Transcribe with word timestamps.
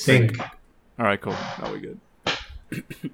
Sync. 0.00 0.38
All 0.40 1.06
right, 1.06 1.20
cool. 1.20 1.32
Now 1.60 1.72
we 1.72 1.80
good. 1.80 2.00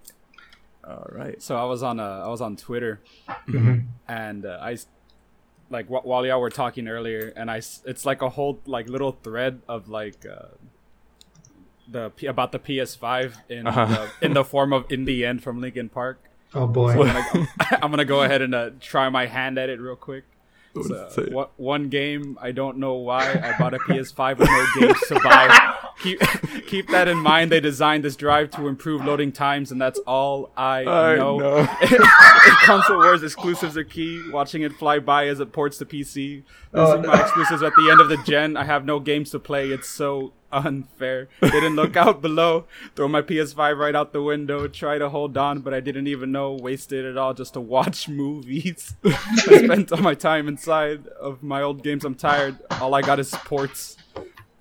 All 0.86 1.06
right. 1.10 1.40
So 1.42 1.56
I 1.56 1.64
was 1.64 1.82
on 1.82 1.98
uh, 1.98 2.22
I 2.24 2.28
was 2.28 2.40
on 2.40 2.56
Twitter, 2.56 3.00
Mhm. 3.48 3.86
and 4.06 4.46
uh, 4.46 4.58
I 4.60 4.72
s- 4.74 4.86
like 5.68 5.86
wh- 5.88 6.06
while 6.06 6.24
y'all 6.24 6.40
were 6.40 6.50
talking 6.50 6.86
earlier, 6.86 7.32
and 7.36 7.50
I 7.50 7.56
it's 7.56 8.04
like 8.06 8.22
a 8.22 8.28
whole 8.28 8.60
like 8.66 8.88
little 8.88 9.12
thread 9.22 9.62
of 9.68 9.88
like 9.88 10.24
uh, 10.26 10.46
the 11.88 12.10
P- 12.10 12.26
about 12.26 12.52
the 12.52 12.58
PS5 12.60 13.34
in 13.48 13.66
Uh-huh. 13.66 14.06
the, 14.20 14.26
in 14.26 14.32
the 14.34 14.44
form 14.44 14.72
of 14.72 14.90
in 14.92 15.04
the 15.06 15.24
end 15.26 15.42
from 15.42 15.60
Linkin 15.60 15.88
Park. 15.88 16.20
Oh 16.54 16.68
boy. 16.68 16.94
So 16.94 17.02
I'm, 17.02 17.24
gonna, 17.32 17.48
I'm 17.82 17.90
gonna 17.90 18.04
go 18.04 18.22
ahead 18.22 18.42
and 18.42 18.54
uh, 18.54 18.70
try 18.80 19.08
my 19.08 19.26
hand 19.26 19.58
at 19.58 19.68
it 19.68 19.80
real 19.80 19.96
quick. 19.96 20.24
What 20.74 20.84
So, 20.86 20.94
does 20.94 21.18
it 21.18 21.26
say? 21.28 21.32
what, 21.34 21.50
one 21.58 21.88
game 21.88 22.38
I 22.40 22.52
don't 22.52 22.76
know 22.78 22.94
why 22.94 23.32
I 23.32 23.58
bought 23.58 23.74
a 23.74 23.78
PS5 23.78 24.38
with 24.38 24.48
no 24.48 24.66
games 24.86 25.00
to 25.08 25.14
buy. 25.20 25.72
Keep 26.02 26.20
keep 26.66 26.88
that 26.88 27.08
in 27.08 27.18
mind. 27.18 27.50
They 27.50 27.60
designed 27.60 28.04
this 28.04 28.16
drive 28.16 28.50
to 28.52 28.68
improve 28.68 29.04
loading 29.04 29.32
times, 29.32 29.72
and 29.72 29.80
that's 29.80 29.98
all 30.00 30.50
I, 30.56 30.80
I 30.80 31.16
know. 31.16 31.38
know. 31.38 31.66
Console 32.64 32.98
Wars 32.98 33.22
exclusives 33.22 33.76
are 33.76 33.84
key. 33.84 34.22
Watching 34.30 34.62
it 34.62 34.72
fly 34.74 34.98
by 34.98 35.26
as 35.28 35.40
it 35.40 35.52
ports 35.52 35.78
to 35.78 35.86
PC. 35.86 36.42
Oh, 36.74 36.84
Losing 36.84 37.06
my 37.06 37.14
uh, 37.14 37.20
exclusives 37.22 37.62
at 37.62 37.72
the 37.76 37.88
end 37.90 38.00
of 38.00 38.08
the 38.08 38.18
gen. 38.18 38.56
I 38.56 38.64
have 38.64 38.84
no 38.84 39.00
games 39.00 39.30
to 39.30 39.38
play. 39.38 39.70
It's 39.70 39.88
so 39.88 40.32
unfair. 40.52 41.28
Didn't 41.40 41.76
look 41.76 41.96
out 41.96 42.20
below. 42.22 42.66
Throw 42.94 43.08
my 43.08 43.22
PS5 43.22 43.78
right 43.78 43.94
out 43.94 44.12
the 44.12 44.22
window. 44.22 44.68
Try 44.68 44.98
to 44.98 45.08
hold 45.08 45.36
on, 45.36 45.60
but 45.60 45.72
I 45.74 45.80
didn't 45.80 46.06
even 46.06 46.30
know. 46.32 46.52
Wasted 46.52 47.04
it 47.04 47.16
all 47.16 47.34
just 47.34 47.54
to 47.54 47.60
watch 47.60 48.08
movies. 48.08 48.94
I 49.04 49.10
spent 49.38 49.92
all 49.92 50.02
my 50.02 50.14
time 50.14 50.46
inside 50.48 51.06
of 51.08 51.42
my 51.42 51.62
old 51.62 51.82
games. 51.82 52.04
I'm 52.04 52.14
tired. 52.14 52.58
All 52.80 52.94
I 52.94 53.02
got 53.02 53.18
is 53.18 53.30
ports. 53.30 53.96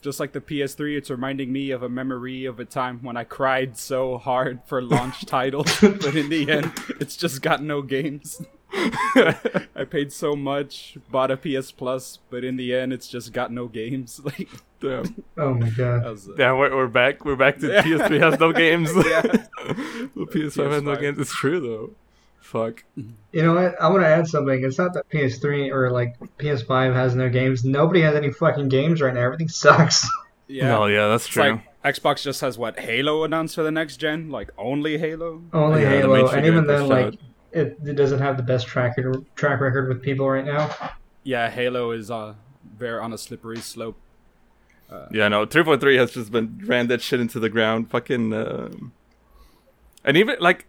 Just 0.05 0.19
like 0.19 0.33
the 0.33 0.39
PS3, 0.39 0.97
it's 0.97 1.09
reminding 1.09 1.51
me 1.51 1.71
of 1.71 1.81
a 1.81 1.89
memory 1.89 2.45
of 2.45 2.59
a 2.59 2.65
time 2.65 2.99
when 3.01 3.17
I 3.17 3.23
cried 3.23 3.75
so 3.75 4.19
hard 4.19 4.59
for 4.67 4.79
launch 4.79 5.25
titles, 5.25 5.79
but 5.81 6.15
in 6.15 6.29
the 6.29 6.47
end, 6.47 6.71
it's 6.99 7.17
just 7.17 7.41
got 7.41 7.63
no 7.63 7.81
games. 7.81 8.39
I 8.71 9.87
paid 9.89 10.13
so 10.13 10.35
much, 10.35 10.99
bought 11.09 11.31
a 11.31 11.37
PS 11.37 11.71
Plus, 11.71 12.19
but 12.29 12.43
in 12.43 12.55
the 12.55 12.75
end, 12.75 12.93
it's 12.93 13.07
just 13.07 13.33
got 13.33 13.51
no 13.51 13.67
games. 13.67 14.21
Like, 14.25 14.47
Damn. 14.79 15.23
Oh 15.39 15.55
my 15.55 15.69
god. 15.69 16.03
was, 16.03 16.29
uh, 16.29 16.33
Yeah, 16.37 16.53
we're, 16.53 16.75
we're 16.75 16.87
back. 16.87 17.25
We're 17.25 17.35
back 17.35 17.57
to 17.61 17.67
PS3 17.67 18.19
has 18.21 18.39
no 18.39 18.53
games. 18.53 18.91
Yeah. 18.95 19.21
the 19.23 20.27
PS5 20.31 20.71
has 20.71 20.83
no 20.83 20.95
games. 20.97 21.17
It's 21.17 21.33
true 21.33 21.59
though. 21.59 21.93
Fuck. 22.45 22.83
You 22.95 23.41
know 23.41 23.55
what? 23.55 23.81
I 23.81 23.89
want 23.89 24.03
to 24.03 24.07
add 24.07 24.27
something. 24.27 24.63
It's 24.63 24.77
not 24.77 24.93
that 24.93 25.09
PS3 25.09 25.71
or 25.71 25.89
like 25.89 26.15
PS5 26.37 26.93
has 26.93 27.15
no 27.15 27.27
games. 27.27 27.65
Nobody 27.65 28.01
has 28.01 28.13
any 28.13 28.31
fucking 28.31 28.69
games 28.69 29.01
right 29.01 29.13
now. 29.15 29.21
Everything 29.21 29.49
sucks. 29.49 30.07
yeah. 30.47 30.67
No, 30.67 30.85
yeah, 30.85 31.07
that's 31.07 31.25
It's 31.25 31.33
true. 31.33 31.59
like 31.83 31.83
Xbox 31.95 32.21
just 32.21 32.41
has 32.41 32.55
what 32.55 32.79
Halo 32.79 33.23
announced 33.23 33.55
for 33.55 33.63
the 33.63 33.71
next 33.71 33.97
gen, 33.97 34.29
like 34.29 34.51
only 34.59 34.99
Halo. 34.99 35.41
Only 35.53 35.81
Yeah, 35.81 35.89
Halo, 35.89 36.27
and 36.27 36.45
even 36.45 36.67
then, 36.67 36.87
like 36.87 37.15
it, 37.51 37.79
it 37.83 37.95
doesn't 37.95 38.19
have 38.19 38.37
the 38.37 38.43
best 38.43 38.67
track 38.67 38.95
record, 38.95 39.25
track 39.35 39.59
record 39.59 39.89
with 39.89 40.03
people 40.03 40.29
right 40.29 40.45
now. 40.45 40.69
Yeah, 41.23 41.49
Halo 41.49 41.89
is 41.91 42.11
uh 42.11 42.35
very 42.77 42.99
on 42.99 43.11
a 43.11 43.17
slippery 43.17 43.57
slope. 43.57 43.97
Yeah, 45.11 45.27
no, 45.29 45.47
3.3 45.47 45.97
has 45.97 46.11
just 46.11 46.31
been 46.31 46.61
ran 46.63 46.87
that 46.87 47.01
shit 47.01 47.19
into 47.19 47.39
the 47.39 47.49
ground. 47.49 47.89
Fucking, 47.89 48.33
um 48.33 48.93
and 50.03 50.15
even 50.15 50.35
like, 50.39 50.67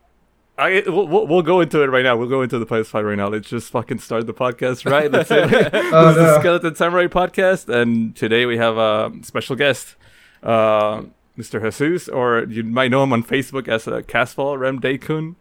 I 0.59 0.83
we'll, 0.87 1.27
we'll, 1.27 1.43
go 1.43 1.61
into 1.61 1.83
it 1.83 1.89
right 1.89 2.03
now. 2.03 2.17
We'll 2.17 2.29
go 2.29 2.41
into 2.43 2.59
the 2.59 2.65
PS5 2.67 3.05
right 3.05 3.17
now. 3.17 3.29
Let's 3.29 3.49
just 3.49 3.71
fucking 3.71 3.99
start 3.99 4.27
the 4.27 4.33
podcast, 4.33 4.91
right? 4.91 5.11
Let's 5.11 5.29
say 5.35 5.47
this 5.49 5.71
Oh, 5.93 6.11
is 6.11 6.17
the. 6.17 6.41
Skeleton 6.41 6.75
Samurai 6.75 7.07
podcast, 7.09 7.69
and 7.69 8.17
today 8.17 8.47
we 8.47 8.57
have 8.57 8.79
a 8.79 9.13
special 9.23 9.55
guest, 9.55 9.97
uh, 10.43 11.03
Mr. 11.37 11.61
Jesus, 11.63 12.09
or 12.09 12.45
you 12.49 12.65
might 12.65 12.91
know 12.91 13.03
him 13.03 13.13
on 13.13 13.23
Facebook 13.23 13.69
as 13.69 13.87
uh, 13.87 14.01
Casval 14.01 14.59
Rem 14.59 14.81
Deikun. 14.81 15.35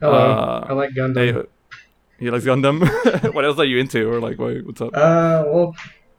Hello, 0.00 0.14
Uh, 0.14 0.66
I 0.68 0.72
like 0.74 0.90
Gundam. 0.90 1.16
Hey, 1.16 1.48
he 2.20 2.30
likes 2.30 2.44
Gundam. 2.44 2.82
what 3.34 3.44
else 3.44 3.58
are 3.58 3.64
you 3.64 3.78
into, 3.78 4.08
or 4.08 4.20
like, 4.20 4.38
what, 4.38 4.64
what's 4.64 4.80
up? 4.80 4.94
Uh, 4.94 5.42
well, 5.46 5.74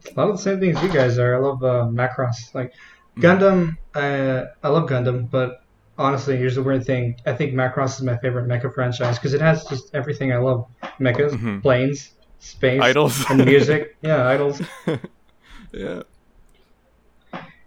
a 0.06 0.20
lot 0.20 0.28
of 0.28 0.36
the 0.36 0.42
same 0.42 0.60
things 0.60 0.82
you 0.82 0.90
guys 0.92 1.18
are. 1.18 1.36
I 1.36 1.38
love 1.38 1.64
uh, 1.64 1.88
Macross. 1.90 2.54
Like 2.54 2.74
Gundam, 3.16 3.78
uh, 3.94 4.44
I 4.62 4.68
love 4.68 4.86
Gundam, 4.86 5.30
but 5.30 5.63
honestly, 5.98 6.36
here's 6.36 6.54
the 6.56 6.62
weird 6.62 6.84
thing. 6.86 7.16
I 7.26 7.32
think 7.32 7.54
Macross 7.54 7.96
is 7.96 8.02
my 8.02 8.16
favorite 8.18 8.46
mecha 8.46 8.72
franchise 8.74 9.18
because 9.18 9.34
it 9.34 9.40
has 9.40 9.64
just 9.64 9.94
everything 9.94 10.32
I 10.32 10.38
love: 10.38 10.66
mechas, 11.00 11.30
Mhm. 11.32 11.62
planes, 11.62 12.12
space, 12.38 12.82
Idols. 12.82 13.24
and 13.30 13.44
music. 13.44 13.96
yeah, 14.02 14.26
idols. 14.28 14.60
yeah. 15.72 16.02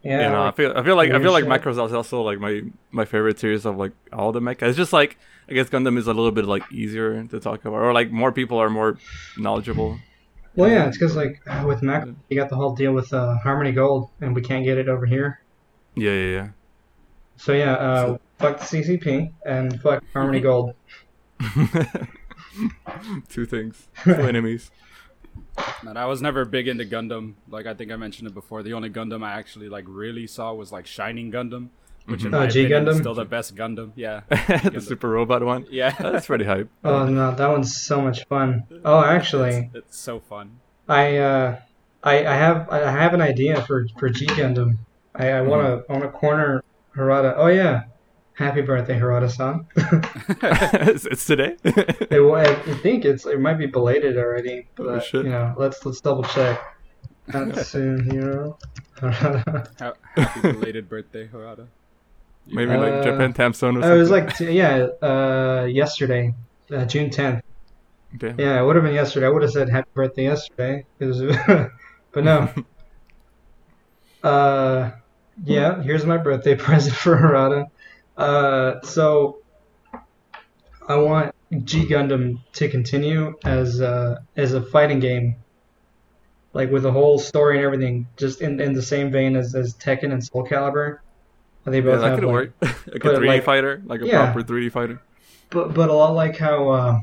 Yeah, 0.03 0.23
you 0.23 0.29
know, 0.29 0.43
I 0.45 0.51
feel 0.51 0.71
I 0.75 0.83
feel 0.83 0.95
like 0.95 1.11
I 1.11 1.19
feel 1.19 1.33
like 1.33 1.43
shit. 1.43 1.51
Macross 1.51 1.71
is 1.71 1.93
also 1.93 2.21
like 2.21 2.39
my 2.39 2.61
my 2.91 3.03
favorite 3.03 3.39
series 3.39 3.66
of 3.66 3.75
like 3.77 3.91
all 4.13 4.31
the 4.31 4.39
mecha. 4.39 4.63
It's 4.63 4.77
just 4.77 4.93
like 4.93 5.17
I 5.49 5.53
guess 5.53 5.67
Gundam 5.69 5.97
is 5.97 6.07
a 6.07 6.13
little 6.13 6.31
bit 6.31 6.45
like 6.45 6.63
easier 6.71 7.23
to 7.25 7.39
talk 7.41 7.66
about, 7.66 7.73
or 7.81 7.91
like 7.93 8.09
more 8.11 8.31
people 8.31 8.57
are 8.61 8.69
more 8.69 8.97
knowledgeable. 9.37 9.97
well, 10.55 10.69
yeah, 10.69 10.87
it's 10.87 10.97
because 10.97 11.16
like 11.17 11.41
with 11.66 11.81
Macross, 11.81 12.16
you 12.29 12.37
got 12.37 12.49
the 12.49 12.55
whole 12.55 12.73
deal 12.73 12.93
with 12.93 13.11
uh, 13.11 13.37
Harmony 13.39 13.73
Gold, 13.73 14.09
and 14.21 14.33
we 14.33 14.41
can't 14.41 14.63
get 14.63 14.77
it 14.77 14.87
over 14.87 15.05
here. 15.05 15.41
Yeah, 15.95 16.11
yeah, 16.11 16.31
yeah, 16.31 16.47
So 17.37 17.53
yeah, 17.53 17.73
uh, 17.73 18.17
fuck 18.39 18.59
the 18.59 18.65
CCP 18.65 19.31
and 19.45 19.79
fuck 19.81 20.03
Harmony 20.13 20.39
Gold. 20.47 20.73
Two 23.29 23.45
things, 23.45 23.87
two 24.03 24.11
enemies. 24.13 24.71
And 25.87 25.97
I 25.97 26.05
was 26.05 26.21
never 26.21 26.45
big 26.45 26.67
into 26.67 26.85
Gundam. 26.85 27.33
Like 27.49 27.67
I 27.67 27.73
think 27.75 27.91
I 27.91 27.95
mentioned 27.95 28.27
it 28.27 28.33
before. 28.33 28.63
The 28.63 28.73
only 28.73 28.89
Gundam 28.89 29.23
I 29.23 29.33
actually 29.33 29.69
like 29.69 29.85
really 29.87 30.25
saw 30.25 30.53
was 30.53 30.71
like 30.71 30.87
Shining 30.87 31.31
Gundam, 31.31 31.69
which 32.07 32.25
in 32.25 32.33
Oh, 32.33 32.39
my 32.39 32.47
G 32.47 32.65
opinion 32.65 32.87
is 32.87 32.97
still 32.97 33.13
the 33.13 33.25
best 33.25 33.55
Gundam. 33.55 33.91
Yeah, 33.95 34.21
the 34.29 34.81
super 34.83 35.09
robot 35.09 35.43
one. 35.43 35.67
yeah. 35.69 35.91
That's 35.91 36.25
pretty 36.25 36.45
hype. 36.45 36.69
Oh 36.83 37.05
no, 37.05 37.35
that 37.35 37.47
one's 37.49 37.75
so 37.79 38.01
much 38.01 38.25
fun. 38.25 38.63
Oh, 38.83 39.03
actually, 39.03 39.69
it's, 39.73 39.75
it's 39.75 39.97
so 39.99 40.19
fun. 40.19 40.59
I 40.89 41.17
uh, 41.17 41.59
I 42.03 42.25
I 42.25 42.33
have 42.35 42.69
I 42.71 42.89
have 42.91 43.13
an 43.13 43.21
idea 43.21 43.61
for 43.63 43.85
for 43.99 44.09
G 44.09 44.25
Gundam. 44.25 44.77
I, 45.13 45.29
I 45.29 45.41
want 45.41 45.61
to 45.67 45.91
I 45.91 45.97
want 45.97 46.03
to 46.05 46.17
corner 46.17 46.63
Harada. 46.97 47.34
Oh 47.38 47.47
yeah, 47.47 47.84
happy 48.34 48.62
birthday 48.62 49.00
Harada-san. 49.00 49.66
it's, 49.75 51.06
it's 51.06 51.25
today. 51.25 51.56
it, 51.63 52.24
wa- 52.25 52.38
I 52.40 52.56
think 52.81 53.06
it's 53.06 53.25
it 53.25 53.40
might 53.40 53.56
be 53.56 53.68
belated 53.68 54.18
already, 54.18 54.68
but 54.75 54.88
Oh, 55.13 55.18
you 55.19 55.30
know 55.30 55.53
let's 55.58 55.85
let's 55.85 56.02
double 56.02 56.24
check. 56.24 56.59
Katsuhiro 57.30 58.58
Harada. 58.97 59.68
Ha- 59.80 59.94
Happy 60.16 60.52
belated 60.53 60.90
birthday, 60.90 61.28
Harada. 61.28 61.68
Maybe 62.47 62.72
like 62.78 62.94
Uh, 62.94 63.03
Japan 63.03 63.34
Tamstone 63.34 63.78
or 63.78 63.81
something. 63.81 63.91
It 63.91 63.97
was 63.97 64.09
like 64.09 64.35
t- 64.38 64.52
yeah, 64.52 64.88
uh, 65.02 65.66
yesterday, 65.69 66.34
uh, 66.72 66.85
June 66.85 67.09
tenth. 67.09 67.44
Damn. 68.16 68.40
Yeah, 68.40 68.62
it 68.62 68.66
would 68.66 68.78
have 68.78 68.85
been 68.85 68.94
yesterday. 68.96 69.25
I 69.25 69.29
would 69.29 69.41
have 69.41 69.52
said 69.52 69.68
happy 69.69 69.90
birthday 69.94 70.24
yesterday. 70.24 70.85
'cause- 70.97 71.22
but 72.14 72.24
no. 72.24 72.50
uh, 74.24 74.91
yeah, 75.43 75.81
here's 75.81 76.05
my 76.05 76.17
birthday 76.17 76.55
present 76.67 76.95
for 76.95 77.15
Harada. 77.17 77.69
Uh, 78.17 78.81
so 78.81 79.39
I 80.87 80.95
want 80.97 81.33
G 81.63 81.85
Gundam 81.85 82.39
to 82.53 82.69
continue 82.69 83.35
as 83.45 83.81
uh, 83.81 84.19
as 84.35 84.53
a 84.53 84.61
fighting 84.61 84.99
game, 84.99 85.35
like 86.53 86.71
with 86.71 86.85
a 86.85 86.91
whole 86.91 87.19
story 87.19 87.57
and 87.57 87.65
everything, 87.65 88.07
just 88.17 88.41
in, 88.41 88.59
in 88.59 88.73
the 88.73 88.81
same 88.81 89.11
vein 89.11 89.35
as, 89.35 89.53
as 89.55 89.73
Tekken 89.75 90.11
and 90.11 90.23
Soul 90.23 90.45
Calibur. 90.47 90.99
They 91.65 91.77
Yeah, 91.79 91.81
both 91.83 92.01
that 92.01 92.15
could 92.15 92.23
like, 92.23 92.33
work. 92.33 92.53
like 92.61 93.03
a 93.03 93.09
3D 93.19 93.27
like- 93.27 93.43
fighter, 93.43 93.81
like 93.85 94.01
a 94.01 94.07
Yeah. 94.07 94.31
proper 94.31 94.41
3D 94.41 94.71
fighter. 94.71 95.01
but 95.49 95.73
but 95.73 95.89
a 95.89 95.93
lot 95.93 96.11
like 96.15 96.37
how 96.37 96.69
uh, 96.69 96.99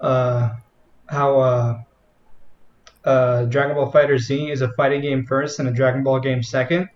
uh, 0.00 0.50
how 1.08 1.40
uh, 1.40 1.82
uh, 3.04 3.44
Dragon 3.46 3.74
Ball 3.74 3.90
FighterZ 3.90 4.50
is 4.50 4.60
a 4.62 4.68
fighting 4.74 5.00
game 5.00 5.24
first 5.26 5.58
and 5.58 5.68
a 5.68 5.72
Dragon 5.72 6.02
Ball 6.02 6.20
game 6.20 6.42
second. 6.42 6.88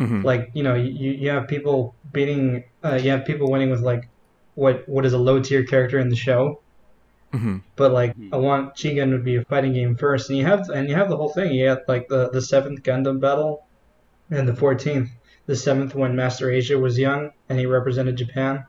Mhm. 0.00 0.24
Like 0.24 0.50
you 0.54 0.62
know, 0.62 0.74
you, 0.74 1.10
you 1.12 1.30
have 1.30 1.48
people 1.48 1.94
beating, 2.12 2.64
uh, 2.84 2.98
you 3.02 3.10
have 3.10 3.24
people 3.24 3.50
winning 3.50 3.70
with 3.70 3.80
like 3.80 4.08
what 4.54 4.88
what 4.88 5.04
is 5.06 5.12
a 5.12 5.18
low 5.18 5.40
tier 5.40 5.64
character 5.64 5.98
in 5.98 6.08
the 6.08 6.16
show. 6.16 6.60
Mhm. 7.32 7.62
But 7.76 7.92
like, 7.92 8.14
Hmm. 8.14 8.32
I 8.32 8.36
want 8.36 8.76
G 8.76 8.94
Gundam 8.94 9.18
to 9.18 9.22
be 9.22 9.36
a 9.36 9.44
fighting 9.44 9.72
game 9.72 9.96
first, 9.96 10.28
and 10.30 10.38
you 10.38 10.44
have 10.44 10.68
and 10.70 10.88
you 10.88 10.94
have 10.94 11.08
the 11.08 11.16
whole 11.16 11.28
thing. 11.30 11.52
You 11.52 11.68
have 11.68 11.82
like 11.88 12.08
the 12.08 12.28
the 12.30 12.40
seventh 12.42 12.82
Gundam 12.82 13.20
battle, 13.20 13.64
and 14.30 14.46
the 14.48 14.54
fourteenth. 14.54 15.10
The 15.46 15.56
seventh 15.56 15.94
when 15.94 16.16
Master 16.16 16.50
Asia 16.50 16.76
was 16.76 16.98
young 16.98 17.30
and 17.48 17.58
he 17.58 17.66
represented 17.66 18.16
Japan, 18.16 18.64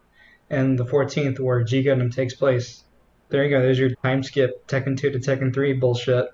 and 0.49 0.77
the 0.77 0.85
fourteenth 0.85 1.39
where 1.39 1.63
G 1.63 1.83
Gundam 1.83 2.13
takes 2.13 2.33
place. 2.35 2.83
There 3.29 3.43
you 3.43 3.49
go. 3.49 3.61
There's 3.61 3.79
your 3.79 3.89
time 4.03 4.23
skip 4.23 4.65
Tekken 4.67 4.97
two 4.97 5.09
to 5.09 5.19
Tekken 5.19 5.53
three 5.53 5.73
bullshit. 5.73 6.27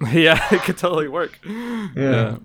yeah, 0.12 0.38
it 0.54 0.62
could 0.62 0.78
totally 0.78 1.08
work. 1.08 1.38
Yeah. 1.44 2.36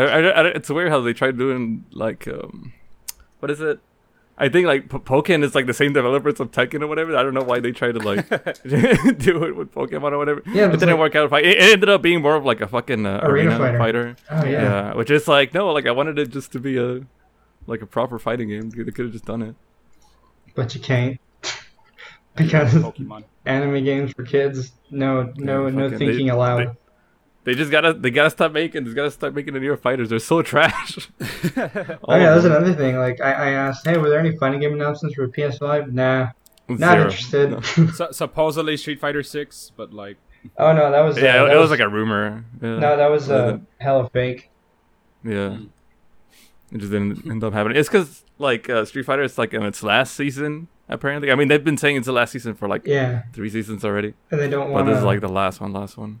I, 0.00 0.02
I, 0.02 0.18
I, 0.42 0.46
it's 0.48 0.68
weird 0.70 0.90
how 0.90 1.00
they 1.00 1.12
tried 1.12 1.38
doing 1.38 1.84
like 1.92 2.26
um, 2.28 2.72
what 3.40 3.50
is 3.50 3.60
it? 3.60 3.80
I 4.38 4.50
think 4.50 4.66
like 4.66 4.90
P- 4.90 4.98
Pokken 4.98 5.42
is 5.42 5.54
like 5.54 5.64
the 5.64 5.72
same 5.72 5.94
developers 5.94 6.40
of 6.40 6.50
Tekken 6.50 6.82
or 6.82 6.86
whatever. 6.88 7.16
I 7.16 7.22
don't 7.22 7.32
know 7.32 7.42
why 7.42 7.58
they 7.60 7.72
tried 7.72 7.92
to 7.94 8.00
like 8.00 8.28
do 8.28 9.44
it 9.44 9.56
with 9.56 9.72
Pokemon 9.72 10.12
or 10.12 10.18
whatever. 10.18 10.42
Yeah, 10.46 10.64
it 10.66 10.74
it's 10.74 10.80
didn't 10.80 10.98
like- 11.00 11.14
work 11.14 11.32
out. 11.32 11.32
It, 11.42 11.46
it 11.46 11.72
ended 11.72 11.88
up 11.88 12.02
being 12.02 12.20
more 12.20 12.34
of 12.36 12.44
like 12.44 12.60
a 12.60 12.68
fucking 12.68 13.06
uh, 13.06 13.20
Arena 13.22 13.58
arena, 13.58 13.58
fighter. 13.78 13.78
fighter. 13.78 14.16
Oh 14.30 14.44
yeah. 14.44 14.62
Yeah. 14.62 14.94
which 14.94 15.10
is 15.10 15.26
like 15.26 15.54
no, 15.54 15.72
like 15.72 15.86
I 15.86 15.90
wanted 15.92 16.18
it 16.18 16.28
just 16.30 16.52
to 16.52 16.60
be 16.60 16.76
a 16.76 17.00
like 17.66 17.80
a 17.80 17.86
proper 17.86 18.18
fighting 18.18 18.48
game. 18.48 18.68
They 18.70 18.84
could 18.84 19.06
have 19.06 19.12
just 19.12 19.24
done 19.24 19.40
it. 19.42 19.54
But 20.54 20.74
you 20.74 20.80
can't 20.82 21.18
because 22.36 22.74
Pokemon. 22.74 23.24
anime 23.46 23.82
games 23.84 24.12
for 24.12 24.24
kids. 24.24 24.72
No, 24.90 25.32
no, 25.36 25.66
Yeah, 25.66 25.72
no 25.74 25.88
thinking 25.90 26.26
they- 26.26 26.32
allowed. 26.32 26.66
They 26.68 26.85
just 27.54 27.70
gotta 27.70 27.92
they 27.92 28.10
gotta 28.10 28.30
stop 28.30 28.52
making 28.52 28.84
they 28.84 28.92
gotta 28.92 29.10
start 29.10 29.34
making 29.34 29.54
the 29.54 29.60
newer 29.60 29.76
fighters. 29.76 30.08
They're 30.08 30.18
so 30.18 30.42
trash. 30.52 31.08
Oh 31.56 31.98
All 32.04 32.18
yeah, 32.18 32.34
of 32.34 32.42
that's 32.42 32.44
another 32.44 32.74
thing. 32.74 32.96
Like 32.96 33.20
I, 33.20 33.32
I 33.32 33.50
asked, 33.52 33.86
hey, 33.86 33.96
were 33.98 34.08
there 34.08 34.18
any 34.20 34.36
fighting 34.36 34.60
game 34.60 34.72
announcements 34.74 35.14
for 35.16 35.28
PS5? 35.28 35.92
Nah, 35.92 36.28
not 36.68 36.78
Zero. 36.78 37.04
interested. 37.04 37.50
No. 37.50 37.60
Su- 37.92 38.08
supposedly 38.12 38.76
Street 38.76 38.98
Fighter 39.00 39.22
Six, 39.22 39.70
but 39.76 39.92
like 39.92 40.16
oh 40.58 40.72
no, 40.72 40.90
that 40.90 41.00
was 41.00 41.16
uh, 41.16 41.20
Yeah, 41.20 41.44
that 41.44 41.56
it, 41.56 41.58
was 41.58 41.70
like 41.70 41.80
a 41.80 41.88
rumor. 41.88 42.44
Yeah. 42.60 42.78
no, 42.78 42.96
that 42.96 43.10
was 43.10 43.30
uh, 43.30 43.34
Uh, 43.34 43.58
hella 43.78 44.08
fake. 44.10 44.50
Yeah. 45.24 45.58
It 46.72 46.78
just 46.78 46.90
didn't 46.90 47.30
end 47.30 47.44
up 47.44 47.52
happening. 47.52 47.76
It's 47.78 47.88
because 47.88 48.24
like 48.38 48.68
uh, 48.68 48.84
Street 48.84 49.04
Fighter 49.06 49.22
is 49.22 49.38
like 49.38 49.54
in 49.54 49.62
its 49.62 49.82
last 49.84 50.14
season 50.14 50.66
apparently. 50.88 51.30
I 51.30 51.34
mean 51.36 51.48
they've 51.48 51.62
been 51.62 51.76
saying 51.78 51.96
it's 51.96 52.06
the 52.06 52.12
last 52.12 52.32
season 52.32 52.54
for 52.54 52.66
like 52.68 52.86
Yeah, 52.86 53.22
three 53.32 53.50
seasons 53.50 53.84
already, 53.84 54.14
and 54.30 54.40
they 54.40 54.48
don't 54.48 54.70
want. 54.70 54.84
but 54.86 54.90
this 54.90 54.98
is 54.98 55.04
like 55.04 55.20
the 55.20 55.28
last 55.28 55.60
one, 55.60 55.72
last 55.72 55.96
one. 55.96 56.20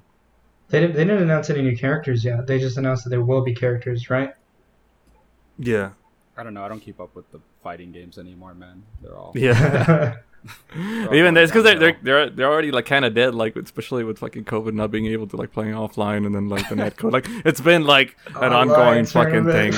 They 0.68 0.80
didn't. 0.80 0.96
They 0.96 1.04
didn't 1.04 1.22
announce 1.22 1.50
any 1.50 1.62
new 1.62 1.76
characters 1.76 2.24
yet. 2.24 2.46
They 2.46 2.58
just 2.58 2.76
announced 2.76 3.04
that 3.04 3.10
there 3.10 3.22
will 3.22 3.42
be 3.42 3.54
characters, 3.54 4.10
right? 4.10 4.34
Yeah. 5.58 5.90
I 6.36 6.42
don't 6.42 6.54
know. 6.54 6.64
I 6.64 6.68
don't 6.68 6.80
keep 6.80 7.00
up 7.00 7.14
with 7.14 7.30
the 7.32 7.40
fighting 7.62 7.92
games 7.92 8.18
anymore, 8.18 8.54
man. 8.54 8.82
They're 9.02 9.16
all 9.16 9.32
Yeah. 9.34 10.16
all 10.76 11.14
Even 11.14 11.34
going 11.34 11.36
it's 11.38 11.50
because 11.50 11.64
they're, 11.64 11.78
they're 11.78 11.98
they're 12.02 12.30
they're 12.30 12.50
already 12.50 12.70
like 12.70 12.86
kind 12.86 13.04
of 13.04 13.14
dead, 13.14 13.34
like 13.34 13.56
especially 13.56 14.04
with 14.04 14.18
fucking 14.18 14.44
COVID 14.44 14.74
not 14.74 14.90
being 14.90 15.06
able 15.06 15.26
to 15.28 15.36
like 15.36 15.52
playing 15.52 15.74
offline 15.74 16.26
and 16.26 16.34
then 16.34 16.48
like 16.48 16.68
the 16.68 16.74
netcode. 16.74 17.12
Like 17.12 17.26
it's 17.44 17.60
been 17.60 17.84
like 17.84 18.16
an 18.28 18.52
Online 18.52 18.68
ongoing 18.70 19.06
fucking 19.06 19.44
thing. 19.46 19.72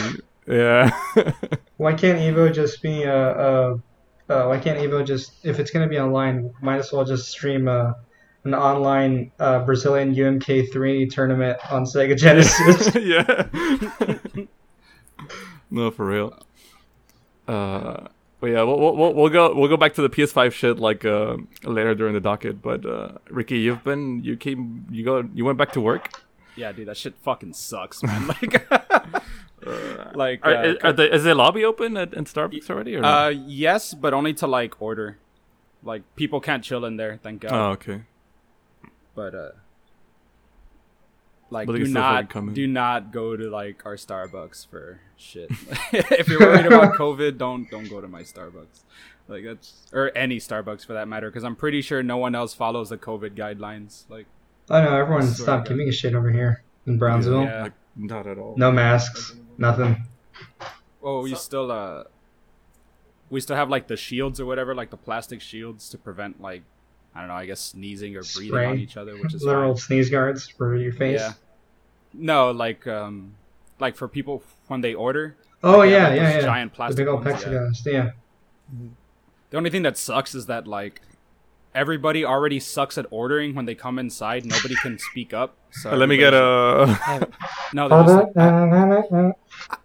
Yeah. 0.47 0.91
why 1.77 1.95
can't 1.95 2.19
Evo 2.19 2.53
just 2.53 2.83
be 2.83 3.05
a? 3.05 3.15
Uh, 3.15 3.79
uh, 4.29 4.47
why 4.47 4.59
can't 4.59 4.79
Evo 4.79 5.07
just 5.07 5.33
if 5.45 5.59
it's 5.59 5.71
gonna 5.71 5.89
be 5.89 5.99
online, 5.99 6.53
might 6.61 6.79
as 6.79 6.93
well 6.93 7.05
just 7.05 7.29
stream 7.29 7.69
a 7.69 7.97
an 8.45 8.55
online 8.55 9.33
uh, 9.39 9.65
Brazilian 9.65 10.15
UMK3 10.15 11.11
tournament 11.11 11.59
on 11.71 11.85
Sega 11.85 12.17
Genesis. 12.17 12.95
yeah. 14.37 14.47
no, 15.71 15.91
for 15.91 16.07
real. 16.07 16.39
Uh, 17.47 18.09
but 18.41 18.49
yeah, 18.49 18.63
we'll, 18.63 18.79
we'll 18.79 19.15
we'll 19.15 19.29
go 19.31 19.55
we'll 19.55 19.69
go 19.69 19.77
back 19.77 19.95
to 19.95 20.03
the 20.03 20.11
PS5 20.11 20.53
shit 20.53 20.79
like 20.79 21.05
uh, 21.05 21.37
later 21.65 21.95
during 21.95 22.15
the 22.15 22.21
docket. 22.21 22.63
But 22.63 22.87
uh, 22.87 23.13
Ricky, 23.31 23.59
you've 23.59 23.83
been 23.83 24.23
you 24.23 24.37
came 24.37 24.87
you 24.91 25.05
go 25.05 25.29
you 25.35 25.45
went 25.45 25.59
back 25.59 25.73
to 25.73 25.81
work. 25.81 26.11
Yeah, 26.55 26.73
dude, 26.73 26.89
that 26.89 26.97
shit 26.97 27.15
fucking 27.23 27.55
sucks, 27.55 28.03
man. 28.03 28.31
Like, 29.61 30.15
like 30.15 30.47
Are, 30.47 30.55
uh, 30.55 30.63
is, 30.63 30.77
are 30.85 30.93
the, 30.93 31.15
is 31.15 31.25
the 31.25 31.35
lobby 31.35 31.65
open 31.65 31.97
at, 31.97 32.15
in 32.15 32.25
Starbucks 32.25 32.71
already? 32.71 32.97
Or 32.97 33.05
uh, 33.05 33.29
yes, 33.29 33.93
but 33.93 34.15
only 34.15 34.33
to 34.35 34.47
like 34.47 34.81
order. 34.81 35.19
Like 35.83 36.03
people 36.15 36.41
can't 36.41 36.63
chill 36.63 36.85
in 36.85 36.97
there, 36.97 37.19
thank 37.23 37.43
God. 37.43 37.53
oh, 37.53 37.71
okay. 37.73 38.03
But 39.19 39.35
uh, 39.35 39.49
like 41.51 41.67
But 41.67 41.73
do 41.73 41.79
can 41.79 41.91
still 41.91 42.03
fucking 42.03 42.47
not 42.47 42.55
do 42.55 42.67
not 42.69 43.13
go 43.13 43.37
to 43.37 43.51
like 43.51 43.85
our 43.85 43.97
Starbucks 43.97 44.69
for 44.69 45.01
shit. 45.17 45.51
if 45.93 46.29
you're 46.29 46.39
worried 46.39 46.67
about 46.67 46.95
COVID, 46.95 47.37
don't 47.37 47.69
don't 47.69 47.91
go 47.91 48.01
to 48.01 48.07
my 48.07 48.23
Starbucks. 48.23 48.85
Like 49.27 49.43
that's 49.43 49.89
or 49.93 50.17
any 50.17 50.37
Starbucks 50.37 50.87
for 50.87 50.93
that 50.93 51.09
matter, 51.09 51.31
because 51.31 51.43
I'm 51.43 51.57
pretty 51.57 51.83
sure 51.83 52.01
no 52.01 52.17
one 52.17 52.37
else 52.37 52.55
follows 52.55 52.91
the 52.91 52.97
COVID 52.97 53.35
guidelines. 53.35 54.05
Like 54.09 54.27
I 54.71 54.83
know 54.83 54.97
everyone 54.97 55.23
Swear 55.23 55.35
stopped 55.35 55.69
giving 55.69 55.89
a 55.89 55.93
shit 55.93 56.15
over 56.15 56.31
here 56.31 56.63
in 56.87 56.97
Brownsville. 56.97 57.43
Yeah. 57.43 57.63
Like 57.65 57.73
not 57.97 58.29
at 58.29 58.39
all. 58.39 58.55
No 58.57 58.71
masks, 58.71 59.35
nothing. 59.57 60.07
Oh, 61.03 61.23
we 61.23 61.35
still 61.35 61.73
uh 61.73 62.05
we 63.31 63.41
still 63.41 63.57
have 63.57 63.69
like 63.69 63.89
the 63.89 63.97
shields 63.97 64.39
or 64.39 64.47
whatever, 64.47 64.77
like 64.77 64.91
the 64.91 64.97
plastic 64.97 65.41
shields 65.41 65.89
to 65.89 65.99
prevent 65.99 66.41
like 66.41 66.63
I 67.19 67.23
don't 67.23 67.29
know, 67.31 67.35
I 67.35 67.47
guess 67.47 67.59
sneezing 67.61 68.15
or 68.17 68.21
breathing 68.23 68.49
Spray. 68.51 68.67
on 68.67 68.79
each 68.79 68.97
other, 68.97 69.17
which 69.19 69.35
is 69.35 69.43
Literal 69.43 69.75
fine. 69.75 69.81
sneeze 69.83 70.09
guards 70.09 70.47
for 70.49 70.77
your 70.77 70.93
face. 70.93 71.19
Yeah. 71.19 71.33
No, 72.15 72.53
like 72.53 72.87
um 72.87 73.35
like 73.81 73.97
for 73.97 74.07
people 74.07 74.45
when 74.69 74.83
they 74.83 74.95
order. 74.95 75.37
Oh 75.65 75.79
like, 75.79 75.91
they 75.91 75.99
have, 75.99 76.01
yeah, 76.01 76.09
like, 76.11 76.17
yeah, 76.17 76.25
those 76.33 76.35
yeah. 76.35 76.49
Giant 76.49 76.73
the 76.73 76.77
plastic 76.77 76.97
big 76.99 77.09
old 77.09 77.25
ones, 77.25 77.85
yeah. 77.85 77.93
Yeah. 77.93 78.11
The 79.51 79.57
only 79.57 79.71
thing 79.71 79.83
that 79.83 79.97
sucks 79.97 80.33
is 80.37 80.47
that 80.47 80.69
like 80.69 81.01
everybody 81.75 82.25
already 82.25 82.61
sucks 82.61 82.97
at 82.99 83.07
ordering 83.11 83.57
when 83.57 83.65
they 83.65 83.75
come 83.75 83.99
inside. 83.99 84.45
Nobody 84.47 84.77
can 84.77 84.97
speak 84.99 85.35
up. 85.35 85.57
So 85.73 85.97
Let 85.97 86.09
me 86.09 86.19
get 86.19 86.35
a 86.35 87.27
no. 87.73 87.89
They're 87.89 88.05
just 88.05 88.37
like, 88.37 89.37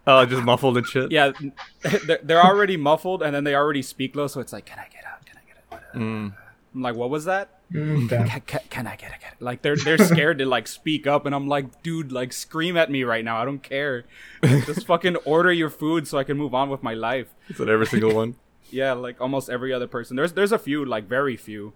oh 0.06 0.24
just 0.24 0.44
muffled 0.44 0.76
and 0.76 0.86
shit. 0.86 1.10
yeah, 1.10 1.32
they're, 2.06 2.20
they're 2.22 2.42
already 2.44 2.76
muffled 2.76 3.22
and 3.24 3.34
then 3.34 3.42
they 3.42 3.56
already 3.56 3.82
speak 3.82 4.14
low. 4.14 4.28
So 4.28 4.40
it's 4.40 4.52
like, 4.52 4.66
can 4.66 4.78
I 4.78 4.86
get 4.88 5.04
out? 5.04 5.26
Can 5.26 5.36
I 5.36 5.42
get 5.46 5.56
out? 5.72 5.94
Mm. 6.00 6.32
I'm 6.74 6.82
like, 6.82 6.96
what 6.96 7.08
was 7.10 7.24
that? 7.26 7.60
Mm, 7.72 8.06
okay. 8.06 8.28
Can, 8.28 8.40
can, 8.40 8.60
can 8.68 8.86
I 8.86 8.96
get 8.96 9.12
it? 9.12 9.20
Can 9.20 9.32
I-" 9.40 9.44
Like 9.44 9.62
they're 9.62 9.76
they're 9.76 9.98
scared 9.98 10.38
to 10.38 10.46
like 10.46 10.66
speak 10.66 11.06
up, 11.06 11.24
and 11.24 11.34
I'm 11.34 11.48
like, 11.48 11.82
dude, 11.82 12.12
like 12.12 12.32
scream 12.32 12.76
at 12.76 12.90
me 12.90 13.04
right 13.04 13.24
now. 13.24 13.40
I 13.40 13.44
don't 13.44 13.62
care. 13.62 14.04
Like, 14.42 14.66
just 14.66 14.86
fucking 14.86 15.16
order 15.24 15.52
your 15.52 15.70
food 15.70 16.08
so 16.08 16.18
I 16.18 16.24
can 16.24 16.36
move 16.36 16.54
on 16.54 16.68
with 16.70 16.82
my 16.82 16.94
life. 16.94 17.28
Is 17.48 17.58
that 17.58 17.68
every 17.68 17.86
single 17.86 18.14
one? 18.14 18.36
Yeah, 18.70 18.94
like 18.94 19.20
almost 19.20 19.50
every 19.50 19.72
other 19.72 19.86
person. 19.86 20.16
There's 20.16 20.32
there's 20.32 20.50
a 20.50 20.58
few, 20.58 20.84
like 20.84 21.04
very 21.04 21.36
few, 21.36 21.74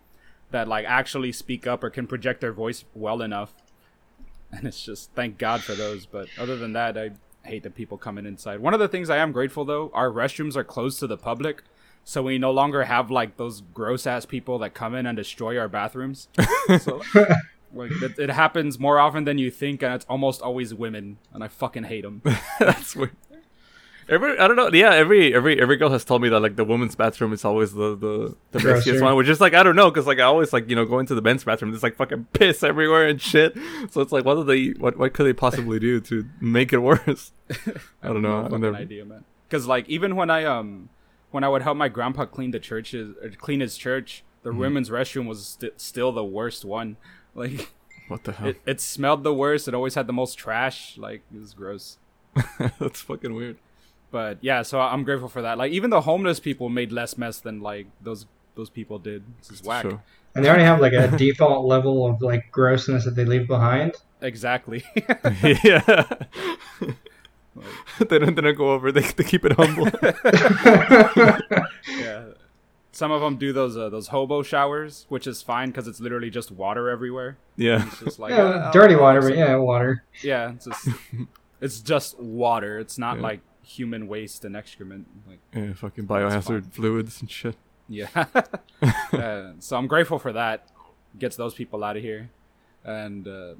that 0.51 0.67
like 0.67 0.85
actually 0.87 1.31
speak 1.31 1.65
up 1.65 1.85
or 1.85 1.91
can 1.91 2.09
project 2.09 2.41
their 2.41 2.53
voice 2.53 2.85
well 2.93 3.23
enough. 3.23 3.53
And 4.51 4.67
it's 4.67 4.83
just 4.83 5.13
thank 5.13 5.39
God 5.39 5.63
for 5.63 5.75
those. 5.75 6.07
But 6.07 6.27
other 6.39 6.57
than 6.57 6.73
that, 6.73 6.99
I 6.99 7.11
hate 7.45 7.63
the 7.63 7.71
people 7.71 7.99
coming 7.99 8.27
inside. 8.27 8.59
One 8.61 8.75
of 8.75 8.81
the 8.81 8.89
things 8.89 9.11
I 9.11 9.19
am 9.19 9.31
grateful 9.31 9.65
though, 9.65 9.93
our 9.95 10.11
restrooms 10.11 10.57
are 10.57 10.65
closed 10.65 10.99
to 11.01 11.07
the 11.07 11.19
public. 11.19 11.63
So 12.09 12.23
we 12.23 12.39
no 12.39 12.53
longer 12.53 12.85
have 12.85 13.11
like 13.11 13.37
those 13.37 13.61
gross 13.61 14.07
ass 14.07 14.25
people 14.25 14.59
that 14.61 14.73
come 14.73 14.95
in 14.95 15.05
and 15.05 15.15
destroy 15.15 15.59
our 15.59 15.69
bathrooms. 15.69 16.29
so 16.81 17.03
like 17.75 17.91
it, 18.01 18.19
it 18.19 18.31
happens 18.31 18.79
more 18.79 18.99
often 18.99 19.25
than 19.25 19.37
you 19.37 19.51
think, 19.51 19.83
and 19.83 19.93
it's 19.93 20.07
almost 20.07 20.41
always 20.41 20.73
women, 20.73 21.19
and 21.35 21.45
I 21.45 21.49
fucking 21.49 21.85
hate 21.85 22.05
them. 22.05 22.23
That's 22.59 22.97
weird. 22.97 23.15
Every 24.09 24.39
I 24.39 24.49
don't 24.49 24.57
know. 24.57 24.71
Yeah, 24.73 24.95
every 24.95 25.35
every 25.35 25.61
every 25.61 25.77
girl 25.77 25.91
has 25.91 26.03
told 26.03 26.23
me 26.23 26.31
that 26.31 26.41
like 26.41 26.57
the 26.57 26.65
women's 26.65 26.95
bathroom 26.95 27.35
is 27.35 27.45
always 27.45 27.75
the 27.75 27.95
the 27.95 28.35
the 28.53 28.61
Grosser. 28.61 28.77
riskiest 28.77 29.03
one, 29.03 29.15
which 29.17 29.29
is 29.29 29.39
like 29.39 29.53
I 29.53 29.63
don't 29.63 29.77
know 29.77 29.91
because 29.91 30.07
like 30.07 30.19
I 30.19 30.23
always 30.23 30.51
like 30.55 30.71
you 30.71 30.77
know 30.77 30.87
go 30.87 31.01
into 31.01 31.15
the 31.15 31.21
men's 31.21 31.45
bathroom. 31.45 31.73
There's 31.73 31.83
like 31.83 31.97
fucking 31.97 32.29
piss 32.33 32.63
everywhere 32.63 33.07
and 33.07 33.21
shit. 33.21 33.55
So 33.91 34.01
it's 34.01 34.13
like 34.13 34.25
what 34.25 34.37
do 34.37 34.45
they 34.45 34.69
what 34.81 34.97
what 34.97 35.13
could 35.13 35.27
they 35.27 35.35
possibly 35.35 35.79
do 35.79 36.01
to 36.01 36.25
make 36.41 36.73
it 36.73 36.79
worse? 36.79 37.33
I 38.03 38.07
don't 38.09 38.23
know. 38.23 38.41
no 38.41 38.45
I've 38.47 38.51
fucking 38.51 38.75
idea, 38.77 39.05
man. 39.05 39.25
Because 39.47 39.67
like 39.67 39.87
even 39.91 40.17
when 40.17 40.31
I 40.31 40.45
um 40.45 40.89
when 41.31 41.45
I 41.45 41.49
would 41.49 41.63
help 41.63 41.77
my 41.77 41.89
grandpa 41.89 42.25
clean 42.27 42.51
the 42.53 42.59
churches 42.61 43.15
or 43.23 43.31
clean 43.31 43.61
his 43.61 43.77
church, 43.77 44.25
the 44.43 44.51
Mm-hmm. 44.51 44.59
women's 44.61 44.91
restroom 44.91 45.27
was 45.27 45.47
st- 45.61 45.81
still 45.81 46.13
the 46.13 46.25
worst 46.25 46.65
one. 46.65 46.97
Like 47.35 47.71
What 48.09 48.25
the 48.25 48.33
hell? 48.33 48.49
it, 48.49 48.61
it 48.67 48.81
smelled 48.81 49.23
the 49.23 49.35
worst. 49.35 49.69
It 49.69 49.75
always 49.75 49.95
had 49.95 50.07
the 50.07 50.13
most 50.13 50.37
trash. 50.39 50.97
Like 50.99 51.23
it 51.35 51.39
was 51.41 51.53
gross. 51.55 51.99
That's 52.81 53.01
fucking 53.03 53.35
weird. 53.35 53.59
But 54.11 54.39
yeah, 54.41 54.63
so 54.63 54.81
I'm 54.81 55.05
grateful 55.05 55.29
for 55.29 55.43
that. 55.43 55.59
Like 55.59 55.71
even 55.73 55.91
the 55.91 56.01
homeless 56.01 56.41
people 56.41 56.69
made 56.71 56.91
less 56.93 57.19
mess 57.19 57.39
than 57.39 57.61
like 57.61 57.87
those 58.03 58.27
those 58.55 58.71
people 58.71 58.99
did. 58.99 59.23
This 59.39 59.51
is 59.61 59.63
whack. 59.63 59.83
Sure. 59.83 60.03
And 60.35 60.45
they 60.45 60.49
already 60.49 60.65
have 60.65 60.81
like 60.81 60.95
a 60.95 61.09
default 61.17 61.67
level 61.67 62.07
of 62.07 62.23
like 62.23 62.51
grossness 62.51 63.05
that 63.05 63.15
they 63.15 63.25
leave 63.25 63.47
behind. 63.47 63.95
Exactly. 64.23 64.83
yeah. 65.63 66.05
they 68.09 68.19
don't 68.19 68.35
they 68.35 68.43
don't 68.43 68.57
go 68.57 68.73
over. 68.73 68.91
They 68.93 69.03
they 69.03 69.25
keep 69.25 69.45
it 69.45 69.53
humble. 69.53 69.87
yeah. 71.99 72.25
Some 72.93 73.13
of 73.13 73.21
them 73.21 73.37
do 73.37 73.53
those 73.53 73.77
uh, 73.77 73.89
those 73.91 74.09
hobo 74.09 74.43
showers, 74.43 75.07
which 75.09 75.27
is 75.27 75.43
fine 75.43 75.69
because 75.69 75.87
it's 75.87 76.01
literally 76.01 76.31
just 76.31 76.51
water 76.51 76.89
everywhere. 76.91 77.39
yeah. 77.57 77.87
It's 77.87 78.01
just 78.01 78.19
like 78.19 78.31
yeah, 78.33 78.45
uh, 78.45 78.73
dirty 78.73 78.95
I'll- 78.95 79.01
water, 79.03 79.21
but 79.21 79.37
yeah, 79.37 79.57
water. 79.57 80.05
Yeah, 80.23 80.53
it's 80.53 80.65
just 80.65 80.89
it's 81.61 81.81
just 81.81 82.19
water. 82.19 82.79
It's 82.79 82.99
not 82.99 83.17
Yeah. 83.17 83.23
like 83.23 83.41
human 83.63 84.09
waste 84.09 84.45
and 84.45 84.57
excrement. 84.57 85.07
Like 85.29 85.39
Yeah. 85.55 85.75
Fucking 85.75 86.07
biohazard 86.07 86.73
fluids 86.73 87.21
and 87.21 87.31
shit. 87.31 87.57
yeah. 87.89 88.09
uh, 89.13 89.53
so 89.61 89.77
I'm 89.77 89.87
grateful 89.87 90.19
for 90.19 90.33
that. 90.33 90.69
Gets 91.19 91.37
those 91.37 91.55
people 91.55 91.85
out 91.85 91.97
of 91.97 92.03
here. 92.03 92.31
And 92.85 93.29
uh, 93.29 93.55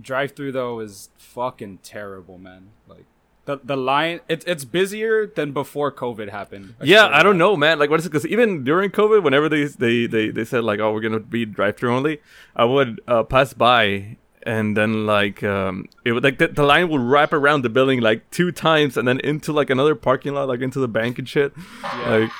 drive 0.00 0.32
through 0.32 0.52
though 0.52 0.80
is 0.80 1.10
fucking 1.16 1.78
terrible, 1.82 2.38
man. 2.38 2.68
Like 2.88 3.04
the 3.44 3.60
the 3.62 3.76
line 3.76 4.20
it's 4.28 4.44
it's 4.46 4.64
busier 4.64 5.26
than 5.26 5.52
before 5.52 5.92
COVID 5.92 6.30
happened. 6.30 6.74
yeah, 6.82 7.08
I 7.12 7.22
don't 7.22 7.38
know, 7.38 7.56
man. 7.56 7.78
Like, 7.78 7.90
what 7.90 8.00
is 8.00 8.06
it? 8.06 8.10
Because 8.10 8.26
even 8.26 8.64
during 8.64 8.90
COVID, 8.90 9.22
whenever 9.22 9.48
they 9.48 9.64
they 9.64 10.06
they, 10.06 10.30
they 10.30 10.44
said 10.44 10.64
like, 10.64 10.80
oh, 10.80 10.92
we're 10.92 11.00
gonna 11.00 11.20
be 11.20 11.44
drive 11.44 11.76
through 11.76 11.94
only, 11.94 12.20
I 12.56 12.64
would 12.64 13.00
uh, 13.06 13.22
pass 13.24 13.52
by 13.52 14.16
and 14.46 14.76
then 14.76 15.06
like 15.06 15.42
um 15.42 15.86
it 16.04 16.12
would 16.12 16.22
like 16.22 16.36
the, 16.36 16.46
the 16.48 16.62
line 16.62 16.90
would 16.90 17.00
wrap 17.00 17.32
around 17.32 17.62
the 17.62 17.68
building 17.70 18.02
like 18.02 18.30
two 18.30 18.52
times 18.52 18.98
and 18.98 19.08
then 19.08 19.18
into 19.20 19.54
like 19.54 19.70
another 19.70 19.94
parking 19.94 20.34
lot 20.34 20.46
like 20.48 20.60
into 20.60 20.78
the 20.78 20.86
bank 20.88 21.18
and 21.18 21.26
shit 21.26 21.50
Yeah. 21.82 22.10
like 22.10 22.30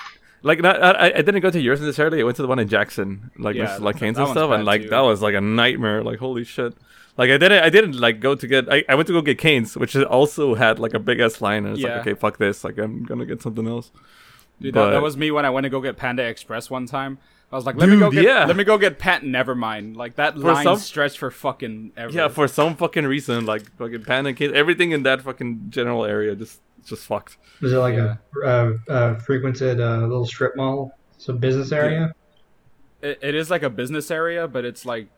like 0.43 0.61
not, 0.61 0.83
I, 0.85 1.07
I 1.07 1.23
didn't 1.23 1.41
go 1.41 1.49
to 1.49 1.59
yours 1.59 1.81
necessarily. 1.81 2.21
I 2.21 2.23
went 2.25 2.37
to 2.37 2.43
the 2.43 2.49
one 2.49 2.59
in 2.59 2.69
Jackson, 2.69 3.31
like 3.39 3.57
Yeah, 3.57 3.73
with 3.77 3.83
like 3.83 3.97
Cane's 3.99 4.19
and 4.19 4.29
stuff, 4.29 4.51
and 4.51 4.67
like 4.67 4.83
too. 4.83 4.89
that 4.91 5.01
was 5.01 5.23
like 5.23 5.35
a 5.35 5.41
nightmare. 5.41 6.03
Like 6.03 6.19
holy 6.19 6.45
shit. 6.45 6.75
Like 7.17 7.31
I 7.31 7.39
didn't, 7.39 7.63
I 7.63 7.71
didn't 7.71 7.99
like 8.01 8.21
go 8.21 8.35
to 8.35 8.47
get. 8.47 8.71
I, 8.73 8.85
I 8.89 8.95
went 8.97 9.07
to 9.07 9.13
go 9.13 9.21
get 9.23 9.39
Cane's, 9.39 9.77
which 9.77 9.95
also 9.97 10.55
had 10.55 10.79
like 10.79 10.95
a 10.95 10.99
big 10.99 11.21
ass 11.21 11.41
line, 11.41 11.65
and 11.65 11.75
it's 11.75 11.81
Yeah. 11.83 11.99
like, 11.99 12.01
okay, 12.09 12.15
fuck 12.15 12.39
this. 12.39 12.65
Like 12.65 12.77
I'm 12.79 13.05
gonna 13.05 13.25
get 13.27 13.41
something 13.43 13.67
else. 13.69 13.93
Dude, 14.61 14.75
that, 14.75 14.81
But- 14.81 14.91
that 14.91 15.03
was 15.03 15.17
me 15.17 15.31
when 15.31 15.45
I 15.45 15.51
went 15.51 15.65
to 15.65 15.71
go 15.71 15.81
get 15.81 15.97
Panda 15.97 16.25
Express 16.25 16.71
one 16.71 16.87
time. 16.87 17.19
I 17.53 17.57
was 17.57 17.67
like, 17.67 17.77
let 17.77 17.89
me 17.89 17.97
go 17.99 18.11
get, 18.11 18.25
yeah. 18.25 18.47
let 18.47 18.57
me 18.57 18.65
go 18.65 18.77
get 18.79 18.99
Pat. 18.99 19.23
Never 19.23 19.55
mind. 19.55 19.97
Like 19.97 20.17
that 20.17 20.37
line 20.37 20.65
some- 20.65 20.79
stretched 20.79 21.19
for 21.19 21.31
fucking 21.31 21.93
ever. 21.97 22.13
Yeah, 22.13 22.27
for 22.27 22.49
some 22.49 22.75
fucking 22.75 23.07
reason, 23.07 23.47
like 23.47 23.71
fucking 23.77 24.03
Panda 24.05 24.33
Cane's, 24.33 24.53
everything 24.55 24.91
in 24.91 25.05
that 25.05 25.21
fucking 25.23 25.67
general 25.71 26.05
area 26.05 26.35
just 26.35 26.61
just 26.85 27.07
fucked. 27.07 27.37
Was 27.61 27.73
it 27.73 27.77
like 27.79 27.95
Yeah. 27.95 28.17
a 28.43 28.49
uh, 28.49 28.73
uh, 28.89 29.15
frequented 29.21 29.81
uh, 29.81 29.99
little 30.01 30.27
strip 30.27 30.57
mall, 30.57 30.99
so 31.19 31.33
business 31.33 31.71
area? 31.71 32.13
it, 33.03 33.19
it 33.23 33.35
is 33.37 33.51
like 33.51 33.63
a 33.63 33.71
business 33.71 34.11
area, 34.11 34.49
but 34.49 34.65
it's 34.65 34.85
like 34.85 35.09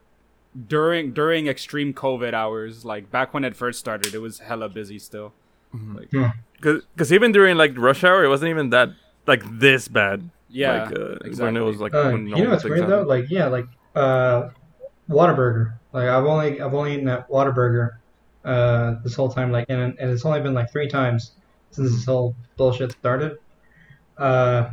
during 0.69 1.13
during 1.13 1.47
extreme 1.49 1.93
COVID 1.93 2.33
hours, 2.33 2.85
like 2.85 3.11
back 3.11 3.35
when 3.35 3.45
it 3.45 3.57
first 3.57 3.79
started, 3.79 4.15
it 4.15 4.19
was 4.21 4.39
hella 4.41 4.69
busy 4.69 4.99
still. 4.99 5.33
Like, 5.73 6.11
Hmm. 6.11 6.27
Because 6.61 7.13
even 7.13 7.33
during 7.33 7.57
like 7.59 7.77
rush 7.77 8.03
hour, 8.03 8.25
it 8.25 8.29
wasn't 8.29 8.49
even 8.51 8.71
that 8.71 8.91
like 9.27 9.43
this 9.59 9.89
bad. 9.89 10.31
yeah, 10.49 10.85
like, 10.85 10.93
uh, 10.99 11.05
exactly. 11.25 11.45
when 11.45 11.57
it 11.57 11.61
was 11.61 11.77
like 11.79 11.93
Uh, 11.95 12.11
when 12.11 12.27
you 12.29 12.45
know 12.45 12.51
what's 12.51 12.63
things 12.63 12.77
weird 12.79 12.89
though? 12.89 13.03
Like 13.03 13.29
yeah, 13.31 13.47
like 13.49 13.67
uh, 13.95 14.49
Whataburger. 15.11 15.75
Like 15.93 16.09
I've 16.09 16.25
only 16.25 16.61
I've 16.61 16.73
only 16.73 16.95
eaten 16.95 17.09
at 17.09 17.29
Whataburger 17.29 17.91
uh, 18.45 18.95
this 19.05 19.15
whole 19.15 19.29
time. 19.29 19.53
Like 19.53 19.67
and 19.69 19.81
and 19.99 20.11
it's 20.11 20.25
only 20.25 20.41
been 20.41 20.55
like 20.55 20.71
three 20.73 20.89
times 20.89 21.33
since 21.73 21.91
this 21.93 22.07
whole 22.07 22.35
bullshit 22.57 22.93
started. 22.93 23.39
Uh, 24.17 24.71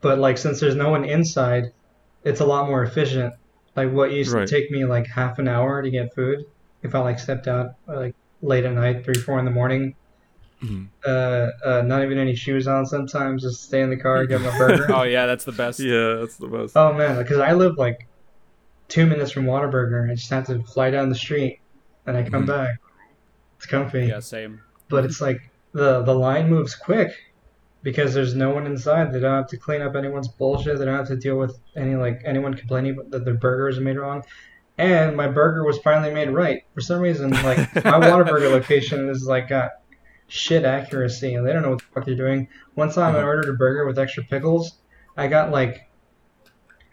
but 0.00 0.18
like 0.18 0.38
since 0.38 0.60
there's 0.60 0.76
no 0.76 0.88
one 0.88 1.04
inside, 1.04 1.72
it's 2.24 2.40
a 2.40 2.46
lot 2.46 2.66
more 2.66 2.82
efficient. 2.82 3.34
Like 3.76 3.90
what 3.92 4.12
used 4.12 4.32
Right. 4.32 4.46
to 4.46 4.54
take 4.54 4.70
me 4.70 4.84
like 4.84 5.06
half 5.06 5.38
an 5.38 5.48
hour 5.48 5.82
to 5.82 5.90
get 5.90 6.14
food, 6.14 6.44
if 6.82 6.94
I 6.94 6.98
like 7.00 7.18
stepped 7.18 7.46
out 7.48 7.72
like 7.86 8.14
late 8.42 8.64
at 8.64 8.72
night, 8.72 9.04
three 9.04 9.14
four 9.14 9.38
in 9.38 9.44
the 9.44 9.50
morning. 9.50 9.94
Mhm. 10.62 10.88
Uh, 11.06 11.48
uh, 11.64 11.82
not 11.82 12.02
even 12.04 12.18
any 12.18 12.34
shoes 12.34 12.66
on 12.68 12.84
sometimes, 12.84 13.42
just 13.42 13.62
stay 13.62 13.80
in 13.80 13.88
the 13.88 13.96
car, 13.96 14.26
get 14.26 14.40
my 14.42 14.56
burger. 14.58 14.86
oh 14.94 15.04
yeah, 15.04 15.24
that's 15.26 15.44
the 15.44 15.52
best. 15.52 15.80
Yeah, 15.80 16.16
that's 16.20 16.36
the 16.36 16.48
best. 16.48 16.76
Oh 16.76 16.92
man, 16.92 17.16
because 17.16 17.38
I 17.38 17.52
live 17.54 17.78
like 17.78 18.06
two 18.88 19.06
minutes 19.06 19.30
from 19.30 19.46
Whataburger. 19.46 20.10
I 20.10 20.14
just 20.14 20.28
have 20.30 20.46
to 20.48 20.62
fly 20.64 20.90
down 20.90 21.08
the 21.08 21.14
street, 21.14 21.60
and 22.06 22.16
I 22.16 22.24
come 22.28 22.42
Mhm. 22.44 22.48
back. 22.48 22.74
It's 23.56 23.66
comfy, 23.66 24.06
Yeah, 24.06 24.20
same. 24.20 24.60
but 24.90 25.04
it's 25.04 25.20
like 25.20 25.40
the 25.72 26.02
the 26.02 26.14
line 26.14 26.50
moves 26.50 26.74
quick 26.74 27.12
because 27.82 28.12
there's 28.14 28.34
no 28.34 28.50
one 28.50 28.66
inside. 28.66 29.12
They 29.12 29.20
don't 29.20 29.34
have 29.34 29.48
to 29.48 29.56
clean 29.56 29.82
up 29.82 29.94
anyone's 29.96 30.28
bullshit. 30.28 30.78
They 30.78 30.84
don't 30.84 30.96
have 30.96 31.08
to 31.08 31.16
deal 31.16 31.36
with 31.36 31.58
any 31.76 31.94
like 31.96 32.20
anyone 32.24 32.54
complaining 32.54 32.96
that 33.10 33.24
their 33.24 33.34
burger 33.34 33.68
is 33.68 33.78
made 33.80 33.96
wrong. 33.96 34.22
And 34.78 35.16
my 35.16 35.28
burger 35.28 35.64
was 35.64 35.78
finally 35.78 36.12
made 36.12 36.30
right. 36.30 36.62
For 36.74 36.80
some 36.80 37.00
reason, 37.00 37.30
like 37.30 37.58
my 37.76 37.92
Whataburger 38.00 38.50
location 38.50 39.08
is 39.08 39.24
like 39.26 39.48
got 39.48 39.70
shit 40.28 40.64
accuracy, 40.64 41.34
and 41.34 41.46
they 41.46 41.52
don't 41.52 41.62
know 41.62 41.70
what 41.70 41.78
the 41.80 41.84
fuck 41.94 42.04
they're 42.06 42.14
doing. 42.14 42.48
One 42.74 42.90
time 42.90 43.14
I 43.14 43.18
Uh-huh. 43.18 43.26
ordered 43.26 43.48
a 43.50 43.54
burger 43.54 43.84
with 43.86 43.98
extra 43.98 44.22
pickles. 44.24 44.78
I 45.16 45.26
got 45.26 45.50
like, 45.50 45.90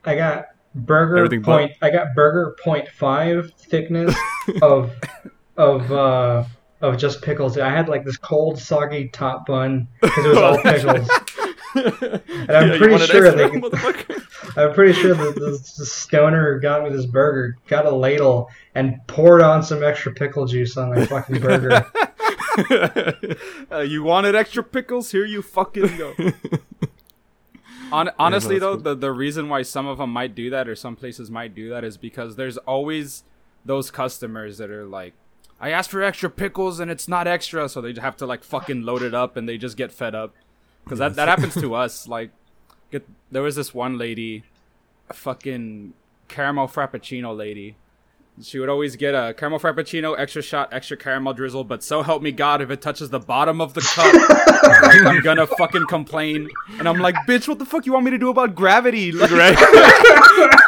I 0.04 0.16
got 0.16 0.48
burger 0.76 1.18
Everything 1.18 1.42
but- 1.44 1.58
point. 1.60 1.72
I 1.82 1.90
got 1.90 2.08
burger 2.16 2.56
point 2.64 2.88
five 2.90 3.52
thickness 3.58 4.16
of 4.62 4.92
of 5.56 5.92
uh 5.92 6.44
of 6.82 6.98
just 6.98 7.22
pickles. 7.22 7.58
I 7.58 7.70
had 7.70 7.90
like 7.90 8.06
this 8.06 8.18
cold, 8.18 8.60
soggy 8.60 9.10
top 9.10 9.46
bun 9.46 9.88
because 10.02 10.26
it 10.26 10.30
was 10.30 10.38
all 10.38 10.62
pickles. 10.62 11.10
and 11.76 12.52
I'm 12.52 12.78
pretty 12.78 13.06
sure 13.06 13.32
they- 13.32 13.46
I'm 14.58 14.74
pretty 14.74 14.94
sure 14.94 15.14
that 15.14 15.36
this, 15.36 15.74
this 15.74 15.92
stoner 15.92 16.54
who 16.56 16.62
got 16.62 16.84
me 16.84 16.90
this 16.90 17.06
burger 17.06 17.58
got 17.68 17.86
a 17.86 17.92
ladle 17.92 18.50
and 18.76 19.00
poured 19.08 19.42
on 19.42 19.62
some 19.64 19.84
extra 19.84 20.12
pickle 20.14 20.46
juice 20.46 20.78
on 20.78 20.90
my 20.90 21.06
fucking 21.06 21.40
burger. 21.42 21.86
uh, 23.72 23.80
you 23.80 24.04
wanted 24.04 24.36
extra 24.36 24.64
pickles? 24.64 25.12
Here 25.12 25.26
you 25.26 25.42
fucking 25.42 25.98
go. 25.98 26.14
Hon- 27.92 28.12
honestly, 28.20 28.56
that's 28.56 28.62
though, 28.62 28.74
cool. 28.76 28.84
the, 28.84 28.96
the 28.96 29.12
reason 29.12 29.48
why 29.50 29.62
some 29.62 29.86
of 29.88 29.98
them 30.00 30.12
might 30.12 30.36
do 30.36 30.50
that 30.50 30.68
or 30.68 30.76
some 30.76 30.96
places 30.96 31.30
might 31.32 31.54
do 31.56 31.70
that 31.70 31.84
is 31.84 31.98
because 31.98 32.36
there's 32.36 32.58
always 32.60 33.24
those 33.66 33.92
customers 33.92 34.58
that 34.58 34.70
are 34.72 34.86
like, 34.86 35.14
I 35.60 35.72
asked 35.72 35.90
for 35.90 36.04
extra 36.04 36.30
pickles 36.30 36.80
and 36.80 36.92
it's 36.92 37.08
not 37.08 37.28
extra, 37.28 37.68
so 37.68 37.82
they 37.82 37.94
have 38.00 38.16
to 38.18 38.26
like 38.26 38.44
fucking 38.44 38.84
load 38.84 39.02
it 39.02 39.14
up 39.14 39.38
and 39.38 39.50
they 39.50 39.58
just 39.58 39.78
get 39.78 39.92
fed 39.92 40.14
up. 40.14 40.36
Because 40.84 41.00
that, 41.00 41.16
that 41.16 41.28
happens 41.28 41.56
to 41.56 41.74
us. 41.84 42.08
Like, 42.08 42.32
get, 42.92 43.08
there 43.32 43.42
was 43.42 43.56
this 43.56 43.74
one 43.74 43.98
lady, 43.98 44.44
a 45.10 45.14
fucking 45.14 45.94
caramel 46.28 46.68
frappuccino 46.68 47.36
lady. 47.36 47.76
She 48.40 48.60
would 48.60 48.70
always 48.70 48.96
get 48.96 49.16
a 49.16 49.34
caramel 49.34 49.60
frappuccino, 49.60 50.16
extra 50.18 50.44
shot, 50.44 50.72
extra 50.72 50.96
caramel 50.96 51.34
drizzle, 51.34 51.64
but 51.64 51.84
so 51.84 52.04
help 52.04 52.22
me 52.22 52.32
God, 52.32 52.62
if 52.62 52.70
it 52.70 52.84
touches 52.84 53.10
the 53.10 53.20
bottom 53.20 53.60
of 53.60 53.74
the 53.74 53.82
cup, 53.82 54.14
I'm 55.08 55.22
gonna 55.22 55.48
fucking 55.48 55.88
complain. 55.88 56.48
And 56.78 56.88
I'm 56.88 57.00
like, 57.00 57.16
bitch, 57.28 57.48
what 57.48 57.58
the 57.58 57.66
fuck 57.66 57.88
you 57.88 57.94
want 57.94 58.06
me 58.06 58.12
to 58.12 58.20
do 58.20 58.30
about 58.30 58.54
gravity? 58.54 59.12
Like, 59.12 59.32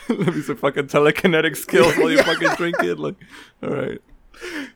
Let 0.08 0.34
me 0.34 0.42
some 0.42 0.56
fucking 0.64 0.86
telekinetic 0.88 1.56
skills 1.56 1.96
while 1.96 2.10
you 2.10 2.22
fucking 2.22 2.54
drink 2.56 2.76
it. 2.82 2.98
Like, 2.98 3.16
all 3.62 3.70
right. 3.70 4.00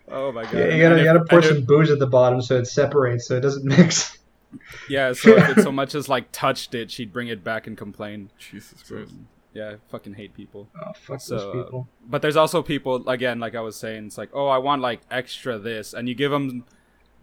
oh 0.09 0.33
my 0.33 0.45
god. 0.45 0.55
Yeah, 0.55 0.75
you 0.75 0.83
gotta, 0.83 0.95
if- 0.95 0.99
you 1.01 1.05
gotta 1.05 1.25
pour 1.25 1.43
some 1.43 1.65
booze 1.65 1.91
at 1.91 1.99
the 1.99 2.07
bottom 2.07 2.41
so 2.43 2.59
it 2.59 2.67
separates, 2.67 3.27
so 3.27 3.37
it 3.37 3.41
doesn't 3.41 3.65
mix. 3.65 4.17
Yeah, 4.89 5.13
so 5.13 5.37
if 5.37 5.59
it 5.59 5.63
so 5.63 5.71
much 5.71 5.95
as 5.95 6.09
like 6.09 6.33
touched 6.33 6.75
it, 6.75 6.91
she'd 6.91 7.13
bring 7.13 7.29
it 7.29 7.45
back 7.45 7.67
and 7.67 7.77
complain. 7.77 8.31
Jesus 8.39 8.83
Christ. 8.83 9.13
Yeah, 9.53 9.73
I 9.73 9.77
fucking 9.91 10.15
hate 10.15 10.33
people. 10.33 10.71
Oh, 10.75 10.93
fuck 10.95 11.21
So, 11.21 11.37
those 11.37 11.45
uh, 11.45 11.53
people. 11.65 11.89
But 12.09 12.23
there's 12.23 12.37
also 12.37 12.63
people 12.63 13.07
again, 13.11 13.41
like 13.41 13.55
I 13.55 13.61
was 13.61 13.77
saying, 13.77 14.07
it's 14.07 14.17
like, 14.17 14.31
oh, 14.33 14.47
I 14.49 14.57
want 14.57 14.81
like 14.81 15.01
extra 15.11 15.59
this, 15.59 15.93
and 15.93 16.09
you 16.09 16.15
give 16.15 16.31
them, 16.31 16.65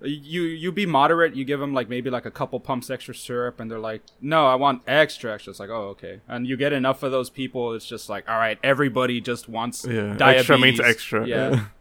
you 0.08 0.44
you 0.44 0.72
be 0.72 0.86
moderate. 0.86 1.36
You 1.36 1.46
give 1.46 1.60
them 1.60 1.74
like 1.74 1.90
maybe 1.90 2.10
like 2.10 2.26
a 2.26 2.32
couple 2.32 2.60
pumps 2.60 2.90
extra 2.90 3.14
syrup, 3.16 3.60
and 3.60 3.70
they're 3.70 3.80
like, 3.80 4.02
no, 4.22 4.46
I 4.48 4.56
want 4.56 4.82
extra 4.88 5.34
extra. 5.34 5.52
It's 5.52 5.60
like, 5.60 5.70
oh, 5.70 5.90
okay, 5.90 6.22
and 6.28 6.46
you 6.48 6.56
get 6.58 6.74
enough 6.74 7.04
of 7.04 7.12
those 7.12 7.30
people. 7.30 7.74
It's 7.74 7.86
just 7.86 8.10
like, 8.10 8.28
all 8.30 8.38
right, 8.38 8.58
everybody 8.64 9.22
just 9.22 9.48
wants 9.50 9.86
Yeah, 9.86 10.14
diabetes. 10.18 10.40
extra 10.40 10.58
means 10.58 10.80
extra. 10.80 11.28
Yeah. 11.28 11.66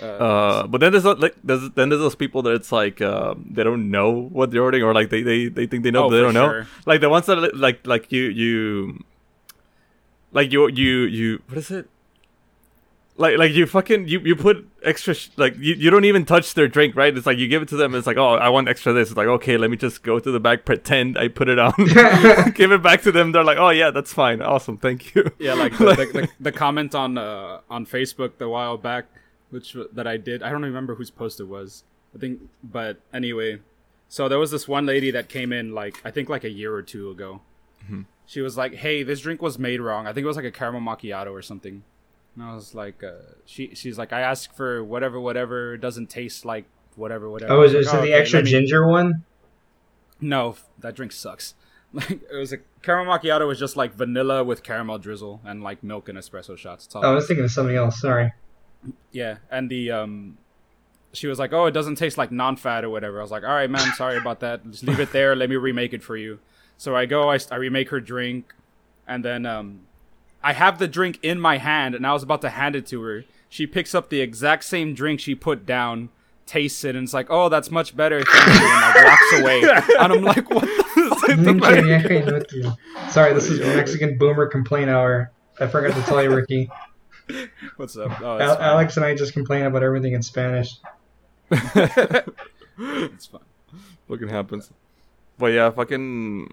Uh, 0.00 0.04
Uh, 0.06 0.66
but 0.68 0.80
then 0.80 0.92
there's 0.92 1.04
uh, 1.04 1.16
like 1.16 1.34
there's, 1.42 1.70
then 1.70 1.88
there's 1.88 2.00
those 2.00 2.14
people 2.14 2.40
that 2.42 2.52
it's 2.52 2.70
like 2.70 3.02
um, 3.02 3.44
they 3.50 3.64
don't 3.64 3.90
know 3.90 4.10
what 4.30 4.52
they're 4.52 4.62
ordering 4.62 4.84
or 4.84 4.94
like 4.94 5.10
they, 5.10 5.22
they, 5.24 5.48
they 5.48 5.66
think 5.66 5.82
they 5.82 5.90
know 5.90 6.04
Oh, 6.04 6.08
but 6.08 6.14
they 6.16 6.22
don't 6.22 6.34
know 6.34 6.64
like 6.86 7.00
the 7.00 7.08
ones 7.08 7.26
that 7.26 7.34
li- 7.34 7.50
like 7.52 7.84
like 7.84 8.12
you 8.12 8.22
you 8.26 9.02
like 10.30 10.52
you 10.52 10.68
you 10.68 11.00
you 11.02 11.42
what 11.48 11.58
is 11.58 11.72
it 11.72 11.90
like 13.18 13.36
like 13.36 13.52
you 13.52 13.66
fucking 13.66 14.08
you, 14.08 14.20
you 14.20 14.34
put 14.34 14.66
extra 14.82 15.12
sh- 15.12 15.28
like 15.36 15.54
you, 15.58 15.74
you 15.74 15.90
don't 15.90 16.04
even 16.04 16.24
touch 16.24 16.54
their 16.54 16.68
drink 16.68 16.94
right 16.96 17.16
it's 17.16 17.26
like 17.26 17.36
you 17.36 17.48
give 17.48 17.60
it 17.60 17.68
to 17.68 17.76
them 17.76 17.94
it's 17.94 18.06
like 18.06 18.16
oh 18.16 18.34
I 18.34 18.48
want 18.48 18.68
extra 18.68 18.92
this 18.92 19.08
it's 19.08 19.16
like 19.16 19.26
okay 19.26 19.56
let 19.56 19.70
me 19.70 19.76
just 19.76 20.02
go 20.02 20.18
to 20.18 20.30
the 20.30 20.40
back 20.40 20.64
pretend 20.64 21.18
I 21.18 21.28
put 21.28 21.48
it 21.48 21.58
on 21.58 21.72
give 22.54 22.72
it 22.72 22.82
back 22.82 23.02
to 23.02 23.12
them 23.12 23.32
they're 23.32 23.44
like 23.44 23.58
oh 23.58 23.70
yeah 23.70 23.90
that's 23.90 24.12
fine 24.12 24.40
awesome 24.40 24.78
thank 24.78 25.14
you 25.14 25.30
Yeah, 25.38 25.54
like 25.54 25.76
the, 25.78 25.84
the, 25.84 26.06
the, 26.20 26.28
the 26.40 26.52
comment 26.52 26.94
on 26.94 27.18
uh, 27.18 27.60
on 27.68 27.86
Facebook 27.86 28.40
a 28.40 28.48
while 28.48 28.76
back, 28.78 29.06
which 29.50 29.76
that 29.92 30.06
I 30.06 30.16
did. 30.16 30.42
I 30.42 30.50
don't 30.50 30.62
remember 30.62 30.94
whose 30.94 31.10
post 31.10 31.40
it 31.40 31.44
was. 31.48 31.84
I 32.14 32.18
think, 32.18 32.40
but 32.62 33.00
anyway, 33.12 33.58
so 34.08 34.28
there 34.28 34.38
was 34.38 34.50
this 34.50 34.66
one 34.66 34.86
lady 34.86 35.10
that 35.10 35.28
came 35.28 35.52
in 35.52 35.74
like 35.74 36.00
I 36.04 36.10
think 36.10 36.28
like 36.28 36.44
a 36.44 36.50
year 36.50 36.72
or 36.72 36.82
two 36.82 37.10
ago. 37.10 37.40
She 38.26 38.42
was 38.42 38.56
like, 38.58 38.74
"Hey, 38.74 39.02
this 39.02 39.20
drink 39.22 39.40
was 39.40 39.58
made 39.58 39.80
wrong. 39.80 40.06
I 40.06 40.12
think 40.12 40.24
it 40.24 40.28
was 40.28 40.36
like 40.36 40.44
a 40.44 40.50
caramel 40.50 40.80
macchiato 40.82 41.32
or 41.32 41.42
something." 41.42 41.82
And 42.34 42.44
I 42.44 42.54
was 42.54 42.74
like, 42.74 43.02
uh, 43.02 43.12
"She 43.46 43.74
she's 43.74 43.98
like, 43.98 44.12
I 44.12 44.20
asked 44.20 44.56
for 44.56 44.84
whatever, 44.84 45.18
whatever. 45.18 45.74
It 45.74 45.80
doesn't 45.80 46.08
taste 46.08 46.44
like 46.44 46.66
whatever, 46.96 47.28
whatever." 47.30 47.52
Oh, 47.52 47.62
is 47.62 47.74
was 47.74 47.86
it, 47.86 47.90
like, 47.90 47.98
"Oh, 47.98 48.06
the 48.06 48.12
okay, 48.12 48.20
extra 48.20 48.42
me-" 48.42 48.50
ginger 48.50 48.86
one? 48.86 49.24
No, 50.20 50.56
that 50.78 50.94
drink 50.94 51.12
sucks. 51.12 51.54
Like 51.90 52.10
it 52.10 52.36
was 52.36 52.52
a 52.52 52.58
caramel 52.82 53.18
macchiato 53.18 53.48
was 53.48 53.58
just 53.58 53.74
like 53.74 53.94
vanilla 53.94 54.44
with 54.44 54.62
caramel 54.62 54.98
drizzle 54.98 55.40
and 55.42 55.62
like 55.62 55.82
milk 55.82 56.10
and 56.10 56.18
espresso 56.18 56.54
shots. 56.54 56.86
All 56.94 57.02
Oh, 57.02 57.12
I 57.12 57.14
was 57.14 57.26
thinking 57.26 57.46
of 57.46 57.50
something 57.50 57.76
else. 57.76 57.98
Sorry. 57.98 58.30
Yeah, 59.10 59.38
and 59.50 59.70
the 59.70 59.90
um, 59.92 60.36
she 61.14 61.28
was 61.28 61.38
like, 61.38 61.54
"Oh, 61.54 61.64
it 61.64 61.72
doesn't 61.72 61.94
taste 61.94 62.18
like 62.18 62.30
non-fat 62.30 62.84
or 62.84 62.90
whatever." 62.90 63.18
I 63.18 63.22
was 63.22 63.30
like, 63.30 63.42
"All 63.42 63.54
right, 63.54 63.70
man, 63.70 63.90
sorry 63.94 64.18
about 64.18 64.40
that. 64.40 64.70
Just 64.70 64.84
leave 64.84 65.00
it 65.00 65.12
there. 65.12 65.34
Let 65.34 65.48
me 65.48 65.56
remake 65.56 65.94
it 65.94 66.02
for 66.02 66.16
you." 66.16 66.40
So 66.76 66.94
I 66.94 67.06
go, 67.06 67.30
I, 67.30 67.38
I 67.50 67.56
remake 67.56 67.88
her 67.88 68.00
drink, 68.00 68.54
and 69.06 69.24
then 69.24 69.46
um, 69.46 69.80
I 70.42 70.52
have 70.52 70.78
the 70.78 70.88
drink 70.88 71.18
in 71.22 71.40
my 71.40 71.58
hand, 71.58 71.94
and 71.94 72.06
I 72.06 72.12
was 72.12 72.22
about 72.22 72.40
to 72.42 72.50
hand 72.50 72.76
it 72.76 72.86
to 72.88 73.02
her. 73.02 73.24
She 73.48 73.66
picks 73.66 73.94
up 73.94 74.10
the 74.10 74.20
exact 74.20 74.64
same 74.64 74.94
drink 74.94 75.20
she 75.20 75.34
put 75.34 75.64
down, 75.66 76.10
tastes 76.46 76.84
it, 76.84 76.94
and 76.94 77.04
it's 77.04 77.14
like, 77.14 77.26
"Oh, 77.30 77.48
that's 77.48 77.70
much 77.70 77.96
better." 77.96 78.22
Thank 78.24 78.46
you, 78.46 78.66
and 78.66 78.94
like 78.94 79.04
walks 79.04 79.32
away. 79.40 79.62
And 79.98 80.12
I'm 80.12 80.22
like, 80.22 80.48
"What?" 80.50 80.62
The- 80.64 82.76
Sorry, 83.10 83.32
this 83.34 83.48
is 83.50 83.60
Mexican 83.60 84.18
Boomer 84.18 84.46
Complaint 84.46 84.90
Hour. 84.90 85.30
I 85.60 85.66
forgot 85.66 85.94
to 85.96 86.02
tell 86.02 86.22
you, 86.22 86.34
Ricky. 86.34 86.70
What's 87.76 87.96
up? 87.96 88.20
Oh, 88.20 88.38
Al- 88.38 88.58
Alex 88.58 88.96
and 88.96 89.04
I 89.04 89.14
just 89.14 89.32
complain 89.32 89.66
about 89.66 89.82
everything 89.82 90.12
in 90.12 90.22
Spanish. 90.22 90.76
It's 92.80 93.26
fine. 93.26 93.40
fucking 94.08 94.28
happens 94.28 94.70
but 95.38 95.46
yeah, 95.52 95.70
fucking. 95.70 96.52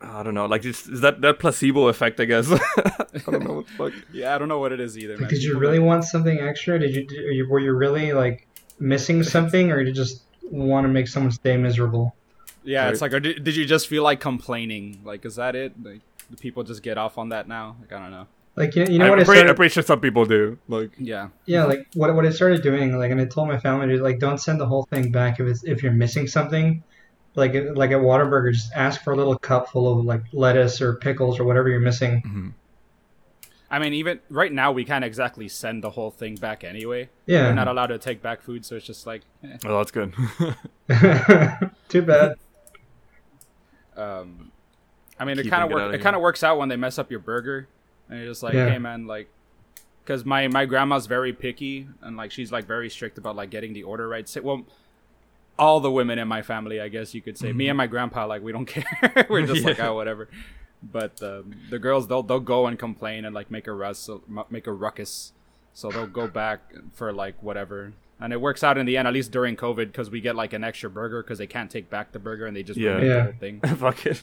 I 0.00 0.22
don't 0.22 0.34
know, 0.34 0.46
like 0.46 0.62
just 0.62 0.88
is 0.88 1.00
that 1.00 1.20
that 1.22 1.38
placebo 1.38 1.88
effect? 1.88 2.20
I 2.20 2.24
guess. 2.24 2.50
I 2.52 3.30
don't 3.30 3.44
know 3.44 3.54
what 3.54 3.66
the 3.66 3.72
fuck. 3.72 3.92
Yeah, 4.12 4.34
I 4.34 4.38
don't 4.38 4.48
know 4.48 4.58
what 4.58 4.72
it 4.72 4.80
is 4.80 4.96
either. 4.96 5.14
Like, 5.14 5.22
man. 5.22 5.30
did 5.30 5.42
you 5.42 5.58
really 5.58 5.78
want 5.80 6.04
something 6.04 6.38
extra? 6.38 6.78
Did 6.78 6.94
you, 6.94 7.06
did 7.06 7.34
you 7.34 7.48
were 7.48 7.58
you 7.58 7.72
really 7.72 8.12
like 8.12 8.46
missing 8.78 9.22
something, 9.22 9.72
or 9.72 9.78
did 9.78 9.88
you 9.88 9.94
just 9.94 10.22
want 10.42 10.84
to 10.84 10.88
make 10.88 11.08
someone 11.08 11.32
stay 11.32 11.56
miserable? 11.56 12.14
Yeah, 12.64 12.90
it's 12.90 13.00
like, 13.00 13.12
or 13.12 13.20
did, 13.20 13.44
did 13.44 13.56
you 13.56 13.64
just 13.64 13.88
feel 13.88 14.02
like 14.02 14.20
complaining? 14.20 15.00
Like, 15.02 15.24
is 15.24 15.36
that 15.36 15.56
it? 15.56 15.72
Like, 15.82 16.00
do 16.30 16.36
people 16.36 16.62
just 16.64 16.82
get 16.82 16.98
off 16.98 17.16
on 17.16 17.30
that 17.30 17.48
now? 17.48 17.76
Like, 17.80 17.92
I 17.92 17.98
don't 17.98 18.10
know. 18.10 18.26
Like 18.56 18.74
you, 18.74 18.84
you 18.86 18.98
know 18.98 19.04
I'm 19.04 19.10
what 19.10 19.20
I 19.20 19.22
started? 19.22 19.48
I'm 19.48 19.54
pretty 19.54 19.72
sure 19.72 19.84
some 19.84 20.00
people 20.00 20.24
do. 20.24 20.58
Like, 20.66 20.90
Yeah, 20.98 21.28
Yeah, 21.46 21.64
like 21.64 21.86
what 21.94 22.12
what 22.14 22.26
I 22.26 22.30
started 22.30 22.62
doing, 22.62 22.98
like, 22.98 23.12
and 23.12 23.20
I 23.20 23.24
told 23.24 23.48
my 23.48 23.58
family, 23.58 23.96
to, 23.96 24.02
like, 24.02 24.18
don't 24.18 24.38
send 24.38 24.60
the 24.60 24.66
whole 24.66 24.84
thing 24.90 25.12
back 25.12 25.38
if 25.38 25.46
it's 25.46 25.64
if 25.64 25.82
you're 25.82 25.92
missing 25.92 26.26
something. 26.26 26.82
Like 27.38 27.54
like 27.54 27.90
at 27.92 27.98
Whataburger, 27.98 28.52
just 28.52 28.72
ask 28.74 29.02
for 29.02 29.12
a 29.12 29.16
little 29.16 29.38
cup 29.38 29.70
full 29.70 29.98
of 29.98 30.04
like 30.04 30.22
lettuce 30.32 30.80
or 30.82 30.96
pickles 30.96 31.38
or 31.40 31.44
whatever 31.44 31.68
you're 31.68 31.80
missing. 31.80 32.22
mhm. 32.26 32.52
I 33.70 33.78
mean, 33.78 33.92
even 33.92 34.20
right 34.30 34.50
now, 34.50 34.72
we 34.72 34.84
can't 34.86 35.04
exactly 35.04 35.46
send 35.46 35.84
the 35.84 35.90
whole 35.90 36.10
thing 36.10 36.36
back 36.36 36.64
anyway. 36.64 37.10
Yeah. 37.26 37.48
We're 37.48 37.54
not 37.54 37.68
allowed 37.68 37.88
to 37.88 37.98
take 37.98 38.22
back 38.22 38.40
food, 38.40 38.64
so 38.64 38.76
it's 38.76 38.86
just 38.86 39.06
like, 39.06 39.22
eh. 39.44 39.58
oh, 39.66 39.76
that's 39.76 39.90
good. 39.90 40.14
Too 41.90 42.00
bad. 42.00 42.36
um, 43.96 44.52
I 45.20 45.24
mean, 45.26 45.38
it 45.38 45.48
kind 45.50 45.64
of 45.64 45.70
it 45.70 45.74
work. 45.74 45.94
It 45.94 46.00
kind 46.00 46.16
of 46.16 46.22
works 46.22 46.42
out 46.42 46.58
when 46.58 46.68
they 46.70 46.76
mess 46.76 46.98
up 46.98 47.10
your 47.10 47.20
burger, 47.20 47.68
and 48.08 48.18
you're 48.18 48.28
just 48.28 48.42
like, 48.42 48.54
Yeah. 48.54 48.70
hey, 48.70 48.78
man, 48.78 49.06
like, 49.06 49.28
because 50.02 50.24
my 50.24 50.48
my 50.48 50.64
grandma's 50.64 51.04
very 51.06 51.32
picky, 51.34 51.88
and 52.00 52.16
like 52.16 52.30
she's 52.30 52.50
like 52.50 52.64
very 52.66 52.88
strict 52.88 53.18
about 53.18 53.36
like 53.36 53.50
getting 53.50 53.74
the 53.74 53.82
order 53.82 54.08
right. 54.08 54.26
Say, 54.28 54.40
well, 54.40 54.64
all 55.58 55.80
the 55.80 55.90
women 55.90 56.18
in 56.18 56.28
my 56.28 56.42
family, 56.42 56.80
I 56.80 56.88
guess 56.88 57.14
you 57.14 57.20
could 57.20 57.36
say. 57.38 57.52
Me 57.52 57.68
and 57.68 57.76
my 57.76 57.86
grandpa, 57.86 58.26
like, 58.26 58.42
we 58.42 58.52
don't 58.52 58.66
care. 58.76 59.26
We're 59.28 59.46
just 59.46 59.64
like, 59.64 59.80
oh, 59.86 59.94
whatever. 59.94 60.28
But 60.82 61.20
um, 61.22 61.54
the 61.70 61.78
girls, 61.78 62.06
they'll 62.06 62.22
they'll 62.22 62.38
go 62.38 62.66
and 62.68 62.78
complain 62.78 63.24
and 63.24 63.34
like 63.34 63.50
make 63.50 63.66
a 63.66 63.72
russ, 63.72 64.08
make 64.50 64.66
a 64.68 64.72
ruckus. 64.72 65.32
So 65.74 65.90
they'll 65.90 66.06
go 66.06 66.28
back 66.28 66.60
for 66.92 67.12
like 67.12 67.42
whatever, 67.42 67.92
and 68.20 68.32
it 68.32 68.40
works 68.40 68.62
out 68.62 68.78
in 68.78 68.86
the 68.86 68.96
end. 68.96 69.08
At 69.08 69.14
least 69.14 69.32
during 69.32 69.56
COVID, 69.56 69.86
because 69.86 70.08
we 70.10 70.20
get 70.20 70.36
like 70.36 70.52
an 70.52 70.62
extra 70.62 70.88
burger 70.88 71.22
because 71.22 71.38
they 71.38 71.46
can't 71.48 71.70
take 71.70 71.90
back 71.90 72.12
the 72.12 72.18
burger 72.20 72.46
and 72.46 72.56
they 72.56 72.62
just 72.62 72.78
Yeah. 72.78 72.98
Yeah. 72.98 72.98
the 73.00 73.22
whole 73.24 73.32
thing. 73.40 73.60
Fuck 73.76 74.06
it. 74.06 74.22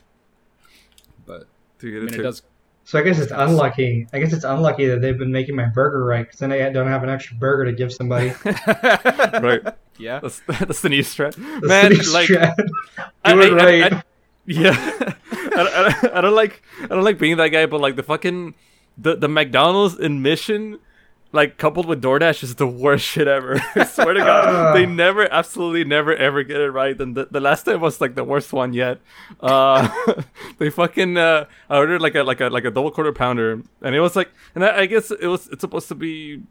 But 1.25 1.47
To 1.79 1.91
get 1.91 1.97
I 1.97 1.99
it 1.99 2.03
mean, 2.05 2.13
it 2.13 2.17
too. 2.17 2.23
does. 2.23 2.41
So 2.87 2.99
I 2.99 3.01
guess 3.01 3.17
it's 3.19 3.31
unlucky. 3.31 4.07
I 4.13 4.19
guess 4.19 4.31
it's 4.31 4.43
unlucky 4.43 4.85
that 4.85 5.01
they've 5.01 5.17
been 5.17 5.31
making 5.31 5.55
my 5.55 5.65
burger 5.65 6.05
right, 6.05 6.23
because 6.25 6.39
then 6.39 6.51
I 6.51 6.69
don't 6.69 6.87
have 6.87 7.01
an 7.03 7.09
extra 7.09 7.35
burger 7.35 7.65
to 7.65 7.71
give 7.73 7.91
somebody. 7.91 8.31
right. 8.45 9.61
Yeah. 9.97 10.19
That's 10.19 10.39
that's 10.47 10.81
the 10.81 10.89
new 10.89 11.01
strat. 11.01 11.33
The 11.35 11.67
Man, 11.67 11.95
city 11.95 12.09
like 12.11 12.29
strat. 12.29 12.53
I- 13.23 13.33
do 13.33 13.41
it 13.41 13.53
I- 13.53 13.55
I- 13.55 13.65
right. 13.81 13.93
I- 13.93 14.03
yeah. 14.45 14.75
I, 15.31 15.95
I, 16.13 16.17
I 16.19 16.21
don't 16.21 16.35
like 16.35 16.61
I 16.83 16.87
don't 16.87 17.03
like 17.03 17.17
being 17.17 17.37
that 17.37 17.47
guy, 17.47 17.65
but 17.65 17.81
like 17.81 17.95
the 17.95 18.03
fucking 18.03 18.53
the 18.97 19.15
the 19.15 19.27
McDonald's 19.27 19.97
in 19.97 20.21
Mission, 20.21 20.77
like 21.35 21.57
coupled 21.57 21.85
with 21.85 22.01
DoorDash, 22.01 22.41
is 22.41 22.55
the 22.55 22.65
worst 22.65 23.05
shit 23.11 23.27
ever. 23.27 23.61
I 23.75 23.83
swear 23.83 24.13
to 24.13 24.21
God, 24.21 24.73
they 24.75 24.85
never, 24.85 25.31
absolutely 25.31 25.83
never, 25.83 26.15
ever 26.15 26.43
get 26.43 26.61
it 26.61 26.71
right. 26.71 26.99
And 26.99 27.15
the, 27.15 27.27
the 27.29 27.41
last 27.41 27.63
time 27.63 27.81
was 27.81 27.99
like 27.99 28.15
the 28.15 28.23
worst 28.23 28.53
one 28.53 28.73
yet. 28.73 28.99
Uh, 29.41 29.87
they 30.57 30.69
fucking 30.69 31.17
uh, 31.17 31.45
I 31.69 31.77
ordered 31.77 32.01
like 32.01 32.15
a 32.15 32.23
like 32.23 32.41
a 32.41 32.47
like 32.47 32.65
a 32.65 32.71
double 32.71 32.89
quarter 32.89 33.11
pounder, 33.11 33.61
and 33.81 33.95
it 33.95 33.99
was 33.99 34.15
like, 34.15 34.31
and 34.55 34.65
I, 34.65 34.79
I 34.79 34.85
guess 34.85 35.11
it 35.11 35.27
was 35.27 35.47
it's 35.49 35.61
supposed 35.61 35.89
to 35.89 35.95
be 35.95 36.41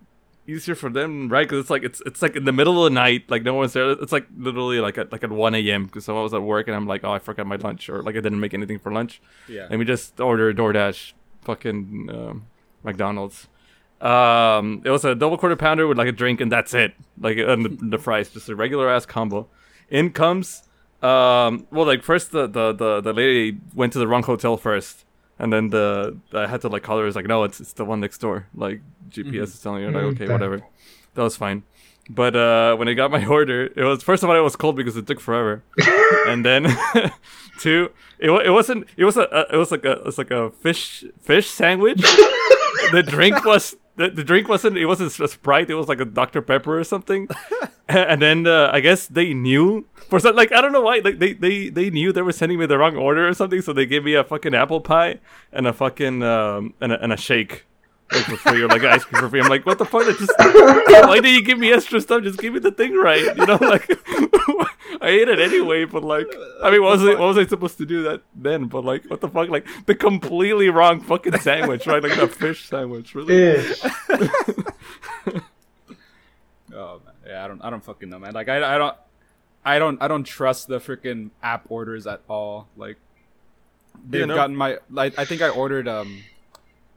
easier 0.47 0.75
for 0.75 0.91
them, 0.91 1.31
right? 1.31 1.49
Because 1.49 1.61
it's 1.61 1.71
like 1.71 1.83
it's 1.83 2.03
it's 2.05 2.21
like 2.21 2.37
in 2.37 2.45
the 2.45 2.53
middle 2.53 2.85
of 2.85 2.93
the 2.93 2.95
night, 2.95 3.31
like 3.31 3.43
no 3.43 3.55
one's 3.55 3.73
there. 3.73 3.91
It's 3.91 4.13
like 4.13 4.27
literally 4.37 4.81
like 4.81 4.99
at 4.99 5.11
like 5.11 5.25
at 5.25 5.31
one 5.31 5.55
a.m. 5.55 5.87
because 5.87 6.09
I 6.09 6.13
was 6.13 6.35
at 6.35 6.43
work, 6.43 6.69
and 6.69 6.77
I'm 6.77 6.87
like, 6.87 7.05
oh, 7.05 7.13
I 7.13 7.19
forgot 7.19 7.47
my 7.47 7.57
lunch, 7.57 7.89
or 7.89 8.03
like 8.03 8.17
I 8.17 8.21
didn't 8.21 8.41
make 8.41 8.55
anything 8.55 8.79
for 8.79 8.93
lunch. 8.93 9.23
Yeah. 9.49 9.67
And 9.71 9.79
we 9.79 9.87
just 9.87 10.21
ordered 10.21 10.59
DoorDash, 10.59 11.15
fucking 11.43 12.11
um, 12.13 12.47
McDonald's. 12.83 13.49
Um, 14.05 14.83
it 14.85 14.91
was 14.91 15.05
a 15.05 15.15
double 15.15 15.39
quarter 15.39 15.57
pounder 15.57 15.87
with 15.87 15.97
like 15.99 16.09
a 16.09 16.13
drink, 16.13 16.41
and 16.41 16.53
that's 16.53 16.75
it. 16.75 16.95
Like 17.19 17.39
and 17.39 17.65
the, 17.65 17.71
the 17.97 17.99
fries, 17.99 18.29
just 18.29 18.49
a 18.49 18.55
regular 18.57 18.91
ass 18.91 19.07
combo. 19.07 19.49
In 19.89 20.11
comes, 20.13 20.63
um, 21.03 21.67
well, 21.71 21.87
like 21.87 22.03
first 22.03 22.31
the, 22.33 22.47
the 22.47 22.73
the 22.73 23.01
the 23.01 23.13
lady 23.13 23.59
went 23.75 23.93
to 23.95 23.99
the 23.99 24.07
wrong 24.07 24.23
hotel 24.23 24.57
first, 24.57 25.05
and 25.39 25.53
then 25.53 25.71
the 25.71 26.17
I 26.35 26.47
had 26.47 26.61
to 26.63 26.69
like 26.69 26.83
call 26.83 26.99
her. 26.99 27.07
It's 27.07 27.17
like, 27.17 27.27
no, 27.27 27.45
it's 27.45 27.61
it's 27.61 27.73
the 27.73 27.85
one 27.87 28.01
next 28.01 28.19
door. 28.19 28.47
Like 28.55 28.81
GPS 29.09 29.45
is 29.55 29.61
telling 29.63 29.83
you, 29.83 29.91
like, 29.91 30.03
Mhm. 30.05 30.13
okay, 30.21 30.29
whatever. 30.33 30.61
That 31.15 31.23
was 31.23 31.37
fine. 31.37 31.63
But 32.11 32.37
uh, 32.37 32.77
when 32.77 32.87
I 32.89 32.93
got 32.93 33.11
my 33.11 33.25
order, 33.25 33.65
it 33.75 33.85
was 33.85 34.03
first 34.03 34.23
of 34.23 34.29
all 34.29 34.37
it 34.37 34.41
was 34.41 34.57
cold 34.57 34.77
because 34.77 34.97
it 34.99 35.07
took 35.07 35.21
forever, 35.21 35.63
and 36.29 36.45
then 36.45 36.65
two, 37.61 37.91
it, 38.19 38.29
it 38.31 38.51
wasn't. 38.51 38.87
It 38.99 39.05
was 39.07 39.17
a, 39.17 39.23
a 39.33 39.55
it 39.55 39.57
was 39.57 39.71
like 39.71 39.87
a 39.87 39.93
it 39.93 40.05
was 40.05 40.19
like 40.19 40.31
a 40.31 40.51
fish 40.51 41.05
fish 41.23 41.49
sandwich. 41.49 42.03
the 42.93 43.03
drink 43.07 43.43
was 43.47 43.77
the, 43.97 44.11
the 44.11 44.25
drink 44.25 44.49
wasn't 44.49 44.77
it 44.77 44.87
wasn't 44.87 45.19
a 45.21 45.29
sprite. 45.29 45.71
It 45.71 45.75
was 45.75 45.89
like 45.89 46.01
a 46.01 46.05
Dr 46.05 46.43
Pepper 46.43 46.79
or 46.79 46.85
something. 46.85 47.29
and 47.89 48.21
then 48.21 48.47
uh, 48.47 48.71
I 48.73 48.81
guess 48.81 49.07
they 49.07 49.35
knew 49.35 49.87
for 50.09 50.19
some 50.19 50.35
like 50.35 50.53
I 50.53 50.61
don't 50.61 50.73
know 50.73 50.83
why 50.83 51.01
like 51.05 51.19
they, 51.19 51.33
they 51.33 51.69
they 51.69 51.91
knew 51.91 52.13
they 52.13 52.23
were 52.23 52.33
sending 52.33 52.59
me 52.59 52.67
the 52.67 52.79
wrong 52.79 52.97
order 52.97 53.29
or 53.29 53.35
something. 53.35 53.63
So 53.63 53.73
they 53.73 53.87
gave 53.87 54.05
me 54.05 54.15
a 54.15 54.25
fucking 54.25 54.55
apple 54.55 54.81
pie 54.81 55.21
and 55.53 55.67
a 55.67 55.73
fucking 55.73 56.23
um 56.23 56.75
and 56.81 56.93
a, 56.93 57.03
and 57.03 57.13
a 57.13 57.17
shake. 57.17 57.67
Like 58.13 58.25
for 58.25 58.37
free, 58.37 58.63
or 58.63 58.69
like 58.69 58.83
ice 58.85 59.03
cream 59.03 59.23
for 59.23 59.29
free. 59.31 59.41
I'm 59.41 59.49
like, 59.49 59.65
what 59.65 59.79
the 59.79 59.87
fuck? 59.87 60.07
Just 60.07 60.31
why 60.39 61.21
did 61.21 61.35
you 61.35 61.43
give 61.43 61.59
me 61.59 61.73
extra 61.73 62.01
stuff? 62.01 62.23
Just 62.23 62.39
give 62.39 62.53
me 62.53 62.61
the 62.61 62.71
thing 62.71 62.95
right, 62.95 63.35
you 63.37 63.47
know? 63.47 63.59
Like, 63.61 63.89
I 65.01 65.09
ate 65.09 65.29
it 65.29 65.39
anyway, 65.41 65.85
but 65.85 66.03
like, 66.03 66.27
I 66.63 66.71
mean, 66.71 66.83
what 66.83 66.93
was 66.93 67.03
it? 67.05 67.19
What 67.19 67.29
was 67.29 67.39
I 67.39 67.47
supposed 67.47 67.79
to 67.79 67.87
do 67.87 68.03
that 68.05 68.23
then? 68.35 68.67
But 68.67 68.85
like, 68.85 69.05
what 69.07 69.21
the 69.21 69.29
fuck? 69.29 69.49
Like 69.49 69.67
the 69.87 69.95
completely 69.95 70.69
wrong 70.71 71.01
fucking 71.01 71.39
sandwich, 71.41 71.87
right? 71.87 72.03
Like 72.03 72.17
the 72.17 72.29
fish 72.29 72.69
sandwich, 72.69 73.15
really? 73.15 73.63
Oh 76.75 77.01
man, 77.05 77.15
yeah, 77.27 77.45
I 77.45 77.49
don't, 77.49 77.65
I 77.65 77.71
don't 77.71 77.85
fucking 77.85 78.09
know, 78.09 78.19
man. 78.19 78.35
Like, 78.35 78.49
I, 78.49 78.75
I 78.75 78.79
don't, 78.79 78.97
I 79.65 79.79
don't, 79.79 80.03
I 80.03 80.09
don't 80.09 80.25
trust 80.25 80.67
the 80.67 80.79
freaking 80.79 81.31
app 81.43 81.67
orders 81.69 82.07
at 82.07 82.21
all. 82.29 82.69
Like, 82.77 82.97
they've 84.09 84.27
no. 84.27 84.35
gotten 84.35 84.57
my, 84.57 84.79
like, 84.91 85.19
I 85.19 85.25
think 85.25 85.41
I 85.41 85.49
ordered, 85.49 85.87
um, 85.87 86.23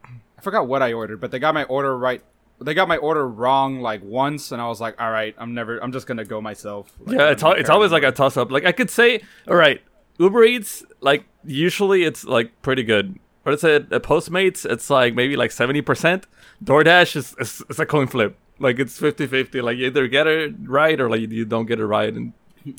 I 0.03 0.41
forgot 0.41 0.67
what 0.67 0.81
I 0.81 0.93
ordered, 0.93 1.21
but 1.21 1.31
they 1.31 1.39
got 1.39 1.53
my 1.53 1.63
order 1.65 1.95
right. 1.95 2.23
They 2.59 2.73
got 2.73 2.87
my 2.87 2.97
order 2.97 3.27
wrong 3.27 3.81
like 3.81 4.03
once, 4.03 4.51
and 4.51 4.61
I 4.61 4.67
was 4.67 4.81
like, 4.81 4.99
all 4.99 5.11
right, 5.11 5.35
I'm 5.37 5.53
never, 5.53 5.77
I'm 5.77 5.91
just 5.91 6.07
gonna 6.07 6.25
go 6.25 6.41
myself. 6.41 6.91
Like, 7.05 7.17
Yeah, 7.17 7.29
it's 7.31 7.43
al- 7.43 7.53
it's 7.53 7.69
always 7.69 7.91
like 7.91 8.03
a 8.03 8.11
toss 8.11 8.35
up. 8.37 8.51
Like 8.51 8.65
I 8.65 8.71
could 8.71 8.89
say, 8.89 9.21
all 9.47 9.55
right, 9.55 9.81
Uber 10.17 10.43
Eats, 10.43 10.83
like 10.99 11.25
usually 11.45 12.03
it's 12.03 12.23
like 12.25 12.61
pretty 12.61 12.83
good. 12.83 13.19
But 13.43 13.53
it's 13.53 13.63
a, 13.63 13.75
a 13.91 13.99
Postmates, 13.99 14.65
it's 14.69 14.89
like 14.89 15.13
maybe 15.13 15.35
like 15.37 15.51
seventy 15.51 15.81
percent. 15.81 16.25
DoorDash 16.63 17.15
is, 17.15 17.35
is 17.39 17.63
it's 17.69 17.79
a 17.79 17.85
coin 17.85 18.07
flip. 18.07 18.35
Like 18.59 18.79
it's 18.79 18.99
50-50. 18.99 19.61
Like 19.61 19.77
you 19.77 19.85
either 19.85 20.07
get 20.07 20.25
it 20.25 20.55
right 20.63 20.99
or 20.99 21.09
like 21.09 21.21
you 21.21 21.45
don't 21.45 21.67
get 21.67 21.79
it 21.79 21.85
right, 21.85 22.11
and 22.13 22.33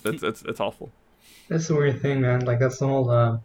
it's 0.04 0.22
it's 0.24 0.42
it's 0.42 0.60
awful. 0.60 0.90
That's 1.48 1.68
the 1.68 1.76
weird 1.76 2.02
thing, 2.02 2.20
man. 2.20 2.44
Like 2.44 2.58
that's 2.58 2.78
the 2.78 2.86
whole. 2.88 3.08
Uh, 3.10 3.38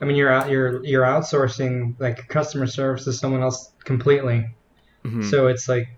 I 0.00 0.04
mean, 0.04 0.16
you're 0.16 0.32
out, 0.32 0.50
you're 0.50 0.84
you're 0.84 1.04
outsourcing 1.04 1.94
like 2.00 2.26
customer 2.28 2.66
service 2.66 3.04
to 3.04 3.12
someone 3.12 3.42
else 3.42 3.70
completely. 3.84 4.48
Mhm. 5.04 5.24
So 5.30 5.46
it's 5.48 5.68
like, 5.68 5.88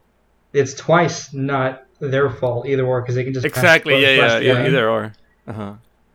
it's 0.53 0.75
twice 0.75 1.33
not 1.33 1.85
their 2.01 2.31
fault 2.31 2.67
either 2.67 2.85
or 2.85 3.01
because 3.01 3.15
they 3.15 3.25
can 3.25 3.33
just 3.33 3.45
pass- 3.47 3.57
exactly. 3.57 4.01
Yeah, 4.03 4.19
press 4.19 4.33
yeah, 4.33 4.39
yeah. 4.41 4.53
button. 4.55 4.67
Either 4.67 4.89
or. 4.91 5.13
Uh 5.47 5.53
huh. 5.53 5.73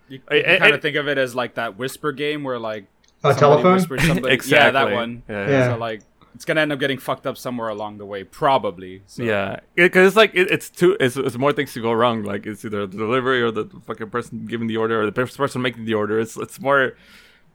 You, 0.10 0.20
I- 0.30 0.36
I- 0.40 0.42
kind 0.60 0.64
I- 0.64 0.70
of 0.76 0.82
think 0.82 0.96
of 0.96 1.08
it 1.08 1.18
as 1.18 1.36
like 1.36 1.56
that 1.56 1.78
whisper 1.78 2.12
game 2.12 2.44
where 2.44 2.60
like 2.60 2.86
somebody 3.22 3.40
telephone. 3.40 3.80
somebody- 4.00 4.34
exactly. 4.34 4.58
Yeah, 4.58 4.72
that 4.72 4.92
one. 4.94 5.24
Yeah. 5.28 5.50
Yeah. 5.50 5.74
So 5.74 5.78
like, 5.80 6.02
it's 6.36 6.46
gonna 6.46 6.62
end 6.62 6.72
up 6.72 6.80
getting 6.80 7.00
fucked 7.00 7.26
up 7.26 7.36
somewhere 7.36 7.70
along 7.70 7.98
the 7.98 8.06
way, 8.06 8.24
probably. 8.24 9.02
So. 9.08 9.24
Yeah, 9.24 9.60
because 9.76 10.06
it's 10.08 10.16
like 10.16 10.36
it, 10.36 10.52
it's 10.52 10.70
two. 10.70 10.96
It's, 11.00 11.18
it's 11.18 11.36
more 11.36 11.52
things 11.52 11.74
to 11.74 11.82
go 11.82 11.92
wrong. 11.92 12.22
Like 12.24 12.46
it's 12.46 12.64
either 12.64 12.86
the 12.86 12.96
delivery 12.96 13.42
or 13.42 13.50
the 13.50 13.66
fucking 13.88 14.12
person 14.12 14.46
giving 14.46 14.68
the 14.68 14.78
order 14.78 15.02
or 15.02 15.06
the 15.10 15.12
person 15.12 15.62
making 15.64 15.86
the 15.86 15.96
order. 15.96 16.20
It's 16.20 16.38
it's 16.38 16.60
more 16.62 16.94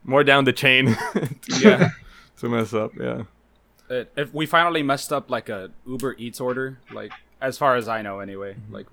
more 0.02 0.24
down 0.24 0.44
the 0.46 0.52
chain. 0.52 0.86
to, 0.86 1.30
Yeah. 1.60 1.90
to 2.40 2.48
mess 2.48 2.74
up. 2.74 2.90
Yeah. 3.00 3.22
It, 3.92 4.12
if 4.16 4.32
we 4.34 4.46
finally 4.46 4.82
messed 4.82 5.12
up 5.12 5.30
like 5.30 5.48
a 5.48 5.70
Uber 5.86 6.14
Eats 6.18 6.40
order, 6.40 6.78
like 6.92 7.12
as 7.40 7.58
far 7.58 7.76
as 7.76 7.88
I 7.88 8.02
know, 8.02 8.20
anyway, 8.20 8.54
Mm-hmm. 8.54 8.74
like 8.74 8.86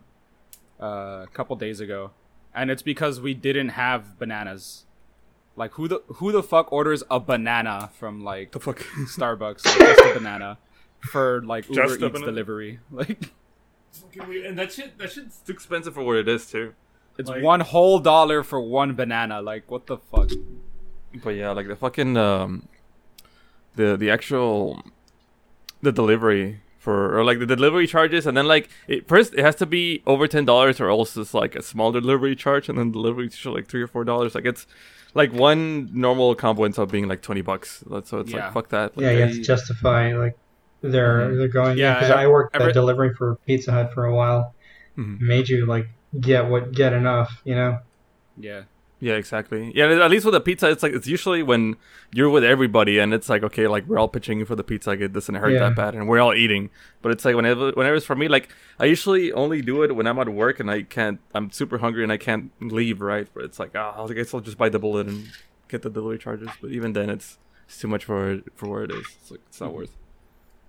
uh, 0.81 1.23
a 1.23 1.27
couple 1.33 1.55
days 1.55 1.79
ago, 1.79 2.11
and 2.53 2.69
it's 2.71 2.81
because 2.81 3.19
we 3.19 3.33
didn't 3.33 3.69
have 3.69 4.17
bananas. 4.19 4.85
Like 5.55 5.71
who 5.73 5.87
the 5.87 6.01
who 6.07 6.31
the 6.31 6.41
fuck 6.43 6.71
orders 6.71 7.03
a 7.11 7.19
banana 7.19 7.89
from 7.99 8.23
like 8.23 8.51
The 8.51 8.59
fuck. 8.59 8.79
Starbucks, 9.17 9.65
like, 9.65 9.77
just 9.77 10.05
a 10.05 10.13
banana 10.13 10.57
for 11.11 11.41
like 11.43 11.67
Uber 11.69 11.87
Just 11.87 12.01
Eats 12.01 12.21
delivery? 12.21 12.79
Like 12.91 13.31
and 14.45 14.57
that 14.59 14.71
shit 14.71 14.97
that 14.99 15.11
shit's 15.11 15.39
too 15.39 15.51
expensive 15.51 15.93
for 15.95 16.03
what 16.03 16.15
it 16.17 16.27
is 16.27 16.45
too. 16.45 16.73
it's 17.17 17.29
Like- 17.29 17.43
one 17.43 17.59
whole 17.59 17.99
dollar 17.99 18.43
for 18.43 18.59
one 18.61 18.93
banana. 18.93 19.41
Like 19.41 19.69
what 19.69 19.87
the 19.87 19.97
fuck? 19.97 20.29
But 21.23 21.31
yeah, 21.31 21.49
like 21.51 21.67
the 21.67 21.75
fucking 21.75 22.15
um, 22.17 22.67
the 23.79 23.87
the 24.01 24.09
actual 24.15 24.81
the 25.81 25.91
delivery 26.01 26.45
for 26.77 26.97
or 27.17 27.23
like 27.29 27.39
the 27.39 27.45
delivery 27.55 27.87
charges, 27.95 28.25
and 28.27 28.35
then 28.37 28.47
like 28.55 28.65
it, 28.87 29.07
first 29.07 29.33
it 29.39 29.43
has 29.47 29.55
to 29.63 29.65
be 29.77 29.83
over 30.05 30.25
ten 30.27 30.45
dollars, 30.45 30.79
or 30.81 30.87
else 30.89 31.15
it's 31.17 31.33
like 31.33 31.53
a 31.55 31.63
small 31.71 31.91
delivery 31.99 32.35
charge, 32.35 32.69
and 32.69 32.77
then 32.77 32.91
delivery 32.91 33.27
to 33.29 33.51
like 33.57 33.67
three 33.71 33.81
or 33.81 33.87
four 33.87 34.03
dollars. 34.11 34.35
Like 34.35 34.45
it's 34.45 34.63
like 35.21 35.31
one 35.33 35.89
normal 35.93 36.35
combo 36.35 36.63
ends 36.65 36.77
up 36.79 36.89
being 36.91 37.07
like 37.07 37.21
twenty 37.21 37.41
bucks. 37.41 37.83
So 37.89 37.95
it's 37.97 38.31
Yeah. 38.31 38.37
like 38.45 38.53
fuck 38.53 38.67
that. 38.69 38.87
Like, 38.95 39.03
yeah, 39.03 39.11
you 39.15 39.21
have 39.25 39.29
I- 39.29 39.39
to 39.39 39.41
justify 39.53 40.01
like 40.15 40.35
they're 40.81 41.19
Mhm. 41.29 41.37
they're 41.37 41.47
going. 41.59 41.77
Yeah, 41.77 41.85
Yeah, 41.93 41.93
because 41.99 42.11
I 42.23 42.27
worked 42.27 42.55
every- 42.55 42.67
at 42.69 42.73
delivery 42.73 43.11
for 43.17 43.27
Pizza 43.47 43.71
Hut 43.71 43.87
for 43.93 44.05
a 44.05 44.15
while. 44.15 44.53
Mhm. 44.97 45.19
Made 45.19 45.49
you 45.49 45.65
like 45.65 45.87
get 46.19 46.47
what 46.51 46.71
get 46.71 46.91
enough, 46.93 47.41
you 47.43 47.55
know. 47.55 47.79
Yeah. 48.37 48.61
Yeah, 49.01 49.13
exactly. 49.13 49.71
Yeah, 49.73 49.85
at 50.03 50.11
least 50.11 50.25
with 50.25 50.35
a 50.35 50.41
pizza, 50.41 50.69
it's 50.69 50.83
like 50.83 50.91
it's 50.93 51.07
usually 51.07 51.41
when 51.41 51.77
you're 52.11 52.29
with 52.29 52.43
everybody 52.43 52.99
and 52.99 53.13
it's 53.13 53.29
like 53.29 53.43
okay, 53.43 53.65
like 53.67 53.85
we're 53.87 53.97
all 53.97 54.09
pitching 54.09 54.43
for 54.45 54.55
the 54.55 54.63
pizza, 54.63 54.89
like, 54.89 54.99
it 54.99 55.13
doesn't 55.13 55.35
hurt 55.35 55.51
Yeah. 55.53 55.59
that 55.59 55.75
bad, 55.77 55.95
and 55.95 56.07
we're 56.07 56.19
all 56.19 56.33
eating. 56.33 56.69
But 57.01 57.13
it's 57.13 57.23
like 57.23 57.35
whenever, 57.35 57.71
whenever 57.71 57.95
it's 57.95 58.05
for 58.05 58.15
me, 58.15 58.27
like 58.27 58.49
I 58.77 58.85
usually 58.85 59.31
only 59.31 59.61
do 59.61 59.83
it 59.83 59.95
when 59.95 60.05
I'm 60.05 60.19
at 60.19 60.27
work 60.27 60.59
and 60.59 60.69
I 60.69 60.81
can't, 60.81 61.19
I'm 61.33 61.49
super 61.49 61.77
hungry 61.77 62.03
and 62.03 62.11
I 62.11 62.17
can't 62.17 62.51
leave, 62.61 62.99
right? 62.99 63.27
But 63.33 63.45
it's 63.45 63.57
like, 63.59 63.71
ah, 63.75 64.05
I 64.05 64.13
guess 64.13 64.33
I'll 64.33 64.41
just 64.41 64.57
bite 64.57 64.73
the 64.73 64.79
bullet 64.79 65.07
and 65.07 65.29
get 65.69 65.81
the 65.81 65.89
delivery 65.89 66.17
charges. 66.19 66.49
But 66.61 66.71
even 66.71 66.91
then, 66.93 67.09
it's 67.09 67.37
it's 67.67 67.79
too 67.79 67.87
much 67.87 68.03
for 68.03 68.41
for 68.55 68.67
where 68.67 68.83
it 68.83 68.91
is. 68.91 69.05
It's 69.21 69.31
like 69.31 69.41
it's 69.47 69.61
not 69.61 69.73
worth. 69.73 69.95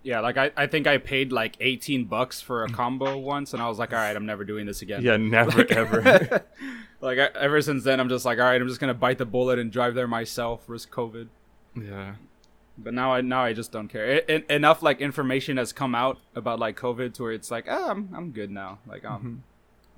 Yeah, 0.02 0.20
like 0.20 0.36
I, 0.38 0.50
I 0.56 0.66
think 0.66 0.86
I 0.86 0.96
paid 0.98 1.30
like 1.30 1.56
18 1.60 2.06
bucks 2.06 2.40
for 2.40 2.64
a 2.64 2.68
combo 2.68 3.18
once, 3.18 3.52
and 3.52 3.62
I 3.62 3.68
was 3.68 3.78
like, 3.78 3.92
all 3.92 3.98
right, 3.98 4.16
I'm 4.16 4.24
never 4.24 4.44
doing 4.44 4.64
this 4.64 4.80
again. 4.80 5.02
Yeah, 5.02 5.16
never 5.18 5.64
ever. 5.70 6.00
like 7.02 7.18
I, 7.18 7.26
ever 7.38 7.60
since 7.60 7.84
then, 7.84 8.00
I'm 8.00 8.08
just 8.08 8.24
like, 8.24 8.38
all 8.38 8.44
right, 8.44 8.60
I'm 8.60 8.66
just 8.68 8.80
gonna 8.80 8.94
bite 8.94 9.18
the 9.18 9.26
bullet 9.26 9.58
and 9.58 9.70
drive 9.70 9.94
there 9.94 10.08
myself, 10.08 10.64
risk 10.68 10.90
COVID. 10.90 11.28
yeah. 11.76 12.14
But 12.78 12.94
now 12.94 13.12
I 13.12 13.20
now 13.20 13.42
I 13.44 13.52
just 13.52 13.72
don't 13.72 13.88
care. 13.88 14.22
I, 14.26 14.32
I- 14.48 14.54
enough 14.54 14.82
like 14.82 15.02
information 15.02 15.58
has 15.58 15.70
come 15.70 15.94
out 15.94 16.18
about 16.34 16.58
like 16.58 16.78
COVID 16.78 17.12
to 17.14 17.22
where 17.24 17.32
it's 17.32 17.50
like, 17.50 17.66
ah, 17.68 17.90
I'm 17.90 18.08
I'm 18.16 18.30
good 18.30 18.50
now. 18.50 18.78
Like 18.86 19.04
um, 19.04 19.44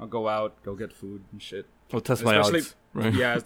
I'll 0.01 0.09
go 0.09 0.27
out, 0.29 0.61
go 0.65 0.75
get 0.75 0.93
food 0.93 1.23
and 1.31 1.41
shit. 1.41 1.67
I'll 1.93 2.01
test 2.01 2.25
my 2.25 2.41
Especially- 2.41 2.59
odds. 2.61 2.75
Right. 2.95 3.15
yeah, 3.15 3.39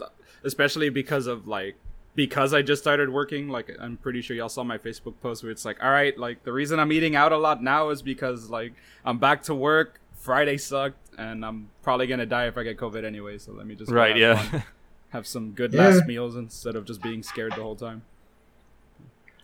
especially 0.43 0.89
because 0.89 1.27
of 1.27 1.47
like 1.47 1.77
because 2.17 2.53
I 2.53 2.63
just 2.63 2.83
started 2.83 3.11
working. 3.11 3.49
Like 3.49 3.71
I'm 3.81 3.97
pretty 3.99 4.23
sure 4.23 4.35
y'all 4.37 4.49
saw 4.49 4.65
my 4.65 4.79
Facebook 4.79 5.15
post 5.23 5.45
where 5.45 5.53
it's 5.53 5.65
like, 5.65 5.77
all 5.85 5.91
right, 5.91 6.19
like 6.19 6.43
the 6.43 6.53
reason 6.53 6.81
I'm 6.81 6.91
eating 6.91 7.15
out 7.15 7.31
a 7.31 7.37
lot 7.39 7.63
now 7.63 7.91
is 7.91 8.03
because 8.03 8.51
like 8.51 8.73
I'm 9.05 9.19
back 9.19 9.43
to 9.45 9.55
work. 9.55 10.01
Friday 10.17 10.57
sucked, 10.57 10.99
and 11.19 11.45
I'm 11.45 11.69
probably 11.85 12.09
gonna 12.09 12.27
die 12.27 12.49
if 12.49 12.59
I 12.59 12.65
get 12.65 12.79
COVID 12.79 13.05
anyway. 13.05 13.39
So 13.39 13.53
let 13.53 13.65
me 13.67 13.77
just 13.77 13.93
Right. 13.93 14.17
have 14.17 14.19
Yeah. 14.19 14.43
fun, 14.43 14.63
have 15.11 15.27
some 15.29 15.53
good 15.53 15.73
Yeah. 15.73 15.87
last 15.91 16.07
meals 16.07 16.35
instead 16.35 16.75
of 16.75 16.85
just 16.85 17.01
being 17.01 17.23
scared 17.23 17.53
the 17.53 17.63
whole 17.63 17.77
time. 17.77 18.03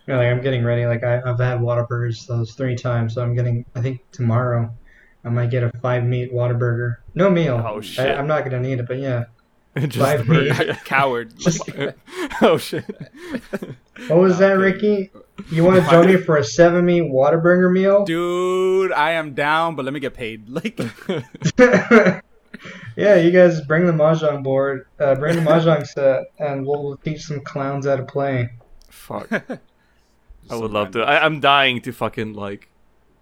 Yeah, 0.07 0.17
like 0.17 0.27
I'm 0.27 0.41
getting 0.41 0.65
ready. 0.65 0.85
Like 0.85 1.03
I, 1.03 1.21
I've 1.25 1.39
had 1.39 1.59
Whataburgers 1.59 2.27
those 2.27 2.53
three 2.55 2.75
times, 2.75 3.13
so 3.13 3.23
I'm 3.23 3.33
getting. 3.35 3.63
I 3.75 3.81
think 3.81 4.01
tomorrow, 4.11 4.73
I 5.23 5.29
might 5.29 5.49
get 5.51 5.63
a 5.63 5.71
five 5.81 6.03
meat 6.03 6.33
Whataburger. 6.33 6.97
No 7.15 7.29
meal. 7.29 7.63
Oh, 7.65 7.77
I, 7.77 7.81
shit. 7.81 8.17
I'm 8.17 8.27
not 8.27 8.43
gonna 8.43 8.59
need 8.59 8.79
it, 8.79 8.87
but 8.87 8.97
yeah. 8.99 9.25
Just 9.77 9.97
Five 9.97 10.27
the 10.27 10.77
Coward. 10.85 11.37
Just- 11.37 11.67
oh 12.41 12.57
shit. 12.57 12.85
What 14.07 14.19
was 14.19 14.37
that, 14.37 14.53
Okay. 14.53 14.61
Ricky? 14.61 15.11
You 15.49 15.63
want 15.63 15.83
to 15.83 15.89
join 15.89 16.07
me 16.07 16.17
for 16.17 16.37
a 16.37 16.43
seven 16.43 16.85
meat 16.85 17.03
Whataburger 17.03 17.71
meal? 17.71 18.05
Dude, 18.05 18.91
I 18.91 19.11
am 19.11 19.33
down, 19.33 19.75
but 19.75 19.83
let 19.85 19.93
me 19.93 19.99
get 19.99 20.13
paid. 20.13 20.47
Like, 20.47 20.79
yeah, 22.95 23.15
you 23.15 23.31
guys 23.31 23.61
bring 23.61 23.87
the 23.87 23.91
mahjong 23.91 24.43
board, 24.43 24.85
uh, 24.99 25.15
bring 25.15 25.35
the 25.35 25.41
mahjong 25.41 25.87
set, 25.87 26.25
and 26.37 26.65
we'll, 26.65 26.83
we'll 26.83 26.97
teach 26.97 27.23
some 27.23 27.41
clowns 27.41 27.87
how 27.87 27.95
to 27.95 28.03
play. 28.03 28.49
Fuck. 28.89 29.31
I 29.31 30.55
would 30.55 30.71
love 30.71 30.91
to. 30.91 31.01
I, 31.01 31.25
I'm 31.25 31.39
dying 31.39 31.81
to 31.81 31.91
fucking 31.91 32.33
like 32.33 32.69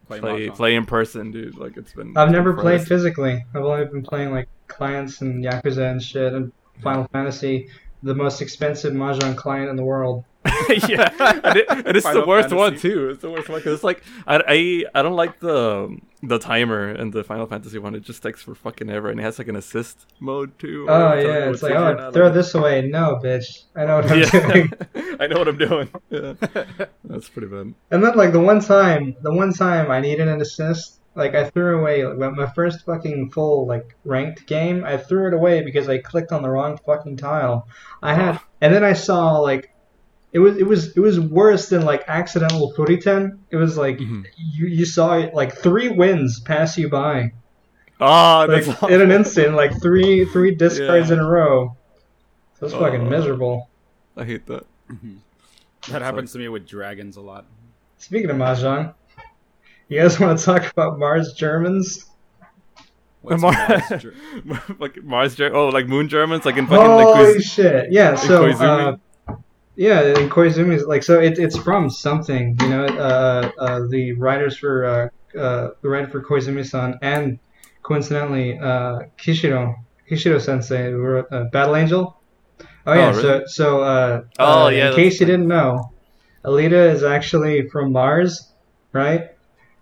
play, 0.08 0.20
play 0.20 0.50
play 0.50 0.76
in 0.76 0.86
person, 0.86 1.32
dude. 1.32 1.58
Like 1.58 1.78
it's 1.78 1.94
been. 1.94 2.16
I've 2.18 2.32
never 2.32 2.54
played 2.54 2.82
physically. 2.86 3.46
I've 3.56 3.64
only 3.64 3.86
been 3.86 4.04
playing 4.04 4.32
like 4.32 4.50
clients 4.72 5.22
and 5.22 5.44
Yakuza 5.44 5.92
and 5.92 6.02
shit, 6.02 6.34
and 6.34 6.52
Final 6.82 7.08
Fantasy, 7.12 7.70
the 8.04 8.16
most 8.16 8.42
expensive 8.42 8.94
mahjong 8.94 9.38
client 9.38 9.70
in 9.70 9.76
the 9.76 9.84
world. 9.84 10.24
yeah, 10.88 11.08
and, 11.44 11.58
it, 11.58 11.66
and 11.70 11.88
it's 11.96 12.06
the 12.06 12.14
Final 12.14 12.28
worst 12.28 12.52
one 12.52 12.76
too. 12.76 13.10
It's 13.10 13.22
the 13.22 13.30
worst 13.30 13.48
one 13.48 13.60
because 13.60 13.76
it's 13.76 13.84
like 13.84 14.04
I, 14.26 14.42
I 14.48 15.00
I 15.00 15.02
don't 15.04 15.16
like 15.16 15.40
the 15.40 15.96
the 16.24 16.40
timer 16.40 16.90
and 16.90 17.14
the 17.14 17.24
Final 17.24 17.46
Fantasy 17.46 17.78
one. 17.78 17.94
It 17.94 18.02
just 18.02 18.24
takes 18.24 18.42
for 18.42 18.56
fucking 18.56 18.90
ever, 18.90 19.10
and 19.10 19.20
it 19.20 19.24
has 19.24 19.38
like 19.38 19.50
an 19.50 19.56
assist 19.56 20.08
mode 20.20 20.58
too. 20.58 20.88
Oh 20.90 21.10
where 21.10 21.20
it'll 21.20 21.22
tell 21.22 21.34
you 21.34 21.46
yeah, 21.46 21.52
it's 21.52 21.64
like 21.64 21.74
oh 21.74 22.12
throw 22.12 22.26
Like, 22.26 22.34
this 22.34 22.56
away. 22.56 22.88
No, 22.88 23.20
bitch, 23.24 23.66
I 23.76 23.86
know 23.86 23.98
what 23.98 24.12
I'm 24.12 24.20
Yeah, 24.20 24.30
doing. 24.52 24.74
I 25.20 25.28
know 25.28 25.38
what 25.38 25.48
I'm 25.48 25.58
doing. 25.58 25.90
Yeah. 26.10 26.34
That's 27.04 27.30
pretty 27.30 27.48
bad. 27.48 27.76
And 27.92 28.04
then 28.04 28.16
like 28.16 28.32
the 28.32 28.40
one 28.40 28.62
time, 28.62 29.16
the 29.22 29.34
one 29.34 29.54
time 29.54 29.92
I 29.92 30.00
needed 30.00 30.28
an 30.28 30.42
assist, 30.42 31.01
like 31.16 31.36
I 31.36 31.50
threw 31.50 31.80
away 31.80 32.06
like, 32.06 32.34
my 32.34 32.48
first 32.48 32.86
fucking 32.86 33.32
full 33.32 33.68
like 33.68 33.96
ranked 34.06 34.48
game. 34.48 34.84
I 34.86 34.98
threw 34.98 35.28
it 35.28 35.34
away 35.34 35.62
because 35.64 35.90
I 35.90 35.98
clicked 35.98 36.32
on 36.32 36.42
the 36.42 36.50
wrong 36.50 36.78
fucking 36.86 37.18
tile. 37.18 37.68
I 38.02 38.14
had, 38.14 38.40
and 38.62 38.74
then 38.74 38.84
I 38.84 38.94
saw 38.94 39.38
like 39.40 39.74
it 40.32 40.40
was 40.40 40.58
it 40.58 40.66
was 40.66 40.96
it 40.96 41.00
was 41.02 41.20
worse 41.20 41.68
than 41.70 41.84
like 41.84 42.06
accidental 42.08 42.72
Furiten. 42.74 43.40
It 43.50 43.58
was 43.58 43.78
like 43.78 43.98
Mhm. 43.98 44.26
you 44.38 44.68
you 44.68 44.86
saw 44.86 45.18
it 45.18 45.34
like 45.34 45.54
three 45.58 45.90
wins 45.90 46.40
pass 46.40 46.78
you 46.78 46.88
by 46.90 47.34
Oh, 48.00 48.46
like 48.50 48.66
that's 48.66 48.84
in 48.84 49.02
an 49.02 49.12
instant, 49.12 49.54
like 49.56 49.80
three 49.82 50.26
three 50.26 50.56
discards 50.56 51.10
Yeah. 51.10 51.16
in 51.16 51.20
a 51.20 51.30
row. 51.30 51.76
So 52.60 52.66
it's 52.68 52.76
fucking 52.76 53.02
Oh. 53.08 53.10
miserable. 53.10 53.70
I 54.16 54.24
hate 54.24 54.46
that. 54.48 54.66
Mm-hmm. 54.90 55.16
That 55.92 56.02
happens 56.02 56.32
to 56.34 56.38
me 56.40 56.48
with 56.48 56.68
dragons 56.68 57.18
a 57.18 57.22
lot. 57.22 57.46
Speaking 57.98 58.30
of 58.30 58.38
mahjong, 58.38 58.94
you 59.92 60.02
guys 60.02 60.20
want 60.20 60.40
to 60.40 60.46
talk 60.46 60.72
about 60.72 60.98
Mars 61.00 61.34
Germans? 61.34 62.06
What's 63.22 63.42
Mar- 63.42 63.52
Mars 63.54 63.84
Dra- 64.02 64.76
like 64.80 65.04
Mars, 65.04 65.36
Ger- 65.36 65.56
oh, 65.56 65.70
like 65.70 65.88
Moon 65.88 66.10
Germans, 66.10 66.46
like 66.46 66.58
in 66.58 66.66
fucking 66.66 66.96
like 66.96 67.08
Holy 67.16 67.42
shit! 67.42 67.92
Yeah, 67.92 68.16
so 68.16 68.46
uh, 68.48 68.96
yeah, 69.76 70.02
in 70.02 70.30
Koizumi 70.30 70.76
is 70.76 70.86
like 70.86 71.04
so 71.04 71.20
it, 71.20 71.38
it's 71.38 71.58
from 71.58 71.90
something, 71.90 72.58
you 72.62 72.70
know. 72.70 72.86
Uh, 72.86 73.52
uh, 73.60 73.80
the 73.90 74.14
writers 74.14 74.58
for 74.58 74.86
uh, 74.86 75.38
uh, 75.40 75.70
the 75.82 75.90
writer 75.90 76.08
for 76.08 76.24
Koizumi-san 76.24 76.98
and 77.02 77.38
coincidentally 77.84 78.58
uh, 78.58 79.00
Kishiro 79.20 79.76
Kishiro 80.10 80.42
Sensei 80.42 80.90
who 80.92 80.98
wrote 80.98 81.28
uh, 81.32 81.44
Battle 81.52 81.76
Angel. 81.76 82.18
Oh 82.88 82.94
yeah, 82.94 83.08
Oh, 83.08 83.10
really? 83.10 83.22
so 83.22 83.44
so 83.46 83.82
uh, 83.84 84.22
Oh, 84.40 84.66
uh, 84.66 84.70
yeah, 84.70 84.90
In 84.90 84.96
case 84.96 85.20
you 85.20 85.28
didn't 85.28 85.48
know, 85.48 85.92
Alita 86.44 86.92
is 86.92 87.04
actually 87.04 87.70
from 87.70 87.92
Mars, 87.92 88.52
right? 88.94 89.31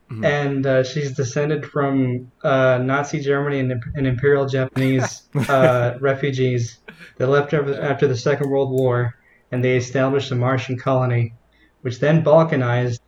Mhm. 0.10 0.26
And 0.26 0.66
uh, 0.66 0.84
she's 0.84 1.12
descended 1.12 1.66
from 1.66 2.32
uh, 2.44 2.80
Nazi 2.82 3.20
Germany 3.20 3.60
and, 3.60 3.84
and 3.96 4.08
Imperial 4.08 4.48
Japanese 4.48 5.30
uh, 5.50 5.98
refugees 6.00 6.80
that 7.18 7.28
left 7.28 7.54
after, 7.54 7.80
after 7.80 8.08
the 8.08 8.18
Second 8.18 8.50
World 8.50 8.72
War, 8.72 9.16
and 9.52 9.64
they 9.64 9.78
established 9.78 10.32
a 10.32 10.36
Martian 10.36 10.78
colony, 10.80 11.34
which 11.82 12.00
then 12.00 12.24
balkanized, 12.24 13.02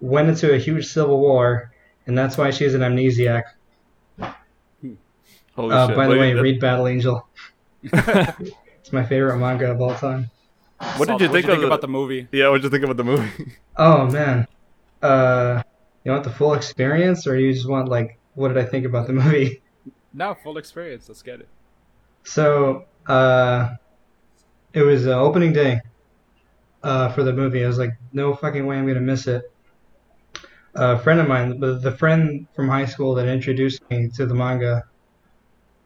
went 0.00 0.28
into 0.28 0.52
a 0.52 0.58
huge 0.58 0.86
civil 0.86 1.20
war, 1.20 1.72
and 2.06 2.18
that's 2.18 2.36
why 2.36 2.50
she's 2.50 2.74
an 2.74 2.80
amnesiac. 2.80 3.44
Holy 5.54 5.74
Uh, 5.74 5.86
shit. 5.88 5.96
by 5.96 6.06
the 6.06 6.12
Wait, 6.12 6.18
way, 6.20 6.32
that- 6.34 6.42
read 6.42 6.60
Battle 6.60 6.88
Angel. 6.88 7.26
It's 7.92 8.92
my 8.92 9.04
favorite 9.04 9.36
manga 9.38 9.70
of 9.70 9.80
all 9.82 9.94
time. 9.94 10.30
what 10.96 11.06
did 11.08 11.20
you 11.20 11.28
what'd 11.28 11.32
think 11.32 11.46
the- 11.60 11.66
about 11.66 11.80
the 11.82 11.88
movie? 11.88 12.26
Yeah, 12.32 12.48
what 12.48 12.56
did 12.62 12.64
you 12.64 12.70
think 12.70 12.84
about 12.84 12.96
the 12.96 13.04
movie? 13.04 13.52
Oh 13.76 14.06
man, 14.06 14.46
uh, 15.02 15.62
you 16.04 16.12
want 16.12 16.24
the 16.24 16.30
full 16.30 16.54
experience, 16.54 17.26
or 17.26 17.38
you 17.38 17.52
just 17.52 17.68
want 17.68 17.88
like, 17.88 18.18
what 18.34 18.48
did 18.48 18.58
I 18.58 18.64
think 18.64 18.86
about 18.86 19.06
the 19.06 19.12
movie? 19.12 19.62
No, 20.14 20.34
full 20.34 20.56
experience. 20.56 21.06
Let's 21.08 21.22
get 21.22 21.40
it. 21.40 21.48
So, 22.24 22.86
uh, 23.06 23.74
it 24.72 24.82
was 24.82 25.06
uh, 25.06 25.20
opening 25.20 25.52
day 25.52 25.82
uh, 26.82 27.10
for 27.10 27.22
the 27.22 27.32
movie. 27.32 27.62
I 27.62 27.66
was 27.66 27.78
like, 27.78 27.92
no 28.12 28.34
fucking 28.34 28.66
way 28.66 28.78
I'm 28.78 28.86
gonna 28.86 29.00
miss 29.00 29.26
it. 29.26 29.42
A 30.74 30.98
friend 30.98 31.20
of 31.20 31.28
mine, 31.28 31.60
the, 31.60 31.78
the 31.78 31.92
friend 31.92 32.46
from 32.54 32.68
high 32.68 32.86
school 32.86 33.14
that 33.16 33.28
introduced 33.28 33.82
me 33.90 34.08
to 34.16 34.26
the 34.26 34.34
manga, 34.34 34.84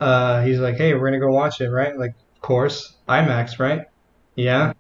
uh, 0.01 0.43
he's 0.43 0.59
like, 0.59 0.77
hey, 0.77 0.95
we're 0.95 1.07
gonna 1.07 1.21
go 1.21 1.31
watch 1.31 1.61
it, 1.61 1.71
right? 1.71 1.97
Like, 1.97 2.15
of 2.35 2.41
course, 2.41 2.97
IMAX, 3.09 3.59
right? 3.59 3.87
Yeah. 4.35 4.73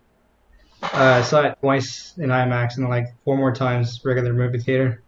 Uh, 0.82 0.88
I 0.92 1.22
saw 1.22 1.42
it 1.42 1.58
twice 1.60 2.14
in 2.18 2.30
IMAX 2.30 2.76
and 2.76 2.88
like 2.88 3.06
four 3.24 3.36
more 3.36 3.54
times 3.54 4.00
regular 4.04 4.32
movie 4.32 4.58
theater. 4.58 5.01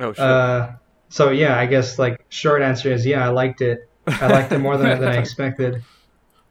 Oh 0.00 0.12
shit. 0.12 0.20
Uh, 0.20 0.72
so 1.08 1.30
yeah, 1.30 1.58
I 1.58 1.66
guess 1.66 1.98
like 1.98 2.24
short 2.28 2.62
answer 2.62 2.92
is 2.92 3.06
yeah, 3.06 3.24
I 3.24 3.28
liked 3.30 3.60
it. 3.60 3.88
I 4.06 4.28
liked 4.28 4.52
it 4.52 4.58
more 4.58 4.76
than, 4.76 5.00
than 5.00 5.08
I 5.08 5.16
expected. 5.18 5.82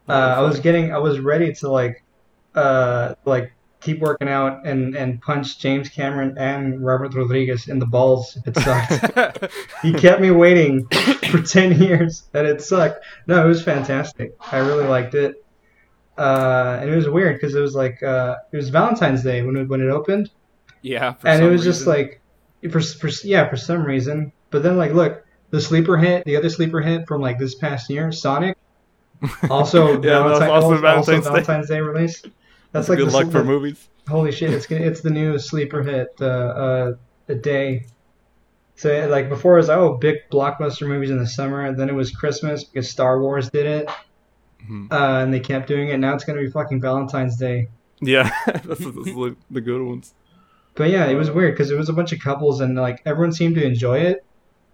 Uh, 0.08 0.36
I 0.38 0.42
was 0.42 0.60
getting, 0.60 0.94
I 0.94 1.00
was 1.00 1.20
ready 1.20 1.54
to 1.54 1.70
like, 1.70 2.04
uh, 2.56 3.16
like 3.26 3.52
keep 3.80 4.00
working 4.00 4.28
out 4.28 4.66
and 4.66 4.96
and 4.96 5.22
punch 5.22 5.60
James 5.60 5.90
Cameron 5.90 6.36
and 6.38 6.84
Robert 6.84 7.14
Rodriguez 7.14 7.68
in 7.68 7.80
the 7.80 7.86
balls 7.86 8.38
if 8.38 8.48
it 8.48 8.56
sucked. 8.58 9.54
he 9.82 9.94
kept 9.94 10.22
me 10.22 10.32
waiting 10.32 10.88
for 11.30 11.42
ten 11.58 11.80
years, 11.80 12.24
and 12.34 12.48
it 12.48 12.62
sucked. 12.62 13.04
No, 13.28 13.44
it 13.44 13.48
was 13.48 13.64
fantastic. 13.64 14.36
I 14.52 14.60
really 14.60 14.86
liked 14.86 15.14
it. 15.14 15.44
Uh, 16.18 16.80
and 16.82 16.90
it 16.90 16.96
was 16.96 17.08
weird 17.08 17.36
because 17.36 17.54
it 17.54 17.60
was 17.60 17.76
like 17.76 18.02
uh, 18.02 18.38
it 18.52 18.58
was 18.58 18.70
Valentine's 18.70 19.24
Day 19.24 19.44
when 19.44 19.56
it, 19.56 19.68
when 19.68 19.82
it 19.82 19.90
opened, 19.90 20.32
yeah, 20.82 21.14
for 21.14 21.28
and 21.28 21.44
it 21.44 21.50
was 21.50 21.64
just 21.64 21.86
like 21.86 22.22
for, 22.72 22.80
for 22.82 23.10
yeah 23.24 23.50
for 23.50 23.58
some 23.58 23.84
reason. 23.86 24.32
But 24.50 24.64
then 24.64 24.78
like 24.78 24.94
look, 24.94 25.26
the 25.50 25.62
sleeper 25.62 25.98
hit, 25.98 26.24
the 26.26 26.36
other 26.38 26.50
sleeper 26.50 26.82
hit 26.82 27.08
from 27.08 27.22
like 27.22 27.38
this 27.40 27.56
past 27.56 27.90
year, 27.90 28.12
Sonic. 28.12 28.58
Also, 29.50 29.94
Yeah, 30.02 30.20
that 30.20 30.24
was 30.26 30.40
Valentine- 30.40 30.50
also 30.50 30.70
also 30.70 30.82
Valentine's 30.82 31.08
Day. 31.24 31.30
Valentine's 31.30 31.68
Day 31.70 31.80
release. 31.82 32.24
That's 32.72 32.90
like 32.90 32.98
good 33.00 33.10
the, 33.10 33.14
luck 33.14 33.26
for 33.32 33.40
the- 33.40 33.44
movies. 33.46 33.90
Holy 34.08 34.32
shit! 34.32 34.52
It's 34.54 34.66
gonna, 34.68 34.82
it's 34.86 35.02
the 35.02 35.10
new 35.10 35.38
sleeper 35.40 35.84
hit 35.84 36.10
uh, 36.22 36.26
uh, 36.26 36.94
a 37.28 37.36
day. 37.36 37.88
So 38.76 39.08
like 39.10 39.28
before 39.28 39.56
it 39.56 39.62
was 39.62 39.70
oh 39.70 39.96
big 39.96 40.18
blockbuster 40.32 40.88
movies 40.88 41.10
in 41.10 41.18
the 41.18 41.28
summer, 41.28 41.66
and 41.66 41.78
then 41.78 41.90
it 41.90 41.94
was 41.94 42.12
Christmas 42.12 42.64
because 42.64 42.90
Star 42.90 43.20
Wars 43.20 43.50
did 43.50 43.66
it, 43.66 43.90
Mhm. 44.70 44.92
uh, 44.92 45.24
and 45.24 45.34
they 45.34 45.40
kept 45.40 45.68
doing 45.68 45.90
it. 45.90 45.98
Now 45.98 46.14
it's 46.14 46.24
gonna 46.24 46.40
be 46.40 46.50
fucking 46.50 46.80
Valentine's 46.80 47.36
Day. 47.38 47.68
Yeah, 48.00 48.30
that's, 48.46 48.66
that's 48.68 48.80
the 49.50 49.62
good 49.62 49.82
ones. 49.82 50.14
But 50.78 50.92
yeah, 50.92 51.08
it 51.08 51.16
was 51.16 51.32
weird 51.32 51.56
because 51.56 51.72
it 51.72 51.78
was 51.78 51.90
a 51.90 51.94
bunch 51.94 52.14
of 52.14 52.20
couples 52.20 52.62
and 52.62 52.76
like 52.76 53.02
everyone 53.06 53.34
seemed 53.34 53.56
to 53.56 53.66
enjoy 53.66 54.00
it. 54.00 54.24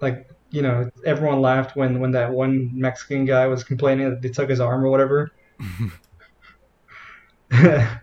Like 0.01 0.29
you 0.51 0.61
know, 0.61 0.91
everyone 1.05 1.41
laughed 1.41 1.75
when 1.75 1.99
when 1.99 2.11
that 2.11 2.31
one 2.31 2.71
Mexican 2.73 3.25
guy 3.25 3.47
was 3.47 3.63
complaining 3.63 4.09
that 4.09 4.21
they 4.21 4.29
took 4.29 4.49
his 4.49 4.59
arm 4.59 4.83
or 4.83 4.89
whatever. 4.89 5.31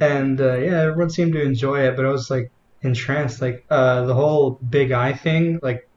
and 0.00 0.40
uh, 0.40 0.56
yeah, 0.56 0.82
everyone 0.82 1.10
seemed 1.10 1.32
to 1.32 1.42
enjoy 1.42 1.80
it, 1.80 1.96
but 1.96 2.04
I 2.04 2.10
was 2.10 2.30
like 2.30 2.50
entranced. 2.82 3.40
Like 3.40 3.64
uh, 3.70 4.04
the 4.04 4.14
whole 4.14 4.52
big 4.68 4.92
eye 4.92 5.14
thing, 5.14 5.60
like 5.62 5.88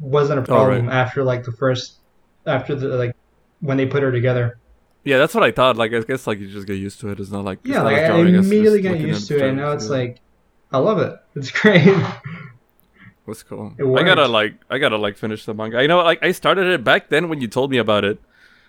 wasn't 0.00 0.38
a 0.38 0.42
problem 0.42 0.88
after 0.88 1.24
like 1.24 1.44
the 1.44 1.52
first 1.52 1.98
after 2.46 2.74
the 2.74 2.88
like 2.88 3.16
when 3.60 3.76
they 3.76 3.86
put 3.86 4.02
her 4.02 4.12
together. 4.12 4.58
Yeah, 5.04 5.18
that's 5.18 5.34
what 5.34 5.42
I 5.42 5.50
thought. 5.50 5.76
Like, 5.76 5.92
I 5.92 6.00
guess 6.00 6.28
like 6.28 6.38
you 6.38 6.48
just 6.48 6.66
get 6.66 6.74
used 6.74 7.00
to 7.00 7.08
it. 7.08 7.18
It's 7.18 7.30
not 7.30 7.44
like 7.44 7.58
Yeah, 7.64 7.82
like 7.82 7.96
I 7.96 8.18
immediately 8.20 8.82
got 8.82 9.00
used 9.00 9.26
to 9.28 9.36
it, 9.36 9.48
and 9.48 9.56
now 9.56 9.72
it's 9.72 9.86
yeah. 9.86 9.96
like 9.96 10.21
I 10.72 10.78
love 10.78 10.98
it. 10.98 11.14
It's 11.34 11.50
great. 11.50 11.82
What's 13.24 13.42
cool? 13.44 13.72
It 13.78 13.84
I 13.84 14.02
gotta 14.02 14.26
like 14.26 14.54
I 14.68 14.78
gotta 14.78 14.96
like 14.96 15.16
finish 15.16 15.44
the 15.44 15.54
manga. 15.54 15.78
I 15.78 15.86
know 15.86 15.98
like 15.98 16.22
I 16.24 16.32
started 16.32 16.66
it 16.66 16.82
back 16.82 17.08
then 17.08 17.28
when 17.28 17.40
you 17.40 17.46
told 17.46 17.70
me 17.70 17.78
about 17.78 18.04
it, 18.04 18.18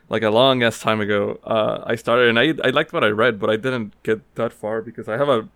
like 0.09 0.21
a 0.21 0.29
long 0.29 0.61
ass 0.61 0.79
time 0.79 1.01
ago. 1.01 1.39
Uh, 1.43 1.83
I 1.85 1.95
started 1.95 2.29
and 2.29 2.37
I 2.39 2.53
I 2.67 2.69
liked 2.69 2.93
what 2.93 3.03
I 3.03 3.07
read, 3.07 3.39
but 3.39 3.49
I 3.49 3.55
didn't 3.55 3.93
get 4.03 4.21
that 4.35 4.53
far 4.53 4.81
because 4.81 5.07
I 5.09 5.17
have 5.17 5.29
a. 5.29 5.47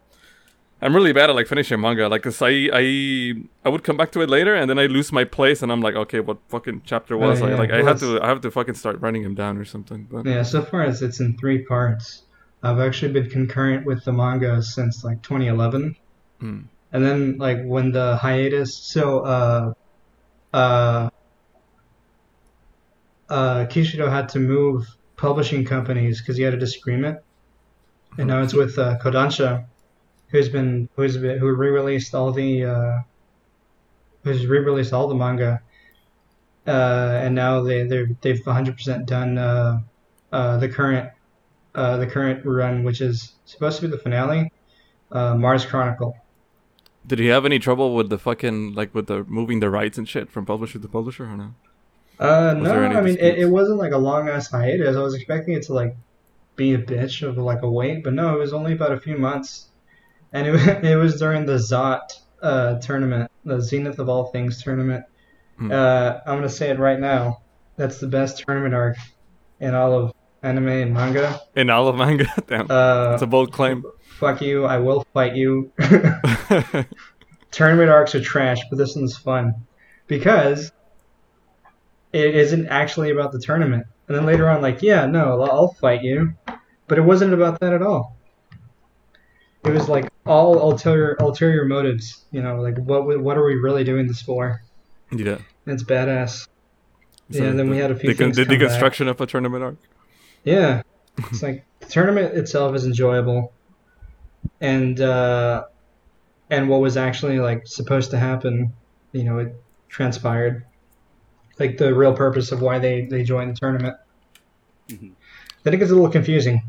I'm 0.81 0.95
really 0.95 1.11
bad 1.13 1.29
at 1.29 1.35
like 1.35 1.47
finishing 1.47 1.79
manga. 1.81 2.07
Like, 2.07 2.23
cause 2.23 2.41
I 2.41 2.69
I 2.73 3.33
I 3.65 3.69
would 3.69 3.83
come 3.83 3.97
back 3.97 4.11
to 4.13 4.21
it 4.21 4.29
later 4.29 4.55
and 4.55 4.67
then 4.69 4.79
I 4.79 4.85
lose 4.87 5.11
my 5.11 5.23
place 5.25 5.61
and 5.61 5.71
I'm 5.71 5.81
like, 5.81 5.95
okay, 5.95 6.19
what 6.19 6.37
fucking 6.49 6.81
chapter 6.85 7.15
Oh, 7.15 7.19
was 7.29 7.41
I? 7.41 7.49
yeah. 7.51 7.55
Like, 7.57 7.71
I 7.71 7.83
have 7.83 7.99
to 7.99 8.19
I 8.21 8.27
have 8.27 8.41
to 8.41 8.51
fucking 8.51 8.75
start 8.75 8.99
writing 9.01 9.21
them 9.23 9.35
down 9.35 9.57
or 9.57 9.65
something. 9.65 10.07
But 10.09 10.25
Yeah, 10.25 10.41
so 10.43 10.63
far 10.63 10.83
as 10.83 11.01
it's 11.03 11.19
in 11.19 11.37
three 11.37 11.63
parts. 11.65 12.23
I've 12.63 12.79
actually 12.79 13.13
been 13.13 13.29
concurrent 13.29 13.85
with 13.85 14.03
the 14.05 14.11
manga 14.11 14.61
since 14.63 15.03
like 15.03 15.21
2011. 15.21 15.95
Hmm. 16.39 16.61
And 16.91 17.05
then 17.05 17.37
like 17.37 17.63
when 17.63 17.91
the 17.91 18.17
hiatus, 18.17 18.77
so 18.77 19.19
uh 19.19 19.73
uh 20.53 21.09
uh 23.29 23.65
Kishiro 23.65 24.09
had 24.09 24.29
to 24.29 24.39
move 24.39 24.87
publishing 25.15 25.65
companies 25.65 26.21
because 26.21 26.37
he 26.37 26.43
had 26.43 26.53
a 26.53 26.57
disagreement. 26.57 27.19
And 28.17 28.27
now 28.27 28.41
it's 28.41 28.53
with 28.53 28.79
uh, 28.79 28.97
Kodansha, 28.99 29.65
who's 30.29 30.49
been 30.49 30.89
who's 30.95 31.17
been 31.17 31.37
who 31.37 31.53
re-released 31.53 32.15
all 32.15 32.31
the 32.31 32.65
uh 32.65 32.99
who's 34.23 34.45
re-released 34.45 34.93
all 34.93 35.07
the 35.07 35.15
manga. 35.15 35.61
Uh, 36.65 37.21
and 37.23 37.33
now 37.33 37.61
they 37.61 37.83
they're, 37.83 38.07
they've 38.21 38.43
100% 38.43 39.05
done 39.05 39.37
uh, 39.37 39.79
uh, 40.31 40.57
the 40.57 40.67
current 40.67 41.09
uh, 41.75 41.97
the 41.97 42.07
current 42.07 42.45
run, 42.45 42.83
which 42.83 43.01
is 43.01 43.33
supposed 43.45 43.79
to 43.79 43.87
be 43.87 43.91
the 43.91 43.99
finale, 43.99 44.51
uh, 45.11 45.35
Mars 45.35 45.65
Chronicle. 45.65 46.17
Did 47.07 47.19
he 47.19 47.27
have 47.27 47.45
any 47.45 47.57
trouble 47.57 47.95
with 47.95 48.09
the 48.09 48.17
fucking 48.17 48.73
like 48.73 48.93
with 48.93 49.07
the 49.07 49.23
moving 49.23 49.59
the 49.61 49.69
rights 49.69 49.97
and 49.97 50.07
shit 50.07 50.29
from 50.29 50.45
publisher 50.45 50.77
to 50.77 50.87
publisher 50.87 51.25
or 51.25 51.37
no? 51.37 51.53
Uh, 52.19 52.55
Was 52.57 52.63
no, 52.63 52.73
I 52.73 53.01
mean 53.01 53.17
it, 53.19 53.39
it 53.39 53.49
wasn't 53.49 53.77
like 53.77 53.93
a 53.93 53.97
long 53.97 54.27
ass 54.27 54.49
hiatus. 54.51 54.95
I 54.95 55.01
was 55.01 55.15
expecting 55.15 55.53
it 55.53 55.63
to 55.63 55.73
like 55.73 55.95
be 56.55 56.73
a 56.73 56.77
bitch 56.77 57.25
of 57.27 57.37
like 57.37 57.61
a 57.61 57.69
wait, 57.69 58.03
but 58.03 58.13
no, 58.13 58.35
it 58.35 58.39
was 58.39 58.53
only 58.53 58.73
about 58.73 58.91
a 58.91 58.99
few 58.99 59.17
months, 59.17 59.67
and 60.33 60.47
it 60.47 60.55
it 60.83 60.97
was 60.97 61.19
during 61.19 61.45
the 61.45 61.53
Zot 61.53 62.19
uh, 62.41 62.75
tournament, 62.79 63.31
the 63.45 63.61
Zenith 63.61 63.99
of 63.99 64.09
All 64.09 64.25
Things 64.25 64.61
tournament. 64.61 65.05
Hmm. 65.57 65.71
Uh, 65.71 66.19
I'm 66.25 66.37
gonna 66.37 66.49
say 66.49 66.69
it 66.69 66.79
right 66.79 66.99
now. 66.99 67.41
That's 67.77 67.99
the 67.99 68.07
best 68.07 68.43
tournament 68.45 68.73
arc 68.73 68.97
in 69.59 69.73
all 69.73 69.93
of 69.93 70.13
anime 70.43 70.67
and 70.67 70.93
manga. 70.93 71.41
In 71.55 71.69
all 71.69 71.87
of 71.87 71.95
manga, 71.95 72.27
damn, 72.47 72.69
Uh, 72.69 73.11
it's 73.13 73.21
a 73.23 73.27
bold 73.27 73.51
claim. 73.51 73.83
fuck 74.19 74.41
you, 74.41 74.65
I 74.65 74.77
will 74.79 75.05
fight 75.13 75.35
you. 75.35 75.71
Tournament 77.51 77.89
arcs 77.89 78.13
are 78.13 78.21
trash, 78.21 78.59
but 78.69 78.77
this 78.77 78.95
one's 78.95 79.17
fun 79.17 79.53
because 80.07 80.71
it 82.13 82.35
isn't 82.35 82.67
actually 82.67 83.09
about 83.11 83.31
the 83.31 83.39
tournament. 83.39 83.87
And 84.07 84.15
then 84.17 84.25
later 84.25 84.49
on, 84.49 84.61
like, 84.61 84.81
yeah, 84.81 85.05
no, 85.05 85.41
I'll 85.41 85.69
fight 85.73 86.03
you, 86.03 86.33
but 86.87 86.97
it 86.97 87.01
wasn't 87.01 87.33
about 87.33 87.59
that 87.61 87.73
at 87.73 87.81
all. 87.81 88.15
It 89.63 89.71
was 89.71 89.89
like 89.89 90.07
all 90.25 90.59
ulterior 90.71 91.17
ulterior 91.19 91.65
motives. 91.65 92.23
You 92.31 92.41
know, 92.41 92.61
like 92.61 92.77
what 92.77 93.05
what 93.21 93.37
are 93.37 93.43
we 93.45 93.55
really 93.55 93.83
doing 93.83 94.07
this 94.07 94.21
for? 94.21 94.61
yeah. 95.11 95.39
It's 95.65 95.83
badass. 95.83 96.47
So 97.31 97.43
yeah, 97.43 97.51
then 97.51 97.69
we 97.69 97.77
had 97.77 97.91
a 97.91 97.95
few 97.95 98.13
the, 98.13 98.15
things 98.17 98.37
the 98.37 98.45
come 98.45 98.57
back. 98.59 98.99
of 99.01 99.19
a 99.21 99.25
tournament 99.25 99.63
arc. 99.63 99.75
Yeah, 100.47 100.81
it's 101.17 101.43
like 101.43 101.65
the 101.81 101.87
tournament 101.87 102.33
itself 102.37 102.73
is 102.73 102.85
enjoyable, 102.85 103.51
and 104.61 104.99
uh, 105.01 105.65
and 106.49 106.69
what 106.69 106.79
was 106.79 106.95
actually 106.95 107.39
like 107.39 107.67
supposed 107.67 108.11
to 108.11 108.17
happen, 108.17 108.71
you 109.11 109.25
know, 109.25 109.39
it 109.39 109.61
transpired. 109.89 110.65
Like 111.59 111.77
the 111.77 111.93
real 111.93 112.13
purpose 112.13 112.53
of 112.53 112.61
why 112.61 112.79
they 112.79 113.07
they 113.07 113.23
joined 113.23 113.51
the 113.57 113.59
tournament. 113.59 113.97
Mhm. 114.87 115.11
Then 115.63 115.73
it 115.73 115.77
gets 115.77 115.91
a 115.91 115.95
little 115.95 116.09
confusing 116.09 116.61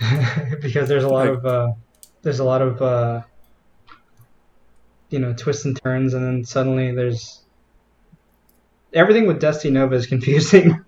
because 0.62 0.88
there's 0.88 1.04
a 1.04 1.08
lot 1.08 1.28
of 1.28 1.44
uh, 1.44 1.72
there's 2.22 2.38
a 2.38 2.44
lot 2.44 2.62
of 2.62 2.80
uh, 2.80 3.20
you 5.10 5.18
know 5.18 5.34
twists 5.34 5.66
and 5.66 5.78
turns, 5.82 6.14
and 6.14 6.24
then 6.24 6.42
suddenly 6.42 6.90
there's 6.90 7.42
everything 8.94 9.26
with 9.26 9.42
Desty 9.42 9.70
Nova 9.70 9.94
is 9.94 10.06
confusing. 10.14 10.85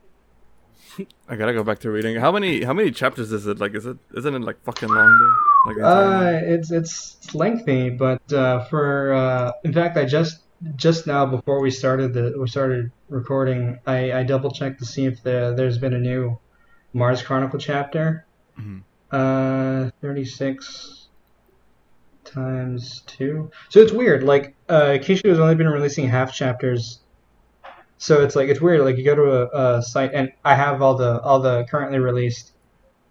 I 1.29 1.37
gotta 1.37 1.53
go 1.53 1.63
back 1.63 1.79
to 1.81 1.91
reading. 1.91 2.17
How 2.17 2.33
many 2.33 2.63
how 2.65 2.73
many 2.73 2.91
chapters 2.91 3.33
is 3.33 3.47
it? 3.47 3.59
Like, 3.59 3.75
is 3.75 3.87
it 3.87 3.99
isn't 4.17 4.35
it 4.35 4.43
like 4.43 4.63
fucking 4.65 4.89
long 4.89 5.19
though? 5.19 5.71
Like, 5.71 5.77
the 5.77 5.87
Uh, 5.87 6.41
it's 6.55 6.71
it's 6.71 7.17
it's 7.21 7.35
lengthy, 7.35 7.91
but 7.91 8.33
uh, 8.33 8.65
for 8.65 9.13
uh, 9.13 9.53
in 9.65 9.73
fact, 9.73 9.97
I 9.97 10.05
just 10.05 10.43
just 10.77 11.07
now 11.07 11.25
before 11.27 11.61
we 11.61 11.71
started 11.71 12.15
the 12.15 12.35
we 12.39 12.49
started 12.49 12.91
recording, 13.09 13.79
I, 13.87 14.13
I 14.13 14.23
double 14.25 14.51
checked 14.51 14.79
to 14.81 14.87
see 14.87 15.07
if 15.07 15.23
there 15.23 15.55
there's 15.55 15.79
been 15.79 15.95
a 15.95 15.99
new 16.01 16.39
Mars 16.93 17.23
Chronicle 17.23 17.59
chapter. 17.59 18.27
Mhm. 18.59 18.83
Uh, 19.11 19.91
thirty 20.01 20.25
six 20.25 21.09
times 22.25 23.03
two. 23.07 23.51
So 23.69 23.81
it's 23.81 23.93
weird. 23.93 24.23
Like 24.23 24.55
uh, 24.69 24.99
Kishu 25.01 25.29
has 25.29 25.39
only 25.39 25.55
been 25.55 25.69
releasing 25.69 26.09
half 26.09 26.33
chapters. 26.33 27.01
So 27.99 28.23
it's 28.23 28.37
like 28.37 28.49
it's 28.49 28.61
weird. 28.61 28.81
Like 28.81 28.97
you 28.97 29.05
go 29.05 29.15
to 29.17 29.43
a, 29.43 29.79
a 29.79 29.83
site, 29.83 30.13
and 30.15 30.31
I 30.45 30.55
have 30.55 30.81
all 30.81 30.95
the 30.95 31.21
all 31.21 31.41
the 31.41 31.67
currently 31.69 31.99
released 31.99 32.53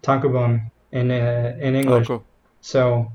tankobon 0.02 0.70
in 0.92 1.10
uh, 1.10 1.56
in 1.60 1.76
oh, 1.76 1.78
English. 1.78 2.06
cool. 2.06 2.24
So 2.60 3.12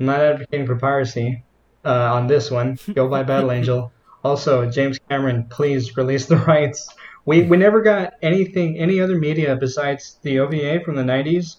I'm 0.00 0.06
not 0.06 0.20
advocating 0.20 0.66
for 0.66 0.76
piracy 0.76 1.44
uh, 1.84 2.14
on 2.14 2.26
this 2.26 2.50
one. 2.50 2.78
Go 2.94 3.08
buy 3.08 3.22
Battle 3.22 3.52
Angel. 3.52 3.92
Also, 4.24 4.70
James 4.70 4.98
Cameron, 5.10 5.44
please 5.50 5.96
release 5.96 6.26
the 6.26 6.36
rights. 6.48 6.88
We 7.26 7.42
we 7.42 7.58
never 7.58 7.82
got 7.82 8.14
anything, 8.22 8.78
any 8.78 9.00
other 9.00 9.18
media 9.18 9.56
besides 9.56 10.18
the 10.22 10.38
OVA 10.40 10.80
from 10.84 10.96
the 10.96 11.02
'90s 11.02 11.56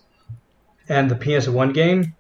and 0.90 1.10
the 1.10 1.16
PS1 1.16 1.74
game. 1.74 2.16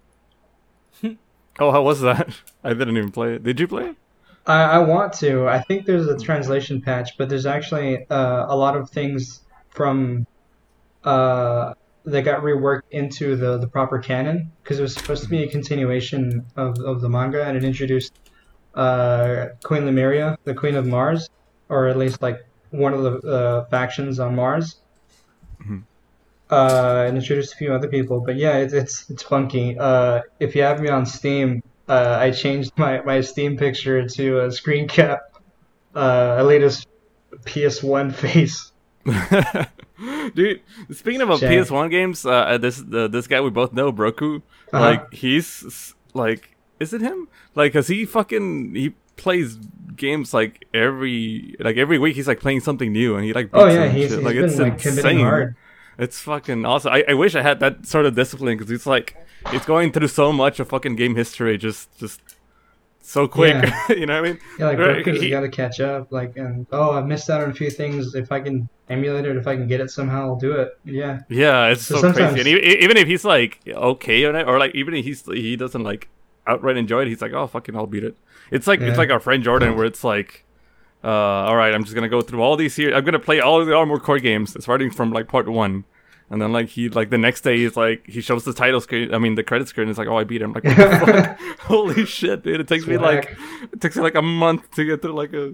Oh, 1.57 1.71
how 1.71 1.83
was 1.83 2.01
that? 2.01 2.27
I 2.65 2.73
didn't 2.73 2.97
even 2.97 3.13
play 3.13 3.35
it. 3.35 3.43
Did 3.43 3.61
you 3.61 3.67
play 3.69 3.85
it? 3.85 3.95
I, 4.47 4.63
I 4.63 4.77
want 4.79 5.13
to. 5.13 5.47
I 5.47 5.61
think 5.61 5.85
there's 5.85 6.07
a 6.07 6.17
translation 6.17 6.81
patch, 6.81 7.17
but 7.17 7.29
there's 7.29 7.45
actually 7.45 8.07
uh, 8.09 8.45
a 8.47 8.55
lot 8.55 8.75
of 8.75 8.89
things 8.89 9.41
from 9.69 10.27
uh, 11.03 11.73
that 12.05 12.21
got 12.21 12.41
reworked 12.41 12.83
into 12.91 13.35
the, 13.35 13.57
the 13.57 13.67
proper 13.67 13.99
canon 13.99 14.51
because 14.61 14.79
it 14.79 14.81
was 14.81 14.93
supposed 14.93 15.23
to 15.23 15.29
be 15.29 15.43
a 15.43 15.47
continuation 15.47 16.45
of, 16.55 16.79
of 16.79 17.01
the 17.01 17.09
manga, 17.09 17.43
and 17.43 17.57
it 17.57 17.63
introduced 17.63 18.13
uh, 18.75 19.47
Queen 19.63 19.85
Lemuria, 19.85 20.37
the 20.43 20.53
Queen 20.53 20.75
of 20.75 20.85
Mars, 20.85 21.29
or 21.69 21.87
at 21.87 21.97
least 21.97 22.21
like 22.21 22.45
one 22.69 22.93
of 22.93 23.01
the 23.01 23.29
uh, 23.29 23.65
factions 23.65 24.19
on 24.19 24.35
Mars. 24.35 24.77
Mhm. 25.61 25.83
Uh, 26.51 27.05
and 27.07 27.17
introduced 27.17 27.53
a 27.53 27.57
few 27.57 27.73
other 27.73 27.87
people, 27.87 28.19
but 28.19 28.35
yeah, 28.35 28.57
it's 28.57 28.73
it's, 28.73 29.09
it's 29.09 29.23
funky. 29.23 29.75
Uh, 29.79 30.21
if 30.39 30.55
you 30.55 30.61
have 30.61 30.79
me 30.79 30.89
on 30.89 31.03
Steam, 31.07 31.63
uh, 31.87 32.17
I 32.19 32.31
changed 32.31 32.71
my, 32.77 33.01
my 33.01 33.21
Steam 33.21 33.57
picture 33.57 34.07
to 34.07 34.45
a 34.45 34.51
screen 34.51 34.87
cap, 34.87 35.21
uh, 35.95 36.41
latest 36.43 36.87
PS1 37.45 38.13
face. 38.13 38.71
Dude, 40.35 40.61
speaking 40.91 41.21
of 41.21 41.29
uh, 41.31 41.37
PS1 41.37 41.89
games, 41.89 42.25
uh, 42.25 42.57
this 42.57 42.83
uh, 42.93 43.07
this 43.07 43.27
guy 43.27 43.39
we 43.41 43.49
both 43.49 43.71
know, 43.71 43.93
Broku, 43.93 44.41
Uh-huh. 44.73 44.79
like 44.79 45.13
he's 45.13 45.93
like, 46.13 46.55
is 46.79 46.91
it 46.93 47.01
him? 47.01 47.27
Like, 47.53 47.71
cause 47.73 47.87
he 47.87 48.05
fucking 48.05 48.75
he 48.75 48.93
plays 49.15 49.57
games 49.95 50.33
like 50.33 50.65
every 50.73 51.55
like 51.59 51.77
every 51.77 51.97
week. 51.97 52.15
He's 52.15 52.27
like 52.27 52.39
playing 52.41 52.59
something 52.61 52.91
new, 52.91 53.15
and 53.15 53.23
he 53.23 53.31
like 53.31 53.49
Oh 53.53 53.67
yeah, 53.67 53.87
he's, 53.87 54.11
he's 54.11 54.19
like 54.21 54.35
been 54.35 54.45
it's 54.45 54.57
like 54.57 54.79
committing 54.79 55.11
insane. 55.11 55.19
hard. 55.19 55.55
It's 55.97 56.19
fucking 56.19 56.65
awesome. 56.65 56.91
I, 56.91 57.05
I 57.07 57.13
wish 57.13 57.35
I 57.35 57.41
had 57.41 57.61
that 57.61 57.85
sort 57.85 58.05
of 58.05 58.15
discipline 58.15 58.57
because 58.57 58.69
it's 58.71 58.85
like 58.85 59.15
it's 59.53 59.65
going 59.65 59.91
through 59.91 60.07
so 60.09 60.31
much 60.31 60.59
of 60.59 60.67
fucking 60.69 60.95
game 60.95 61.15
history 61.15 61.57
just 61.57 61.95
just 61.97 62.21
so 63.01 63.27
quick. 63.27 63.53
Yeah. 63.53 63.89
you 63.95 64.05
know 64.05 64.19
what 64.21 64.27
I 64.27 64.33
mean? 64.33 64.39
Yeah, 64.59 64.65
like 64.67 64.79
Right, 64.79 65.03
Brookers 65.03 65.21
he- 65.21 65.29
got 65.29 65.41
to 65.41 65.49
catch 65.49 65.79
up. 65.79 66.11
Like, 66.11 66.35
and 66.37 66.65
oh, 66.71 66.91
I've 66.91 67.05
missed 67.05 67.29
out 67.29 67.41
on 67.43 67.51
a 67.51 67.53
few 67.53 67.69
things. 67.69 68.15
If 68.15 68.31
I 68.31 68.39
can 68.39 68.67
emulate 68.89 69.25
it, 69.25 69.35
if 69.35 69.45
I 69.47 69.55
can 69.55 69.67
get 69.67 69.79
it 69.79 69.91
somehow, 69.91 70.21
I'll 70.29 70.35
do 70.35 70.53
it. 70.53 70.77
Yeah, 70.85 71.19
Yeah, 71.29 71.67
it's 71.67 71.83
So 71.85 72.01
so, 72.01 72.11
crazy. 72.13 72.39
And 72.39 72.47
even, 72.47 72.63
even 72.63 72.97
if 72.97 73.07
he's 73.07 73.23
like 73.23 73.59
okay 73.67 74.25
on 74.25 74.35
it, 74.35 74.47
or 74.47 74.57
like 74.59 74.73
even 74.73 74.93
if 74.95 75.05
he's 75.05 75.23
he 75.25 75.55
doesn't 75.55 75.83
like 75.83 76.07
outright 76.47 76.77
enjoy 76.77 77.01
it, 77.03 77.07
he's 77.07 77.21
like, 77.21 77.33
oh 77.33 77.45
fucking, 77.47 77.75
I'll 77.75 77.85
beat 77.87 78.03
it. 78.03 78.17
It's 78.51 78.65
like 78.67 78.79
Yeah. 78.79 78.87
it's 78.89 78.97
like 78.97 79.09
our 79.11 79.19
friend 79.19 79.43
Jordan, 79.43 79.75
where 79.75 79.85
it's 79.85 80.03
like, 80.03 80.43
uh, 81.03 81.07
all 81.07 81.55
right, 81.55 81.73
I'm 81.75 81.83
just 81.83 81.93
gonna 81.93 82.09
go 82.09 82.21
through 82.21 82.41
all 82.41 82.55
these 82.55 82.75
here. 82.75 82.93
I'm 82.95 83.05
gonna 83.05 83.19
play 83.19 83.39
all 83.39 83.61
of 83.61 83.67
the 83.67 83.75
Armored 83.75 84.01
Core 84.01 84.17
games, 84.19 84.55
starting 84.63 84.89
from 84.89 85.11
like 85.11 85.27
part 85.27 85.47
one. 85.47 85.83
And 86.29 86.41
then 86.41 86.51
like 86.51 86.69
he 86.69 86.89
like 86.89 87.09
the 87.11 87.17
next 87.19 87.41
day 87.41 87.57
he's 87.57 87.77
like 87.77 88.05
he 88.07 88.19
shows 88.21 88.45
the 88.45 88.53
title 88.53 88.81
screen 88.81 89.13
I 89.13 89.19
mean 89.19 89.35
the 89.35 89.43
credit 89.43 89.67
screen 89.67 89.89
is 89.89 89.97
like 89.97 90.07
oh 90.07 90.17
I 90.17 90.23
beat 90.23 90.41
him 90.41 90.53
like 90.53 90.63
what 90.63 90.75
the 90.75 91.37
fuck? 91.37 91.59
holy 91.61 92.05
shit 92.05 92.43
dude 92.43 92.59
it 92.59 92.67
takes 92.67 92.87
me 92.87 92.97
like 92.97 93.37
it 93.71 93.79
takes 93.79 93.95
me 93.95 94.01
like 94.01 94.15
a 94.15 94.21
month 94.23 94.71
to 94.75 94.83
get 94.85 95.01
through 95.03 95.13
like 95.13 95.33
a, 95.33 95.53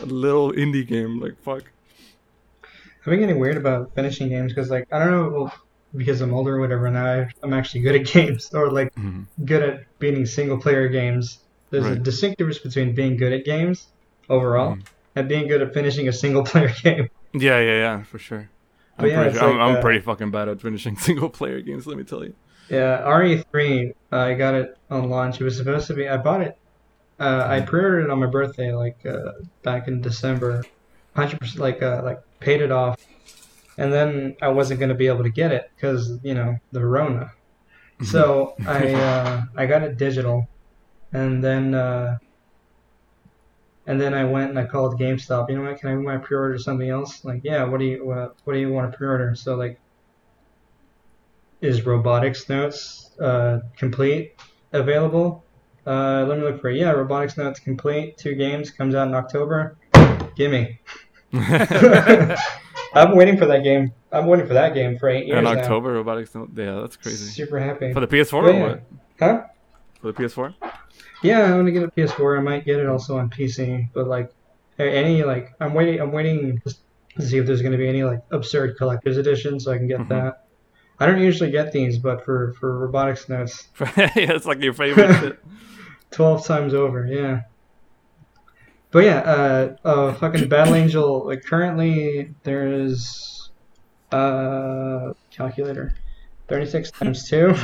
a 0.00 0.06
little 0.06 0.52
indie 0.52 0.86
game 0.86 1.18
like 1.20 1.36
fuck 1.42 1.64
I've 2.62 3.10
been 3.10 3.20
getting 3.20 3.38
weird 3.38 3.58
about 3.58 3.94
finishing 3.94 4.30
games 4.30 4.54
because, 4.54 4.70
like, 4.70 4.88
I 4.90 4.98
don't 4.98 5.10
know, 5.10 5.28
well, 5.28 5.52
because 5.94 6.22
I'm 6.22 6.32
older 6.32 6.56
or 6.56 6.60
whatever. 6.60 6.90
Now 6.90 7.04
I- 7.04 7.28
I'm 7.42 7.52
actually 7.52 7.80
good 7.82 7.96
at 7.96 8.06
games, 8.14 8.48
or 8.54 8.70
like 8.70 8.94
Mhm. 8.94 9.26
good 9.44 9.62
at 9.62 9.98
beating 9.98 10.24
single 10.24 10.56
player 10.58 10.88
games. 10.88 11.40
There's 11.68 11.84
a 11.84 11.96
distinct 11.96 12.38
difference 12.38 12.60
between 12.60 12.94
being 12.94 13.18
good 13.18 13.34
at 13.34 13.44
games 13.44 13.88
overall 14.30 14.76
Mhm. 14.76 14.82
and 15.16 15.28
being 15.28 15.48
good 15.48 15.60
at 15.60 15.74
finishing 15.74 16.08
a 16.08 16.12
single 16.14 16.44
player 16.44 16.72
game. 16.82 17.10
Yeah, 17.34 17.58
yeah, 17.60 17.76
yeah, 17.84 18.02
for 18.04 18.18
sure. 18.18 18.48
I'm, 18.98 19.06
yeah, 19.06 19.22
pretty, 19.22 19.38
I'm, 19.38 19.50
like, 19.50 19.60
I'm 19.60 19.76
uh, 19.76 19.80
pretty 19.80 20.00
fucking 20.00 20.30
bad 20.30 20.48
at 20.48 20.60
finishing 20.60 20.96
single 20.98 21.28
player 21.28 21.60
games. 21.60 21.86
Let 21.86 21.96
me 21.96 22.04
tell 22.04 22.24
you. 22.24 22.34
Yeah, 22.68 23.02
RE3, 23.02 23.94
uh, 24.12 24.16
I 24.16 24.34
got 24.34 24.54
it 24.54 24.78
on 24.90 25.10
launch. 25.10 25.40
It 25.40 25.44
was 25.44 25.56
supposed 25.56 25.86
to 25.88 25.94
be, 25.94 26.08
I 26.08 26.16
bought 26.16 26.40
it, 26.40 26.56
uh, 27.20 27.46
I 27.46 27.60
pre 27.60 27.80
ordered 27.80 28.04
it 28.04 28.10
on 28.10 28.20
my 28.20 28.26
birthday, 28.26 28.72
like, 28.72 29.04
uh, 29.04 29.32
back 29.62 29.86
in 29.88 30.00
December. 30.00 30.64
100%, 31.16 31.58
like, 31.58 31.82
uh, 31.82 32.00
like, 32.02 32.20
paid 32.40 32.62
it 32.62 32.72
off. 32.72 32.98
And 33.76 33.92
then 33.92 34.36
I 34.40 34.48
wasn't 34.48 34.80
going 34.80 34.88
to 34.88 34.94
be 34.94 35.08
able 35.08 35.24
to 35.24 35.30
get 35.30 35.52
it 35.52 35.70
because, 35.74 36.18
you 36.22 36.34
know, 36.34 36.58
the 36.72 36.84
Rona. 36.84 37.32
So 38.02 38.56
I, 38.66 38.92
uh, 38.92 39.42
I 39.56 39.66
got 39.66 39.82
it 39.84 39.96
digital. 39.96 40.48
And 41.12 41.42
then, 41.42 41.74
uh, 41.74 42.18
and 43.86 44.00
then 44.00 44.14
I 44.14 44.24
went 44.24 44.50
and 44.50 44.58
I 44.58 44.64
called 44.64 44.98
GameStop. 44.98 45.48
You 45.50 45.56
know 45.58 45.70
what? 45.70 45.78
Can 45.80 45.90
I 45.90 45.94
move 45.94 46.04
my 46.04 46.16
pre-order 46.18 46.56
to 46.56 46.62
something 46.62 46.88
else? 46.88 47.24
Like, 47.24 47.42
yeah. 47.44 47.64
What 47.64 47.80
do 47.80 47.86
you 47.86 48.04
what, 48.04 48.36
what 48.44 48.54
do 48.54 48.58
you 48.58 48.72
want 48.72 48.90
to 48.90 48.96
pre-order? 48.96 49.34
So 49.34 49.54
like, 49.56 49.78
is 51.60 51.84
Robotics 51.86 52.48
Notes 52.48 53.10
uh, 53.20 53.60
complete 53.76 54.34
available? 54.72 55.44
Uh, 55.86 56.24
let 56.26 56.38
me 56.38 56.44
look 56.44 56.60
for 56.60 56.70
it. 56.70 56.76
Yeah, 56.76 56.90
Robotics 56.92 57.36
Notes 57.36 57.60
complete. 57.60 58.16
Two 58.16 58.34
games 58.34 58.70
comes 58.70 58.94
out 58.94 59.06
in 59.08 59.14
October. 59.14 59.76
Gimme. 60.36 60.80
I'm 62.94 63.16
waiting 63.16 63.36
for 63.36 63.46
that 63.46 63.62
game. 63.64 63.92
I'm 64.12 64.26
waiting 64.26 64.46
for 64.46 64.54
that 64.54 64.74
game 64.74 64.98
for 64.98 65.08
eight 65.08 65.26
years 65.26 65.38
In 65.38 65.44
now. 65.44 65.50
October, 65.58 65.92
robotics. 65.92 66.30
Don't, 66.30 66.50
yeah, 66.56 66.80
that's 66.80 66.96
crazy. 66.96 67.30
Super 67.30 67.58
happy. 67.58 67.92
For 67.92 68.00
the 68.00 68.06
PS4 68.06 68.32
Oh, 68.34 68.38
or 68.38 68.52
yeah. 68.52 68.66
what? 68.68 68.82
Huh? 69.18 69.42
For 70.00 70.12
the 70.12 70.22
PS4? 70.22 70.54
Yeah, 71.24 71.44
I'm 71.44 71.58
gonna 71.58 71.72
get 71.72 71.82
a 71.82 71.88
PS4. 71.90 72.38
I 72.38 72.42
might 72.42 72.64
get 72.64 72.78
it 72.78 72.86
also 72.86 73.18
on 73.18 73.30
PC, 73.30 73.88
but 73.92 74.06
like 74.06 74.30
any 74.78 75.24
like 75.24 75.52
I'm 75.60 75.74
waiting. 75.74 76.00
I'm 76.00 76.12
waiting 76.12 76.60
just 76.62 76.80
to 77.16 77.22
see 77.26 77.38
if 77.38 77.46
there's 77.46 77.62
gonna 77.62 77.78
be 77.78 77.88
any 77.88 78.04
like 78.04 78.20
absurd 78.30 78.76
collector's 78.76 79.16
edition, 79.16 79.58
so 79.58 79.72
I 79.72 79.78
can 79.78 79.88
get 79.88 80.00
Mhm. 80.00 80.08
that. 80.10 80.44
I 81.00 81.06
don't 81.06 81.20
usually 81.20 81.50
get 81.50 81.72
these, 81.72 81.98
but 81.98 82.24
for 82.24 82.52
for 82.60 82.78
robotics 82.78 83.28
notes, 83.28 83.68
yeah, 83.96 84.10
it's 84.14 84.46
like 84.46 84.60
your 84.62 84.74
favorite 84.74 85.38
twelve 86.10 86.44
times 86.46 86.74
over, 86.74 87.06
yeah. 87.06 87.42
But 88.90 89.04
yeah, 89.04 89.18
uh, 89.18 89.76
uh, 89.88 90.14
fucking 90.14 90.48
Battle 90.48 90.74
Angel. 90.82 91.26
Like 91.26 91.42
currently, 91.44 92.32
there's 92.44 93.50
uh 94.12 95.14
calculator, 95.30 95.94
thirty 96.48 96.66
six 96.66 96.90
times 96.90 97.28
two. 97.28 97.54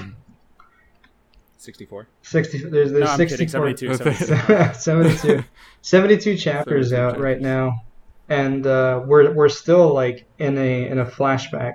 64. 1.61 2.09
60 2.23 2.59
there's 2.71 2.91
there's 2.91 2.93
No, 3.05 3.07
I'm 3.13 3.19
64 3.19 3.73
kidding. 3.75 3.95
72. 3.97 4.75
72. 4.75 4.75
72 4.75 5.45
72 5.83 6.37
chapters 6.37 6.89
72 6.91 6.97
out 6.97 7.09
chapters. 7.11 7.23
right 7.23 7.41
now 7.41 7.83
and 8.31 8.67
uh, 8.67 9.03
we're 9.05 9.33
we're 9.35 9.49
still 9.51 9.93
like 9.93 10.25
in 10.39 10.57
a 10.57 10.87
in 10.89 10.99
a 10.99 11.05
flashback 11.05 11.75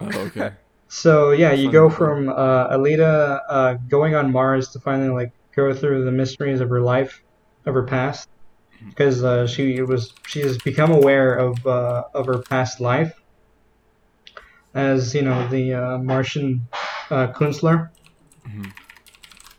Oh, 0.00 0.06
okay. 0.26 0.52
so 0.88 1.30
yeah 1.30 1.52
you 1.52 1.70
go 1.70 1.88
from 1.90 2.28
uh, 2.28 2.76
Alita 2.76 3.40
uh, 3.48 3.74
going 3.88 4.14
on 4.16 4.32
Mars 4.32 4.70
to 4.70 4.80
finally 4.80 5.10
like 5.10 5.32
go 5.54 5.72
through 5.72 6.04
the 6.04 6.12
mysteries 6.12 6.60
of 6.60 6.68
her 6.70 6.80
life 6.80 7.22
of 7.66 7.74
her 7.74 7.84
past 7.84 8.28
because 8.88 9.22
uh, 9.22 9.46
she 9.46 9.80
was 9.82 10.12
she 10.26 10.40
has 10.40 10.58
become 10.58 10.90
aware 10.90 11.34
of 11.34 11.64
uh, 11.66 12.02
of 12.14 12.26
her 12.26 12.38
past 12.42 12.80
life 12.80 13.12
as 14.74 15.14
you 15.14 15.22
know 15.22 15.46
the 15.48 15.74
uh, 15.74 15.98
Martian 15.98 16.66
uh, 17.10 17.28
Kunstler 17.28 17.90
Mhm. 18.48 18.72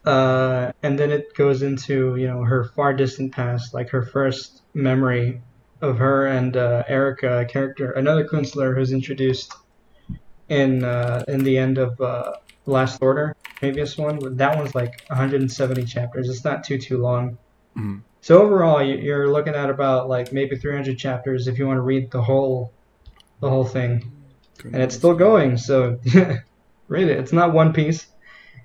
Uh, 0.06 0.72
and 0.84 0.98
then 0.98 1.12
it 1.12 1.34
goes 1.36 1.62
into 1.62 2.16
you 2.16 2.28
know 2.28 2.44
her 2.44 2.66
far 2.76 2.94
distant 2.94 3.34
past, 3.34 3.74
like 3.74 3.90
her 3.90 4.04
first 4.04 4.62
memory 4.74 5.42
of 5.82 5.98
her 5.98 6.28
and 6.28 6.56
uh, 6.58 6.84
Erica, 6.88 7.40
a 7.40 7.46
character, 7.46 7.92
another 7.92 8.26
Kunstler 8.28 8.76
who's 8.76 8.92
introduced 8.92 9.54
in 10.50 10.84
uh, 10.84 11.24
in 11.28 11.44
the 11.44 11.58
end 11.58 11.78
of 11.78 12.00
uh, 12.02 12.34
Last 12.66 13.02
Order, 13.02 13.36
previous 13.56 13.98
one. 13.98 14.38
That 14.38 14.58
one's 14.58 14.76
like 14.76 15.02
170 15.08 15.86
chapters. 15.86 16.30
It's 16.30 16.44
not 16.44 16.64
too 16.64 16.78
too 16.78 16.98
long. 16.98 17.38
Mhm. 17.78 18.02
So 18.22 18.42
overall, 18.42 18.84
you- 18.84 18.98
you're 18.98 19.30
looking 19.32 19.56
at 19.56 19.70
about 19.70 20.10
like 20.10 20.34
maybe 20.34 20.58
300 20.58 20.98
chapters 20.98 21.48
if 21.48 21.58
you 21.58 21.66
want 21.68 21.78
to 21.78 21.82
read 21.82 22.12
the 22.12 22.22
whole 22.22 22.74
the 23.42 23.50
whole 23.50 23.64
thing, 23.64 24.12
and 24.74 24.84
it's 24.84 24.96
still 24.96 25.14
going. 25.16 25.56
So 25.58 25.98
read 26.90 27.08
it. 27.08 27.20
It's 27.20 27.32
not 27.34 27.54
One 27.54 27.72
Piece. 27.74 28.08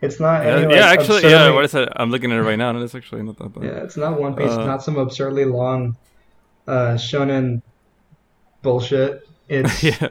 It's 0.05 0.21
not 0.21 0.45
Yeah, 0.45 0.51
any, 0.57 0.67
like, 0.67 0.75
yeah, 0.77 0.87
actually, 0.87 1.23
yeah. 1.23 1.29
absurdly- 1.49 1.55
What 1.55 1.65
is 1.65 1.75
it? 1.75 1.89
I'm 1.97 2.11
looking 2.11 2.31
at 2.33 2.39
it 2.39 2.43
right 2.43 2.57
now, 2.59 2.71
and 2.71 2.79
it's 2.83 2.95
actually 2.95 3.23
not 3.23 3.37
that 3.39 3.55
bad. 3.55 3.65
yeah, 3.65 3.83
it's 3.85 3.97
not 3.97 4.21
One 4.21 4.35
Piece. 4.35 4.51
Uh, 4.51 4.61
it's 4.61 4.67
not 4.67 4.83
some 4.83 4.97
absurdly 4.97 5.45
long 5.45 5.97
uh, 6.67 6.95
shonen 6.95 7.63
bullshit. 8.63 9.27
It's 9.49 9.83
yeah. 9.83 10.09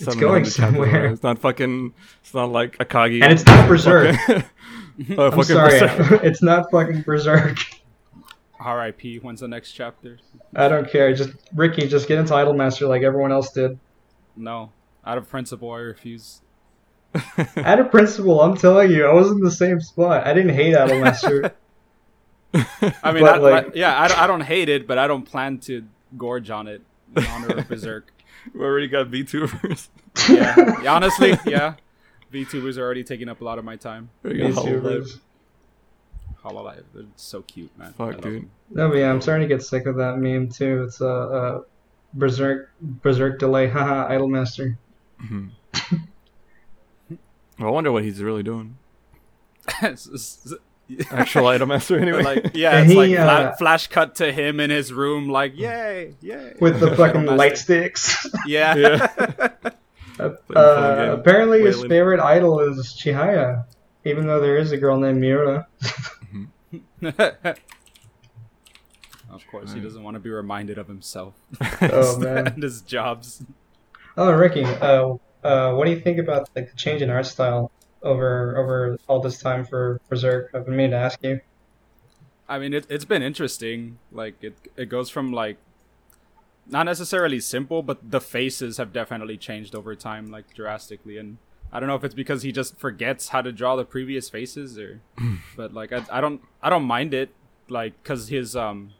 It's 0.00 0.14
going 0.16 0.44
somewhere. 0.44 1.06
It's 1.06 1.22
not 1.22 1.38
fucking. 1.38 1.92
It's 2.20 2.34
not 2.34 2.50
like 2.50 2.78
Akagi. 2.78 3.22
and 3.22 3.32
it's 3.32 3.44
not 3.46 3.68
Berserk. 3.68 4.16
Fucking- 4.16 4.44
Oh, 5.18 5.30
I'm 5.32 5.42
sorry, 5.42 5.80
Berserk. 5.80 6.22
it's 6.24 6.40
not 6.42 6.70
fucking 6.70 7.02
Berserk. 7.02 7.58
R.I.P. 8.60 9.18
When's 9.18 9.40
the 9.40 9.48
next 9.48 9.72
chapter? 9.72 10.18
I 10.54 10.68
don't 10.68 10.88
care. 10.88 11.12
Just 11.14 11.30
Ricky, 11.52 11.88
just 11.88 12.06
get 12.06 12.18
into 12.18 12.32
Idolmaster 12.32 12.88
like 12.88 13.02
everyone 13.02 13.32
else 13.32 13.50
did. 13.52 13.76
No. 14.36 14.70
Out 15.04 15.18
of 15.18 15.28
principle, 15.28 15.70
I 15.72 15.78
refuse. 15.80 16.40
Out 17.56 17.78
of 17.80 17.90
principle, 17.90 18.40
I'm 18.40 18.56
telling 18.56 18.90
you, 18.90 19.06
I 19.06 19.12
was 19.12 19.30
in 19.30 19.40
the 19.40 19.50
same 19.50 19.80
spot. 19.80 20.26
I 20.26 20.34
didn't 20.34 20.54
hate 20.54 20.74
Idolmaster. 20.74 21.52
I 22.54 23.12
mean, 23.12 23.22
But, 23.24 23.34
I, 23.34 23.36
like- 23.38 23.64
like, 23.66 23.74
yeah, 23.76 24.00
I, 24.00 24.08
don't- 24.08 24.18
I 24.20 24.26
don't 24.26 24.40
hate 24.42 24.68
it, 24.68 24.86
but 24.86 24.98
I 24.98 25.06
don't 25.06 25.22
plan 25.24 25.58
to 25.60 25.84
gorge 26.16 26.50
on 26.50 26.66
it 26.68 26.82
in 27.16 27.24
honor 27.26 27.48
of 27.58 27.68
Berserk. 27.68 28.12
we 28.54 28.60
already 28.60 28.88
got 28.88 29.08
VTubers. 29.10 29.88
Yeah. 30.28 30.82
yeah, 30.82 30.94
honestly, 30.94 31.36
yeah. 31.46 31.74
VTubers 32.32 32.78
are 32.78 32.82
already 32.82 33.04
taking 33.04 33.28
up 33.28 33.40
a 33.40 33.44
lot 33.44 33.58
of 33.58 33.64
my 33.64 33.76
time. 33.76 34.10
We 34.22 34.34
got 34.38 34.52
Hololive. 34.52 34.82
VTubers. 34.82 35.20
Hololive, 36.44 36.82
they're 36.94 37.04
so 37.16 37.42
cute, 37.42 37.76
man. 37.78 37.92
Fuck, 37.94 38.20
dude. 38.20 38.42
them. 38.42 38.50
No, 38.70 38.88
but 38.90 38.96
yeah, 38.98 39.10
I'm 39.10 39.20
starting 39.20 39.48
to 39.48 39.54
get 39.54 39.62
sick 39.62 39.86
of 39.86 39.96
that 39.96 40.18
meme 40.18 40.48
too. 40.50 40.82
It's 40.84 41.00
a 41.00 41.08
uh, 41.08 41.10
uh, 41.10 41.62
Berserk, 42.12 42.70
Berserk 42.80 43.38
delay, 43.38 43.66
haha, 43.68 44.08
Idolmaster. 44.10 44.76
Mhm. 45.22 45.48
Well, 45.48 45.50
I 47.58 47.64
wonder 47.70 47.92
what 47.92 48.02
he's 48.04 48.22
really 48.22 48.42
doing. 48.42 48.76
It's- 49.82 50.06
it's- 50.12 50.54
Actual 51.10 51.46
item 51.46 51.70
master, 51.70 51.98
anyway. 51.98 52.22
like, 52.22 52.50
yeah, 52.52 52.76
And 52.76 52.90
it's 52.90 52.96
like 52.96 53.08
he, 53.08 53.14
fla- 53.14 53.24
uh, 53.24 53.56
flash 53.56 53.86
cut 53.86 54.16
to 54.16 54.30
him 54.30 54.60
in 54.60 54.68
his 54.68 54.92
room, 54.92 55.30
like, 55.30 55.56
yay, 55.56 56.14
yay. 56.20 56.52
With 56.60 56.78
the 56.78 56.94
fucking 56.96 57.22
Idolmaster. 57.22 57.36
light 57.38 57.56
sticks. 57.56 58.26
Yeah. 58.46 58.76
Yeah. 58.76 59.08
Uh, 59.16 59.48
Playing 60.18 60.36
uh, 60.54 60.74
phone 60.76 60.96
game. 60.98 61.10
apparently, 61.20 61.62
his 61.62 61.80
favorite 61.84 62.20
idol 62.20 62.60
is 62.60 62.94
Chihaya, 63.02 63.64
even 64.04 64.26
though 64.26 64.40
there 64.42 64.58
is 64.58 64.72
a 64.72 64.76
girl 64.76 64.98
named 64.98 65.20
Miura. 65.22 65.66
of 69.30 69.46
course, 69.50 69.72
he 69.72 69.80
doesn't 69.80 70.02
want 70.02 70.14
to 70.16 70.20
be 70.20 70.30
reminded 70.30 70.78
of 70.78 70.86
himself 70.88 71.34
Oh 71.82 72.18
man. 72.18 72.46
and 72.48 72.62
his 72.62 72.82
jobs. 72.82 73.42
Oh, 74.16 74.30
Ricky, 74.32 74.64
uh, 74.64 75.14
uh, 75.44 75.74
what 75.74 75.84
do 75.84 75.90
you 75.90 76.00
think 76.00 76.18
about 76.18 76.48
like 76.56 76.70
the 76.70 76.76
change 76.76 77.02
in 77.02 77.10
art 77.10 77.26
style 77.26 77.70
over 78.02 78.56
over 78.56 78.98
all 79.06 79.20
this 79.20 79.38
time 79.38 79.64
for 79.64 80.00
Berserk? 80.08 80.50
I've 80.54 80.64
been 80.64 80.76
meaning 80.76 80.92
to 80.92 80.96
ask 80.96 81.22
you. 81.22 81.40
I 82.48 82.58
mean, 82.58 82.74
it, 82.74 82.86
it's 82.88 83.04
been 83.04 83.22
interesting. 83.22 83.98
Like 84.10 84.42
it, 84.42 84.56
it 84.76 84.88
goes 84.88 85.10
from 85.10 85.32
like 85.32 85.58
not 86.66 86.84
necessarily 86.84 87.40
simple, 87.40 87.82
but 87.82 88.10
the 88.10 88.20
faces 88.20 88.78
have 88.78 88.92
definitely 88.92 89.36
changed 89.36 89.74
over 89.74 89.94
time, 89.94 90.30
like 90.30 90.54
drastically. 90.54 91.18
And 91.18 91.38
I 91.72 91.80
don't 91.80 91.88
know 91.88 91.94
if 91.94 92.04
it's 92.04 92.14
because 92.14 92.42
he 92.42 92.52
just 92.52 92.78
forgets 92.78 93.28
how 93.28 93.42
to 93.42 93.52
draw 93.52 93.76
the 93.76 93.84
previous 93.84 94.30
faces, 94.30 94.78
or, 94.78 95.00
but 95.56 95.74
like 95.74 95.92
I, 95.92 96.04
I 96.10 96.20
don't, 96.20 96.40
I 96.62 96.70
don't 96.70 96.84
mind 96.84 97.12
it, 97.12 97.34
like 97.68 98.02
because 98.02 98.28
his 98.28 98.56
um, 98.56 98.92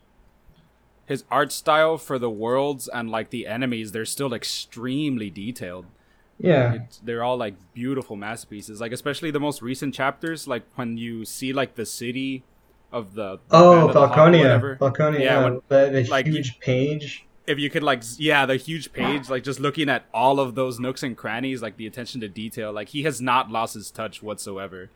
his 1.06 1.24
art 1.30 1.52
style 1.52 1.98
for 1.98 2.18
the 2.18 2.30
worlds 2.30 2.88
and 2.88 3.10
like 3.10 3.30
the 3.30 3.46
enemies, 3.46 3.92
they're 3.92 4.04
still 4.04 4.34
extremely 4.34 5.30
detailed. 5.30 5.86
Yeah, 6.38 6.74
It's, 6.74 6.98
they're 6.98 7.22
all 7.22 7.36
like 7.36 7.54
beautiful 7.74 8.16
masterpieces. 8.16 8.80
Like 8.80 8.92
especially 8.92 9.30
the 9.30 9.40
most 9.40 9.62
recent 9.62 9.94
chapters, 9.94 10.48
like 10.48 10.64
when 10.74 10.96
you 10.98 11.24
see 11.24 11.52
like 11.52 11.74
the 11.76 11.86
city 11.86 12.42
of 12.92 13.14
the, 13.14 13.36
the 13.48 13.56
Oh, 13.56 13.72
Band 13.72 13.88
of 13.88 13.94
the 13.94 14.06
Hawk 14.08 14.18
or 14.18 14.20
Falconia. 14.32 14.78
Falconia. 14.78 15.20
Yeah, 15.20 15.44
when- 15.44 15.60
the, 15.68 15.90
the 15.90 16.04
like, 16.10 16.26
huge 16.26 16.58
page. 16.60 17.24
if 17.46 17.58
you 17.58 17.68
could 17.68 17.82
like 17.82 18.02
yeah 18.18 18.46
the 18.46 18.56
huge 18.56 18.90
page 18.94 19.28
like 19.28 19.44
just 19.44 19.60
looking 19.60 19.88
at 19.90 20.04
all 20.14 20.40
of 20.40 20.54
those 20.54 20.80
nooks 20.80 21.02
and 21.02 21.14
crannies 21.14 21.60
like 21.60 21.76
the 21.76 21.86
attention 21.86 22.18
to 22.22 22.26
detail 22.28 22.72
like 22.72 22.88
he 22.88 23.02
has 23.02 23.20
not 23.20 23.50
lost 23.50 23.74
his 23.74 23.90
touch 23.90 24.22
whatsoever 24.22 24.88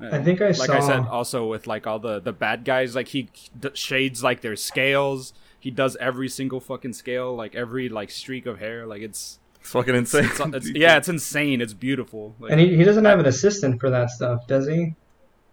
Uh, 0.00 0.08
I 0.12 0.22
think 0.22 0.40
I 0.40 0.50
like 0.52 0.70
i 0.70 0.78
said 0.78 1.00
also 1.10 1.48
with 1.48 1.66
like 1.66 1.88
all 1.88 1.98
the 1.98 2.20
the 2.20 2.32
bad 2.32 2.64
guys 2.64 2.94
like 2.94 3.08
he 3.08 3.28
d- 3.58 3.70
shades 3.74 4.22
like 4.22 4.40
their 4.40 4.54
scales 4.54 5.32
he 5.58 5.72
does 5.72 5.96
every 5.96 6.28
single 6.28 6.60
fucking 6.60 6.92
scale 6.92 7.34
like 7.34 7.56
every 7.56 7.88
like 7.88 8.10
streak 8.12 8.46
of 8.46 8.60
hair 8.60 8.86
like 8.86 9.02
it's, 9.02 9.39
It's 9.60 9.70
fucking 9.70 9.94
insane. 9.94 10.24
it's, 10.24 10.40
it's 10.40 10.70
yeah 10.74 10.96
it's 10.96 11.08
insane 11.08 11.60
it's 11.60 11.74
beautiful 11.74 12.34
like, 12.40 12.52
And 12.52 12.60
he, 12.60 12.76
he 12.76 12.84
doesn't 12.84 13.04
have 13.04 13.18
an 13.20 13.26
assistant 13.26 13.80
for 13.80 13.90
that 13.90 14.10
stuff, 14.10 14.46
does 14.46 14.66
he? 14.68 14.94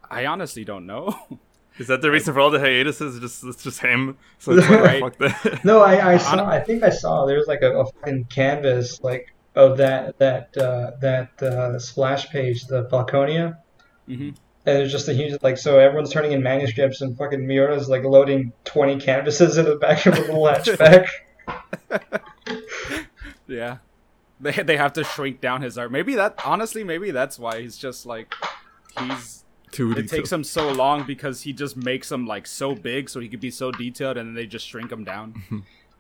i 0.09 0.25
honestly 0.25 0.63
don't 0.63 0.85
know 0.85 1.17
Is 1.77 1.87
that 1.87 2.01
the 2.01 2.09
reason 2.09 2.33
for 2.33 2.39
all 2.39 2.49
the 2.49 2.59
hiatuses? 2.59 3.19
Just 3.19 3.43
it's 3.43 3.61
just 3.63 3.81
him. 3.81 4.17
So 4.39 4.53
it's 4.53 4.67
like, 4.67 4.81
Right. 4.81 4.99
fuck 4.99 5.17
that. 5.19 5.59
No, 5.63 5.81
I, 5.83 6.13
I 6.13 6.17
saw. 6.17 6.43
I 6.43 6.59
think 6.59 6.81
I 6.81 6.89
saw. 6.89 7.27
There's 7.27 7.45
like 7.45 7.61
a, 7.61 7.71
a 7.81 7.85
fucking 7.85 8.23
canvas 8.31 8.99
like 9.03 9.31
of 9.53 9.77
that 9.77 10.17
that 10.17 10.57
uh, 10.57 10.93
that 11.01 11.39
uh, 11.43 11.77
splash 11.77 12.29
page, 12.31 12.65
the 12.65 12.85
Falconia. 12.85 13.57
Mhm. 14.09 14.35
And 14.65 14.77
it's 14.81 14.91
just 14.91 15.07
a 15.07 15.13
huge 15.13 15.39
like 15.43 15.59
so 15.59 15.77
everyone's 15.77 16.11
turning 16.11 16.31
in 16.31 16.41
manuscripts 16.41 17.01
and 17.01 17.15
fucking 17.15 17.45
Miura's 17.45 17.87
like 17.87 18.03
loading 18.03 18.53
twenty 18.65 18.99
canvases 18.99 19.59
in 19.59 19.65
the 19.65 19.75
back 19.75 20.03
of 20.07 20.15
a 20.17 20.21
little 20.21 20.45
hatchback. 20.45 21.09
yeah 23.47 23.77
they, 24.39 24.51
they 24.51 24.77
have 24.77 24.93
to 24.93 25.03
shrink 25.03 25.41
down 25.41 25.61
his 25.61 25.77
art 25.77 25.91
maybe 25.91 26.15
that 26.15 26.39
honestly 26.45 26.83
maybe 26.83 27.11
that's 27.11 27.37
why 27.39 27.61
he's 27.61 27.77
just 27.77 28.05
like 28.05 28.33
he's 28.99 29.43
Too 29.71 29.91
it 29.91 29.95
detailed. 29.95 30.09
takes 30.09 30.31
him 30.31 30.43
so 30.43 30.71
long 30.71 31.05
because 31.05 31.41
he 31.41 31.53
just 31.53 31.75
makes 31.75 32.09
them 32.09 32.25
like 32.25 32.47
so 32.47 32.73
big 32.75 33.09
so 33.09 33.19
he 33.19 33.27
could 33.27 33.41
be 33.41 33.51
so 33.51 33.71
detailed 33.71 34.17
and 34.17 34.27
then 34.29 34.35
they 34.35 34.45
just 34.45 34.67
shrink 34.67 34.91
him 34.91 35.03
down 35.03 35.33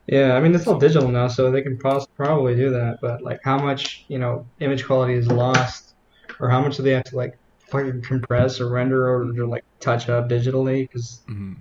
yeah, 0.09 0.35
I 0.37 0.39
mean 0.39 0.55
it's 0.55 0.65
all 0.65 0.79
digital 0.79 1.09
now, 1.09 1.27
so 1.27 1.51
they 1.51 1.61
can 1.61 1.77
pos- 1.77 2.07
probably 2.15 2.55
do 2.55 2.69
that. 2.69 2.99
But 3.01 3.21
like, 3.21 3.41
how 3.43 3.57
much 3.57 4.05
you 4.07 4.17
know 4.19 4.47
image 4.61 4.85
quality 4.85 5.15
is 5.15 5.27
lost, 5.27 5.95
or 6.39 6.49
how 6.49 6.61
much 6.61 6.77
do 6.77 6.83
they 6.83 6.91
have 6.91 7.03
to 7.11 7.17
like 7.17 7.37
fucking 7.71 8.03
compress 8.03 8.61
or 8.61 8.69
render 8.69 9.05
or, 9.05 9.23
or 9.37 9.45
like 9.45 9.65
touch 9.81 10.07
up 10.07 10.29
digitally? 10.29 10.83
Because 10.87 11.25
Mhm. 11.29 11.55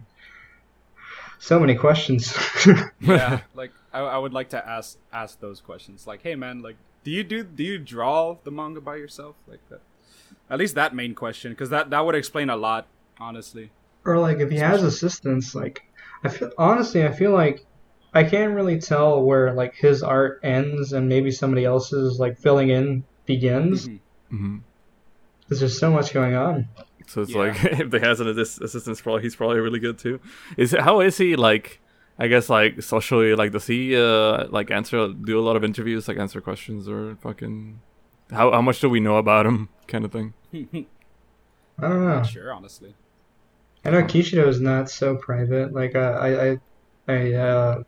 so 1.40 1.58
many 1.58 1.74
questions. 1.74 2.32
yeah 3.00 3.40
like 3.54 3.72
I, 3.96 4.00
I 4.16 4.18
would 4.18 4.32
like 4.38 4.48
to 4.56 4.60
ask 4.76 4.98
ask 5.12 5.40
those 5.40 5.60
questions 5.60 6.06
like 6.06 6.20
hey 6.22 6.34
man 6.34 6.56
like 6.62 6.76
do 7.04 7.10
you 7.10 7.22
do 7.32 7.38
do 7.58 7.62
you 7.70 7.78
draw 7.78 8.36
the 8.44 8.50
manga 8.50 8.80
by 8.80 8.96
yourself 8.96 9.34
like 9.46 9.60
that 9.70 9.80
at 10.50 10.58
least 10.58 10.74
that 10.74 10.94
main 10.94 11.14
question 11.14 11.52
because 11.52 11.70
that 11.70 11.90
that 11.90 12.04
would 12.04 12.14
explain 12.14 12.48
a 12.50 12.56
lot 12.56 12.86
honestly 13.18 13.70
Or 14.04 14.18
like 14.18 14.38
if 14.38 14.50
he 14.50 14.58
has 14.58 14.82
assistants, 14.82 15.54
like 15.62 15.76
I 16.24 16.28
feel 16.28 16.50
honestly, 16.58 17.00
I 17.04 17.12
feel 17.20 17.32
like 17.32 17.66
I 18.14 18.22
can't 18.32 18.54
really 18.54 18.78
tell 18.80 19.10
where 19.28 19.52
like 19.62 19.74
his 19.86 20.02
art 20.02 20.38
ends 20.42 20.92
and 20.92 21.08
maybe 21.08 21.30
somebody 21.30 21.64
else's 21.64 22.18
like 22.24 22.38
filling 22.38 22.70
in 22.70 23.02
begins. 23.26 23.88
Mhm. 23.88 23.98
Mhm. 24.32 24.60
There's 25.48 25.60
just 25.60 25.78
so 25.78 25.90
much 25.90 26.12
going 26.14 26.34
on. 26.34 26.68
So 27.08 27.22
it's 27.22 27.32
Yeah. 27.34 27.38
like 27.44 27.56
if 27.82 27.90
they 27.90 28.00
has 28.00 28.20
an 28.20 28.28
assist- 28.28 28.62
assistant, 28.62 29.02
probably 29.02 29.22
he's 29.22 29.36
probably 29.36 29.60
really 29.60 29.80
good 29.80 29.98
too. 29.98 30.20
Is 30.56 30.70
how 30.86 31.00
is 31.00 31.18
he 31.18 31.36
like? 31.36 31.80
I 32.18 32.28
guess 32.28 32.48
like 32.48 32.82
socially, 32.82 33.34
like 33.34 33.52
does 33.52 33.66
he 33.66 33.96
uh 33.96 34.46
like 34.48 34.70
answer 34.70 35.08
do 35.08 35.38
a 35.38 35.44
lot 35.44 35.56
of 35.56 35.64
interviews, 35.64 36.08
like 36.08 36.18
answer 36.18 36.40
questions 36.40 36.88
or 36.88 37.16
fucking 37.16 37.80
how 38.30 38.50
how 38.52 38.62
much 38.62 38.80
do 38.80 38.88
we 38.88 39.00
know 39.00 39.16
about 39.16 39.46
him, 39.46 39.68
kind 39.86 40.04
of 40.04 40.12
thing. 40.12 40.34
I 40.52 41.88
don't 41.88 42.04
know. 42.04 42.16
not 42.16 42.26
sure 42.26 42.52
honestly 42.52 42.94
I 43.86 43.90
know 43.90 44.02
Kishiro 44.02 44.48
is 44.48 44.60
not 44.60 44.90
so 44.90 45.14
private. 45.14 45.72
Like 45.72 45.94
uh, 45.94 46.18
I 46.20 46.50
I 46.50 46.60
I 47.06 47.32
uh, 47.34 47.82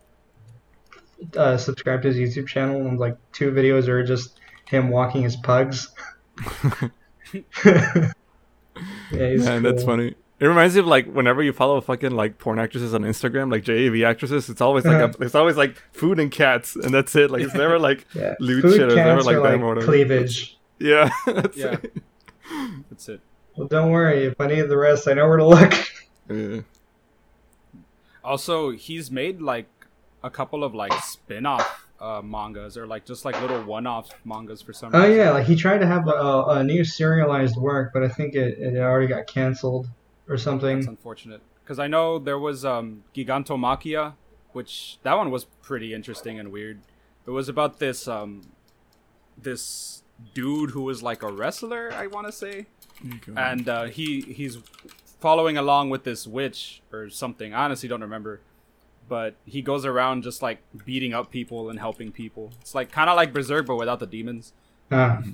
uh 1.37 1.57
subscribe 1.57 2.03
to 2.03 2.12
his 2.12 2.18
YouTube 2.18 2.47
channel 2.47 2.87
and 2.87 3.01
like 3.01 3.16
two 3.33 3.51
videos 3.51 3.89
are 3.89 4.05
just 4.05 4.39
him 4.66 4.91
walking 4.91 5.22
his 5.22 5.35
pugs. 5.35 5.89
yeah, 7.35 8.12
he's 9.11 9.45
Man, 9.45 9.64
that's 9.64 9.83
funny. 9.83 10.14
It 10.41 10.47
reminds 10.47 10.74
me 10.74 10.80
of 10.80 10.86
like 10.86 11.07
whenever 11.12 11.43
you 11.43 11.53
follow 11.53 11.80
fucking 11.80 12.12
like 12.12 12.39
porn 12.39 12.59
actresses 12.61 12.95
on 12.95 13.03
Instagram, 13.03 13.51
like 13.51 13.64
JAV 13.64 14.03
actresses, 14.09 14.49
it's 14.49 14.61
always 14.61 14.84
like 14.84 15.16
a, 15.18 15.22
it's 15.22 15.34
always 15.34 15.57
like 15.57 15.76
food 15.93 16.20
and 16.20 16.30
cats, 16.30 16.76
and 16.76 16.95
that's 16.95 17.16
it. 17.16 17.30
Like 17.30 17.43
it's 17.43 17.55
never 17.55 17.78
like 17.89 18.07
Yeah, 18.14 18.34
lewd 18.39 18.62
food 18.62 18.74
shit. 18.76 18.86
It's 18.86 18.95
never 18.95 19.22
like 19.22 19.36
are 19.36 19.74
like 19.74 19.84
cleavage. 19.84 20.57
Yeah, 20.78 21.11
that's 21.26 21.57
Yeah. 21.57 21.72
it. 21.82 22.03
that's 22.89 23.09
it 23.09 23.20
Well, 23.57 23.66
don't 23.66 23.91
worry. 23.91 24.26
If 24.26 24.41
I 24.41 24.47
need 24.47 24.62
the 24.62 24.76
rest, 24.76 25.09
I 25.09 25.14
know 25.14 25.26
where 25.26 25.39
to 25.39 25.47
look. 25.47 25.72
Yeah. 26.30 26.61
Also, 28.22 28.70
he's 28.70 29.11
made 29.11 29.41
like 29.41 29.68
a 30.22 30.30
couple 30.30 30.62
of 30.64 30.74
like 30.74 30.93
spin-off 31.03 31.86
uh, 32.01 32.20
mangas 32.22 32.76
or 32.76 32.86
like 32.86 33.05
just 33.05 33.24
like 33.24 33.41
little 33.41 33.62
one-off 33.64 34.11
mangas 34.24 34.62
for 34.62 34.72
some 34.72 34.95
Oh 34.95 35.01
reason. 35.03 35.16
yeah, 35.16 35.30
like 35.30 35.47
he 35.47 35.57
tried 35.57 35.78
to 35.78 35.86
have 35.86 36.07
a, 36.09 36.45
a 36.49 36.64
new 36.64 36.84
serialized 36.84 37.57
work, 37.57 37.93
but 37.93 38.03
I 38.05 38.09
think 38.09 38.34
it, 38.34 38.59
it 38.59 38.76
already 38.78 39.07
got 39.09 39.26
canceled 39.26 39.89
or 40.29 40.37
something. 40.39 40.76
That's 40.76 40.89
unfortunate. 40.89 41.41
Because 41.64 41.79
I 41.79 41.87
know 41.87 42.18
there 42.18 42.39
was 42.39 42.64
um, 42.64 43.05
Gigantomachia, 43.14 44.14
which 44.53 44.99
that 45.03 45.14
one 45.14 45.31
was 45.31 45.45
pretty 45.62 45.93
interesting 45.95 46.39
and 46.39 46.51
weird. 46.51 46.81
It 47.26 47.31
was 47.31 47.49
about 47.49 47.79
this 47.79 48.09
um, 48.09 48.43
this 49.37 50.03
dude 50.35 50.70
who 50.70 50.83
was 50.83 51.03
like 51.03 51.22
a 51.22 51.31
wrestler, 51.31 51.93
I 51.93 52.07
want 52.07 52.26
to 52.26 52.33
say, 52.33 52.66
and 53.37 53.68
uh, 53.68 53.85
he 53.85 54.22
he's 54.22 54.59
following 55.20 55.57
along 55.57 55.91
with 55.91 56.05
this 56.05 56.26
witch 56.26 56.81
or 56.93 57.11
something. 57.11 57.53
I 57.53 57.64
honestly 57.64 57.89
don't 57.89 58.01
remember, 58.01 58.41
but 59.09 59.35
he 59.45 59.61
goes 59.62 59.85
around 59.85 60.22
just 60.22 60.41
like 60.43 60.61
beating 60.87 61.12
up 61.12 61.31
people 61.31 61.68
and 61.70 61.79
helping 61.79 62.11
people. 62.12 62.53
It's 62.62 62.74
like 62.74 62.91
kind 62.91 63.11
of 63.11 63.16
like 63.16 63.33
Berserk, 63.33 63.66
but 63.66 63.76
without 63.76 64.01
the 64.01 64.07
demons. 64.07 64.53
Ah, 64.91 65.18
At 65.18 65.24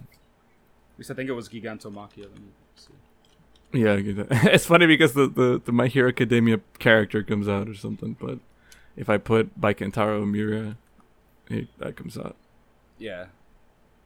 least 0.99 1.11
I 1.11 1.15
think 1.15 1.29
it 1.29 1.35
was 1.35 1.49
Gigantomachia. 1.49 2.23
Let 2.25 2.35
me 2.41 2.49
see. 2.75 2.89
Yeah, 3.75 3.95
I 3.95 4.01
get 4.01 4.27
it's 4.31 4.67
funny 4.67 4.87
because 4.87 5.13
the, 5.15 5.27
the, 5.27 5.61
the 5.65 5.73
My 5.73 5.89
Hero 5.89 6.09
Academia 6.09 6.61
character 6.79 7.23
comes 7.23 7.49
out 7.49 7.69
or 7.69 7.75
something, 7.75 8.17
but 8.21 8.39
if 8.97 9.11
I 9.11 9.19
put 9.19 9.61
by 9.61 9.75
Kentaro 9.75 10.25
Miura, 10.27 10.77
it, 11.51 11.69
that 11.79 11.97
comes 11.97 12.17
out. 12.17 12.37
Yeah. 12.99 13.27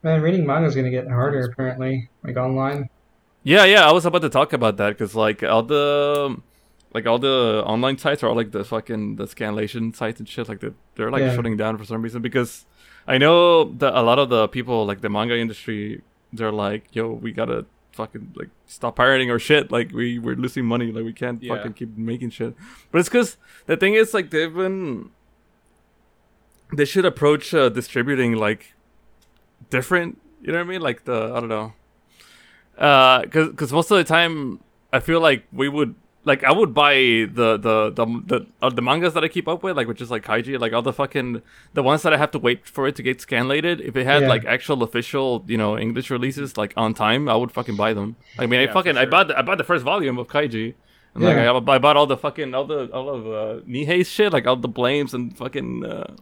man, 0.02 0.22
reading 0.22 0.46
manga 0.46 0.66
is 0.68 0.74
gonna 0.74 0.90
get 0.90 1.06
harder 1.08 1.44
apparently, 1.44 2.08
like 2.24 2.36
online. 2.36 2.88
Yeah, 3.44 3.64
yeah, 3.64 3.88
I 3.88 3.92
was 3.92 4.04
about 4.06 4.22
to 4.22 4.28
talk 4.30 4.52
about 4.52 4.76
that 4.78 4.90
because 4.90 5.14
like 5.14 5.42
all 5.42 5.62
the 5.62 6.36
like 6.94 7.06
all 7.06 7.18
the 7.18 7.62
online 7.66 7.98
sites 7.98 8.22
are 8.22 8.28
all 8.28 8.34
like 8.34 8.50
the 8.52 8.64
fucking 8.64 9.16
the 9.16 9.24
scanlation 9.26 9.94
sites 9.94 10.18
and 10.20 10.28
shit 10.28 10.48
like 10.48 10.60
the, 10.60 10.72
they're 10.94 11.10
like 11.10 11.20
Yeah. 11.20 11.34
shutting 11.34 11.56
down 11.58 11.76
for 11.76 11.84
some 11.84 12.00
reason 12.02 12.22
because 12.22 12.64
I 13.06 13.18
know 13.18 13.64
that 13.74 13.94
a 13.94 14.00
lot 14.02 14.18
of 14.18 14.30
the 14.30 14.48
people 14.48 14.86
like 14.86 15.02
the 15.02 15.10
manga 15.10 15.36
industry 15.38 16.00
they're 16.32 16.52
like 16.52 16.84
yo 16.94 17.10
we 17.12 17.32
gotta 17.32 17.66
fucking 17.98 18.32
like 18.40 18.50
stop 18.66 18.94
pirating 18.96 19.28
our 19.30 19.38
shit. 19.48 19.70
Like 19.76 19.92
we 19.92 20.18
we're 20.24 20.36
losing 20.44 20.64
money. 20.64 20.88
Like 20.96 21.04
we 21.04 21.12
can't 21.12 21.42
Yeah. 21.42 21.56
fucking 21.56 21.74
keep 21.74 21.90
making 21.98 22.30
shit. 22.30 22.54
But 22.90 22.98
it's 23.00 23.08
because 23.10 23.36
the 23.66 23.76
thing 23.76 23.94
is 23.94 24.14
like 24.14 24.30
they've 24.30 24.54
been 24.54 25.10
they 26.78 26.84
should 26.84 27.04
approach 27.04 27.52
uh, 27.54 27.68
distributing 27.68 28.36
like 28.36 28.74
different 29.70 30.20
you 30.42 30.52
know 30.52 30.58
what 30.62 30.68
I 30.68 30.72
mean? 30.72 30.80
Like 30.88 31.04
the 31.04 31.18
I 31.34 31.40
don't 31.40 31.48
know. 31.56 31.72
Uh 32.78 33.22
because 33.22 33.48
because 33.50 33.72
most 33.72 33.90
of 33.90 33.98
the 33.98 34.04
time 34.04 34.60
i 34.92 35.00
feel 35.00 35.20
like 35.20 35.44
we 35.52 35.68
would 35.68 35.94
like 36.32 36.42
i 36.50 36.52
would 36.58 36.72
buy 36.82 36.94
the 37.40 37.48
the 37.66 37.76
the 37.98 38.04
the, 38.30 38.38
uh, 38.64 38.70
the 38.78 38.82
mangas 38.88 39.12
that 39.14 39.24
i 39.26 39.28
keep 39.36 39.46
up 39.52 39.60
with 39.64 39.74
like 39.78 39.88
which 39.90 40.00
is 40.04 40.10
like 40.14 40.24
kaiji 40.30 40.54
like 40.64 40.72
all 40.76 40.82
the 40.90 40.92
fucking 41.02 41.28
the 41.78 41.82
ones 41.90 42.00
that 42.04 42.12
i 42.16 42.18
have 42.24 42.30
to 42.36 42.40
wait 42.48 42.60
for 42.76 42.82
it 42.88 42.94
to 42.98 43.02
get 43.08 43.16
scanlated 43.26 43.76
if 43.90 43.94
it 44.00 44.04
had 44.12 44.22
Yeah. 44.22 44.28
like 44.34 44.44
actual 44.56 44.82
official 44.88 45.26
you 45.52 45.58
know 45.62 45.70
english 45.86 46.08
releases 46.16 46.56
like 46.62 46.72
on 46.84 46.90
time 46.94 47.22
i 47.28 47.36
would 47.40 47.52
fucking 47.58 47.76
buy 47.84 47.92
them 47.98 48.08
i 48.38 48.44
mean 48.50 48.60
Yeah, 48.60 48.70
i 48.70 48.72
fucking 48.78 48.94
for 48.94 49.00
i 49.04 49.06
bought 49.14 49.26
the, 49.28 49.38
i 49.38 49.42
bought 49.48 49.58
the 49.58 49.68
first 49.72 49.84
volume 49.92 50.16
of 50.22 50.26
kaiji 50.34 50.66
and 51.14 51.24
like 51.24 51.36
I, 51.36 51.74
I 51.76 51.78
bought 51.86 51.96
all 51.96 52.06
the 52.14 52.20
fucking 52.26 52.54
all 52.54 52.66
the 52.72 52.80
all 52.98 53.08
of 53.16 53.20
uh 53.26 53.60
nihei's 53.74 54.08
shit 54.16 54.30
like 54.36 54.46
all 54.46 54.56
the 54.68 54.74
blames 54.80 55.14
and 55.14 55.36
fucking 55.42 55.70
uh 55.84 56.14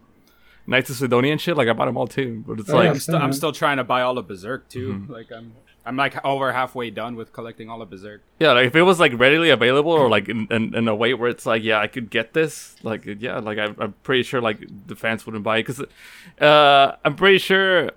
Knights 0.68 0.90
of 0.90 0.96
Sidonia 0.96 1.30
and 1.30 1.40
shit, 1.40 1.56
like 1.56 1.68
I 1.68 1.74
bought 1.78 1.84
them 1.90 1.96
all 1.96 2.08
too. 2.08 2.42
But 2.44 2.58
it's 2.58 2.68
Oh, 2.70 2.72
yeah, 2.72 2.78
like 2.80 2.88
I'm, 2.90 2.98
still, 2.98 3.16
I'm 3.26 3.32
still 3.32 3.52
trying 3.52 3.76
to 3.76 3.84
buy 3.84 4.00
all 4.02 4.18
of 4.18 4.26
Berserk 4.26 4.68
too. 4.68 4.88
Mhm. 4.94 5.08
Like 5.08 5.30
I'm 5.30 5.52
I'm 5.86 5.96
like 5.96 6.22
over 6.24 6.52
halfway 6.52 6.90
done 6.90 7.14
with 7.14 7.32
collecting 7.32 7.70
all 7.70 7.80
of 7.80 7.88
Berserk. 7.88 8.22
Yeah, 8.40 8.52
like 8.52 8.66
if 8.66 8.74
it 8.74 8.82
was 8.82 8.98
like 8.98 9.16
readily 9.16 9.50
available 9.50 9.92
or 9.92 10.10
like 10.10 10.28
in, 10.28 10.48
in, 10.50 10.74
in 10.74 10.88
a 10.88 10.94
way 10.94 11.14
where 11.14 11.30
it's 11.30 11.46
like, 11.46 11.62
yeah, 11.62 11.78
I 11.78 11.86
could 11.86 12.10
get 12.10 12.32
this. 12.32 12.74
Like, 12.82 13.04
yeah, 13.20 13.38
like 13.38 13.58
I, 13.58 13.72
I'm 13.78 13.94
pretty 14.02 14.24
sure 14.24 14.40
like 14.40 14.66
the 14.86 14.96
fans 14.96 15.24
wouldn't 15.24 15.44
buy 15.44 15.58
it 15.58 15.66
because 15.66 15.84
uh, 16.40 16.96
I'm 17.04 17.14
pretty 17.14 17.38
sure. 17.38 17.90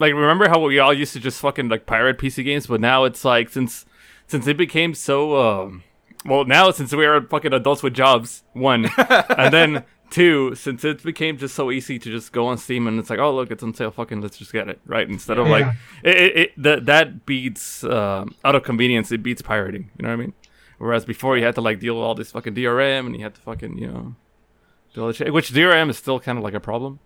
Like, 0.00 0.14
remember 0.14 0.48
how 0.48 0.58
we 0.60 0.78
all 0.80 0.92
used 0.92 1.12
to 1.12 1.20
just 1.20 1.40
fucking 1.40 1.68
like 1.68 1.86
pirate 1.86 2.18
PC 2.18 2.44
games, 2.44 2.66
but 2.66 2.80
now 2.80 3.04
it's 3.04 3.24
like 3.24 3.50
since 3.50 3.86
since 4.26 4.46
it 4.48 4.56
became 4.56 4.92
so. 4.94 5.36
Um, 5.36 5.84
well, 6.24 6.44
now 6.44 6.70
since 6.72 6.92
we 6.92 7.06
are 7.06 7.22
fucking 7.22 7.52
adults 7.52 7.82
with 7.82 7.94
jobs, 7.94 8.42
one, 8.52 8.90
and 8.98 9.54
then 9.54 9.84
two, 10.10 10.54
since 10.54 10.84
it 10.84 11.02
became 11.02 11.38
just 11.38 11.54
so 11.54 11.70
easy 11.70 11.98
to 11.98 12.10
just 12.10 12.32
go 12.32 12.46
on 12.46 12.58
Steam 12.58 12.86
and 12.86 12.98
it's 12.98 13.10
like, 13.10 13.18
oh 13.18 13.34
look, 13.34 13.50
it's 13.50 13.62
on 13.62 13.74
sale, 13.74 13.90
fucking 13.90 14.20
let's 14.20 14.36
just 14.36 14.52
get 14.52 14.68
it, 14.68 14.80
right? 14.86 15.08
Instead 15.08 15.38
of 15.38 15.46
like, 15.48 15.66
it, 16.02 16.16
it, 16.16 16.36
it 16.36 16.62
that 16.62 16.86
that 16.86 17.26
beats 17.26 17.84
uh, 17.84 18.24
out 18.44 18.54
of 18.54 18.62
convenience, 18.62 19.10
it 19.12 19.22
beats 19.22 19.42
pirating. 19.42 19.90
You 19.98 20.02
know 20.02 20.08
what 20.08 20.14
I 20.14 20.16
mean? 20.16 20.32
Whereas 20.78 21.04
before 21.04 21.36
you 21.36 21.44
had 21.44 21.54
to 21.56 21.60
like 21.60 21.80
deal 21.80 21.94
with 21.94 22.04
all 22.04 22.14
this 22.14 22.32
fucking 22.32 22.54
DRM 22.54 23.06
and 23.06 23.16
you 23.16 23.22
had 23.22 23.34
to 23.34 23.40
fucking 23.40 23.78
you 23.78 23.86
know, 23.86 24.14
do 24.94 25.02
all 25.02 25.06
this 25.08 25.16
shit, 25.16 25.32
which 25.32 25.52
DRM 25.52 25.90
is 25.90 25.98
still 25.98 26.20
kind 26.20 26.38
of 26.38 26.44
like 26.44 26.54
a 26.54 26.60
problem, 26.60 27.00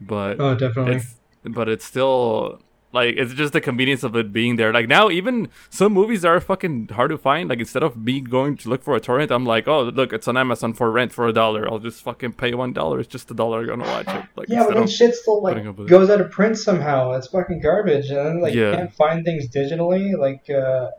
but 0.00 0.40
oh 0.40 0.54
definitely, 0.54 0.96
it's, 0.96 1.14
but 1.44 1.68
it's 1.68 1.84
still 1.84 2.60
like 2.96 3.14
it's 3.16 3.34
just 3.34 3.52
the 3.52 3.60
convenience 3.60 4.02
of 4.02 4.16
it 4.16 4.32
being 4.32 4.56
there. 4.56 4.72
Like 4.72 4.88
now, 4.88 5.10
even 5.10 5.48
some 5.68 5.92
movies 5.92 6.24
are 6.24 6.40
fucking 6.40 6.88
hard 6.88 7.10
to 7.10 7.18
find. 7.18 7.50
Like 7.50 7.60
instead 7.60 7.82
of 7.82 7.96
me 7.96 8.20
going 8.20 8.56
to 8.56 8.68
look 8.70 8.82
for 8.82 8.96
a 8.96 9.00
torrent, 9.00 9.30
I'm 9.30 9.44
like, 9.44 9.68
oh 9.68 9.82
look, 9.82 10.12
it's 10.12 10.26
on 10.26 10.36
Amazon 10.36 10.72
for 10.72 10.90
rent 10.90 11.12
for 11.12 11.28
a 11.28 11.32
dollar. 11.32 11.70
I'll 11.70 11.78
just 11.78 12.02
fucking 12.02 12.32
pay 12.32 12.54
one 12.54 12.72
dollar. 12.72 12.98
It's 12.98 13.08
just 13.08 13.30
a 13.30 13.34
dollar. 13.34 13.60
I'm 13.60 13.66
gonna 13.66 13.84
watch 13.84 14.08
it. 14.08 14.24
Like 14.34 14.48
yeah, 14.48 14.64
but 14.66 14.74
then 14.74 14.88
shit 14.88 15.14
still 15.14 15.42
like 15.42 15.62
goes 15.86 16.08
out 16.10 16.20
of 16.20 16.30
print 16.30 16.58
somehow. 16.58 17.12
It's 17.12 17.28
fucking 17.28 17.60
garbage, 17.60 18.08
and 18.08 18.18
then 18.18 18.40
like 18.40 18.54
yeah. 18.54 18.70
you 18.70 18.76
can't 18.76 18.94
find 18.94 19.24
things 19.24 19.46
digitally. 19.48 20.18
Like 20.18 20.48
uh, 20.50 20.90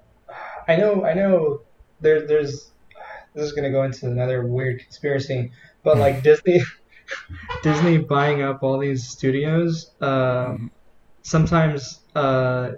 I 0.68 0.76
know, 0.76 1.04
I 1.04 1.14
know. 1.14 1.62
There, 2.00 2.28
there's. 2.28 2.72
This 3.34 3.46
is 3.46 3.54
gonna 3.54 3.72
go 3.72 3.84
into 3.84 4.06
another 4.06 4.46
weird 4.46 4.80
conspiracy, 4.80 5.52
but 5.84 5.98
like 5.98 6.24
Disney. 6.30 6.62
Disney 7.64 7.98
buying 7.98 8.42
up 8.42 8.64
all 8.64 8.78
these 8.78 9.08
studios. 9.08 9.92
Uh, 10.02 10.48
mm-hmm 10.48 10.68
sometimes 11.28 12.00
uh, 12.16 12.72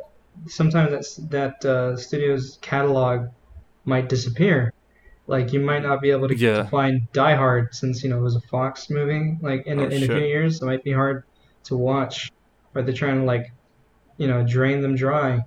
sometimes 0.47 0.91
that's, 0.91 1.15
that 1.29 1.63
uh, 1.63 1.95
studio's 1.95 2.57
catalog 2.61 3.29
might 3.85 4.09
disappear. 4.09 4.73
Like 5.27 5.53
you 5.53 5.59
might 5.59 5.83
not 5.83 6.01
be 6.01 6.09
able 6.09 6.27
to, 6.27 6.35
yeah. 6.35 6.63
to, 6.63 6.65
find 6.65 7.11
Die 7.13 7.35
Hard 7.35 7.75
since 7.75 8.03
you 8.03 8.09
know 8.09 8.17
it 8.17 8.21
was 8.21 8.35
a 8.35 8.41
Fox 8.41 8.89
movie. 8.89 9.37
Like 9.41 9.67
in, 9.67 9.79
oh, 9.79 9.83
in 9.83 10.03
a 10.03 10.07
few 10.07 10.25
years, 10.25 10.61
it 10.61 10.65
might 10.65 10.83
be 10.83 10.91
hard 10.91 11.23
to 11.65 11.77
watch. 11.77 12.31
Or 12.73 12.81
they're 12.81 12.93
trying 12.93 13.19
to 13.19 13.25
like, 13.25 13.51
you 14.17 14.27
know, 14.27 14.43
drain 14.43 14.81
them 14.81 14.95
dry. 14.95 15.45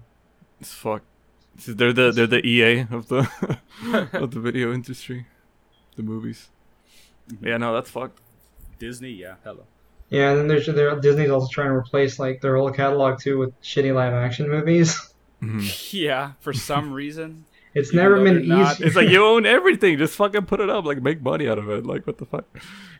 It's 0.61 0.72
fuck. 0.72 1.03
They're 1.66 1.92
the 1.92 2.12
they're 2.12 2.28
the 2.28 2.46
EA 2.46 2.86
of 2.90 3.09
the 3.09 3.28
of 4.12 4.30
the 4.30 4.40
video 4.40 4.72
industry, 4.72 5.26
the 5.96 6.05
movies. 6.05 6.50
Mm-hmm. 7.28 7.48
Yeah, 7.48 7.57
no, 7.57 7.74
that's 7.74 7.90
fucked. 7.90 8.20
Disney, 8.78 9.11
yeah, 9.11 9.34
hello. 9.42 9.64
Yeah, 10.13 10.33
and 10.33 10.41
then 10.41 10.49
there's 10.49 10.67
there, 10.67 10.95
Disney's 11.01 11.31
also 11.31 11.49
trying 11.51 11.69
to 11.69 11.75
replace 11.75 12.19
like 12.19 12.43
their 12.43 12.55
whole 12.59 12.71
catalog 12.71 13.19
too 13.19 13.39
with 13.39 13.59
shitty 13.63 13.95
live 13.95 14.13
action 14.13 14.49
movies. 14.49 14.95
Mm-hmm. 15.43 15.97
Yeah, 15.97 16.33
for 16.41 16.53
some 16.53 16.93
reason. 16.93 17.47
It's 17.75 17.95
never 17.95 18.23
been 18.23 18.45
easy. 18.45 18.85
It's 18.85 18.95
like 18.95 19.09
you 19.09 19.25
own 19.33 19.47
everything. 19.47 19.97
Just 19.97 20.15
fucking 20.17 20.45
put 20.45 20.61
it 20.61 20.69
up. 20.69 20.85
Like 20.85 21.01
make 21.01 21.23
money 21.23 21.49
out 21.49 21.57
of 21.57 21.71
it. 21.71 21.87
Like 21.87 22.07
what 22.07 22.19
the 22.19 22.27
fuck? 22.27 22.45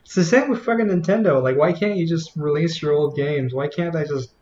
It's 0.03 0.15
the 0.15 0.25
same 0.25 0.49
with 0.49 0.65
fucking 0.65 0.87
Nintendo. 0.87 1.43
Like 1.43 1.59
why 1.59 1.75
can't 1.75 1.97
you 1.99 2.09
just 2.09 2.35
release 2.37 2.81
your 2.81 2.93
old 2.93 3.15
games? 3.15 3.53
Why 3.53 3.69
can't 3.69 3.95
I 3.95 4.05
just? 4.05 4.33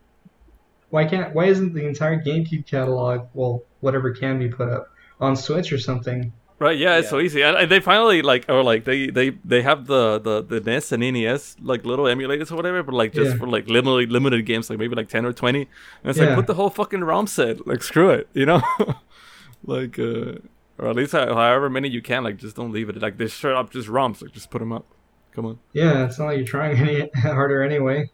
Why 0.90 1.04
can't? 1.06 1.34
Why 1.34 1.46
isn't 1.46 1.74
the 1.74 1.84
entire 1.84 2.22
GameCube 2.22 2.64
catalog, 2.64 3.26
well, 3.34 3.64
whatever 3.80 4.12
can 4.12 4.38
be 4.38 4.48
put 4.48 4.68
up 4.68 4.86
on 5.20 5.34
Switch 5.34 5.72
or 5.72 5.78
something? 5.78 6.32
Right, 6.60 6.76
yeah, 6.76 6.98
it's 6.98 7.06
yeah. 7.06 7.10
so 7.10 7.20
easy. 7.20 7.40
And 7.40 7.70
they 7.70 7.80
finally 7.80 8.20
like, 8.20 8.44
or 8.50 8.62
like 8.62 8.84
they 8.84 9.06
they 9.06 9.30
they 9.30 9.62
have 9.62 9.86
the 9.86 10.18
the 10.18 10.42
the 10.42 10.60
NES 10.60 10.92
and 10.92 11.02
NES 11.02 11.56
like 11.62 11.86
little 11.86 12.04
emulators 12.04 12.52
or 12.52 12.56
whatever, 12.56 12.82
but 12.82 12.94
like 12.94 13.14
just 13.14 13.30
yeah. 13.30 13.38
for 13.38 13.46
like 13.46 13.66
limited 13.66 14.12
limited 14.12 14.44
games, 14.44 14.68
like 14.68 14.78
maybe 14.78 14.94
like 14.94 15.08
ten 15.08 15.24
or 15.24 15.32
twenty. 15.32 15.62
And 16.02 16.10
it's 16.10 16.18
yeah. 16.18 16.26
like 16.26 16.34
put 16.34 16.46
the 16.46 16.54
whole 16.54 16.68
fucking 16.68 17.02
ROM 17.02 17.26
set, 17.26 17.66
like 17.66 17.82
screw 17.82 18.10
it, 18.10 18.28
you 18.34 18.44
know, 18.44 18.60
like 19.64 19.98
uh, 19.98 20.34
or 20.76 20.88
at 20.88 20.96
least 20.96 21.12
however 21.12 21.70
many 21.70 21.88
you 21.88 22.02
can, 22.02 22.24
like 22.24 22.36
just 22.36 22.56
don't 22.56 22.72
leave 22.72 22.90
it. 22.90 23.00
Like 23.00 23.16
they 23.16 23.28
straight 23.28 23.56
up 23.56 23.70
just 23.70 23.88
ROMs, 23.88 24.20
like 24.20 24.32
just 24.32 24.50
put 24.50 24.58
them 24.58 24.70
up. 24.70 24.84
Come 25.32 25.46
on. 25.46 25.60
Yeah, 25.72 26.04
it's 26.04 26.18
not 26.18 26.26
like 26.26 26.36
you're 26.36 26.46
trying 26.46 26.76
any 26.88 27.08
harder 27.14 27.62
anyway. 27.62 28.10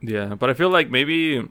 Yeah, 0.00 0.36
but 0.36 0.50
I 0.50 0.54
feel 0.54 0.70
like 0.70 0.88
maybe 0.88 1.48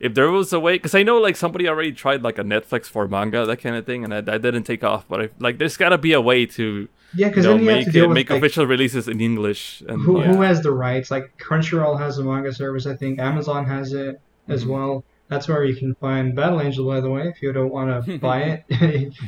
if 0.00 0.14
there 0.14 0.30
was 0.30 0.52
a 0.52 0.58
way, 0.58 0.76
because 0.76 0.94
I 0.94 1.02
know 1.02 1.18
like 1.18 1.36
somebody 1.36 1.68
already 1.68 1.92
tried 1.92 2.22
like 2.22 2.38
a 2.38 2.42
Netflix 2.42 2.86
for 2.86 3.06
manga, 3.06 3.44
that 3.44 3.58
kind 3.58 3.76
of 3.76 3.84
thing, 3.84 4.02
and 4.02 4.12
that, 4.12 4.40
didn't 4.40 4.64
take 4.64 4.82
off. 4.82 5.06
But 5.06 5.20
I, 5.20 5.28
like, 5.38 5.58
there's 5.58 5.76
got 5.76 5.90
to 5.90 5.98
be 5.98 6.14
a 6.14 6.20
way 6.20 6.46
to 6.46 6.88
yeah, 7.14 7.28
because 7.28 7.44
you 7.44 7.58
know, 7.58 7.58
make 7.58 7.94
it, 7.94 8.06
with, 8.06 8.14
make 8.14 8.30
like, 8.30 8.38
official 8.38 8.66
releases 8.66 9.08
in 9.08 9.20
English. 9.20 9.82
And, 9.86 10.00
who 10.00 10.20
yeah. 10.20 10.32
who 10.32 10.40
has 10.40 10.62
the 10.62 10.72
rights? 10.72 11.10
Like 11.10 11.36
Crunchyroll 11.36 11.98
has 11.98 12.16
a 12.16 12.24
manga 12.24 12.52
service, 12.52 12.86
I 12.86 12.96
think. 12.96 13.18
Amazon 13.18 13.66
has 13.66 13.92
it 13.92 14.16
mm-hmm. 14.16 14.52
as 14.52 14.64
well. 14.64 15.04
That's 15.28 15.46
where 15.46 15.64
you 15.64 15.76
can 15.76 15.94
find 15.96 16.34
Battle 16.34 16.62
Angel, 16.62 16.86
by 16.86 17.00
the 17.00 17.10
way. 17.10 17.28
If 17.28 17.42
you 17.42 17.52
don't 17.52 17.70
want 17.70 18.04
to 18.04 18.18
buy 18.28 18.42
it, 18.42 18.64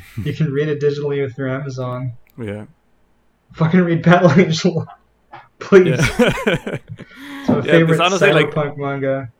you 0.24 0.32
can 0.32 0.50
read 0.52 0.68
it 0.68 0.80
digitally 0.80 1.22
with 1.22 1.36
your 1.36 1.48
Amazon. 1.48 2.14
Yeah. 2.38 2.64
Fucking 3.52 3.80
read 3.80 4.02
Battle 4.02 4.32
Angel, 4.40 4.86
please. 5.58 5.98
Yeah. 5.98 6.38
it's 6.46 7.48
my 7.48 7.56
yeah, 7.56 7.62
favorite 7.62 8.00
honestly, 8.00 8.28
cyberpunk 8.30 8.56
like, 8.56 8.78
manga. 8.78 9.32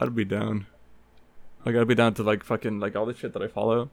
I'd 0.00 0.14
be 0.14 0.24
down. 0.24 0.66
Like 1.64 1.76
I'd 1.76 1.88
be 1.88 1.94
down 1.94 2.14
to 2.14 2.22
like 2.22 2.44
fucking 2.44 2.80
like 2.80 2.96
all 2.96 3.06
the 3.06 3.14
shit 3.14 3.32
that 3.32 3.42
I 3.42 3.48
follow. 3.48 3.90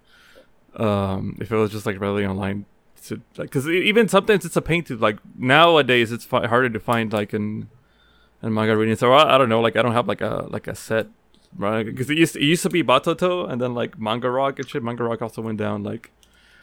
Um, 0.76 1.38
if 1.40 1.52
it 1.52 1.56
was 1.56 1.72
just 1.72 1.86
like 1.86 2.00
really 2.00 2.26
online, 2.26 2.66
to 3.06 3.22
like, 3.38 3.50
because 3.50 3.68
even 3.68 4.08
sometimes 4.08 4.46
it's 4.46 4.56
a 4.56 4.62
pain 4.62 4.84
to 4.86 4.98
like 4.98 5.18
nowadays 5.38 6.12
it's 6.12 6.26
fi- 6.26 6.48
harder 6.48 6.70
to 6.70 6.80
find 6.80 7.14
like 7.14 7.34
in 7.34 7.70
in 8.42 8.54
manga 8.54 8.76
reading. 8.76 8.96
So 8.96 9.12
I, 9.14 9.36
I, 9.36 9.38
don't 9.38 9.50
know, 9.50 9.62
like 9.62 9.76
I 9.76 9.82
don't 9.82 9.94
have 9.94 10.08
like 10.08 10.22
a 10.22 10.48
like 10.50 10.68
a 10.68 10.76
set, 10.76 11.08
right? 11.56 11.86
Because 11.86 12.10
it 12.10 12.18
used 12.18 12.34
to, 12.34 12.40
it 12.40 12.46
used 12.46 12.64
to 12.64 12.70
be 12.70 12.84
Batoto 12.84 13.50
and 13.50 13.62
then 13.62 13.74
like 13.74 14.00
Manga 14.00 14.30
Rock 14.30 14.60
and 14.60 14.70
shit. 14.70 14.84
Manga 14.84 15.04
Rock 15.04 15.22
also 15.22 15.42
went 15.42 15.58
down, 15.58 15.84
like, 15.84 16.12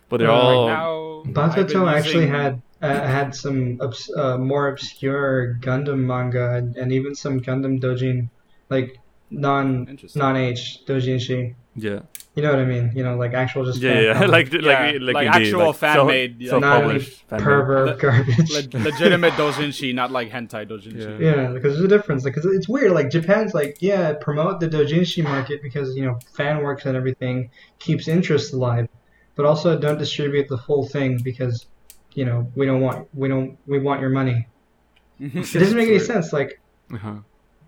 but 0.09 0.19
they're 0.19 0.31
uh, 0.31 0.35
all. 0.35 0.69
Right 0.69 0.75
now, 0.75 1.23
Batoto 1.33 1.93
actually 1.93 2.27
had 2.27 2.61
uh, 2.83 2.89
had 2.89 3.35
some 3.35 3.79
obs- 3.81 4.13
uh, 4.17 4.39
more 4.39 4.69
obscure 4.69 5.59
Gundam 5.61 6.01
manga 6.01 6.55
and, 6.55 6.77
and 6.77 6.93
even 6.93 7.15
some 7.15 7.41
Gundam 7.41 7.81
Dojin, 7.81 8.29
like 8.69 8.99
non 9.31 9.99
non 10.15 10.37
H 10.37 10.83
doujinshi. 10.87 11.55
Yeah. 11.77 12.01
You 12.35 12.43
know 12.45 12.51
what 12.51 12.61
I 12.61 12.65
mean? 12.65 12.93
You 12.95 13.03
know, 13.03 13.17
like 13.17 13.35
actual 13.35 13.65
just 13.65 13.81
yeah, 13.81 14.01
yeah. 14.01 14.21
like 14.27 14.53
like 14.53 14.63
yeah. 14.63 14.93
like, 15.01 15.15
like 15.15 15.29
actual 15.29 15.67
like 15.67 15.77
fan 15.77 16.07
made, 16.07 16.47
so, 16.49 16.59
not 16.59 16.83
published 16.83 17.29
pervert 17.29 17.87
Le- 17.87 17.97
garbage. 17.97 18.51
Le- 18.51 18.79
legitimate 18.79 19.33
doujinshi, 19.33 19.93
not 19.95 20.13
like 20.13 20.31
hentai 20.31 20.69
doujinshi. 20.69 21.21
Yeah, 21.21 21.35
yeah 21.35 21.49
because 21.49 21.75
there's 21.75 21.85
a 21.85 21.89
difference. 21.89 22.23
Because 22.23 22.45
like, 22.45 22.55
it's 22.55 22.69
weird. 22.69 22.93
Like 22.93 23.11
Japan's 23.11 23.53
like, 23.53 23.79
yeah, 23.81 24.13
promote 24.15 24.61
the 24.61 24.69
doujinshi 24.69 25.25
market 25.25 25.61
because 25.63 25.97
you 25.97 26.05
know 26.05 26.19
fan 26.33 26.63
works 26.63 26.87
and 26.87 26.97
everything 26.97 27.51
keeps 27.81 28.07
interest 28.07 28.53
alive, 28.53 28.89
but 29.35 29.45
also 29.45 29.79
don't 29.79 29.99
distribute 29.99 30.49
the 30.49 30.59
full 30.59 30.87
thing 30.87 31.19
because 31.23 31.67
you 32.15 32.25
know 32.25 32.51
we 32.55 32.65
don't 32.65 32.81
want 32.81 33.09
we 33.13 33.29
don't 33.29 33.59
we 33.67 33.81
want 33.81 34.01
your 34.01 34.11
money. 34.11 34.47
it 35.19 35.35
doesn't 35.35 35.77
make 35.77 35.89
any 35.89 35.99
sense. 35.99 36.33
Like. 36.33 36.61
Uh-huh 36.93 37.19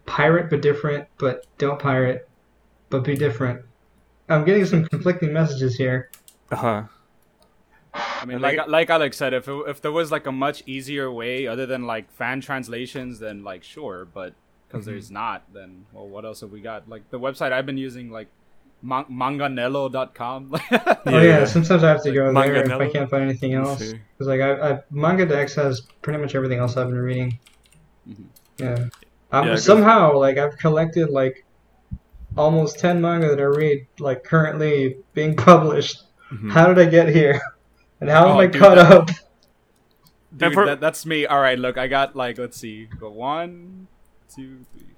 pirate 0.07 0.51
but 0.51 0.63
different, 0.63 1.09
but 1.19 1.47
don't 1.59 1.79
pirate, 1.79 2.29
but 2.91 3.05
be 3.05 3.17
different. 3.17 3.65
I'm 4.29 4.45
getting 4.45 4.65
some 4.65 4.85
conflicting 4.87 5.33
messages 5.33 5.77
here. 5.77 6.11
Uh 6.51 6.57
huh. 6.57 6.83
I 7.95 8.25
mean, 8.25 8.41
like 8.41 8.67
like 8.69 8.89
Alex 8.89 9.17
said, 9.17 9.35
if 9.35 9.49
it, 9.49 9.65
if 9.69 9.83
there 9.83 9.93
was 9.93 10.11
like 10.11 10.27
a 10.27 10.33
much 10.33 10.63
easier 10.67 11.11
way 11.11 11.47
other 11.47 11.67
than 11.67 11.87
like 11.87 12.11
fan 12.13 12.41
translations, 12.41 13.19
then 13.19 13.45
like 13.45 13.63
sure, 13.63 14.07
but 14.07 14.35
because 14.67 14.83
mm-hmm. 14.83 14.93
there's 14.93 15.11
not, 15.11 15.43
then 15.53 15.87
well, 15.93 16.09
what 16.09 16.25
else 16.25 16.41
have 16.41 16.51
we 16.51 16.61
got? 16.61 16.89
Like 16.89 17.11
the 17.11 17.19
website 17.19 17.53
I've 17.53 17.67
been 17.67 17.77
using, 17.77 18.11
like 18.11 18.29
man- 18.83 19.05
manganelo.com. 19.11 20.55
yeah, 20.71 20.97
oh 21.07 21.21
yeah, 21.21 21.45
sometimes 21.45 21.85
I 21.85 21.89
have 21.89 22.03
to 22.05 22.13
go 22.13 22.33
there 22.33 22.65
if 22.65 22.73
I 22.73 22.89
can't 22.89 23.11
find 23.11 23.25
anything 23.25 23.55
else. 23.55 23.79
Because 23.79 24.27
like 24.27 24.41
I, 24.41 24.71
I 24.71 24.81
MangaDex 24.93 25.55
has 25.57 25.83
pretty 26.01 26.19
much 26.19 26.35
everything 26.35 26.59
else 26.59 26.77
I've 26.77 26.89
been 26.89 26.99
reading. 26.99 27.39
Mm-hmm. 28.09 28.25
Yeah. 28.59 28.89
I'm, 29.33 29.47
yeah, 29.49 29.57
somehow 29.57 30.17
like 30.19 30.37
I've 30.37 30.59
collected 30.59 31.09
like 31.09 31.45
almost 32.37 32.79
10 32.79 33.01
manga 33.01 33.29
that 33.29 33.41
I 33.41 33.45
read 33.45 33.87
like 33.99 34.25
currently 34.25 34.99
being 35.15 35.37
published. 35.51 36.05
Mm-hmm. 36.31 36.51
How 36.51 36.73
did 36.73 36.79
I 36.79 36.91
get 36.91 37.09
here? 37.09 37.41
And 38.01 38.11
how 38.11 38.27
oh, 38.27 38.31
am 38.33 38.39
I 38.39 38.47
dude, 38.49 38.61
caught 38.61 38.75
that, 38.75 38.91
up? 38.91 39.11
Dude, 40.37 40.55
for, 40.55 40.67
that, 40.67 40.81
that's 40.81 41.07
me. 41.07 41.25
All 41.25 41.41
right, 41.41 41.57
look, 41.57 41.79
I 41.79 41.87
got 41.87 42.17
like 42.17 42.37
let's 42.37 42.57
see, 42.57 42.87
go 42.99 43.13
one, 43.13 43.87
two, 44.35 44.65
three, 44.73 44.89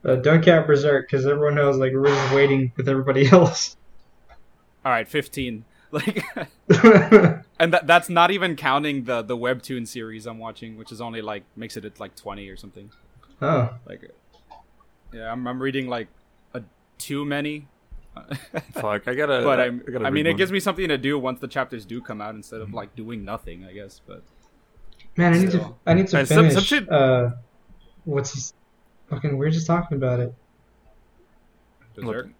four. 0.00 0.12
Uh, 0.12 0.14
don't 0.14 0.44
count 0.44 0.68
Berserk 0.68 1.08
because 1.10 1.26
everyone 1.26 1.56
knows 1.56 1.76
like 1.76 1.92
we're 1.92 2.06
just 2.06 2.32
waiting 2.32 2.70
with 2.76 2.88
everybody 2.88 3.26
else. 3.32 3.76
All 4.84 4.92
right, 4.92 5.08
fifteen. 5.08 5.64
Like, 5.90 6.24
and 7.58 7.72
that 7.72 7.88
that's 7.88 8.08
not 8.08 8.30
even 8.30 8.54
counting 8.54 9.04
the 9.04 9.22
the 9.22 9.36
webtoon 9.36 9.88
series 9.88 10.24
I'm 10.24 10.38
watching, 10.38 10.76
which 10.76 10.92
is 10.92 11.00
only 11.00 11.20
like 11.20 11.42
makes 11.56 11.76
it 11.76 11.84
at 11.84 11.98
like 11.98 12.14
twenty 12.14 12.48
or 12.48 12.56
something. 12.56 12.92
Oh. 13.42 13.70
Like, 13.86 14.10
yeah, 15.12 15.30
I'm, 15.30 15.46
I'm 15.46 15.60
reading 15.60 15.88
like 15.88 16.08
a 16.54 16.62
too 16.98 17.24
many 17.24 17.66
Fuck, 18.72 19.08
I 19.08 19.14
gotta. 19.14 19.40
but 19.42 19.58
I, 19.58 19.64
I, 19.64 19.68
gotta 19.70 20.04
I 20.06 20.10
mean, 20.10 20.26
read 20.26 20.32
it 20.32 20.36
gives 20.36 20.52
me 20.52 20.60
something 20.60 20.86
to 20.88 20.98
do 20.98 21.18
once 21.18 21.40
the 21.40 21.48
chapters 21.48 21.86
do 21.86 22.00
come 22.00 22.20
out 22.20 22.34
instead 22.34 22.60
of 22.60 22.74
like 22.74 22.94
doing 22.94 23.24
nothing. 23.24 23.64
I 23.64 23.72
guess, 23.72 24.00
but 24.06 24.22
Man, 25.16 25.32
I 25.34 25.38
need 25.38 25.50
to. 25.52 25.74
I 25.86 25.94
need 25.94 26.08
to 26.08 26.18
And 26.18 26.28
finish. 26.28 26.54
some 26.54 26.62
shit- 26.62 26.90
Uh, 26.90 27.30
what's 28.04 28.34
his? 28.34 28.54
Fucking, 29.08 29.36
we 29.36 29.46
are 29.46 29.50
just 29.50 29.66
talking 29.66 29.96
about 29.96 30.20
it. 30.20 30.34
Berserk, 31.94 32.30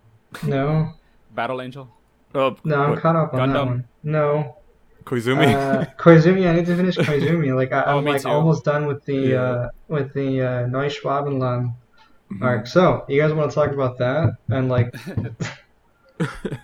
No, 0.45 0.93
Battle 1.35 1.61
Angel. 1.61 1.89
Oh, 2.35 2.57
no, 2.65 2.83
I'm 2.83 2.91
what, 2.91 3.01
caught 3.01 3.17
up 3.17 3.35
on 3.35 3.53
that 3.53 3.67
one. 3.67 3.89
No, 4.03 4.57
Koizumi. 5.05 5.55
uh, 5.55 5.85
Koizumi. 5.99 6.49
I 6.49 6.55
need 6.57 6.67
to 6.67 6.77
finish 6.77 6.97
Koizumi. 6.97 7.55
Like 7.55 7.73
I, 7.73 7.83
Oh, 7.87 7.99
I'm 7.99 8.05
me 8.05 8.13
like 8.13 8.23
too. 8.23 8.29
almost 8.29 8.65
done 8.65 8.87
with 8.87 9.05
the 9.05 9.15
Yeah. 9.15 9.41
uh 9.43 9.69
with 9.89 10.13
the 10.15 10.41
uh, 10.41 10.67
Neuschwabenland 10.69 11.75
Mhm. 12.33 12.43
arc. 12.43 12.67
So 12.67 13.05
you 13.09 13.21
guys 13.21 13.33
want 13.33 13.51
to 13.51 13.55
talk 13.55 13.73
about 13.73 13.99
that 13.99 14.37
and 14.49 14.69
like 14.69 14.95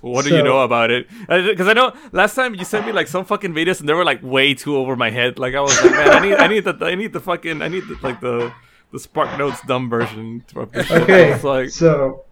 What 0.00 0.26
do 0.26 0.36
you 0.36 0.42
know 0.42 0.60
about 0.60 0.90
it? 0.90 1.08
Because 1.28 1.66
I 1.66 1.72
know 1.72 1.94
last 2.12 2.34
time 2.34 2.54
you 2.54 2.64
sent 2.66 2.84
me 2.84 2.92
like 2.92 3.06
some 3.08 3.24
fucking 3.24 3.54
videos 3.54 3.80
and 3.80 3.88
they 3.88 3.94
were 3.94 4.04
like 4.04 4.20
way 4.22 4.52
too 4.52 4.76
over 4.76 4.96
my 4.96 5.08
head. 5.08 5.38
Like 5.38 5.54
I 5.54 5.60
was 5.60 5.80
like, 5.82 5.92
man, 5.92 6.10
I 6.10 6.20
need, 6.20 6.34
I 6.34 6.46
need 6.46 6.64
the, 6.64 6.76
I 6.84 6.94
need 6.94 7.12
the 7.14 7.20
fucking, 7.20 7.62
I 7.62 7.68
need 7.68 7.84
the, 7.88 7.96
like 8.02 8.20
the, 8.20 8.52
the 8.92 8.98
Spark 8.98 9.38
Notes 9.38 9.60
dumb 9.66 9.88
version. 9.88 10.44
Of 10.54 10.72
this 10.72 10.86
shit. 10.88 11.02
okay. 11.02 11.32
It's 11.32 11.42
like, 11.44 11.70
so 11.70 12.24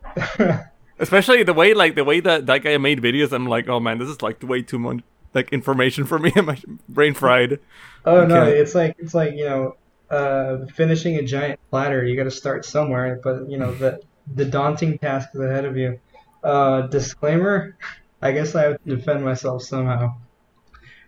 especially 0.99 1.45
the 1.45 1.55
way, 1.55 1.73
like 1.73 1.95
the 1.95 2.05
way 2.05 2.21
that 2.21 2.45
that 2.45 2.63
guy 2.63 2.77
made 2.77 3.01
videos. 3.01 3.33
I'm 3.33 3.47
like, 3.47 3.71
oh 3.71 3.81
man, 3.81 3.97
this 3.97 4.09
is 4.11 4.21
like 4.21 4.43
way 4.43 4.61
too 4.61 4.79
much 4.79 5.01
like 5.35 5.53
information 5.53 6.05
for 6.05 6.19
me. 6.19 6.33
and 6.35 6.47
my 6.49 6.59
brain 6.89 7.15
fried. 7.15 7.61
Oh 8.05 8.25
no, 8.25 8.45
it's 8.45 8.75
like 8.75 8.97
it's 8.99 9.15
like 9.15 9.35
you 9.35 9.45
know, 9.45 9.77
uh, 10.11 10.67
finishing 10.75 11.17
a 11.17 11.23
giant 11.23 11.61
platter. 11.71 12.05
You 12.05 12.17
got 12.17 12.25
to 12.25 12.31
start 12.31 12.65
somewhere, 12.65 13.21
but 13.23 13.49
you 13.49 13.59
know 13.59 13.73
the 13.75 14.01
the 14.35 14.45
daunting 14.45 14.99
task 14.99 15.31
is 15.35 15.41
ahead 15.41 15.65
of 15.65 15.77
you. 15.77 15.99
Uh, 16.43 16.83
disclaimer: 16.83 17.77
I 18.21 18.33
guess 18.33 18.55
I 18.55 18.63
have 18.63 18.85
to 18.85 18.97
defend 18.97 19.25
myself 19.25 19.63
somehow. 19.63 20.17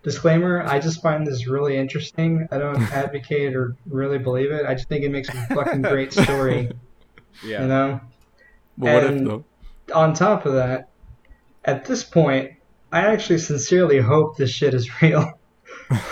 Disclaimer: 0.02 0.62
I 0.66 0.78
just 0.78 1.02
find 1.02 1.26
this 1.26 1.46
really 1.46 1.76
interesting. 1.76 2.46
I 2.50 2.58
don't 2.58 2.82
advocate 2.92 3.54
or 3.54 3.76
really 3.86 4.18
believe 4.18 4.52
it. 4.52 4.66
I 4.66 4.74
just 4.74 4.88
think 4.88 5.04
it 5.04 5.10
makes 5.10 5.28
a 5.28 5.46
fucking 5.54 5.82
great 5.82 6.12
story. 6.12 6.70
Yeah. 7.44 7.62
You 7.62 7.68
know. 7.68 8.00
But 8.76 8.94
what 8.94 9.04
if 9.04 9.24
though? 9.24 9.44
On 9.94 10.14
top 10.14 10.46
of 10.46 10.54
that, 10.54 10.88
at 11.64 11.84
this 11.84 12.04
point, 12.04 12.52
I 12.94 13.06
actually 13.06 13.38
sincerely 13.38 13.98
hope 13.98 14.36
this 14.36 14.50
shit 14.50 14.72
is 14.72 14.88
real. 15.02 15.36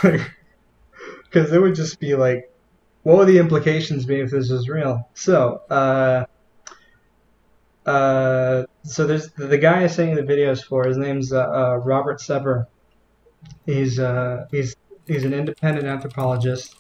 Because 0.03 1.53
it 1.53 1.63
would 1.63 1.77
just 1.77 2.01
be 2.01 2.17
like, 2.17 2.53
what 3.05 3.19
would 3.19 3.29
the 3.29 3.39
implications 3.39 4.05
be 4.05 4.19
if 4.19 4.33
this 4.33 4.51
was 4.51 4.69
real? 4.69 5.09
So, 5.15 5.63
uh, 5.71 6.25
uh, 7.89 8.65
so 8.83 9.07
there's 9.07 9.31
the 9.31 9.59
guy 9.59 9.85
I 9.85 9.87
sent 9.87 10.11
you 10.11 10.17
the 10.17 10.23
videos 10.23 10.65
for. 10.65 10.85
His 10.85 10.97
name's 10.97 11.33
uh, 11.33 11.43
uh, 11.43 11.77
Robert 11.85 12.19
Sepehr. 12.19 12.67
He's 13.65 14.01
uh, 14.01 14.47
he's 14.51 14.75
he's 15.07 15.25
an 15.25 15.35
independent 15.35 15.87
anthropologist, 15.87 16.75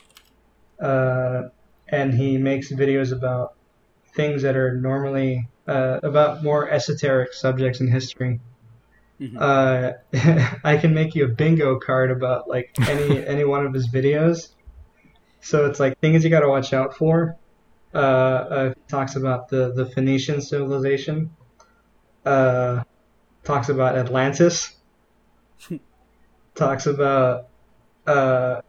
uh, 0.81 1.43
and 1.89 2.13
he 2.13 2.39
makes 2.39 2.73
videos 2.73 3.13
about 3.13 3.55
things 4.17 4.43
that 4.43 4.57
are 4.57 4.77
normally 4.77 5.49
about 5.67 6.43
more 6.43 6.69
esoteric 6.69 7.33
subjects 7.33 7.81
in 7.81 7.87
history. 7.87 8.41
Mhm. 9.23 9.37
Uh, 9.39 9.93
I 10.64 10.77
can 10.77 10.95
make 10.95 11.14
you 11.14 11.25
a 11.27 11.29
bingo 11.29 11.79
card 11.79 12.11
about 12.11 12.49
like 12.49 12.77
any 12.89 13.25
any 13.35 13.45
one 13.45 13.64
of 13.64 13.73
his 13.73 13.89
videos. 13.89 14.49
So 15.41 15.66
it's 15.66 15.79
like 15.79 15.99
things 16.01 16.25
you 16.25 16.31
got 16.31 16.41
to 16.41 16.49
watch 16.49 16.73
out 16.73 16.97
for. 16.97 17.37
Uh, 17.95 17.99
uh, 17.99 18.75
talks 18.89 19.16
about 19.16 19.49
the 19.49 19.73
the 19.73 19.87
Phoenician 19.87 20.41
civilization. 20.41 21.31
Uh, 22.25 22.83
talks 23.45 23.68
about 23.68 23.97
Atlantis. 23.97 24.77
talks 26.55 26.87
about 26.87 27.49
uh, 28.07 28.61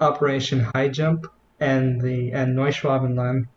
Operation 0.00 0.60
High 0.60 0.88
Jump 0.88 1.26
and 1.60 2.00
the 2.00 2.32
and 2.32 2.56
Neuschwabenland. 2.56 3.48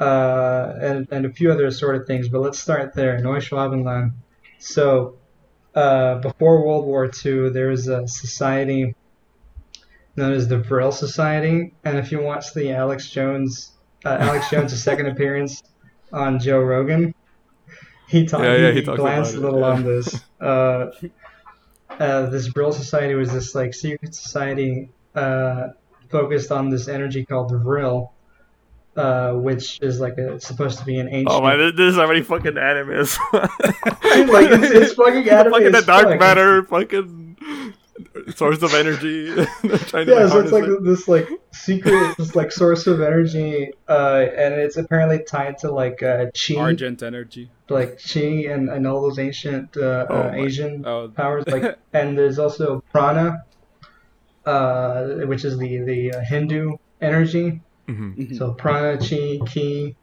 Uh, 0.00 0.74
and, 0.80 1.06
and 1.12 1.26
a 1.26 1.32
few 1.32 1.52
other 1.52 1.70
sort 1.70 1.94
of 1.94 2.08
things, 2.08 2.28
but 2.28 2.40
let's 2.40 2.58
start 2.58 2.92
there. 2.94 3.20
Neuschwabenland. 3.20 4.12
So, 4.62 5.16
uh, 5.74 6.18
before 6.20 6.64
World 6.64 6.86
War 6.86 7.10
II, 7.26 7.50
there 7.50 7.66
was 7.66 7.88
a 7.88 8.06
society 8.06 8.94
known 10.14 10.32
as 10.34 10.46
the 10.46 10.58
Vril 10.58 10.92
Society, 10.92 11.74
and 11.84 11.98
if 11.98 12.12
you 12.12 12.20
watch 12.20 12.54
the 12.54 12.70
Alex 12.70 13.10
Jones, 13.10 13.72
uh, 14.04 14.18
Alex 14.20 14.50
Jones' 14.50 14.80
second 14.80 15.08
appearance 15.08 15.64
on 16.12 16.38
Joe 16.38 16.60
Rogan, 16.60 17.12
he 18.06 18.24
talked, 18.24 18.44
Yeah, 18.44 18.54
yeah, 18.56 18.70
he, 18.70 18.82
he 18.82 18.82
glanced 18.82 19.34
a 19.34 19.40
little 19.40 19.60
yeah. 19.60 19.66
on 19.66 19.84
this. 19.84 20.20
Uh, 20.40 20.90
uh, 21.90 22.26
this 22.26 22.48
Vril 22.48 22.72
Society 22.72 23.14
was 23.14 23.32
this 23.32 23.54
like 23.54 23.72
secret 23.74 24.12
society 24.12 24.90
uh, 25.14 25.68
focused 26.10 26.50
on 26.50 26.68
this 26.68 26.88
energy 26.88 27.24
called 27.24 27.50
the 27.50 27.58
Vril. 27.58 28.12
Uh, 28.94 29.32
which 29.32 29.80
is 29.80 30.00
like 30.00 30.18
a, 30.18 30.38
supposed 30.38 30.78
to 30.78 30.84
be 30.84 30.98
an 30.98 31.08
ancient 31.08 31.28
Oh 31.30 31.40
man, 31.40 31.56
this, 31.58 31.72
this 31.76 31.92
is 31.94 31.98
already 31.98 32.20
fucking 32.22 32.58
animus. 32.58 33.18
like 33.32 33.48
it's, 34.02 34.70
it's 34.70 34.92
fucking 34.94 35.28
anime 35.30 35.50
fucking 35.52 35.72
the 35.72 35.80
dark 35.80 36.08
fuck. 36.08 36.20
matter, 36.20 36.62
fucking 36.64 37.36
source 38.34 38.60
of 38.62 38.74
energy. 38.74 39.30
They're 39.30 39.46
trying 39.78 40.06
to 40.06 40.12
Yeah, 40.12 40.28
so 40.28 40.40
it's 40.40 40.52
like 40.52 40.64
it. 40.64 40.84
this 40.84 41.08
like 41.08 41.26
secret, 41.52 42.18
this 42.18 42.34
like 42.36 42.52
source 42.52 42.86
of 42.86 43.00
energy, 43.00 43.72
uh, 43.88 44.26
and 44.36 44.52
it's 44.54 44.76
apparently 44.76 45.22
tied 45.24 45.56
to 45.58 45.70
like 45.72 46.02
uh, 46.02 46.26
chi, 46.34 46.56
Argent 46.60 47.02
energy. 47.02 47.50
like 47.70 47.98
chi, 47.98 48.20
and, 48.20 48.68
and 48.68 48.86
all 48.86 49.00
those 49.00 49.18
ancient 49.18 49.74
uh, 49.76 50.06
Oh 50.10 50.16
uh, 50.28 50.32
Asian 50.34 50.84
Oh, 50.86 51.08
powers. 51.08 51.46
Like, 51.46 51.78
and 51.94 52.18
there's 52.18 52.38
also 52.38 52.84
prana, 52.92 53.44
uh, 54.44 55.04
which 55.24 55.46
is 55.46 55.56
the 55.58 55.78
the 55.78 56.12
uh, 56.12 56.20
Hindu 56.20 56.76
energy. 57.00 57.62
Mhm. 57.92 58.16
mhm. 58.16 58.36
So 58.36 58.52
prana, 58.52 58.98
chi, 58.98 59.38
ki, 59.46 59.94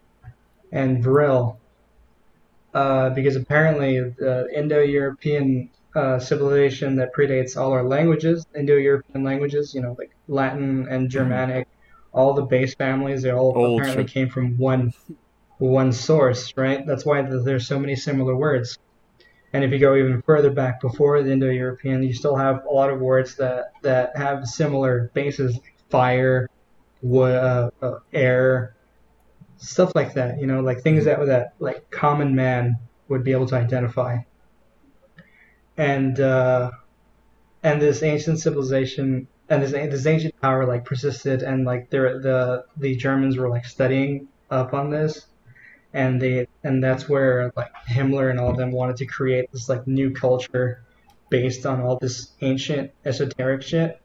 and 0.72 1.04
vril. 1.04 1.60
Uh, 2.74 3.10
because 3.10 3.36
apparently 3.36 4.00
the 4.00 4.48
Indo-European 4.56 5.70
uh, 5.96 6.20
civilization 6.20 6.96
that 6.98 7.14
predates 7.16 7.58
all 7.58 7.72
our 7.72 7.84
languages, 7.84 8.46
Indo-European 8.56 9.24
languages, 9.24 9.74
you 9.74 9.82
know, 9.82 9.96
like 9.98 10.12
Latin 10.28 10.88
and 10.88 11.10
Germanic, 11.10 11.68
all 12.14 12.34
the 12.34 12.44
base 12.44 12.76
families, 12.76 13.24
they 13.24 13.32
all 13.32 13.54
Old 13.56 13.80
apparently 13.80 14.04
shit. 14.04 14.14
came 14.14 14.30
from 14.30 14.58
one 14.58 14.94
one 15.58 15.92
source, 15.92 16.54
right? 16.56 16.86
That's 16.88 17.06
why 17.06 17.22
there's 17.22 17.68
so 17.68 17.80
many 17.80 17.96
similar 17.96 18.36
words. 18.36 18.78
And 19.52 19.64
if 19.64 19.72
you 19.72 19.80
go 19.80 19.96
even 19.96 20.22
further 20.22 20.52
back 20.52 20.80
before 20.80 21.22
the 21.22 21.32
Indo-European, 21.32 22.04
you 22.04 22.14
still 22.14 22.36
have 22.36 22.64
a 22.66 22.74
lot 22.74 22.90
of 22.92 23.00
words 23.02 23.36
that, 23.38 23.74
that 23.82 24.16
have 24.16 24.48
similar 24.48 25.12
bases, 25.14 25.60
fire, 25.90 26.50
uh, 27.04 27.70
uh, 27.82 28.00
air, 28.14 28.76
stuff 29.58 29.94
like 29.96 30.14
that. 30.14 30.40
You 30.40 30.48
know, 30.48 30.62
like 30.62 30.82
things 30.82 31.06
that 31.06 31.26
that 31.26 31.54
like 31.60 31.90
common 31.90 32.36
man 32.36 32.78
would 33.08 33.24
be 33.24 33.32
able 33.32 33.48
to 33.48 33.56
identify. 33.56 34.20
And 35.78 36.20
uh, 36.20 36.72
and 37.64 37.82
this 37.82 38.04
ancient 38.04 38.40
civilization 38.40 39.28
and 39.50 39.64
this 39.64 39.72
this 39.72 40.06
ancient 40.06 40.40
power 40.42 40.66
like 40.66 40.86
persisted, 40.86 41.42
and 41.42 41.66
like 41.66 41.90
there 41.90 42.20
the 42.20 42.66
the 42.78 42.96
Germans 42.96 43.38
were 43.38 43.50
like 43.50 43.66
studying 43.66 44.28
up 44.52 44.74
on 44.74 44.90
this, 44.90 45.26
and 45.94 46.22
they 46.22 46.48
and 46.64 46.84
that's 46.84 47.10
where 47.10 47.52
like 47.56 47.72
Himmler 47.90 48.30
and 48.30 48.40
all 48.40 48.52
of 48.52 48.58
them 48.58 48.72
wanted 48.72 48.98
to 48.98 49.06
create 49.06 49.52
this 49.52 49.68
like 49.68 49.88
new 49.88 50.12
culture 50.12 50.84
based 51.30 51.66
on 51.66 51.82
all 51.82 51.98
this 51.98 52.32
ancient 52.42 52.92
esoteric 53.06 53.64
shit. 53.64 53.99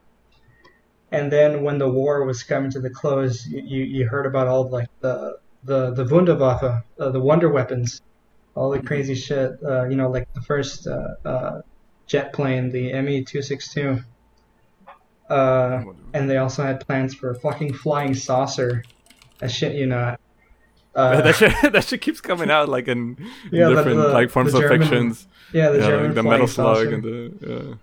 And 1.14 1.30
then 1.30 1.62
when 1.62 1.78
the 1.78 1.88
war 1.88 2.24
was 2.24 2.42
coming 2.42 2.70
to 2.72 2.80
the 2.80 2.90
close, 2.90 3.46
you, 3.46 3.82
you, 3.84 4.08
heard 4.08 4.26
about 4.26 4.48
all 4.48 4.68
like 4.68 4.88
the 5.00 5.38
the 5.62 5.92
the 5.92 6.04
Wunderwaffe, 6.04 6.82
uh, 6.98 7.10
the 7.10 7.20
wonder 7.20 7.48
weapons, 7.48 8.02
all 8.56 8.68
the 8.70 8.82
crazy 8.82 9.14
shit. 9.14 9.52
Uh, 9.64 9.84
you 9.84 9.94
know, 9.94 10.10
like 10.10 10.26
the 10.34 10.40
first 10.40 10.88
uh, 10.88 11.14
uh, 11.24 11.60
jet 12.08 12.32
plane, 12.32 12.70
the 12.70 12.92
Me 13.00 13.22
two 13.22 13.42
six 13.42 13.72
two. 13.72 14.00
Uh, 15.30 15.84
and 16.12 16.28
they 16.28 16.36
also 16.38 16.64
had 16.64 16.84
plans 16.84 17.14
for 17.14 17.30
a 17.30 17.34
fucking 17.38 17.72
flying 17.74 18.14
saucer. 18.14 18.82
I 19.40 19.46
shit 19.46 19.74
you 19.76 19.86
not. 19.86 20.18
Uh, 20.96 21.20
that 21.26 21.34
shit, 21.36 21.72
that 21.72 21.84
shit 21.84 22.00
keeps 22.00 22.20
coming 22.20 22.50
out 22.50 22.68
like 22.68 22.88
in 22.88 23.16
Yeah, 23.52 23.68
different 23.68 23.98
the- 23.98 24.08
like 24.08 24.30
forms 24.30 24.52
of 24.52 24.60
German- 24.62 24.80
fictions. 24.82 25.28
yeah, 25.52 25.70
the 25.70 25.78
yeah, 25.78 25.86
German 25.86 26.06
like 26.06 26.14
the 26.16 26.22
metal 26.24 26.48
slug 26.48 26.76
saucer. 26.76 26.94
and 26.94 27.02
the 27.04 27.32
yeah. 27.70 27.74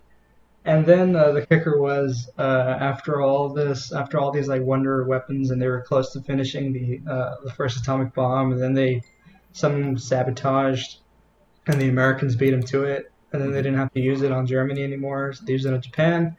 And 0.63 0.85
then 0.85 1.15
uh, 1.15 1.31
the 1.31 1.45
kicker 1.45 1.81
was 1.81 2.29
uh, 2.37 2.77
after 2.79 3.21
all 3.21 3.49
this, 3.49 3.91
after 3.91 4.19
all 4.19 4.31
these 4.31 4.47
like 4.47 4.61
wonder 4.61 5.03
weapons, 5.05 5.49
and 5.49 5.59
they 5.59 5.67
were 5.67 5.81
close 5.81 6.13
to 6.13 6.21
finishing 6.21 6.71
the 6.71 7.11
uh, 7.11 7.35
the 7.43 7.51
first 7.51 7.77
atomic 7.77 8.13
bomb, 8.13 8.51
and 8.51 8.61
then 8.61 8.73
they 8.73 9.01
some 9.53 9.97
sabotaged, 9.97 10.99
and 11.65 11.81
the 11.81 11.89
Americans 11.89 12.35
beat 12.35 12.51
them 12.51 12.61
to 12.61 12.83
it, 12.83 13.11
and 13.33 13.41
then 13.41 13.51
they 13.51 13.61
didn't 13.63 13.79
have 13.79 13.91
to 13.93 13.99
use 13.99 14.21
it 14.21 14.31
on 14.31 14.45
Germany 14.45 14.83
anymore. 14.83 15.33
So 15.33 15.45
they 15.45 15.53
used 15.53 15.65
it 15.65 15.73
on 15.73 15.81
Japan, 15.81 16.37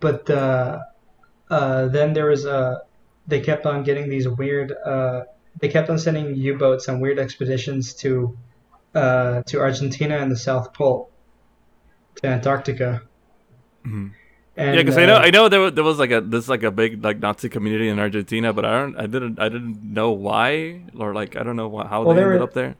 but 0.00 0.28
uh, 0.28 0.80
uh, 1.48 1.88
then 1.88 2.12
there 2.12 2.26
was 2.26 2.44
a 2.44 2.82
they 3.26 3.40
kept 3.40 3.64
on 3.64 3.84
getting 3.84 4.10
these 4.10 4.28
weird. 4.28 4.72
Uh, 4.72 5.22
they 5.60 5.68
kept 5.68 5.88
on 5.88 5.98
sending 5.98 6.34
U-boats 6.34 6.88
on 6.88 7.00
weird 7.00 7.18
expeditions 7.18 7.94
to 7.94 8.36
uh, 8.94 9.42
to 9.44 9.60
Argentina 9.60 10.18
and 10.18 10.30
the 10.30 10.36
South 10.36 10.74
Pole, 10.74 11.10
to 12.16 12.26
Antarctica. 12.28 13.02
Mhm. 13.84 14.10
And, 14.54 14.74
yeah, 14.76 14.82
because 14.82 14.98
I 14.98 15.06
know 15.06 15.16
uh, 15.16 15.20
I 15.20 15.30
know 15.30 15.48
there 15.48 15.60
was, 15.60 15.72
there 15.72 15.84
was 15.84 15.98
like 15.98 16.10
a 16.10 16.20
this 16.20 16.46
like 16.46 16.62
a 16.62 16.70
big 16.70 17.02
like 17.02 17.20
Nazi 17.20 17.48
community 17.48 17.88
in 17.88 17.98
Argentina, 17.98 18.52
but 18.52 18.64
I 18.66 18.72
don't 18.80 18.96
I 18.98 19.06
didn't 19.06 19.40
I 19.40 19.48
didn't 19.48 19.82
know 19.82 20.10
why 20.12 20.82
or 20.98 21.14
like 21.14 21.36
I 21.36 21.42
don't 21.42 21.56
know 21.56 21.68
wha- 21.68 21.86
how 21.86 22.02
Well, 22.02 22.14
they 22.14 22.22
ended 22.22 22.38
were- 22.40 22.44
up 22.44 22.52
there. 22.52 22.74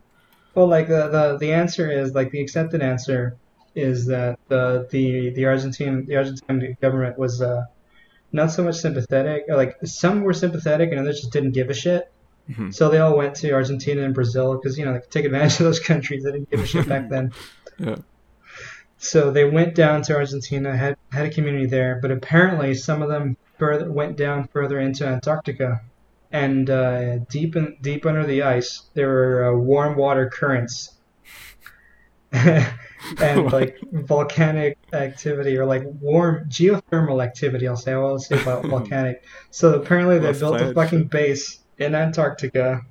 Well, 0.55 0.67
like 0.67 0.89
the, 0.89 1.09
the 1.09 1.39
the 1.39 1.53
answer 1.55 1.91
is 1.91 2.13
like 2.15 2.31
the 2.31 2.41
accepted 2.43 2.83
answer 2.83 3.37
is 3.75 4.05
that 4.07 4.39
the 4.49 4.87
the 4.91 5.31
the 5.31 5.47
Argentine 5.47 6.05
the 6.05 6.17
Argentine 6.17 6.77
government 6.83 7.19
was 7.19 7.41
uh, 7.41 7.65
not 8.33 8.51
so 8.51 8.63
much 8.63 8.77
sympathetic. 8.77 9.45
Like 9.49 9.77
some 9.85 10.21
were 10.25 10.35
sympathetic 10.35 10.91
and 10.91 11.01
others 11.01 11.21
just 11.21 11.33
didn't 11.33 11.53
give 11.53 11.71
a 11.71 11.75
shit. 11.75 12.13
Mhm. 12.51 12.75
So 12.75 12.91
they 12.91 12.99
all 12.99 13.17
went 13.17 13.35
to 13.37 13.51
Argentina 13.53 14.03
and 14.03 14.13
Brazil 14.15 14.59
because 14.59 14.77
you 14.77 14.85
know 14.85 14.93
they 14.93 15.01
could 15.01 15.11
take 15.11 15.25
advantage 15.25 15.53
of 15.61 15.65
those 15.65 15.81
countries. 15.81 16.23
They 16.25 16.33
didn't 16.33 16.51
give 16.51 16.61
a 16.61 16.67
shit 16.67 16.87
back 16.87 17.09
then. 17.15 17.33
Yeah. 17.79 17.97
So 19.03 19.33
they 19.33 19.45
went 19.45 19.75
down 19.75 20.03
to 20.03 20.15
Argentina, 20.15 20.77
had 20.77 20.97
had 21.11 21.27
a 21.27 21.31
community 21.31 21.67
there, 21.67 21.99
but 22.01 22.13
apparently 22.13 22.73
some 22.75 23.03
of 23.03 23.09
them 23.09 23.37
further 23.59 23.91
went 23.91 24.17
down 24.17 24.47
further 24.47 24.79
into 24.79 25.05
Antarctica, 25.05 25.81
and 26.31 26.71
uh, 26.71 27.19
deep 27.29 27.57
in 27.57 27.77
deep 27.81 28.07
under 28.07 28.25
the 28.25 28.45
ice 28.45 28.83
there 28.95 29.09
were 29.09 29.45
uh, 29.45 29.59
warm 29.59 29.97
water 29.97 30.31
currents, 30.31 30.95
and 32.33 33.53
like 33.53 33.77
volcanic 33.91 34.79
activity 34.93 35.59
or 35.59 35.67
like 35.67 35.83
warm 36.01 36.45
geothermal 36.49 37.25
activity. 37.25 37.67
I'll 37.67 37.77
say. 37.77 37.93
I'll 37.95 38.21
say 38.21 38.41
about 38.41 38.65
volcanic. 38.77 39.25
So 39.51 39.75
apparently 39.75 40.21
they 40.21 40.33
built 40.33 40.61
a 40.61 40.73
fucking 40.73 41.09
base 41.09 41.59
in 41.77 41.97
Antarctica. 41.97 42.83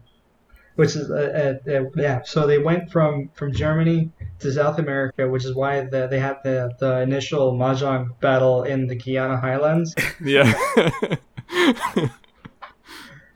Which 0.75 0.95
is 0.95 1.11
uh, 1.11 1.59
uh, 1.67 1.71
uh, 1.71 1.83
yeah, 1.95 2.21
so 2.23 2.47
they 2.47 2.57
went 2.57 2.91
from 2.91 3.29
from 3.33 3.51
Germany 3.53 4.11
to 4.39 4.51
South 4.51 4.79
America, 4.79 5.27
which 5.27 5.45
is 5.45 5.53
why 5.53 5.81
the, 5.81 6.07
they 6.07 6.19
had 6.19 6.37
the, 6.43 6.71
the 6.79 7.01
initial 7.01 7.53
mahjong 7.53 8.19
battle 8.19 8.63
in 8.63 8.87
the 8.87 8.95
Guyana 8.95 9.37
Highlands, 9.39 9.93
Yeah. 10.21 10.51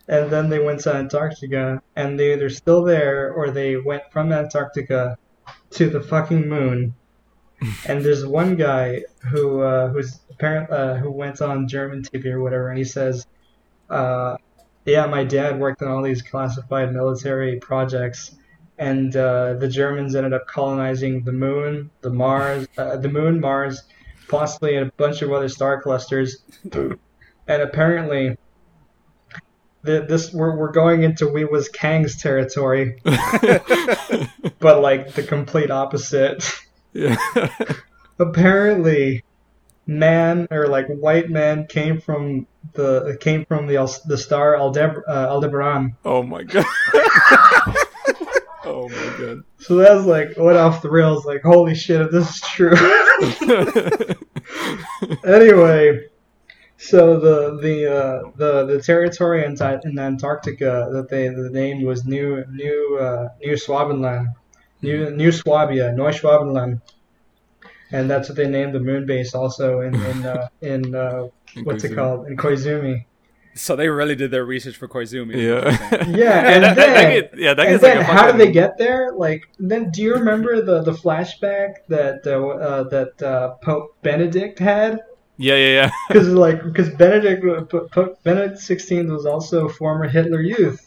and 0.08 0.30
then 0.30 0.50
they 0.50 0.60
went 0.60 0.82
to 0.82 0.96
Antarctica, 0.96 1.82
and 1.96 2.20
they 2.20 2.34
either 2.34 2.50
still 2.50 2.84
there 2.84 3.32
or 3.34 3.52
they 3.52 3.76
went 3.78 4.04
from 4.12 4.32
Antarctica 4.32 5.18
to 5.72 5.90
the 5.90 6.02
fucking 6.02 6.48
moon. 6.48 6.96
And 7.88 8.04
there's 8.04 8.26
one 8.26 8.58
guy 8.58 9.04
who 9.32 9.62
uh, 9.62 9.88
who's 9.88 10.20
apparent 10.30 10.70
uh, 10.70 10.96
who 10.96 11.10
went 11.10 11.42
on 11.42 11.68
German 11.68 12.04
TV 12.04 12.26
or 12.28 12.42
whatever, 12.42 12.70
and 12.70 12.78
he 12.78 12.84
says, 12.84 13.26
uh, 13.90 14.36
"Yeah, 14.86 15.06
my 15.08 15.24
dad 15.24 15.60
worked 15.60 15.82
on 15.82 15.90
all 15.90 16.04
these 16.04 16.22
classified 16.22 16.94
military 16.94 17.60
projects." 17.60 18.36
and 18.78 19.16
uh, 19.16 19.54
the 19.54 19.68
Germans 19.68 20.16
ended 20.16 20.34
up 20.34 20.48
colonizing 20.48 21.24
the 21.24 21.32
moon, 21.32 21.90
the 22.02 22.10
Mars, 22.10 22.68
uh, 22.78 22.98
the 22.98 23.08
moon, 23.08 23.40
Mars, 23.40 23.84
possibly 24.28 24.76
a 24.76 24.86
bunch 24.98 25.22
of 25.22 25.32
other 25.32 25.48
star 25.48 25.82
clusters, 25.82 26.44
and 26.74 27.00
apparently, 27.62 28.38
the, 29.84 30.06
this 30.08 30.34
we're, 30.34 30.58
we're 30.58 30.72
going 30.72 31.04
into 31.04 31.28
we 31.30 31.46
was 31.46 31.70
Kang's 31.70 32.22
territory, 32.22 33.00
but 33.04 34.82
like 34.82 35.14
the 35.14 35.24
complete 35.26 35.72
opposite. 35.72 36.44
yeah. 36.94 37.16
apparently, 38.20 39.24
man 39.88 40.48
or 40.52 40.68
like 40.68 40.88
white 40.88 41.30
man 41.30 41.68
came 41.68 42.00
from 42.00 42.48
the 42.74 43.18
came 43.20 43.46
from 43.46 43.68
the 43.68 43.76
the 44.08 44.18
star 44.18 44.56
Aldeb- 44.56 45.02
uh, 45.08 45.28
Aldebaran. 45.30 45.96
oh 46.04 46.24
my 46.24 46.44
god. 46.44 46.66
oh 48.66 48.90
my 48.90 49.16
god. 49.20 49.44
So 49.60 49.76
that's 49.76 50.06
like 50.06 50.38
went 50.38 50.58
off 50.58 50.82
the 50.82 50.90
rails. 50.90 51.26
Like 51.26 51.42
holy 51.42 51.76
shit, 51.76 52.02
if 52.02 52.12
this 52.12 52.36
is 52.36 52.42
true. 52.42 52.72
anyway, 55.26 56.08
so 56.78 57.20
the 57.20 57.60
the 57.62 57.94
uh, 57.94 58.32
the 58.36 58.66
the 58.66 58.82
territory 58.82 59.46
in, 59.46 59.56
in 59.84 60.00
Antarctica 60.00 60.90
that 60.92 61.10
they 61.10 61.28
the 61.30 61.50
name 61.50 61.84
was 61.84 62.06
New 62.06 62.44
New 62.52 62.98
uh, 63.00 63.30
New 63.40 63.54
Swabenland, 63.54 64.28
New 64.82 65.12
New 65.12 65.32
Swabia, 65.32 65.94
Neuschwabenland, 65.96 66.82
and 67.96 68.10
that's 68.12 68.28
what 68.30 68.36
they 68.38 68.48
named 68.58 68.74
the 68.78 68.80
moon 68.90 69.06
base 69.06 69.34
also 69.42 69.68
in 69.88 69.94
in 70.12 70.26
uh, 70.26 70.48
in 70.62 70.96
uh, 70.96 71.28
what's 71.64 71.84
it 71.84 71.96
called 71.96 72.28
in 72.28 72.36
Koizumi. 72.38 73.06
So 73.58 73.78
they 73.78 73.88
really 73.88 74.16
did 74.16 74.32
their 74.32 74.44
research 74.44 74.76
for 74.76 74.88
Koizumi. 74.90 75.34
is 75.36 75.50
what 75.54 75.64
you're 75.64 75.72
saying. 75.78 76.16
Yeah. 76.18 76.18
Yeah, 76.26 76.54
and 76.54 76.64
that, 76.64 76.76
that, 76.76 76.76
then- 76.76 76.94
that 76.96 77.32
get- 77.32 77.40
yeah, 77.46 77.54
that 77.54 77.68
and 77.68 77.80
then 77.80 77.98
like 78.00 78.08
a 78.08 78.12
how 78.14 78.26
did 78.32 78.38
they 78.42 78.52
get 78.52 78.78
there? 78.78 79.14
Like 79.26 79.42
then, 79.72 79.92
do 79.92 80.02
you 80.02 80.14
remember 80.16 80.62
the 80.70 80.82
the 80.90 80.92
flashback 81.04 81.72
that 81.88 82.20
uh, 82.28 82.48
uh, 82.70 82.84
that 82.96 83.14
uh, 83.24 83.56
Pope 83.64 83.96
Benedict 84.02 84.60
had? 84.60 85.00
Yeah, 85.38 85.56
yeah, 85.64 85.74
yeah. 85.80 85.92
Because 86.10 86.28
like 86.46 86.60
because 86.64 86.90
Benedict 87.04 87.42
Pope 87.96 88.22
Benedict 88.24 88.60
Sixteenth 88.60 89.10
was 89.10 89.26
also 89.26 89.68
a 89.68 89.70
former 89.82 90.08
Hitler 90.08 90.42
youth, 90.42 90.82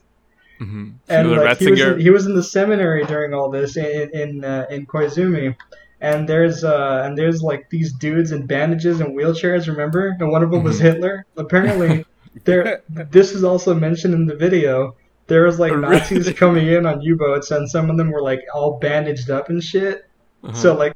Mm-hmm. 0.60 0.86
and 1.08 1.30
like 1.30 1.58
he 1.58 1.70
was 1.70 1.80
in, 1.80 2.00
he 2.00 2.10
was 2.10 2.26
in 2.26 2.34
the 2.34 2.42
seminary 2.42 3.04
during 3.12 3.32
all 3.32 3.48
this 3.50 3.76
in 3.76 4.10
in 4.22 4.44
uh, 4.44 4.66
in 4.74 4.86
Koizumi. 4.86 5.54
And 6.00 6.28
there's 6.28 6.62
uh 6.64 7.02
and 7.04 7.18
there's 7.18 7.42
like 7.42 7.70
these 7.70 7.92
dudes 7.92 8.30
in 8.32 8.46
bandages 8.46 9.00
and 9.00 9.16
wheelchairs, 9.18 9.66
remember? 9.66 10.16
And 10.20 10.30
one 10.30 10.42
of 10.44 10.50
them 10.50 10.62
was 10.62 10.78
Mhm. 10.78 10.82
Hitler. 10.82 11.26
Apparently, 11.36 12.04
there. 12.44 12.82
This 12.88 13.32
is 13.32 13.42
also 13.44 13.74
mentioned 13.74 14.14
in 14.14 14.26
the 14.26 14.36
video. 14.36 14.94
There 15.26 15.44
was 15.44 15.58
like? 15.58 15.76
Nazis 15.76 16.32
coming 16.34 16.68
in 16.68 16.86
on 16.86 17.00
U-boats, 17.02 17.50
and 17.50 17.68
some 17.68 17.90
of 17.90 17.96
them 17.96 18.10
were 18.12 18.22
like 18.22 18.40
all 18.54 18.78
bandaged 18.78 19.28
up 19.30 19.48
and 19.50 19.62
shit. 19.62 20.04
Uh-huh. 20.44 20.54
So 20.54 20.74
like, 20.76 20.94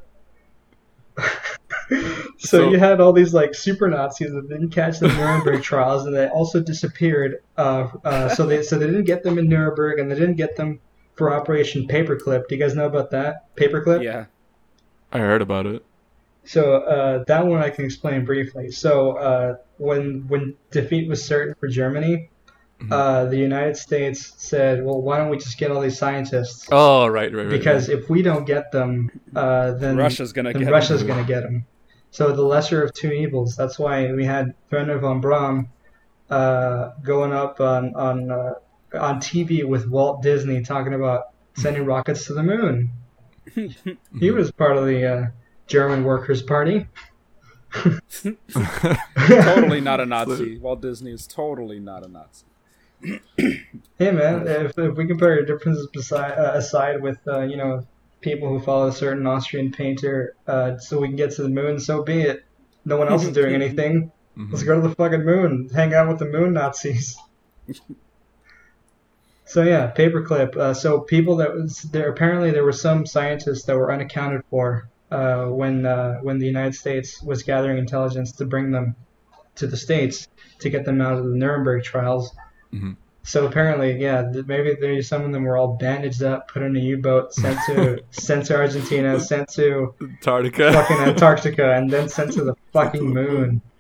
so, 1.19 1.99
So- 2.39 2.71
you 2.71 2.79
had 2.79 3.01
all 3.01 3.13
these 3.13 3.35
like 3.35 3.55
super 3.55 3.89
Nazis 3.89 4.31
that 4.33 4.49
didn't 4.49 4.71
catch 4.71 5.01
the 5.01 5.09
Nuremberg 5.09 5.63
trials, 5.63 6.07
and 6.07 6.15
they 6.15 6.29
also 6.29 6.61
disappeared. 6.61 7.43
Uh, 7.57 7.89
uh, 8.05 8.29
so 8.29 8.47
they 8.47 8.63
so 8.63 8.79
they 8.79 8.87
didn't 8.87 9.05
get 9.05 9.23
them 9.23 9.39
in 9.39 9.49
Nuremberg, 9.49 9.99
and 9.99 10.11
they 10.11 10.15
didn't 10.15 10.37
get 10.37 10.57
them 10.57 10.81
for 11.17 11.33
Operation 11.35 11.87
Paperclip. 11.89 12.49
Do 12.49 12.55
you 12.55 12.61
guys 12.61 12.75
know 12.75 12.87
about 12.87 13.11
that 13.11 13.55
Paperclip? 13.57 14.03
Yeah. 14.03 14.27
I 15.13 15.19
heard 15.19 15.43
about 15.43 15.67
it. 15.67 15.85
So 16.45 16.77
uh, 16.77 17.25
that 17.29 17.47
one 17.47 17.63
I 17.63 17.71
can 17.71 17.85
explain 17.85 18.25
briefly. 18.25 18.71
So 18.73 19.13
uh, 19.17 19.57
when 19.77 20.25
when 20.29 20.55
defeat 20.71 21.09
was 21.09 21.25
certain 21.25 21.55
for 21.61 21.69
Germany, 21.69 22.31
Mhm. 22.81 22.91
uh, 22.91 23.25
the 23.27 23.37
United 23.37 23.77
States 23.77 24.35
said, 24.39 24.85
"Well, 24.85 25.01
why 25.01 25.19
don't 25.19 25.29
we 25.29 25.37
just 25.37 25.57
get 25.57 25.71
all 25.71 25.81
these 25.81 25.97
scientists? 25.99 26.67
Oh, 26.73 27.07
right, 27.07 27.33
right, 27.33 27.43
right. 27.47 27.51
because 27.51 27.89
right. 27.89 27.99
if 27.99 28.11
we 28.11 28.23
don't 28.23 28.45
get 28.45 28.73
them, 28.73 29.11
uh, 29.37 29.73
then 29.73 29.97
Russia's 29.97 30.33
gonna 30.33 30.53
then 30.53 30.63
get 30.63 30.73
Russia's 30.73 31.01
them. 31.01 31.09
going 31.09 31.25
to 31.25 31.33
get 31.33 31.43
them." 31.43 31.65
So 32.11 32.33
the 32.33 32.43
lesser 32.43 32.83
of 32.83 32.93
two 32.93 33.13
evils. 33.13 33.55
That's 33.57 33.79
why 33.79 34.13
we 34.13 34.25
had 34.25 34.55
Wernher 34.71 34.99
von 34.99 35.21
Braun 35.21 35.69
uh, 36.29 36.91
going 37.05 37.33
up 37.33 37.61
on 37.61 37.95
on 37.95 38.31
uh, 38.33 38.55
on 38.95 39.21
TV 39.21 39.65
with 39.65 39.87
Walt 39.89 40.21
Disney 40.23 40.63
talking 40.63 40.95
about 40.95 41.29
sending 41.57 41.85
rockets 41.85 42.27
to 42.27 42.35
the 42.35 42.43
moon. 42.43 42.91
He 44.21 44.31
was 44.31 44.51
part 44.51 44.77
of 44.77 44.87
the 44.87 45.05
uh, 45.07 45.27
German 45.67 46.05
Workers' 46.05 46.43
Party. 46.43 46.87
totally 49.27 49.81
not 49.81 50.01
a 50.01 50.07
Nazi. 50.07 50.59
Walt 50.59 50.83
Disney 50.83 51.11
is 51.13 51.27
totally 51.27 51.79
not 51.81 52.05
a 52.05 52.09
Nazi. 52.09 52.47
Hey 53.99 54.11
man, 54.11 54.47
if, 54.49 54.77
if 54.79 54.97
we 54.97 55.07
can 55.07 55.17
put 55.19 55.31
our 55.31 55.43
differences 55.43 55.87
beside, 55.93 56.33
uh, 56.33 56.53
aside 56.55 57.01
with 57.03 57.19
uh, 57.27 57.43
you 57.43 57.57
know 57.57 57.87
people 58.21 58.49
who 58.49 58.61
follow 58.61 58.89
a 58.89 58.93
certain 58.93 59.27
Austrian 59.27 59.71
painter, 59.73 60.35
uh, 60.47 60.77
so 60.79 60.99
we 60.99 61.09
can 61.09 61.17
get 61.17 61.31
to 61.33 61.43
the 61.43 61.49
moon, 61.49 61.79
so 61.79 62.03
be 62.03 62.23
it. 62.23 62.45
No 62.85 62.97
one 62.97 63.09
else 63.09 63.25
is 63.25 63.33
doing 63.33 63.55
anything. 63.63 64.11
Mhm. 64.37 64.51
Let's 64.51 64.63
go 64.65 64.81
to 64.81 64.89
the 64.89 64.95
fucking 64.95 65.25
moon, 65.25 65.69
hang 65.75 65.95
out 65.95 66.09
with 66.09 66.19
the 66.19 66.27
moon 66.27 66.55
Nazis. 66.55 67.17
So 69.53 69.63
yeah, 69.63 69.93
paperclip. 69.95 70.57
Uh, 70.57 70.73
so 70.73 71.01
people 71.01 71.37
that 71.37 71.53
was 71.53 71.83
there 71.83 72.11
apparently 72.11 72.51
there 72.53 72.65
were 72.65 72.73
some 72.73 73.05
scientists 73.05 73.65
that 73.65 73.77
were 73.77 73.93
unaccounted 73.93 74.43
for 74.49 74.89
uh, 75.11 75.45
when 75.45 75.85
uh, 75.85 76.19
when 76.23 76.39
the 76.39 76.47
United 76.47 76.75
States 76.75 77.23
was 77.23 77.43
gathering 77.43 77.77
intelligence 77.77 78.33
to 78.33 78.47
bring 78.47 78.71
them 78.71 78.97
to 79.57 79.67
the 79.67 79.77
states 79.77 80.27
to 80.61 80.71
get 80.71 80.87
them 80.87 81.03
out 81.03 81.19
of 81.19 81.25
the 81.25 81.37
Nuremberg 81.37 81.85
trials. 81.85 82.35
Mhm. 82.73 82.97
So 83.25 83.47
apparently, 83.47 84.01
yeah, 84.01 84.23
maybe 84.47 84.75
there 84.81 85.03
some 85.03 85.23
of 85.23 85.33
them 85.33 85.45
were 85.45 85.59
all 85.59 85.77
bandaged 85.77 86.23
up, 86.23 86.49
put 86.49 86.63
in 86.63 86.75
a 86.75 86.81
U-boat, 86.81 87.35
sent 87.35 87.59
to 87.67 88.03
sent 88.11 88.47
to 88.47 88.57
Argentina, 88.57 89.21
sent 89.21 89.51
to 89.51 89.95
Antarctica. 90.01 90.73
fucking 90.73 90.97
Antarctica, 90.97 91.75
and 91.75 91.91
then 91.91 92.09
sent 92.09 92.33
to 92.33 92.45
the 92.45 92.55
fucking 92.73 93.07
moon. 93.07 93.61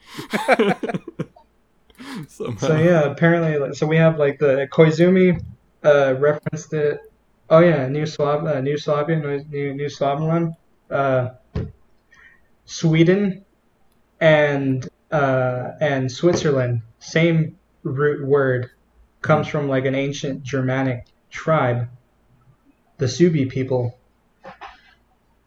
So 2.28 2.76
yeah, 2.76 3.04
apparently, 3.04 3.58
like, 3.58 3.74
so 3.74 3.86
we 3.86 3.96
have 3.96 4.18
like 4.18 4.38
the 4.38 4.68
Koizumi 4.70 5.42
uh, 5.84 6.14
referenced 6.18 6.72
it. 6.72 7.00
Oh 7.50 7.58
yeah, 7.58 7.86
New 7.88 8.06
Slav, 8.06 8.46
uh, 8.46 8.60
New 8.60 8.78
Slavia, 8.78 9.16
New 9.16 9.44
New, 9.50 9.74
New 9.74 10.54
uh, 10.90 11.30
Sweden, 12.64 13.44
and 14.20 14.88
uh, 15.10 15.72
and 15.80 16.10
Switzerland. 16.10 16.82
Same 16.98 17.58
root 17.82 18.26
word 18.26 18.70
comes 19.20 19.46
from 19.46 19.68
like 19.68 19.84
an 19.84 19.94
ancient 19.94 20.42
Germanic 20.42 21.06
tribe, 21.30 21.88
the 22.98 23.06
Suebi 23.06 23.48
people. 23.48 23.98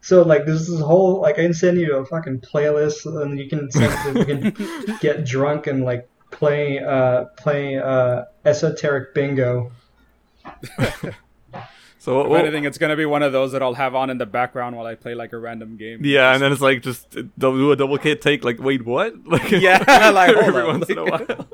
So 0.00 0.22
like 0.22 0.46
there's 0.46 0.68
this 0.68 0.80
whole 0.80 1.20
like 1.20 1.38
I 1.38 1.42
can 1.42 1.54
send 1.54 1.78
you 1.78 1.96
a 1.96 2.04
fucking 2.04 2.40
playlist 2.40 3.06
and 3.06 3.38
you 3.38 3.48
can 3.48 3.68
you 4.14 4.24
can 4.24 4.98
get 5.00 5.24
drunk 5.24 5.66
and 5.66 5.84
like 5.84 6.08
play 6.30 6.78
uh 6.78 7.24
play 7.36 7.76
uh 7.78 8.24
esoteric 8.44 9.14
bingo. 9.14 9.72
So 11.98 12.20
If 12.20 12.28
what, 12.28 12.40
anything, 12.42 12.64
it's 12.64 12.78
gonna 12.78 12.94
be 12.94 13.04
one 13.04 13.24
of 13.24 13.32
those 13.32 13.50
that 13.50 13.62
I'll 13.64 13.74
have 13.74 13.96
on 13.96 14.10
in 14.10 14.18
the 14.18 14.26
background 14.26 14.76
while 14.76 14.86
I 14.86 14.94
play 14.94 15.16
like 15.16 15.32
a 15.32 15.38
random 15.38 15.76
game. 15.76 16.04
yeah, 16.04 16.34
and 16.34 16.40
then 16.42 16.52
it's 16.52 16.60
like 16.60 16.80
just 16.82 17.10
double- 17.36 17.56
do 17.56 17.72
a 17.72 17.76
double 17.76 17.98
K 17.98 18.14
take. 18.14 18.44
Like, 18.44 18.60
wait, 18.60 18.84
what? 18.86 19.14
Like, 19.26 19.50
Yeah, 19.50 19.78
like, 20.14 20.32
hold 20.34 20.44
every 20.46 20.62
up. 20.62 20.68
once 20.68 20.88
in 20.88 20.98
a 20.98 21.04
while. 21.04 21.48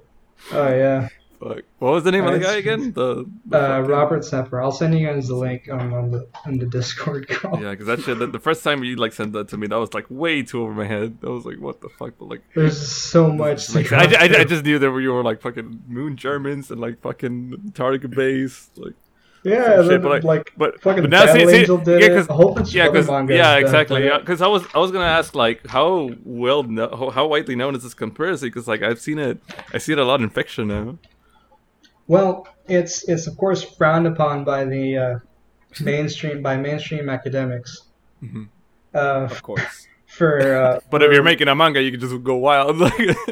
Oh 0.52 0.68
yeah. 0.68 1.08
Fuck. 1.42 1.62
What 1.78 1.92
was 1.92 2.04
the 2.04 2.12
name 2.12 2.24
of 2.24 2.32
the 2.34 2.38
guy 2.38 2.56
again? 2.56 2.92
The, 2.92 3.28
the 3.46 3.58
Uh, 3.76 3.80
Robert 3.80 4.22
Sepehr. 4.22 4.62
I'll 4.62 4.70
send 4.70 4.96
you 4.96 5.06
guys 5.06 5.26
the 5.28 5.34
link 5.34 5.68
on, 5.70 5.92
on 5.92 6.10
the 6.10 6.28
on 6.46 6.58
the 6.58 6.66
Discord 6.66 7.28
call. 7.28 7.60
Yeah, 7.60 7.70
because 7.70 7.86
that 7.86 8.00
shit. 8.02 8.18
The, 8.18 8.26
the 8.28 8.38
first 8.38 8.62
time 8.62 8.84
you 8.84 8.94
like 8.96 9.12
sent 9.12 9.32
that 9.32 9.48
to 9.48 9.56
me, 9.56 9.66
that 9.66 9.76
was 9.78 9.92
like 9.92 10.06
way 10.08 10.42
too 10.42 10.62
over 10.62 10.72
my 10.72 10.86
head. 10.86 11.18
I 11.24 11.28
was 11.28 11.44
like, 11.44 11.58
what 11.58 11.80
the 11.80 11.88
fuck? 11.88 12.12
But 12.18 12.28
like, 12.28 12.42
There's 12.54 12.80
so 12.80 13.30
much. 13.32 13.74
like 13.74 13.92
I, 13.92 14.04
I, 14.04 14.40
I 14.40 14.44
just 14.44 14.64
knew 14.64 14.78
that 14.78 14.90
were 14.90 15.00
you 15.00 15.12
were 15.12 15.24
like 15.24 15.40
fucking 15.40 15.82
moon 15.88 16.16
Germans 16.16 16.70
and 16.70 16.80
like 16.80 17.00
fucking 17.00 17.72
Target 17.74 18.12
base, 18.12 18.70
like 18.76 18.94
yeah, 19.44 19.82
shit, 19.82 20.00
but, 20.02 20.10
like- 20.10 20.22
like, 20.22 20.52
but 20.56 20.80
fucking 20.80 21.02
but 21.02 21.10
now 21.10 21.26
see, 21.26 21.32
Battle 21.32 21.48
see, 21.48 21.56
Angel 21.56 21.78
did 21.78 22.00
yeah, 22.00 22.18
it. 22.20 22.30
A 22.30 22.32
whole 22.32 22.54
bunch 22.54 22.72
yeah, 22.72 22.88
because 22.88 23.08
manga 23.08 23.34
yeah, 23.34 23.56
exactly. 23.56 24.04
Yeah, 24.04 24.18
because 24.18 24.40
I 24.40 24.46
was 24.46 24.62
I 24.74 24.78
was 24.78 24.92
gonna 24.92 25.04
ask 25.06 25.34
like 25.34 25.66
how 25.66 26.10
well 26.24 26.62
kno- 26.62 26.94
how, 26.96 27.10
how 27.10 27.26
widely 27.26 27.56
known 27.56 27.74
is 27.74 27.82
this 27.82 27.94
conspiracy? 27.94 28.46
Because 28.46 28.68
like 28.68 28.82
I've 28.82 29.00
seen 29.00 29.18
it, 29.18 29.42
I 29.74 29.78
see 29.78 29.92
it 29.92 29.98
a 29.98 30.04
lot 30.04 30.20
in 30.20 30.30
fiction 30.30 30.68
now. 30.68 30.96
Well, 32.12 32.46
it's 32.68 33.08
it's 33.08 33.26
of 33.26 33.34
course 33.42 33.62
frowned 33.62 34.06
upon 34.06 34.44
by 34.44 34.64
the 34.74 34.84
uh, 35.04 35.18
mainstream 35.80 36.42
by 36.42 36.54
mainstream 36.68 37.08
academics. 37.08 37.70
Mhm. 38.22 38.48
Uh, 38.94 39.28
of 39.30 39.42
course. 39.42 39.86
for 40.18 40.32
uh, 40.62 40.80
But 40.92 41.02
if 41.02 41.10
you're 41.10 41.22
making 41.32 41.48
a 41.48 41.54
manga, 41.54 41.80
you 41.82 41.90
can 41.90 42.00
just 42.00 42.22
go 42.22 42.36
wild. 42.36 42.76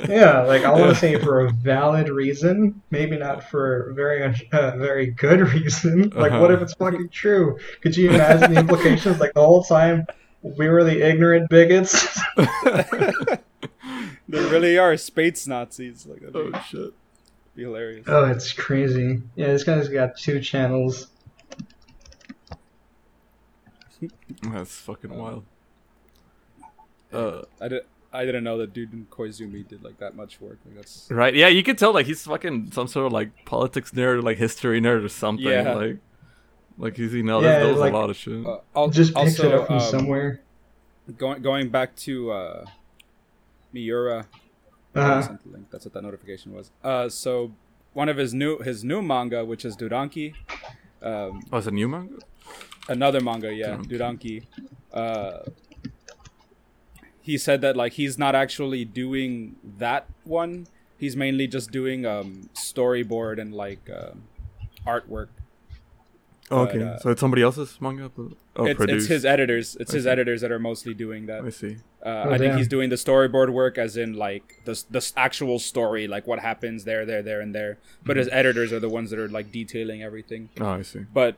Yeah, 0.08 0.40
like 0.52 0.64
I 0.64 0.70
want 0.72 0.88
to 0.94 0.98
say 1.04 1.18
for 1.20 1.44
a 1.44 1.50
valid 1.52 2.08
reason, 2.08 2.80
maybe 2.90 3.18
not 3.18 3.44
for 3.50 3.92
very 3.94 4.18
uh, 4.52 4.70
very 4.78 5.08
good 5.24 5.40
reason. 5.54 6.08
Like, 6.22 6.32
what 6.40 6.48
Uh-huh. 6.50 6.54
if 6.54 6.62
it's 6.62 6.74
fucking 6.74 7.10
true? 7.10 7.58
Could 7.82 7.94
you 7.98 8.08
imagine 8.10 8.54
the 8.54 8.60
implications? 8.60 9.20
Like 9.20 9.34
the 9.34 9.44
whole 9.44 9.62
time 9.62 10.06
we 10.42 10.68
were 10.72 10.84
the 10.84 10.98
ignorant 11.06 11.50
bigots. 11.50 11.92
There 14.32 14.46
really 14.48 14.78
are 14.78 14.96
space 14.96 15.46
Nazis. 15.46 16.06
Like 16.06 16.20
that'd 16.20 16.36
oh 16.36 16.60
shit. 16.70 16.94
Be 17.60 17.64
hilarious. 17.66 18.04
oh, 18.08 18.24
it's 18.24 18.52
crazy. 18.52 19.20
Yeah, 19.36 19.48
this 19.48 19.64
guy's 19.64 19.88
got 19.88 20.16
two 20.16 20.40
channels. 20.40 21.08
That's 24.42 24.74
fucking 24.76 25.14
wild. 25.16 25.44
Uh, 27.12 27.42
I 27.60 27.68
did. 27.68 27.82
I 28.12 28.24
didn't 28.24 28.42
know 28.42 28.58
that 28.58 28.72
dude 28.72 28.92
in 28.92 29.06
Koizumi 29.10 29.66
did 29.68 29.84
like 29.84 29.98
that 29.98 30.16
much 30.16 30.40
work. 30.40 30.58
Like 30.66 30.76
that's 30.76 31.06
right? 31.10 31.32
Yeah, 31.34 31.46
you 31.46 31.62
can 31.62 31.76
tell 31.76 31.92
like 31.92 32.06
he's 32.06 32.24
fucking 32.24 32.72
some 32.72 32.88
sort 32.88 33.06
of 33.06 33.12
like 33.12 33.44
politics 33.44 33.92
nerd, 33.92 34.22
like 34.24 34.36
history 34.38 34.80
nerd 34.80 35.04
or 35.04 35.08
something. 35.08 35.46
Yeah. 35.46 35.74
Like, 35.74 35.96
like 36.78 36.96
he's 36.96 37.12
you 37.14 37.22
know 37.22 37.40
Yeah, 37.40 37.60
that, 37.60 37.66
knows 37.66 37.78
like- 37.78 37.92
a 37.92 37.96
lot 37.96 38.10
of 38.10 38.16
shit. 38.16 38.44
uh, 38.44 38.58
al- 38.74 38.88
Just 38.90 39.14
picks 39.14 39.38
also, 39.38 39.48
it 39.48 39.54
up 39.60 39.66
from 39.68 39.76
um, 39.76 39.80
somewhere. 39.82 40.40
Going 41.18 41.42
going 41.42 41.68
back 41.68 41.94
to 41.96 42.32
uh, 42.32 42.64
Miura. 43.72 44.26
I 44.94 45.00
Uh, 45.00 45.22
sent 45.22 45.42
the 45.44 45.50
link. 45.50 45.66
That's 45.70 45.84
what 45.84 45.94
that 45.94 46.02
notification 46.02 46.52
was. 46.52 46.70
Uh, 46.82 47.08
so 47.08 47.52
one 47.92 48.08
of 48.08 48.16
his 48.16 48.32
new 48.34 48.58
his 48.58 48.82
new 48.84 49.02
manga, 49.02 49.44
which 49.44 49.64
is 49.64 49.76
Duranki, 49.76 50.34
um, 51.02 51.42
oh, 51.52 51.58
it's 51.58 51.66
a 51.66 51.70
new 51.70 51.88
manga. 51.88 52.18
another 52.88 53.20
manga, 53.20 53.52
yeah, 53.54 53.76
Duranki. 53.76 54.44
Uh, 54.92 55.40
he 57.20 57.38
said 57.38 57.60
that 57.60 57.76
like 57.76 57.92
he's 57.94 58.18
not 58.18 58.34
actually 58.34 58.84
doing 58.84 59.56
that 59.78 60.06
one. 60.24 60.66
He's 60.98 61.16
mainly 61.16 61.46
just 61.46 61.70
doing 61.70 62.04
um, 62.04 62.50
storyboard 62.54 63.40
and 63.40 63.54
like 63.54 63.88
um 63.90 64.24
artwork. 64.86 65.28
But, 66.50 66.68
okay, 66.68 66.82
uh, 66.82 66.98
so 66.98 67.10
it's 67.10 67.20
somebody 67.20 67.42
else's 67.42 67.80
manga. 67.80 68.10
But, 68.14 68.32
oh, 68.56 68.66
it's, 68.66 68.80
it's 68.80 69.06
his 69.06 69.24
editors. 69.24 69.76
It's 69.78 69.92
I 69.92 69.96
his 69.96 70.04
see. 70.04 70.10
editors 70.10 70.40
that 70.42 70.50
are 70.52 70.58
mostly 70.58 70.92
doing 70.94 71.26
that. 71.26 71.44
I 71.44 71.50
see. 71.50 71.76
Uh, 72.04 72.08
Oh, 72.08 72.30
I 72.30 72.38
think 72.38 72.50
damn. 72.50 72.58
he's 72.58 72.68
doing 72.68 72.90
the 72.90 72.96
storyboard 72.96 73.50
work, 73.50 73.78
as 73.78 73.96
in 73.96 74.14
like 74.14 74.60
the 74.64 74.82
the 74.90 75.12
actual 75.16 75.58
story, 75.58 76.08
like 76.08 76.26
what 76.26 76.40
happens 76.40 76.84
there, 76.84 77.06
there, 77.06 77.22
there, 77.22 77.40
and 77.40 77.54
there. 77.54 77.78
But 78.04 78.16
his 78.16 78.28
editors 78.32 78.72
are 78.72 78.80
the 78.80 78.88
ones 78.88 79.10
that 79.10 79.18
are 79.18 79.28
like 79.28 79.52
detailing 79.52 80.02
everything. 80.02 80.48
Oh, 80.60 80.66
I 80.66 80.82
see. 80.82 81.00
But 81.12 81.36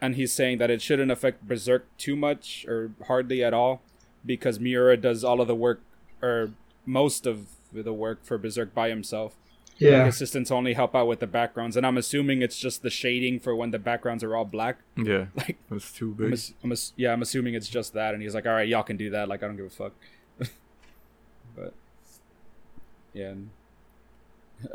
and 0.00 0.14
he's 0.16 0.32
saying 0.32 0.58
that 0.58 0.70
it 0.70 0.80
shouldn't 0.82 1.10
affect 1.10 1.46
Berserk 1.46 1.86
too 1.98 2.16
much 2.16 2.64
or 2.66 2.90
hardly 3.06 3.44
at 3.44 3.54
all, 3.54 3.82
because 4.26 4.58
Miura 4.58 4.96
does 4.96 5.22
all 5.24 5.40
of 5.40 5.46
the 5.46 5.54
work 5.54 5.80
or 6.20 6.50
most 6.86 7.26
of 7.26 7.48
the 7.72 7.92
work 7.92 8.24
for 8.24 8.38
Berserk 8.38 8.74
by 8.74 8.88
himself. 8.88 9.34
Yeah, 9.78 10.06
Assistants 10.06 10.50
only 10.50 10.74
help 10.74 10.94
out 10.96 11.06
with 11.06 11.20
the 11.20 11.26
backgrounds, 11.26 11.76
and 11.76 11.86
I'm 11.86 11.96
assuming 11.96 12.42
it's 12.42 12.58
just 12.58 12.82
the 12.82 12.90
shading 12.90 13.38
for 13.40 13.54
when 13.56 13.70
the 13.70 13.78
backgrounds 13.78 14.22
are 14.24 14.34
all 14.36 14.44
black. 14.44 14.78
Yeah, 14.96 15.26
Like 15.36 15.56
that's 15.70 15.92
too 15.92 16.08
I'm, 16.10 16.14
big. 16.24 16.32
ass- 16.32 16.52
I'm 16.64 16.72
ass- 16.72 16.92
yeah, 16.96 17.12
I'm 17.12 17.22
assuming 17.22 17.54
it's 17.54 17.68
just 17.68 17.92
that, 17.94 18.14
and 18.14 18.22
he's 18.22 18.34
like, 18.34 18.46
"All 18.46 18.52
right, 18.52 18.66
y'all 18.68 18.82
can 18.82 18.96
do 18.96 19.10
that. 19.10 19.28
Like, 19.28 19.42
I 19.42 19.46
don't 19.46 19.56
give 19.56 19.66
a 19.66 19.70
fuck." 19.70 19.92
but 21.56 21.74
yeah, 23.14 23.28
and 23.28 23.50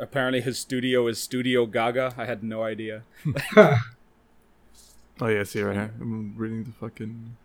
apparently 0.00 0.40
his 0.40 0.58
studio 0.58 1.06
is 1.06 1.18
Studio 1.20 1.66
Gaga. 1.66 2.14
I 2.16 2.24
had 2.24 2.42
no 2.42 2.62
idea. 2.62 3.02
Oh 5.20 5.28
yeah, 5.28 5.44
see 5.44 5.62
right 5.62 5.76
here. 5.76 5.94
I'm 6.00 6.34
reading 6.36 6.64
the 6.64 6.72
fucking 6.72 7.36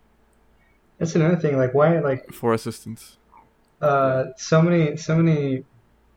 that's 0.97 1.14
another 1.16 1.36
thing. 1.36 1.55
Like, 1.55 1.74
why, 1.76 1.99
like, 1.99 2.34
four 2.34 2.53
assistants. 2.53 3.18
uh, 3.80 4.26
so 4.38 4.60
many, 4.62 4.97
so 4.97 5.16
many 5.16 5.64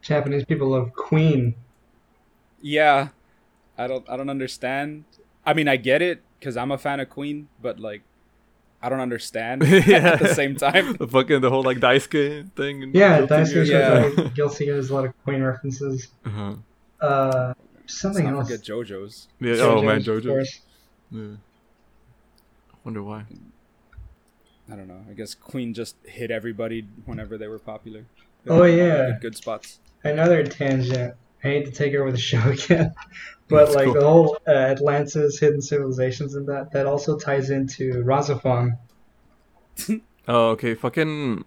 Japanese 0.03 0.44
people 0.44 0.68
love 0.68 0.92
Queen. 0.92 1.55
Yeah, 2.61 3.09
I 3.78 3.86
don't, 3.86 4.09
I 4.09 4.16
don't 4.16 4.28
understand. 4.30 5.05
I 5.46 5.55
mean, 5.55 5.68
I 5.68 5.76
get 5.76 6.03
it 6.03 6.22
because 6.38 6.57
I'm 6.57 6.70
a 6.70 6.78
fan 6.78 7.00
of 7.00 7.09
Queen, 7.09 7.48
but 7.61 7.80
like, 7.80 8.03
I 8.82 8.88
don't 8.88 9.00
understand 9.00 9.62
yeah. 9.86 10.12
at 10.12 10.18
the 10.18 10.34
same 10.34 10.57
time. 10.57 10.96
the 10.98 11.07
fucking 11.09 11.40
the 11.40 11.50
whole 11.50 11.62
like 11.62 11.78
Daisuke 11.78 12.50
thing. 12.53 12.82
and 12.82 12.94
Yeah, 12.94 13.18
Guilty 13.18 13.34
Daisuke 13.34 13.66
Yeah. 13.66 14.07
yeah. 14.09 14.22
like, 14.22 14.34
Guilty 14.34 14.66
has 14.68 14.90
a 14.90 14.94
lot 14.94 15.05
of 15.07 15.22
Queen 15.24 15.42
references. 15.42 16.09
Uh-huh. 16.26 16.55
Uh, 17.00 17.55
something 17.86 18.26
else. 18.26 18.48
forget 18.48 18.64
JoJo's. 18.64 19.28
Yeah. 19.40 19.55
Oh 19.61 19.82
man, 19.82 19.98
of 19.98 20.03
JoJo. 20.05 20.26
course. 20.26 20.61
Yeah. 21.11 21.36
Wonder 22.84 23.03
why. 23.03 23.24
I 24.70 24.76
don't 24.76 24.88
know. 24.88 25.05
I 25.09 25.12
guess 25.14 25.34
Queen 25.34 25.74
just 25.74 25.96
hit 26.05 26.30
everybody 26.30 26.86
whenever 27.05 27.36
they 27.38 27.46
were 27.48 27.59
popular. 27.59 28.05
Oh, 28.48 28.64
yeah. 28.64 29.12
good, 29.12 29.20
good 29.20 29.36
spots. 29.36 29.78
Another 30.05 30.44
tangent. 30.44 31.14
I 31.44 31.48
hate 31.48 31.66
to 31.66 31.72
take 31.72 31.94
over 31.94 32.11
the 32.12 32.18
show 32.30 32.40
again, 32.50 32.94
but 33.48 33.64
That's 33.66 33.74
like 33.76 33.84
cool. 33.86 33.94
the 33.94 34.00
whole 34.09 34.38
uh, 34.46 34.50
Atlantis, 34.50 35.38
hidden 35.38 35.61
civilizations, 35.62 36.34
and 36.34 36.46
that 36.48 36.72
that 36.72 36.86
also 36.86 37.18
ties 37.18 37.50
into 37.50 38.03
RahXephon. 38.05 38.78
Oh, 40.28 40.50
okay. 40.50 40.74
Fucking. 40.76 41.44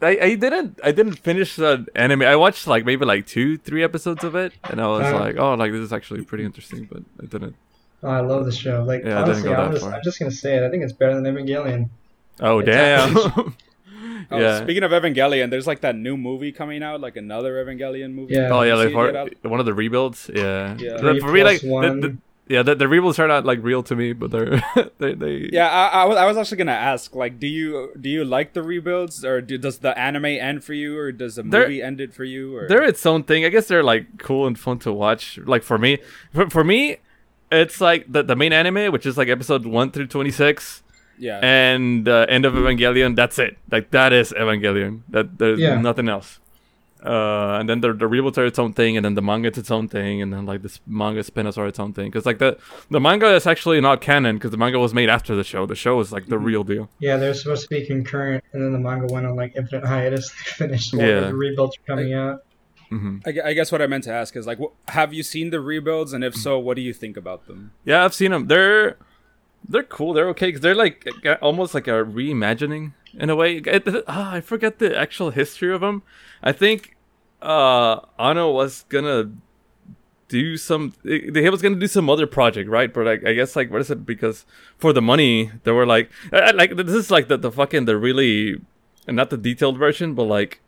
I, 0.00 0.18
I 0.20 0.34
didn't 0.36 0.80
I 0.82 0.90
didn't 0.92 1.16
finish 1.16 1.56
the 1.56 1.86
anime. 1.94 2.22
I 2.22 2.34
watched 2.36 2.66
like 2.66 2.84
maybe 2.86 3.04
like 3.04 3.26
two 3.26 3.58
three 3.58 3.84
episodes 3.84 4.24
of 4.24 4.34
it, 4.34 4.54
and 4.64 4.80
I 4.80 4.86
was 4.86 5.04
Uh. 5.04 5.18
like, 5.18 5.36
oh, 5.36 5.52
like 5.54 5.70
this 5.70 5.80
is 5.82 5.92
actually 5.92 6.24
pretty 6.24 6.44
interesting, 6.44 6.88
but 6.90 7.02
I 7.22 7.26
didn't. 7.26 7.56
Oh, 8.02 8.08
I 8.08 8.20
love 8.20 8.46
the 8.46 8.52
show. 8.52 8.82
Like 8.84 9.04
Yeah, 9.04 9.22
honestly, 9.22 9.52
I'm 9.54 9.72
just. 9.72 9.84
I'm 9.84 10.02
just 10.02 10.18
gonna 10.18 10.30
say 10.30 10.56
it. 10.56 10.62
I 10.62 10.70
think 10.70 10.82
it's 10.82 10.94
better 10.94 11.14
than 11.20 11.24
Evangelion. 11.24 11.90
Oh 12.40 12.60
It's 12.60 12.66
damn. 12.66 13.54
Oh, 14.30 14.38
yeah. 14.38 14.62
Speaking 14.62 14.82
of 14.82 14.90
Evangelion, 14.90 15.50
there's 15.50 15.66
like 15.66 15.80
that 15.82 15.96
new 15.96 16.16
movie 16.16 16.52
coming 16.52 16.82
out, 16.82 17.00
like 17.00 17.16
another 17.16 17.64
Evangelion 17.64 18.12
movie. 18.14 18.34
Yeah. 18.34 18.48
Oh 18.50 18.62
yeah, 18.62 18.74
like 18.74 18.88
seen 18.88 18.94
for, 18.94 19.08
it 19.08 19.16
out? 19.16 19.32
one 19.42 19.60
of 19.60 19.66
the 19.66 19.74
rebuilds. 19.74 20.30
Yeah. 20.34 20.76
Yeah. 20.78 20.96
The- 20.96 20.98
Three 20.98 21.20
for 21.20 21.32
me, 21.32 21.44
like 21.44 21.60
the, 21.60 21.68
the, 22.00 22.16
yeah, 22.46 22.62
the, 22.62 22.74
the 22.74 22.86
rebuilds 22.88 23.18
are 23.18 23.26
not 23.26 23.46
like 23.46 23.58
real 23.62 23.82
to 23.84 23.96
me, 23.96 24.12
but 24.12 24.30
they're 24.30 24.62
they 24.98 25.14
they. 25.14 25.48
Yeah, 25.50 25.66
I, 25.68 26.02
I, 26.02 26.04
was, 26.04 26.16
I 26.18 26.26
was 26.26 26.36
actually 26.36 26.58
gonna 26.58 26.72
ask, 26.72 27.14
like, 27.14 27.40
do 27.40 27.46
you 27.46 27.90
do 27.98 28.10
you 28.10 28.22
like 28.24 28.52
the 28.52 28.62
rebuilds, 28.62 29.24
or 29.24 29.40
do, 29.40 29.56
does 29.56 29.78
the 29.78 29.98
anime 29.98 30.26
end 30.26 30.62
for 30.62 30.74
you, 30.74 30.98
or 30.98 31.10
does 31.10 31.36
the 31.36 31.42
They're- 31.42 31.62
movie 31.62 31.82
end 31.82 32.00
it 32.02 32.12
for 32.12 32.24
you? 32.24 32.54
Or 32.56 32.68
they're 32.68 32.82
its 32.84 33.04
own 33.06 33.22
thing. 33.24 33.44
I 33.46 33.48
guess 33.48 33.66
they're 33.66 33.82
like 33.82 34.18
cool 34.18 34.46
and 34.46 34.58
fun 34.58 34.78
to 34.80 34.92
watch. 34.92 35.38
Like 35.38 35.62
for 35.62 35.78
me, 35.78 35.98
for, 36.34 36.50
for 36.50 36.62
me, 36.64 36.98
it's 37.50 37.80
like 37.80 38.12
the 38.12 38.22
the 38.22 38.36
main 38.36 38.52
anime, 38.52 38.92
which 38.92 39.06
is 39.06 39.16
like 39.16 39.28
episode 39.28 39.64
one 39.64 39.90
through 39.90 40.08
twenty 40.08 40.30
six, 40.30 40.82
yeah, 41.18 41.38
and 41.42 42.08
uh, 42.08 42.26
end 42.28 42.44
of 42.44 42.54
Evangelion. 42.54 43.16
That's 43.16 43.38
it. 43.38 43.56
Like 43.70 43.90
that 43.90 44.12
is 44.12 44.32
Evangelion. 44.32 45.02
That 45.10 45.38
there's 45.38 45.60
Yeah. 45.60 45.80
nothing 45.80 46.08
else. 46.08 46.40
Uh, 47.04 47.58
and 47.60 47.68
then 47.68 47.80
the 47.80 47.92
the 47.92 48.06
reboots 48.06 48.38
are 48.38 48.46
its 48.46 48.58
own 48.58 48.72
thing, 48.72 48.96
and 48.96 49.04
then 49.04 49.12
the 49.14 49.20
manga 49.20 49.48
it's 49.48 49.58
its 49.58 49.70
own 49.70 49.88
thing, 49.88 50.22
and 50.22 50.32
then 50.32 50.46
like 50.46 50.62
this 50.62 50.80
manga 50.86 51.22
spin-offs 51.22 51.58
are 51.58 51.66
its 51.66 51.78
own 51.78 51.92
thing. 51.92 52.06
Because 52.06 52.24
like 52.24 52.38
the 52.38 52.56
the 52.90 52.98
manga 52.98 53.34
is 53.34 53.46
actually 53.46 53.78
not 53.82 54.00
canon 54.00 54.36
because 54.36 54.52
the 54.52 54.56
manga 54.56 54.78
was 54.78 54.94
made 54.94 55.10
after 55.10 55.36
the 55.36 55.44
show. 55.44 55.66
The 55.66 55.74
show 55.74 56.00
is 56.00 56.12
like 56.12 56.26
the 56.28 56.36
Mm-hmm. 56.36 56.44
real 56.46 56.64
deal. 56.64 56.88
Yeah, 57.00 57.18
they're 57.18 57.34
supposed 57.34 57.64
to 57.64 57.68
be 57.68 57.84
concurrent, 57.86 58.42
and 58.54 58.62
then 58.62 58.72
the 58.72 58.78
manga 58.78 59.12
went 59.12 59.26
on 59.26 59.36
like 59.36 59.54
infinite 59.54 59.84
hiatus 59.86 60.28
to 60.30 60.34
finish 60.62 60.92
while 60.94 61.06
Yeah. 61.06 61.20
the 61.20 61.34
rebuilds 61.34 61.76
are 61.76 61.86
coming 61.86 62.14
out. 62.14 62.42
hmm 62.88 63.18
I, 63.26 63.50
I 63.50 63.52
guess 63.52 63.70
what 63.70 63.82
I 63.82 63.86
meant 63.86 64.04
to 64.04 64.12
ask 64.12 64.34
is 64.34 64.46
like, 64.46 64.58
wh- 64.58 64.72
have 64.90 65.12
you 65.12 65.22
seen 65.22 65.50
the 65.50 65.60
rebuilds, 65.60 66.14
and 66.14 66.24
if 66.24 66.34
so, 66.34 66.58
what 66.58 66.74
do 66.76 66.80
you 66.82 66.94
think 66.94 67.18
about 67.18 67.46
them? 67.46 67.72
Yeah, 67.84 68.02
I've 68.04 68.14
seen 68.14 68.30
them. 68.30 68.46
They're 68.46 68.96
they're 69.68 69.82
cool. 69.82 70.12
They're 70.12 70.28
okay 70.30 70.46
because 70.46 70.60
they're 70.60 70.74
like 70.74 71.06
uh, 71.24 71.30
uh, 71.30 71.36
almost 71.40 71.74
like 71.74 71.86
a 71.88 72.04
reimagining 72.04 72.92
in 73.14 73.30
a 73.30 73.36
way. 73.36 73.56
It, 73.56 73.86
oh, 73.86 74.02
I 74.06 74.40
forget 74.40 74.78
the 74.78 74.96
actual 74.96 75.30
history 75.30 75.72
of 75.74 75.80
them. 75.80 76.02
I 76.42 76.52
think 76.52 76.96
uh 77.42 78.00
Anno 78.18 78.50
was 78.50 78.84
gonna 78.88 79.30
do 80.28 80.56
some. 80.56 80.92
He 81.02 81.48
was 81.48 81.62
gonna 81.62 81.76
do 81.76 81.86
some 81.86 82.08
other 82.10 82.26
project, 82.26 82.68
right? 82.68 82.92
But 82.92 83.06
like, 83.06 83.26
I 83.26 83.32
guess 83.34 83.56
like 83.56 83.70
what 83.70 83.80
is 83.80 83.90
it? 83.90 84.04
Because 84.06 84.46
for 84.78 84.92
the 84.92 85.02
money, 85.02 85.52
they 85.64 85.72
were 85.72 85.86
like, 85.86 86.10
like 86.32 86.76
this 86.76 86.94
is 86.94 87.10
like 87.10 87.28
the 87.28 87.36
the 87.36 87.52
fucking 87.52 87.84
the 87.84 87.96
really, 87.96 88.60
not 89.06 89.30
the 89.30 89.36
detailed 89.36 89.78
version, 89.78 90.14
but 90.14 90.24
like 90.24 90.60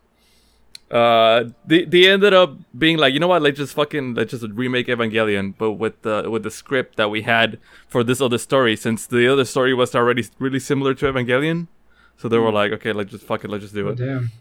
uh 0.91 1.43
they 1.65 1.83
they 1.83 2.09
ended 2.09 2.33
up 2.33 2.55
being 2.77 2.97
like 2.97 3.13
you 3.13 3.19
know 3.19 3.27
what? 3.27 3.41
Let's 3.41 3.57
just 3.57 3.73
fucking 3.73 4.13
let's 4.13 4.31
just 4.31 4.45
remake 4.53 4.87
evangelion 4.87 5.53
but 5.57 5.73
with 5.73 6.01
the 6.03 6.29
with 6.29 6.43
the 6.43 6.51
script 6.51 6.95
that 6.95 7.09
we 7.09 7.23
had 7.23 7.59
for 7.87 8.03
this 8.03 8.21
other 8.21 8.37
story 8.37 8.75
since 8.77 9.05
the 9.05 9.27
other 9.31 9.43
story 9.43 9.73
was 9.73 9.93
already 9.93 10.25
really 10.39 10.59
similar 10.59 10.93
to 10.93 11.05
evangelion. 11.05 11.67
So 12.15 12.29
they 12.29 12.37
were 12.37 12.49
hmm. 12.49 12.55
like 12.55 12.71
okay 12.73 12.93
let's 12.93 13.11
just 13.11 13.25
fuck 13.25 13.43
it 13.43 13.49
let's 13.49 13.63
just 13.63 13.75
do 13.75 13.89
it. 13.89 13.99
oh, 14.01 14.05
damn. 14.05 14.31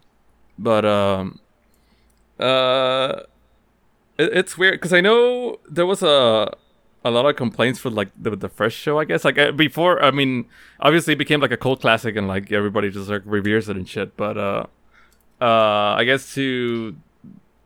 But 0.56 0.84
um 0.84 1.40
uh 2.38 3.22
it, 4.16 4.30
it's 4.32 4.56
weird 4.56 4.74
because 4.74 4.92
i 4.92 5.00
know 5.00 5.58
there 5.68 5.86
was 5.86 6.02
a 6.02 6.52
a 7.04 7.10
lot 7.10 7.24
of 7.24 7.36
complaints 7.36 7.78
for 7.78 7.88
like 7.90 8.10
the, 8.20 8.36
the 8.36 8.48
first 8.48 8.76
show 8.76 8.98
i 9.00 9.04
guess. 9.04 9.24
Like 9.24 9.38
uh, 9.38 9.50
before 9.52 10.02
i 10.02 10.12
mean 10.12 10.46
obviously 10.78 11.14
it 11.14 11.18
became 11.18 11.40
like 11.40 11.50
a 11.50 11.56
cult 11.56 11.80
classic 11.80 12.14
and 12.14 12.28
like 12.28 12.52
everybody 12.52 12.90
just 12.90 13.08
like 13.08 13.22
reveres 13.24 13.68
it 13.68 13.76
and 13.76 13.88
shit 13.88 14.16
but 14.16 14.38
uh 14.38 14.66
uh, 15.40 15.94
I 15.98 16.04
guess 16.04 16.34
to 16.34 16.96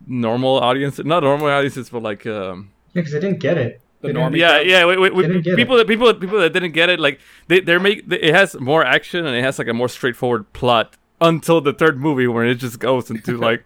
normal 0.06 0.58
audiences, 0.58 1.04
not 1.04 1.22
normal 1.22 1.48
audiences, 1.48 1.90
but 1.90 2.02
like 2.02 2.26
um, 2.26 2.70
yeah, 2.92 3.02
because 3.02 3.12
they 3.12 3.20
didn't 3.20 3.40
get 3.40 3.58
it. 3.58 3.80
The 4.00 4.14
norm, 4.14 4.34
yeah, 4.34 4.60
yeah. 4.60 4.86
Wait, 4.86 4.98
wait, 4.98 5.14
wait, 5.14 5.44
people, 5.44 5.76
that 5.76 5.86
people, 5.86 6.12
people 6.14 6.38
that 6.40 6.54
didn't 6.54 6.72
get 6.72 6.88
it, 6.88 6.98
like 6.98 7.20
they, 7.48 7.60
they're 7.60 7.78
make 7.78 8.10
it 8.10 8.34
has 8.34 8.58
more 8.58 8.82
action 8.82 9.26
and 9.26 9.36
it 9.36 9.42
has 9.42 9.58
like 9.58 9.68
a 9.68 9.74
more 9.74 9.90
straightforward 9.90 10.50
plot 10.54 10.96
until 11.20 11.60
the 11.60 11.72
third 11.72 11.98
movie 11.98 12.26
where 12.26 12.44
it 12.44 12.56
just 12.56 12.78
goes 12.78 13.10
into 13.10 13.36
like 13.36 13.64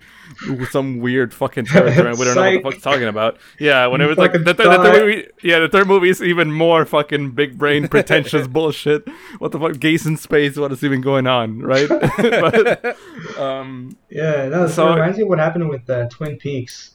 some 0.71 0.99
weird 0.99 1.33
fucking 1.33 1.67
territory 1.67 2.11
and 2.11 2.19
we 2.19 2.25
don't 2.25 2.35
know 2.35 2.43
what 2.43 2.51
the 2.51 2.71
fuck's 2.71 2.83
talking 2.83 3.07
about. 3.07 3.39
Yeah, 3.59 3.87
when 3.87 4.01
it 4.01 4.07
was 4.07 4.19
like 4.19 4.33
the, 4.33 4.39
the, 4.39 4.55
the, 4.55 4.65
third 4.65 5.07
movie, 5.07 5.27
yeah, 5.43 5.61
the 5.61 5.69
third 5.69 5.87
movie 5.87 6.09
is 6.09 6.23
even 6.23 6.53
more 6.53 6.85
fucking 6.85 7.33
big 7.33 7.57
brain 7.57 7.89
pretentious 7.95 8.47
bullshit. 8.47 9.09
What 9.39 9.53
the 9.53 9.59
fuck, 9.59 9.79
gays 9.79 10.07
in 10.07 10.17
space? 10.17 10.57
What 10.57 10.73
is 10.73 10.83
even 10.83 11.01
going 11.01 11.27
on, 11.27 11.61
right? 11.61 11.89
but, 12.19 12.97
um, 13.39 13.97
yeah, 14.11 14.49
no, 14.49 14.67
so, 14.67 14.89
it 14.89 14.95
reminds 14.95 15.17
me 15.19 15.23
of 15.23 15.29
what 15.29 15.39
happened 15.39 15.69
with 15.69 15.89
uh, 15.89 16.09
Twin 16.09 16.37
Peaks. 16.37 16.91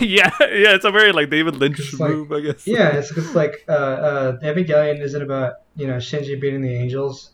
yeah, 0.00 0.30
yeah, 0.40 0.74
it's 0.74 0.84
a 0.84 0.90
very 0.90 1.12
like 1.12 1.30
David 1.30 1.54
Lynch 1.54 1.78
move, 2.00 2.32
like, 2.32 2.42
I 2.42 2.46
guess. 2.46 2.66
Yeah, 2.66 2.96
it's 2.96 3.14
just 3.14 3.36
like 3.36 3.64
uh, 3.68 3.72
uh, 3.72 4.38
Evangelion 4.40 5.00
isn't 5.00 5.22
about 5.22 5.54
you 5.76 5.86
know 5.86 5.98
Shinji 5.98 6.40
beating 6.40 6.62
the 6.62 6.74
angels 6.74 7.30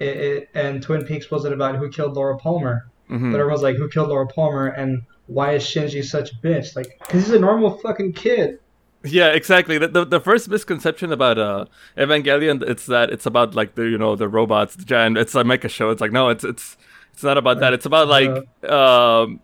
it, 0.00 0.16
it, 0.16 0.50
and 0.54 0.82
Twin 0.82 1.04
Peaks 1.04 1.30
wasn't 1.30 1.54
about 1.54 1.76
who 1.76 1.90
killed 1.90 2.14
Laura 2.14 2.36
Palmer, 2.36 2.88
mm-hmm. 3.08 3.30
but 3.30 3.38
everyone's 3.38 3.62
like, 3.62 3.76
who 3.76 3.88
killed 3.88 4.08
Laura 4.08 4.26
Palmer, 4.26 4.68
and 4.68 5.02
why 5.26 5.52
is 5.52 5.62
Shinji 5.62 6.02
such 6.02 6.32
a 6.32 6.34
bitch? 6.36 6.74
Like, 6.74 6.98
because 6.98 7.26
he's 7.26 7.34
a 7.34 7.38
normal 7.38 7.78
fucking 7.78 8.14
kid. 8.14 8.58
Yeah, 9.04 9.28
exactly. 9.28 9.78
The, 9.78 9.88
the, 9.88 10.04
the 10.04 10.20
first 10.20 10.48
misconception 10.48 11.10
about 11.10 11.38
uh 11.38 11.64
Evangelion 11.96 12.62
it's 12.68 12.84
that 12.86 13.08
it's 13.10 13.24
about 13.24 13.54
like 13.54 13.74
the 13.74 13.84
you 13.84 13.96
know 13.96 14.14
the 14.14 14.28
robots 14.28 14.76
the 14.76 14.84
giant. 14.84 15.16
it's 15.16 15.34
a 15.34 15.42
mecha 15.42 15.70
show. 15.70 15.88
It's 15.88 16.02
like 16.02 16.12
no, 16.12 16.28
it's 16.28 16.44
it's 16.44 16.76
it's 17.14 17.22
not 17.22 17.38
about 17.38 17.60
that. 17.60 17.72
It's 17.72 17.86
about 17.86 18.08
like 18.08 18.30
um 18.70 19.40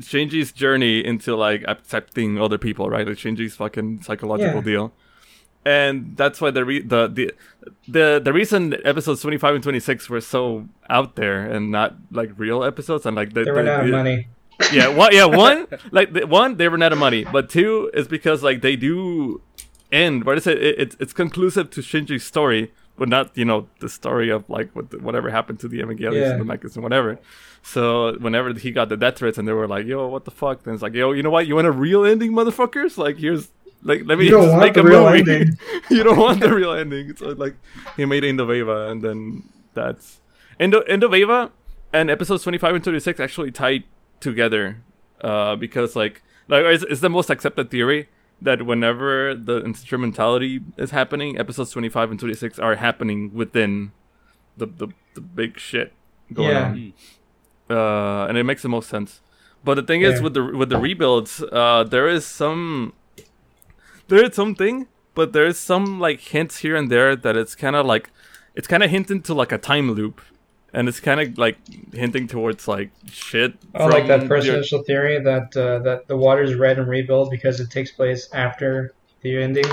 Shinji's 0.00 0.50
journey 0.50 1.04
into 1.04 1.36
like 1.36 1.64
accepting 1.68 2.40
other 2.40 2.58
people, 2.58 2.90
right? 2.90 3.06
Like 3.06 3.18
Shinji's 3.18 3.54
fucking 3.54 4.02
psychological 4.02 4.56
yeah. 4.56 4.62
deal 4.62 4.92
and 5.68 6.16
that's 6.16 6.40
why 6.40 6.50
the 6.50 6.64
re- 6.64 6.86
the 6.94 7.08
the 7.08 7.24
the 7.86 8.20
the 8.24 8.32
reason 8.32 8.74
episodes 8.84 9.20
25 9.20 9.56
and 9.56 9.62
26 9.62 10.08
were 10.08 10.20
so 10.20 10.66
out 10.88 11.14
there 11.16 11.40
and 11.44 11.70
not 11.70 11.94
like 12.10 12.30
real 12.38 12.64
episodes 12.64 13.04
and 13.04 13.14
like 13.14 13.34
the, 13.34 13.44
they 13.44 13.50
ran 13.50 13.68
out 13.68 13.84
of 13.84 13.90
money 13.90 14.28
yeah 14.72 14.88
one 14.88 15.14
yeah 15.14 15.24
one 15.46 15.66
like 15.90 16.14
the, 16.14 16.26
one 16.26 16.56
they 16.56 16.68
ran 16.68 16.82
out 16.82 16.92
of 16.92 16.98
money 16.98 17.24
but 17.24 17.50
two 17.50 17.90
is 17.92 18.08
because 18.08 18.42
like 18.42 18.62
they 18.62 18.76
do 18.76 19.42
end 19.92 20.24
what 20.24 20.38
is 20.38 20.46
it, 20.46 20.56
it 20.62 20.78
it's 20.78 20.96
it's 21.00 21.12
conclusive 21.12 21.68
to 21.68 21.82
shinji's 21.82 22.24
story 22.24 22.72
but 22.98 23.08
not 23.08 23.36
you 23.36 23.44
know 23.44 23.68
the 23.80 23.88
story 23.88 24.28
of 24.30 24.48
like 24.48 24.74
what 24.74 24.90
the, 24.90 24.98
whatever 24.98 25.30
happened 25.30 25.60
to 25.60 25.68
the 25.68 25.78
Evangelions 25.78 26.20
yeah. 26.20 26.32
and 26.32 26.40
the 26.40 26.44
Mechas 26.44 26.74
and 26.74 26.82
whatever. 26.82 27.18
So 27.62 28.16
whenever 28.18 28.52
he 28.54 28.70
got 28.70 28.88
the 28.88 28.96
death 28.96 29.18
threats 29.18 29.38
and 29.38 29.46
they 29.46 29.52
were 29.52 29.68
like, 29.68 29.86
"Yo, 29.86 30.08
what 30.08 30.24
the 30.24 30.30
fuck?" 30.30 30.64
Then 30.64 30.74
it's 30.74 30.82
like, 30.82 30.94
"Yo, 30.94 31.12
you 31.12 31.22
know 31.22 31.30
what? 31.30 31.46
You 31.46 31.54
want 31.54 31.68
a 31.68 31.72
real 31.72 32.04
ending, 32.04 32.32
motherfuckers? 32.32 32.98
Like 32.98 33.18
here's 33.18 33.50
like, 33.82 34.02
let 34.04 34.18
me 34.18 34.24
you 34.24 34.30
don't 34.30 34.50
want 34.50 34.74
the 34.74 34.82
real 34.82 35.04
movie. 35.04 35.18
ending. 35.18 35.58
you 35.90 36.02
don't 36.02 36.18
want 36.18 36.40
the 36.40 36.52
real 36.52 36.72
ending. 36.72 37.16
So 37.16 37.28
like, 37.28 37.56
he 37.96 38.04
made 38.04 38.24
End 38.24 38.40
of 38.40 38.50
Eva, 38.50 38.88
and 38.90 39.02
then 39.02 39.48
that's 39.74 40.20
Indo 40.58 40.80
End 40.80 41.02
of 41.04 41.14
Eva 41.14 41.52
and 41.92 42.10
episodes 42.10 42.42
twenty 42.42 42.58
five 42.58 42.74
and 42.74 42.82
twenty 42.82 43.00
six 43.00 43.20
actually 43.20 43.50
tied 43.50 43.84
together, 44.20 44.82
uh, 45.20 45.56
because 45.56 45.96
like 45.96 46.22
like 46.48 46.64
it's, 46.64 46.84
it's 46.84 47.00
the 47.00 47.10
most 47.10 47.30
accepted 47.30 47.70
theory 47.70 48.08
that 48.40 48.64
whenever 48.64 49.34
the 49.34 49.60
instrumentality 49.64 50.60
is 50.76 50.90
happening, 50.90 51.38
episodes 51.38 51.70
twenty 51.70 51.88
five 51.88 52.10
and 52.10 52.18
twenty 52.18 52.34
six 52.34 52.58
are 52.58 52.76
happening 52.76 53.32
within 53.32 53.92
the 54.56 54.66
the, 54.66 54.88
the 55.14 55.20
big 55.20 55.58
shit 55.58 55.92
going 56.32 56.50
yeah. 56.50 56.64
on. 56.64 56.92
Uh, 57.70 58.26
and 58.26 58.38
it 58.38 58.44
makes 58.44 58.62
the 58.62 58.68
most 58.68 58.88
sense. 58.88 59.20
But 59.64 59.74
the 59.74 59.82
thing 59.82 60.02
yeah. 60.02 60.08
is 60.08 60.22
with 60.22 60.34
the 60.34 60.44
with 60.44 60.68
the 60.68 60.78
rebuilds, 60.78 61.42
uh, 61.42 61.84
there 61.84 62.08
is 62.08 62.24
some 62.24 62.92
there's 64.08 64.34
something, 64.34 64.88
but 65.14 65.32
there's 65.32 65.58
some 65.58 66.00
like 66.00 66.20
hints 66.20 66.58
here 66.58 66.76
and 66.76 66.90
there 66.90 67.14
that 67.14 67.36
it's 67.36 67.54
kind 67.54 67.76
of 67.76 67.86
like 67.86 68.10
it's 68.54 68.66
kind 68.66 68.82
of 68.82 68.90
hinting 68.90 69.22
to 69.22 69.34
like 69.34 69.52
a 69.52 69.58
time 69.58 69.92
loop, 69.92 70.20
and 70.72 70.88
it's 70.88 71.00
kind 71.00 71.20
of 71.20 71.38
like 71.38 71.58
hinting 71.94 72.26
towards 72.26 72.66
like 72.66 72.90
shit. 73.10 73.54
Oh, 73.74 73.86
like 73.86 74.06
that 74.08 74.26
first 74.26 74.46
your... 74.46 74.56
initial 74.56 74.82
theory 74.82 75.20
that 75.20 75.56
uh, 75.56 75.78
that 75.80 76.08
the 76.08 76.16
water 76.16 76.42
is 76.42 76.54
red 76.54 76.78
and 76.78 76.88
rebuild 76.88 77.30
because 77.30 77.60
it 77.60 77.70
takes 77.70 77.90
place 77.92 78.28
after 78.32 78.92
the 79.22 79.40
ending. 79.42 79.66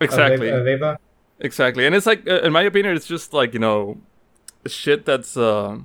Exactly. 0.00 0.48
Of 0.48 0.66
Eva. 0.66 0.98
Exactly, 1.40 1.86
and 1.86 1.94
it's 1.94 2.06
like, 2.06 2.28
uh, 2.28 2.40
in 2.40 2.52
my 2.52 2.62
opinion, 2.62 2.94
it's 2.94 3.06
just 3.06 3.32
like 3.32 3.54
you 3.54 3.60
know, 3.60 3.98
shit 4.66 5.06
that's. 5.06 5.36
Uh, 5.36 5.78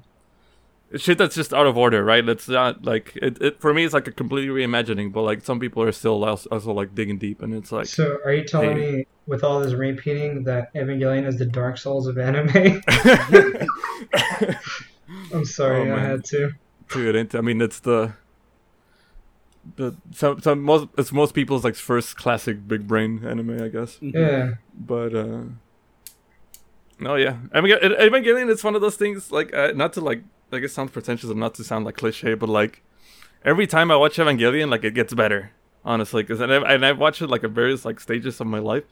shit 0.98 1.18
that's 1.18 1.36
just 1.36 1.54
out 1.54 1.68
of 1.68 1.78
order, 1.78 2.04
right? 2.04 2.28
It's 2.28 2.48
not 2.48 2.84
like 2.84 3.14
it, 3.22 3.42
it 3.42 3.62
for 3.62 3.74
me. 3.74 3.86
It's 3.86 3.94
like 3.94 4.08
a 4.08 4.12
completely 4.12 4.54
reimagining, 4.54 5.12
but 5.12 5.22
like 5.22 5.44
some 5.44 5.60
people 5.60 5.84
are 5.84 5.92
still 5.92 6.24
also, 6.24 6.50
also 6.50 6.74
like 6.74 6.96
digging 6.96 7.18
deep, 7.18 7.42
and 7.42 7.54
it's 7.54 7.72
like. 7.72 7.88
So, 7.88 8.20
are 8.26 8.34
you 8.34 8.44
telling 8.44 8.78
hey. 8.78 8.92
me 8.92 9.08
with 9.28 9.44
all 9.44 9.60
this 9.60 9.74
repeating 9.74 10.44
that 10.44 10.74
Evangelion 10.74 11.26
is 11.26 11.38
the 11.38 11.46
Dark 11.46 11.78
Souls 11.78 12.08
of 12.08 12.18
anime? 12.18 12.82
I'm 15.34 15.46
sorry, 15.46 15.92
oh, 15.92 15.96
I 15.96 16.00
had 16.00 16.26
to. 16.26 16.52
Dude, 16.90 17.36
I 17.36 17.42
mean, 17.42 17.62
it's 17.62 17.80
the 17.80 18.14
the 19.76 19.96
some 20.12 20.40
some 20.42 20.62
most 20.62 20.88
it's 20.98 21.12
most 21.12 21.34
people's 21.34 21.64
like 21.64 21.76
first 21.76 22.16
classic 22.18 22.68
big 22.68 22.88
brain 22.88 23.22
anime, 23.26 23.62
I 23.62 23.68
guess. 23.70 23.98
Mm-hmm. 23.98 24.18
Yeah. 24.18 24.54
But 24.74 25.16
uh 25.16 25.44
no, 27.00 27.16
yeah. 27.16 27.38
I 27.54 27.60
Evangelion 27.60 28.50
is 28.50 28.64
one 28.64 28.76
of 28.76 28.82
those 28.82 28.96
things 28.96 29.32
like 29.32 29.54
uh, 29.54 29.74
not 29.76 29.94
to 29.94 30.02
like 30.02 30.24
like 30.52 30.64
it 30.64 30.72
sounds 30.72 30.92
pretentious 30.92 31.30
and 31.30 31.40
not 31.40 31.56
to 31.56 31.64
sound 31.64 31.86
like 31.86 31.98
cliche, 31.98 32.34
but 32.34 32.50
like 32.50 32.84
every 33.44 33.68
time 33.68 33.92
I 33.92 33.96
watch 33.96 34.18
Evangelion, 34.18 34.70
like 34.70 34.84
it 34.84 34.94
gets 34.94 35.14
better. 35.14 35.52
Honestly, 35.84 36.24
because 36.24 36.42
and, 36.42 36.52
and 36.52 36.86
I've 36.86 36.98
watched 36.98 37.22
it 37.22 37.28
like 37.28 37.44
at 37.44 37.52
various 37.52 37.86
like 37.86 38.00
stages 38.00 38.42
of 38.42 38.48
my 38.48 38.60
life. 38.60 38.84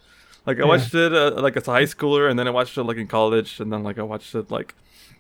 Like 0.46 0.58
I 0.58 0.62
yeah. 0.62 0.68
watched 0.68 0.94
it 0.94 1.14
uh, 1.14 1.32
like 1.42 1.58
as 1.58 1.68
a 1.68 1.72
high 1.72 1.84
schooler, 1.84 2.30
and 2.30 2.38
then 2.38 2.48
I 2.48 2.52
watched 2.52 2.78
it 2.78 2.84
like 2.84 2.98
in 2.98 3.08
college, 3.08 3.60
and 3.60 3.74
then 3.74 3.82
like 3.82 3.98
I 3.98 4.04
watched 4.04 4.36
it 4.36 4.52
like 4.52 4.76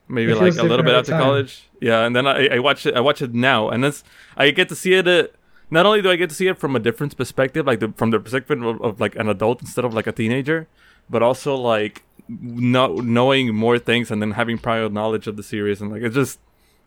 maybe 0.07 0.31
it 0.31 0.37
like 0.37 0.55
a 0.55 0.63
little 0.63 0.85
bit 0.85 0.93
after 0.93 1.13
college. 1.13 1.67
Yeah, 1.81 2.05
and 2.05 2.15
then 2.15 2.27
I 2.27 2.47
I 2.47 2.59
watch 2.59 2.85
it 2.85 2.95
I 2.95 2.99
watch 2.99 3.21
it 3.21 3.33
now, 3.33 3.69
and 3.69 3.83
this 3.83 4.03
I 4.37 4.51
get 4.51 4.69
to 4.69 4.75
see 4.75 4.93
it. 4.93 5.07
Uh, 5.07 5.27
not 5.71 5.87
only 5.87 6.03
do 6.03 6.11
I 6.11 6.15
get 6.15 6.29
to 6.29 6.35
see 6.35 6.47
it 6.47 6.59
from 6.59 6.75
a 6.75 6.79
different 6.79 7.17
perspective, 7.17 7.65
like 7.65 7.79
the, 7.79 7.91
from 7.97 8.11
the 8.11 8.19
perspective 8.19 8.61
of, 8.61 8.79
of 8.79 8.99
like 8.99 9.15
an 9.15 9.27
adult 9.27 9.59
instead 9.61 9.83
of 9.83 9.95
like 9.95 10.05
a 10.05 10.11
teenager, 10.11 10.67
but 11.09 11.23
also 11.23 11.55
like 11.55 12.03
not 12.27 12.95
knowing 13.03 13.53
more 13.53 13.77
things 13.77 14.09
and 14.09 14.21
then 14.21 14.31
having 14.31 14.57
prior 14.57 14.89
knowledge 14.89 15.27
of 15.27 15.35
the 15.35 15.43
series 15.43 15.81
and 15.81 15.91
like 15.91 16.01
it 16.01 16.09
just 16.11 16.39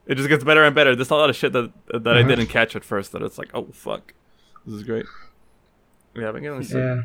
it 0.06 0.14
just 0.14 0.28
gets 0.28 0.44
better 0.44 0.64
and 0.64 0.74
better. 0.74 0.94
There's 0.94 1.10
a 1.10 1.14
lot 1.14 1.30
of 1.30 1.36
shit 1.36 1.52
that 1.52 1.72
that 1.88 2.06
uh-huh. 2.06 2.18
I 2.18 2.22
didn't 2.22 2.46
catch 2.46 2.76
at 2.76 2.84
first 2.84 3.12
that 3.12 3.22
it's 3.22 3.38
like, 3.38 3.50
oh 3.54 3.66
fuck, 3.72 4.14
this 4.64 4.74
is 4.74 4.82
great. 4.82 5.06
Yeah, 6.14 6.32
but 6.32 6.42
yeah. 6.42 7.02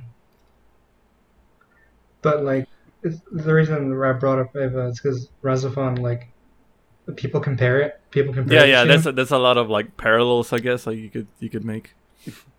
But 2.21 2.43
like, 2.43 2.67
the 3.01 3.53
reason 3.53 3.91
I 4.01 4.11
brought 4.13 4.39
up 4.39 4.55
Eva 4.55 4.87
is 4.87 4.99
because 4.99 5.29
RahXephon, 5.43 5.99
like, 5.99 6.29
people 7.15 7.41
compare 7.41 7.81
it. 7.81 7.99
People 8.11 8.33
compare. 8.33 8.59
Yeah, 8.59 8.65
yeah. 8.65 8.83
There's 8.85 9.07
a, 9.07 9.11
there's 9.11 9.31
a 9.31 9.39
lot 9.39 9.57
of 9.57 9.69
like 9.69 9.97
parallels, 9.97 10.53
I 10.53 10.59
guess. 10.59 10.85
Like 10.85 10.97
you 10.97 11.09
could 11.09 11.27
you 11.39 11.49
could 11.49 11.65
make. 11.65 11.95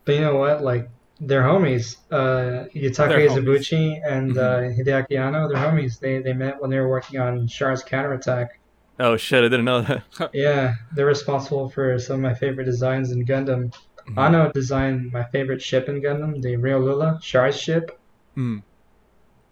But 0.05 0.15
you 0.17 0.21
know 0.21 0.37
what? 0.37 0.63
Like 0.63 0.91
they're 1.23 1.43
homies. 1.43 1.97
Uh, 2.11 2.67
Yutaka 2.75 3.27
Izubuchi 3.27 4.01
and 4.05 4.35
mm-hmm. 4.35 4.39
uh, 4.39 4.77
Hideaki 4.77 5.19
Anno, 5.19 5.49
they're 5.49 5.57
homies. 5.57 5.99
They 6.01 6.19
they 6.19 6.33
met 6.33 6.61
when 6.61 6.71
they 6.71 6.79
were 6.81 6.89
working 6.89 7.21
on 7.21 7.47
Char's 7.47 7.83
counterattack. 7.83 8.59
Oh 8.99 9.17
shit! 9.17 9.41
I 9.45 9.49
didn't 9.49 9.65
know 9.65 9.83
that. 9.83 10.31
yeah, 10.35 10.75
they're 10.95 11.07
responsible 11.07 11.69
for 11.69 11.99
some 11.99 12.17
of 12.17 12.23
my 12.23 12.35
favorite 12.35 12.65
designs 12.65 13.13
in 13.13 13.25
Gundam. 13.25 13.73
Mm-hmm. 13.73 14.19
Anno 14.19 14.53
designed 14.53 15.13
my 15.13 15.25
favorite 15.25 15.63
ship 15.63 15.89
in 15.89 16.03
Gundam, 16.03 16.43
the 16.43 16.57
Rewloola, 16.57 17.21
Char's 17.21 17.59
ship. 17.59 17.99
Mm. 18.37 18.63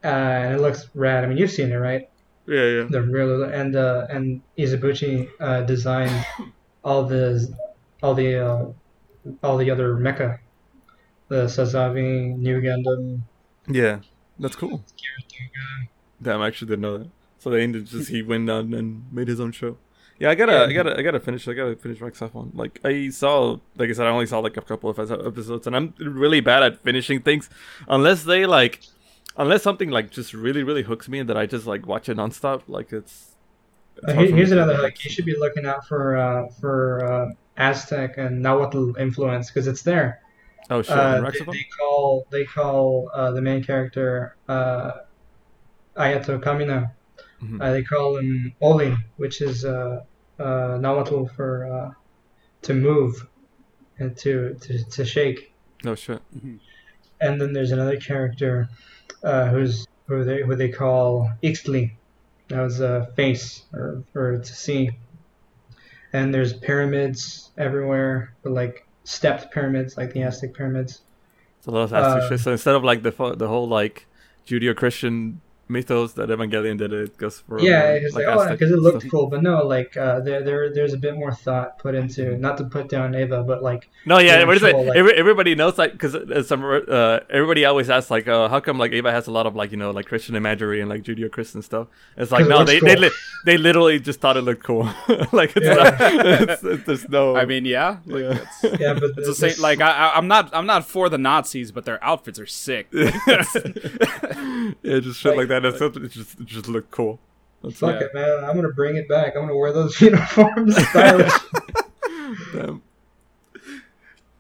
uh, 0.02 0.06
and 0.06 0.54
it 0.54 0.60
looks 0.60 0.88
rad. 0.94 1.22
I 1.22 1.26
mean, 1.26 1.36
you've 1.36 1.50
seen 1.50 1.70
it, 1.70 1.76
right? 1.76 2.08
Yeah, 2.46 2.64
yeah. 2.64 2.86
The 2.88 3.02
real 3.02 3.44
and 3.44 3.76
uh, 3.76 4.06
and 4.10 4.42
Izubuchi 4.58 5.28
uh, 5.38 5.62
designed 5.62 6.26
all 6.82 7.04
the 7.04 7.54
all 8.02 8.14
the 8.14 8.44
uh, 8.44 8.64
all 9.42 9.56
the 9.56 9.70
other 9.70 9.94
mecha, 9.94 10.38
the 11.30 11.46
Sazabi, 11.46 12.36
Nu 12.36 12.60
Gundam. 12.60 13.22
Yeah, 13.66 14.00
that's 14.38 14.56
cool. 14.56 14.84
Damn, 16.22 16.42
I 16.42 16.48
actually 16.48 16.68
didn't 16.68 16.82
know 16.82 16.98
that. 16.98 17.08
So 17.38 17.48
they 17.48 17.62
ended 17.62 17.86
just 17.86 18.10
he 18.10 18.20
went 18.22 18.50
on 18.50 18.74
and 18.74 19.10
made 19.10 19.28
his 19.28 19.40
own 19.40 19.52
show. 19.52 19.78
Yeah, 20.18 20.28
I 20.30 20.34
gotta, 20.34 20.52
Yeah. 20.52 20.62
I 20.64 20.72
gotta, 20.74 20.98
I 20.98 21.02
gotta 21.02 21.20
finish. 21.20 21.48
I 21.48 21.54
gotta 21.54 21.76
finish 21.76 21.98
RahXephon. 21.98 22.50
Like 22.54 22.78
I 22.84 23.08
saw, 23.08 23.56
like 23.76 23.88
I 23.88 23.92
said, 23.94 24.06
I 24.06 24.10
only 24.10 24.26
saw 24.26 24.40
like 24.40 24.58
a 24.58 24.60
couple 24.60 24.90
of 24.90 24.98
episodes, 24.98 25.66
and 25.66 25.74
I'm 25.74 25.94
really 25.98 26.40
bad 26.40 26.62
at 26.62 26.82
finishing 26.82 27.22
things, 27.22 27.48
unless 27.88 28.24
they 28.24 28.44
like, 28.44 28.80
unless 29.38 29.62
something 29.62 29.88
like 29.90 30.10
just 30.10 30.34
really, 30.34 30.62
really 30.62 30.82
hooks 30.82 31.08
me, 31.08 31.20
and 31.20 31.28
that 31.30 31.38
I 31.38 31.46
just 31.46 31.66
like 31.66 31.86
watch 31.86 32.10
it 32.10 32.18
nonstop. 32.18 32.62
Like 32.68 32.92
it's. 32.92 33.36
it's 33.96 34.08
Uh, 34.08 34.14
hard 34.14 34.18
here- 34.18 34.26
for 34.28 34.32
me 34.34 34.38
here's 34.40 34.52
another 34.52 34.76
like 34.82 35.02
you 35.04 35.10
should 35.10 35.24
be 35.24 35.36
looking 35.38 35.64
out 35.64 35.86
for 35.88 36.18
uh, 36.18 36.48
for 36.60 37.02
uh, 37.10 37.32
Aztec 37.56 38.18
and 38.18 38.42
Nahuatl 38.42 38.96
influence 38.98 39.48
because 39.50 39.66
it's 39.66 39.82
there. 39.82 40.20
Oh 40.68 40.82
shit! 40.82 40.92
Uh, 40.96 41.20
they, 41.30 41.38
they 41.38 41.66
call 41.78 42.26
they 42.30 42.44
call 42.44 43.10
uh, 43.14 43.30
the 43.32 43.40
main 43.40 43.62
character 43.64 44.36
uh, 44.48 44.92
Ayato 45.96 46.40
Kamina. 46.40 46.92
Mhm. 47.42 47.60
Uh, 47.60 47.72
they 47.72 47.82
call 47.82 48.18
him 48.18 48.52
Olin, 48.60 48.96
which 49.16 49.40
is 49.40 49.64
uh, 49.64 50.04
uh, 50.38 50.78
Nahuatl 50.80 51.26
for 51.34 51.64
uh, 51.72 51.90
to 52.62 52.74
move 52.74 53.26
and 53.98 54.16
to, 54.18 54.54
to 54.60 54.84
to 54.84 55.04
shake. 55.04 55.52
Oh 55.84 55.94
shit! 55.94 56.20
And 57.20 57.40
then 57.40 57.52
there's 57.52 57.72
another 57.72 57.96
character 57.98 58.68
uh, 59.22 59.46
who's 59.48 59.86
who 60.06 60.24
they 60.24 60.42
who 60.42 60.54
they 60.54 60.68
call 60.68 61.30
Ixtli. 61.42 61.92
That 62.48 62.62
was 62.62 62.80
a 62.80 63.06
face 63.16 63.62
or 63.72 64.02
or 64.14 64.38
to 64.38 64.52
see. 64.54 64.90
And 66.12 66.34
there's 66.34 66.52
pyramids 66.52 67.50
everywhere, 67.56 68.34
but 68.42 68.52
like 68.52 68.86
stepped 69.04 69.52
pyramids, 69.52 69.96
like 69.96 70.12
the 70.12 70.22
Aztec 70.22 70.54
pyramids. 70.54 71.00
It's 71.58 71.66
a 71.66 71.70
lot 71.70 71.82
of 71.82 71.92
Aztec 71.92 72.22
Uh, 72.22 72.28
shit. 72.28 72.40
So 72.40 72.52
instead 72.52 72.74
of 72.74 72.84
like 72.84 73.02
the 73.02 73.34
the 73.36 73.48
whole 73.48 73.68
like 73.68 74.06
Judeo-Christian 74.46 75.40
mythos 75.70 76.12
that 76.14 76.28
Evangelion 76.28 76.76
did, 76.76 76.92
it 76.92 77.16
because 77.16 77.40
for 77.40 77.60
Yeah, 77.60 77.80
uh, 77.80 77.86
it's 78.02 78.14
like, 78.14 78.26
oh, 78.26 78.40
Aztec 78.40 78.58
because 78.58 78.72
it 78.72 78.80
looked 78.80 79.00
stuff. 79.02 79.10
cool, 79.10 79.26
but 79.28 79.42
no, 79.42 79.64
like 79.66 79.96
uh, 79.96 80.20
there, 80.20 80.42
there, 80.42 80.74
there's 80.74 80.92
a 80.92 80.98
bit 80.98 81.14
more 81.16 81.32
thought 81.32 81.78
put 81.78 81.94
into 81.94 82.36
not 82.36 82.58
to 82.58 82.64
put 82.64 82.88
down 82.88 83.14
Eva, 83.14 83.42
but 83.44 83.62
like 83.62 83.88
No, 84.04 84.18
yeah, 84.18 84.44
what 84.44 84.56
is 84.56 84.62
it? 84.62 84.66
actual, 84.74 84.84
like- 84.86 84.96
Every, 84.96 85.12
everybody 85.14 85.54
knows 85.54 85.78
like 85.78 85.92
because 85.92 86.48
some 86.48 86.64
uh, 86.64 87.20
everybody 87.30 87.64
always 87.64 87.88
asks 87.88 88.10
like, 88.10 88.26
uh, 88.28 88.48
how 88.48 88.60
come 88.60 88.78
like 88.78 88.92
Eva 88.92 89.10
has 89.12 89.26
a 89.28 89.32
lot 89.32 89.46
of 89.46 89.54
like 89.54 89.70
you 89.70 89.76
know 89.76 89.90
like 89.92 90.06
Christian 90.06 90.34
imagery 90.36 90.80
and 90.80 90.90
like 90.90 91.02
Judeo-Christian 91.02 91.62
stuff? 91.62 91.86
It's 92.16 92.32
like 92.32 92.46
no, 92.48 92.58
looks 92.58 92.70
they 92.72 92.80
they, 92.80 92.96
li- 92.96 93.10
they 93.46 93.56
literally 93.56 94.00
just 94.00 94.20
thought 94.20 94.36
it 94.36 94.42
looked 94.42 94.64
cool. 94.64 94.84
like 95.32 95.56
it's 95.56 95.66
Yeah. 95.66 95.74
not, 95.74 95.94
it's, 96.50 96.62
it's, 96.64 96.84
there's 96.84 97.08
no. 97.08 97.36
I 97.36 97.44
mean, 97.44 97.64
yeah, 97.64 97.98
like, 98.06 98.22
Yeah. 98.22 98.38
it's, 98.62 98.62
yeah, 98.80 98.94
but 98.94 99.02
it's 99.04 99.14
the 99.16 99.22
this- 99.22 99.38
same. 99.38 99.60
Like 99.62 99.80
I, 99.80 99.90
I, 99.90 100.16
I'm 100.16 100.26
not, 100.28 100.50
I'm 100.54 100.66
not 100.66 100.84
for 100.84 101.08
the 101.08 101.18
Nazis, 101.18 101.70
but 101.72 101.84
their 101.84 102.02
outfits 102.02 102.38
are 102.40 102.46
sick. 102.46 102.88
yeah, 102.92 103.10
just 105.00 105.20
shit 105.20 105.36
like, 105.36 105.48
that. 105.48 105.59
It's, 105.64 105.80
it 105.80 106.08
just 106.10 106.40
it 106.40 106.46
just 106.46 106.68
looked 106.68 106.90
cool. 106.90 107.18
That's 107.62 107.78
fuck 107.78 108.00
Yeah. 108.00 108.06
it, 108.06 108.14
man. 108.14 108.44
I'm 108.44 108.56
gonna 108.56 108.72
bring 108.72 108.96
it 108.96 109.08
back. 109.08 109.34
I'm 109.36 109.42
gonna 109.42 109.56
wear 109.56 109.72
those 109.72 110.00
uniforms, 110.00 110.76
stylish. 110.88 111.32
Damn. 112.52 112.82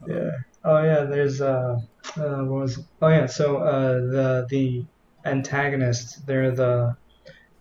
yeah. 0.06 0.30
Oh 0.64 0.82
yeah. 0.82 1.04
There's 1.04 1.40
uh, 1.40 1.80
uh, 2.16 2.20
what 2.44 2.62
was? 2.62 2.78
Oh 3.02 3.08
yeah. 3.08 3.26
So 3.26 3.58
uh, 3.58 3.92
the 3.94 4.46
the 4.48 4.84
antagonists, 5.24 6.16
they're 6.26 6.50
the 6.50 6.96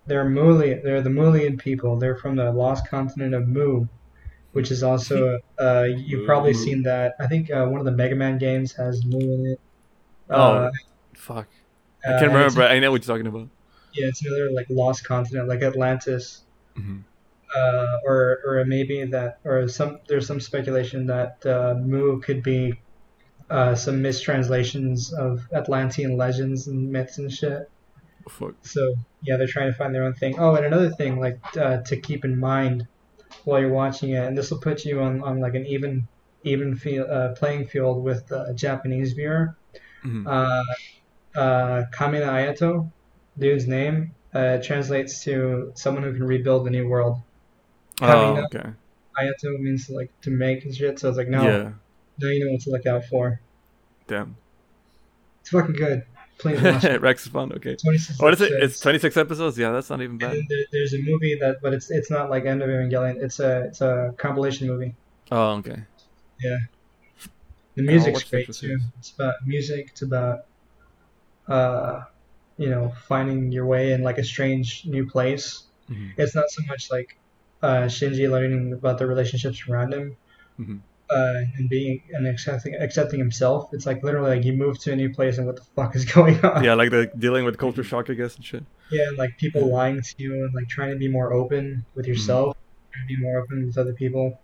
they're 0.07 0.25
Muli. 0.29 0.75
They're 0.75 1.01
the 1.01 1.09
Mulian 1.09 1.59
people. 1.59 1.97
They're 1.97 2.15
from 2.15 2.35
the 2.35 2.51
lost 2.51 2.87
continent 2.87 3.33
of 3.33 3.47
Mu, 3.47 3.85
which 4.53 4.71
is 4.71 4.81
also 4.83 5.39
uh, 5.59 5.83
you've 5.95 6.25
probably 6.25 6.53
seen 6.53 6.83
that. 6.83 7.15
I 7.19 7.27
think 7.27 7.51
uh, 7.51 7.65
one 7.65 7.79
of 7.79 7.85
the 7.85 7.91
Mega 7.91 8.15
Man 8.15 8.37
games 8.37 8.73
has 8.73 9.05
Mu 9.05 9.19
in 9.19 9.45
it. 9.53 9.59
Oh, 10.29 10.69
fuck. 11.15 11.47
I 12.05 12.09
uh, 12.09 12.11
can't 12.19 12.23
and 12.25 12.33
remember. 12.33 12.55
but 12.61 12.71
I 12.71 12.79
know 12.79 12.91
what 12.91 13.05
you're 13.05 13.15
talking 13.15 13.27
about. 13.27 13.49
Yeah, 13.93 14.07
it's 14.07 14.23
another 14.25 14.51
like 14.51 14.67
lost 14.69 15.03
continent, 15.05 15.47
like 15.47 15.61
Atlantis, 15.61 16.43
Mhm. 16.77 17.03
uh, 17.55 17.97
or 18.05 18.39
or 18.45 18.63
maybe 18.65 19.03
that, 19.05 19.39
or 19.43 19.67
some. 19.67 19.99
There's 20.07 20.27
some 20.27 20.39
speculation 20.39 21.07
that 21.07 21.45
uh, 21.45 21.75
Mu 21.79 22.19
could 22.21 22.43
be 22.43 22.79
uh, 23.49 23.73
some 23.75 24.01
mistranslations 24.01 25.11
of 25.11 25.41
Atlantean 25.53 26.15
legends 26.17 26.67
and 26.67 26.91
myths 26.91 27.17
and 27.17 27.31
shit. 27.31 27.69
Fuck. 28.29 28.53
So 28.61 28.93
yeah, 29.23 29.37
they're 29.37 29.47
trying 29.47 29.71
to 29.71 29.77
find 29.77 29.93
their 29.93 30.03
own 30.03 30.13
thing. 30.13 30.37
Oh, 30.37 30.53
and 30.55 30.65
another 30.65 30.91
thing 30.91 31.19
like 31.19 31.39
uh, 31.57 31.77
to 31.81 31.97
keep 31.97 32.23
in 32.23 32.37
mind 32.39 32.87
while 33.45 33.59
you're 33.59 33.71
watching 33.73 34.11
it, 34.11 34.23
and 34.27 34.37
this 34.37 34.51
will 34.51 34.59
put 34.59 34.85
you 34.85 35.01
on, 35.01 35.21
on 35.23 35.39
like 35.39 35.55
an 35.55 35.65
even 35.65 36.07
even 36.43 36.75
feel, 36.75 37.05
uh, 37.09 37.29
playing 37.35 37.65
field 37.67 38.03
with 38.03 38.27
the 38.27 38.53
Japanese 38.55 39.13
viewer. 39.13 39.55
Mhm. 40.05 40.27
Uh, 41.39 41.85
Kamina 41.93 42.27
Ayato, 42.27 42.91
dude's 43.37 43.67
name, 43.67 44.13
uh, 44.33 44.57
translates 44.57 45.23
to 45.23 45.71
someone 45.75 46.03
who 46.03 46.13
can 46.13 46.23
rebuild 46.25 46.65
the 46.65 46.69
new 46.69 46.87
world. 46.87 47.17
Oh, 48.01 48.05
Kamina 48.05 48.45
okay. 48.45 48.69
Ayato 49.19 49.59
means 49.59 49.89
like 49.89 50.11
to 50.21 50.31
make 50.31 50.65
and 50.65 50.75
shit. 50.75 50.99
So 50.99 51.09
it's 51.09 51.17
like 51.17 51.27
no, 51.29 51.43
Yeah. 51.43 51.71
now 52.19 52.29
you 52.29 52.45
know 52.45 52.51
what 52.51 52.61
to 52.61 52.69
look 52.71 52.85
out 52.85 53.05
for. 53.05 53.39
Damn. 54.07 54.35
It's 55.41 55.49
fucking 55.49 55.75
good. 55.75 56.03
Please 56.39 56.61
watch 56.61 56.83
it. 56.85 57.01
RahXephon. 57.01 57.53
Okay. 57.57 57.75
What 57.83 58.33
is 58.33 58.41
it? 58.41 58.45
episodes. 58.45 58.63
It's 58.63 58.79
26 58.79 59.17
episodes. 59.17 59.57
Yeah, 59.57 59.71
that's 59.71 59.89
not 59.89 60.01
even 60.01 60.17
bad. 60.17 60.37
there, 60.47 60.65
there's 60.71 60.93
a 60.93 61.01
movie 61.01 61.35
that, 61.35 61.57
but 61.61 61.73
it's 61.73 61.91
it's 61.91 62.09
not 62.09 62.29
like 62.29 62.45
End 62.45 62.61
of 62.61 62.69
Evangelion. 62.69 63.21
It's 63.21 63.39
a 63.39 63.63
it's 63.65 63.81
a 63.81 64.13
compilation 64.17 64.67
movie. 64.67 64.95
Oh, 65.31 65.51
okay. 65.57 65.83
Yeah, 66.41 66.57
I'll 67.77 67.83
music's 67.83 68.23
great 68.23 68.51
too. 68.53 68.79
It's 68.99 69.11
about 69.11 69.35
music. 69.45 69.89
It's 69.91 70.01
about, 70.01 70.45
uh, 71.49 72.03
you 72.57 72.69
know, 72.69 72.93
finding 73.07 73.51
your 73.51 73.65
way 73.65 73.91
in 73.93 74.03
like 74.03 74.17
a 74.17 74.23
strange 74.23 74.83
new 74.85 75.05
place. 75.05 75.63
Mhm. 75.89 76.11
It's 76.17 76.35
not 76.35 76.45
so 76.49 76.61
much 76.67 76.89
like 76.91 77.17
uh, 77.61 77.83
Shinji 77.87 78.29
learning 78.29 78.71
about 78.73 78.97
the 78.99 79.05
relationships 79.07 79.59
around 79.67 79.93
him, 79.93 80.15
Mhm. 80.59 80.79
uh, 81.09 81.41
and 81.57 81.67
being 81.69 82.01
and 82.13 82.27
accepting 82.27 82.75
accepting 82.75 83.19
himself. 83.19 83.69
It's 83.73 83.85
like 83.85 84.03
literally 84.03 84.35
like 84.37 84.45
you 84.45 84.53
move 84.53 84.79
to 84.79 84.93
a 84.93 84.95
new 84.95 85.09
place 85.13 85.37
and 85.37 85.45
what 85.47 85.55
the 85.57 85.63
fuck 85.75 85.95
is 85.95 86.05
going 86.15 86.39
on? 86.45 86.63
Yeah, 86.63 86.75
like 86.75 86.91
the 86.91 87.11
dealing 87.17 87.43
with 87.45 87.57
culture 87.57 87.83
shock, 87.83 88.09
I 88.09 88.13
guess, 88.13 88.35
and 88.37 88.45
shit. 88.45 88.63
Yeah, 88.91 89.07
and 89.09 89.17
like 89.17 89.37
people 89.37 89.67
lying 89.69 90.01
to 90.01 90.13
you 90.17 90.33
and 90.45 90.53
like 90.53 90.67
trying 90.69 90.91
to 90.91 90.97
be 90.97 91.09
more 91.09 91.33
open 91.33 91.83
with 91.95 92.05
Mm-hmm. 92.05 92.11
yourself, 92.13 92.57
trying 92.93 93.07
to 93.07 93.15
be 93.15 93.21
more 93.21 93.39
open 93.41 93.65
with 93.65 93.77
other 93.77 93.93
people. 93.93 94.39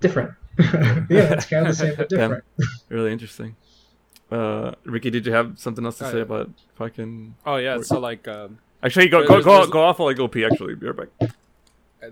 Different. 0.00 0.32
yeah, 0.58 1.32
it's 1.34 1.46
kind 1.46 1.66
of 1.66 1.72
the 1.72 1.74
same 1.74 1.94
but 1.96 2.08
Damn. 2.08 2.18
different. 2.18 2.44
Really 2.88 3.12
interesting. 3.12 3.56
Uh, 4.32 4.74
Ricky, 4.84 5.10
did 5.10 5.26
you 5.26 5.32
have 5.32 5.58
something 5.58 5.84
else 5.84 5.98
to 5.98 6.06
Oh, 6.06 6.10
say 6.10 6.16
yeah. 6.18 6.22
about 6.22 6.50
fucking? 6.76 7.34
Oh 7.44 7.56
yeah, 7.56 7.80
so 7.82 7.98
like, 8.00 8.26
um, 8.28 8.58
Actually, 8.82 9.08
go 9.08 9.26
go 9.26 9.42
go, 9.42 9.66
go 9.66 9.82
off 9.82 9.98
while 9.98 10.08
I 10.08 10.14
go 10.14 10.26
pee. 10.28 10.44
Actually, 10.44 10.74
be 10.74 10.88
right 10.88 11.08
back. 11.20 11.30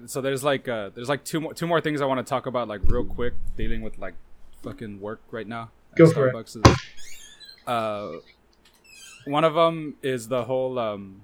so 0.06 0.20
there's 0.20 0.44
like, 0.44 0.68
uh, 0.68 0.90
there's 0.94 1.08
like 1.08 1.24
two 1.24 1.40
more, 1.40 1.54
two 1.54 1.66
more 1.66 1.80
things 1.80 2.00
I 2.00 2.04
want 2.06 2.24
to 2.24 2.28
talk 2.28 2.46
about, 2.46 2.68
like 2.68 2.80
real 2.84 3.04
quick, 3.04 3.34
dealing 3.56 3.82
with 3.82 3.98
like 3.98 4.14
fucking 4.62 5.00
work 5.00 5.20
right 5.30 5.46
now. 5.46 5.70
at 5.92 5.98
Go 5.98 6.10
for 6.10 6.28
it. 6.28 6.34
Starbucks 6.34 6.56
Is, 6.68 6.76
uh, 7.66 8.12
one 9.24 9.44
of 9.44 9.54
them 9.54 9.94
is 10.02 10.28
the 10.28 10.44
whole 10.44 10.78
um, 10.78 11.22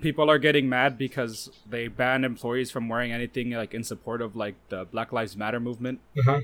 people 0.00 0.30
are 0.30 0.38
getting 0.38 0.68
mad 0.68 0.96
because 0.96 1.50
they 1.68 1.88
banned 1.88 2.24
employees 2.24 2.70
from 2.70 2.88
wearing 2.88 3.12
anything 3.12 3.50
like 3.50 3.74
in 3.74 3.82
support 3.84 4.22
of 4.22 4.36
like 4.36 4.54
the 4.68 4.84
Black 4.86 5.12
Lives 5.12 5.36
Matter 5.36 5.60
movement. 5.60 6.00
Uh-huh. 6.18 6.40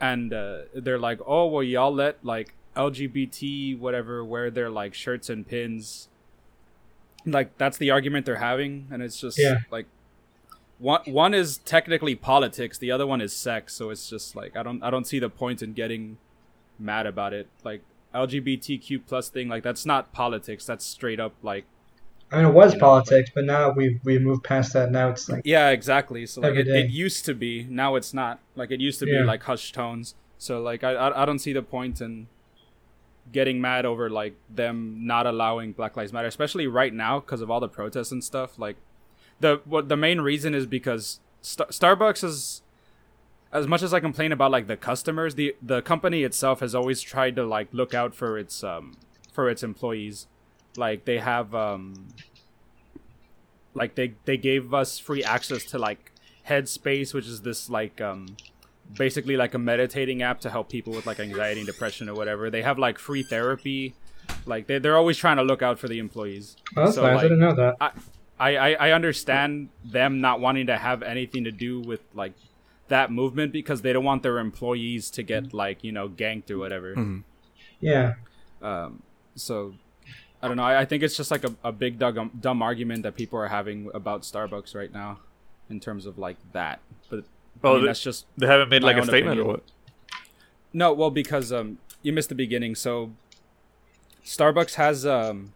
and 0.00 0.32
uh, 0.32 0.58
they're 0.74 0.98
like, 0.98 1.20
"Oh, 1.26 1.46
well, 1.46 1.62
y'all 1.62 1.92
let 1.94 2.24
like 2.24 2.54
LGBT 2.78 3.78
whatever 3.78 4.24
wear 4.24 4.50
their 4.50 4.70
like 4.70 4.94
shirts 4.94 5.28
and 5.28 5.46
pins." 5.46 6.08
Like 7.26 7.58
that's 7.58 7.76
the 7.76 7.90
argument 7.90 8.24
they're 8.26 8.36
having, 8.36 8.86
and 8.90 9.02
it's 9.02 9.20
just 9.20 9.38
Yeah. 9.38 9.56
like 9.70 9.86
one 10.78 11.00
one 11.06 11.34
is 11.34 11.58
technically 11.58 12.14
politics, 12.14 12.78
the 12.78 12.90
other 12.90 13.06
one 13.06 13.20
is 13.20 13.34
sex. 13.34 13.74
So 13.74 13.90
it's 13.90 14.08
just 14.08 14.34
like 14.36 14.56
I 14.56 14.62
don't 14.62 14.82
I 14.82 14.90
don't 14.90 15.06
see 15.06 15.18
the 15.18 15.28
point 15.28 15.60
in 15.62 15.72
getting 15.74 16.16
mad 16.78 17.06
about 17.06 17.34
it. 17.34 17.48
Like 17.64 17.82
LGBTQ 18.14 19.02
plus 19.06 19.28
thing, 19.28 19.48
like 19.48 19.62
that's 19.62 19.84
not 19.84 20.12
politics. 20.12 20.64
That's 20.64 20.84
straight 20.84 21.20
up 21.20 21.34
like 21.42 21.64
I 22.30 22.36
mean, 22.36 22.46
it 22.46 22.54
was 22.54 22.74
You 22.74 22.78
know, 22.78 22.84
politics, 22.86 23.30
but 23.34 23.44
now 23.44 23.70
we've 23.70 24.00
we 24.04 24.18
moved 24.18 24.44
past 24.44 24.72
that. 24.74 24.90
Now 24.92 25.08
it's 25.10 25.28
like 25.28 25.42
Yeah, 25.44 25.70
exactly. 25.70 26.24
So 26.26 26.40
like 26.40 26.54
it, 26.54 26.68
it 26.68 26.90
used 26.90 27.24
to 27.26 27.34
be, 27.34 27.64
now 27.68 27.96
it's 27.96 28.14
not. 28.14 28.38
Like 28.54 28.70
it 28.70 28.80
used 28.80 29.00
to 29.00 29.06
Yeah. 29.06 29.20
be 29.22 29.24
like 29.24 29.42
hushed 29.42 29.74
tones. 29.74 30.14
So 30.38 30.62
like 30.62 30.84
I, 30.84 30.92
I 30.92 31.22
I 31.22 31.24
don't 31.26 31.40
see 31.40 31.52
the 31.52 31.62
point 31.62 32.00
in 32.00 32.28
getting 33.32 33.60
mad 33.60 33.84
over 33.86 34.08
like 34.10 34.34
them 34.48 35.06
not 35.06 35.26
allowing 35.26 35.72
Black 35.72 35.96
Lives 35.96 36.12
Matter, 36.12 36.28
especially 36.28 36.66
right 36.66 36.92
now 36.92 37.20
because 37.20 37.40
of 37.40 37.50
all 37.50 37.60
the 37.60 37.68
protests 37.68 38.12
and 38.12 38.22
stuff. 38.22 38.58
Like 38.58 38.76
the 39.40 39.60
what 39.64 39.88
the 39.88 39.96
main 39.96 40.20
reason 40.20 40.54
is 40.54 40.66
because 40.66 41.20
Star- 41.42 41.68
Starbucks 41.68 42.24
is 42.24 42.62
as 43.52 43.66
much 43.66 43.82
as 43.82 43.94
I 43.94 44.00
complain 44.00 44.32
about 44.32 44.50
like 44.50 44.66
the 44.66 44.76
customers, 44.76 45.34
the 45.34 45.56
the 45.62 45.80
company 45.82 46.22
itself 46.22 46.60
has 46.60 46.74
always 46.74 47.00
tried 47.00 47.36
to 47.36 47.44
like 47.46 47.68
look 47.72 47.94
out 47.94 48.14
for 48.14 48.38
its 48.38 48.62
um 48.62 48.96
for 49.32 49.48
its 49.48 49.62
employees. 49.62 50.26
like 50.76 51.04
they 51.06 51.18
have 51.18 51.54
um 51.54 52.08
like 53.74 53.94
they 53.94 54.14
they 54.24 54.36
gave 54.36 54.74
us 54.74 54.98
free 54.98 55.24
access 55.24 55.64
to 55.64 55.78
like 55.78 56.12
Headspace, 56.48 57.12
which 57.14 57.26
is 57.26 57.42
this 57.42 57.68
like 57.70 58.00
um 58.00 58.36
basically 58.96 59.36
like 59.36 59.54
a 59.54 59.58
meditating 59.58 60.22
app 60.22 60.40
to 60.40 60.50
help 60.50 60.68
people 60.70 60.92
with 60.92 61.06
like 61.06 61.20
anxiety 61.20 61.60
and 61.60 61.66
depression 61.66 62.08
or 62.08 62.14
whatever. 62.14 62.50
They 62.50 62.62
have 62.62 62.78
like 62.78 62.98
free 62.98 63.22
therapy. 63.22 63.94
Like 64.46 64.66
they 64.66 64.78
they're 64.78 64.96
always 64.96 65.16
trying 65.16 65.36
to 65.38 65.42
look 65.42 65.62
out 65.62 65.78
for 65.78 65.88
the 65.88 65.98
employees. 65.98 66.56
Oh, 66.76 66.84
that's 66.84 66.94
So, 66.96 67.02
nice. 67.02 67.18
I 67.18 67.22
didn't 67.22 67.40
know 67.40 67.54
that. 67.54 67.76
I, 67.80 68.56
I 68.56 68.74
I 68.74 68.90
understand 68.92 69.70
them 69.84 70.20
not 70.20 70.40
wanting 70.40 70.66
to 70.66 70.76
have 70.76 71.02
anything 71.02 71.44
to 71.44 71.50
do 71.50 71.80
with 71.80 72.00
like 72.14 72.32
that 72.88 73.10
movement 73.10 73.52
because 73.52 73.82
they 73.82 73.92
don't 73.92 74.04
want 74.04 74.22
their 74.22 74.38
employees 74.38 75.10
to 75.10 75.22
get 75.22 75.52
like 75.52 75.82
you 75.82 75.92
know 75.92 76.08
ganked 76.08 76.50
or 76.50 76.58
whatever. 76.58 76.94
Mhm. 76.94 77.24
Yeah. 77.80 78.14
Um, 78.62 79.02
so 79.34 79.74
I 80.42 80.48
don't 80.48 80.56
know. 80.56 80.62
I, 80.64 80.80
I 80.80 80.84
think 80.84 81.02
it's 81.02 81.16
just 81.16 81.30
like 81.30 81.44
a, 81.44 81.54
a 81.64 81.72
big 81.72 81.98
dumb, 81.98 82.30
dumb 82.40 82.62
argument 82.62 83.02
that 83.02 83.16
people 83.16 83.38
are 83.38 83.48
having 83.48 83.90
about 83.92 84.22
Starbucks 84.22 84.74
right 84.74 84.92
now, 84.92 85.18
in 85.68 85.80
terms 85.80 86.06
of 86.06 86.16
like 86.18 86.36
that. 86.52 86.80
But 87.60 87.68
I 87.68 87.70
Oh, 87.70 87.74
mean, 87.74 87.82
the- 87.82 87.86
that's 87.88 88.02
just 88.02 88.26
They 88.36 88.46
haven't 88.46 88.68
made 88.68 88.82
like 88.82 88.96
a 88.96 89.00
own 89.00 89.06
statement 89.06 89.38
or 89.40 89.44
what? 89.44 89.62
no. 90.72 90.92
Well, 90.92 91.10
because 91.10 91.52
um, 91.52 91.78
you 92.02 92.12
missed 92.12 92.28
the 92.28 92.34
beginning. 92.34 92.74
So 92.74 93.12
Starbucks 94.24 94.74
has 94.74 95.06
um. 95.06 95.52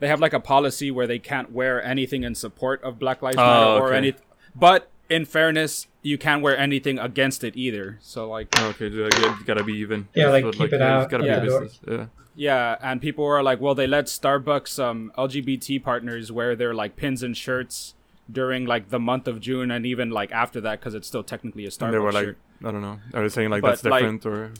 They 0.00 0.08
have 0.08 0.18
like 0.20 0.32
a 0.32 0.40
policy 0.40 0.90
where 0.90 1.06
they 1.06 1.20
can't 1.20 1.52
wear 1.52 1.80
anything 1.82 2.24
in 2.24 2.34
support 2.34 2.82
of 2.82 2.98
Black 2.98 3.22
Lives 3.22 3.36
Oh, 3.36 3.40
Matter 3.40 3.80
or 3.82 3.88
okay. 3.88 3.96
any. 3.96 4.14
But 4.54 4.90
in 5.08 5.24
fairness, 5.24 5.86
you 6.02 6.18
can't 6.18 6.42
wear 6.42 6.58
anything 6.58 6.98
against 6.98 7.44
it 7.44 7.56
either. 7.56 7.98
So 8.02 8.28
like, 8.28 8.48
Oh, 8.58 8.68
okay, 8.70 8.88
you 8.88 9.08
gotta- 9.08 9.44
gotta 9.44 9.62
be 9.64 9.74
even. 9.74 10.08
Yeah, 10.14 10.30
like, 10.30 10.44
what, 10.44 10.56
keep 10.56 10.72
it 10.72 10.82
out. 10.82 11.02
It's 11.04 11.10
gotta 11.12 11.24
yeah. 11.24 11.38
be 11.38 11.46
business. 11.46 11.78
Yeah. 11.86 12.06
Yeah, 12.34 12.78
and 12.82 13.00
people 13.00 13.24
are 13.26 13.42
like, 13.44 13.60
well, 13.60 13.74
they 13.76 13.86
let 13.86 14.06
Starbucks 14.06 14.82
um, 14.82 15.12
LGBT 15.16 15.80
partners 15.84 16.32
wear 16.32 16.56
their 16.56 16.74
like 16.74 16.96
pins 16.96 17.22
and 17.22 17.36
shirts 17.36 17.94
during 18.30 18.66
like 18.66 18.88
the 18.90 18.98
month 19.00 19.26
of 19.28 19.40
June 19.40 19.70
and 19.70 19.84
even 19.84 20.10
like 20.10 20.30
after 20.32 20.60
that 20.60 20.80
because 20.80 20.94
it's 20.94 21.06
still 21.08 21.22
technically 21.24 21.64
a 21.66 21.68
Starbucks 21.68 21.82
And 21.84 21.94
they 21.94 21.98
were 21.98 22.12
like, 22.12 22.24
shirt. 22.26 22.38
I 22.64 22.70
don't 22.70 22.82
know. 22.82 22.98
Are 23.14 23.22
they 23.22 23.28
saying 23.28 23.50
like 23.50 23.62
But, 23.62 23.70
that's 23.70 23.84
like- 23.84 24.00
different 24.02 24.26
or? 24.26 24.52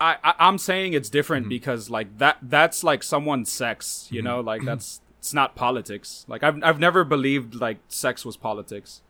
I, 0.00 0.16
I 0.24 0.34
I'm 0.40 0.58
saying 0.58 0.92
it's 0.92 1.08
Mm-hmm. 1.08 1.12
different 1.16 1.48
because 1.48 1.88
like 1.88 2.18
that 2.18 2.38
that's 2.42 2.82
like 2.84 3.02
someone's 3.02 3.50
sex, 3.50 4.08
you 4.10 4.22
know, 4.22 4.38
Mm-hmm. 4.38 4.46
like 4.48 4.62
that's 4.64 5.00
it's 5.18 5.32
not 5.32 5.54
politics. 5.54 6.24
Like 6.28 6.42
I've 6.42 6.62
I've 6.62 6.78
never 6.80 7.04
believed 7.04 7.54
like 7.54 7.78
sex 7.88 8.24
was 8.24 8.36
politics, 8.36 9.00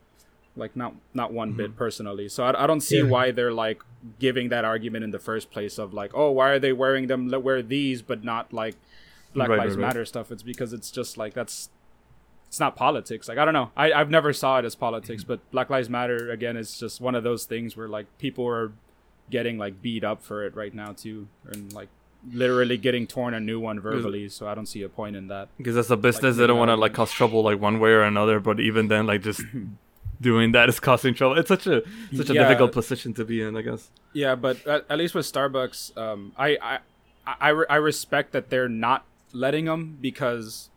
like 0.56 0.76
not 0.76 0.94
not 1.14 1.32
one 1.32 1.48
Mm-hmm. 1.51 1.56
bit 1.56 1.76
personally. 1.76 2.28
So 2.28 2.44
I, 2.44 2.64
I 2.64 2.66
don't 2.66 2.82
see 2.82 2.98
Yeah. 2.98 3.05
why 3.09 3.30
they're 3.32 3.52
like 3.52 3.82
giving 4.20 4.51
that 4.51 4.64
argument 4.64 5.05
in 5.05 5.10
the 5.10 5.18
first 5.18 5.51
place 5.51 5.78
of 5.78 5.92
like, 5.94 6.12
oh, 6.14 6.30
why 6.30 6.51
are 6.51 6.59
they 6.59 6.72
wearing 6.72 7.06
them? 7.09 7.28
Let 7.28 7.42
wear 7.42 7.62
these, 7.62 8.02
but 8.02 8.22
not 8.22 8.52
like 8.52 8.76
Black 9.32 9.48
Right, 9.48 9.59
Lives 9.59 9.76
right, 9.76 9.82
right. 9.82 9.88
Matter 9.88 10.05
stuff. 10.05 10.30
It's 10.30 10.42
because 10.44 10.72
it's 10.72 10.90
just 10.92 11.16
like 11.16 11.32
that's 11.34 11.70
it's 12.55 12.60
not 12.60 12.76
politics. 12.76 13.26
Like 13.26 13.36
I 13.36 13.44
don't 13.44 13.52
know. 13.55 13.72
I 13.76 13.93
I've 13.93 14.10
never 14.10 14.32
saw 14.32 14.60
it 14.60 14.64
as 14.64 14.76
politics, 14.76 15.24
but 15.24 15.40
Black 15.51 15.70
Lives 15.70 15.90
Matter 15.90 16.31
again 16.31 16.56
is 16.56 16.78
just 16.78 17.01
one 17.01 17.16
of 17.16 17.24
those 17.24 17.47
things 17.47 17.76
where 17.76 17.89
like 17.89 18.06
people 18.18 18.47
are 18.47 18.70
getting 19.28 19.59
like 19.59 19.82
beat 19.82 20.05
up 20.05 20.22
for 20.22 20.44
it 20.47 20.55
right 20.55 20.72
now 20.72 20.93
too, 20.93 21.26
and 21.51 21.72
like 21.72 21.89
literally 22.32 22.76
getting 22.78 23.09
torn 23.09 23.35
a 23.35 23.40
new 23.40 23.59
one 23.59 23.81
verbally. 23.81 24.28
So 24.28 24.47
I 24.47 24.55
don't 24.55 24.66
see 24.66 24.82
a 24.82 24.89
point 24.89 25.16
in 25.16 25.26
that. 25.28 25.48
Because 25.59 25.76
as 25.76 25.90
a 25.90 25.97
business, 25.97 26.36
they 26.36 26.47
don't 26.47 26.59
want 26.60 26.68
to 26.68 26.76
like 26.76 26.94
cause 26.94 27.10
trouble 27.10 27.43
like 27.43 27.60
one 27.60 27.81
way 27.81 27.90
or 27.90 28.02
another. 28.02 28.39
But 28.39 28.60
even 28.60 28.86
then, 28.86 29.05
like 29.05 29.22
just 29.22 29.43
doing 30.20 30.52
that 30.52 30.68
is 30.68 30.78
causing 30.78 31.12
trouble. 31.12 31.36
It's 31.36 31.48
such 31.48 31.66
a 31.66 31.82
such 32.16 32.31
a 32.31 32.35
Yeah. 32.35 32.43
difficult 32.47 32.70
position 32.70 33.14
to 33.14 33.24
be 33.24 33.43
in, 33.43 33.56
I 33.56 33.62
guess. 33.62 33.90
Yeah, 34.12 34.36
but 34.36 34.64
at, 34.64 34.86
at 34.89 34.97
least 34.98 35.16
with 35.16 35.26
Starbucks, 35.26 35.97
um, 35.98 36.32
I 36.39 36.56
I 36.62 36.78
I, 37.26 37.51
I 37.68 37.76
respect 37.76 38.31
that 38.31 38.48
they're 38.51 38.68
not 38.68 39.05
letting 39.32 39.64
them 39.64 39.98
because 40.01 40.70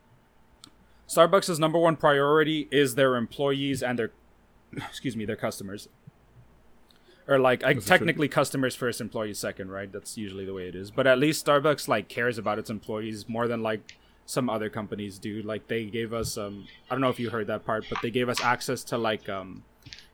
Starbucks' 1.07 1.59
number 1.59 1.79
one 1.79 1.95
priority 1.95 2.67
is 2.71 2.95
their 2.95 3.15
employees 3.15 3.81
and 3.81 3.97
their 3.97 4.11
excuse 4.75 5.15
me 5.15 5.25
their 5.25 5.35
customers. 5.35 5.87
Or 7.27 7.39
like, 7.39 7.63
I, 7.63 7.73
true. 7.73 7.81
technically 7.81 8.29
customers 8.29 8.73
first, 8.75 9.01
employees 9.01 9.37
second, 9.37 9.69
right? 9.69 9.91
That's 9.91 10.17
usually 10.17 10.45
the 10.45 10.53
way 10.53 10.69
it 10.69 10.75
is. 10.75 10.91
But 10.91 11.07
at 11.07 11.19
least 11.19 11.45
Starbucks 11.45 11.87
like 11.87 12.07
cares 12.07 12.37
about 12.37 12.57
its 12.57 12.69
employees 12.69 13.27
more 13.27 13.49
than 13.49 13.61
like 13.61 13.97
some 14.25 14.49
other 14.49 14.69
companies 14.69 15.17
do. 15.19 15.41
Like 15.41 15.67
they 15.67 15.85
gave 15.85 16.13
us 16.13 16.37
um 16.37 16.67
I 16.89 16.93
don't 16.93 17.01
know 17.01 17.09
if 17.09 17.19
you 17.19 17.29
heard 17.29 17.47
that 17.47 17.65
part, 17.65 17.85
but 17.89 18.01
they 18.01 18.11
gave 18.11 18.29
us 18.29 18.41
access 18.41 18.83
to 18.85 18.97
like 18.97 19.27
um 19.29 19.63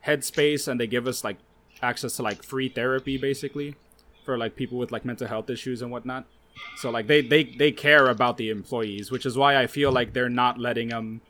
Headspace 0.06 0.68
and 0.68 0.78
they 0.78 0.86
give 0.86 1.06
us 1.06 1.24
like 1.24 1.36
access 1.82 2.16
to 2.16 2.22
like 2.22 2.42
free 2.42 2.68
therapy 2.68 3.16
basically 3.16 3.74
for 4.24 4.38
like 4.38 4.56
people 4.56 4.78
with 4.78 4.92
like 4.92 5.04
mental 5.04 5.26
health 5.26 5.50
issues 5.50 5.82
and 5.82 5.90
whatnot. 5.90 6.26
So 6.76 6.90
like 6.90 7.06
they 7.06 7.20
they 7.20 7.44
they 7.44 7.70
care 7.72 8.06
about 8.08 8.36
the 8.36 8.50
employees, 8.50 9.10
which 9.10 9.26
is 9.26 9.36
why 9.36 9.56
I 9.56 9.66
feel 9.66 9.92
like 9.92 10.12
they're 10.12 10.28
not 10.28 10.58
letting 10.58 10.88
them 10.88 11.20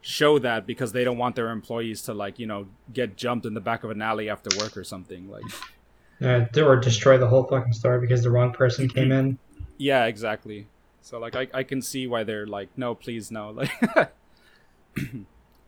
show 0.00 0.38
that 0.38 0.66
because 0.66 0.92
they 0.92 1.02
don't 1.02 1.16
want 1.16 1.34
their 1.34 1.48
employees 1.50 2.02
to 2.02 2.12
like 2.14 2.38
you 2.38 2.46
know 2.46 2.66
get 2.92 3.16
jumped 3.16 3.46
in 3.46 3.54
the 3.54 3.60
back 3.60 3.84
of 3.84 3.90
an 3.90 4.02
alley 4.02 4.28
after 4.28 4.50
work 4.58 4.76
or 4.76 4.84
something 4.84 5.30
like 5.30 5.42
Yeah, 6.20 6.46
or 6.58 6.76
destroy 6.76 7.18
the 7.18 7.26
whole 7.26 7.44
fucking 7.44 7.72
store 7.72 7.98
because 7.98 8.22
the 8.22 8.30
wrong 8.30 8.52
person 8.52 8.88
came 8.88 9.10
in. 9.10 9.38
yeah 9.78 10.04
exactly. 10.04 10.68
So 11.00 11.18
like 11.18 11.34
i, 11.34 11.48
I 11.52 11.62
can 11.64 11.82
see 11.82 12.06
why 12.06 12.22
they're 12.22 12.46
like 12.46 12.68
no 12.76 12.94
please 12.94 13.30
no. 13.30 13.50
Like 13.58 13.70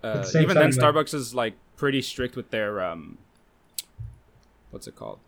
uh, 0.04 0.24
even 0.40 0.54
then 0.54 0.70
time, 0.70 0.94
starbucks 0.94 1.12
is 1.14 1.34
like 1.34 1.54
pretty 1.76 2.00
strict 2.00 2.36
with 2.36 2.50
their 2.50 2.80
um 2.80 3.18
what's 4.70 4.86
it 4.86 4.94
called 4.94 5.18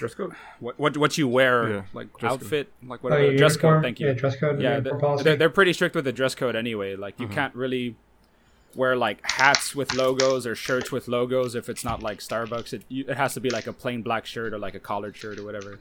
Dress 0.00 0.14
code. 0.14 0.32
what 0.60 0.78
what, 0.80 0.96
what 0.96 1.16
you 1.18 1.28
wear 1.28 1.68
Yeah, 1.68 1.82
like 1.92 2.08
dress 2.18 2.32
code. 2.32 2.42
outfit 2.42 2.72
like 2.82 3.00
Oh, 3.00 3.02
whatever 3.04 3.22
your 3.22 3.36
dress 3.36 3.52
uniform? 3.52 3.74
code 3.76 3.82
thank 3.84 4.00
you 4.00 4.06
Yeah, 4.08 4.12
dress 4.14 4.36
code. 4.36 4.60
yeah, 4.60 4.76
uniform 4.78 5.16
they're, 5.16 5.24
they're, 5.24 5.36
they're 5.36 5.50
pretty 5.50 5.72
strict 5.74 5.94
with 5.94 6.04
the 6.06 6.12
dress 6.12 6.34
code 6.34 6.56
anyway. 6.56 6.96
Like 6.96 7.20
you 7.20 7.28
Mhm. 7.28 7.32
can't 7.34 7.54
really 7.54 7.96
wear 8.76 8.96
like 8.96 9.18
hats 9.24 9.74
with 9.74 9.92
logos 9.94 10.46
or 10.46 10.54
shirts 10.54 10.92
with 10.92 11.08
logos 11.08 11.54
if 11.56 11.68
it's 11.68 11.84
not 11.84 12.02
like 12.02 12.20
Starbucks. 12.20 12.72
It 12.72 12.84
you, 12.88 13.04
it 13.08 13.16
has 13.16 13.34
to 13.34 13.40
be 13.40 13.50
like 13.50 13.66
a 13.66 13.72
plain 13.72 14.00
black 14.02 14.24
shirt 14.26 14.52
or 14.54 14.58
like 14.58 14.74
a 14.74 14.80
collared 14.80 15.16
shirt 15.16 15.38
or 15.38 15.44
whatever. 15.44 15.78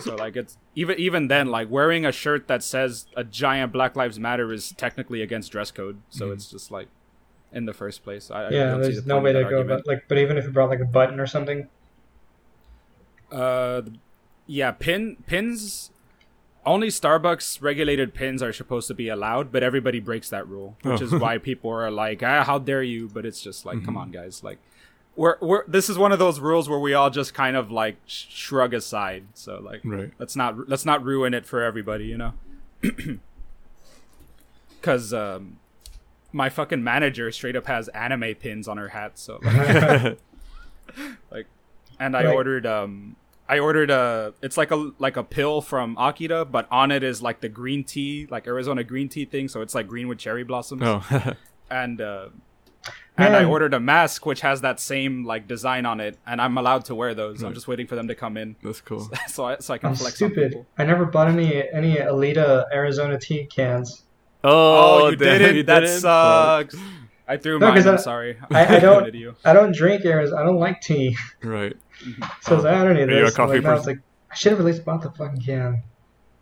So 0.00 0.16
like 0.16 0.36
it's 0.36 0.58
even 0.74 0.98
even 0.98 1.28
then 1.28 1.46
like 1.48 1.70
wearing 1.70 2.04
a 2.04 2.12
shirt 2.12 2.48
that 2.48 2.62
says 2.62 3.06
a 3.16 3.24
giant 3.24 3.72
Black 3.72 3.96
Lives 3.96 4.18
Matter 4.18 4.52
is 4.52 4.72
technically 4.76 5.22
against 5.22 5.52
dress 5.52 5.70
code. 5.70 6.02
So 6.10 6.28
Mhm. 6.28 6.32
it's 6.34 6.50
just 6.50 6.70
like 6.70 6.88
in 7.52 7.66
the 7.66 7.72
first 7.72 8.02
place. 8.02 8.32
I, 8.32 8.46
I 8.46 8.50
yeah, 8.50 8.64
don't 8.72 8.82
see 8.82 8.90
there's 8.90 9.04
the 9.04 9.08
no 9.08 9.20
way 9.20 9.32
to 9.32 9.38
go 9.42 9.44
argument. 9.44 9.70
about 9.70 9.86
like. 9.86 10.02
But 10.08 10.18
even 10.18 10.36
if 10.36 10.44
you 10.44 10.50
brought 10.50 10.70
like 10.70 10.80
a 10.80 10.84
button 10.84 11.20
or 11.20 11.26
something, 11.28 11.68
Uh, 13.34 13.82
yeah, 14.46 14.70
pin 14.70 15.16
pins. 15.26 15.90
Only 16.66 16.88
Starbucks 16.88 17.60
regulated 17.60 18.14
pins 18.14 18.42
are 18.42 18.52
supposed 18.52 18.88
to 18.88 18.94
be 18.94 19.08
allowed, 19.08 19.52
but 19.52 19.62
everybody 19.62 20.00
breaks 20.00 20.30
that 20.30 20.48
rule, 20.48 20.76
which 20.82 21.02
Oh. 21.02 21.04
is 21.04 21.12
why 21.12 21.36
people 21.38 21.70
are 21.70 21.90
like, 21.90 22.22
"Ah, 22.22 22.44
how 22.44 22.58
dare 22.58 22.82
you?" 22.82 23.08
But 23.12 23.26
it's 23.26 23.42
just 23.42 23.66
like, 23.66 23.76
Mm-hmm. 23.78 23.84
come 23.84 23.96
on, 23.96 24.10
guys, 24.10 24.42
like. 24.44 24.58
We're, 25.16 25.36
we're 25.40 25.64
this 25.68 25.88
is 25.88 25.96
one 25.96 26.10
of 26.10 26.18
those 26.18 26.40
rules 26.40 26.68
where 26.68 26.78
we 26.80 26.92
all 26.92 27.08
just 27.08 27.34
kind 27.34 27.54
of 27.56 27.70
like 27.70 27.98
sh- 28.04 28.24
shrug 28.30 28.74
aside 28.74 29.22
so 29.34 29.60
like 29.60 29.80
Right. 29.84 30.10
let's 30.18 30.34
not 30.34 30.68
let's 30.68 30.84
not 30.84 31.04
ruin 31.04 31.34
it 31.34 31.46
for 31.46 31.62
everybody 31.62 32.06
you 32.06 32.18
know 32.18 32.32
because 34.80 35.12
um 35.14 35.58
my 36.32 36.48
fucking 36.48 36.82
manager 36.82 37.30
straight 37.30 37.54
up 37.54 37.66
has 37.66 37.86
anime 37.90 38.34
pins 38.34 38.66
on 38.66 38.76
her 38.76 38.88
hat 38.88 39.12
so 39.16 39.38
like, 39.44 40.18
like 41.30 41.46
and 42.00 42.16
i 42.16 42.24
Right. 42.24 42.34
ordered 42.34 42.66
um 42.66 43.14
i 43.48 43.58
ordered 43.58 43.90
a 43.90 44.32
it's 44.42 44.56
like 44.56 44.70
a 44.70 44.90
like 44.98 45.16
a 45.16 45.22
pill 45.24 45.60
from 45.60 45.96
akira 45.98 46.44
but 46.44 46.66
on 46.70 46.90
it 46.90 47.02
is 47.02 47.20
like 47.22 47.40
the 47.40 47.48
green 47.48 47.84
tea 47.84 48.26
like 48.30 48.46
arizona 48.46 48.82
green 48.84 49.08
tea 49.08 49.24
thing 49.24 49.48
so 49.48 49.60
it's 49.60 49.74
like 49.74 49.86
green 49.86 50.08
with 50.08 50.18
cherry 50.18 50.44
blossoms 50.44 50.82
oh. 50.84 51.32
and 51.70 52.00
uh 52.00 52.28
and 53.16 53.34
I 53.36 53.44
ordered 53.44 53.72
a 53.74 53.80
mask 53.80 54.26
which 54.26 54.40
has 54.40 54.60
that 54.62 54.80
same 54.80 55.24
like 55.24 55.46
design 55.46 55.86
on 55.86 56.00
it, 56.00 56.18
and 56.26 56.40
I'm 56.42 56.58
allowed 56.58 56.84
to 56.86 56.96
wear 56.96 57.14
those. 57.14 57.42
I'm 57.44 57.54
just 57.54 57.68
waiting 57.68 57.86
for 57.86 57.94
them 57.94 58.08
to 58.08 58.14
come 58.16 58.36
in, 58.36 58.56
That's 58.60 58.80
cool. 58.80 59.08
so 59.28 59.44
I, 59.46 59.56
so 59.60 59.72
I 59.72 59.78
can 59.78 59.90
I'm 59.90 59.94
flex 59.94 60.20
on 60.20 60.30
stupid. 60.32 60.50
people. 60.50 60.66
I 60.76 60.84
never 60.84 61.04
bought 61.06 61.28
any 61.28 61.62
any 61.72 61.94
Alita 61.94 62.64
Arizona 62.74 63.16
tea 63.16 63.46
cans. 63.46 64.02
Oh, 64.42 65.08
you 65.10 65.16
damn, 65.16 65.38
didn't? 65.38 65.56
you 65.56 65.62
That 65.62 65.80
didn't? 65.80 66.00
sucks. 66.00 66.74
I 67.28 67.36
threw 67.36 67.60
No, 67.60 67.68
mine. 67.68 67.76
'cause 67.76 67.86
I'm 67.86 67.98
sorry. 67.98 68.36
I- 68.50 68.76
I 68.76 68.80
don't- 68.80 69.36
I 69.44 69.52
don't 69.52 69.72
drink 69.74 70.04
Arizona. 70.04 70.42
I 70.42 70.44
don't 70.44 70.58
like 70.58 70.80
tea. 70.82 71.16
Right. 71.42 71.76
So 72.42 72.52
I 72.52 72.54
was 72.54 72.64
like, 72.64 72.74
I 72.74 72.84
don't 72.84 72.94
need 72.96 73.08
Are 73.08 73.12
you 73.12 73.22
a 73.22 73.24
this. 73.26 73.34
coffee 73.34 73.54
like, 73.54 73.62
no, 73.62 73.72
it's 73.74 73.80
person? 73.80 73.92
like 73.94 74.02
I 74.30 74.34
should 74.34 74.52
have 74.52 74.60
at 74.60 74.66
least 74.66 74.84
bought 74.84 75.02
the 75.02 75.10
fucking 75.10 75.40
can. 75.40 75.82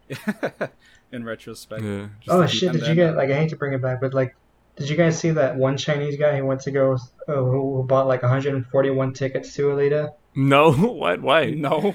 In 1.12 1.24
retrospect, 1.24 1.82
Yeah. 1.82 2.08
Oh 2.28 2.46
shit! 2.46 2.70
and 2.70 2.78
Did 2.78 2.88
you 2.88 2.94
then, 2.94 2.96
get 2.96 3.16
like 3.16 3.30
I 3.30 3.34
hate 3.34 3.50
to 3.50 3.56
bring 3.56 3.74
it 3.74 3.82
back, 3.82 4.00
but 4.00 4.14
like, 4.14 4.34
did 4.76 4.88
you 4.88 4.96
guys 4.96 5.18
see 5.18 5.30
that 5.32 5.56
one 5.56 5.76
Chinese 5.76 6.16
guy 6.18 6.36
who 6.38 6.46
went 6.46 6.62
to 6.62 6.70
go 6.70 6.94
uh, 6.94 7.34
who 7.34 7.76
who 7.76 7.82
bought 7.84 8.06
like 8.06 8.22
141 8.22 9.12
tickets 9.12 9.54
to 9.54 9.62
Alita 9.68 10.14
No. 10.34 10.72
What? 10.72 11.20
Why? 11.20 11.50
no, 11.50 11.94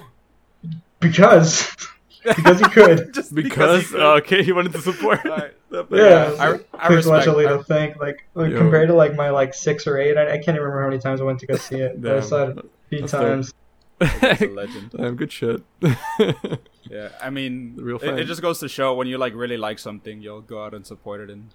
because 0.99 1.75
because 2.23 2.59
he 2.59 2.65
could. 2.69 3.13
just 3.13 3.33
Because 3.33 3.89
he 3.89 3.97
uh, 3.97 4.17
okay, 4.17 4.43
he 4.43 4.51
wanted 4.51 4.73
to 4.73 4.81
support. 4.81 5.25
Alright. 5.25 5.53
Yeah, 5.71 6.35
I, 6.39 6.59
I 6.73 6.87
please 6.87 7.05
watch 7.07 7.25
respect. 7.25 7.37
Alita. 7.37 7.59
I- 7.59 7.63
Think 7.63 7.97
like, 7.99 8.27
like 8.35 8.55
compared 8.55 8.87
to 8.89 8.93
like 8.93 9.15
my 9.15 9.31
like 9.31 9.53
six 9.53 9.87
or 9.87 9.97
eight, 9.97 10.15
I, 10.17 10.25
I 10.33 10.35
can't 10.37 10.49
even 10.49 10.61
remember 10.61 10.81
how 10.83 10.89
many 10.89 11.01
times 11.01 11.21
I 11.21 11.23
went 11.23 11.39
to 11.39 11.47
go 11.47 11.55
see 11.55 11.77
it. 11.77 12.01
But 12.01 12.11
I 12.11 12.19
Damn. 12.19 12.23
saw 12.23 12.43
it 12.49 12.57
a 12.87 12.89
few 12.89 12.99
That's 13.01 13.11
times. 13.11 13.53
He's 13.99 14.41
a 14.41 14.47
legend. 14.47 14.91
Damn, 14.95 15.15
good 15.15 15.31
shit. 15.31 15.61
Yeah, 16.89 17.09
I 17.21 17.29
mean, 17.29 17.75
Real 17.77 17.97
it, 17.97 18.01
fan. 18.01 18.17
it 18.17 18.23
just 18.25 18.41
goes 18.41 18.59
to 18.61 18.69
show 18.69 18.93
when 18.93 19.07
you 19.07 19.17
like 19.17 19.33
really 19.35 19.57
like 19.57 19.77
something, 19.77 20.21
you'll 20.21 20.39
go 20.39 20.63
out 20.63 20.73
and 20.73 20.87
support 20.87 21.19
it. 21.19 21.29
And 21.29 21.49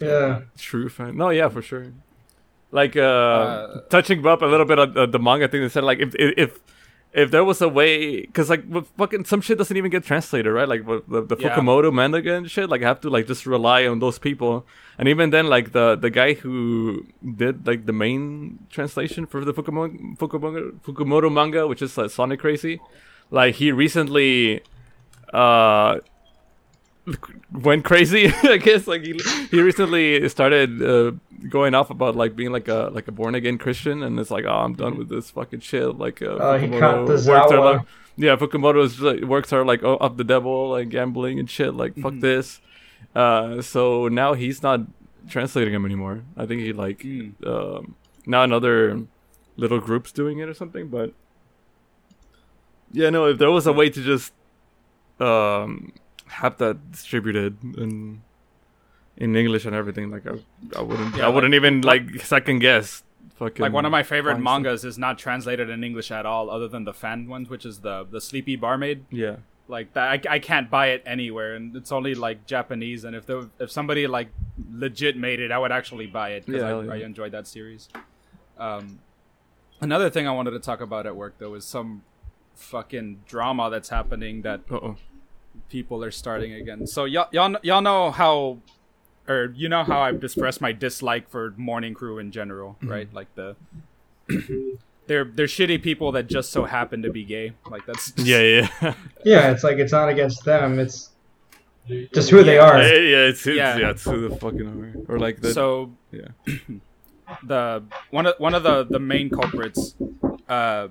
Yeah. 0.00 0.42
True 0.56 0.88
fan. 0.88 1.16
No, 1.16 1.30
yeah, 1.30 1.48
for 1.48 1.62
sure. 1.62 1.92
Like 2.70 2.96
uh, 2.96 3.00
Uh, 3.00 3.80
touching 3.90 4.24
up 4.24 4.40
a 4.40 4.46
little 4.46 4.66
bit 4.66 4.78
on 4.78 4.96
uh, 4.96 5.06
the 5.06 5.18
manga 5.18 5.48
thing. 5.48 5.62
They 5.62 5.68
said 5.68 5.82
like 5.82 5.98
if 5.98 6.14
if 6.14 6.60
if 7.12 7.30
there 7.30 7.44
was 7.44 7.60
a 7.62 7.68
way, 7.68 8.20
because 8.20 8.50
like 8.50 8.64
fucking 8.96 9.24
some 9.24 9.40
shit 9.40 9.58
doesn't 9.58 9.76
even 9.76 9.90
get 9.90 10.04
translated, 10.04 10.52
right? 10.52 10.68
Like 10.68 10.84
the, 10.86 11.22
the 11.22 11.36
Yeah. 11.38 11.56
Fukumoto 11.56 11.92
manga 11.92 12.34
and 12.34 12.50
shit. 12.50 12.68
Like 12.68 12.82
I 12.82 12.86
have 12.88 13.00
to 13.00 13.10
like 13.10 13.26
just 13.26 13.46
rely 13.46 13.86
on 13.86 13.98
those 13.98 14.18
people. 14.18 14.66
And 14.98 15.08
even 15.08 15.30
then, 15.30 15.46
like 15.46 15.72
the 15.72 15.96
the 15.96 16.10
guy 16.10 16.34
who 16.34 17.06
did 17.36 17.66
like 17.66 17.86
the 17.86 17.92
main 17.92 18.58
translation 18.70 19.26
for 19.26 19.44
the 19.44 19.54
Fukumoto 19.54 20.16
Fukumoto, 20.18 20.72
Fukumoto 20.80 21.32
manga, 21.32 21.66
which 21.66 21.82
is 21.82 21.96
like 21.96 22.10
Sonic 22.10 22.40
Crazy, 22.40 22.80
like 23.30 23.54
he 23.56 23.72
recently 23.72 24.60
uh 25.32 25.98
went 27.52 27.84
crazy 27.84 28.32
i 28.44 28.56
guess 28.56 28.86
like 28.86 29.02
he, 29.04 29.12
he 29.50 29.60
recently 29.60 30.28
started 30.28 30.82
uh, 30.82 31.12
going 31.48 31.74
off 31.74 31.90
about 31.90 32.16
like 32.16 32.34
being 32.36 32.52
like 32.52 32.68
a 32.68 32.90
like 32.92 33.06
a 33.08 33.12
born 33.12 33.34
again 33.34 33.58
christian 33.58 34.02
and 34.02 34.18
it's 34.18 34.30
like 34.30 34.44
oh 34.44 34.50
i'm 34.64 34.74
done 34.74 34.96
with 34.98 35.08
this 35.08 35.30
fucking 35.30 35.60
shit 35.60 35.96
like 35.98 36.20
uh, 36.22 36.36
Oh, 36.40 36.58
he 36.58 36.66
Fukumoto 36.66 36.80
caught 36.80 37.06
the 37.06 37.12
works 37.12 37.28
are, 37.28 37.56
Zawa. 37.58 37.76
like, 37.78 37.86
yeah 38.16 38.36
fukumoto's 38.36 39.00
like, 39.00 39.20
works 39.22 39.52
are 39.52 39.64
like 39.64 39.82
oh, 39.84 39.96
of 39.96 40.16
the 40.16 40.24
devil 40.24 40.70
like 40.70 40.88
gambling 40.88 41.38
and 41.38 41.48
shit 41.48 41.74
like 41.74 41.94
fuck 41.96 42.14
Mhm. 42.14 42.20
this 42.20 42.60
uh 43.14 43.62
so 43.62 44.08
now 44.08 44.34
he's 44.34 44.62
not 44.62 44.80
translating 45.28 45.72
him 45.74 45.84
anymore 45.84 46.22
i 46.36 46.44
think 46.46 46.60
he 46.62 46.72
like 46.72 46.98
mm, 47.00 47.32
um 47.46 47.94
now 48.26 48.42
another 48.42 49.02
little 49.56 49.78
groups 49.80 50.10
doing 50.12 50.38
it 50.40 50.48
or 50.48 50.54
something 50.54 50.88
but 50.88 51.12
yeah 52.92 53.10
no 53.10 53.26
if 53.26 53.38
there 53.38 53.50
was 53.50 53.66
a 53.66 53.72
way 53.72 53.88
to 53.90 54.02
just 54.02 54.32
um 55.20 55.92
have 56.28 56.58
that 56.58 56.92
distributed 56.92 57.56
in 57.76 58.22
in 59.16 59.34
english 59.34 59.64
and 59.64 59.74
everything 59.74 60.10
like 60.10 60.26
i, 60.26 60.34
I 60.76 60.82
wouldn't 60.82 61.16
Yeah, 61.16 61.26
i 61.26 61.28
wouldn't 61.28 61.54
even 61.54 61.80
like 61.82 62.20
second 62.20 62.60
guess 62.60 63.02
fucking 63.38 63.62
like 63.62 63.72
one 63.72 63.84
of 63.84 63.92
my 63.92 64.02
favorite 64.02 64.38
mangas 64.38 64.84
is 64.84 64.98
not 64.98 65.18
translated 65.18 65.70
in 65.70 65.84
English 65.84 66.10
at 66.10 66.26
all, 66.26 66.50
other 66.50 66.66
than 66.68 66.84
the 66.84 66.92
fan 66.92 67.28
ones, 67.28 67.48
which 67.48 67.64
is 67.64 67.80
the 67.80 68.04
the 68.10 68.20
Sleepy 68.20 68.56
Barmaid. 68.56 69.04
yeah 69.10 69.36
Like 69.68 69.92
that, 69.92 70.26
I, 70.26 70.36
I 70.36 70.38
can't 70.38 70.68
buy 70.70 70.88
it 70.88 71.02
anywhere, 71.06 71.54
and 71.54 71.76
it's 71.76 71.92
only 71.92 72.14
like 72.14 72.46
Japanese. 72.46 73.04
And 73.04 73.14
if 73.14 73.26
there, 73.26 73.42
if 73.60 73.70
somebody 73.70 74.06
like 74.06 74.28
legit 74.72 75.16
made 75.16 75.40
it, 75.40 75.50
I 75.52 75.58
would 75.58 75.72
actually 75.72 76.06
buy 76.06 76.30
it 76.30 76.46
because 76.46 76.62
Yeah, 76.62 76.76
I, 76.76 76.82
yeah. 76.82 77.04
I 77.04 77.06
enjoyed 77.06 77.32
that 77.32 77.46
series. 77.46 77.88
Um, 78.58 78.98
another 79.80 80.10
thing 80.10 80.26
I 80.26 80.32
wanted 80.32 80.52
to 80.52 80.58
talk 80.58 80.80
about 80.80 81.06
at 81.06 81.14
work 81.14 81.34
though 81.38 81.54
is 81.54 81.64
some 81.64 82.02
fucking 82.56 83.22
drama 83.28 83.70
that's 83.70 83.90
happening 83.90 84.42
that 84.42 84.60
uh-oh 84.70 84.96
people 85.68 86.02
are 86.04 86.10
starting 86.10 86.52
again. 86.54 86.86
So 86.86 87.04
y'all 87.04 87.28
y'all 87.32 87.56
y'all 87.62 87.82
know 87.82 88.10
how 88.10 88.58
or 89.28 89.52
you 89.54 89.68
know 89.68 89.84
how 89.84 90.00
I've 90.00 90.22
expressed 90.24 90.60
my 90.60 90.72
dislike 90.72 91.28
for 91.30 91.52
morning 91.56 91.94
crew 91.94 92.18
in 92.18 92.30
general, 92.32 92.76
right? 92.82 93.12
Like 93.12 93.34
the 93.34 93.56
they're 95.06 95.24
they're 95.24 95.46
shitty 95.46 95.82
people 95.82 96.12
that 96.12 96.26
just 96.28 96.50
so 96.52 96.64
happen 96.64 97.02
to 97.02 97.10
be 97.10 97.24
gay. 97.24 97.52
Like 97.70 97.86
that's 97.86 98.12
yeah 98.16 98.40
yeah 98.40 98.94
Yeah, 99.24 99.50
it's 99.50 99.64
like 99.64 99.78
it's 99.78 99.92
not 99.92 100.08
against 100.08 100.44
them. 100.44 100.78
It's 100.78 101.10
just 102.12 102.30
who 102.30 102.42
they 102.42 102.58
are. 102.58 102.82
yeah, 102.82 102.88
yeah, 102.92 103.16
it's, 103.28 103.46
it's 103.46 103.56
Yeah. 103.56 103.78
yeah. 103.78 103.90
it's 103.90 104.04
who 104.04 104.28
the 104.28 104.36
fucking 104.36 104.66
are 105.08 105.14
or 105.14 105.18
like 105.18 105.40
the 105.40 105.52
so 105.52 105.92
yeah 106.12 106.28
the 107.42 107.82
one 108.10 108.26
of 108.26 108.34
one 108.38 108.54
of 108.54 108.62
the 108.62 108.84
the 108.84 108.98
main 108.98 109.28
culprits 109.30 109.94
uh 110.48 110.88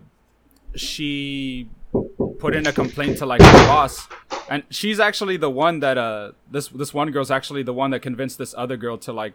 she 0.75 1.67
put 2.39 2.55
in 2.55 2.67
a 2.67 2.73
complaint 2.73 3.17
to 3.19 3.25
like 3.25 3.41
her 3.41 3.67
boss. 3.67 4.07
And 4.49 4.63
she's 4.69 4.99
actually 4.99 5.37
the 5.37 5.49
one 5.49 5.79
that 5.79 5.97
uh 5.97 6.31
this 6.49 6.67
this 6.69 6.93
one 6.93 7.11
girl's 7.11 7.31
actually 7.31 7.63
the 7.63 7.73
one 7.73 7.91
that 7.91 8.01
convinced 8.01 8.37
this 8.37 8.53
other 8.57 8.77
girl 8.77 8.97
to 8.99 9.13
like 9.13 9.33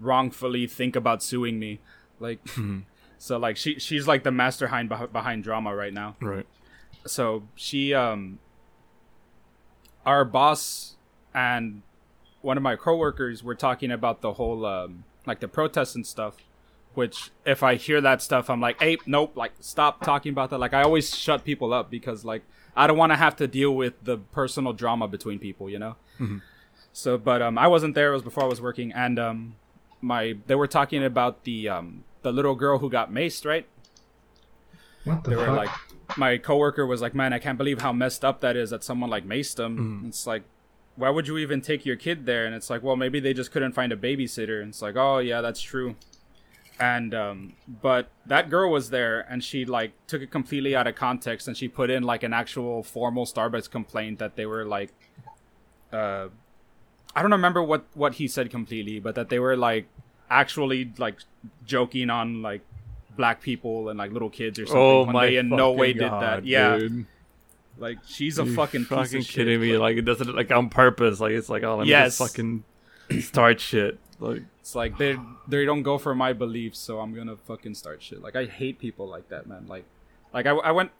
wrongfully 0.00 0.66
think 0.66 0.96
about 0.96 1.22
suing 1.22 1.58
me. 1.58 1.80
Like 2.20 2.40
so 3.18 3.38
like 3.38 3.56
she 3.56 3.78
she's 3.78 4.06
like 4.06 4.22
the 4.24 4.30
mastermind 4.30 4.90
beh- 4.90 5.12
behind 5.12 5.44
drama 5.44 5.74
right 5.74 5.92
now. 5.92 6.16
Right. 6.20 6.46
So 7.06 7.44
she 7.54 7.94
um 7.94 8.38
our 10.04 10.24
boss 10.24 10.96
and 11.34 11.82
one 12.42 12.56
of 12.56 12.62
my 12.62 12.76
coworkers 12.76 13.42
were 13.42 13.54
talking 13.54 13.90
about 13.90 14.20
the 14.20 14.34
whole 14.34 14.66
um 14.66 15.04
like 15.26 15.40
the 15.40 15.48
protests 15.48 15.94
and 15.94 16.06
stuff 16.06 16.36
which 16.96 17.30
if 17.44 17.62
i 17.62 17.74
hear 17.74 18.00
that 18.00 18.20
stuff 18.22 18.48
i'm 18.50 18.60
like 18.60 18.80
hey 18.80 18.96
nope 19.06 19.32
like 19.36 19.52
stop 19.60 20.02
talking 20.04 20.30
about 20.32 20.50
that. 20.50 20.58
Like 20.58 20.72
i 20.74 20.82
always 20.82 21.14
shut 21.16 21.44
people 21.44 21.72
up 21.72 21.90
because 21.90 22.24
like 22.24 22.42
i 22.76 22.86
don't 22.86 22.96
want 22.96 23.12
to 23.12 23.16
have 23.16 23.36
to 23.36 23.46
deal 23.46 23.74
with 23.74 23.94
the 24.02 24.18
personal 24.18 24.72
drama 24.72 25.06
between 25.08 25.38
people 25.38 25.68
you 25.70 25.78
know? 25.78 25.96
So 26.92 27.18
but 27.18 27.42
um 27.42 27.58
i 27.58 27.66
wasn't 27.66 27.94
there 27.94 28.10
it 28.10 28.14
was 28.14 28.22
before 28.22 28.44
i 28.44 28.46
was 28.46 28.60
working 28.60 28.92
and 28.92 29.18
um 29.18 29.54
my 30.00 30.34
they 30.46 30.54
were 30.54 30.66
talking 30.68 31.02
about 31.04 31.44
the 31.44 31.68
um 31.68 32.04
the 32.22 32.32
little 32.32 32.54
girl 32.54 32.78
who 32.78 32.88
got 32.90 33.10
maced 33.12 33.44
right? 33.44 33.66
What 35.04 35.24
the 35.24 35.30
they 35.30 35.36
were 35.36 35.46
fuck? 35.46 35.56
like 35.56 35.70
my 36.18 36.38
coworker 36.38 36.86
was 36.86 37.00
like 37.02 37.14
man 37.14 37.32
i 37.32 37.38
can't 37.38 37.58
believe 37.58 37.80
how 37.82 37.92
messed 37.92 38.24
up 38.24 38.40
that 38.40 38.56
is 38.56 38.70
that 38.70 38.84
someone 38.84 39.10
like 39.10 39.26
maced 39.26 39.58
him 39.58 40.02
Mhm. 40.04 40.08
it's 40.08 40.26
like 40.26 40.42
why 40.96 41.10
would 41.10 41.26
you 41.26 41.38
even 41.38 41.60
take 41.60 41.84
your 41.84 41.96
kid 41.96 42.24
there? 42.24 42.46
And 42.46 42.54
it's 42.54 42.70
like 42.70 42.82
well 42.84 42.94
maybe 42.94 43.18
they 43.18 43.34
just 43.34 43.50
couldn't 43.50 43.72
find 43.72 43.90
a 43.92 43.96
babysitter. 43.96 44.60
And 44.60 44.68
it's 44.68 44.80
like 44.80 44.94
oh 44.96 45.18
yeah 45.18 45.40
that's 45.40 45.60
true 45.60 45.96
and 46.80 47.14
um 47.14 47.52
but 47.82 48.08
that 48.26 48.50
girl 48.50 48.70
was 48.70 48.90
there 48.90 49.20
and 49.30 49.44
she 49.44 49.64
like 49.64 49.92
took 50.08 50.20
it 50.22 50.30
completely 50.30 50.74
out 50.74 50.86
of 50.86 50.94
context 50.96 51.46
and 51.46 51.56
she 51.56 51.68
put 51.68 51.88
in 51.88 52.02
like 52.02 52.22
an 52.24 52.32
actual 52.32 52.82
formal 52.82 53.24
starbucks 53.24 53.70
complaint 53.70 54.18
that 54.18 54.34
they 54.34 54.44
were 54.44 54.64
like 54.64 54.92
uh 55.92 56.26
i 57.14 57.22
don't 57.22 57.30
remember 57.30 57.62
what 57.62 57.84
what 57.94 58.14
he 58.14 58.26
said 58.26 58.50
completely 58.50 58.98
but 58.98 59.14
that 59.14 59.28
they 59.28 59.38
were 59.38 59.56
like 59.56 59.86
actually 60.30 60.92
like 60.98 61.20
joking 61.64 62.10
on 62.10 62.42
like 62.42 62.62
black 63.16 63.40
people 63.40 63.88
and 63.88 63.96
like 63.98 64.10
little 64.10 64.30
kids 64.30 64.58
or 64.58 64.66
something 64.66 64.82
oh 64.82 65.04
when 65.04 65.12
my 65.12 65.26
they 65.26 65.36
in 65.36 65.48
no 65.48 65.70
way 65.70 65.92
fucking 65.92 66.02
did 66.02 66.10
God, 66.10 66.22
that 66.22 66.44
yeah 66.44 66.76
dude. 66.78 67.06
like 67.78 67.98
she's 68.04 68.40
a 68.40 68.44
You 68.44 68.54
fucking 68.56 68.80
piece 68.82 68.88
fucking 68.88 69.18
of 69.20 69.24
shit. 69.26 69.34
kidding 69.46 69.60
me? 69.60 69.76
Like 69.76 69.96
it 69.96 70.02
doesn't 70.02 70.34
like 70.34 70.50
on 70.50 70.68
purpose. 70.70 71.20
Like 71.20 71.32
it's 71.32 71.48
like 71.48 71.62
oh, 71.62 71.76
let 71.76 71.84
me 71.84 71.90
Yes. 71.90 72.18
fucking 72.18 72.64
start 73.20 73.60
shit. 73.60 73.98
Like 74.20 74.42
It's 74.60 74.74
like 74.74 74.98
they 74.98 75.18
they 75.48 75.64
don't 75.64 75.82
go 75.82 75.98
for 75.98 76.14
my 76.14 76.32
beliefs, 76.32 76.78
so 76.78 77.00
I'm 77.00 77.14
gonna 77.14 77.36
fucking 77.36 77.74
start 77.74 78.02
shit. 78.02 78.22
Like 78.22 78.36
I 78.36 78.46
hate 78.46 78.78
people 78.78 79.08
like 79.08 79.28
that, 79.28 79.46
man. 79.46 79.66
Like, 79.66 79.84
like 80.32 80.46
I, 80.46 80.50
I 80.52 80.70
went, 80.72 80.90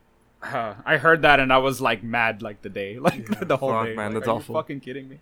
uh, 0.43 0.74
I 0.85 0.97
heard 0.97 1.23
that 1.23 1.41
and 1.41 1.53
I 1.53 1.59
was 1.59 1.81
like 1.81 2.03
mad 2.03 2.43
like 2.43 2.62
the 2.62 2.69
day, 2.69 2.99
like 3.09 3.27
the 3.47 3.57
whole 3.57 3.70
fuck, 3.70 3.86
day. 3.86 3.95
man, 3.95 4.12
Like, 4.12 4.20
that's 4.20 4.28
are 4.28 4.36
awful. 4.36 4.55
You 4.55 4.61
fucking 4.61 4.81
kidding 4.81 5.09
me? 5.09 5.19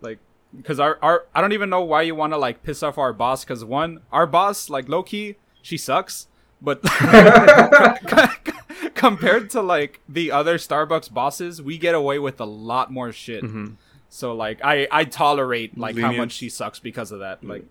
Like, 0.00 0.18
because 0.56 0.80
our 0.80 0.98
our 1.02 1.26
I 1.34 1.40
don't 1.40 1.52
even 1.52 1.70
know 1.70 1.82
why 1.82 2.02
you 2.02 2.14
want 2.14 2.32
to 2.32 2.36
like 2.36 2.62
piss 2.62 2.82
off 2.82 2.98
our 2.98 3.12
boss. 3.12 3.44
Because 3.44 3.64
one, 3.64 4.00
our 4.12 4.26
boss 4.26 4.70
like 4.70 4.88
low 4.88 5.02
key, 5.02 5.36
she 5.62 5.76
sucks. 5.76 6.26
But 6.62 6.82
compared 8.94 9.50
to 9.50 9.62
like 9.62 10.00
the 10.08 10.30
other 10.30 10.58
Starbucks 10.58 11.12
bosses, 11.12 11.62
we 11.62 11.78
get 11.78 11.94
away 11.94 12.18
with 12.18 12.40
a 12.40 12.44
lot 12.44 12.92
more 12.92 13.12
shit. 13.12 13.42
mhm. 13.42 13.76
So 14.12 14.34
like 14.34 14.58
I 14.62 14.88
I 14.90 15.04
tolerate 15.04 15.78
like 15.78 15.96
how 15.96 16.12
much 16.12 16.32
she 16.32 16.48
sucks 16.48 16.80
because 16.80 17.12
of 17.12 17.20
that. 17.20 17.44
Like 17.44 17.64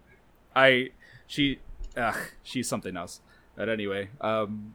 I 0.56 0.92
she 1.28 1.60
ugh, 1.98 2.16
she's 2.44 2.68
something 2.68 2.96
else. 2.96 3.20
But 3.56 3.68
anyway, 3.68 4.08
um 4.22 4.74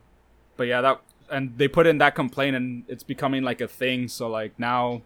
but 0.57 0.67
yeah, 0.67 0.81
that 0.81 1.01
and 1.29 1.57
they 1.57 1.67
put 1.67 1.87
in 1.87 1.97
that 1.97 2.13
complaint 2.13 2.55
and 2.55 2.83
it's 2.87 3.01
becoming 3.01 3.41
like 3.43 3.61
a 3.61 3.67
thing, 3.67 4.07
so 4.07 4.29
like 4.29 4.57
now 4.59 5.01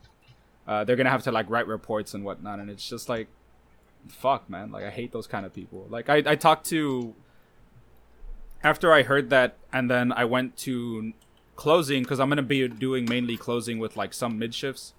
uh 0.68 0.84
they're 0.84 0.98
going 0.98 1.06
to 1.06 1.12
have 1.12 1.24
to 1.24 1.32
like 1.32 1.50
write 1.50 1.66
reports 1.66 2.14
and 2.14 2.26
whatnot 2.26 2.60
and 2.60 2.70
it's 2.70 2.88
just 2.88 3.08
like 3.08 3.30
fuck 4.10 4.50
man, 4.50 4.70
like 4.70 4.84
I 4.84 4.90
hate 4.90 5.14
those 5.14 5.28
kind 5.28 5.46
of 5.46 5.54
people. 5.54 5.88
Like 5.90 6.10
I 6.10 6.18
I 6.26 6.36
talked 6.36 6.66
to 6.68 7.16
after 8.62 8.92
I 8.92 9.04
heard 9.04 9.30
that 9.30 9.56
and 9.72 9.90
then 9.90 10.12
I 10.12 10.26
went 10.26 10.58
to 10.58 11.14
closing 11.56 12.04
cuz 12.04 12.20
I'm 12.20 12.28
going 12.28 12.36
to 12.36 12.44
be 12.44 12.68
doing 12.68 13.06
mainly 13.08 13.38
closing 13.38 13.80
with 13.80 13.96
like 13.96 14.14
some 14.14 14.38
mid 14.38 14.54
shifts 14.54 14.94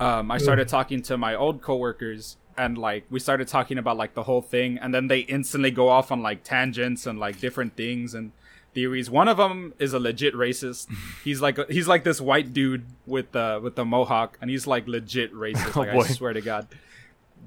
um, 0.00 0.30
I 0.30 0.38
started 0.38 0.66
talking 0.68 1.02
to 1.02 1.16
my 1.18 1.34
old 1.34 1.60
coworkers 1.60 2.36
and 2.56 2.76
like 2.76 3.04
we 3.10 3.20
started 3.20 3.46
talking 3.48 3.78
about 3.78 3.96
like 3.96 4.14
the 4.14 4.22
whole 4.24 4.42
thing 4.42 4.78
and 4.78 4.92
then 4.94 5.06
they 5.08 5.20
instantly 5.20 5.70
go 5.70 5.88
off 5.88 6.10
on 6.10 6.22
like 6.22 6.42
tangents 6.42 7.06
and 7.06 7.18
like 7.18 7.38
different 7.38 7.76
things 7.76 8.14
and 8.14 8.32
theories. 8.74 9.10
One 9.10 9.28
of 9.28 9.36
them 9.36 9.74
is 9.78 9.92
a 9.92 9.98
legit 10.00 10.34
racist. 10.34 10.88
He's 11.24 11.40
like 11.40 11.58
he's 11.70 11.86
like 11.86 12.04
this 12.04 12.20
white 12.20 12.52
dude 12.52 12.86
with 13.06 13.32
the 13.32 13.60
with 13.62 13.76
the 13.76 13.84
mohawk 13.84 14.38
and 14.40 14.50
he's 14.50 14.66
like 14.66 14.88
legit 14.88 15.32
racist 15.34 15.72
Oh, 15.76 15.80
like 15.80 15.92
boy. 15.92 16.02
i 16.02 16.06
swear 16.08 16.32
to 16.32 16.40
god. 16.40 16.66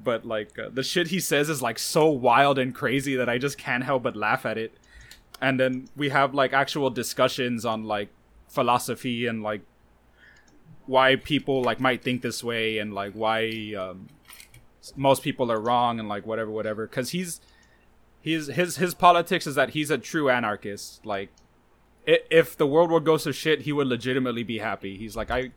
But 0.04 0.26
like 0.26 0.58
uh, 0.60 0.70
the 0.72 0.84
shit 0.84 1.08
he 1.08 1.20
says 1.20 1.50
is 1.50 1.62
like 1.62 1.80
so 1.80 2.08
wild 2.10 2.60
and 2.60 2.74
crazy 2.76 3.16
that 3.16 3.30
i 3.30 3.38
just 3.38 3.58
can't 3.58 3.84
help 3.84 4.04
but 4.04 4.16
laugh 4.16 4.46
at 4.46 4.58
it. 4.58 4.78
And 5.42 5.60
then 5.60 5.90
we 5.96 6.10
have 6.10 6.34
like 6.34 6.54
actual 6.54 6.90
discussions 6.90 7.66
on 7.66 7.84
like 7.84 8.10
philosophy 8.48 9.26
and 9.28 9.42
like 9.44 9.62
why 10.86 11.16
people 11.16 11.64
like 11.64 11.80
might 11.80 12.04
think 12.04 12.22
this 12.22 12.44
way 12.44 12.78
and 12.78 12.94
like 12.94 13.14
why 13.14 13.74
um, 13.78 14.08
most 14.96 15.24
people 15.24 15.52
are 15.52 15.60
wrong 15.60 16.00
and 16.00 16.10
like 16.10 16.26
whatever 16.26 16.52
whatever. 16.52 16.88
Because 16.88 17.12
he's 17.12 17.42
he's 18.22 18.48
his 18.48 18.78
his 18.78 18.94
politics 18.94 19.48
is 19.48 19.56
that 19.56 19.72
he's 19.72 19.90
a 19.90 19.98
true 19.98 20.30
anarchist. 20.30 21.06
Like 21.06 21.30
if 22.06 22.58
the 22.58 22.68
world 22.68 22.92
would 22.92 23.06
go 23.06 23.18
to 23.18 23.34
shit, 23.34 23.62
he 23.62 23.72
would 23.72 23.88
legitimately 23.88 24.44
be 24.44 24.60
happy. 24.60 24.98
He's 24.98 25.16
like, 25.16 25.32
I, 25.32 25.52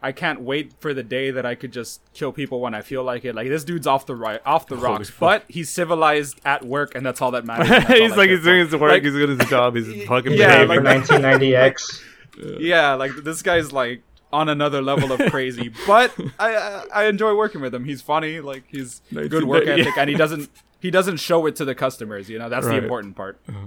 I 0.00 0.12
can't 0.12 0.40
wait 0.40 0.72
for 0.80 0.94
the 0.94 1.02
day 1.02 1.30
that 1.30 1.44
I 1.44 1.54
could 1.54 1.72
just 1.72 2.00
kill 2.14 2.32
people 2.32 2.60
when 2.60 2.74
I 2.74 2.82
feel 2.82 3.02
like 3.02 3.24
it. 3.24 3.34
Like 3.34 3.48
this 3.48 3.64
dude's 3.64 3.86
off 3.86 4.06
the 4.06 4.14
right, 4.14 4.40
off 4.46 4.66
the 4.66 4.76
rocks, 4.76 5.12
but 5.18 5.44
he's 5.48 5.68
civilized 5.70 6.40
at 6.44 6.64
work, 6.64 6.94
and 6.94 7.04
that's 7.04 7.20
all 7.20 7.32
that 7.32 7.44
matters. 7.44 7.68
he's 7.98 8.16
like 8.16 8.30
he's 8.30 8.44
doing 8.44 8.60
his 8.60 8.72
work, 8.72 8.92
like, 8.92 9.02
he's 9.02 9.12
doing 9.12 9.38
his 9.38 9.48
job, 9.48 9.74
he's 9.74 10.04
fucking 10.08 10.32
yeah, 10.32 10.64
behaving. 10.64 10.84
like 10.84 11.02
1990x 11.04 12.04
yeah, 12.60 12.94
like 12.94 13.12
this 13.24 13.42
guy's 13.42 13.72
like 13.72 14.02
on 14.32 14.48
another 14.48 14.82
level 14.82 15.12
of 15.12 15.20
crazy, 15.30 15.70
but 15.86 16.14
I, 16.38 16.54
I, 16.54 16.84
I 16.94 17.04
enjoy 17.04 17.34
working 17.34 17.60
with 17.60 17.74
him. 17.74 17.84
He's 17.84 18.02
funny, 18.02 18.40
like 18.40 18.64
he's 18.68 19.00
good 19.10 19.44
work 19.44 19.66
ethic, 19.66 19.86
yeah. 19.96 20.02
and 20.02 20.10
he 20.10 20.16
doesn't 20.16 20.50
he 20.80 20.90
doesn't 20.90 21.18
show 21.18 21.46
it 21.46 21.56
to 21.56 21.64
the 21.64 21.74
customers. 21.74 22.28
You 22.28 22.38
know, 22.38 22.48
that's 22.48 22.66
right. 22.66 22.76
the 22.76 22.82
important 22.82 23.16
part. 23.16 23.40
Uh-huh. 23.48 23.66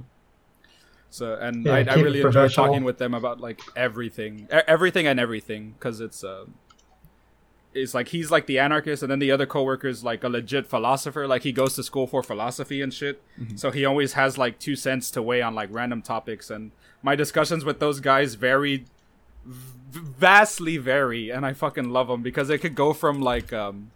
So, 1.09 1.35
and 1.35 1.65
yeah, 1.65 1.73
I, 1.73 1.77
I 1.89 1.93
really 1.95 2.21
enjoy 2.21 2.47
talking 2.47 2.85
with 2.85 2.97
them 2.97 3.13
about 3.13 3.41
like 3.41 3.59
everything, 3.75 4.47
everything 4.49 5.07
and 5.07 5.19
everything, 5.19 5.75
because 5.77 5.99
it's 5.99 6.23
uh, 6.23 6.45
it's 7.73 7.93
like 7.93 8.09
he's 8.09 8.31
like 8.31 8.45
the 8.45 8.59
anarchist, 8.59 9.03
and 9.03 9.11
then 9.11 9.19
the 9.19 9.29
other 9.29 9.45
coworkers 9.45 10.05
like 10.05 10.23
a 10.23 10.29
legit 10.29 10.67
philosopher. 10.67 11.27
Like 11.27 11.43
he 11.43 11.51
goes 11.51 11.75
to 11.75 11.83
school 11.83 12.07
for 12.07 12.23
philosophy 12.23 12.81
and 12.81 12.93
shit. 12.93 13.21
Mm-hmm. 13.37 13.57
So 13.57 13.71
he 13.71 13.83
always 13.83 14.13
has 14.13 14.37
like 14.37 14.57
two 14.57 14.77
cents 14.77 15.11
to 15.11 15.21
weigh 15.21 15.41
on 15.41 15.53
like 15.53 15.67
random 15.71 16.01
topics, 16.01 16.49
and 16.49 16.71
my 17.03 17.15
discussions 17.15 17.65
with 17.65 17.79
those 17.79 17.99
guys 17.99 18.35
vary 18.35 18.85
vastly 19.45 20.77
vary, 20.77 21.29
and 21.29 21.45
I 21.45 21.53
fucking 21.53 21.89
love 21.89 22.07
them 22.07 22.21
because 22.21 22.49
it 22.49 22.59
could 22.59 22.75
go 22.75 22.93
from 22.93 23.21
like 23.21 23.51
um 23.53 23.91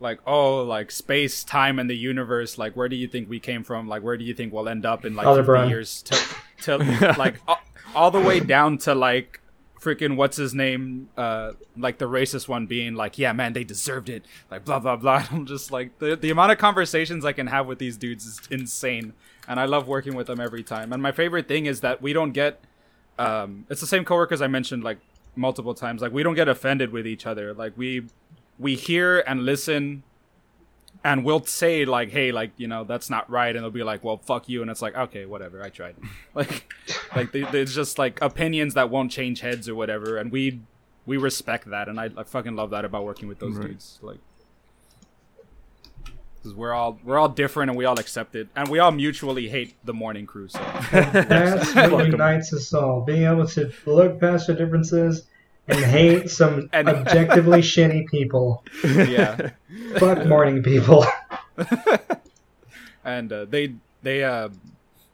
like 0.00 0.20
oh 0.26 0.62
like 0.62 0.90
space 0.90 1.44
time 1.44 1.78
and 1.78 1.88
the 1.88 1.96
universe 1.96 2.58
like 2.58 2.76
where 2.76 2.88
do 2.88 2.96
you 2.96 3.08
think 3.08 3.28
we 3.28 3.40
came 3.40 3.64
from? 3.64 3.88
Like 3.88 4.02
where 4.02 4.16
do 4.16 4.24
you 4.24 4.34
think 4.34 4.52
we'll 4.52 4.68
end 4.68 4.84
up 4.84 5.04
in 5.04 5.14
like 5.14 5.26
Other 5.26 5.44
50 5.44 5.68
years 5.68 6.02
to, 6.02 6.18
to 6.62 7.14
like 7.18 7.36
all, 7.48 7.60
all 7.94 8.10
the 8.10 8.20
way 8.20 8.40
down 8.40 8.78
to 8.78 8.94
like 8.94 9.40
freaking 9.80 10.16
what's 10.16 10.38
his 10.38 10.54
name 10.54 11.10
uh 11.18 11.52
like 11.76 11.98
the 11.98 12.08
racist 12.08 12.48
one 12.48 12.64
being 12.64 12.94
like 12.94 13.18
yeah 13.18 13.34
man 13.34 13.52
they 13.52 13.64
deserved 13.64 14.08
it 14.08 14.24
like 14.50 14.64
blah 14.64 14.78
blah 14.78 14.96
blah. 14.96 15.26
I'm 15.30 15.44
just 15.44 15.70
like 15.70 15.98
the, 15.98 16.16
the 16.16 16.30
amount 16.30 16.52
of 16.52 16.58
conversations 16.58 17.22
i 17.22 17.32
can 17.32 17.48
have 17.48 17.66
with 17.66 17.78
these 17.78 17.98
dudes 17.98 18.24
is 18.24 18.40
insane 18.50 19.12
and 19.46 19.60
i 19.60 19.66
love 19.66 19.86
working 19.86 20.14
with 20.14 20.26
them 20.26 20.40
every 20.40 20.62
time. 20.62 20.92
And 20.92 21.02
my 21.02 21.12
favorite 21.12 21.48
thing 21.48 21.66
is 21.66 21.80
that 21.80 22.00
we 22.00 22.14
don't 22.14 22.32
get 22.32 22.60
um 23.18 23.66
it's 23.70 23.80
the 23.80 23.86
same 23.86 24.04
coworkers 24.04 24.42
i 24.42 24.46
mentioned 24.46 24.82
like 24.82 24.98
multiple 25.36 25.74
times. 25.74 26.02
Like 26.02 26.12
we 26.12 26.22
don't 26.22 26.34
get 26.34 26.48
offended 26.48 26.90
with 26.90 27.06
each 27.06 27.26
other. 27.26 27.54
Like 27.54 27.76
we 27.76 28.06
we 28.58 28.74
hear 28.74 29.20
and 29.26 29.44
listen 29.44 30.02
and 31.02 31.24
we'll 31.24 31.44
say 31.44 31.84
like 31.84 32.10
hey 32.10 32.32
like 32.32 32.52
you 32.56 32.66
know 32.66 32.84
that's 32.84 33.10
not 33.10 33.28
right. 33.30 33.54
And 33.54 33.64
they'll 33.64 33.70
be 33.70 33.82
like 33.82 34.04
well 34.04 34.18
fuck 34.18 34.48
you. 34.48 34.62
And 34.62 34.70
it's 34.70 34.82
like 34.82 34.96
okay 34.96 35.26
whatever. 35.26 35.62
I 35.62 35.70
tried. 35.70 35.96
Like 36.34 36.72
like 37.16 37.32
there's 37.32 37.74
just 37.74 37.98
like 37.98 38.20
opinions 38.20 38.74
that 38.74 38.90
won't 38.90 39.10
change 39.10 39.40
heads 39.40 39.68
or 39.68 39.74
whatever. 39.74 40.16
And 40.16 40.32
we 40.32 40.60
we 41.06 41.16
respect 41.16 41.70
that. 41.70 41.88
And 41.88 42.00
i, 42.00 42.10
I 42.16 42.24
fucking 42.24 42.56
love 42.56 42.70
that 42.70 42.84
about 42.84 43.04
working 43.04 43.28
with 43.28 43.38
those 43.38 43.56
right. 43.56 43.68
dudes. 43.68 43.98
Like 44.02 44.18
because 46.44 46.54
we're 46.54 46.74
all 46.74 46.98
we're 47.02 47.18
all 47.18 47.28
different 47.28 47.70
and 47.70 47.78
we 47.78 47.86
all 47.86 47.98
accept 47.98 48.36
it 48.36 48.46
and 48.54 48.68
we 48.68 48.78
all 48.78 48.92
mutually 48.92 49.48
hate 49.48 49.74
the 49.82 49.94
morning 49.94 50.26
crew 50.26 50.46
so 50.46 50.58
that's 50.92 51.74
what 51.74 52.06
unites 52.06 52.52
us 52.52 52.72
all 52.74 53.00
being 53.00 53.24
able 53.24 53.46
to 53.46 53.72
look 53.86 54.20
past 54.20 54.46
the 54.46 54.54
differences 54.54 55.24
and 55.68 55.84
hate 55.84 56.30
some 56.30 56.68
and, 56.72 56.88
objectively 56.88 57.60
shitty 57.60 58.06
people. 58.08 58.64
Yeah. 58.82 59.50
Fuck 59.98 60.26
morning 60.26 60.62
people. 60.62 61.04
and 63.04 63.32
uh, 63.32 63.44
they 63.46 63.74
they 64.02 64.24
uh 64.24 64.50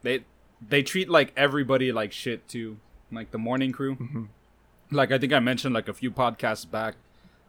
they 0.02 0.24
they 0.66 0.82
treat 0.82 1.08
like 1.08 1.32
everybody 1.36 1.92
like 1.92 2.12
shit 2.12 2.48
too, 2.48 2.78
like 3.12 3.30
the 3.30 3.38
morning 3.38 3.72
crew. 3.72 3.96
Mm-hmm. 3.96 4.24
Like 4.90 5.12
I 5.12 5.18
think 5.18 5.32
I 5.32 5.38
mentioned 5.38 5.74
like 5.74 5.88
a 5.88 5.94
few 5.94 6.10
podcasts 6.10 6.68
back. 6.68 6.96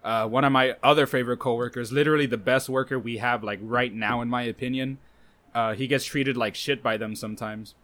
Uh, 0.03 0.27
one 0.27 0.43
of 0.43 0.51
my 0.51 0.75
other 0.81 1.05
favorite 1.05 1.37
coworkers, 1.37 1.91
literally 1.91 2.25
the 2.25 2.37
best 2.37 2.69
worker 2.69 2.97
we 2.97 3.17
have 3.17 3.43
like 3.43 3.59
right 3.61 3.93
now, 3.93 4.21
in 4.21 4.27
my 4.27 4.41
opinion. 4.41 4.97
Uh, 5.53 5.73
he 5.73 5.85
gets 5.85 6.05
treated 6.05 6.37
like 6.37 6.55
shit 6.55 6.81
by 6.81 6.97
them 6.97 7.15
sometimes. 7.15 7.75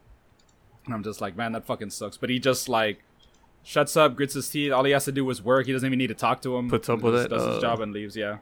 And 0.86 0.94
I'm 0.94 1.04
just 1.04 1.22
like, 1.22 1.36
man, 1.36 1.52
that 1.52 1.66
fucking 1.66 1.92
sucks. 1.92 2.18
But 2.18 2.30
he 2.30 2.40
just 2.40 2.70
like 2.70 3.04
shuts 3.62 3.98
up, 3.98 4.16
grits 4.16 4.34
his 4.34 4.50
teeth. 4.50 4.72
All 4.72 4.84
he 4.84 4.94
has 4.94 5.06
to 5.06 5.12
do 5.12 5.30
is 5.30 5.44
work. 5.44 5.68
He 5.68 5.74
doesn't 5.74 5.86
even 5.86 6.00
need 6.00 6.08
to 6.08 6.14
talk 6.14 6.42
to 6.44 6.56
him. 6.58 6.70
Puts 6.70 6.90
up 6.90 7.02
with 7.02 7.16
it. 7.16 7.30
Does 7.30 7.44
uh, 7.44 7.52
his 7.54 7.62
job 7.62 7.82
and 7.82 7.94
leaves. 7.94 8.16
Yeah. 8.16 8.38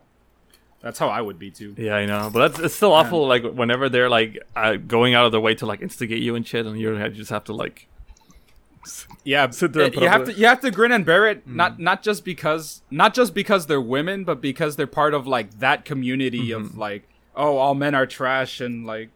That's 0.81 0.99
how 0.99 1.07
I 1.07 1.19
would 1.19 1.39
be 1.39 1.49
too. 1.49 1.73
Yeah, 1.79 1.95
I 1.95 2.05
know, 2.05 2.29
but 2.31 2.47
that's 2.47 2.59
it's 2.59 2.75
still 2.75 2.93
awful. 2.93 3.25
Like 3.27 3.43
whenever 3.43 3.89
they're 3.89 4.09
like 4.09 4.37
uh, 4.55 4.75
going 4.75 5.15
out 5.15 5.25
of 5.25 5.31
their 5.31 5.41
way 5.41 5.55
to 5.55 5.65
like 5.65 5.81
instigate 5.81 6.21
you 6.21 6.35
and 6.35 6.45
shit, 6.45 6.67
and 6.67 6.79
you 6.79 7.09
just 7.09 7.31
have 7.31 7.43
to 7.45 7.53
like, 7.53 7.87
yeah, 9.23 9.49
sit 9.49 9.73
there. 9.73 9.93
you 9.93 10.07
have 10.07 10.25
to 10.25 10.33
you 10.33 10.45
have 10.45 10.59
to 10.61 10.71
grin 10.71 10.91
and 10.91 11.05
bear 11.05 11.27
it. 11.27 11.47
Mm. 11.47 11.55
Not 11.55 11.79
not 11.79 12.03
just 12.03 12.25
because 12.25 12.81
not 12.91 13.13
just 13.13 13.33
because 13.33 13.67
they're 13.67 13.81
women, 13.81 14.23
but 14.23 14.41
because 14.41 14.75
they're 14.75 14.87
part 14.87 15.13
of 15.13 15.27
like 15.27 15.59
that 15.59 15.85
community 15.85 16.49
mm-hmm. 16.49 16.65
of 16.65 16.77
like, 16.77 17.07
oh, 17.35 17.57
all 17.57 17.75
men 17.75 17.95
are 17.95 18.05
trash 18.05 18.61
and 18.61 18.85
like 18.85 19.09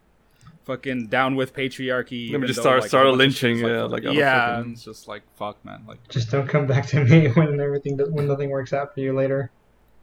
fucking 0.70 1.08
down 1.08 1.36
with 1.36 1.54
patriarchy. 1.54 2.32
Let 2.32 2.42
me 2.42 2.48
just 2.48 2.60
start 2.60 2.82
like, 2.82 2.90
start 2.90 3.08
a 3.08 3.12
lynching. 3.12 3.58
Yeah, 3.58 3.84
like, 3.84 4.04
like 4.04 4.16
yeah, 4.16 4.58
fucking... 4.58 4.74
it's 4.74 4.84
just 4.84 5.08
like 5.08 5.24
fuck, 5.36 5.64
man. 5.66 5.84
Like 5.88 6.08
just 6.10 6.30
don't 6.30 6.48
come 6.48 6.68
back 6.68 6.86
to 6.88 7.04
me 7.04 7.28
when 7.30 7.60
everything 7.60 7.98
does, 7.98 8.10
when 8.10 8.28
nothing 8.28 8.50
works 8.50 8.74
out 8.74 8.94
for 8.94 9.00
you 9.00 9.14
later. 9.14 9.52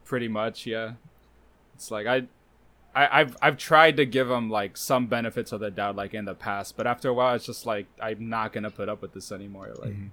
Pretty 0.03 0.27
much, 0.27 0.65
yeah. 0.65 0.93
It's 1.75 1.91
like 1.91 2.07
I, 2.07 2.27
I 2.97 3.19
I've 3.19 3.37
I've 3.41 3.57
tried 3.57 3.97
to 3.97 4.05
give 4.05 4.27
them 4.27 4.49
like 4.49 4.75
some 4.75 5.05
benefits 5.05 5.51
of 5.51 5.59
the 5.59 5.69
doubt 5.69 5.95
like 5.95 6.15
in 6.15 6.25
the 6.25 6.33
past, 6.33 6.75
but 6.75 6.87
after 6.87 7.09
a 7.09 7.13
while, 7.13 7.35
it's 7.35 7.45
just 7.45 7.65
like 7.65 7.85
I'm 8.01 8.27
not 8.27 8.53
gonna 8.53 8.71
put 8.71 8.89
up 8.89 9.01
with 9.03 9.13
this 9.13 9.31
anymore. 9.31 9.71
Like, 9.79 9.91
mm-hmm. 9.91 10.07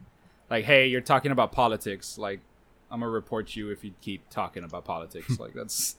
like 0.50 0.66
hey, 0.66 0.86
you're 0.86 1.00
talking 1.00 1.32
about 1.32 1.50
politics. 1.50 2.18
Like, 2.18 2.40
I'm 2.90 3.00
gonna 3.00 3.10
report 3.10 3.56
you 3.56 3.70
if 3.70 3.84
you 3.84 3.94
keep 4.02 4.28
talking 4.28 4.64
about 4.64 4.84
politics. 4.84 5.38
like 5.40 5.54
that's 5.54 5.96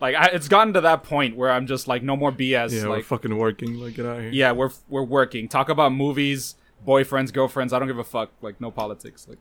like 0.00 0.14
I, 0.14 0.26
it's 0.26 0.46
gotten 0.46 0.74
to 0.74 0.80
that 0.82 1.02
point 1.02 1.36
where 1.36 1.50
I'm 1.50 1.66
just 1.66 1.88
like, 1.88 2.04
no 2.04 2.16
more 2.16 2.30
BS. 2.30 2.70
Yeah, 2.70 2.82
like, 2.82 2.98
we're 2.98 3.02
fucking 3.02 3.36
working. 3.36 3.74
Like, 3.74 3.94
get 3.94 4.06
out 4.06 4.20
here. 4.20 4.30
Yeah, 4.30 4.52
we're 4.52 4.70
we're 4.88 5.02
working. 5.02 5.48
Talk 5.48 5.68
about 5.68 5.92
movies, 5.92 6.54
boyfriends, 6.86 7.32
girlfriends. 7.32 7.72
I 7.72 7.80
don't 7.80 7.88
give 7.88 7.98
a 7.98 8.04
fuck. 8.04 8.30
Like, 8.40 8.60
no 8.60 8.70
politics. 8.70 9.26
Like, 9.28 9.38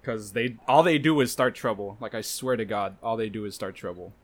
because 0.00 0.32
they 0.32 0.56
all 0.66 0.82
they 0.82 0.96
do 0.96 1.20
is 1.20 1.30
start 1.30 1.54
trouble. 1.54 1.98
Like, 2.00 2.14
I 2.14 2.22
swear 2.22 2.56
to 2.56 2.64
God, 2.64 2.96
all 3.02 3.18
they 3.18 3.28
do 3.28 3.44
is 3.44 3.54
start 3.54 3.74
trouble. 3.74 4.14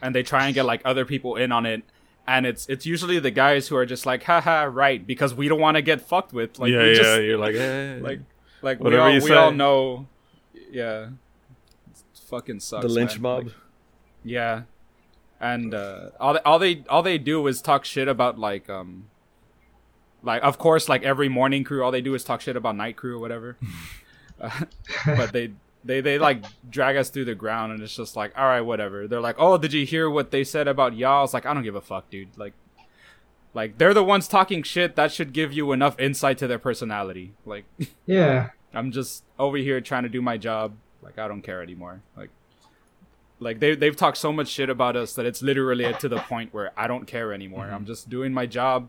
And 0.00 0.14
they 0.14 0.22
try 0.22 0.46
and 0.46 0.54
get 0.54 0.64
like 0.64 0.82
other 0.84 1.04
people 1.04 1.36
in 1.36 1.52
on 1.52 1.66
it, 1.66 1.82
and 2.26 2.46
it's 2.46 2.68
it's 2.68 2.86
usually 2.86 3.18
the 3.18 3.30
guys 3.30 3.68
who 3.68 3.76
are 3.76 3.86
just 3.86 4.06
like, 4.06 4.22
haha, 4.24 4.64
right, 4.64 5.04
because 5.04 5.34
we 5.34 5.48
don't 5.48 5.60
want 5.60 5.76
to 5.76 5.82
get 5.82 6.00
fucked 6.00 6.32
with. 6.32 6.58
Like, 6.58 6.70
yeah, 6.70 6.84
yeah, 6.84 6.94
just, 6.94 7.22
you're 7.22 7.38
like, 7.38 7.54
eh, 7.54 7.98
like, 8.00 8.20
like 8.62 8.80
whatever 8.80 9.04
we 9.04 9.08
all, 9.08 9.14
you 9.14 9.22
we 9.22 9.28
say. 9.28 9.34
all 9.34 9.50
know, 9.50 10.06
yeah, 10.70 11.08
it 11.90 12.20
fucking 12.28 12.60
sucks. 12.60 12.82
The 12.82 12.88
lynch 12.88 13.14
man. 13.14 13.22
mob. 13.22 13.44
Like, 13.44 13.54
yeah, 14.24 14.62
and 15.40 15.72
uh, 15.74 16.10
all 16.20 16.34
they, 16.34 16.40
all 16.40 16.58
they 16.58 16.84
all 16.88 17.02
they 17.02 17.18
do 17.18 17.46
is 17.46 17.62
talk 17.62 17.84
shit 17.84 18.08
about 18.08 18.38
like 18.38 18.68
um, 18.68 19.06
like 20.22 20.42
of 20.42 20.58
course 20.58 20.88
like 20.88 21.02
every 21.02 21.28
morning 21.28 21.64
crew 21.64 21.82
all 21.82 21.90
they 21.90 22.00
do 22.00 22.14
is 22.14 22.24
talk 22.24 22.40
shit 22.40 22.56
about 22.56 22.76
night 22.76 22.96
crew 22.96 23.16
or 23.16 23.20
whatever. 23.20 23.56
uh, 24.40 24.64
but 25.06 25.32
they 25.32 25.52
they 25.84 26.00
they 26.00 26.18
like 26.18 26.44
drag 26.68 26.96
us 26.96 27.10
through 27.10 27.24
the 27.24 27.34
ground 27.34 27.72
and 27.72 27.82
it's 27.82 27.94
just 27.94 28.16
like 28.16 28.32
all 28.36 28.44
right 28.44 28.60
whatever. 28.60 29.06
They're 29.06 29.20
like 29.20 29.36
oh 29.38 29.58
did 29.58 29.72
you 29.72 29.86
hear 29.86 30.10
what 30.10 30.30
they 30.30 30.44
said 30.44 30.68
about 30.68 30.96
y'all? 30.96 31.24
It's 31.24 31.34
like 31.34 31.46
I 31.46 31.54
don't 31.54 31.62
give 31.62 31.74
a 31.74 31.80
fuck, 31.80 32.10
dude. 32.10 32.36
Like 32.36 32.54
like 33.54 33.78
they're 33.78 33.94
the 33.94 34.04
ones 34.04 34.28
talking 34.28 34.62
shit. 34.62 34.96
That 34.96 35.12
should 35.12 35.32
give 35.32 35.52
you 35.52 35.72
enough 35.72 35.98
insight 35.98 36.38
to 36.38 36.46
their 36.46 36.58
personality. 36.58 37.32
Like 37.46 37.64
yeah. 38.06 38.50
I'm 38.74 38.92
just 38.92 39.24
over 39.38 39.56
here 39.56 39.80
trying 39.80 40.02
to 40.02 40.08
do 40.08 40.20
my 40.20 40.36
job. 40.36 40.74
Like 41.02 41.18
I 41.18 41.28
don't 41.28 41.42
care 41.42 41.62
anymore. 41.62 42.02
Like 42.16 42.30
like 43.40 43.60
they 43.60 43.74
they've 43.74 43.96
talked 43.96 44.18
so 44.18 44.32
much 44.32 44.48
shit 44.48 44.68
about 44.68 44.96
us 44.96 45.14
that 45.14 45.26
it's 45.26 45.42
literally 45.42 45.92
to 45.94 46.08
the 46.08 46.18
point 46.18 46.52
where 46.52 46.72
I 46.76 46.86
don't 46.86 47.06
care 47.06 47.32
anymore. 47.32 47.66
Mm-hmm. 47.66 47.74
I'm 47.74 47.86
just 47.86 48.08
doing 48.08 48.32
my 48.32 48.46
job. 48.46 48.88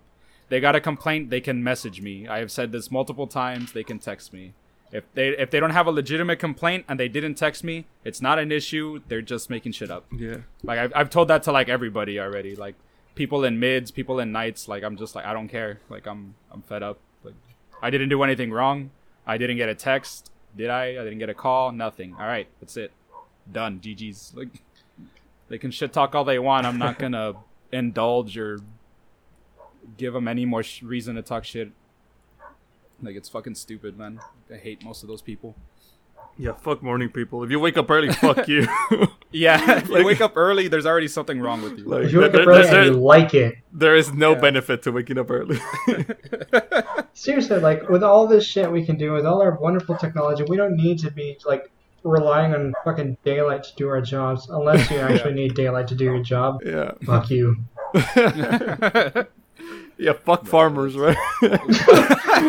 They 0.49 0.59
got 0.59 0.75
a 0.75 0.81
complaint, 0.81 1.29
they 1.29 1.41
can 1.41 1.63
message 1.63 2.01
me. 2.01 2.27
I 2.27 2.39
have 2.39 2.51
said 2.51 2.71
this 2.71 2.89
multiple 2.89 3.27
times. 3.27 3.71
They 3.71 3.83
can 3.83 3.99
text 3.99 4.33
me. 4.33 4.53
If 4.91 5.03
they 5.13 5.29
if 5.29 5.51
they 5.51 5.59
don't 5.59 5.71
have 5.71 5.87
a 5.87 5.91
legitimate 5.91 6.39
complaint 6.39 6.85
and 6.87 6.99
they 6.99 7.07
didn't 7.07 7.35
text 7.35 7.63
me, 7.63 7.85
it's 8.03 8.21
not 8.21 8.39
an 8.39 8.51
issue. 8.51 9.01
They're 9.07 9.21
just 9.21 9.49
making 9.49 9.73
shit 9.73 9.91
up. 9.91 10.05
Yeah. 10.15 10.37
Like 10.63 10.79
I've 10.79 10.91
I've 10.95 11.09
told 11.09 11.27
that 11.27 11.43
to 11.43 11.51
like 11.51 11.69
everybody 11.69 12.19
already. 12.19 12.55
Like 12.55 12.75
people 13.15 13.43
in 13.43 13.59
mids, 13.59 13.91
people 13.91 14.19
in 14.19 14.31
nights. 14.31 14.67
Like 14.67 14.83
I'm 14.83 14.97
just 14.97 15.13
like 15.15 15.25
I 15.25 15.33
don't 15.33 15.47
care. 15.47 15.79
Like 15.89 16.07
I'm 16.07 16.33
I'm 16.51 16.63
fed 16.63 16.81
up. 16.81 16.99
Like 17.23 17.35
I 17.81 17.89
didn't 17.91 18.09
do 18.09 18.23
anything 18.23 18.51
wrong. 18.51 18.89
I 19.27 19.37
didn't 19.37 19.57
get 19.57 19.69
a 19.69 19.75
text. 19.75 20.31
Did 20.57 20.71
I? 20.71 20.85
I 20.99 21.03
didn't 21.03 21.19
get 21.19 21.29
a 21.29 21.35
call. 21.35 21.71
Nothing. 21.71 22.15
All 22.19 22.25
right, 22.25 22.47
that's 22.59 22.75
it 22.75 22.91
done. 23.51 23.79
GG's. 23.79 24.33
Like 24.35 24.49
they 25.47 25.57
can 25.57 25.71
shit 25.71 25.93
talk 25.93 26.15
all 26.15 26.23
they 26.23 26.39
want. 26.39 26.65
I'm 26.65 26.77
not 26.77 26.99
gonna 26.99 27.33
indulge 27.71 28.37
or 28.37 28.59
give 29.97 30.13
them 30.13 30.27
any 30.27 30.45
more 30.45 30.63
sh- 30.63 30.83
reason 30.83 31.15
to 31.15 31.21
talk 31.21 31.43
shit. 31.45 31.71
Like 33.01 33.15
it's 33.15 33.29
fucking 33.29 33.55
stupid, 33.55 33.97
man. 33.97 34.19
I 34.51 34.57
hate 34.57 34.83
most 34.83 35.03
of 35.03 35.09
those 35.09 35.21
people. 35.21 35.55
Yeah, 36.37 36.53
fuck 36.53 36.81
morning 36.81 37.09
people. 37.09 37.43
If 37.43 37.51
you 37.51 37.59
wake 37.59 37.77
up 37.77 37.89
early, 37.91 38.13
fuck 38.13 38.47
you. 38.47 38.65
yeah, 39.31 39.77
if 39.79 39.89
you 39.89 40.05
wake 40.05 40.21
up 40.21 40.37
early, 40.37 40.69
there's 40.69 40.85
already 40.85 41.09
something 41.09 41.39
wrong 41.41 41.61
with 41.61 41.77
you. 41.77 41.83
Like, 41.85 42.05
If 42.05 42.13
you 42.13 42.19
wake 42.21 42.31
there- 42.31 42.41
up 42.43 42.47
early 42.47 42.63
there- 42.63 42.81
and 42.83 42.95
you 42.95 43.01
like 43.01 43.33
it, 43.33 43.55
there 43.73 43.95
is 43.95 44.13
no 44.13 44.33
Yeah. 44.33 44.39
benefit 44.41 44.81
to 44.83 44.91
waking 44.91 45.17
up 45.17 45.29
early. 45.29 45.59
seriously, 47.13 47.59
like 47.59 47.89
with 47.89 48.03
all 48.03 48.25
this 48.27 48.45
shit 48.45 48.71
we 48.71 48.85
can 48.85 48.97
do, 48.97 49.11
with 49.13 49.25
all 49.25 49.41
our 49.41 49.51
wonderful 49.59 49.97
technology, 49.97 50.43
we 50.47 50.55
don't 50.55 50.75
need 50.77 50.99
to 50.99 51.11
be 51.11 51.37
like 51.45 51.69
relying 52.03 52.53
on 52.53 52.73
fucking 52.85 53.17
daylight 53.25 53.63
to 53.63 53.75
do 53.75 53.89
our 53.89 53.99
jobs, 54.01 54.47
unless 54.49 54.89
you 54.89 54.97
actually 54.97 55.33
need 55.33 55.55
daylight 55.55 55.87
to 55.89 55.95
do 55.95 56.05
your 56.05 56.23
job. 56.23 56.61
yeah. 56.65 56.91
Fuck 57.05 57.29
you. 57.31 57.57
Yeah, 59.99 60.13
fuck 60.13 60.47
farmers, 60.47 60.95
right? 60.97 61.17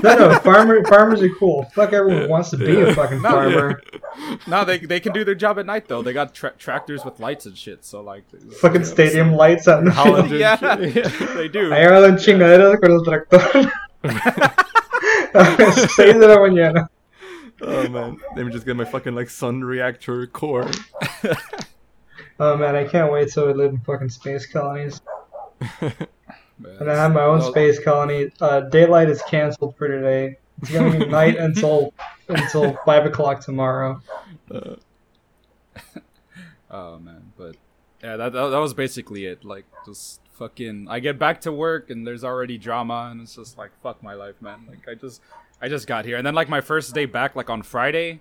No, 0.04 0.14
no, 0.16 0.38
farmer, 0.38 0.84
farmers 0.84 1.20
are 1.20 1.28
cool. 1.34 1.64
Fuck 1.74 1.92
everyone 1.92 2.22
who 2.22 2.28
wants 2.28 2.50
to 2.50 2.56
be 2.56 2.80
a 2.80 2.94
fucking 2.94 3.20
farmer. 3.22 3.82
no, 4.46 4.64
they 4.64 4.78
they 4.78 5.00
can 5.00 5.12
do 5.12 5.24
their 5.24 5.34
job 5.34 5.58
at 5.58 5.66
night 5.66 5.88
though. 5.88 6.00
They 6.00 6.12
got 6.12 6.32
tra- 6.32 6.54
tractors 6.56 7.04
with 7.04 7.18
lights 7.18 7.44
and 7.44 7.58
shit. 7.58 7.84
So 7.84 8.00
like, 8.00 8.22
Fucking 8.60 8.84
stadium 8.84 9.32
lights 9.32 9.66
out 9.66 9.80
in 9.80 9.86
the 9.86 9.90
Holland 9.90 10.28
field. 10.30 10.40
yeah, 10.40 10.56
they 10.76 11.48
do. 11.48 11.70
Ahí 11.70 11.88
van 11.90 12.16
chingaderas 12.18 12.80
con 12.80 12.92
el 12.92 13.02
tractor. 13.04 13.40
Seis 15.88 16.14
de 16.14 16.26
la 16.28 16.36
mañana. 16.36 16.88
Oh 17.60 17.88
man, 17.88 18.16
let 18.36 18.46
me 18.46 18.52
just 18.52 18.64
get 18.64 18.76
my 18.76 18.84
fucking 18.84 19.14
like 19.16 19.28
sun 19.28 19.62
reactor 19.64 20.26
core. 20.28 20.70
Oh 22.38 22.56
man, 22.56 22.76
I 22.76 22.84
can't 22.84 23.10
wait 23.12 23.30
till 23.32 23.48
we 23.48 23.54
live 23.54 23.72
in 23.72 23.80
fucking 23.80 24.08
space 24.10 24.46
colonies. 24.46 25.00
Man, 26.60 26.76
And 26.80 26.90
I 26.90 26.94
have 26.94 27.12
my 27.12 27.22
own 27.22 27.38
well, 27.38 27.50
space 27.50 27.78
colony. 27.82 28.30
Uh, 28.40 28.60
daylight 28.60 29.08
is 29.08 29.22
canceled 29.22 29.76
for 29.76 29.88
today. 29.88 30.38
It's 30.60 30.70
gonna 30.70 30.98
be 30.98 31.06
night 31.20 31.36
until 31.36 31.94
until 32.28 32.76
five 32.84 33.06
o'clock 33.06 33.40
tomorrow. 33.40 34.00
Uh, 34.50 34.76
Oh 36.70 36.98
man, 36.98 37.32
but 37.36 37.56
yeah, 38.02 38.16
that, 38.16 38.32
that 38.32 38.48
that 38.48 38.58
was 38.58 38.74
basically 38.74 39.26
it. 39.26 39.44
Like 39.44 39.64
just 39.84 40.20
fucking, 40.34 40.86
I 40.88 41.00
get 41.00 41.18
back 41.18 41.40
to 41.42 41.52
work 41.52 41.90
and 41.90 42.06
there's 42.06 42.22
already 42.22 42.58
drama, 42.58 43.08
and 43.10 43.20
it's 43.20 43.34
just 43.34 43.58
like 43.58 43.72
fuck 43.82 44.02
my 44.02 44.14
life, 44.14 44.40
man. 44.40 44.66
Like 44.68 44.86
I 44.88 44.94
just 44.94 45.20
I 45.60 45.68
just 45.68 45.86
got 45.86 46.04
here, 46.04 46.16
and 46.16 46.26
then 46.26 46.34
like 46.34 46.48
my 46.48 46.60
first 46.60 46.94
day 46.94 47.06
back, 47.06 47.34
like 47.34 47.50
on 47.50 47.62
Friday. 47.62 48.20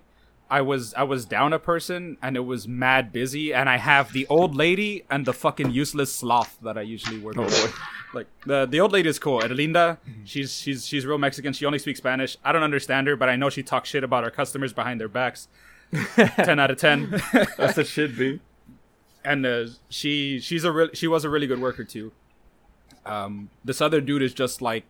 I 0.50 0.62
was 0.62 0.94
I 0.96 1.04
was 1.04 1.26
down 1.26 1.54
a 1.54 1.60
person 1.60 2.18
and 2.22 2.36
it 2.36 2.42
was 2.42 2.68
mad 2.68 3.12
busy 3.14 3.54
and 3.54 3.70
I 3.70 3.78
have 3.78 4.14
the 4.14 4.26
old 4.28 4.56
lady 4.56 5.06
and 5.10 5.26
the 5.26 5.34
fucking 5.34 5.72
useless 5.72 6.14
sloth 6.14 6.58
that 6.64 6.78
I 6.78 6.82
usually 6.82 7.20
work 7.20 7.36
with. 7.36 7.76
Like 8.12 8.26
the 8.44 8.66
the 8.66 8.80
old 8.80 8.92
lady 8.92 9.08
is 9.08 9.20
cool. 9.20 9.40
Erlinda, 9.42 10.00
she's 10.26 10.52
she's 10.58 10.88
she's 10.88 11.06
real 11.06 11.20
Mexican. 11.20 11.54
She 11.54 11.64
only 11.68 11.78
speaks 11.78 12.00
Spanish. 12.00 12.38
I 12.44 12.52
don't 12.52 12.64
understand 12.64 13.06
her, 13.06 13.16
but 13.16 13.30
I 13.30 13.36
know 13.36 13.52
she 13.52 13.62
talks 13.62 13.88
shit 13.90 14.04
about 14.04 14.24
our 14.24 14.32
customers 14.32 14.74
behind 14.74 15.00
their 15.00 15.08
backs. 15.08 15.48
ten 16.16 16.60
out 16.60 16.72
of 16.72 16.78
ten. 16.80 17.22
That's 17.56 17.78
it 17.78 17.86
should 17.86 18.18
be. 18.18 18.40
and 19.24 19.46
uh, 19.46 19.66
she 19.90 20.40
she's 20.40 20.64
a 20.64 20.72
real 20.72 20.90
she 20.94 21.06
was 21.08 21.24
a 21.24 21.30
really 21.30 21.46
good 21.46 21.62
worker 21.62 21.84
too. 21.84 22.12
Um, 23.06 23.52
this 23.64 23.80
other 23.80 24.02
dude 24.02 24.24
is 24.24 24.34
just 24.34 24.60
like 24.60 24.86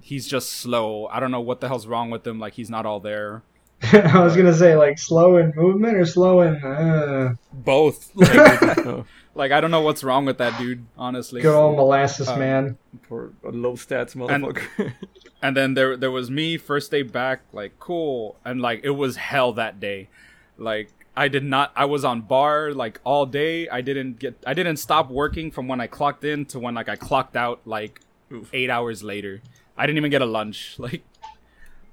he's 0.00 0.28
just 0.28 0.50
slow. 0.50 1.06
I 1.08 1.18
don't 1.18 1.32
know 1.32 1.40
what 1.40 1.60
the 1.60 1.66
hell's 1.66 1.88
wrong 1.88 2.08
with 2.08 2.24
him. 2.24 2.38
Like 2.38 2.52
he's 2.54 2.70
not 2.70 2.86
all 2.86 3.00
there. 3.00 3.42
I 3.92 4.22
was 4.22 4.36
gonna 4.36 4.54
say 4.54 4.76
like 4.76 4.98
slow 4.98 5.36
in 5.36 5.52
movement 5.54 5.96
or 5.96 6.06
slow 6.06 6.40
in 6.42 6.56
uh, 6.64 7.34
Both. 7.52 8.10
Like, 8.16 9.04
like 9.36 9.52
I 9.52 9.60
don't 9.60 9.70
know 9.72 9.80
what's 9.80 10.04
wrong 10.04 10.24
with 10.26 10.38
that 10.38 10.56
dude. 10.58 10.86
Honestly. 10.96 11.42
good 11.42 11.54
old 11.56 11.76
molasses 11.76 12.28
Uh, 12.28 12.36
man. 12.36 12.78
for 13.08 13.32
low 13.42 13.72
stats 13.74 14.14
motherfucker. 14.14 14.94
and 15.42 15.56
then 15.56 15.74
there 15.74 15.96
there 15.96 16.10
was 16.10 16.30
me 16.30 16.56
first 16.56 16.90
day 16.90 17.02
back 17.02 17.40
like 17.52 17.78
cool 17.80 18.36
and 18.44 18.60
like 18.62 18.80
it 18.84 18.90
was 18.90 19.16
hell 19.16 19.52
that 19.52 19.78
day 19.80 20.08
like 20.56 20.88
i 21.16 21.26
did 21.28 21.42
not 21.44 21.70
i 21.76 21.84
was 21.84 22.04
on 22.04 22.20
bar 22.22 22.72
like 22.72 23.00
all 23.04 23.26
day 23.26 23.68
i 23.68 23.80
didn't 23.80 24.18
get 24.20 24.34
i 24.46 24.54
didn't 24.54 24.76
stop 24.78 25.10
working 25.10 25.50
from 25.50 25.66
when 25.68 25.80
i 25.80 25.86
clocked 25.88 26.24
in 26.24 26.46
to 26.46 26.58
when 26.60 26.74
like 26.74 26.88
i 26.88 26.96
clocked 26.96 27.36
out 27.36 27.60
like 27.66 28.00
Oof. 28.32 28.48
eight 28.54 28.70
hours 28.70 29.02
later 29.02 29.42
i 29.76 29.84
didn't 29.84 29.98
even 29.98 30.10
get 30.12 30.22
a 30.22 30.26
lunch 30.26 30.76
like 30.78 31.02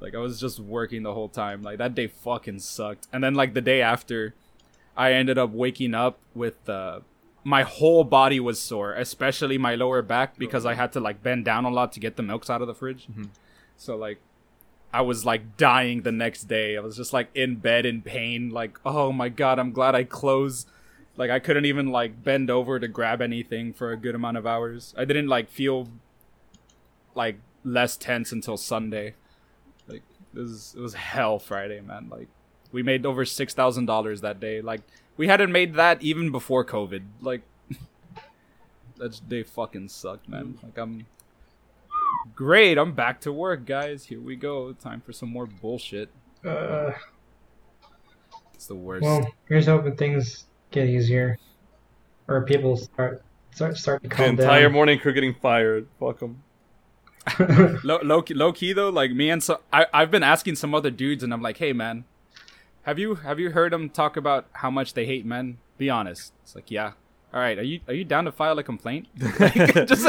like 0.02 0.16
i 0.16 0.18
was 0.18 0.40
just 0.40 0.60
working 0.60 1.04
the 1.04 1.14
whole 1.14 1.30
time 1.30 1.62
like 1.62 1.78
that 1.78 1.96
day 1.96 2.08
fucking 2.08 2.60
sucked 2.60 3.08
and 3.14 3.24
then 3.24 3.34
like 3.34 3.54
the 3.54 3.62
day 3.62 3.82
after 3.82 4.34
i 4.98 5.14
ended 5.14 5.38
up 5.38 5.52
waking 5.52 5.94
up 5.94 6.20
with 6.36 6.68
uh 6.70 7.00
my 7.44 7.64
whole 7.64 8.04
body 8.04 8.40
was 8.40 8.60
sore 8.60 8.94
especially 8.94 9.58
my 9.58 9.76
lower 9.76 10.02
back 10.02 10.38
because 10.38 10.66
i 10.66 10.74
had 10.74 10.92
to 10.92 11.00
like 11.00 11.24
bend 11.24 11.46
down 11.46 11.66
a 11.66 11.70
lot 11.70 11.92
to 11.92 12.00
get 12.00 12.16
the 12.18 12.24
milks 12.24 12.50
out 12.50 12.62
of 12.62 12.68
the 12.68 12.76
fridge 12.76 13.08
so 13.78 13.96
like 13.96 14.20
I 14.94 15.02
was 15.02 15.26
like 15.26 15.58
dying 15.58 16.02
the 16.02 16.12
next 16.12 16.44
day. 16.44 16.76
I 16.76 16.82
was 16.82 16.98
just 16.98 17.14
like 17.14 17.30
in 17.34 17.56
bed 17.56 17.86
in 17.86 18.02
pain, 18.02 18.50
like, 18.50 18.78
oh 18.86 19.12
my 19.12 19.30
god, 19.30 19.58
I'm 19.58 19.72
glad 19.72 19.96
I 19.96 20.04
closed. 20.04 20.68
Like 21.16 21.32
I 21.32 21.40
couldn't 21.40 21.66
even 21.66 21.88
like 21.88 22.24
bend 22.24 22.50
over 22.50 22.80
to 22.80 22.88
grab 22.88 23.22
anything 23.22 23.74
for 23.74 23.92
a 23.92 23.98
good 23.98 24.16
amount 24.16 24.38
of 24.38 24.46
hours. 24.46 24.94
I 24.98 25.06
didn't 25.06 25.28
like 25.28 25.50
feel 25.50 25.88
like 27.16 27.38
less 27.64 27.96
tense 27.96 28.32
until 28.32 28.58
Sunday. 28.58 29.16
Like 30.34 30.40
it 30.40 30.42
was 30.42 30.74
it 30.78 30.82
was 30.82 30.94
hell 30.94 31.40
Friday, 31.40 31.82
man. 31.82 32.08
Like 32.10 32.28
we 32.72 32.84
made 32.84 33.06
over 33.06 33.26
six 33.26 33.54
thousand 33.54 33.86
dollars 33.86 34.22
that 34.22 34.40
day. 34.40 34.62
Like 34.62 34.82
we 35.18 35.28
hadn't 35.28 35.52
made 35.52 35.76
that 35.76 36.02
even 36.02 36.32
before 36.32 36.64
COVID. 36.66 37.04
Like 37.22 37.42
that 38.98 39.20
day 39.28 39.44
fucking 39.44 39.90
sucked, 39.90 40.28
man. 40.30 40.58
Like 40.64 40.78
I'm 40.78 41.06
Great, 42.36 42.78
I'm 42.78 42.94
back 42.94 43.22
to 43.22 43.32
work, 43.34 43.66
guys. 43.66 44.06
Here 44.06 44.20
we 44.20 44.36
go. 44.36 44.74
Time 44.74 45.02
for 45.02 45.12
some 45.14 45.30
more 45.30 45.46
bullshit. 45.46 46.10
Uh, 46.46 46.92
It's 48.54 48.68
the 48.68 48.76
worst. 48.76 49.04
well, 49.04 49.28
here's 49.48 49.66
hoping 49.66 49.96
things 49.96 50.46
get 50.72 50.88
easier, 50.88 51.40
or 52.28 52.44
people 52.44 52.78
start 52.78 53.24
start 53.52 53.78
start 53.78 54.04
to 54.04 54.10
the 54.10 54.26
entire 54.26 54.64
down. 54.64 54.72
morning 54.74 55.00
crew 55.00 55.14
getting 55.14 55.34
fired. 55.34 55.88
Fuck 56.00 56.20
them. 56.20 56.44
low, 57.84 58.00
low, 58.02 58.22
key, 58.22 58.34
low 58.34 58.52
key 58.52 58.74
though, 58.74 58.90
like 58.90 59.12
me 59.12 59.30
and 59.30 59.44
so 59.44 59.62
I, 59.72 59.86
I've 59.94 60.12
been 60.12 60.24
asking 60.24 60.56
some 60.56 60.74
other 60.74 60.90
dudes, 60.90 61.24
and 61.24 61.34
I'm 61.34 61.42
like, 61.42 61.58
hey 61.58 61.74
man, 61.74 62.06
have 62.84 62.98
you 62.98 63.16
have 63.16 63.40
you 63.40 63.52
heard 63.52 63.74
them 63.74 63.90
talk 63.90 64.18
about 64.18 64.48
how 64.54 64.72
much 64.72 64.94
they 64.94 65.06
hate 65.06 65.26
men? 65.26 65.58
Be 65.78 65.90
honest. 65.90 66.34
It's 66.44 66.56
like, 66.56 66.72
yeah. 66.72 66.94
All 67.34 67.40
right, 67.40 67.58
are 67.58 67.64
you 67.64 67.80
are 67.88 67.94
you 67.94 68.04
down 68.04 68.26
to 68.26 68.32
file 68.32 68.58
a 68.60 68.64
complaint? 68.64 69.08
Like, 69.40 69.54
just 69.88 70.06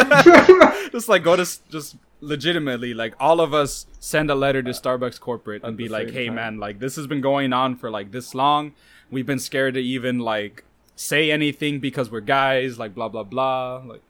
just 0.92 1.08
like 1.08 1.22
go 1.22 1.36
to 1.36 1.46
just 1.70 1.96
legitimately 2.20 2.94
like 2.94 3.14
all 3.18 3.40
of 3.40 3.52
us 3.52 3.86
send 3.98 4.30
a 4.30 4.34
letter 4.34 4.62
to 4.62 4.70
Starbucks 4.70 5.20
corporate 5.20 5.62
and 5.64 5.76
be 5.76 5.88
like, 5.88 6.10
hey 6.10 6.26
time. 6.26 6.34
man, 6.36 6.58
like 6.58 6.78
this 6.78 6.96
has 6.96 7.06
been 7.06 7.20
going 7.20 7.52
on 7.52 7.76
for 7.76 7.90
like 7.90 8.10
this 8.10 8.34
long. 8.34 8.72
We've 9.10 9.26
been 9.26 9.38
scared 9.38 9.74
to 9.74 9.80
even 9.80 10.18
like 10.18 10.64
say 10.96 11.30
anything 11.30 11.78
because 11.78 12.10
we're 12.10 12.20
guys, 12.20 12.78
like 12.78 12.94
blah 12.94 13.08
blah 13.08 13.24
blah. 13.24 13.82
Like 13.84 14.02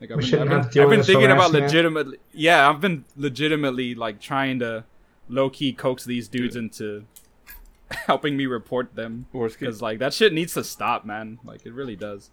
like 0.00 0.10
I've 0.10 0.16
We 0.16 0.22
been, 0.22 0.30
shouldn't 0.30 0.50
I've 0.50 0.56
have 0.64 0.66
to 0.68 0.72
deal 0.72 0.82
I've 0.84 0.90
been 0.90 0.98
this 1.00 1.06
thinking 1.06 1.26
about 1.30 1.50
harassment. 1.52 1.64
legitimately 1.64 2.18
yeah, 2.32 2.68
I've 2.68 2.80
been 2.80 3.04
legitimately 3.16 3.94
like 3.94 4.20
trying 4.20 4.58
to 4.60 4.84
low 5.28 5.50
key 5.50 5.72
coax 5.72 6.04
these 6.04 6.28
dudes 6.28 6.56
into 6.56 7.04
helping 7.90 8.36
me 8.36 8.46
report 8.46 8.94
them. 8.94 9.26
Worst 9.32 9.56
case, 9.58 9.66
Because 9.66 9.82
like 9.82 9.98
that 9.98 10.14
shit 10.14 10.32
needs 10.32 10.54
to 10.54 10.64
stop, 10.64 11.04
man. 11.04 11.38
Like 11.44 11.66
it 11.66 11.72
really 11.72 11.96
does. 11.96 12.30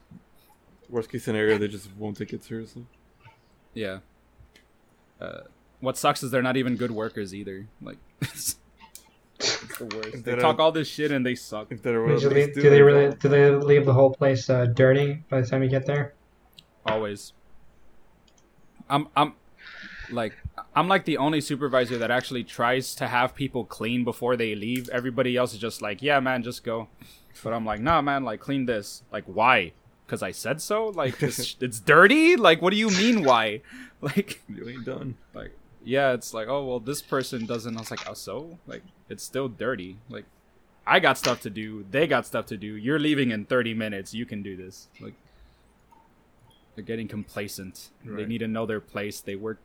worst 0.90 1.12
case 1.12 1.24
scenario, 1.24 1.58
they 1.58 1.68
just 1.68 1.90
won't 1.98 2.18
take 2.18 2.34
it 2.34 2.44
seriously. 2.44 2.86
Yeah. 3.74 4.00
Uh, 5.20 5.42
what 5.80 5.98
sucks 5.98 6.24
is 6.24 6.32
they're 6.32 6.42
not 6.42 6.58
even 6.58 6.76
good 6.76 6.92
workers 6.92 7.34
either. 7.36 7.68
Like, 7.82 7.98
it's, 8.22 8.56
it's 9.40 9.78
the 9.78 9.86
worst. 9.86 10.24
They 10.24 10.36
talk 10.36 10.60
all 10.60 10.72
this 10.72 10.88
shit 10.88 11.12
and 11.12 11.26
they 11.26 11.36
suck. 11.36 11.72
If 11.72 11.82
they're 11.84 12.06
do, 12.18 12.30
they, 12.30 12.48
do 12.48 12.70
they 12.70 12.82
really 12.82 13.16
do 13.16 13.30
they 13.30 13.50
leave 13.52 13.86
the 13.86 13.94
whole 13.94 14.14
place 14.14 14.50
uh, 14.50 14.66
dirty 14.66 15.24
by 15.30 15.42
the 15.42 15.48
time 15.48 15.62
you 15.64 15.70
get 15.70 15.86
there? 15.86 16.14
Always. 16.86 17.34
I'm 18.90 19.08
I'm 19.16 19.34
like 20.12 20.34
I'm 20.76 20.88
like 20.88 21.06
the 21.06 21.18
only 21.18 21.42
supervisor 21.42 21.98
that 21.98 22.12
actually 22.12 22.44
tries 22.44 22.96
to 22.96 23.08
have 23.08 23.36
people 23.36 23.66
clean 23.66 24.04
before 24.04 24.36
they 24.38 24.56
leave. 24.56 24.90
Everybody 24.90 25.36
else 25.36 25.54
is 25.54 25.60
just 25.60 25.82
like, 25.82 26.02
yeah, 26.02 26.20
man, 26.20 26.44
just 26.44 26.64
go. 26.64 26.88
But 27.44 27.54
I'm 27.54 27.66
like, 27.66 27.82
nah, 27.82 28.02
man, 28.02 28.24
like 28.24 28.40
clean 28.40 28.66
this. 28.66 29.04
Like, 29.12 29.26
why? 29.26 29.74
Because 30.06 30.24
I 30.24 30.32
said 30.32 30.62
so. 30.62 30.88
Like, 30.88 31.22
it's, 31.30 31.56
it's 31.60 31.80
dirty. 31.80 32.36
Like, 32.36 32.62
what 32.62 32.72
do 32.72 32.78
you 32.78 32.90
mean, 32.90 33.24
why? 33.24 33.62
Like, 34.00 34.42
You 34.48 34.70
ain't 34.70 34.86
done. 34.86 35.16
like 35.34 35.52
yeah 35.84 36.12
it's 36.14 36.32
like 36.34 36.48
oh 36.50 36.64
well 36.66 36.80
this 36.80 37.02
person 37.02 37.46
doesn't 37.48 37.78
i 37.78 37.80
was 37.80 37.90
like 37.90 38.08
oh 38.10 38.14
so 38.14 38.60
like 38.68 38.84
it's 39.10 39.24
still 39.24 39.48
dirty 39.48 39.98
like 40.10 40.26
i 40.86 41.00
got 41.00 41.18
stuff 41.18 41.40
to 41.42 41.50
do 41.50 41.84
they 41.90 42.06
got 42.06 42.26
stuff 42.26 42.46
to 42.48 42.58
do 42.58 42.76
you're 42.76 43.00
leaving 43.00 43.32
in 43.32 43.46
30 43.46 43.74
minutes 43.74 44.14
you 44.14 44.26
can 44.26 44.44
do 44.44 44.56
this 44.58 44.90
like 45.00 45.14
they're 46.78 46.86
getting 46.86 47.08
complacent 47.08 47.90
they 48.06 48.24
need 48.24 48.38
to 48.38 48.48
know 48.48 48.68
their 48.68 48.80
place 48.80 49.20
they 49.20 49.36
work 49.36 49.58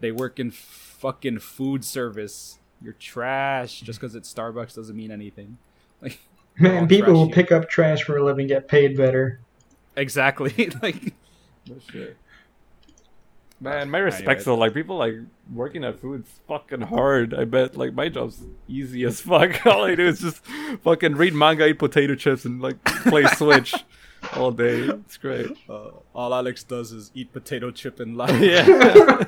they 0.00 0.10
work 0.10 0.40
in 0.40 0.50
fucking 0.50 1.38
food 1.38 1.84
service 1.84 2.58
you're 2.80 2.94
trash 2.94 3.76
mm-hmm. 3.76 3.84
just 3.84 4.00
because 4.00 4.14
it's 4.14 4.32
starbucks 4.32 4.74
doesn't 4.74 4.96
mean 4.96 5.10
anything 5.10 5.58
like 6.00 6.18
Man, 6.60 6.88
people 6.88 7.14
who 7.14 7.30
pick 7.30 7.52
up 7.52 7.68
trash 7.68 8.02
for 8.02 8.16
a 8.16 8.24
living 8.24 8.48
get 8.48 8.66
paid 8.66 8.96
better. 8.96 9.40
exactly 9.94 10.70
like 10.82 11.14
No 11.68 11.76
shit. 11.92 12.16
Man, 13.60 13.90
my 13.90 13.98
respects 13.98 14.44
though. 14.44 14.56
Like 14.56 14.74
people 14.74 14.96
like 14.96 15.14
working 15.52 15.84
at 15.84 16.00
food's 16.00 16.28
fucking 16.48 16.80
hard. 16.80 17.34
I 17.34 17.44
bet. 17.44 17.76
Like 17.76 17.92
my 17.92 18.08
job's 18.08 18.42
easy 18.68 19.04
as 19.04 19.20
fuck. 19.20 19.66
All 19.66 19.84
I 19.84 19.94
do 19.94 20.06
is 20.06 20.20
just 20.20 20.44
fucking 20.82 21.14
read 21.14 21.34
manga, 21.34 21.66
eat 21.66 21.78
potato 21.78 22.14
chips, 22.14 22.44
and 22.44 22.60
like 22.60 22.82
play 22.84 23.24
Switch 23.36 23.74
all 24.36 24.50
day. 24.50 24.80
It's 24.80 25.16
great. 25.16 25.56
Uh, 25.68 25.90
all 26.14 26.34
Alex 26.34 26.62
does 26.64 26.92
is 26.92 27.10
eat 27.14 27.32
potato 27.32 27.70
chip 27.70 28.00
and 28.00 28.16
lie. 28.16 28.30
yeah. 28.38 29.24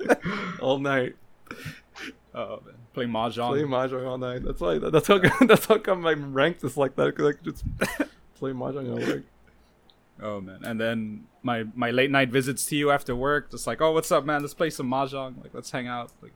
all 0.60 0.78
night. 0.78 1.16
Oh 2.34 2.60
man, 2.64 2.74
play 2.92 3.06
mahjong. 3.06 3.50
Play 3.50 3.62
mahjong 3.62 4.06
all 4.06 4.18
night. 4.18 4.42
That's 4.44 4.60
why. 4.60 4.78
That's 4.78 5.08
how. 5.08 5.18
That's 5.46 5.66
how 5.66 5.78
come 5.78 6.02
my 6.02 6.12
ranked 6.12 6.62
is 6.64 6.76
like 6.76 6.96
that. 6.96 7.06
Because 7.06 7.26
I 7.26 7.32
could 7.32 7.44
just 7.44 7.64
play 8.36 8.52
mahjong 8.52 8.90
all 8.90 8.98
night. 8.98 9.24
Oh 10.22 10.40
man, 10.40 10.60
and 10.64 10.80
then 10.80 11.26
my 11.42 11.64
my 11.74 11.90
late 11.90 12.10
night 12.10 12.28
visits 12.28 12.66
to 12.66 12.76
you 12.76 12.90
after 12.90 13.16
work, 13.16 13.50
just 13.50 13.66
like, 13.66 13.80
oh, 13.80 13.92
what's 13.92 14.12
up, 14.12 14.24
man? 14.24 14.42
Let's 14.42 14.54
play 14.54 14.70
some 14.70 14.88
mahjong. 14.88 15.42
Like, 15.42 15.54
let's 15.54 15.70
hang 15.70 15.88
out. 15.88 16.12
Like, 16.22 16.34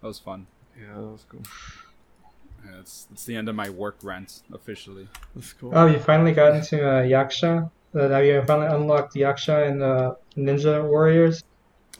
that 0.00 0.06
was 0.06 0.18
fun. 0.18 0.46
Yeah, 0.78 0.94
that 0.94 1.00
was 1.00 1.24
cool. 1.28 1.42
Yeah, 2.78 2.82
that's 2.82 3.04
that's 3.04 3.24
the 3.24 3.36
end 3.36 3.48
of 3.48 3.54
my 3.54 3.70
work 3.70 3.96
rent 4.02 4.42
officially. 4.52 5.08
That's 5.34 5.52
cool. 5.52 5.72
Oh, 5.74 5.86
you 5.86 5.98
finally 5.98 6.32
got 6.32 6.54
into 6.54 6.76
uh, 6.86 7.02
Yaksha. 7.02 7.70
Uh, 7.94 8.08
have 8.08 8.24
you 8.24 8.42
finally 8.46 8.68
unlocked 8.68 9.14
Yaksha 9.14 9.68
and 9.68 9.82
uh, 9.82 10.14
Ninja 10.36 10.86
Warriors? 10.86 11.42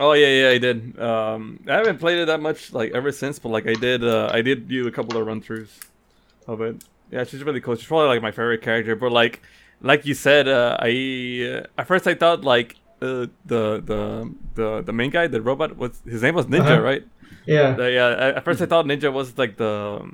Oh 0.01 0.13
yeah, 0.13 0.29
yeah, 0.29 0.49
I 0.51 0.59
did. 0.59 0.99
Um, 1.01 1.61
I 1.69 1.75
haven't 1.75 1.99
played 1.99 2.19
it 2.19 2.27
that 2.27 2.41
much 2.41 2.73
like 2.73 2.93
ever 2.93 3.11
since, 3.11 3.39
but 3.39 3.49
like 3.49 3.67
I 3.67 3.75
did, 3.75 4.05
uh, 4.05 4.31
I 4.33 4.43
did 4.43 4.69
do 4.69 4.87
a 4.87 4.93
couple 4.93 5.19
of 5.19 5.27
run 5.27 5.41
throughs 5.43 5.71
of 6.47 6.61
it. 6.61 6.85
Yeah, 7.11 7.25
she's 7.25 7.43
really 7.43 7.61
cool. 7.61 7.75
She's 7.75 7.87
probably 7.89 8.09
like 8.09 8.23
my 8.23 8.31
favorite 8.31 8.63
character. 8.63 8.95
But 8.95 9.11
like, 9.13 9.43
like 9.81 10.07
you 10.07 10.15
said, 10.15 10.47
uh, 10.47 10.77
I 10.79 10.91
uh, 11.65 11.81
at 11.81 11.87
first 11.89 12.07
I 12.07 12.15
thought 12.15 12.45
like 12.45 12.77
uh, 13.03 13.27
the 13.47 13.83
the 13.83 14.31
the 14.55 14.83
the 14.83 14.93
main 14.93 15.11
guy, 15.11 15.27
the 15.27 15.41
robot, 15.43 15.77
was 15.77 16.01
his 16.05 16.23
name 16.23 16.35
was 16.37 16.47
Ninja, 16.47 16.61
Uh-huh. 16.79 16.83
right? 16.83 17.05
Yeah. 17.47 17.73
The- 17.75 17.91
yeah. 17.91 18.09
At 18.11 18.37
at 18.37 18.45
first 18.45 18.61
I 18.61 18.67
thought 18.67 18.85
Ninja 18.85 19.11
was 19.13 19.37
like 19.39 19.57
the 19.57 20.09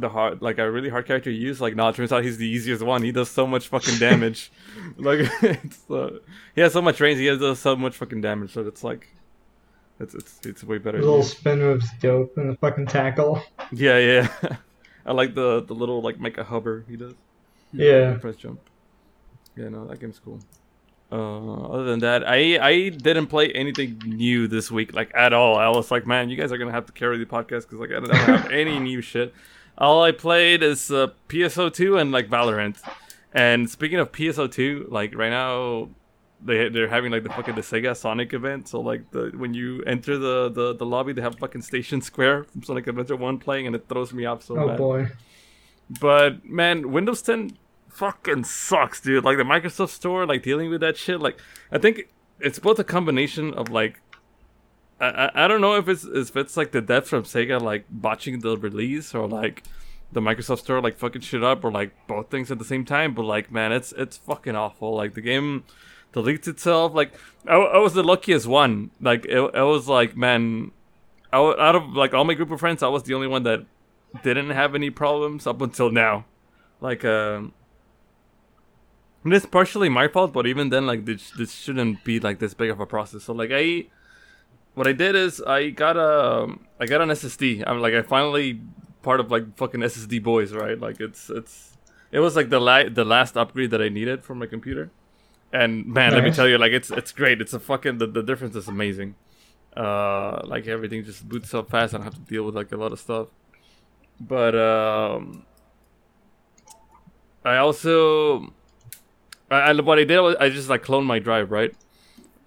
the 0.00 0.08
hard 0.08 0.42
like 0.42 0.58
a 0.58 0.70
really 0.70 0.88
hard 0.88 1.06
character 1.06 1.30
to 1.30 1.36
use. 1.36 1.60
Like, 1.60 1.76
no, 1.76 1.88
it 1.88 1.94
turns 1.94 2.12
out 2.12 2.24
he's 2.24 2.38
the 2.38 2.48
easiest 2.48 2.82
one. 2.82 3.02
He 3.02 3.12
does 3.12 3.30
so 3.30 3.46
much 3.46 3.68
fucking 3.68 3.98
damage. 3.98 4.50
like, 4.96 5.20
it's, 5.42 5.90
uh, 5.90 6.18
he 6.54 6.60
has 6.60 6.72
so 6.72 6.82
much 6.82 7.00
range. 7.00 7.18
He 7.18 7.26
does 7.26 7.58
so 7.58 7.76
much 7.76 7.96
fucking 7.96 8.20
damage. 8.20 8.52
So 8.52 8.66
it's 8.66 8.84
like, 8.84 9.08
it's 10.00 10.14
it's 10.14 10.40
it's 10.44 10.64
way 10.64 10.78
better. 10.78 10.98
The 10.98 11.06
little 11.06 11.22
spin 11.22 11.60
move's 11.60 11.88
dope 12.00 12.36
and 12.36 12.50
the 12.50 12.56
fucking 12.56 12.86
tackle. 12.86 13.42
Yeah, 13.72 13.98
yeah. 13.98 14.56
I 15.06 15.12
like 15.12 15.34
the 15.34 15.62
the 15.62 15.74
little 15.74 16.02
like 16.02 16.18
mecha 16.18 16.44
hover 16.44 16.84
he 16.88 16.96
does. 16.96 17.14
Yeah. 17.72 18.14
Press 18.14 18.36
jump. 18.36 18.60
Yeah, 19.56 19.68
no, 19.68 19.86
that 19.86 20.00
game's 20.00 20.18
cool. 20.18 20.40
Uh, 21.12 21.68
other 21.68 21.84
than 21.84 22.00
that, 22.00 22.28
I 22.28 22.58
I 22.60 22.88
didn't 22.88 23.28
play 23.28 23.52
anything 23.52 24.00
new 24.04 24.48
this 24.48 24.70
week, 24.70 24.94
like 24.94 25.12
at 25.14 25.32
all. 25.32 25.56
I 25.56 25.68
was 25.68 25.90
like, 25.90 26.06
man, 26.06 26.28
you 26.28 26.36
guys 26.36 26.50
are 26.50 26.58
gonna 26.58 26.72
have 26.72 26.86
to 26.86 26.92
carry 26.92 27.18
the 27.18 27.26
podcast 27.26 27.68
because 27.68 27.78
like 27.78 27.90
I 27.90 28.00
don't 28.00 28.10
have 28.10 28.50
any 28.50 28.80
new 28.80 29.00
shit. 29.00 29.32
All 29.78 30.02
I 30.02 30.12
played 30.12 30.62
is 30.62 30.90
uh, 30.90 31.08
PSO2 31.28 32.00
and 32.00 32.12
like 32.12 32.28
Valorant. 32.28 32.80
And 33.32 33.68
speaking 33.68 33.98
of 33.98 34.12
PSO2, 34.12 34.90
like 34.90 35.14
right 35.16 35.30
now, 35.30 35.88
they 36.44 36.68
they're 36.68 36.88
having 36.88 37.10
like 37.10 37.22
the 37.24 37.30
fucking 37.30 37.54
the 37.56 37.62
Sega 37.62 37.96
Sonic 37.96 38.32
event. 38.34 38.68
So 38.68 38.80
like 38.80 39.10
the 39.10 39.32
when 39.36 39.54
you 39.54 39.82
enter 39.84 40.16
the 40.18 40.48
the, 40.50 40.74
the 40.76 40.86
lobby, 40.86 41.12
they 41.12 41.22
have 41.22 41.36
fucking 41.38 41.62
Station 41.62 42.00
Square 42.00 42.44
from 42.44 42.62
Sonic 42.62 42.86
Adventure 42.86 43.16
One 43.16 43.38
playing, 43.38 43.66
and 43.66 43.74
it 43.74 43.88
throws 43.88 44.12
me 44.12 44.24
off 44.26 44.42
so 44.44 44.58
Oh 44.58 44.68
bad. 44.68 44.78
boy. 44.78 45.08
But 46.00 46.44
man, 46.44 46.92
Windows 46.92 47.20
10 47.22 47.56
fucking 47.88 48.44
sucks, 48.44 49.00
dude. 49.00 49.24
Like 49.24 49.36
the 49.36 49.42
Microsoft 49.44 49.90
Store, 49.90 50.26
like 50.26 50.42
dealing 50.42 50.70
with 50.70 50.80
that 50.80 50.96
shit. 50.96 51.20
Like 51.20 51.38
I 51.72 51.78
think 51.78 52.08
it's 52.40 52.58
both 52.58 52.78
a 52.78 52.84
combination 52.84 53.52
of 53.54 53.68
like 53.70 54.00
I 55.08 55.44
I, 55.44 55.48
don't 55.48 55.60
know 55.60 55.76
if 55.76 55.88
it's 55.88 56.04
if 56.04 56.36
it's 56.36 56.56
like 56.56 56.72
the 56.72 56.80
death 56.80 57.08
from 57.08 57.24
Sega 57.24 57.60
like 57.60 57.86
botching 57.90 58.40
the 58.40 58.56
release 58.56 59.14
or 59.14 59.28
like 59.28 59.62
the 60.12 60.20
Microsoft 60.20 60.60
Store 60.60 60.80
like 60.80 60.96
fucking 60.98 61.22
shit 61.22 61.42
up 61.42 61.64
or 61.64 61.72
like 61.72 61.92
both 62.06 62.30
things 62.30 62.50
at 62.50 62.58
the 62.58 62.64
same 62.64 62.84
time. 62.84 63.14
But 63.14 63.24
like 63.24 63.50
man, 63.50 63.72
it's 63.72 63.92
it's 63.92 64.16
fucking 64.16 64.56
awful. 64.56 64.94
Like 64.94 65.14
the 65.14 65.20
game 65.20 65.64
deletes 66.12 66.48
itself. 66.48 66.94
Like 66.94 67.12
I, 67.46 67.54
I 67.54 67.78
was 67.78 67.94
the 67.94 68.02
luckiest 68.02 68.46
one. 68.46 68.90
Like 69.00 69.24
it, 69.26 69.38
it 69.38 69.62
was 69.62 69.88
like 69.88 70.16
man. 70.16 70.72
I, 71.32 71.38
out 71.38 71.74
of 71.74 71.90
like 71.90 72.14
all 72.14 72.24
my 72.24 72.34
group 72.34 72.50
of 72.50 72.60
friends, 72.60 72.82
I 72.82 72.88
was 72.88 73.02
the 73.02 73.14
only 73.14 73.26
one 73.26 73.42
that 73.42 73.66
didn't 74.22 74.50
have 74.50 74.74
any 74.74 74.90
problems 74.90 75.46
up 75.46 75.60
until 75.60 75.90
now. 75.90 76.24
Like, 76.80 77.04
um, 77.04 77.54
and 79.24 79.32
it's 79.32 79.46
partially 79.46 79.88
my 79.88 80.08
fault, 80.08 80.32
but 80.32 80.46
even 80.46 80.68
then, 80.68 80.86
like, 80.86 81.06
this, 81.06 81.30
this 81.30 81.52
shouldn't 81.52 82.04
be 82.04 82.20
like 82.20 82.38
this 82.38 82.54
big 82.54 82.70
of 82.70 82.80
a 82.80 82.86
process. 82.86 83.24
So, 83.24 83.32
like, 83.32 83.50
I, 83.52 83.86
what 84.74 84.86
I 84.86 84.92
did 84.92 85.14
is 85.14 85.40
I 85.40 85.70
got 85.70 85.96
a, 85.96 86.54
I 86.80 86.86
got 86.86 87.00
an 87.00 87.08
SSD. 87.10 87.64
I'm 87.66 87.80
like, 87.80 87.94
I 87.94 88.02
finally 88.02 88.60
part 89.02 89.20
of 89.20 89.30
like 89.30 89.56
fucking 89.56 89.80
SSD 89.80 90.22
boys, 90.22 90.52
right? 90.52 90.78
Like, 90.78 91.00
it's, 91.00 91.30
it's, 91.30 91.76
it 92.10 92.20
was 92.20 92.36
like 92.36 92.50
the 92.50 92.60
la- 92.60 92.88
the 92.88 93.04
last 93.04 93.36
upgrade 93.36 93.70
that 93.70 93.82
I 93.82 93.88
needed 93.88 94.24
for 94.24 94.34
my 94.34 94.46
computer. 94.46 94.90
And 95.52 95.86
man, 95.86 96.12
let 96.12 96.24
me 96.24 96.32
tell 96.32 96.48
you, 96.48 96.58
like, 96.58 96.72
it's, 96.72 96.90
it's 96.90 97.12
great. 97.12 97.40
It's 97.40 97.52
a 97.52 97.60
fucking, 97.60 97.98
the, 97.98 98.06
the 98.06 98.22
difference 98.22 98.56
is 98.56 98.66
amazing. 98.66 99.14
Uh, 99.76 100.40
like 100.44 100.66
everything 100.66 101.04
just 101.04 101.28
boots 101.28 101.54
up 101.54 101.70
fast. 101.70 101.94
I 101.94 101.98
don't 101.98 102.04
have 102.04 102.14
to 102.14 102.20
deal 102.20 102.44
with 102.44 102.54
like 102.54 102.72
a 102.72 102.76
lot 102.76 102.92
of 102.92 103.00
stuff 103.00 103.28
but 104.20 104.54
um 104.54 105.44
I 107.44 107.56
also 107.56 108.52
I, 109.50 109.56
I 109.56 109.72
what 109.80 109.98
I 109.98 110.04
did 110.04 110.20
was 110.20 110.36
I 110.36 110.48
just 110.48 110.68
like 110.68 110.82
cloned 110.82 111.04
my 111.06 111.18
drive 111.18 111.50
right 111.50 111.74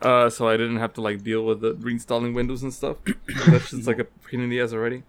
uh 0.01 0.29
so 0.29 0.47
I 0.47 0.57
didn't 0.57 0.77
have 0.77 0.93
to 0.93 1.01
like 1.01 1.23
deal 1.23 1.43
with 1.43 1.61
the 1.61 1.73
reinstalling 1.75 2.33
Windows 2.33 2.63
and 2.63 2.73
stuff 2.73 2.97
that's 3.47 3.71
just 3.71 3.87
like 3.87 3.99
a 3.99 4.05
pain 4.05 4.41
in 4.41 4.49
the 4.49 4.61
ass 4.61 4.73
already 4.73 5.03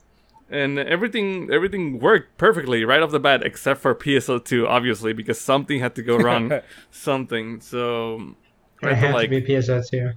and 0.50 0.78
everything 0.78 1.50
everything 1.52 1.98
worked 1.98 2.38
perfectly 2.38 2.84
right 2.84 3.02
off 3.02 3.10
the 3.10 3.20
bat 3.20 3.42
except 3.44 3.80
for 3.80 3.94
PSO2 3.94 4.66
obviously 4.66 5.12
because 5.12 5.38
something 5.40 5.80
had 5.80 5.94
to 5.94 6.02
go 6.02 6.16
wrong 6.16 6.60
something 6.90 7.60
so 7.60 8.34
I 8.82 8.94
had 8.94 9.08
to, 9.08 9.14
like 9.14 9.30
to 9.30 9.40
be 9.40 9.46
PSO2. 9.54 10.14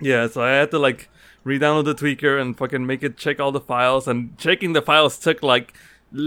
yeah, 0.00 0.26
so 0.26 0.42
I 0.42 0.50
had 0.52 0.70
to 0.70 0.78
like 0.78 1.08
re-download 1.44 1.84
the 1.84 1.94
tweaker 1.94 2.40
and 2.40 2.56
fucking 2.56 2.86
make 2.86 3.02
it 3.02 3.16
check 3.16 3.40
all 3.40 3.52
the 3.52 3.60
files. 3.60 4.08
And 4.08 4.36
checking 4.38 4.72
the 4.72 4.82
files 4.82 5.18
took 5.18 5.42
like 5.42 5.74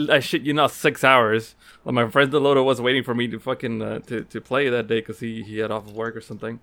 I 0.10 0.20
shit 0.20 0.44
you 0.44 0.54
not 0.54 0.72
six 0.72 1.04
hours. 1.04 1.56
Like 1.84 1.96
my 1.96 2.10
friend 2.10 2.32
Delodo 2.32 2.64
was 2.64 2.82
waiting 2.82 3.04
for 3.04 3.16
me 3.16 3.28
to 3.28 3.40
fucking 3.40 3.82
uh, 3.82 4.00
to 4.00 4.24
to 4.24 4.42
play 4.42 4.70
that 4.70 4.88
day 4.88 5.00
because 5.00 5.20
he 5.20 5.44
he 5.44 5.60
had 5.60 5.72
off 5.72 5.88
of 5.88 5.96
work 5.96 6.16
or 6.16 6.22
something. 6.22 6.60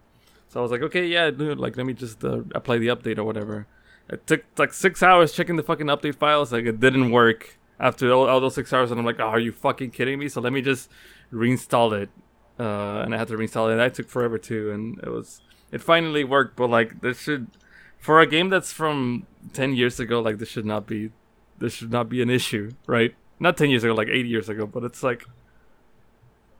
So 0.53 0.61
I 0.61 0.63
was 0.63 0.71
like, 0.71 0.83
okay, 0.83 1.07
yeah, 1.07 1.31
dude, 1.31 1.59
like 1.59 1.79
let 1.79 1.87
me 1.87 1.95
just 1.95 2.23
uh, 2.23 2.43
apply 2.55 2.77
the 2.77 2.89
update 2.89 3.17
or 3.17 3.25
whatever. 3.25 3.67
It 4.11 4.27
took 4.27 4.45
like 4.59 4.75
six 4.75 5.03
hours 5.03 5.33
checking 5.33 5.57
the 5.57 5.63
fucking 5.63 5.87
update 5.87 6.17
files. 6.17 6.53
Like 6.53 6.67
it 6.67 6.79
didn't 6.79 7.11
work 7.11 7.59
after 7.81 8.13
all, 8.13 8.29
all 8.29 8.39
those 8.39 8.55
six 8.55 8.71
hours, 8.71 8.91
and 8.91 9.01
I'm 9.01 9.07
like, 9.07 9.19
oh, 9.19 9.29
are 9.29 9.39
you 9.39 9.51
fucking 9.51 9.93
kidding 9.93 10.19
me? 10.19 10.29
So 10.29 10.43
let 10.43 10.53
me 10.53 10.61
just 10.61 10.91
reinstall 11.33 11.99
it. 11.99 12.11
Uh, 12.61 13.01
and 13.01 13.15
I 13.15 13.19
had 13.19 13.29
to 13.29 13.35
reinstall 13.35 13.69
it. 13.69 13.73
And 13.73 13.81
that 13.81 13.95
took 13.95 14.11
forever 14.11 14.37
too, 14.37 14.71
and 14.73 14.99
it 14.99 15.09
was 15.09 15.41
it 15.71 15.81
finally 15.81 16.23
worked. 16.23 16.55
But 16.55 16.69
like 16.69 17.01
this 17.01 17.21
should 17.21 17.47
for 17.99 18.21
a 18.21 18.27
game 18.27 18.51
that's 18.51 18.73
from 18.73 19.27
10 19.55 19.75
years 19.75 20.01
ago 20.01 20.21
like 20.21 20.39
this 20.39 20.49
should 20.49 20.67
not 20.67 20.87
be 20.87 21.11
this 21.61 21.73
should 21.73 21.93
not 21.93 22.09
be 22.09 22.21
an 22.21 22.29
issue 22.29 22.73
right 22.89 23.15
not 23.39 23.57
10 23.57 23.71
years 23.71 23.85
ago 23.85 23.95
like 23.95 24.09
8 24.09 24.27
years 24.27 24.49
ago 24.49 24.67
but 24.67 24.83
it's 24.83 25.05
like 25.05 25.25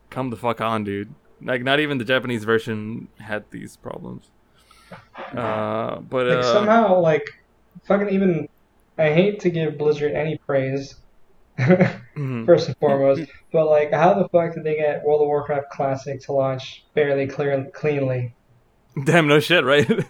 come 0.09 0.31
the 0.31 0.37
fuck 0.37 0.61
on 0.61 0.85
dude 0.85 1.13
like 1.45 1.63
not 1.63 1.81
even 1.81 1.99
the 1.99 2.05
japanese 2.05 2.45
version 2.45 3.09
had 3.19 3.45
these 3.51 3.77
problems 3.77 4.31
uh 5.37 6.01
but 6.01 6.27
Like 6.27 6.39
uh, 6.39 6.53
somehow, 6.53 7.01
like 7.01 7.27
fucking 7.85 8.11
even. 8.11 8.49
I 8.99 9.13
hate 9.15 9.41
to 9.41 9.51
give 9.51 9.79
Blizzard 9.79 10.13
any 10.13 10.37
praise, 10.37 10.97
mhm. 11.59 12.45
first 12.47 12.69
and 12.69 12.77
foremost, 12.77 13.23
but 13.51 13.67
like, 13.71 13.91
how 13.93 14.13
the 14.15 14.29
fuck 14.29 14.55
did 14.55 14.65
they 14.65 14.77
get 14.77 15.03
World 15.03 15.23
of 15.23 15.29
Warcraft 15.29 15.71
Classic 15.71 16.21
to 16.23 16.33
launch 16.33 16.85
fairly 16.95 17.27
clear 17.27 17.71
cleanly? 17.73 18.35
damn 19.05 19.27
no 19.27 19.41
shit 19.41 19.65
right 19.65 19.89
yeah 19.89 20.05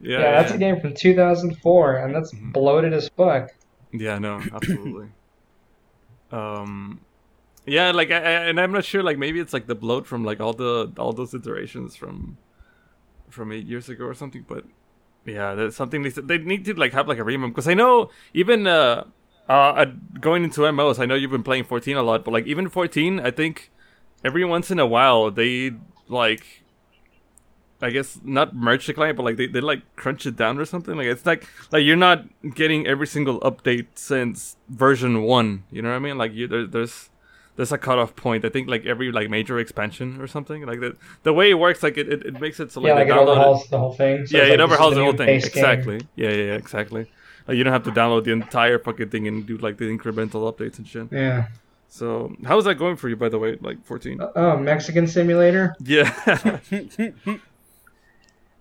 Yeah, 0.00 0.18
yeah, 0.20 0.42
that's 0.42 0.52
a 0.52 0.58
game 0.58 0.80
from 0.80 0.94
2004, 0.94 1.96
and 1.96 2.14
that's 2.14 2.34
Mhm. 2.34 2.52
bloated 2.52 2.92
as 2.92 3.08
fuck. 3.16 3.50
Yeah, 3.92 4.18
no, 4.18 4.42
absolutely. 4.52 5.08
um, 6.32 7.00
yeah, 7.66 7.90
like, 7.90 8.10
I, 8.10 8.16
I- 8.16 8.44
and 8.48 8.60
I'm 8.60 8.72
not 8.72 8.84
sure. 8.84 9.02
Like, 9.02 9.18
maybe 9.18 9.40
it's 9.40 9.52
like 9.52 9.66
the 9.66 9.74
bloat 9.74 10.06
from 10.06 10.24
like 10.24 10.40
all 10.40 10.52
the 10.52 10.92
all 10.98 11.12
those 11.12 11.34
iterations 11.34 11.96
from 11.96 12.38
from 13.30 13.52
eight 13.52 13.66
years 13.66 13.88
ago 13.88 14.04
or 14.04 14.14
something. 14.14 14.44
But 14.48 14.64
yeah, 15.24 15.54
that's 15.54 15.76
something 15.76 16.02
they 16.02 16.10
they 16.10 16.38
need 16.38 16.64
to 16.66 16.74
like 16.74 16.92
have 16.92 17.08
like 17.08 17.18
a 17.18 17.24
remake 17.24 17.52
because 17.52 17.68
I 17.68 17.74
know 17.74 18.10
even 18.34 18.66
uh, 18.66 19.04
uh 19.48 19.86
going 20.20 20.44
into 20.44 20.66
MMOs, 20.66 20.98
I 20.98 21.06
know 21.06 21.14
you've 21.14 21.30
been 21.30 21.42
playing 21.42 21.64
14 21.64 21.96
a 21.96 22.02
lot, 22.02 22.24
but 22.24 22.32
like 22.32 22.46
even 22.46 22.68
14, 22.68 23.20
I 23.20 23.30
think 23.30 23.70
every 24.24 24.44
once 24.44 24.70
in 24.70 24.78
a 24.78 24.86
while 24.86 25.30
they 25.30 25.72
like 26.08 26.62
I 27.80 27.90
guess 27.90 28.18
not 28.24 28.56
merge 28.56 28.86
the 28.86 28.94
client, 28.94 29.18
but 29.18 29.24
like 29.24 29.36
they, 29.36 29.46
they 29.46 29.60
like 29.60 29.82
crunch 29.96 30.24
it 30.24 30.34
down 30.36 30.58
or 30.58 30.64
something. 30.64 30.96
Like 30.96 31.06
it's 31.08 31.26
like 31.26 31.46
like 31.70 31.84
you're 31.84 31.96
not 31.96 32.24
getting 32.54 32.86
every 32.86 33.06
single 33.06 33.38
update 33.40 33.86
since 33.96 34.56
version 34.68 35.22
one. 35.22 35.64
You 35.70 35.82
know 35.82 35.90
what 35.90 35.96
I 35.96 35.98
mean? 35.98 36.16
Like 36.16 36.32
you 36.32 36.48
there, 36.48 36.66
there's 36.66 37.10
there's 37.56 37.72
a 37.72 37.78
cutoff 37.78 38.14
point. 38.14 38.44
I 38.44 38.48
think 38.48 38.68
like 38.68 38.86
every 38.86 39.10
like 39.10 39.28
major 39.30 39.58
expansion 39.58 40.20
or 40.20 40.26
something 40.26 40.64
like 40.66 40.80
that. 40.80 40.96
The 41.22 41.32
way 41.32 41.50
it 41.50 41.54
works, 41.54 41.82
like 41.82 41.96
it, 41.96 42.08
it, 42.08 42.26
it 42.26 42.40
makes 42.40 42.60
it 42.60 42.70
so 42.70 42.80
like 42.80 42.88
yeah, 42.88 42.94
like 42.94 43.08
it 43.08 43.16
overhauls 43.16 43.68
the 43.68 43.78
whole 43.78 43.94
thing. 43.94 44.26
So 44.26 44.36
yeah, 44.36 44.44
it 44.44 44.50
like, 44.50 44.60
overhauls 44.60 44.94
the 44.94 45.02
whole 45.02 45.12
thing. 45.12 45.26
base 45.26 45.48
game. 45.48 45.64
Exactly. 45.64 46.00
Yeah, 46.16 46.30
yeah, 46.30 46.44
yeah, 46.44 46.54
exactly. 46.54 47.06
Like 47.48 47.56
you 47.56 47.64
don't 47.64 47.72
have 47.72 47.84
to 47.84 47.92
download 47.92 48.24
the 48.24 48.32
entire 48.32 48.78
fucking 48.78 49.08
thing 49.08 49.26
and 49.26 49.46
do 49.46 49.56
like 49.58 49.78
the 49.78 49.84
incremental 49.84 50.52
updates 50.52 50.78
and 50.78 50.86
shit. 50.86 51.08
Yeah. 51.10 51.48
So 51.88 52.34
how's 52.44 52.64
that 52.64 52.74
going 52.74 52.96
for 52.96 53.08
you, 53.08 53.16
by 53.16 53.28
the 53.28 53.38
way? 53.38 53.56
Like 53.60 53.84
14? 53.84 54.20
Oh, 54.34 54.56
Mexican 54.58 55.06
Simulator. 55.06 55.74
Yeah. 55.80 56.60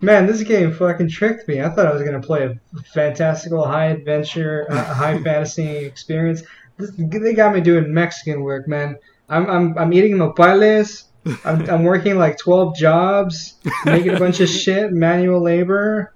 Man, 0.01 0.27
this 0.27 0.43
game 0.43 0.73
fucking 0.73 1.09
tricked 1.09 1.47
me. 1.47 1.61
I 1.61 1.69
thought 1.69 1.87
I 1.87 1.93
was 1.93 2.03
gonna 2.03 2.21
play 2.21 2.45
a 2.45 2.59
fantastical, 2.93 3.65
high 3.65 3.87
adventure, 3.87 4.67
uh, 4.69 4.93
high 4.93 5.17
fantasy 5.23 5.77
experience. 5.77 6.43
This, 6.77 6.91
they 6.97 7.33
got 7.33 7.53
me 7.53 7.61
doing 7.61 7.93
Mexican 7.93 8.41
work, 8.41 8.67
man. 8.67 8.97
I'm 9.29 9.49
I'm 9.49 9.77
I'm 9.77 9.93
eating 9.93 10.17
nopales. 10.17 11.05
I'm 11.43 11.67
I'm 11.69 11.83
working 11.83 12.17
like 12.17 12.37
twelve 12.37 12.75
jobs, 12.75 13.55
making 13.85 14.11
a 14.11 14.19
bunch 14.19 14.39
of 14.41 14.49
shit, 14.63 14.91
manual 14.91 15.41
labor, 15.41 16.13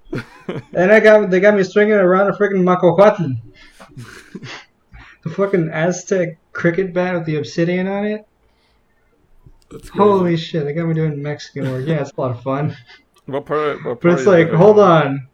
and 0.74 0.92
I 0.92 1.00
got 1.00 1.30
they 1.30 1.40
got 1.40 1.56
me 1.56 1.64
swinging 1.64 1.94
around 1.94 2.30
a 2.30 2.34
freaking 2.34 2.64
macuahuitl, 2.64 3.38
the 5.24 5.30
fucking 5.30 5.70
Aztec 5.70 6.38
cricket 6.52 6.94
bat 6.94 7.16
with 7.16 7.26
the 7.26 7.38
obsidian 7.38 7.88
on 7.88 8.06
it. 8.06 8.28
Holy 9.94 10.36
shit, 10.36 10.66
they 10.66 10.74
got 10.74 10.88
me 10.88 10.94
doing 10.94 11.22
Mexican 11.22 11.72
work. 11.72 11.86
Yeah, 11.88 12.02
it's 12.02 12.12
a 12.12 12.22
lot 12.22 12.32
of 12.32 12.42
fun. 12.42 12.76
What 13.26 13.46
part? 13.46 13.78
What 13.86 14.02
But 14.02 14.02
part 14.02 14.14
it's 14.16 14.28
like, 14.28 14.50
hold 14.50 14.80
on, 14.80 15.28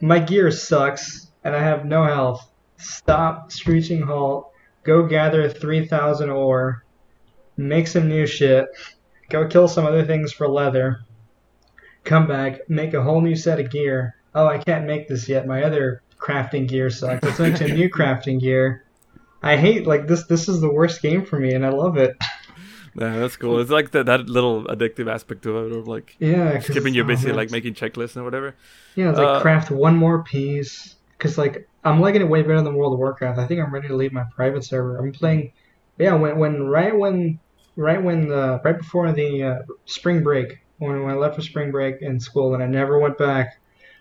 my 0.00 0.18
gear 0.18 0.50
sucks, 0.50 1.28
and 1.44 1.54
I 1.54 1.62
have 1.62 1.84
no 1.84 2.04
health. 2.04 2.48
Stop, 2.78 3.52
screeching 3.52 4.02
halt. 4.02 4.51
Go 4.84 5.06
gather 5.06 5.48
three 5.48 5.86
thousand 5.86 6.30
ore. 6.30 6.84
Make 7.56 7.86
some 7.86 8.08
new 8.08 8.26
shit. 8.26 8.66
Go 9.30 9.46
kill 9.46 9.68
some 9.68 9.86
other 9.86 10.04
things 10.04 10.32
for 10.32 10.48
leather. 10.48 11.00
Come 12.04 12.26
back, 12.26 12.68
make 12.68 12.94
a 12.94 13.02
whole 13.02 13.20
new 13.20 13.36
set 13.36 13.60
of 13.60 13.70
gear. 13.70 14.16
Oh, 14.34 14.46
I 14.46 14.58
can't 14.58 14.86
make 14.86 15.08
this 15.08 15.28
yet. 15.28 15.46
My 15.46 15.62
other 15.62 16.02
crafting 16.18 16.66
gear 16.66 16.90
sucks. 16.90 17.22
Let's 17.22 17.38
make 17.38 17.56
some 17.56 17.72
new 17.72 17.88
crafting 17.96 18.40
gear. 18.40 18.84
I 19.42 19.56
hate 19.56 19.86
like 19.86 20.06
this. 20.08 20.24
This 20.26 20.48
is 20.48 20.60
the 20.60 20.72
worst 20.72 21.02
game 21.02 21.24
for 21.24 21.38
me, 21.38 21.52
and 21.52 21.64
I 21.64 21.68
love 21.70 21.96
it. 21.96 22.16
Yeah, 22.94 23.18
that's 23.18 23.36
cool. 23.36 23.58
It's 23.60 23.70
like 23.70 23.92
that, 23.92 24.06
that 24.06 24.28
little 24.28 24.64
addictive 24.64 25.10
aspect 25.10 25.42
to 25.44 25.64
it, 25.64 25.72
of 25.72 25.88
like 25.88 26.16
yeah, 26.18 26.58
skipping 26.60 26.94
you 26.94 27.04
basically 27.04 27.32
like 27.32 27.50
making 27.50 27.74
checklists 27.74 28.16
and 28.16 28.24
whatever. 28.24 28.54
Yeah, 28.96 29.10
it's 29.10 29.18
like 29.18 29.28
Uh, 29.28 29.40
craft 29.40 29.70
one 29.70 29.96
more 29.96 30.22
piece. 30.22 30.96
Cause 31.22 31.38
like 31.38 31.68
I'm 31.84 32.00
liking 32.00 32.20
it 32.20 32.28
way 32.28 32.42
better 32.42 32.62
than 32.62 32.74
World 32.74 32.94
of 32.94 32.98
Warcraft. 32.98 33.38
I 33.38 33.46
think 33.46 33.60
I'm 33.60 33.72
ready 33.72 33.88
to 33.88 33.94
leave 33.96 34.12
my 34.12 34.24
private 34.34 34.64
server. 34.64 34.98
I'm 34.98 35.12
playing. 35.12 35.52
Yeah, 35.98 36.14
when 36.14 36.36
when 36.38 36.64
right 36.64 36.96
when 36.96 37.38
right 37.76 38.02
when 38.02 38.28
the 38.28 38.60
right 38.64 38.76
before 38.76 39.12
the 39.12 39.42
uh, 39.42 39.58
spring 39.84 40.22
break 40.24 40.58
when, 40.78 41.02
when 41.02 41.14
I 41.14 41.16
left 41.16 41.36
for 41.36 41.42
spring 41.42 41.70
break 41.70 42.02
in 42.02 42.18
school 42.18 42.54
and 42.54 42.62
I 42.62 42.66
never 42.66 42.98
went 42.98 43.18
back. 43.18 43.60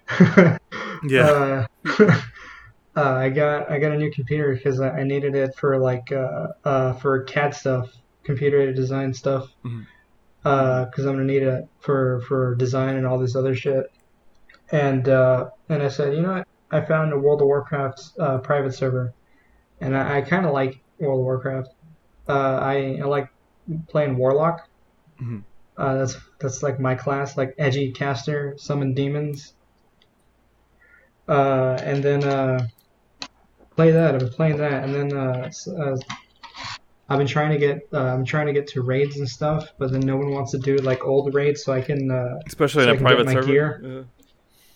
Yeah. 1.03 1.25
Uh, 1.25 1.65
uh, 2.95 3.13
I 3.13 3.29
got 3.29 3.71
I 3.71 3.79
got 3.79 3.91
a 3.91 3.97
new 3.97 4.11
computer 4.11 4.53
because 4.53 4.79
I, 4.79 4.89
I 4.89 5.03
needed 5.03 5.35
it 5.35 5.55
for 5.55 5.79
like 5.79 6.11
uh, 6.11 6.47
uh, 6.63 6.93
for 6.93 7.23
CAD 7.23 7.55
stuff, 7.55 7.89
computer 8.23 8.61
aided 8.61 8.75
design 8.75 9.13
stuff. 9.13 9.49
Because 10.43 11.05
I'm 11.05 11.13
gonna 11.13 11.23
need 11.23 11.43
it 11.43 11.67
for 11.79 12.21
for 12.21 12.55
design 12.55 12.95
and 12.95 13.05
all 13.05 13.19
this 13.19 13.35
other 13.35 13.55
shit. 13.55 13.85
And 14.71 15.07
uh, 15.09 15.49
and 15.69 15.81
I 15.83 15.87
said, 15.87 16.13
you 16.13 16.21
know 16.21 16.33
what? 16.33 16.47
I 16.71 16.81
found 16.81 17.11
a 17.13 17.17
World 17.19 17.41
of 17.41 17.47
Warcraft 17.47 18.11
uh, 18.19 18.37
private 18.39 18.73
server, 18.73 19.13
and 19.81 19.95
I, 19.95 20.17
I 20.17 20.21
kind 20.21 20.45
of 20.45 20.53
like 20.53 20.79
World 20.99 21.19
of 21.19 21.25
Warcraft. 21.25 21.69
Uh, 22.27 22.59
I, 22.61 22.99
I 23.01 23.05
like 23.05 23.29
playing 23.87 24.17
Warlock. 24.17 24.67
Mhm. 25.21 25.43
Uh, 25.77 25.95
that's 25.95 26.17
that's 26.39 26.61
like 26.63 26.79
my 26.79 26.95
class, 26.95 27.37
like 27.37 27.55
edgy 27.57 27.91
caster, 27.91 28.53
summon 28.57 28.93
demons. 28.93 29.53
Uh, 31.27 31.77
and 31.83 32.03
then 32.03 32.23
uh, 32.23 32.65
play 33.75 33.91
that. 33.91 34.13
I've 34.13 34.19
been 34.19 34.29
playing 34.29 34.57
that, 34.57 34.83
and 34.83 34.93
then 34.93 35.17
uh, 35.17 35.49
uh, 35.77 35.97
I've 37.09 37.17
been 37.17 37.27
trying 37.27 37.51
to 37.51 37.57
get 37.57 37.87
uh, 37.93 37.99
I'm 37.99 38.25
trying 38.25 38.47
to 38.47 38.53
get 38.53 38.67
to 38.69 38.81
raids 38.81 39.17
and 39.17 39.27
stuff, 39.27 39.69
but 39.77 39.91
then 39.91 40.01
no 40.01 40.17
one 40.17 40.31
wants 40.31 40.51
to 40.51 40.57
do 40.59 40.75
like 40.77 41.03
old 41.05 41.33
raids, 41.33 41.63
so 41.63 41.73
I 41.73 41.81
can 41.81 42.11
uh, 42.11 42.39
Especially 42.45 42.83
so 42.85 42.89
in 42.91 42.95
I 42.97 42.99
a 42.99 43.01
private 43.01 43.29
server. 43.29 43.47
gear. 43.47 44.05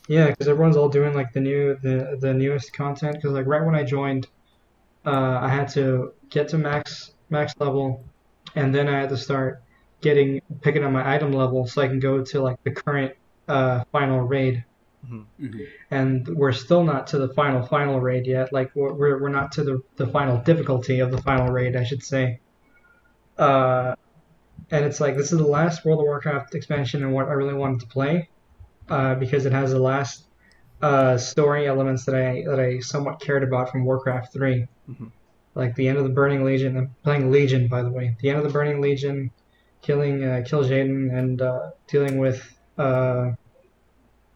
Yeah. 0.07 0.25
yeah, 0.25 0.29
because 0.31 0.47
everyone's 0.47 0.77
all 0.77 0.89
doing 0.89 1.13
like 1.13 1.33
the 1.33 1.39
new 1.39 1.75
the 1.81 2.17
the 2.19 2.33
newest 2.33 2.73
content. 2.73 3.15
Because 3.15 3.31
like 3.31 3.45
right 3.47 3.63
when 3.65 3.75
I 3.75 3.83
joined, 3.83 4.27
uh, 5.05 5.39
I 5.41 5.49
had 5.49 5.69
to 5.69 6.13
get 6.29 6.49
to 6.49 6.57
max 6.57 7.11
max 7.29 7.53
level, 7.59 8.03
and 8.55 8.73
then 8.73 8.87
I 8.87 8.99
had 8.99 9.09
to 9.09 9.17
start 9.17 9.61
getting 10.01 10.41
picking 10.61 10.83
up 10.83 10.91
my 10.91 11.15
item 11.15 11.31
level 11.31 11.65
so 11.67 11.81
I 11.81 11.87
can 11.87 11.99
go 11.99 12.23
to 12.23 12.41
like 12.41 12.61
the 12.63 12.71
current 12.71 13.13
uh, 13.47 13.83
final 13.91 14.19
raid. 14.21 14.63
Mhm. 15.07 15.67
And 15.91 16.27
we're 16.27 16.51
still 16.51 16.83
not 16.83 17.07
to 17.07 17.19
the 17.19 17.29
final 17.29 17.61
final 17.63 17.99
raid 17.99 18.25
yet. 18.25 18.51
Like 18.51 18.71
we're 18.75 18.93
we're 18.93 19.21
we're 19.21 19.29
not 19.29 19.51
to 19.53 19.63
the 19.63 19.81
the 19.97 20.07
final 20.07 20.37
difficulty 20.39 20.99
of 20.99 21.11
the 21.11 21.21
final 21.21 21.51
raid, 21.51 21.75
I 21.75 21.83
should 21.83 22.03
say. 22.03 22.39
Uh, 23.37 23.95
and 24.71 24.85
it's 24.85 24.99
like 24.99 25.15
this 25.15 25.31
is 25.31 25.37
the 25.37 25.45
last 25.45 25.85
World 25.85 25.99
of 25.99 26.05
Warcraft 26.05 26.55
expansion 26.55 27.03
and 27.03 27.13
what 27.13 27.27
I 27.27 27.33
really 27.33 27.53
wanted 27.53 27.81
to 27.81 27.87
play 27.87 28.29
uh, 28.89 29.15
because 29.15 29.45
it 29.45 29.51
has 29.51 29.71
the 29.71 29.79
last 29.79 30.25
uh, 30.81 31.17
story 31.17 31.67
elements 31.67 32.05
that 32.05 32.15
I 32.15 32.43
that 32.47 32.59
I 32.59 32.79
somewhat 32.79 33.19
cared 33.19 33.43
about 33.43 33.71
from 33.71 33.85
Warcraft 33.85 34.33
3 34.33 34.67
Mhm. 34.89 35.11
like 35.55 35.73
the 35.75 35.87
end 35.87 35.97
of 35.97 36.03
the 36.03 36.09
Burning 36.09 36.43
Legion. 36.43 36.77
I'm 36.77 36.95
playing 37.03 37.31
Legion, 37.31 37.67
by 37.67 37.81
the 37.81 37.89
way. 37.89 38.15
The 38.21 38.29
end 38.29 38.37
of 38.37 38.43
the 38.43 38.51
Burning 38.51 38.81
Legion, 38.81 39.31
killing 39.81 40.23
uh, 40.23 40.43
Kil'jaeden, 40.45 41.11
and 41.17 41.41
uh, 41.41 41.71
dealing 41.87 42.17
with 42.17 42.43
uh, 42.77 43.31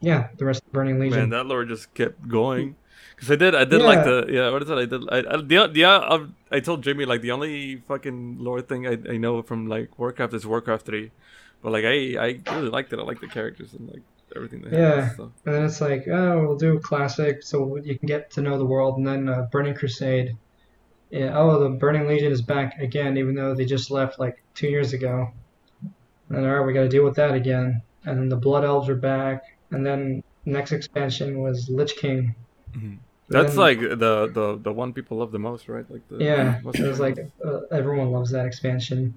yeah 0.01 0.29
the 0.37 0.45
rest 0.45 0.61
of 0.61 0.71
the 0.71 0.73
Burning 0.73 0.99
Legion. 0.99 1.19
Man, 1.19 1.29
that 1.29 1.45
lore 1.45 1.65
just 1.65 1.93
kept 1.93 2.27
going. 2.27 2.75
Cause 3.17 3.31
I 3.31 3.35
did, 3.35 3.53
I 3.53 3.65
did 3.65 3.81
like 3.81 4.05
the 4.05 4.27
yeah. 4.29 4.49
What 4.49 4.63
is 4.63 4.69
it? 4.69 4.77
I 4.77 4.85
did. 4.85 5.03
I, 5.11 5.17
I 5.33 5.37
the 5.41 5.67
the 5.67 5.83
uh, 5.83 6.25
I 6.51 6.61
told 6.61 6.83
Jamie 6.83 7.03
like 7.03 7.21
the 7.21 7.31
only 7.31 7.83
fucking 7.85 8.37
lore 8.39 8.61
thing 8.61 8.87
I, 8.87 8.97
I 9.09 9.17
know 9.17 9.41
from 9.41 9.67
like 9.67 9.99
Warcraft 9.99 10.33
is 10.33 10.47
Warcraft 10.47 10.85
three, 10.85 11.11
but 11.61 11.73
like 11.73 11.83
I 11.83 12.15
I 12.15 12.39
really 12.55 12.69
liked 12.69 12.93
it. 12.93 12.99
I 12.99 13.03
like 13.03 13.19
the 13.19 13.27
characters 13.27 13.73
and 13.73 13.89
like 13.89 14.03
everything 14.35 14.61
they 14.61 14.77
Yeah. 14.77 15.01
had. 15.05 15.15
So. 15.17 15.31
And 15.45 15.55
then 15.55 15.63
it's 15.65 15.81
like, 15.81 16.07
oh, 16.07 16.45
we'll 16.47 16.57
do 16.57 16.79
classic, 16.79 17.43
so 17.43 17.77
you 17.77 17.97
can 17.97 18.07
get 18.07 18.31
to 18.31 18.41
know 18.41 18.57
the 18.57 18.65
world, 18.65 18.97
and 18.97 19.05
then 19.07 19.27
uh, 19.29 19.47
Burning 19.51 19.73
Crusade. 19.75 20.35
Yeah, 21.09 21.37
oh, 21.37 21.59
the 21.59 21.69
Burning 21.69 22.07
Legion 22.07 22.31
is 22.31 22.41
back 22.41 22.79
again, 22.79 23.17
even 23.17 23.33
though 23.35 23.55
they 23.55 23.65
just 23.65 23.89
left 23.89 24.19
like 24.19 24.43
two 24.53 24.67
years 24.67 24.93
ago. 24.93 25.31
And 26.29 26.45
all 26.45 26.53
right, 26.59 26.65
we 26.65 26.73
got 26.73 26.81
to 26.81 26.89
deal 26.89 27.03
with 27.03 27.15
that 27.15 27.33
again. 27.33 27.81
And 28.05 28.19
then 28.19 28.29
the 28.29 28.35
Blood 28.37 28.63
Elves 28.63 28.87
are 28.89 28.95
back, 28.95 29.43
and 29.71 29.85
then 29.85 30.23
next 30.45 30.71
expansion 30.71 31.39
was 31.41 31.67
Lich 31.69 31.95
King. 31.97 32.35
Mhm. 32.73 32.97
That's 33.27 33.51
then- 33.51 33.57
like 33.59 33.79
the, 33.79 34.27
the 34.33 34.59
the 34.61 34.71
one 34.73 34.93
people 34.93 35.17
love 35.17 35.31
the 35.31 35.39
most, 35.39 35.67
right? 35.67 35.85
Like 35.89 36.07
the 36.07 36.17
yeah, 36.23 36.59
it 36.59 36.79
was 36.87 36.99
like 36.99 37.17
uh, 37.43 37.61
everyone 37.71 38.11
loves 38.11 38.31
that 38.31 38.45
expansion. 38.45 39.13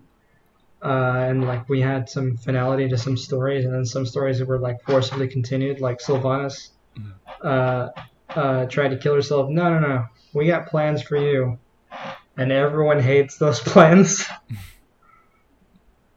Uh, 0.84 1.26
and 1.28 1.44
like 1.46 1.68
we 1.68 1.80
had 1.80 2.08
some 2.08 2.36
finality 2.36 2.88
to 2.88 2.98
some 2.98 3.16
stories, 3.16 3.64
and 3.64 3.72
then 3.72 3.84
some 3.86 4.04
stories 4.04 4.38
that 4.40 4.48
were 4.48 4.58
like 4.58 4.82
forcibly 4.84 5.28
continued, 5.28 5.80
like 5.80 6.00
Sylvanas 6.00 6.70
Mhm. 6.98 7.12
uh, 7.42 7.88
uh, 8.34 8.66
tried 8.66 8.88
to 8.88 8.96
kill 8.98 9.14
herself. 9.14 9.48
No, 9.48 9.78
no, 9.78 9.78
no, 9.78 10.04
we 10.34 10.46
got 10.46 10.66
plans 10.66 11.00
for 11.02 11.16
you, 11.16 11.58
and 12.36 12.50
everyone 12.50 12.98
hates 13.00 13.38
those 13.38 13.60
plans. 13.72 14.26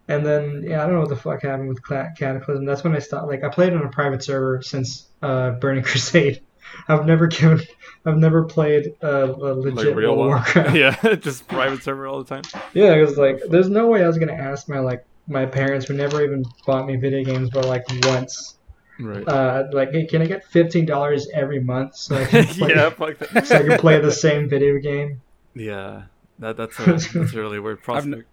and 0.08 0.26
then 0.26 0.64
yeah, 0.68 0.82
I 0.84 0.86
don't 0.86 0.96
know 0.96 1.00
what 1.02 1.10
the 1.10 1.16
fuck 1.16 1.42
happened 1.44 1.70
with 1.70 1.84
Cataclysm. 1.84 2.66
That's 2.66 2.84
when 2.84 2.96
I 2.96 3.00
stopped. 3.00 3.28
Like 3.28 3.44
I 3.44 3.50
played 3.50 3.74
on 3.74 3.84
a 3.84 3.90
private 3.90 4.24
server 4.24 4.62
since 4.62 5.08
uh, 5.22 5.52
Burning 5.52 5.84
Crusade. 5.90 6.42
I've 6.88 7.06
never 7.06 7.28
given, 7.28 7.62
I've 8.06 8.18
never 8.18 8.44
played 8.44 8.94
uh, 9.04 9.34
a 9.34 9.54
legit 9.54 9.88
like 9.88 9.96
real 9.96 10.16
World. 10.16 10.28
Warcraft. 10.46 10.76
yeah, 10.76 11.16
just 11.16 11.48
private 11.48 11.82
server 11.84 12.08
all 12.08 12.24
the 12.24 12.30
time. 12.30 12.44
Yeah, 12.74 12.94
it 12.94 13.02
was 13.02 13.18
like 13.18 13.42
there's 13.50 13.70
no 13.70 13.88
way 13.88 14.04
I 14.04 14.08
was 14.08 14.18
gonna 14.18 14.34
ask 14.34 14.70
my 14.70 14.80
like 14.80 15.06
my 15.28 15.46
parents 15.46 15.88
who 15.88 15.96
never 15.96 16.24
even 16.24 16.46
bought 16.68 16.86
me 16.86 16.96
video 16.98 17.24
games, 17.24 17.50
but 17.50 17.66
like 17.66 17.84
once, 18.04 18.58
Right. 19.00 19.28
uh, 19.28 19.64
like 19.74 19.92
hey, 19.92 20.06
can 20.06 20.22
I 20.22 20.26
get 20.28 20.46
fifteen 20.46 20.86
dollars 20.86 21.28
every 21.34 21.60
month 21.60 21.96
so 21.96 22.16
I 22.16 22.26
can 22.26 22.46
play, 22.60 22.70
yeah, 22.70 22.90
fuck 22.92 23.18
that. 23.18 23.48
so 23.48 23.56
I 23.58 23.64
can 23.64 23.78
play 23.80 24.00
the 24.00 24.12
same 24.12 24.48
video 24.48 24.78
game? 24.78 25.22
Yeah, 25.56 26.04
that 26.40 26.58
that's 26.58 26.80
a 26.80 26.84
that's 26.86 27.14
a 27.34 27.38
really 27.40 27.60
weird 27.60 27.82
prospect. 27.82 28.28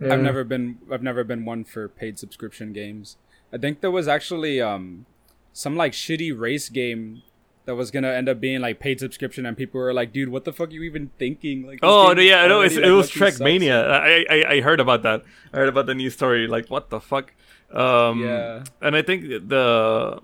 Yeah. 0.00 0.14
I've 0.14 0.20
never 0.20 0.44
been 0.44 0.78
I've 0.90 1.02
never 1.02 1.24
been 1.24 1.44
one 1.44 1.64
for 1.64 1.88
paid 1.88 2.18
subscription 2.18 2.72
games. 2.72 3.16
I 3.52 3.58
think 3.58 3.80
there 3.80 3.90
was 3.90 4.06
actually 4.08 4.60
um 4.60 5.04
some 5.52 5.76
like 5.76 5.92
shitty 5.92 6.38
race 6.38 6.68
game 6.68 7.22
that 7.70 7.76
was 7.76 7.92
gonna 7.92 8.08
end 8.08 8.28
up 8.28 8.40
being 8.40 8.60
like 8.60 8.80
paid 8.80 8.98
subscription, 8.98 9.46
and 9.46 9.56
people 9.56 9.80
were 9.80 9.94
like, 9.94 10.12
"Dude, 10.12 10.28
what 10.28 10.44
the 10.44 10.52
fuck 10.52 10.70
are 10.70 10.72
you 10.72 10.82
even 10.82 11.12
thinking?" 11.18 11.64
Like, 11.64 11.78
Oh 11.82 12.12
no, 12.12 12.20
yeah, 12.20 12.42
I 12.42 12.48
know. 12.48 12.62
It's, 12.62 12.74
it 12.76 12.90
was. 12.90 13.08
Trackmania. 13.10 13.88
I, 13.88 14.26
I 14.28 14.52
I 14.54 14.60
heard 14.60 14.80
about 14.80 15.04
that. 15.04 15.22
I 15.52 15.58
heard 15.58 15.68
about 15.68 15.86
the 15.86 15.94
news 15.94 16.14
story. 16.14 16.48
Like, 16.48 16.68
what 16.68 16.90
the 16.90 16.98
fuck? 16.98 17.32
Um, 17.72 18.20
Yeah. 18.20 18.64
And 18.82 18.96
I 18.96 19.02
think 19.02 19.22
the 19.22 20.20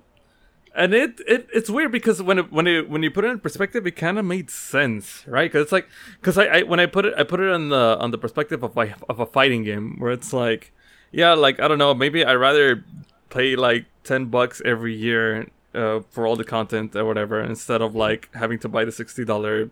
and 0.75 0.93
it, 0.93 1.21
it 1.27 1.49
it's 1.55 1.71
weird 1.71 1.93
because 1.93 2.21
when 2.21 2.39
it, 2.41 2.53
when 2.53 2.67
it, 2.67 2.91
when 2.91 3.03
you 3.03 3.11
put 3.11 3.25
it 3.25 3.29
in 3.29 3.39
perspective, 3.39 3.87
it 3.87 3.93
kind 3.93 4.19
of 4.19 4.25
made 4.25 4.51
sense, 4.51 5.25
right? 5.27 5.51
Because 5.51 5.63
it's 5.63 5.73
like 5.73 5.89
because 6.21 6.37
I, 6.37 6.47
I 6.47 6.63
when 6.65 6.81
I 6.81 6.87
put 6.87 7.07
it 7.07 7.15
I 7.17 7.23
put 7.23 7.39
it 7.39 7.49
on 7.49 7.69
the 7.71 7.97
on 8.01 8.11
the 8.11 8.19
perspective 8.19 8.65
of 8.65 8.77
like 8.77 8.95
of 9.09 9.21
a 9.21 9.27
fighting 9.27 9.63
game 9.63 9.97
where 9.99 10.11
it's 10.11 10.33
like 10.33 10.73
yeah 11.13 11.33
like 11.33 11.61
I 11.61 11.69
don't 11.69 11.79
know 11.79 11.95
maybe 11.95 12.25
I'd 12.25 12.35
rather 12.35 12.85
pay 13.31 13.55
like 13.55 13.87
ten 14.03 14.27
bucks 14.27 14.61
every 14.65 14.95
year 14.95 15.47
uh, 15.77 16.01
for 16.11 16.27
all 16.27 16.37
the 16.37 16.45
content 16.45 16.97
or 16.97 17.05
whatever 17.05 17.41
instead 17.41 17.81
of 17.83 17.95
like 17.95 18.29
having 18.35 18.59
to 18.61 18.69
buy 18.69 18.85
the 18.85 18.93
sixty 18.93 19.25
dollar 19.25 19.71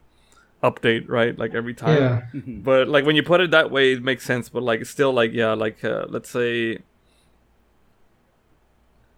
update 0.62 1.04
right 1.08 1.38
like 1.38 1.54
every 1.54 1.74
time 1.74 1.98
Yeah. 2.00 2.22
but 2.46 2.88
like 2.88 3.04
when 3.04 3.16
you 3.16 3.22
put 3.22 3.40
it 3.40 3.50
that 3.50 3.70
way 3.70 3.92
it 3.92 4.02
makes 4.02 4.24
sense 4.24 4.48
but 4.48 4.62
like 4.62 4.86
still 4.86 5.12
like 5.12 5.32
yeah 5.32 5.52
like 5.52 5.84
uh, 5.84 6.06
let's 6.08 6.30
say 6.30 6.78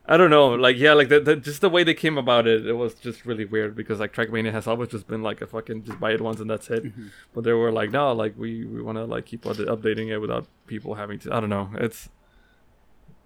I 0.08 0.16
don't 0.16 0.30
know, 0.30 0.50
like 0.50 0.76
yeah, 0.78 0.92
like 0.92 1.08
the, 1.08 1.18
the 1.18 1.34
just 1.34 1.60
the 1.60 1.68
way 1.68 1.82
they 1.82 1.92
came 1.94 2.16
about 2.16 2.46
it, 2.46 2.64
it 2.64 2.74
was 2.74 2.94
just 2.94 3.26
really 3.26 3.44
weird 3.44 3.74
because 3.74 3.98
like 3.98 4.12
Trackmania 4.14 4.52
has 4.52 4.68
always 4.68 4.88
just 4.88 5.08
been 5.08 5.24
like 5.24 5.42
a 5.42 5.48
fucking 5.48 5.82
just 5.82 5.98
buy 5.98 6.12
it 6.12 6.20
once 6.20 6.38
and 6.38 6.48
that's 6.48 6.70
it. 6.70 6.84
Mm-hmm. 6.84 7.08
But 7.34 7.42
they 7.42 7.52
were 7.52 7.72
like, 7.72 7.90
no, 7.90 8.12
like 8.12 8.34
we 8.38 8.64
we 8.64 8.80
want 8.80 8.98
to 8.98 9.04
like 9.04 9.26
keep 9.26 9.42
updating 9.42 10.06
it 10.12 10.18
without 10.18 10.46
people 10.68 10.94
having 10.94 11.18
to. 11.20 11.34
I 11.34 11.40
don't 11.40 11.48
know, 11.50 11.70
it's 11.74 12.08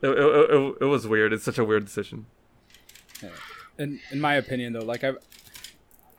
it, 0.01 0.09
it, 0.09 0.17
it, 0.17 0.77
it 0.81 0.85
was 0.87 1.07
weird. 1.07 1.35
It's 1.35 1.45
such 1.45 1.59
a 1.59 1.65
weird 1.67 1.85
decision. 1.85 2.25
In 3.81 3.99
in 4.13 4.21
my 4.21 4.35
opinion 4.35 4.73
though 4.75 4.81
like 4.93 5.03
i 5.05 5.13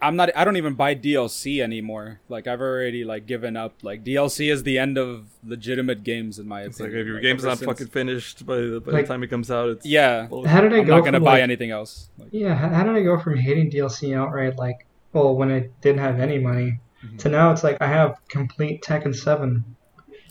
i'm 0.02 0.16
not 0.16 0.30
i 0.36 0.44
don't 0.44 0.58
even 0.58 0.74
buy 0.74 0.96
dlc 0.96 1.62
anymore 1.62 2.20
like 2.28 2.48
i've 2.48 2.60
already 2.62 3.04
like 3.04 3.26
given 3.28 3.56
up 3.56 3.74
like 3.84 4.04
dlc 4.04 4.52
is 4.52 4.64
the 4.64 4.78
end 4.80 4.98
of 4.98 5.28
legitimate 5.46 6.04
games 6.04 6.40
in 6.40 6.48
my 6.48 6.62
It's 6.64 6.80
like 6.80 6.90
if 6.90 7.06
your 7.06 7.16
Like, 7.16 7.24
game's 7.24 7.44
not 7.44 7.60
since- 7.60 7.70
fucking 7.70 7.88
finished 7.88 8.46
by 8.46 8.56
the, 8.58 8.80
by 8.82 8.92
Like- 8.92 9.06
the 9.06 9.14
time 9.14 9.24
it 9.24 9.28
comes 9.28 9.50
out, 9.52 9.70
it's 9.70 9.86
yeah 9.86 10.28
well, 10.30 10.44
How 10.46 10.62
did 10.62 10.74
I 10.74 10.80
i'm 10.80 10.86
go 10.88 10.96
not 10.98 11.06
gonna 11.06 11.18
from, 11.18 11.26
buy 11.26 11.34
like- 11.34 11.44
anything 11.44 11.72
else 11.72 12.10
like, 12.18 12.30
Yeah, 12.32 12.56
how, 12.56 12.70
how 12.70 12.84
did 12.84 12.96
I 12.96 13.04
go 13.04 13.20
from 13.20 13.38
hating 13.38 13.70
DLC 13.72 14.16
outright, 14.18 14.58
like, 14.58 14.88
well, 15.14 15.36
when 15.36 15.52
I 15.52 15.70
didn't 15.82 16.00
have 16.00 16.20
any 16.20 16.40
money, 16.40 16.80
Mm-hmm. 17.04 17.18
to 17.18 17.30
now 17.30 17.52
it's 17.52 17.64
like 17.64 17.78
I 17.82 17.88
have 17.88 18.20
complete 18.30 18.84
Tekken 18.84 19.16
7. 19.16 19.66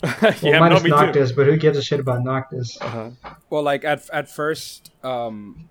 Well, 0.03 0.33
yeah, 0.41 0.51
no, 0.53 0.59
minus 0.61 0.83
me 0.83 0.89
too. 0.89 0.95
Noctis, 0.95 1.31
but 1.33 1.45
who 1.45 1.57
gives 1.57 1.77
a 1.77 1.83
shit 1.83 1.99
about 1.99 2.23
Noctis? 2.23 2.77
Uh-huh. 2.81 3.09
well 3.49 3.61
like 3.61 3.83
at 3.83 4.09
at 4.11 4.29
first 4.29 4.89
um 5.03 5.67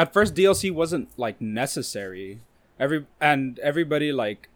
at 0.00 0.12
first 0.16 0.34
dlc 0.34 0.62
wasn't 0.82 1.06
like 1.24 1.36
necessary 1.40 2.28
every 2.78 3.00
and 3.20 3.58
everybody 3.70 4.10
like 4.24 4.48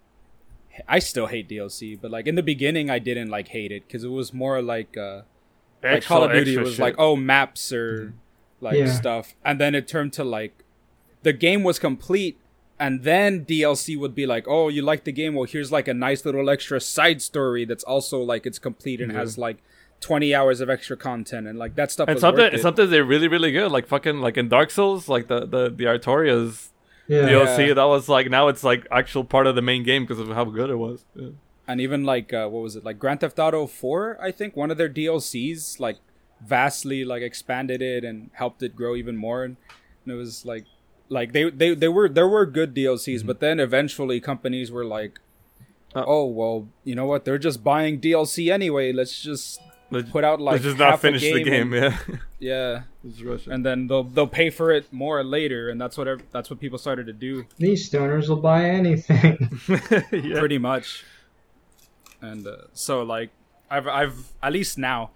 i 0.88 0.98
still 0.98 1.26
hate 1.34 1.46
dlc 1.48 1.80
but 2.00 2.10
like 2.16 2.26
in 2.30 2.34
the 2.40 2.42
beginning 2.52 2.86
i 2.90 2.98
didn't 3.08 3.30
like 3.36 3.48
hate 3.48 3.72
it 3.76 3.82
because 3.86 4.02
it 4.08 4.08
was 4.20 4.32
more 4.42 4.56
like 4.62 4.96
uh 4.96 5.22
like 5.82 5.96
Extra- 5.98 6.08
Call 6.16 6.24
of 6.24 6.32
Duty 6.32 6.56
was 6.56 6.68
shit. 6.70 6.74
Mm-hmm. 6.74 6.82
like 6.82 6.94
oh 6.98 7.14
maps 7.16 7.70
or 7.72 8.14
like 8.60 8.76
Yeah. 8.78 8.92
stuff, 9.02 9.34
and 9.44 9.60
then 9.60 9.74
it 9.74 9.86
turned 9.86 10.12
to 10.14 10.24
like 10.24 10.54
the 11.22 11.34
game 11.34 11.62
was 11.62 11.78
complete, 11.78 12.38
and 12.84 13.02
then 13.02 13.44
DLC 13.44 13.86
would 14.02 14.14
be 14.14 14.24
like 14.34 14.44
oh 14.48 14.68
you 14.68 14.80
like 14.80 15.04
the 15.04 15.12
game 15.12 15.34
well 15.34 15.44
here's 15.44 15.70
like 15.70 15.86
a 15.86 15.92
nice 15.92 16.24
little 16.24 16.48
extra 16.48 16.80
side 16.80 17.20
story 17.20 17.66
that's 17.66 17.84
also 17.84 18.16
like 18.32 18.46
it's 18.46 18.58
complete 18.58 18.98
and 19.02 19.12
has 19.12 19.36
like 19.36 19.58
twenty 20.04 20.30
hours 20.38 20.60
of 20.60 20.68
extra 20.76 20.96
content 20.96 21.46
and 21.48 21.58
like 21.64 21.74
that 21.80 21.90
stuff. 21.90 22.08
and 22.08 22.14
was 22.16 22.20
something 22.20 22.44
worth 22.44 22.54
it. 22.54 22.60
sometimes 22.62 22.90
they're 22.90 23.04
really 23.14 23.28
really 23.28 23.52
good, 23.58 23.70
like 23.76 23.86
fucking 23.86 24.18
like 24.26 24.36
in 24.36 24.48
Dark 24.48 24.70
Souls, 24.70 25.08
like 25.14 25.26
the 25.32 25.40
the 25.54 25.62
the 25.80 25.84
Artorias 25.94 26.68
Yeah. 27.08 27.28
DLC. 27.28 27.68
Yeah. 27.68 27.74
That 27.80 27.88
was 27.94 28.08
like 28.16 28.26
now 28.30 28.48
it's 28.52 28.64
like 28.70 28.82
actual 29.00 29.24
part 29.24 29.46
of 29.46 29.54
the 29.58 29.62
main 29.70 29.82
game 29.90 30.02
because 30.04 30.18
of 30.24 30.28
how 30.38 30.44
good 30.58 30.70
it 30.70 30.76
was. 30.86 30.98
Yeah. 31.14 31.30
and 31.70 31.80
even 31.80 32.00
like 32.14 32.28
uh, 32.40 32.46
what 32.52 32.62
was 32.66 32.74
it 32.76 32.84
like 32.88 32.98
Grand 33.04 33.20
Theft 33.20 33.38
Auto 33.38 33.66
4 33.66 34.18
I 34.28 34.30
think 34.38 34.50
one 34.62 34.70
of 34.72 34.76
their 34.80 34.88
DLCs 34.98 35.80
like 35.86 35.98
vastly 36.44 37.04
like 37.12 37.22
expanded 37.22 37.80
it 37.80 38.04
and 38.04 38.30
helped 38.34 38.62
it 38.62 38.76
grow 38.76 38.94
even 39.02 39.16
more 39.16 39.44
and, 39.46 39.56
and 40.04 40.12
it 40.14 40.16
was 40.24 40.44
like 40.44 40.64
like 41.08 41.32
they, 41.32 41.44
they 41.50 41.74
they 41.74 41.88
were 41.88 42.08
there 42.18 42.28
were 42.28 42.44
good 42.44 42.74
DLCs 42.74 43.24
but 43.24 43.40
then 43.40 43.56
eventually 43.60 44.20
companies 44.20 44.70
were 44.70 44.84
like 44.98 45.14
Uh, 45.94 46.04
oh 46.06 46.26
well 46.40 46.68
you 46.88 46.94
know 46.98 47.06
what 47.12 47.24
they're 47.24 47.38
just 47.48 47.60
buying 47.72 48.00
DLC 48.00 48.52
anyway 48.52 48.92
let's 48.92 49.16
just 49.22 49.60
Let's, 49.94 50.10
put 50.10 50.24
out 50.24 50.40
like 50.40 50.52
let's 50.52 50.64
just 50.64 50.78
not 50.78 50.90
half 50.90 50.98
a 51.00 51.02
finish 51.02 51.22
the 51.22 51.42
game. 51.42 51.72
and- 51.72 51.94
Yeah, 51.94 51.98
yeah 52.38 52.82
Just 53.16 53.46
and 53.46 53.64
then 53.64 53.86
they'll 53.86 54.04
they'll 54.04 54.26
pay 54.26 54.50
for 54.50 54.70
it 54.70 54.92
more 54.92 55.22
later 55.24 55.68
and 55.70 55.80
that's 55.80 55.96
what 55.96 56.08
ev- 56.08 56.22
that's 56.32 56.50
what 56.50 56.60
people 56.60 56.78
started 56.78 57.06
to 57.06 57.12
do 57.12 57.46
These 57.58 57.88
stoners 57.90 58.28
will 58.28 58.36
buy 58.42 58.64
anything. 58.68 59.58
yeah. 60.12 60.38
pretty 60.38 60.58
much. 60.58 61.04
And 62.20 62.46
uh, 62.46 62.56
so, 62.72 63.02
like, 63.02 63.30
I've 63.70 63.86
I've 63.86 64.32
at 64.42 64.52
least 64.52 64.78
now, 64.78 65.10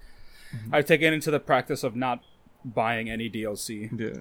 Mm-hmm. 0.54 0.74
I've 0.74 0.86
taken 0.86 1.12
into 1.12 1.30
the 1.30 1.40
practice 1.40 1.84
of 1.84 1.94
not 1.94 2.24
buying 2.64 3.10
any 3.10 3.28
DLC. 3.28 3.90
yeah. 4.00 4.20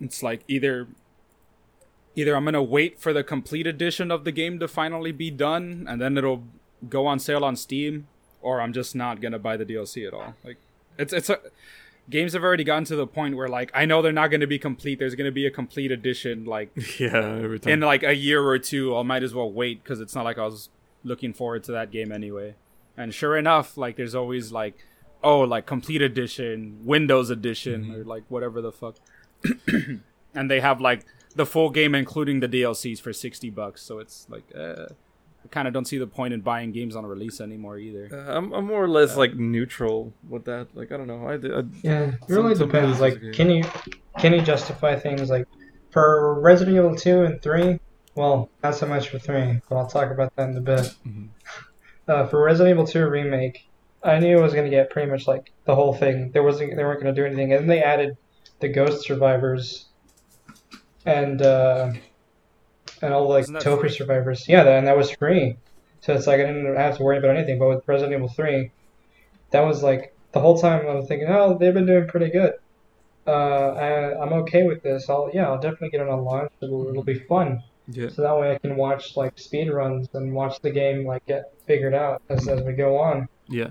It's 0.00 0.24
like 0.24 0.42
either 0.48 0.88
either 2.16 2.34
I'm 2.36 2.44
gonna 2.44 2.62
wait 2.62 2.98
for 2.98 3.12
the 3.12 3.22
complete 3.22 3.66
edition 3.66 4.10
of 4.10 4.24
the 4.24 4.32
game 4.32 4.58
to 4.58 4.66
finally 4.66 5.12
be 5.12 5.30
done, 5.30 5.86
and 5.88 6.00
then 6.00 6.18
it'll 6.18 6.42
go 6.88 7.06
on 7.06 7.18
sale 7.20 7.44
on 7.44 7.54
Steam, 7.56 8.08
or 8.40 8.60
I'm 8.60 8.72
just 8.72 8.94
not 8.94 9.20
gonna 9.20 9.38
buy 9.38 9.56
the 9.56 9.64
DLC 9.64 10.06
at 10.06 10.14
all. 10.14 10.34
Like, 10.44 10.56
it's 10.98 11.12
it's 11.12 11.30
a 11.30 11.38
games 12.10 12.32
have 12.32 12.42
already 12.42 12.64
gotten 12.64 12.84
to 12.84 12.96
the 12.96 13.06
point 13.06 13.36
where 13.36 13.48
like 13.48 13.70
I 13.74 13.84
know 13.84 14.02
they're 14.02 14.12
not 14.12 14.28
going 14.28 14.40
to 14.40 14.46
be 14.46 14.58
complete. 14.58 14.98
There's 14.98 15.14
going 15.14 15.26
to 15.26 15.32
be 15.32 15.46
a 15.46 15.50
complete 15.50 15.90
edition 15.92 16.44
like 16.44 16.70
Yeah, 16.98 17.38
every 17.42 17.58
time. 17.60 17.72
in 17.74 17.80
like 17.80 18.02
a 18.02 18.14
year 18.14 18.42
or 18.42 18.58
two, 18.58 18.96
I 18.96 19.02
might 19.02 19.22
as 19.22 19.34
well 19.34 19.50
wait 19.50 19.82
because 19.82 20.00
it's 20.00 20.14
not 20.14 20.24
like 20.24 20.38
I 20.38 20.44
was 20.44 20.70
looking 21.04 21.32
forward 21.32 21.64
to 21.64 21.72
that 21.72 21.90
game 21.90 22.12
anyway. 22.12 22.54
And 22.96 23.14
sure 23.14 23.36
enough, 23.36 23.76
like 23.76 23.96
there's 23.96 24.14
always 24.14 24.50
like, 24.50 24.74
oh, 25.22 25.40
like 25.40 25.66
complete 25.66 26.02
edition, 26.02 26.80
Windows 26.84 27.30
edition, 27.30 27.94
or 27.94 28.04
like 28.04 28.24
whatever 28.28 28.60
the 28.60 28.72
fuck. 28.72 28.96
and 30.34 30.50
they 30.50 30.60
have 30.60 30.80
like 30.80 31.04
the 31.36 31.46
full 31.46 31.70
game 31.70 31.94
including 31.94 32.40
the 32.40 32.48
DLCs 32.48 33.00
for 33.00 33.12
sixty 33.12 33.50
bucks. 33.50 33.82
So 33.82 33.98
it's 34.00 34.26
like, 34.28 34.44
uh, 34.56 34.86
I 35.44 35.48
kind 35.48 35.66
of 35.68 35.72
don't 35.74 35.86
see 35.86 35.98
the 35.98 36.06
point 36.06 36.34
in 36.34 36.40
buying 36.40 36.72
games 36.72 36.94
on 36.96 37.04
a 37.04 37.08
release 37.08 37.40
anymore 37.40 37.78
either. 37.78 38.08
Uh, 38.12 38.36
I'm, 38.36 38.52
I'm 38.52 38.66
more 38.66 38.82
or 38.84 38.88
less 38.88 39.16
like 39.16 39.34
neutral 39.34 40.12
with 40.28 40.44
that. 40.46 40.68
Like 40.74 40.92
I 40.92 40.96
don't 40.96 41.06
know. 41.06 41.26
I, 41.26 41.34
I 41.34 41.62
Yeah, 41.82 42.00
it 42.10 42.14
really 42.28 42.54
Some- 42.54 42.58
some 42.62 42.68
depends. 42.68 43.00
Like, 43.00 43.22
is 43.22 43.36
can 43.36 43.50
you 43.50 43.64
can 44.18 44.32
you 44.34 44.40
justify 44.42 44.96
things 44.96 45.30
like 45.30 45.46
for 45.90 46.38
Resident 46.40 46.76
Evil 46.76 46.94
two 46.96 47.22
and 47.22 47.40
three? 47.40 47.80
Well, 48.14 48.50
not 48.64 48.74
so 48.74 48.86
much 48.86 49.08
for 49.10 49.18
three, 49.18 49.60
but 49.68 49.76
I'll 49.76 49.86
talk 49.86 50.10
about 50.10 50.34
that 50.36 50.50
in 50.50 50.56
a 50.56 50.60
bit. 50.60 50.92
Mhm. 51.06 51.28
Uh, 52.08 52.26
for 52.26 52.42
Resident 52.42 52.74
Evil 52.74 52.86
two 52.86 53.06
remake, 53.08 53.68
I 54.02 54.18
knew 54.18 54.38
I 54.38 54.42
was 54.42 54.54
gonna 54.54 54.70
get 54.70 54.90
pretty 54.90 55.10
much 55.10 55.26
like 55.28 55.52
the 55.66 55.74
whole 55.74 55.94
thing. 55.94 56.30
There 56.32 56.42
wasn't 56.42 56.76
they 56.76 56.82
weren't 56.84 57.00
gonna 57.00 57.14
do 57.14 57.24
anything, 57.24 57.52
and 57.52 57.60
then 57.62 57.68
they 57.68 57.82
added 57.82 58.16
the 58.60 58.68
Ghost 58.68 59.06
Survivors 59.06 59.86
and 61.06 61.40
uh, 61.42 61.92
and 63.02 63.12
all 63.14 63.28
like 63.28 63.46
Topher 63.46 63.80
free? 63.80 63.90
Survivors. 63.90 64.48
Yeah, 64.48 64.64
that, 64.64 64.78
and 64.78 64.86
that 64.86 64.96
was 64.96 65.10
free. 65.10 65.56
So 66.00 66.14
it's 66.14 66.26
like 66.26 66.40
I 66.40 66.46
didn't 66.46 66.76
have 66.76 66.96
to 66.98 67.02
worry 67.02 67.18
about 67.18 67.36
anything. 67.36 67.58
But 67.58 67.68
with 67.68 67.88
Resident 67.88 68.14
Evil 68.14 68.28
three, 68.28 68.70
that 69.50 69.60
was 69.60 69.82
like 69.82 70.14
the 70.32 70.40
whole 70.40 70.58
time 70.58 70.86
I 70.86 70.94
was 70.94 71.08
thinking, 71.08 71.28
oh, 71.28 71.56
they've 71.58 71.74
been 71.74 71.86
doing 71.86 72.06
pretty 72.06 72.30
good. 72.30 72.54
Uh, 73.26 73.30
I, 73.74 74.22
I'm 74.22 74.32
okay 74.44 74.62
with 74.66 74.82
this. 74.82 75.10
I'll 75.10 75.30
yeah, 75.34 75.48
I'll 75.48 75.60
definitely 75.60 75.90
get 75.90 76.00
it 76.00 76.08
on 76.08 76.24
launch. 76.24 76.52
It'll, 76.62 76.88
it'll 76.88 77.02
be 77.04 77.18
fun. 77.18 77.62
yeah. 77.88 78.08
So 78.08 78.22
that 78.22 78.38
way 78.38 78.52
I 78.54 78.58
can 78.58 78.76
watch 78.76 79.16
like 79.16 79.38
speed 79.38 79.70
runs 79.70 80.08
and 80.14 80.32
watch 80.32 80.60
the 80.60 80.70
game 80.70 81.06
like 81.06 81.26
get 81.26 81.52
figured 81.66 81.94
out 81.94 82.22
as, 82.28 82.46
as 82.48 82.62
we 82.62 82.72
go 82.72 82.96
on. 82.98 83.28
Yeah. 83.48 83.70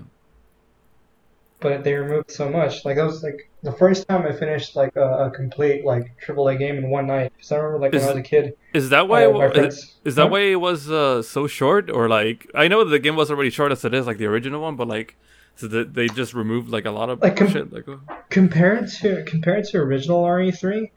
But 1.59 1.83
they 1.83 1.93
removed 1.95 2.29
so 2.29 2.49
much. 2.49 2.85
Like 2.85 2.97
that 2.97 3.05
was 3.05 3.23
like 3.23 3.49
the 3.63 3.71
first 3.71 4.07
time 4.07 4.25
I 4.25 4.31
finished 4.33 4.75
like 4.75 4.95
a, 4.95 5.25
a 5.25 5.31
complete 5.31 5.83
like 5.83 6.15
AAA 6.25 6.59
game 6.59 6.77
in 6.77 6.89
one 6.89 7.07
night. 7.07 7.31
Because 7.35 7.51
I 7.51 7.57
remember 7.57 7.79
like 7.79 7.91
when 7.93 8.01
Is- 8.01 8.07
I 8.07 8.11
was 8.11 8.19
a 8.19 8.21
kid, 8.23 8.53
Is 8.73 8.89
that 8.89 9.07
why? 9.07 9.25
uh, 9.25 9.39
it 9.39 9.53
friends. 9.55 9.77
is, 9.77 9.95
is 10.05 10.15
that 10.15 10.23
Huh? 10.23 10.27
why 10.29 10.39
it 10.41 10.61
was 10.61 10.89
uh, 10.91 11.21
so 11.23 11.47
short? 11.47 11.89
Or 11.89 12.07
like 12.07 12.49
I 12.53 12.67
know 12.67 12.83
the 12.83 12.99
game 12.99 13.15
was 13.15 13.31
already 13.31 13.49
short 13.49 13.71
as 13.71 13.83
it 13.83 13.93
is, 13.93 14.05
like 14.07 14.17
the 14.17 14.25
original 14.27 14.61
one, 14.61 14.75
but 14.75 14.87
like 14.87 15.17
so 15.55 15.67
that 15.69 15.95
they 15.95 16.07
just 16.07 16.33
removed 16.35 16.69
like 16.69 16.85
a 16.85 16.91
lot 16.91 17.09
of 17.09 17.19
Like, 17.21 17.35
com- 17.35 17.49
shit. 17.49 17.73
Like 17.73 17.87
oh. 17.87 17.99
compared 18.29 18.89
to 18.99 19.23
compared 19.25 19.63
to 19.65 19.77
original 19.79 20.21
RE3, 20.23 20.91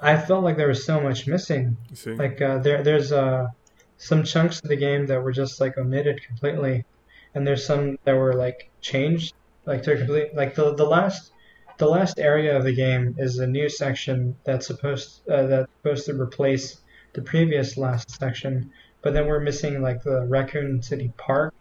I 0.00 0.18
felt 0.18 0.44
like 0.44 0.58
there 0.58 0.68
was 0.68 0.84
so 0.84 1.00
much 1.00 1.26
missing. 1.26 1.76
see. 1.94 2.12
Like 2.14 2.40
uh, 2.42 2.58
there 2.58 2.82
there's 2.82 3.10
uh 3.12 3.48
some 3.96 4.22
chunks 4.24 4.60
of 4.60 4.68
the 4.68 4.76
game 4.76 5.06
that 5.06 5.22
were 5.22 5.32
just 5.32 5.58
like 5.62 5.78
omitted 5.78 6.20
completely, 6.22 6.84
and 7.34 7.46
there's 7.46 7.64
some 7.64 7.98
that 8.04 8.12
were 8.14 8.34
like 8.34 8.68
changed 8.82 9.32
like 9.64 9.82
to 9.84 9.96
complete 9.96 10.34
like 10.34 10.54
the 10.54 10.74
the 10.74 10.84
last 10.84 11.32
the 11.78 11.86
last 11.86 12.18
area 12.18 12.56
of 12.56 12.64
the 12.64 12.74
game 12.74 13.14
is 13.18 13.38
a 13.38 13.46
new 13.46 13.68
section 13.68 14.36
that's 14.44 14.66
supposed 14.66 15.28
uh, 15.28 15.46
that's 15.46 15.72
supposed 15.82 16.06
to 16.06 16.20
replace 16.20 16.80
the 17.12 17.22
previous 17.22 17.76
last 17.76 18.10
section, 18.10 18.70
but 19.02 19.14
then 19.14 19.26
we're 19.26 19.40
missing 19.40 19.82
like 19.82 20.02
the 20.02 20.22
Raccoon 20.26 20.82
City 20.82 21.12
Park. 21.16 21.54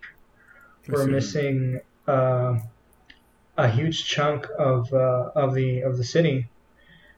We're 0.87 1.07
missing 1.07 1.81
uh, 2.07 2.59
a 3.57 3.69
huge 3.69 4.05
chunk 4.05 4.47
of 4.57 4.93
uh, 4.93 5.31
of 5.35 5.53
the 5.53 5.81
of 5.81 5.97
the 5.97 6.03
city. 6.03 6.47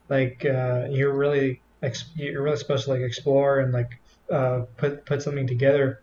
Like 0.10 0.46
uh, 0.46 0.88
you're 0.90 1.14
really 1.14 1.62
ex- 1.82 2.10
you're 2.16 2.44
really 2.44 2.58
supposed 2.58 2.86
to 2.86 2.92
like 2.92 3.02
explore 3.02 3.60
and 3.60 3.74
like 3.74 4.00
uh, 4.32 4.62
put 4.78 5.06
put 5.06 5.22
something 5.22 5.48
together 5.48 6.02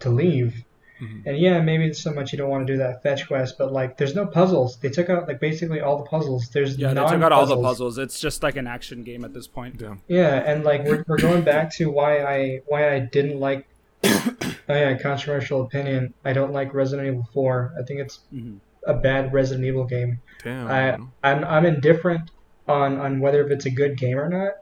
to 0.00 0.10
leave, 0.10 0.64
Mm-hmm. 1.00 1.28
And 1.28 1.38
yeah, 1.38 1.60
maybe 1.60 1.86
it's 1.86 2.00
so 2.00 2.12
much 2.12 2.32
you 2.32 2.38
don't 2.38 2.48
want 2.48 2.66
to 2.66 2.72
do 2.72 2.78
that 2.78 3.02
fetch 3.02 3.26
quest, 3.26 3.58
but 3.58 3.72
like, 3.72 3.96
there's 3.96 4.14
no 4.14 4.26
puzzles. 4.26 4.76
They 4.76 4.90
took 4.90 5.10
out 5.10 5.26
like 5.26 5.40
basically 5.40 5.80
all 5.80 5.98
the 5.98 6.04
puzzles. 6.04 6.48
There's 6.50 6.78
yeah, 6.78 6.94
they 6.94 7.00
took 7.00 7.22
out 7.22 7.32
all 7.32 7.46
the 7.46 7.60
puzzles. 7.60 7.98
It's 7.98 8.20
just 8.20 8.42
like 8.42 8.56
an 8.56 8.66
action 8.66 9.02
game 9.02 9.24
at 9.24 9.34
this 9.34 9.48
point. 9.48 9.80
Yeah, 9.80 9.96
yeah, 10.06 10.34
and 10.36 10.64
like 10.64 10.84
we're 10.84 11.04
we're 11.08 11.18
going 11.18 11.42
back 11.42 11.72
to 11.74 11.90
why 11.90 12.22
I 12.22 12.60
why 12.66 12.94
I 12.94 13.00
didn't 13.00 13.40
like. 13.40 13.66
oh 14.04 14.34
yeah, 14.68 14.96
controversial 14.98 15.62
opinion. 15.62 16.14
I 16.24 16.32
don't 16.32 16.52
like 16.52 16.74
Resident 16.74 17.08
Evil 17.08 17.28
4. 17.32 17.74
I 17.80 17.82
think 17.84 18.00
it's 18.00 18.20
mm-hmm. 18.32 18.58
a 18.86 18.94
bad 18.94 19.32
Resident 19.32 19.66
Evil 19.66 19.84
game. 19.84 20.20
Damn. 20.42 20.68
I 20.68 21.28
I'm 21.28 21.44
I'm 21.44 21.66
indifferent 21.66 22.30
on 22.68 22.98
on 23.00 23.20
whether 23.20 23.44
if 23.44 23.50
it's 23.50 23.66
a 23.66 23.70
good 23.70 23.96
game 23.96 24.18
or 24.18 24.28
not. 24.28 24.52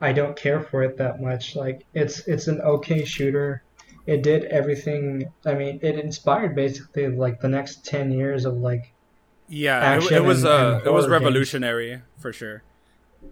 I 0.00 0.12
don't 0.12 0.36
care 0.36 0.62
for 0.62 0.82
it 0.84 0.96
that 0.98 1.20
much. 1.20 1.56
Like 1.56 1.84
it's 1.92 2.26
it's 2.26 2.46
an 2.46 2.60
okay 2.60 3.04
shooter 3.04 3.62
it 4.08 4.22
did 4.22 4.44
everything. 4.46 5.30
I 5.44 5.52
mean, 5.52 5.78
it 5.82 5.98
inspired 5.98 6.54
basically 6.56 7.08
like 7.08 7.40
the 7.40 7.48
next 7.48 7.84
ten 7.84 8.10
years 8.10 8.46
of 8.46 8.56
like. 8.56 8.94
Yeah, 9.48 9.98
it, 9.98 10.10
it, 10.10 10.24
was 10.24 10.44
and, 10.44 10.52
uh, 10.52 10.76
and 10.78 10.86
it 10.86 10.92
was 10.92 11.08
revolutionary 11.08 11.90
games. 11.90 12.02
for 12.18 12.32
sure. 12.32 12.62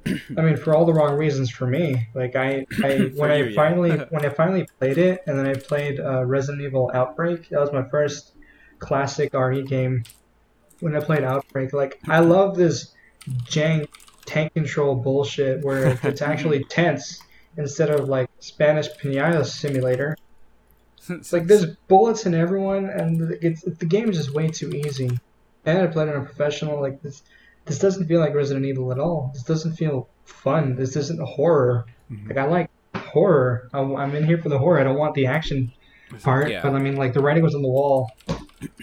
I 0.06 0.40
mean, 0.42 0.56
for 0.56 0.74
all 0.74 0.84
the 0.84 0.92
wrong 0.92 1.16
reasons 1.16 1.50
for 1.50 1.66
me. 1.66 2.08
Like 2.14 2.36
I, 2.36 2.66
I 2.84 3.10
when 3.16 3.30
you, 3.38 3.46
I 3.46 3.54
finally 3.54 3.90
yeah. 3.90 4.04
when 4.10 4.24
I 4.24 4.28
finally 4.28 4.66
played 4.78 4.98
it, 4.98 5.22
and 5.26 5.38
then 5.38 5.46
I 5.46 5.54
played 5.54 5.98
uh, 5.98 6.24
Resident 6.24 6.62
Evil 6.62 6.90
Outbreak. 6.92 7.48
That 7.48 7.60
was 7.60 7.72
my 7.72 7.88
first 7.88 8.32
classic 8.78 9.32
RE 9.32 9.62
game. 9.62 10.04
When 10.80 10.94
I 10.94 11.00
played 11.00 11.24
Outbreak, 11.24 11.72
like 11.72 11.98
I 12.06 12.20
love 12.20 12.54
this 12.54 12.94
jank 13.44 13.88
tank 14.26 14.52
control 14.52 14.94
bullshit 14.94 15.64
where 15.64 15.98
it's 16.02 16.20
actually 16.32 16.64
tense 16.64 17.18
instead 17.56 17.90
of 17.90 18.10
like 18.10 18.28
Spanish 18.40 18.88
pinata 19.00 19.46
simulator. 19.46 20.16
It's 21.08 21.32
like 21.32 21.46
there's 21.46 21.66
bullets 21.88 22.26
in 22.26 22.34
everyone, 22.34 22.86
and 22.86 23.38
it's 23.42 23.62
the 23.62 23.86
game 23.86 24.10
is 24.10 24.16
just 24.16 24.34
way 24.34 24.48
too 24.48 24.70
easy. 24.70 25.18
And 25.64 25.78
I 25.78 25.86
played 25.88 26.08
on 26.08 26.16
a 26.16 26.24
professional. 26.24 26.80
Like 26.80 27.02
this, 27.02 27.22
this 27.64 27.78
doesn't 27.78 28.06
feel 28.06 28.20
like 28.20 28.34
Resident 28.34 28.66
Evil 28.66 28.92
at 28.92 28.98
all. 28.98 29.30
This 29.34 29.42
doesn't 29.42 29.74
feel 29.74 30.08
fun. 30.24 30.76
This 30.76 30.96
isn't 30.96 31.20
horror. 31.20 31.86
Mm-hmm. 32.10 32.28
Like 32.28 32.38
I 32.38 32.44
like 32.44 32.70
horror. 32.94 33.68
I'm 33.72 34.14
in 34.14 34.24
here 34.24 34.38
for 34.38 34.48
the 34.48 34.58
horror. 34.58 34.80
I 34.80 34.84
don't 34.84 34.98
want 34.98 35.14
the 35.14 35.26
action 35.26 35.72
part. 36.22 36.50
Yeah. 36.50 36.62
But 36.62 36.74
I 36.74 36.78
mean, 36.78 36.96
like 36.96 37.12
the 37.12 37.20
writing 37.20 37.42
was 37.42 37.54
on 37.54 37.62
the 37.62 37.68
wall, 37.68 38.10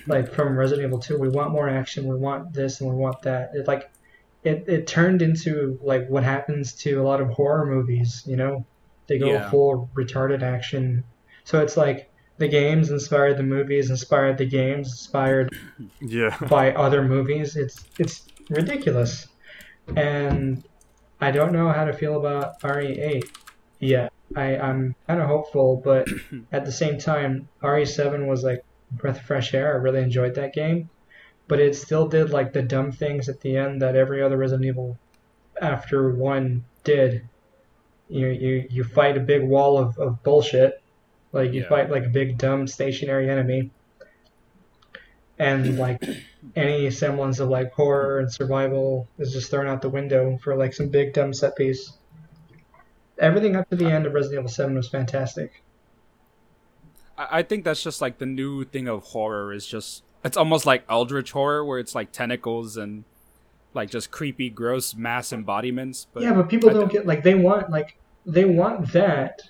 like 0.07 0.31
from 0.33 0.57
Resident 0.57 0.87
Evil 0.87 0.99
2. 0.99 1.17
We 1.17 1.29
want 1.29 1.51
more 1.51 1.69
action. 1.69 2.07
We 2.07 2.15
want 2.15 2.53
this 2.53 2.81
and 2.81 2.89
we 2.89 2.95
want 2.95 3.21
that. 3.23 3.51
It 3.53 3.67
like 3.67 3.91
it 4.43 4.65
it 4.67 4.87
turned 4.87 5.21
into 5.21 5.79
like 5.81 6.07
what 6.07 6.23
happens 6.23 6.73
to 6.73 6.95
a 6.95 7.03
lot 7.03 7.21
of 7.21 7.29
horror 7.29 7.65
movies. 7.65 8.23
You 8.25 8.35
know, 8.35 8.65
they 9.07 9.17
go 9.17 9.27
yeah. 9.27 9.49
full 9.49 9.89
retarded 9.95 10.41
action. 10.41 11.03
So 11.43 11.61
it's 11.61 11.77
like 11.77 12.09
the 12.37 12.47
games 12.47 12.89
inspired 12.89 13.37
the 13.37 13.43
movies, 13.43 13.89
inspired 13.89 14.37
the 14.37 14.45
games, 14.45 14.91
inspired 14.91 15.55
yeah. 16.01 16.37
by 16.49 16.73
other 16.73 17.03
movies. 17.03 17.55
It's 17.55 17.85
it's 17.99 18.25
ridiculous, 18.49 19.27
and 19.95 20.63
I 21.21 21.31
don't 21.31 21.53
know 21.53 21.71
how 21.71 21.85
to 21.85 21.93
feel 21.93 22.17
about 22.17 22.59
RE8 22.61 23.23
yet. 23.79 24.11
I 24.35 24.57
I'm 24.57 24.95
kind 25.07 25.21
of 25.21 25.27
hopeful, 25.27 25.81
but 25.83 26.07
at 26.51 26.65
the 26.65 26.71
same 26.71 26.97
time, 26.97 27.47
RE7 27.61 28.27
was 28.27 28.43
like 28.43 28.63
breath 28.91 29.19
of 29.19 29.25
fresh 29.25 29.53
air. 29.53 29.73
I 29.73 29.77
really 29.77 30.01
enjoyed 30.01 30.35
that 30.35 30.53
game, 30.53 30.89
but 31.47 31.59
it 31.59 31.75
still 31.75 32.07
did 32.07 32.31
like 32.31 32.53
the 32.53 32.61
dumb 32.61 32.91
things 32.91 33.29
at 33.29 33.41
the 33.41 33.57
end 33.57 33.81
that 33.81 33.95
every 33.95 34.23
other 34.23 34.37
Resident 34.37 34.65
Evil 34.65 34.97
after 35.61 36.09
one 36.09 36.65
did. 36.83 37.27
You 38.09 38.27
you 38.27 38.67
you 38.69 38.83
fight 38.83 39.17
a 39.17 39.21
big 39.21 39.43
wall 39.43 39.77
of, 39.77 39.97
of 39.97 40.21
bullshit 40.23 40.82
like 41.33 41.51
you 41.51 41.61
yeah. 41.61 41.69
fight 41.69 41.89
like 41.89 42.05
a 42.05 42.09
big 42.09 42.37
dumb 42.37 42.67
stationary 42.67 43.29
enemy, 43.29 43.71
and 45.39 45.77
like 45.77 46.01
any 46.55 46.89
semblance 46.91 47.39
of 47.39 47.49
like 47.49 47.73
horror 47.73 48.19
and 48.19 48.31
survival 48.31 49.07
is 49.17 49.33
just 49.33 49.51
thrown 49.51 49.67
out 49.67 49.81
the 49.81 49.89
window 49.89 50.37
for 50.41 50.55
like 50.55 50.73
some 50.73 50.87
big 50.87 51.13
dumb 51.13 51.33
set 51.33 51.55
piece. 51.57 51.93
Everything 53.19 53.55
up 53.55 53.69
to 53.69 53.75
the 53.75 53.91
end 53.91 54.05
of 54.05 54.13
Resident 54.13 54.39
Evil 54.39 54.49
Seven 54.49 54.75
was 54.75 54.89
fantastic. 54.89 55.63
I 57.17 57.43
think 57.43 57.63
that's 57.63 57.83
just 57.83 58.01
like 58.01 58.17
the 58.17 58.25
new 58.25 58.63
thing 58.63 58.87
of 58.87 59.03
horror 59.03 59.53
is 59.53 59.67
just 59.67 60.03
it's 60.23 60.37
almost 60.37 60.65
like 60.65 60.83
eldritch 60.89 61.31
horror 61.31 61.63
where 61.63 61.79
it's 61.79 61.93
like 61.93 62.11
tentacles 62.11 62.77
and 62.77 63.03
like 63.73 63.89
just 63.89 64.09
creepy 64.09 64.49
gross 64.49 64.95
mass 64.95 65.31
embodiments 65.31 66.07
but 66.13 66.23
yeah 66.23 66.33
but 66.33 66.49
people 66.49 66.69
don't 66.69 66.91
get 66.91 67.05
like 67.05 67.23
they 67.23 67.35
want 67.35 67.69
like 67.69 67.97
they 68.25 68.45
want 68.45 68.91
that 68.93 69.41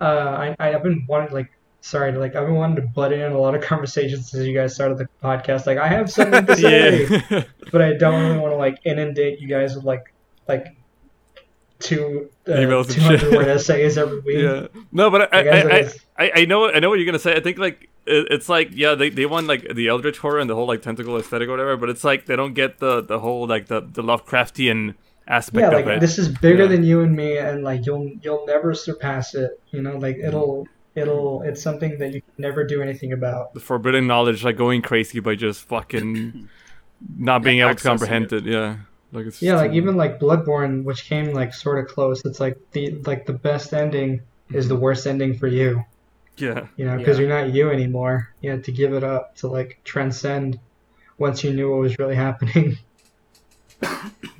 uh, 0.00 0.54
I 0.58 0.74
I've 0.74 0.82
been 0.82 1.04
wanting 1.08 1.32
like 1.32 1.50
sorry 1.80 2.12
like 2.12 2.36
I've 2.36 2.46
been 2.46 2.54
wanting 2.54 2.76
to 2.76 2.82
butt 2.82 3.12
in 3.12 3.32
a 3.32 3.38
lot 3.38 3.54
of 3.54 3.62
conversations 3.72 4.30
since 4.30 4.46
you 4.46 4.54
guys 4.54 4.74
started 4.74 4.98
the 4.98 5.08
podcast. 5.22 5.66
Like 5.66 5.78
I 5.78 5.88
have 5.88 6.10
something 6.10 6.46
to 6.46 6.56
say, 6.56 7.06
yeah. 7.06 7.44
but 7.70 7.82
I 7.82 7.94
don't 7.94 8.22
really 8.22 8.38
want 8.38 8.52
to 8.52 8.56
like 8.56 8.78
inundate 8.84 9.40
you 9.40 9.48
guys 9.48 9.74
with 9.74 9.84
like 9.84 10.12
like 10.48 10.76
two 11.78 12.30
uh, 12.46 12.52
emails, 12.52 12.90
two 12.90 13.00
hundred 13.00 13.32
word 13.32 13.48
essays 13.48 13.98
every 13.98 14.20
week. 14.26 14.38
Yeah, 14.38 14.66
no, 14.92 15.10
but 15.10 15.32
I 15.34 15.48
I, 15.48 15.78
I, 15.78 15.90
I, 16.18 16.32
I 16.36 16.44
know 16.44 16.70
I 16.70 16.78
know 16.78 16.88
what 16.90 16.98
you're 16.98 17.06
gonna 17.06 17.18
say. 17.18 17.34
I 17.34 17.40
think 17.40 17.58
like 17.58 17.88
it's 18.06 18.48
like 18.48 18.70
yeah 18.72 18.94
they, 18.94 19.10
they 19.10 19.26
want 19.26 19.46
like 19.46 19.74
the 19.74 19.88
eldritch 19.88 20.18
horror 20.18 20.38
and 20.38 20.48
the 20.48 20.54
whole 20.54 20.66
like 20.66 20.82
tentacle 20.82 21.16
aesthetic 21.16 21.48
or 21.48 21.52
whatever 21.52 21.76
but 21.76 21.90
it's 21.90 22.02
like 22.02 22.26
they 22.26 22.34
don't 22.34 22.54
get 22.54 22.78
the 22.78 23.02
the 23.02 23.20
whole 23.20 23.46
like 23.46 23.66
the 23.66 23.80
the 23.80 24.02
lovecraftian 24.02 24.94
aspect 25.30 25.62
yeah, 25.62 25.68
like, 25.68 25.86
of 25.86 25.92
it. 25.92 26.00
This 26.00 26.18
is 26.18 26.28
bigger 26.28 26.64
yeah. 26.64 26.68
than 26.68 26.84
you 26.84 27.00
and 27.00 27.14
me, 27.14 27.38
and 27.38 27.62
like 27.62 27.86
you'll 27.86 28.10
you'll 28.22 28.44
never 28.46 28.74
surpass 28.74 29.34
it. 29.34 29.60
You 29.70 29.80
know, 29.80 29.96
like 29.96 30.16
it'll 30.16 30.66
it'll 30.94 31.42
it's 31.42 31.62
something 31.62 31.98
that 31.98 32.12
you 32.12 32.20
can 32.20 32.34
never 32.38 32.64
do 32.64 32.82
anything 32.82 33.12
about. 33.12 33.54
The 33.54 33.60
forbidden 33.60 34.06
knowledge, 34.06 34.44
like 34.44 34.56
going 34.56 34.82
crazy 34.82 35.20
by 35.20 35.36
just 35.36 35.62
fucking 35.64 36.48
not 37.16 37.42
being 37.42 37.60
able 37.60 37.74
to 37.74 37.82
comprehend 37.82 38.32
it. 38.32 38.46
it. 38.46 38.52
Yeah. 38.52 38.76
Like 39.12 39.26
it's 39.26 39.42
yeah, 39.42 39.56
like 39.56 39.72
even 39.72 39.96
like 39.96 40.20
Bloodborne, 40.20 40.84
which 40.84 41.04
came 41.04 41.32
like 41.32 41.54
sort 41.54 41.78
of 41.78 41.92
close. 41.92 42.24
It's 42.24 42.38
like 42.40 42.58
the 42.72 42.92
like 43.06 43.26
the 43.26 43.32
best 43.32 43.72
ending 43.72 44.22
is 44.50 44.68
the 44.68 44.74
mm-hmm. 44.74 44.84
worst 44.84 45.06
ending 45.06 45.36
for 45.36 45.46
you. 45.48 45.84
Yeah. 46.36 46.66
You 46.76 46.86
know, 46.86 46.96
because 46.96 47.18
yeah. 47.18 47.26
you're 47.26 47.38
not 47.38 47.52
you 47.54 47.70
anymore. 47.70 48.32
You 48.40 48.50
had 48.50 48.64
to 48.64 48.72
give 48.72 48.92
it 48.92 49.04
up 49.04 49.36
to 49.36 49.48
like 49.48 49.80
transcend 49.84 50.58
once 51.18 51.44
you 51.44 51.52
knew 51.52 51.70
what 51.70 51.80
was 51.80 51.98
really 51.98 52.14
happening. 52.14 52.78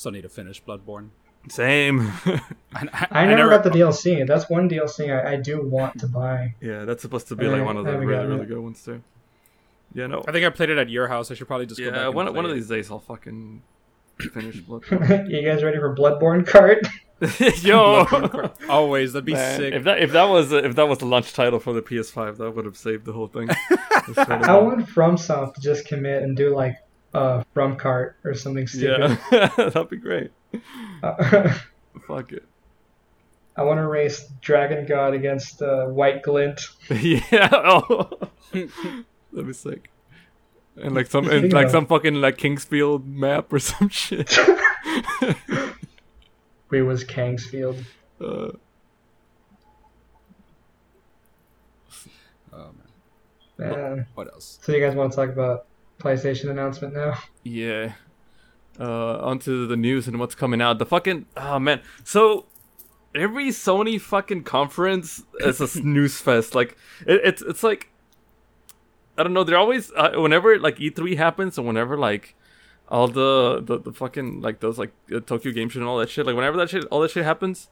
Still 0.00 0.12
need 0.12 0.22
to 0.22 0.30
finish 0.30 0.64
Bloodborne. 0.64 1.10
Same. 1.50 2.00
I, 2.24 2.40
I, 2.74 3.06
I, 3.10 3.24
never, 3.26 3.36
never 3.36 3.50
got 3.50 3.64
the 3.64 3.68
DLC. 3.68 4.26
That's 4.26 4.48
one 4.48 4.66
DLC 4.66 5.14
I, 5.14 5.32
I, 5.32 5.36
do 5.36 5.60
want 5.60 6.00
to 6.00 6.06
buy. 6.06 6.54
Yeah, 6.58 6.86
that's 6.86 7.02
supposed 7.02 7.28
to 7.28 7.36
be 7.36 7.46
like 7.46 7.62
one 7.62 7.76
of 7.76 7.84
the 7.84 7.98
really, 7.98 8.26
really 8.26 8.46
good 8.46 8.60
ones 8.60 8.82
too. 8.82 9.02
Yeah, 9.92 10.06
no. 10.06 10.24
I 10.26 10.32
think 10.32 10.46
I 10.46 10.48
played 10.48 10.70
it 10.70 10.78
at 10.78 10.88
your 10.88 11.08
house. 11.08 11.30
I 11.30 11.34
should 11.34 11.48
probably 11.48 11.66
just 11.66 11.78
yeah. 11.78 12.08
one 12.08 12.34
one 12.34 12.46
of 12.46 12.54
these 12.54 12.66
days 12.66 12.90
I'll 12.90 12.98
fucking 12.98 13.60
finish 14.32 14.56
Bloodborne. 14.62 15.28
you 15.28 15.44
guys 15.44 15.62
ready 15.62 15.76
for 15.76 15.94
Bloodborne 15.94 16.46
cart? 16.46 16.78
Yo, 17.62 18.06
always 18.70 19.12
that'd 19.12 19.26
be 19.26 19.34
Man, 19.34 19.58
sick. 19.58 19.74
If 19.74 19.84
that 19.84 19.98
if 19.98 20.12
that 20.12 20.30
was 20.30 20.50
if 20.50 20.76
that 20.76 20.88
was 20.88 20.96
the 20.96 21.06
launch 21.06 21.34
title 21.34 21.60
for 21.60 21.74
the 21.74 21.82
PS5, 21.82 22.38
that 22.38 22.52
would 22.52 22.64
have 22.64 22.78
saved 22.78 23.04
the 23.04 23.12
whole 23.12 23.28
thing. 23.28 23.50
I 23.50 24.58
want 24.58 24.86
FromSoft 24.86 25.56
to 25.56 25.60
just 25.60 25.86
commit 25.86 26.22
and 26.22 26.34
do 26.34 26.56
like 26.56 26.78
uh, 27.14 27.42
from 27.52 27.76
cart 27.76 28.16
or 28.24 28.34
something 28.34 28.66
stupid. 28.66 29.18
Yeah, 29.32 29.46
that'd 29.56 29.90
be 29.90 29.96
great. 29.96 30.30
Uh, 31.02 31.54
Fuck 32.06 32.32
it. 32.32 32.44
I 33.56 33.62
want 33.62 33.78
to 33.78 33.86
race 33.86 34.28
Dragon 34.40 34.86
God 34.86 35.12
against 35.12 35.60
uh, 35.60 35.86
White 35.86 36.22
Glint. 36.22 36.60
yeah, 36.90 37.48
oh. 37.52 38.10
that'd 38.52 39.46
be 39.46 39.52
sick. 39.52 39.90
And 40.76 40.94
like 40.94 41.08
some, 41.08 41.28
and 41.28 41.52
like 41.52 41.68
some 41.68 41.86
fucking 41.86 42.14
like 42.14 42.38
King's 42.38 42.64
Field 42.64 43.06
map 43.06 43.52
or 43.52 43.58
some 43.58 43.88
shit. 43.88 44.38
Where 46.68 46.84
was 46.84 47.04
King's 47.04 47.44
Field? 47.44 47.84
Uh, 48.20 48.52
oh 52.52 52.70
man. 53.58 53.72
man. 53.72 54.06
What 54.14 54.28
else? 54.32 54.58
So 54.62 54.72
you 54.72 54.80
guys 54.80 54.94
want 54.94 55.12
to 55.12 55.16
talk 55.16 55.28
about 55.28 55.66
PlayStation 56.00 56.50
announcement 56.50 56.94
now. 56.94 57.18
Yeah. 57.44 57.92
Uh, 58.78 59.18
onto 59.18 59.66
the 59.66 59.76
news 59.76 60.08
and 60.08 60.18
what's 60.18 60.34
coming 60.34 60.60
out. 60.60 60.78
The 60.78 60.86
fucking 60.86 61.26
oh 61.36 61.58
man. 61.58 61.82
So 62.04 62.46
every 63.14 63.48
Sony 63.48 64.00
fucking 64.00 64.44
conference 64.44 65.22
is 65.40 65.60
a 65.60 65.68
snooze 65.78 66.20
fest. 66.20 66.54
Like 66.54 66.76
it, 67.06 67.20
it's 67.24 67.42
it's 67.42 67.62
like 67.62 67.90
I 69.18 69.22
don't 69.22 69.34
know. 69.34 69.44
They're 69.44 69.58
always 69.58 69.92
uh, 69.92 70.12
whenever 70.16 70.58
like 70.58 70.76
E3 70.76 71.16
happens 71.16 71.58
and 71.58 71.66
whenever 71.66 71.96
like 71.98 72.34
all 72.88 73.06
the 73.06 73.60
the, 73.62 73.78
the 73.78 73.92
fucking 73.92 74.40
like 74.40 74.60
those 74.60 74.78
like 74.78 74.92
Tokyo 75.26 75.52
Game 75.52 75.68
Show 75.68 75.80
and 75.80 75.88
all 75.88 75.98
that 75.98 76.08
shit. 76.08 76.24
Like 76.26 76.36
whenever 76.36 76.56
that 76.56 76.70
shit 76.70 76.84
all 76.86 77.00
that 77.00 77.10
shit 77.10 77.24
happens, 77.24 77.68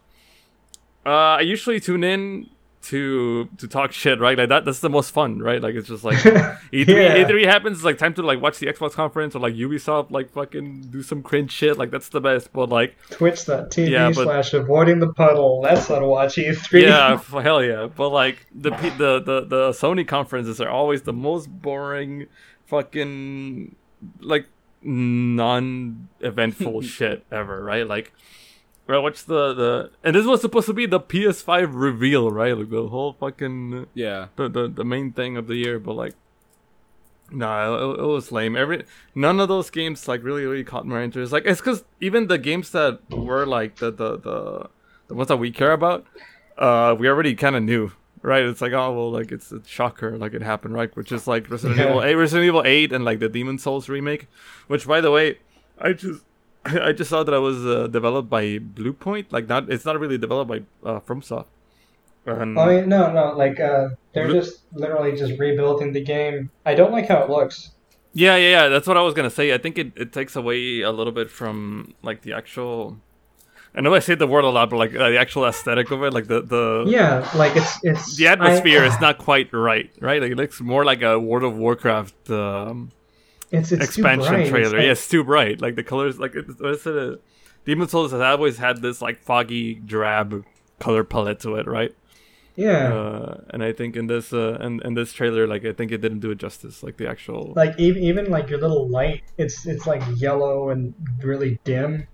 uh, 1.06 1.38
I 1.38 1.40
usually 1.40 1.80
tune 1.80 2.04
in 2.04 2.50
to 2.80 3.46
to 3.58 3.66
talk 3.66 3.92
shit, 3.92 4.20
right? 4.20 4.38
Like 4.38 4.48
that 4.50 4.64
that's 4.64 4.80
the 4.80 4.88
most 4.88 5.10
fun, 5.10 5.40
right? 5.40 5.60
Like 5.60 5.74
it's 5.74 5.88
just 5.88 6.04
like 6.04 6.16
E3 6.18 6.62
Yeah. 6.72 7.24
E3 7.24 7.44
happens, 7.44 7.78
it's 7.78 7.84
like 7.84 7.98
time 7.98 8.14
to 8.14 8.22
like 8.22 8.40
watch 8.40 8.58
the 8.58 8.66
Xbox 8.66 8.92
conference 8.92 9.34
or 9.34 9.40
like 9.40 9.54
Ubisoft 9.54 10.10
like 10.10 10.30
fucking 10.30 10.82
do 10.90 11.02
some 11.02 11.22
cringe 11.22 11.50
shit. 11.50 11.76
Like 11.76 11.90
that's 11.90 12.08
the 12.10 12.20
best. 12.20 12.52
But 12.52 12.68
like 12.68 12.96
Twitch.tv 13.10 13.90
Yeah, 13.90 14.08
but- 14.14 14.24
slash 14.24 14.54
avoiding 14.54 15.00
the 15.00 15.12
puddle. 15.12 15.60
That's 15.62 15.88
how 15.88 15.98
to 15.98 16.06
watch 16.06 16.36
E3. 16.36 16.82
yeah, 16.82 17.14
f- 17.14 17.42
hell 17.42 17.62
yeah. 17.62 17.88
But 17.94 18.10
like 18.10 18.46
the 18.54 18.70
the 18.70 19.20
the 19.20 19.44
the 19.46 19.70
Sony 19.70 20.06
conferences 20.06 20.60
are 20.60 20.70
always 20.70 21.02
the 21.02 21.12
most 21.12 21.46
boring, 21.50 22.26
fucking 22.66 23.74
like 24.20 24.46
non-eventful 24.82 26.80
shit 26.94 27.24
ever, 27.32 27.62
right? 27.64 27.86
Like, 27.86 28.12
well, 28.88 29.02
what's 29.02 29.22
the 29.22 29.52
the 29.54 29.90
and 30.02 30.16
this 30.16 30.26
was 30.26 30.40
supposed 30.40 30.66
to 30.66 30.72
be 30.74 30.86
the 30.86 30.98
PS5 31.00 31.70
reveal, 31.72 32.30
right? 32.30 32.56
Like 32.56 32.70
the 32.70 32.88
whole 32.88 33.12
fucking 33.12 33.86
Yeah. 33.94 34.28
the 34.36 34.48
the, 34.48 34.68
the 34.68 34.84
main 34.84 35.12
thing 35.12 35.36
of 35.36 35.46
the 35.46 35.56
year, 35.56 35.78
but 35.78 35.92
like. 35.94 36.14
nah, 37.30 37.76
it, 37.76 38.00
it 38.00 38.06
was 38.06 38.32
lame. 38.32 38.56
Every 38.56 38.84
none 39.14 39.38
of 39.40 39.48
those 39.48 39.70
games 39.70 40.08
like 40.08 40.24
really 40.24 40.44
really 40.46 40.64
caught 40.64 40.86
my 40.86 41.02
interest. 41.02 41.32
Like 41.32 41.44
it's 41.46 41.60
because 41.60 41.84
even 42.00 42.26
the 42.28 42.38
games 42.38 42.70
that 42.70 43.00
were 43.10 43.44
like 43.46 43.76
the 43.76 43.90
the 43.90 44.16
the, 44.18 44.70
the 45.08 45.14
ones 45.14 45.28
that 45.28 45.36
we 45.36 45.50
care 45.50 45.72
about, 45.72 46.06
uh, 46.56 46.96
we 46.98 47.08
already 47.08 47.34
kind 47.34 47.54
of 47.56 47.62
knew, 47.62 47.92
right? 48.22 48.44
It's 48.44 48.62
like 48.62 48.72
oh 48.72 48.92
well, 48.92 49.10
like 49.10 49.30
it's 49.30 49.52
a 49.52 49.62
shocker, 49.66 50.16
like 50.16 50.32
it 50.32 50.42
happened, 50.42 50.72
right? 50.74 50.94
Which 50.96 51.12
is 51.12 51.26
like 51.26 51.50
Resident 51.50 51.78
Yeah. 51.78 51.88
Evil 51.90 52.02
8, 52.02 52.14
Resident 52.14 52.46
Evil 52.46 52.62
8, 52.64 52.92
and 52.92 53.04
like 53.04 53.18
the 53.18 53.28
Demon 53.28 53.58
Souls 53.58 53.88
remake. 53.90 54.26
Which 54.66 54.86
by 54.86 55.02
the 55.02 55.10
way, 55.10 55.38
I 55.78 55.92
just 55.92 56.22
I 56.88 56.92
just 56.92 57.10
saw 57.10 57.22
that 57.22 57.34
it 57.34 57.38
was 57.38 57.64
uh, 57.66 57.86
developed 57.88 58.28
by 58.30 58.58
Bluepoint. 58.58 59.26
Like 59.30 59.48
not, 59.48 59.70
it's 59.70 59.84
not 59.84 59.98
really 59.98 60.18
developed 60.18 60.48
by 60.48 60.58
uh, 60.88 61.00
FromSoft. 61.00 61.46
And, 62.26 62.58
I 62.58 62.66
mean, 62.80 62.88
no, 62.90 63.10
no, 63.10 63.32
like 63.36 63.58
uh, 63.58 63.88
they're 64.12 64.26
Re- 64.26 64.34
just 64.34 64.60
literally 64.72 65.16
just 65.16 65.38
rebuilding 65.38 65.92
the 65.92 66.02
game. 66.02 66.50
I 66.66 66.74
don't 66.74 66.92
like 66.92 67.08
how 67.08 67.22
it 67.24 67.30
looks. 67.30 67.70
Yeah, 68.12 68.36
yeah, 68.36 68.50
yeah. 68.50 68.68
That's 68.68 68.86
what 68.86 68.96
I 68.98 69.02
was 69.02 69.14
gonna 69.14 69.30
say. 69.30 69.54
I 69.54 69.58
think 69.58 69.78
it, 69.78 69.92
it 69.96 70.12
takes 70.12 70.36
away 70.36 70.80
a 70.82 70.90
little 70.90 71.12
bit 71.12 71.30
from 71.30 71.94
like 72.02 72.22
the 72.22 72.34
actual. 72.34 72.98
I 73.74 73.80
know 73.80 73.94
I 73.94 74.00
say 74.00 74.14
the 74.14 74.26
word 74.26 74.44
a 74.44 74.48
lot, 74.50 74.68
but 74.70 74.76
like 74.76 74.94
uh, 74.94 75.08
the 75.10 75.18
actual 75.18 75.46
aesthetic 75.46 75.90
of 75.90 76.02
it, 76.02 76.12
like 76.12 76.26
the 76.26 76.42
the 76.42 76.84
Yeah, 76.86 77.30
like 77.34 77.56
it's 77.56 77.78
it's 77.82 78.16
the 78.16 78.26
atmosphere 78.28 78.82
I- 78.82 78.86
is 78.88 79.00
not 79.06 79.16
quite 79.18 79.50
right, 79.54 79.90
right? 80.00 80.20
Like 80.20 80.32
it 80.32 80.36
looks 80.36 80.60
more 80.60 80.84
like 80.84 81.00
a 81.00 81.18
World 81.18 81.44
of 81.44 81.56
Warcraft 81.56 82.28
um, 82.30 82.90
It's, 83.50 83.72
it's 83.72 83.84
expansion 83.84 84.28
bright. 84.28 84.40
It's 84.42 84.50
trailer. 84.50 84.76
like- 84.78 84.84
yeah, 84.84 84.92
it's 84.92 85.08
too 85.08 85.24
bright. 85.24 85.60
Like 85.60 85.74
the 85.76 85.82
colors, 85.84 86.18
like 86.18 86.34
it's, 86.34 86.60
what 86.60 86.72
is 86.74 86.86
it? 86.86 86.96
Uh, 86.96 87.16
Demon 87.64 87.88
Souls 87.88 88.12
has 88.12 88.20
always 88.20 88.58
had 88.58 88.80
this 88.82 89.00
like 89.02 89.18
foggy, 89.22 89.74
drab 89.74 90.44
color 90.78 91.04
palette 91.04 91.40
to 91.40 91.56
it, 91.56 91.66
right? 91.66 91.94
yeah. 92.56 92.92
Uh, 92.92 93.40
and 93.50 93.62
I 93.62 93.72
think 93.72 93.94
in 93.96 94.06
this 94.08 94.32
uh, 94.32 94.58
in, 94.60 94.80
in 94.84 94.94
this 94.94 95.12
trailer, 95.12 95.46
like 95.46 95.64
I 95.64 95.72
think 95.72 95.92
it 95.92 95.98
didn't 95.98 96.20
do 96.20 96.30
it 96.30 96.38
justice. 96.38 96.82
Like 96.82 96.96
the 96.96 97.08
actual 97.08 97.52
like 97.56 97.78
even, 97.78 98.02
even 98.02 98.30
like 98.30 98.48
your 98.50 98.58
little 98.60 98.88
light, 98.88 99.22
it's 99.38 99.66
it's 99.66 99.86
like 99.86 100.02
yellow 100.16 100.70
and 100.70 100.92
really 101.22 101.58
dim, 101.64 102.06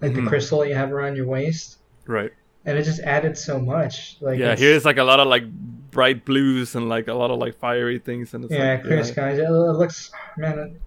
like 0.00 0.12
Mhm. 0.12 0.16
the 0.24 0.28
crystal 0.28 0.60
that 0.60 0.68
you 0.68 0.74
have 0.74 0.92
around 0.92 1.16
your 1.16 1.26
waist, 1.26 1.78
right. 2.06 2.32
and 2.64 2.76
it 2.78 2.82
just 2.84 3.00
added 3.00 3.38
so 3.38 3.58
much. 3.60 4.16
Like 4.20 4.38
yeah, 4.38 4.46
it's- 4.46 4.58
here's 4.60 4.84
like 4.84 4.98
a 4.98 5.04
lot 5.04 5.20
of 5.20 5.28
like 5.28 5.44
bright 5.90 6.24
blues 6.24 6.74
and 6.74 6.88
like 6.88 7.06
a 7.08 7.14
lot 7.14 7.30
of 7.30 7.38
like 7.38 7.54
fiery 7.58 7.98
things, 8.00 8.34
and 8.34 8.44
it's 8.44 8.52
yeah, 8.52 8.72
like, 8.72 8.82
clear 8.84 9.04
skies. 9.04 9.38
It, 9.38 9.44
it 9.44 9.50
looks 9.52 10.10
man. 10.38 10.78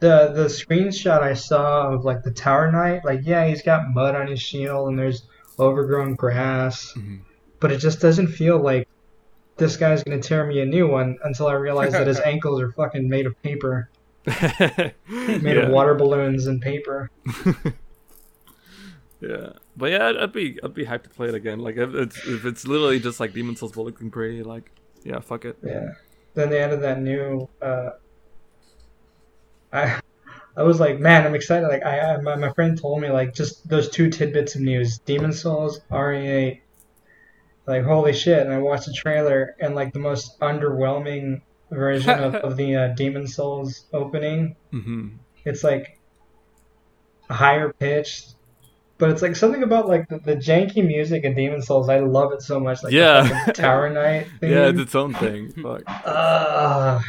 The 0.00 0.32
the 0.34 0.44
screenshot 0.46 1.20
I 1.22 1.34
saw 1.34 1.92
of 1.92 2.04
like 2.04 2.22
the 2.22 2.30
Tower 2.30 2.72
Knight, 2.72 3.04
like 3.04 3.20
yeah, 3.24 3.46
he's 3.46 3.62
got 3.62 3.90
mud 3.92 4.14
on 4.14 4.26
his 4.28 4.40
shield 4.40 4.88
and 4.88 4.98
there's 4.98 5.24
overgrown 5.58 6.14
grass, 6.14 6.94
Mhm. 6.96 7.20
but 7.60 7.70
it 7.70 7.78
just 7.78 8.00
doesn't 8.00 8.28
feel 8.28 8.58
like 8.58 8.88
this 9.58 9.76
guy's 9.76 10.02
gonna 10.02 10.20
tear 10.22 10.46
me 10.46 10.60
a 10.60 10.64
new 10.64 10.86
one 10.88 11.18
until 11.24 11.48
I 11.48 11.52
realize 11.52 11.92
that 11.92 12.06
his 12.06 12.18
ankles 12.24 12.60
are 12.62 12.72
fucking 12.72 13.08
made 13.10 13.26
of 13.26 13.40
paper, 13.42 13.90
made 14.26 14.94
yeah. 15.08 15.52
of 15.64 15.68
water 15.70 15.94
balloons 15.94 16.46
and 16.46 16.62
paper. 16.62 17.10
Yeah, 19.20 19.50
but 19.76 19.90
yeah, 19.90 20.08
I'd, 20.08 20.16
I'd 20.16 20.32
be 20.32 20.58
I'd 20.64 20.72
be 20.72 20.86
hyped 20.86 21.02
to 21.02 21.10
play 21.10 21.28
it 21.28 21.34
again. 21.34 21.58
Like 21.60 21.76
if 21.76 21.94
it's 21.94 22.26
if 22.26 22.46
it's 22.46 22.66
literally 22.66 22.98
just 22.98 23.20
like 23.20 23.34
Demon 23.34 23.54
Souls 23.54 23.72
but 23.72 23.82
looking 23.82 24.10
pretty, 24.10 24.42
like 24.42 24.70
yeah, 25.04 25.20
fuck 25.20 25.44
it. 25.44 25.58
Yeah. 25.62 25.90
Then 26.32 26.48
they 26.48 26.60
added 26.62 26.80
that 26.80 27.02
new. 27.02 27.46
Uh, 27.60 27.90
I, 29.72 30.00
I 30.56 30.62
was 30.62 30.80
like, 30.80 30.98
man, 30.98 31.26
I'm 31.26 31.34
excited. 31.34 31.68
Like, 31.68 31.84
I, 31.84 32.00
I 32.14 32.20
my, 32.20 32.36
my 32.36 32.52
friend 32.52 32.78
told 32.80 33.00
me 33.00 33.08
like 33.10 33.34
just 33.34 33.68
those 33.68 33.88
two 33.88 34.10
tidbits 34.10 34.54
of 34.54 34.62
news: 34.62 34.98
Demon 34.98 35.32
Souls, 35.32 35.80
RE8. 35.90 36.60
Like, 37.66 37.84
holy 37.84 38.12
shit! 38.12 38.40
And 38.40 38.52
I 38.52 38.58
watched 38.58 38.86
the 38.86 38.92
trailer, 38.92 39.54
and 39.60 39.74
like 39.74 39.92
the 39.92 39.98
most 40.00 40.38
underwhelming 40.40 41.42
version 41.70 42.18
of, 42.18 42.34
of 42.46 42.56
the 42.56 42.74
uh, 42.76 42.88
Demon 42.88 43.26
Souls 43.26 43.84
opening. 43.92 44.56
hmm 44.70 45.08
It's 45.44 45.62
like 45.62 45.98
higher 47.30 47.72
pitched. 47.72 48.34
But 48.98 49.08
it's 49.10 49.22
like 49.22 49.34
something 49.34 49.62
about 49.62 49.88
like 49.88 50.08
the, 50.10 50.18
the 50.18 50.36
janky 50.36 50.86
music 50.86 51.24
in 51.24 51.34
Demon 51.34 51.62
Souls. 51.62 51.88
I 51.88 52.00
love 52.00 52.32
it 52.32 52.42
so 52.42 52.60
much. 52.60 52.82
Like 52.82 52.92
Yeah. 52.92 53.46
Tower 53.54 53.88
Knight 53.88 54.26
thing. 54.40 54.50
Yeah, 54.52 54.68
it's 54.68 54.78
its 54.80 54.94
own 54.94 55.14
thing. 55.14 55.52
Fuck. 55.52 55.82
Uh, 55.86 57.00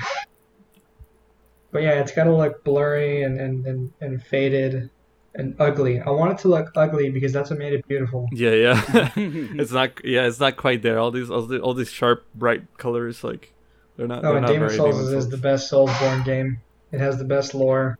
but 1.71 1.81
yeah, 1.81 1.99
it's 1.99 2.11
gotta 2.11 2.35
look 2.35 2.63
blurry 2.63 3.23
and, 3.23 3.39
and, 3.39 3.65
and, 3.65 3.93
and 4.01 4.23
faded 4.23 4.89
and 5.35 5.55
ugly. 5.59 5.99
I 5.99 6.09
want 6.09 6.33
it 6.33 6.37
to 6.39 6.49
look 6.49 6.71
ugly 6.75 7.09
because 7.09 7.31
that's 7.31 7.49
what 7.49 7.59
made 7.59 7.73
it 7.73 7.87
beautiful. 7.87 8.27
Yeah, 8.31 8.51
yeah. 8.51 8.83
it's 9.15 9.71
not. 9.71 10.03
Yeah, 10.03 10.27
it's 10.27 10.39
not 10.39 10.57
quite 10.57 10.81
there. 10.81 10.99
All 10.99 11.11
these, 11.11 11.29
all, 11.29 11.43
the, 11.43 11.59
all 11.59 11.73
these 11.73 11.91
sharp, 11.91 12.25
bright 12.35 12.63
colors, 12.77 13.23
like 13.23 13.53
they're 13.97 14.07
not. 14.07 14.19
Oh, 14.19 14.29
they're 14.29 14.37
and 14.37 14.41
not 14.41 14.51
Demon 14.51 14.67
very 14.67 14.77
Souls 14.77 14.95
Demon 14.95 15.17
is, 15.17 15.25
is 15.25 15.29
the 15.29 15.37
Souls. 15.37 15.41
best 15.41 15.71
Soulsborne 15.71 16.25
game. 16.25 16.59
It 16.91 16.99
has 16.99 17.17
the 17.17 17.23
best 17.23 17.53
lore. 17.53 17.97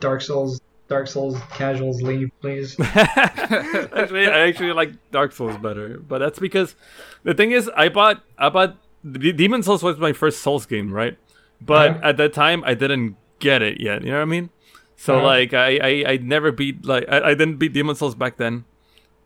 Dark 0.00 0.20
Souls, 0.20 0.60
Dark 0.88 1.06
Souls 1.06 1.38
casuals 1.52 2.02
leave, 2.02 2.30
please. 2.40 2.78
actually, 2.80 4.26
I 4.26 4.48
actually 4.48 4.72
like 4.72 4.92
Dark 5.12 5.32
Souls 5.32 5.56
better, 5.58 5.98
but 5.98 6.18
that's 6.18 6.38
because 6.38 6.74
the 7.22 7.32
thing 7.32 7.52
is, 7.52 7.70
I 7.76 7.88
bought, 7.88 8.22
I 8.36 8.48
bought 8.48 8.76
D- 9.08 9.32
Demon 9.32 9.62
Souls 9.62 9.82
was 9.82 9.98
my 9.98 10.12
first 10.12 10.40
Souls 10.40 10.66
game, 10.66 10.92
right? 10.92 11.16
But 11.60 11.90
Uh-huh. 11.90 12.00
at 12.08 12.16
that 12.18 12.32
time, 12.32 12.62
I 12.66 12.74
didn't 12.74 13.16
get 13.38 13.62
it 13.62 13.80
yet. 13.80 14.02
You 14.02 14.10
know 14.10 14.16
what 14.18 14.22
I 14.22 14.26
mean? 14.26 14.50
So 14.96 15.16
Uh-huh. 15.16 15.26
like, 15.26 15.54
I, 15.54 15.78
I, 15.82 16.04
I 16.12 16.16
never 16.18 16.52
beat 16.52 16.84
like 16.84 17.04
I, 17.08 17.30
I 17.30 17.34
didn't 17.34 17.56
beat 17.56 17.72
Demon 17.72 17.94
Souls 17.96 18.14
back 18.14 18.36
then, 18.36 18.64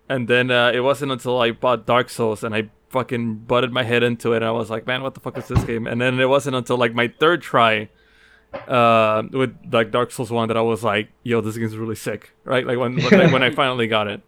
and 0.08 0.28
then 0.28 0.50
uh, 0.50 0.70
it 0.72 0.80
wasn't 0.80 1.12
until 1.12 1.40
I 1.40 1.50
bought 1.52 1.86
Dark 1.86 2.08
Souls 2.10 2.42
and 2.44 2.54
I 2.54 2.70
fucking 2.90 3.44
butted 3.46 3.70
my 3.72 3.82
head 3.82 4.02
into 4.02 4.32
it. 4.32 4.36
And 4.36 4.46
I 4.46 4.50
was 4.50 4.70
like, 4.70 4.86
man, 4.86 5.02
what 5.02 5.12
the 5.14 5.20
fuck 5.20 5.36
is 5.36 5.46
this 5.48 5.62
game? 5.64 5.86
And 5.86 6.00
then 6.00 6.18
it 6.18 6.28
wasn't 6.28 6.56
until 6.56 6.78
like 6.78 6.94
my 6.94 7.08
third 7.20 7.42
try 7.42 7.90
uh, 8.66 9.22
with 9.30 9.54
like 9.70 9.90
Dark 9.90 10.10
Souls 10.10 10.30
one 10.30 10.48
that 10.48 10.56
I 10.56 10.62
was 10.62 10.82
like, 10.82 11.10
yo, 11.22 11.40
this 11.42 11.58
game's 11.58 11.76
really 11.76 11.94
sick, 11.96 12.32
right? 12.44 12.66
Like 12.66 12.78
when 12.78 12.96
when, 12.96 13.20
I, 13.20 13.32
when 13.32 13.42
I 13.42 13.50
finally 13.62 13.86
got 13.88 14.08
it, 14.08 14.22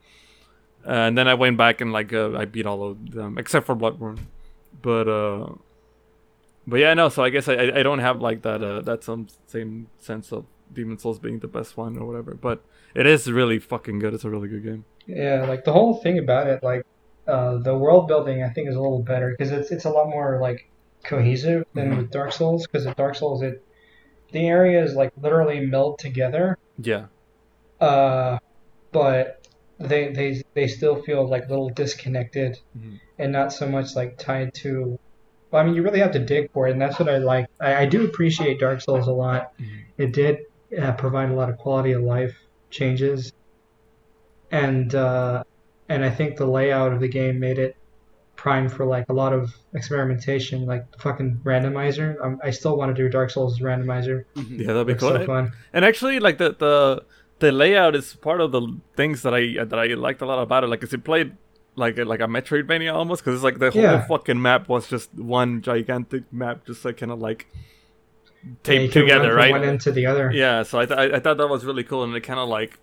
and 0.85 1.17
then 1.17 1.27
I 1.27 1.35
went 1.35 1.57
back 1.57 1.81
and 1.81 1.91
like 1.93 2.13
uh, 2.13 2.37
I 2.37 2.45
beat 2.45 2.67
all 2.67 2.83
of 2.91 3.13
them 3.13 3.39
except 3.39 3.65
for 3.65 3.75
Bloodborne, 3.75 4.19
but 4.83 5.09
uh, 5.09 5.47
but 6.67 6.79
yeah, 6.81 6.95
no. 6.95 7.09
So 7.09 7.23
I 7.25 7.31
guess 7.31 7.49
I 7.49 7.55
I 7.55 7.83
don't 7.83 7.99
have 8.01 8.21
like 8.21 8.43
that 8.43 8.63
uh, 8.63 8.81
that 8.83 9.03
some 9.05 9.27
same 9.47 9.89
sense 9.99 10.33
of 10.33 10.45
Demon 10.73 10.99
Souls 10.99 11.19
being 11.19 11.39
the 11.41 11.49
best 11.49 11.77
one 11.77 11.97
or 11.99 12.07
whatever, 12.07 12.35
but 12.35 12.63
it 12.95 13.07
is 13.07 13.31
really 13.31 13.59
fucking 13.59 13.99
good. 13.99 14.15
It's 14.15 14.25
a 14.25 14.31
really 14.31 14.49
good 14.49 14.63
game. 14.65 14.85
Yeah, 15.07 15.45
like 15.49 15.65
the 15.65 15.73
whole 15.73 15.95
thing 15.95 16.19
about 16.19 16.47
it, 16.47 16.63
like 16.63 16.85
uh, 17.27 17.59
the 17.59 17.77
world 17.77 18.07
building, 18.09 18.43
I 18.43 18.51
think 18.51 18.69
is 18.69 18.77
a 18.77 18.81
little 18.81 19.03
better 19.03 19.31
because 19.37 19.53
it's 19.53 19.71
it's 19.71 19.85
a 19.85 19.91
lot 19.91 20.09
more 20.09 20.39
like 20.41 20.69
cohesive 21.05 21.65
than 21.75 21.93
Mhm. 21.93 21.97
with 21.97 22.11
Dark 22.11 22.33
Souls. 22.33 22.67
Because 22.67 22.87
with 22.87 22.97
Dark 22.97 23.15
Souls, 23.17 23.43
it 23.43 23.65
the 24.33 24.47
areas 24.47 24.95
like 24.95 25.13
literally 25.21 25.61
meld 25.67 25.99
together, 25.99 26.57
Yeah, 26.79 27.07
uh, 27.81 28.39
but 28.93 29.47
they 29.79 30.13
they 30.13 30.43
they 30.55 30.67
still 30.69 31.03
feel 31.03 31.27
like 31.27 31.47
a 31.47 31.49
little 31.49 31.71
disconnected 31.71 32.59
Mhm. 32.79 33.01
and 33.19 33.33
not 33.33 33.53
so 33.53 33.67
much 33.69 33.97
like 33.97 34.19
tied 34.19 34.55
to. 34.63 34.99
Well, 35.51 35.63
I 35.63 35.65
mean, 35.67 35.75
you 35.75 35.83
really 35.83 35.99
have 36.01 36.13
to 36.13 36.19
dig 36.19 36.51
for 36.53 36.69
it, 36.69 36.73
and 36.73 36.81
that's 36.81 36.99
what 36.99 37.09
I 37.09 37.19
like. 37.19 37.47
I, 37.61 37.83
I 37.83 37.87
do 37.87 38.05
appreciate 38.05 38.61
Dark 38.61 38.81
Souls 38.81 39.09
a 39.09 39.13
lot. 39.13 39.53
Mhm. 39.59 39.67
It 39.99 40.13
did 40.13 40.39
uh, 40.81 40.93
provide 40.93 41.31
a 41.31 41.35
lot 41.35 41.49
of 41.51 41.59
quality 41.59 41.93
of 41.93 42.03
life 42.03 42.37
changes, 42.71 43.33
and 44.51 44.95
uh, 44.95 45.43
and 45.89 46.05
I 46.05 46.11
think 46.11 46.37
the 46.37 46.47
layout 46.47 46.93
of 46.93 47.01
the 47.01 47.09
game 47.09 47.39
made 47.41 47.59
it 47.59 47.77
prime 48.37 48.69
for 48.69 48.87
like 48.87 49.05
a 49.09 49.13
lot 49.13 49.33
of 49.33 49.55
experimentation, 49.75 50.65
like 50.67 50.91
the 50.93 50.99
fucking 50.99 51.41
randomizer. 51.45 52.17
Um, 52.25 52.41
I 52.43 52.51
still 52.51 52.77
want 52.77 52.95
to 52.95 53.03
do 53.03 53.09
Dark 53.09 53.31
Souls 53.31 53.61
randomizer. 53.61 54.25
yeah, 54.37 54.69
that'd 54.69 54.87
be 54.87 54.95
cool. 54.95 55.11
so 55.11 55.27
fun. 55.27 55.53
And 55.73 55.85
actually, 55.85 56.21
like 56.21 56.39
the 56.39 56.55
the 56.59 57.05
the 57.41 57.53
layout 57.53 57.95
is 57.97 58.15
part 58.15 58.41
of 58.41 58.53
the 58.53 58.63
things 58.97 59.23
that 59.23 59.35
I 59.35 59.65
that 59.65 59.79
I 59.79 59.87
liked 59.95 60.23
a 60.23 60.27
lot 60.27 60.41
about 60.43 60.65
it. 60.65 60.69
Like, 60.69 60.81
Like, 60.81 60.81
'cause 60.89 60.95
it 60.95 61.05
played 61.05 61.33
like 61.77 61.99
a, 61.99 62.05
like 62.05 62.21
a 62.21 62.25
Metroidvania 62.27 62.93
almost, 62.93 63.23
because 63.23 63.37
it's 63.37 63.45
like 63.45 63.59
the 63.59 63.71
whole 63.71 63.81
Yeah. 63.83 64.07
fucking 64.07 64.41
map 64.41 64.69
was 64.69 64.89
just 64.89 65.13
one 65.15 65.63
gigantic 65.63 66.25
map, 66.33 66.67
just 66.67 66.85
like 66.85 66.97
kind 66.99 67.13
of 67.13 67.21
like 67.21 67.47
taped 68.63 68.95
run 68.95 69.05
together, 69.05 69.35
right? 69.35 69.51
One 69.51 69.65
end 69.65 69.81
to 69.83 69.93
the 69.93 70.07
other. 70.07 70.31
Yeah, 70.33 70.63
so 70.63 70.81
I, 70.81 70.87
th- 70.87 70.99
I 70.99 71.17
I 71.17 71.21
thought 71.21 71.37
that 71.39 71.49
was 71.49 71.65
really 71.65 71.85
cool, 71.85 72.05
and 72.05 72.15
it 72.15 72.21
kind 72.23 72.41
of 72.41 72.49
like 72.49 72.79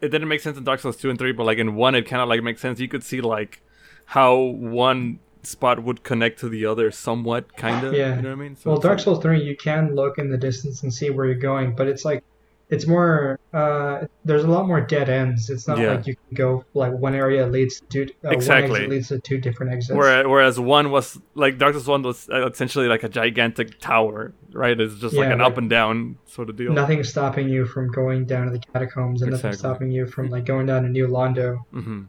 it 0.00 0.08
didn't 0.08 0.28
make 0.28 0.40
sense 0.40 0.56
in 0.56 0.64
Dark 0.64 0.80
Souls 0.80 0.96
two 0.96 1.10
and 1.10 1.18
three, 1.18 1.32
but 1.32 1.44
like 1.44 1.58
in 1.58 1.74
one, 1.74 1.94
it 1.94 2.02
kind 2.06 2.22
of 2.22 2.28
like 2.28 2.42
makes 2.42 2.60
sense. 2.60 2.80
You 2.80 2.88
could 2.88 3.04
see 3.04 3.20
like 3.20 3.60
how 4.06 4.36
one 4.36 5.18
spot 5.42 5.82
would 5.82 6.02
connect 6.02 6.38
to 6.40 6.48
the 6.48 6.66
other 6.66 6.90
somewhat, 6.90 7.56
kind 7.56 7.86
of. 7.86 7.92
Yeah. 7.94 8.16
You 8.16 8.22
know 8.22 8.28
what 8.30 8.38
I 8.38 8.40
mean? 8.42 8.56
So 8.56 8.70
well, 8.70 8.80
Dark 8.80 8.98
Souls 9.00 9.20
three, 9.20 9.42
you 9.42 9.56
can 9.56 9.94
look 9.94 10.18
in 10.18 10.30
the 10.30 10.38
distance 10.38 10.82
and 10.82 10.92
see 10.92 11.10
where 11.10 11.26
you're 11.26 11.34
going, 11.34 11.74
but 11.74 11.86
it's 11.88 12.04
like 12.04 12.22
it's 12.70 12.86
more. 12.86 13.38
Uh, 13.52 14.06
there's 14.24 14.44
a 14.44 14.46
lot 14.46 14.66
more 14.66 14.80
dead 14.80 15.08
ends. 15.08 15.50
It's 15.50 15.66
not 15.66 15.78
Yeah. 15.78 15.94
like 15.94 16.06
you 16.06 16.14
can 16.14 16.34
go 16.34 16.64
like 16.74 16.92
one 16.92 17.14
area 17.14 17.46
leads 17.46 17.80
to 17.90 18.04
uh, 18.04 18.06
one 18.22 18.34
Exactly. 18.34 18.76
exit 18.76 18.90
leads 18.90 19.08
to 19.08 19.18
two 19.18 19.38
different 19.38 19.72
exits. 19.72 19.96
Whereas, 19.96 20.26
whereas 20.26 20.60
one 20.60 20.90
was 20.90 21.20
like 21.34 21.58
Dark 21.58 21.74
Souls 21.74 21.88
one 21.88 22.02
was 22.02 22.28
uh, 22.30 22.48
essentially 22.48 22.86
like 22.86 23.02
a 23.02 23.08
gigantic 23.08 23.80
tower, 23.80 24.32
right? 24.52 24.78
It's 24.80 24.96
just 25.00 25.14
like 25.16 25.30
an 25.30 25.38
like- 25.40 25.50
up 25.52 25.58
and 25.58 25.68
down 25.68 26.16
sort 26.26 26.48
of 26.48 26.56
deal. 26.56 26.72
Nothing's 26.72 27.08
stopping 27.08 27.48
you 27.48 27.66
from 27.66 27.90
going 27.90 28.24
down 28.26 28.46
to 28.46 28.52
the 28.52 28.60
catacombs, 28.60 29.22
and 29.22 29.30
nothing's 29.32 29.56
Exactly. 29.56 29.58
stopping 29.58 29.90
you 29.90 30.06
from 30.06 30.28
like 30.30 30.44
going 30.44 30.66
down 30.66 30.84
to 30.84 30.88
New 30.88 31.08
Londo. 31.08 31.58
hmm 31.72 32.02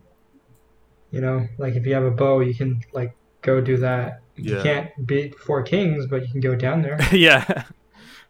You 1.12 1.22
know, 1.22 1.48
like 1.58 1.76
if 1.76 1.86
you 1.86 1.94
have 1.96 2.04
a 2.04 2.12
bow, 2.12 2.40
you 2.42 2.54
can 2.56 2.82
like 2.94 3.16
go 3.42 3.62
do 3.62 3.78
that. 3.78 4.22
You 4.38 4.60
can't 4.62 4.90
beat 5.06 5.38
four 5.38 5.62
kings, 5.62 6.08
but 6.08 6.22
you 6.24 6.28
can 6.32 6.40
go 6.40 6.56
down 6.56 6.82
there. 6.82 6.98
yeah. 7.12 7.64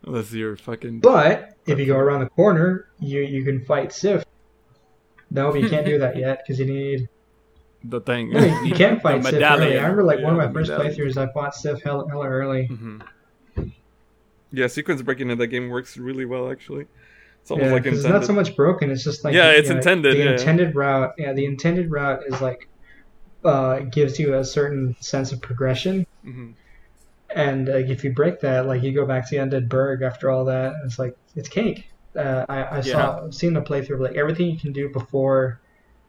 Unless 0.04 0.32
you're 0.34 0.56
fucking. 0.58 1.00
But 1.00 1.50
if 1.68 1.78
you 1.80 1.86
go 1.86 1.98
around 1.98 2.22
the 2.22 2.30
corner, 2.30 2.86
you 3.00 3.22
you 3.22 3.44
can 3.44 3.64
fight 3.66 3.92
Sif. 3.94 4.24
No, 5.30 5.52
but 5.52 5.62
you 5.62 5.70
can't 5.70 5.86
do 5.86 6.00
that 6.00 6.18
yet 6.18 6.42
because 6.44 6.60
you 6.60 6.66
need. 6.66 7.08
the 7.84 8.02
thing. 8.02 8.32
No, 8.32 8.40
you 8.44 8.66
you 8.66 8.74
can 8.84 9.00
fight 9.00 9.24
Sif 9.24 9.36
early. 9.36 9.78
I 9.78 9.82
remember 9.84 10.04
like 10.04 10.22
one 10.24 10.34
of 10.34 10.38
my 10.38 10.52
first 10.52 10.70
medallion. 10.72 10.96
playthroughs, 10.96 11.18
I 11.18 11.32
fought 11.34 11.54
Sif 11.56 11.82
hella, 11.84 12.10
hella 12.10 12.28
early. 12.28 12.66
hmm 12.68 13.00
Yeah, 14.52 14.68
sequence 14.68 15.02
breaking 15.02 15.30
in 15.30 15.38
that 15.38 15.48
game 15.48 15.70
works 15.70 15.98
really 15.98 16.26
well, 16.26 16.52
actually. 16.52 16.88
It's 17.42 17.50
almost 17.52 17.68
Yeah, 17.68 17.74
like 17.74 17.84
'cause 17.86 17.94
it's 18.00 18.08
not 18.08 18.26
so 18.26 18.34
much 18.34 18.56
broken. 18.56 18.92
It's 18.92 19.04
just 19.04 19.24
like 19.24 19.34
Yeah, 19.34 19.52
it's 19.52 19.70
know, 19.70 19.78
intended, 19.78 20.16
The 20.18 20.24
yeah. 20.24 20.32
intended 20.32 20.76
route, 20.76 21.14
yeah, 21.18 21.34
the 21.34 21.46
intended 21.46 21.90
route 21.92 22.22
is 22.28 22.42
like 22.42 22.68
uh, 23.44 23.80
gives 23.80 24.20
you 24.20 24.36
a 24.36 24.44
certain 24.46 24.96
sense 25.00 25.32
of 25.32 25.42
progression. 25.42 26.06
Mhm. 26.26 26.54
And 27.36 27.68
like, 27.68 27.88
if 27.88 28.04
you 28.04 28.14
break 28.14 28.40
that, 28.42 28.66
like 28.68 28.84
you 28.84 28.94
go 28.94 29.06
back 29.06 29.30
to 29.30 29.36
the 29.36 29.42
undead 29.42 29.70
burg 29.70 30.02
after 30.02 30.30
all 30.30 30.46
that, 30.46 30.74
and 30.74 30.86
it's 30.86 31.00
like 31.00 31.16
it's 31.36 31.50
cake. 31.50 31.86
Uh, 32.16 32.46
I, 32.50 32.78
I 32.78 32.82
saw, 32.82 33.26
I've 33.26 33.34
seen 33.34 33.54
the 33.54 33.62
playthrough 33.62 33.96
of 33.96 34.02
like 34.02 34.16
everything 34.18 34.48
you 34.50 34.60
can 34.60 34.74
do 34.74 34.90
before, 34.90 35.62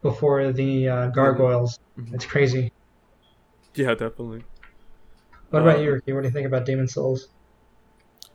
before 0.03 0.53
the 0.53 0.89
uh, 0.89 1.07
gargoyles. 1.09 1.79
Mhm. 1.99 2.15
It's 2.15 2.27
crazy. 2.27 2.73
Yeah, 3.75 3.95
definitely. 3.95 4.45
What 5.51 5.63
about 5.63 5.77
Uh, 5.77 5.79
you? 5.79 5.93
Ricky? 5.93 6.13
What 6.13 6.23
do 6.23 6.27
you 6.29 6.33
think 6.33 6.47
about 6.49 6.67
Demon 6.67 6.89
Souls? 6.89 7.29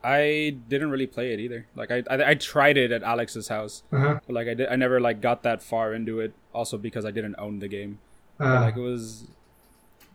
I 0.03 0.61
didn't 0.68 0.91
really 0.91 1.07
play 1.07 1.34
it 1.34 1.39
either. 1.39 1.68
Like 1.76 1.91
I, 1.91 2.03
I, 2.09 2.31
I 2.31 2.35
tried 2.35 2.77
it 2.77 2.91
at 2.91 3.03
Alex's 3.03 3.47
house, 3.47 3.84
Uh 3.91 3.99
huh. 3.99 4.19
but 4.26 4.34
like 4.35 4.47
I 4.47 4.53
did, 4.53 4.69
I 4.69 4.76
never 4.76 4.99
like 4.99 5.22
got 5.22 5.43
that 5.43 5.61
far 5.64 5.93
into 5.93 6.19
it. 6.19 6.34
Also 6.53 6.77
because 6.77 7.05
I 7.05 7.11
didn't 7.11 7.35
own 7.38 7.59
the 7.59 7.68
game. 7.68 7.99
Uh, 8.39 8.61
like 8.61 8.77
it 8.77 8.81
was, 8.81 9.27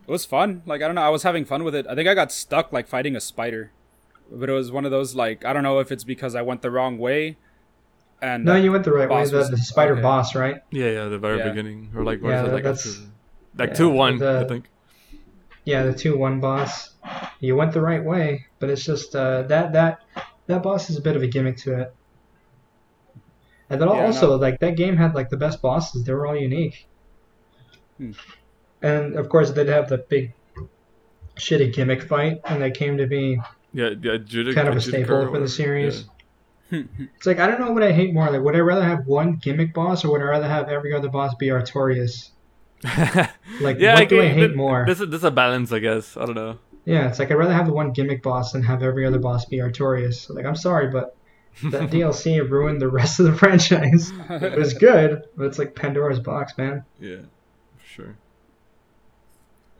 it 0.07 0.11
was 0.11 0.25
fun. 0.25 0.61
Like 0.65 0.81
I 0.81 0.85
don't 0.87 0.95
know, 0.95 1.01
I 1.01 1.09
was 1.09 1.23
having 1.23 1.45
fun 1.45 1.63
with 1.63 1.75
it. 1.75 1.85
I 1.89 1.95
think 1.95 2.07
I 2.07 2.13
got 2.13 2.31
stuck 2.31 2.71
like 2.73 2.87
fighting 2.87 3.15
a 3.15 3.19
spider, 3.21 3.71
but 4.31 4.49
it 4.49 4.53
was 4.53 4.71
one 4.71 4.85
of 4.85 4.91
those 4.91 5.15
like 5.15 5.45
I 5.45 5.53
don't 5.53 5.63
know 5.63 5.79
if 5.79 5.91
it's 5.91 6.03
because 6.03 6.35
I 6.35 6.41
went 6.41 6.61
the 6.61 6.71
wrong 6.71 6.97
way. 6.97 7.37
And 8.21 8.45
no, 8.45 8.55
you 8.55 8.71
went 8.71 8.85
the 8.85 8.91
right 8.93 9.09
way. 9.09 9.17
boss 9.17 9.31
The, 9.31 9.37
was- 9.37 9.49
the 9.49 9.57
spider 9.57 9.93
okay. 9.93 10.01
boss, 10.01 10.33
right? 10.35 10.61
Yeah, 10.71 10.89
yeah, 10.91 11.05
the 11.09 11.19
very 11.19 11.39
Yeah. 11.39 11.49
beginning, 11.49 11.91
or 11.95 12.03
like 12.03 12.21
what 12.21 12.29
Yeah, 12.29 12.35
is 12.35 12.41
it? 12.43 12.45
that- 12.47 12.53
Like, 12.53 12.63
that's- 12.63 12.87
after- 12.87 13.09
like 13.57 13.69
yeah, 13.69 13.75
two 13.75 13.89
one, 13.89 14.23
I 14.23 14.43
think. 14.45 14.69
Yeah, 15.65 15.83
the 15.83 15.93
two 15.93 16.17
one 16.17 16.39
boss. 16.39 16.91
You 17.41 17.55
went 17.57 17.73
the 17.73 17.81
right 17.81 18.03
way, 18.03 18.45
but 18.59 18.69
it's 18.69 18.83
just 18.85 19.13
uh, 19.15 19.43
that 19.43 19.73
that 19.73 19.99
that 20.47 20.63
boss 20.63 20.89
is 20.89 20.97
a 20.97 21.01
bit 21.01 21.15
of 21.17 21.21
a 21.23 21.27
gimmick 21.27 21.57
to 21.57 21.79
it. 21.81 21.93
And 23.69 23.81
then 23.81 23.89
Yeah, 23.89 24.05
also 24.05 24.27
no. 24.31 24.35
like 24.35 24.59
that 24.59 24.75
game 24.77 24.97
had 24.97 25.15
like 25.15 25.29
the 25.29 25.37
best 25.37 25.61
bosses. 25.61 26.03
They 26.03 26.13
were 26.13 26.25
all 26.27 26.35
unique. 26.35 26.87
Hmm. 27.97 28.11
And 28.83 29.15
of 29.15 29.29
course, 29.29 29.49
they'd 29.51 29.67
have 29.67 29.89
the 29.89 29.97
big 29.97 30.33
shitty 31.37 31.73
gimmick 31.73 32.03
fight, 32.03 32.41
and 32.45 32.61
that 32.61 32.75
came 32.75 32.97
to 32.97 33.07
be 33.07 33.39
Yeah, 33.73 33.89
yeah, 34.01 34.17
Judic, 34.17 34.53
kind 34.55 34.67
of 34.67 34.75
a 34.75 34.77
uh, 34.77 34.81
Judica 34.81 34.89
staple 34.89 35.15
or 35.15 35.29
for 35.31 35.39
the 35.39 35.47
series. 35.47 36.05
Yeah. 36.69 36.81
Hmm. 36.81 37.03
It's 37.15 37.25
like 37.25 37.39
I 37.39 37.47
don't 37.47 37.59
know 37.59 37.71
what 37.71 37.83
I 37.83 37.91
hate 37.91 38.13
more. 38.13 38.29
Like, 38.29 38.41
would 38.41 38.55
I 38.55 38.59
rather 38.59 38.83
have 38.83 39.07
one 39.07 39.35
gimmick 39.35 39.73
boss, 39.73 40.03
or 40.05 40.11
would 40.11 40.21
I 40.21 40.25
rather 40.25 40.47
have 40.47 40.69
every 40.69 40.93
other 40.93 41.09
boss 41.09 41.33
be 41.35 41.47
Artorias? 41.47 42.29
Like, 43.61 43.79
yeah, 43.79 43.99
what 43.99 44.09
do 44.09 44.19
I 44.19 44.27
hate 44.27 44.47
th- 44.47 44.55
more? 44.55 44.83
This 44.87 44.99
is 44.99 45.09
this 45.09 45.19
is 45.19 45.23
a 45.23 45.31
balance, 45.31 45.71
I 45.71 45.79
guess. 45.79 46.17
I 46.17 46.25
don't 46.25 46.35
know. 46.35 46.57
Yeah, 46.85 47.07
it's 47.07 47.19
like 47.19 47.31
I'd 47.31 47.35
rather 47.35 47.53
have 47.53 47.67
the 47.67 47.73
one 47.73 47.91
gimmick 47.91 48.23
boss 48.23 48.51
than 48.51 48.63
have 48.63 48.83
every 48.83 49.05
other 49.05 49.19
boss 49.19 49.45
be 49.45 49.57
Artorias. 49.57 50.29
Like, 50.29 50.45
I'm 50.45 50.55
sorry, 50.55 50.87
but 50.87 51.15
that 51.65 51.89
DLC 51.91 52.49
ruined 52.49 52.81
the 52.81 52.89
rest 52.89 53.19
of 53.19 53.27
the 53.27 53.33
franchise. 53.37 54.11
It 54.29 54.57
was 54.57 54.73
good, 54.73 55.23
but 55.37 55.45
it's 55.45 55.59
like 55.59 55.75
Pandora's 55.75 56.19
box, 56.19 56.57
man. 56.57 56.83
Yeah, 56.99 57.21
for 57.77 57.85
sure. 57.85 58.17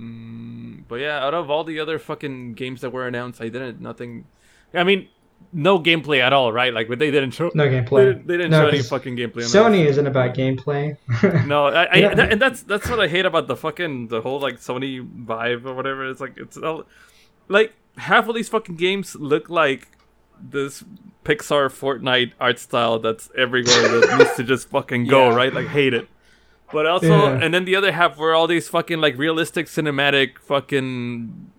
Mm, 0.03 0.83
but 0.87 0.95
yeah, 0.95 1.23
out 1.25 1.33
of 1.33 1.49
all 1.49 1.63
the 1.63 1.79
other 1.79 1.99
fucking 1.99 2.53
games 2.53 2.81
that 2.81 2.91
were 2.91 3.07
announced, 3.07 3.41
I 3.41 3.49
didn't 3.49 3.79
nothing. 3.81 4.25
I 4.73 4.83
mean, 4.83 5.07
no 5.51 5.79
gameplay 5.79 6.19
at 6.19 6.33
all, 6.33 6.51
right? 6.51 6.73
Like, 6.73 6.87
but 6.87 6.99
they 6.99 7.11
didn't 7.11 7.31
show. 7.31 7.51
No 7.53 7.69
They, 7.69 7.79
gameplay. 7.81 8.05
didn't- 8.05 8.27
they 8.27 8.37
didn't 8.37 8.51
No, 8.51 8.61
show 8.63 8.67
any 8.69 8.81
fucking 8.81 9.15
gameplay. 9.17 9.43
Sony 9.43 9.85
isn't 9.85 10.07
about 10.07 10.33
gameplay. 10.35 10.97
No, 11.47 11.67
I, 11.67 11.83
I 11.85 11.95
Yeah. 11.97 12.15
that- 12.15 12.31
and 12.31 12.41
that's 12.41 12.63
that's 12.63 12.89
what 12.89 12.99
I 12.99 13.07
hate 13.07 13.25
about 13.25 13.47
the 13.47 13.55
fucking 13.55 14.07
the 14.07 14.21
whole 14.21 14.39
like 14.39 14.55
Sony 14.59 15.01
vibe 15.25 15.65
or 15.65 15.73
whatever. 15.73 16.09
It's 16.09 16.21
like 16.21 16.37
it's 16.37 16.57
all, 16.57 16.85
like 17.47 17.73
half 17.97 18.27
of 18.27 18.35
these 18.35 18.49
fucking 18.49 18.75
games 18.75 19.15
look 19.15 19.49
like 19.49 19.87
this 20.41 20.83
Pixar 21.23 21.69
Fortnite 21.69 22.31
art 22.39 22.59
style 22.59 22.99
that's 22.99 23.29
everywhere 23.37 23.87
that 23.99 24.17
needs 24.17 24.35
to 24.35 24.43
just 24.43 24.69
fucking 24.69 25.07
go 25.07 25.29
Yeah. 25.29 25.35
right. 25.35 25.53
Like 25.53 25.67
hate 25.67 25.93
it. 25.93 26.07
But 26.73 26.85
also, 26.87 27.07
Yeah. 27.07 27.39
and 27.41 27.53
then 27.53 27.65
the 27.65 27.75
other 27.75 27.91
half 27.91 28.17
were 28.17 28.33
all 28.33 28.47
these 28.47 28.67
fucking 28.67 28.99
like 28.99 29.17
realistic 29.17 29.67
cinematic 29.67 30.39
fucking 30.39 31.51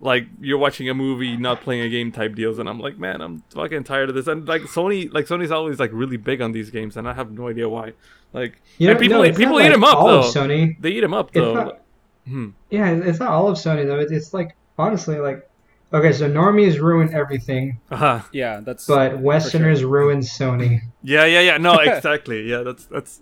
like 0.00 0.26
you're 0.40 0.58
watching 0.58 0.88
a 0.88 0.94
movie, 0.94 1.36
not 1.36 1.60
playing 1.60 1.82
a 1.82 1.88
game 1.88 2.10
type 2.10 2.34
deals, 2.34 2.58
and 2.58 2.68
I'm 2.68 2.80
like, 2.80 2.98
man, 2.98 3.20
I'm 3.20 3.42
fucking 3.54 3.84
tired 3.84 4.08
of 4.08 4.14
this. 4.16 4.26
And 4.26 4.48
like 4.48 4.62
Sony, 4.62 5.12
like 5.12 5.26
Sony's 5.26 5.50
always 5.52 5.78
like 5.78 5.90
really 5.92 6.16
big 6.16 6.40
on 6.40 6.52
these 6.52 6.70
games, 6.70 6.96
and 6.96 7.08
I 7.08 7.12
have 7.14 7.30
no 7.30 7.48
idea 7.48 7.68
why. 7.68 7.92
Like, 8.32 8.60
You 8.78 8.88
and 8.90 8.96
know, 8.96 9.00
people 9.00 9.22
no, 9.22 9.32
people 9.32 9.52
not 9.58 9.60
eat 9.60 9.64
like 9.64 9.72
them 9.72 9.84
up 9.84 9.98
though. 9.98 10.22
Sony. 10.22 10.80
They 10.80 10.90
eat 10.90 11.00
them 11.00 11.14
up 11.14 11.28
It's 11.28 11.34
though. 11.34 11.54
not- 11.54 11.78
Hmm. 12.26 12.50
Yeah, 12.70 12.90
it's 12.92 13.18
not 13.18 13.30
all 13.30 13.48
of 13.48 13.56
Sony 13.58 13.84
though. 13.84 13.98
It's, 13.98 14.12
it's 14.12 14.32
like 14.32 14.54
honestly, 14.78 15.18
like 15.18 15.48
okay, 15.92 16.12
so 16.12 16.30
normies 16.30 16.78
ruin 16.80 17.12
everything, 17.12 17.78
Uh-huh. 17.90 18.20
yeah, 18.32 18.60
that's 18.60 18.86
but 18.86 19.18
Westerners 19.18 19.82
ruin 19.84 20.20
Sony. 20.20 20.80
Yeah, 21.02 21.24
yeah, 21.26 21.40
yeah. 21.40 21.56
No, 21.58 21.78
exactly. 21.80 22.48
Yeah, 22.48 22.62
that's 22.62 22.86
that's 22.86 23.20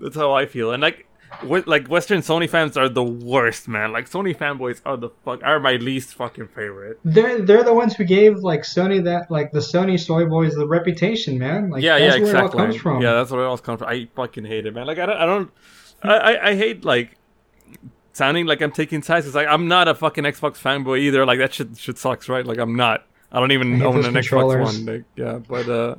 that's 0.00 0.16
how 0.16 0.32
I 0.32 0.46
feel. 0.46 0.72
And 0.72 0.82
like, 0.82 1.06
like 1.42 1.88
Western 1.88 2.20
Sony 2.20 2.48
fans 2.48 2.76
are 2.76 2.88
the 2.88 3.02
worst, 3.02 3.68
man. 3.68 3.92
Like 3.92 4.08
Sony 4.08 4.36
fanboys 4.36 4.80
are 4.84 4.96
the 4.96 5.10
fuck 5.24 5.42
are 5.42 5.58
my 5.60 5.76
least 5.76 6.14
fucking 6.14 6.48
favorite. 6.48 7.00
They're 7.04 7.42
they're 7.42 7.64
the 7.64 7.74
ones 7.74 7.94
who 7.94 8.04
gave 8.04 8.38
like 8.38 8.62
Sony 8.62 9.02
that 9.04 9.30
like 9.30 9.52
the 9.52 9.58
Sony 9.58 9.98
soy 9.98 10.26
boys 10.26 10.54
the 10.54 10.66
reputation, 10.66 11.38
man. 11.38 11.70
Like 11.70 11.82
yeah, 11.82 11.98
that's 11.98 12.02
yeah, 12.02 12.08
where 12.10 12.18
exactly. 12.18 12.38
it 12.38 12.62
all 12.62 12.66
comes 12.66 12.76
from. 12.76 13.02
Yeah, 13.02 13.12
that's 13.14 13.30
where 13.30 13.44
it 13.44 13.46
all 13.46 13.58
comes 13.58 13.80
from. 13.80 13.88
I 13.88 14.08
fucking 14.14 14.44
hate 14.44 14.66
it, 14.66 14.74
man. 14.74 14.86
Like 14.86 14.98
I 14.98 15.06
don't, 15.06 15.16
I 15.16 15.26
don't, 15.26 15.50
I, 16.02 16.14
I, 16.14 16.48
I 16.50 16.54
hate 16.54 16.84
like 16.84 17.16
sounding 18.12 18.46
like 18.46 18.62
I'm 18.62 18.72
taking 18.72 19.02
sides. 19.02 19.26
It's 19.26 19.34
like 19.34 19.48
I'm 19.48 19.68
not 19.68 19.88
a 19.88 19.94
fucking 19.94 20.24
Xbox 20.24 20.60
fanboy 20.60 21.00
either. 21.00 21.26
Like 21.26 21.38
that 21.38 21.54
shit, 21.54 21.76
shit 21.76 21.98
sucks, 21.98 22.28
right? 22.28 22.46
Like 22.46 22.58
I'm 22.58 22.76
not. 22.76 23.06
I 23.30 23.40
don't 23.40 23.52
even 23.52 23.82
I 23.82 23.86
own 23.86 24.04
an. 24.04 24.14
Xbox 24.14 24.62
One. 24.62 24.86
Like, 24.86 25.04
yeah, 25.16 25.38
but 25.48 25.68
uh, 25.68 25.96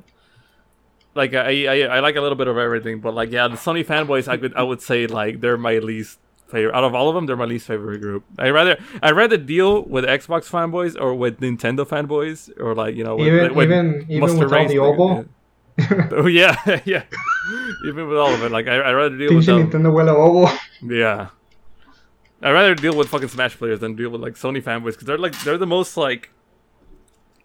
like 1.16 1.34
I, 1.34 1.66
I, 1.66 1.82
I 1.98 2.00
like 2.02 2.16
a 2.16 2.22
little 2.22 2.38
bit 2.38 2.48
of 2.48 2.58
everything. 2.58 3.00
But 3.00 3.14
like, 3.14 3.32
yeah, 3.32 3.48
the 3.48 3.56
Sony 3.56 3.86
fanboys, 3.86 4.28
I 4.28 4.36
would, 4.36 4.56
I 4.56 4.64
would 4.64 4.82
say 4.82 5.08
like 5.08 5.42
they're 5.42 5.58
my 5.58 5.78
least 5.80 6.20
favorite 6.48 6.76
out 6.76 6.84
of 6.84 6.94
all 6.94 7.10
of 7.10 7.16
them. 7.16 7.26
They're 7.26 7.36
my 7.36 7.46
least 7.46 7.68
favorite 7.68 8.02
group. 8.02 8.24
I 8.38 8.50
rather, 8.50 8.78
I 9.02 9.12
rather 9.12 9.38
deal 9.38 9.84
with 9.84 10.06
Xbox 10.06 10.50
fanboys 10.50 11.00
or 11.00 11.16
with 11.16 11.40
Nintendo 11.40 11.88
fanboys 11.88 12.52
or 12.60 12.76
like 12.76 12.96
you 12.96 13.04
know 13.04 13.16
with, 13.16 13.28
even 13.28 13.56
with 13.56 13.72
even 13.72 14.06
even 14.10 14.38
with 14.38 14.54
all 14.54 14.68
the 14.68 14.80
oval. 14.80 15.26
Oh 16.12 16.28
yeah, 16.28 16.56
yeah. 16.86 17.04
Even 17.86 18.08
with 18.08 18.18
all 18.18 18.34
of 18.34 18.42
it, 18.44 18.52
like 18.52 18.68
I, 18.68 18.76
I 18.76 18.92
rather 18.94 19.18
deal 19.18 19.32
Pinche 19.32 19.54
with 19.58 19.72
them. 19.72 19.84
Nintendo 19.84 19.92
huele. 19.92 20.58
Yeah, 20.82 21.28
I 22.42 22.52
rather 22.52 22.76
deal 22.76 22.96
with 22.96 23.10
fucking 23.10 23.28
Smash 23.28 23.58
players 23.58 23.82
than 23.82 23.96
deal 23.96 24.10
with 24.10 24.22
like 24.22 24.36
Sony 24.36 24.64
fanboys 24.64 24.92
because 24.92 25.06
they're 25.06 25.18
like 25.18 25.38
they're 25.44 25.58
the 25.58 25.68
most 25.68 25.98
like. 25.98 26.30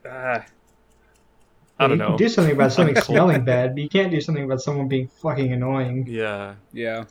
Uh, 0.08 0.40
I 1.80 1.88
don't 1.88 1.92
you 1.92 1.96
know. 1.96 2.08
can 2.10 2.16
do 2.18 2.28
something 2.28 2.54
about 2.54 2.72
something 2.72 2.96
smelling 3.02 3.44
bad, 3.44 3.74
but 3.74 3.82
you 3.82 3.88
can't 3.88 4.10
do 4.10 4.20
something 4.20 4.44
about 4.44 4.60
someone 4.60 4.86
being 4.88 5.08
fucking 5.08 5.52
annoying. 5.52 6.06
Yeah, 6.08 6.54
yeah. 6.72 7.04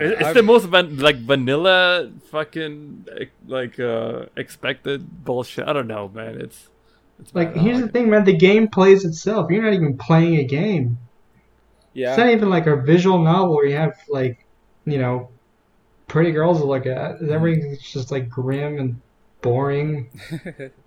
It's 0.00 0.22
I've- 0.24 0.34
the 0.34 0.42
most 0.42 0.66
van- 0.66 0.96
like 0.98 1.16
vanilla 1.18 2.10
fucking 2.30 3.06
like 3.46 3.78
uh 3.78 4.26
expected 4.36 5.24
bullshit. 5.24 5.68
I 5.68 5.72
don't 5.72 5.86
know, 5.86 6.08
man. 6.08 6.40
It's, 6.40 6.68
it's 7.20 7.32
Like 7.34 7.54
bad. 7.54 7.62
Here's 7.62 7.80
the 7.80 7.88
thing, 7.88 8.10
man. 8.10 8.24
The 8.24 8.36
game 8.36 8.66
plays 8.66 9.04
itself. 9.04 9.50
You're 9.50 9.62
not 9.62 9.72
even 9.72 9.96
playing 9.96 10.36
a 10.36 10.44
game. 10.44 10.98
Yeah. 11.92 12.08
It's 12.10 12.18
not 12.18 12.28
even 12.30 12.50
like 12.50 12.66
a 12.66 12.74
visual 12.74 13.20
novel 13.22 13.54
where 13.54 13.66
you 13.66 13.76
have 13.76 13.96
like, 14.08 14.44
you 14.84 14.98
know, 14.98 15.28
pretty 16.08 16.32
girls 16.32 16.58
to 16.58 16.64
look 16.64 16.86
at. 16.86 17.22
Everything's 17.22 17.80
just 17.80 18.10
like 18.10 18.28
grim 18.28 18.78
and 18.80 19.00
boring. 19.42 20.10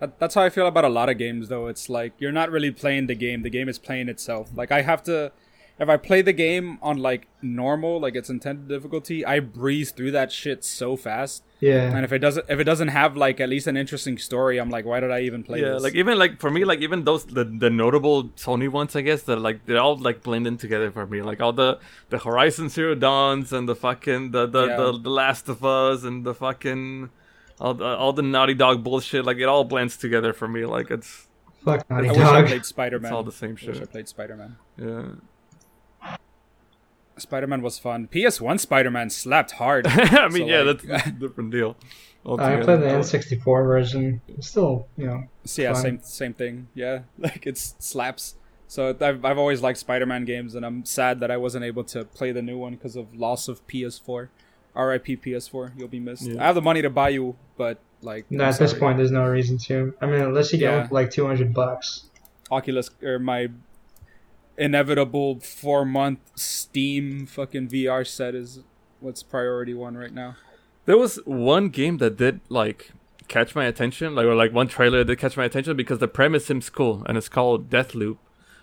That, 0.00 0.18
that's 0.18 0.34
how 0.34 0.42
I 0.42 0.50
feel 0.50 0.66
about 0.66 0.84
a 0.84 0.88
lot 0.88 1.08
of 1.08 1.18
games, 1.18 1.48
though. 1.48 1.66
It's 1.68 1.88
like 1.88 2.12
you're 2.18 2.32
not 2.32 2.50
really 2.50 2.70
playing 2.70 3.06
the 3.06 3.14
game; 3.14 3.42
the 3.42 3.50
game 3.50 3.68
is 3.68 3.78
playing 3.78 4.08
itself. 4.08 4.50
Like 4.54 4.72
I 4.72 4.80
have 4.82 5.02
to, 5.04 5.30
if 5.78 5.88
I 5.88 5.96
play 5.98 6.22
the 6.22 6.32
game 6.32 6.78
on 6.82 6.98
like 6.98 7.28
normal, 7.42 8.00
like 8.00 8.14
its 8.16 8.30
intended 8.30 8.68
difficulty, 8.68 9.24
I 9.26 9.40
breeze 9.40 9.90
through 9.92 10.12
that 10.12 10.32
shit 10.32 10.64
so 10.64 10.96
fast. 10.96 11.42
Yeah. 11.60 11.94
And 11.94 12.02
if 12.06 12.12
it 12.12 12.20
doesn't, 12.20 12.46
if 12.48 12.58
it 12.58 12.64
doesn't 12.64 12.88
have 12.88 13.18
like 13.18 13.38
at 13.40 13.50
least 13.50 13.66
an 13.66 13.76
interesting 13.76 14.16
story, 14.16 14.56
I'm 14.58 14.70
like, 14.70 14.86
why 14.86 15.00
did 15.00 15.10
I 15.10 15.20
even 15.20 15.42
play 15.42 15.60
yeah, 15.60 15.72
this? 15.72 15.82
like 15.82 15.94
even 15.94 16.18
like 16.18 16.40
for 16.40 16.50
me, 16.50 16.64
like 16.64 16.80
even 16.80 17.04
those 17.04 17.26
the, 17.26 17.44
the 17.44 17.68
notable 17.68 18.30
Sony 18.30 18.70
ones, 18.70 18.96
I 18.96 19.02
guess 19.02 19.24
that 19.24 19.36
like 19.36 19.66
they 19.66 19.76
all 19.76 19.98
like 19.98 20.22
blend 20.22 20.46
in 20.46 20.56
together 20.56 20.90
for 20.90 21.06
me. 21.06 21.20
Like 21.20 21.42
all 21.42 21.52
the 21.52 21.78
the 22.08 22.18
Horizon 22.18 22.70
Zero 22.70 22.94
Dawns 22.94 23.52
and 23.52 23.68
the 23.68 23.76
fucking 23.76 24.30
the 24.30 24.46
the, 24.46 24.66
Yeah. 24.68 24.76
the, 24.76 24.98
the 24.98 25.10
Last 25.10 25.50
of 25.50 25.62
Us 25.62 26.04
and 26.04 26.24
the 26.24 26.32
fucking 26.34 27.10
all 27.60 27.74
the 27.74 27.84
all 27.84 28.12
the 28.12 28.22
Naughty 28.22 28.54
Dog 28.54 28.82
bullshit. 28.82 29.24
Like 29.24 29.36
it 29.38 29.44
all 29.44 29.64
blends 29.64 29.96
together 29.96 30.32
for 30.32 30.48
me. 30.48 30.64
Like 30.64 30.90
it's 30.90 31.26
Fuck 31.64 31.88
Naughty 31.90 32.08
I 32.08 32.12
wish 32.12 32.20
I 32.20 32.32
Dog. 32.40 32.46
played 32.48 32.64
Spider 32.66 32.96
it's 32.96 33.02
Man. 33.04 33.12
all 33.12 33.22
the 33.22 33.32
same 33.32 33.56
I 33.62 33.66
wish 33.66 33.80
I 33.80 33.84
played 33.84 34.08
Spider 34.08 34.36
Man. 34.36 34.56
Yeah. 34.78 36.18
Spider 37.18 37.46
Man 37.46 37.60
was 37.60 37.78
fun. 37.78 38.08
PS 38.08 38.40
One 38.40 38.58
Spider 38.58 38.90
Man 38.90 39.10
slapped 39.10 39.52
hard. 39.52 39.86
I 39.88 40.28
mean, 40.28 40.48
So, 40.48 40.52
yeah, 40.54 40.62
like- 40.62 40.82
that's 40.82 41.06
a 41.08 41.10
different 41.12 41.50
deal. 41.50 41.76
I 42.26 42.60
played 42.62 42.80
the 42.80 42.86
N64 42.86 43.44
version. 43.66 44.20
It's 44.28 44.48
Still, 44.48 44.86
you 44.96 45.06
know. 45.06 45.24
So 45.44 45.62
yeah, 45.62 45.72
Fun. 45.72 45.82
same 45.82 46.00
same 46.02 46.34
thing. 46.34 46.68
Yeah, 46.74 47.00
like 47.18 47.46
it 47.46 47.56
slaps. 47.58 48.36
So 48.68 48.94
I've 49.00 49.24
I've 49.24 49.38
always 49.38 49.62
liked 49.62 49.78
Spider-Man 49.78 50.24
games, 50.26 50.54
and 50.54 50.64
I'm 50.64 50.84
sad 50.84 51.20
that 51.20 51.30
I 51.30 51.36
wasn't 51.38 51.64
able 51.64 51.82
to 51.84 52.04
play 52.04 52.30
the 52.30 52.42
new 52.42 52.56
one 52.58 52.72
because 52.74 52.94
of 52.94 53.14
loss 53.14 53.48
of 53.48 53.66
PS4. 53.66 54.28
R.I.P. 54.74 55.16
PS4. 55.16 55.78
You'll 55.78 55.88
be 55.88 56.00
missed. 56.00 56.22
Yeah. 56.22 56.42
I 56.42 56.46
have 56.46 56.54
the 56.54 56.62
money 56.62 56.82
to 56.82 56.90
buy 56.90 57.10
you, 57.10 57.36
but 57.56 57.78
like 58.02 58.30
No, 58.30 58.44
at 58.44 58.58
this 58.58 58.72
point, 58.74 58.96
there's 58.98 59.10
no 59.10 59.24
reason 59.26 59.58
to. 59.58 59.94
I 60.00 60.06
mean, 60.06 60.20
unless 60.20 60.52
you 60.52 60.58
get 60.58 60.70
Yeah. 60.72 60.78
one 60.80 60.88
for 60.88 60.94
like 60.94 61.10
200 61.10 61.52
bucks. 61.52 62.04
Oculus 62.50 62.90
or 63.02 63.18
my 63.18 63.48
inevitable 64.58 65.40
four 65.40 65.84
month 65.84 66.18
Steam 66.34 67.26
fucking 67.26 67.68
VR 67.68 68.06
set 68.06 68.34
is 68.34 68.60
what's 69.00 69.22
priority 69.22 69.74
one 69.74 69.96
right 69.96 70.12
now. 70.12 70.36
There 70.86 70.98
was 70.98 71.16
one 71.24 71.68
game 71.68 71.98
that 71.98 72.16
did 72.16 72.40
like 72.48 72.92
catch 73.28 73.54
my 73.54 73.64
attention, 73.66 74.14
like 74.14 74.26
or 74.26 74.34
like 74.34 74.52
one 74.52 74.68
trailer 74.68 74.98
that 74.98 75.04
did 75.06 75.18
catch 75.18 75.36
my 75.36 75.44
attention 75.44 75.76
because 75.76 75.98
the 75.98 76.08
premise 76.08 76.46
seems 76.46 76.68
cool 76.70 77.02
and 77.06 77.16
it's 77.16 77.28
called 77.28 77.70
Deathloop. 77.70 78.18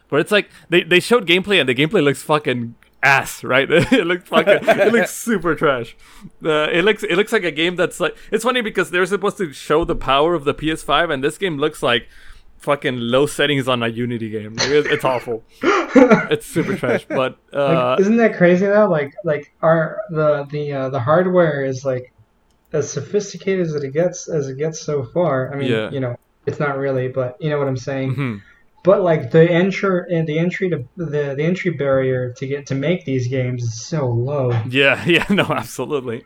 But 0.10 0.22
it's 0.22 0.32
like 0.32 0.50
they, 0.70 0.84
they 0.84 1.00
showed 1.00 1.28
gameplay 1.28 1.60
and 1.60 1.68
the 1.68 1.76
gameplay 1.76 2.04
looks 2.04 2.22
fucking 2.22 2.76
ass, 3.04 3.44
right? 3.44 3.70
it 3.72 4.06
looks 4.08 4.28
fucking 4.30 4.60
it 4.68 4.92
looks 4.94 5.14
super 5.28 5.56
trash. 5.56 5.96
Uh, 6.44 6.68
it 6.72 6.84
looks 6.84 7.04
it 7.04 7.16
looks 7.16 7.32
like 7.32 7.44
a 7.44 7.52
game 7.52 7.76
that's 7.76 8.00
like 8.00 8.16
it's 8.32 8.44
funny 8.44 8.62
because 8.62 8.90
they're 8.92 9.06
supposed 9.06 9.38
to 9.38 9.54
show 9.54 9.86
the 9.86 9.96
power 9.96 10.34
of 10.34 10.44
the 10.46 10.54
PS5 10.54 11.14
and 11.14 11.24
this 11.24 11.38
game 11.38 11.58
looks 11.58 11.82
like 11.84 12.08
fucking 12.58 12.98
low 13.00 13.26
settings 13.28 13.68
on 13.68 13.84
a 13.84 13.88
Unity 13.88 14.30
game. 14.32 14.56
Like, 14.56 14.70
it- 14.70 14.88
it's 14.88 15.06
awful. 15.06 15.44
it's 15.62 16.46
super 16.46 16.76
trash, 16.76 17.06
but 17.08 17.38
uh 17.54 17.92
Like, 17.92 18.00
isn't 18.02 18.18
that 18.18 18.36
crazy 18.36 18.66
though? 18.66 18.88
Like, 18.90 19.14
like 19.24 19.54
our 19.62 20.00
the 20.10 20.44
the 20.52 20.74
uh, 20.74 20.90
the 20.90 21.00
hardware 21.00 21.64
is 21.64 21.86
like 21.86 22.12
as 22.74 22.92
sophisticated 22.92 23.66
as 23.68 23.76
it 23.76 23.94
gets 23.94 24.28
as 24.28 24.50
it 24.50 24.58
gets 24.58 24.82
so 24.82 25.04
far. 25.04 25.54
I 25.54 25.58
mean, 25.58 25.72
Yeah. 25.72 25.90
you 25.92 26.00
know, 26.00 26.18
it's 26.46 26.60
not 26.60 26.78
really, 26.78 27.08
but 27.08 27.38
you 27.40 27.50
know 27.50 27.60
what 27.60 27.68
I'm 27.68 27.78
saying. 27.78 28.16
mhm. 28.16 28.42
But 28.88 29.04
like 29.04 29.32
the 29.32 29.44
entry 29.44 30.16
and 30.16 30.26
the 30.26 30.40
entry 30.40 30.70
to 30.70 30.88
the 30.96 31.36
the 31.36 31.44
entry 31.44 31.72
barrier 31.72 32.32
to 32.38 32.48
get 32.48 32.66
to 32.68 32.76
make 32.76 33.04
these 33.04 33.28
games 33.28 33.64
is 33.64 33.86
so 33.86 34.08
low. 34.08 34.52
Yeah, 34.70 35.04
yeah, 35.16 35.26
no, 35.30 35.44
absolutely. 35.44 36.24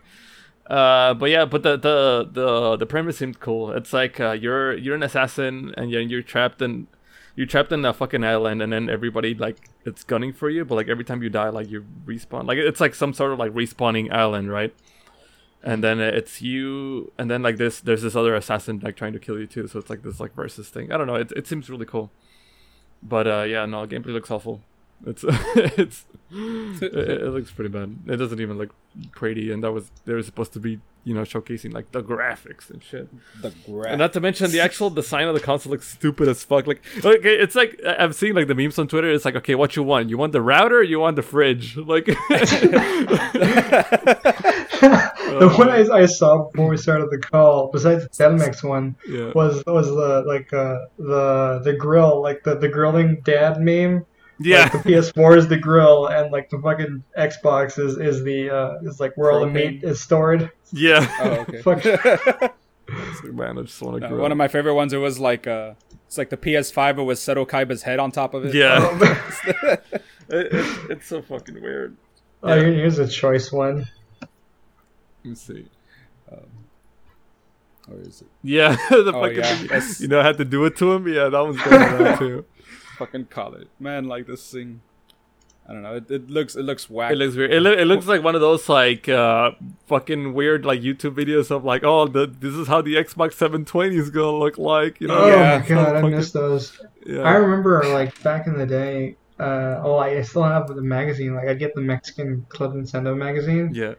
Uh, 0.68 1.16
but 1.16 1.32
yeah, 1.32 1.46
but 1.46 1.64
the 1.64 1.76
the 1.76 2.30
the 2.32 2.78
the 2.78 2.86
premise 2.86 3.18
seemed 3.18 3.40
cool. 3.40 3.72
It's 3.72 3.94
like 3.94 4.20
uh, 4.20 4.34
you're 4.34 4.78
you're 4.78 4.94
an 4.94 5.02
assassin 5.02 5.74
and 5.76 5.90
you're, 5.90 6.02
you're 6.02 6.22
trapped 6.22 6.62
in 6.62 6.86
you're 7.36 7.48
trapped 7.48 7.72
in 7.72 7.84
a 7.84 7.96
fucking 7.96 8.24
island, 8.24 8.62
and 8.62 8.72
then 8.72 8.92
everybody 8.92 9.34
like 9.34 9.58
it's 9.84 10.04
gunning 10.04 10.32
for 10.32 10.48
you. 10.48 10.64
But 10.64 10.76
like 10.76 10.88
every 10.88 11.04
time 11.04 11.24
you 11.24 11.32
die, 11.32 11.50
like 11.50 11.68
you 11.68 11.84
respawn. 12.06 12.46
Like 12.46 12.60
it's 12.60 12.80
like 12.80 12.94
some 12.94 13.16
sort 13.16 13.32
of 13.32 13.40
like 13.40 13.54
respawning 13.54 14.14
island, 14.14 14.52
right? 14.52 14.72
And 15.64 15.84
then 15.84 16.00
it's 16.00 16.44
you, 16.44 17.12
and 17.18 17.30
then 17.30 17.42
like 17.42 17.58
this, 17.58 17.82
there's 17.82 18.04
this 18.04 18.16
other 18.16 18.36
assassin 18.36 18.82
like 18.84 18.96
trying 18.96 19.14
to 19.14 19.20
kill 19.20 19.40
you 19.40 19.48
too. 19.48 19.68
So 19.68 19.80
it's 19.80 19.90
like 19.90 20.04
this 20.04 20.20
like 20.20 20.36
versus 20.36 20.70
thing. 20.70 20.92
I 20.92 20.98
don't 20.98 21.08
know. 21.08 21.16
It 21.16 21.32
it 21.36 21.48
seems 21.48 21.68
really 21.68 21.88
cool. 21.88 22.12
But 23.04 23.28
uh, 23.28 23.42
yeah, 23.44 23.66
no, 23.66 23.86
gameplay 23.88 24.14
looks 24.14 24.32
awful. 24.32 24.62
It's 25.06 25.24
it's 25.28 26.06
it, 26.32 26.94
it 26.94 27.28
looks 27.30 27.52
pretty 27.52 27.70
bad. 27.70 27.96
It 28.08 28.18
doesn't 28.18 28.40
even 28.40 28.58
look 28.58 28.74
pretty, 29.12 29.52
and 29.52 29.64
that 29.64 29.72
was 29.72 29.92
they 30.06 30.14
were 30.14 30.24
supposed 30.24 30.54
to 30.54 30.60
be 30.60 30.80
you 31.04 31.16
know 31.16 31.22
showcasing 31.22 31.74
like 31.74 31.92
the 31.92 32.04
graphics 32.04 32.70
and 32.70 32.84
shit. 32.84 33.10
The 33.42 33.52
gra- 33.66 33.90
And 33.90 33.98
not 34.00 34.14
to 34.14 34.20
mention 34.22 34.52
the 34.52 34.60
actual 34.60 34.92
design 34.92 35.28
of 35.28 35.34
the 35.34 35.40
console 35.40 35.72
looks 35.72 35.88
stupid 35.88 36.28
as 36.28 36.44
fuck. 36.44 36.68
Like 36.68 36.84
okay, 37.04 37.34
it's 37.36 37.56
like 37.56 37.82
I've 37.84 38.14
seen 38.14 38.36
like 38.36 38.48
the 38.48 38.54
memes 38.56 38.78
on 38.78 38.88
Twitter. 38.88 39.12
It's 39.12 39.26
like 39.26 39.36
okay, 39.38 39.56
what 39.56 39.76
you 39.76 39.82
want? 39.82 40.12
You 40.12 40.18
want 40.20 40.34
the 40.34 40.42
router? 40.42 40.78
Or 40.78 40.84
you 40.84 41.00
want 41.00 41.16
the 41.16 41.24
fridge? 41.24 41.78
Like 41.78 42.06
the 45.40 45.54
one 45.58 45.70
I, 45.70 45.88
I 45.90 46.06
saw 46.06 46.50
before 46.50 46.70
we 46.70 46.78
started 46.78 47.10
the 47.12 47.20
call, 47.20 47.70
besides 47.72 48.04
the 48.04 48.10
Telmex 48.10 48.64
one, 48.64 48.96
yeah. 49.08 49.32
was 49.34 49.64
was 49.68 49.88
the 49.88 50.24
like 50.28 50.52
uh, 50.54 50.80
the 50.98 51.62
the 51.64 51.74
grill, 51.74 52.22
like 52.22 52.44
the 52.44 52.56
the 52.56 52.68
grilling 52.68 53.22
dad 53.24 53.60
meme. 53.62 54.06
Yeah. 54.44 54.62
Like 54.64 54.72
the 54.72 54.80
PS4 54.94 55.38
is 55.38 55.48
the 55.50 55.58
grill, 55.58 56.08
and 56.08 56.32
like 56.32 56.50
the 56.50 56.58
fucking 56.60 57.04
Xbox 57.18 57.78
is 57.78 57.98
is 57.98 58.24
the 58.24 58.50
uh, 58.50 58.80
is 58.90 59.00
like 59.00 59.14
where 59.16 59.32
all 59.32 59.42
the 59.42 59.46
meat 59.48 59.84
is 59.84 60.02
stored. 60.02 60.52
yeah. 60.72 61.08
oh, 61.20 61.30
okay. 61.48 61.62
Fuck. 61.62 61.86
It's 61.86 63.24
man, 63.24 63.58
I 63.60 63.62
just 63.62 63.82
want 63.82 64.02
to 64.02 64.08
Uh, 64.08 64.18
one 64.18 64.32
of 64.32 64.38
my 64.38 64.48
favorite 64.48 64.74
ones. 64.74 64.94
It 64.94 64.98
was 64.98 65.20
like 65.20 65.46
uh, 65.48 65.76
it's 66.08 66.18
like 66.18 66.30
the 66.32 66.38
PS5, 66.38 66.96
but 66.96 67.04
with 67.04 67.20
Seto 67.20 67.48
Kaiba's 67.48 67.84
head 67.84 68.00
on 68.00 68.12
top 68.12 68.34
of 68.34 68.46
it. 68.46 68.56
yeah. 68.56 68.76
Um, 68.78 69.78
It- 70.34 70.48
it's, 70.54 70.78
it's 70.90 71.08
so 71.08 71.22
fucking 71.22 71.62
weird. 71.62 71.98
oh, 72.42 72.56
here- 72.56 72.74
here's 72.74 72.98
a 73.00 73.08
choice 73.08 73.52
one. 73.52 73.88
Let 75.24 75.30
me 75.30 75.36
see. 75.36 75.66
Or 77.90 77.98
is 78.00 78.22
it 78.22 78.28
Yeah, 78.44 78.76
the 78.90 79.12
Oh, 79.16 79.22
fucking 79.22 79.38
yeah. 79.38 79.44
thing- 79.56 79.68
That's- 79.68 80.02
you 80.02 80.08
know, 80.08 80.20
I 80.20 80.24
had 80.24 80.38
to 80.38 80.46
do 80.46 80.66
it 80.66 80.76
to 80.78 80.94
him. 80.94 81.08
Yeah, 81.08 81.30
that 81.30 81.40
one's 81.40 81.62
going 81.62 81.82
around 81.82 82.18
too. 82.20 82.46
fucking 82.98 83.26
call 83.26 83.54
it, 83.56 83.68
man? 83.80 84.06
Like 84.06 84.28
this 84.28 84.52
thing. 84.52 84.82
I 85.68 85.74
don't 85.74 85.84
know. 85.84 85.96
It, 85.96 86.10
it 86.12 86.30
looks 86.30 86.56
it 86.56 86.64
looks 86.64 86.90
whack. 86.90 87.12
It 87.12 87.16
looks 87.16 87.36
weird. 87.36 87.52
It, 87.54 87.62
loo- 87.62 87.74
it 87.74 87.86
looks 87.86 88.06
like 88.08 88.24
one 88.24 88.36
of 88.36 88.42
those 88.42 88.68
like 88.68 89.08
uh 89.10 89.52
fucking 89.88 90.34
weird 90.34 90.66
like 90.66 90.82
YouTube 90.82 91.16
videos 91.16 91.50
of 91.50 91.64
like, 91.64 91.84
oh, 91.84 92.08
the, 92.08 92.28
this 92.28 92.54
is 92.54 92.68
how 92.68 92.82
the 92.82 92.96
Xbox 92.96 93.34
720 93.34 93.96
is 93.96 94.10
gonna 94.10 94.38
look 94.38 94.58
like. 94.58 95.00
You 95.02 95.08
know? 95.08 95.18
Oh 95.18 95.28
Yeah, 95.28 95.60
my 95.60 95.68
god, 95.68 95.96
I 95.96 96.02
fucking- 96.02 96.18
missed 96.18 96.34
those. 96.34 96.80
Yeah. 97.06 97.22
I 97.22 97.34
remember 97.34 97.84
like 97.86 98.22
back 98.24 98.48
in 98.48 98.58
the 98.58 98.66
day. 98.66 99.16
Uh, 99.40 99.82
oh, 99.84 99.98
I 99.98 100.22
still 100.22 100.44
have 100.44 100.68
the 100.68 100.82
magazine. 100.84 101.36
Like 101.36 101.48
I'd 101.48 101.58
get 101.60 101.74
the 101.74 101.82
Mexican 101.82 102.46
Club 102.50 102.74
Nintendo 102.76 103.18
magazine, 103.18 103.72
yeah. 103.74 103.94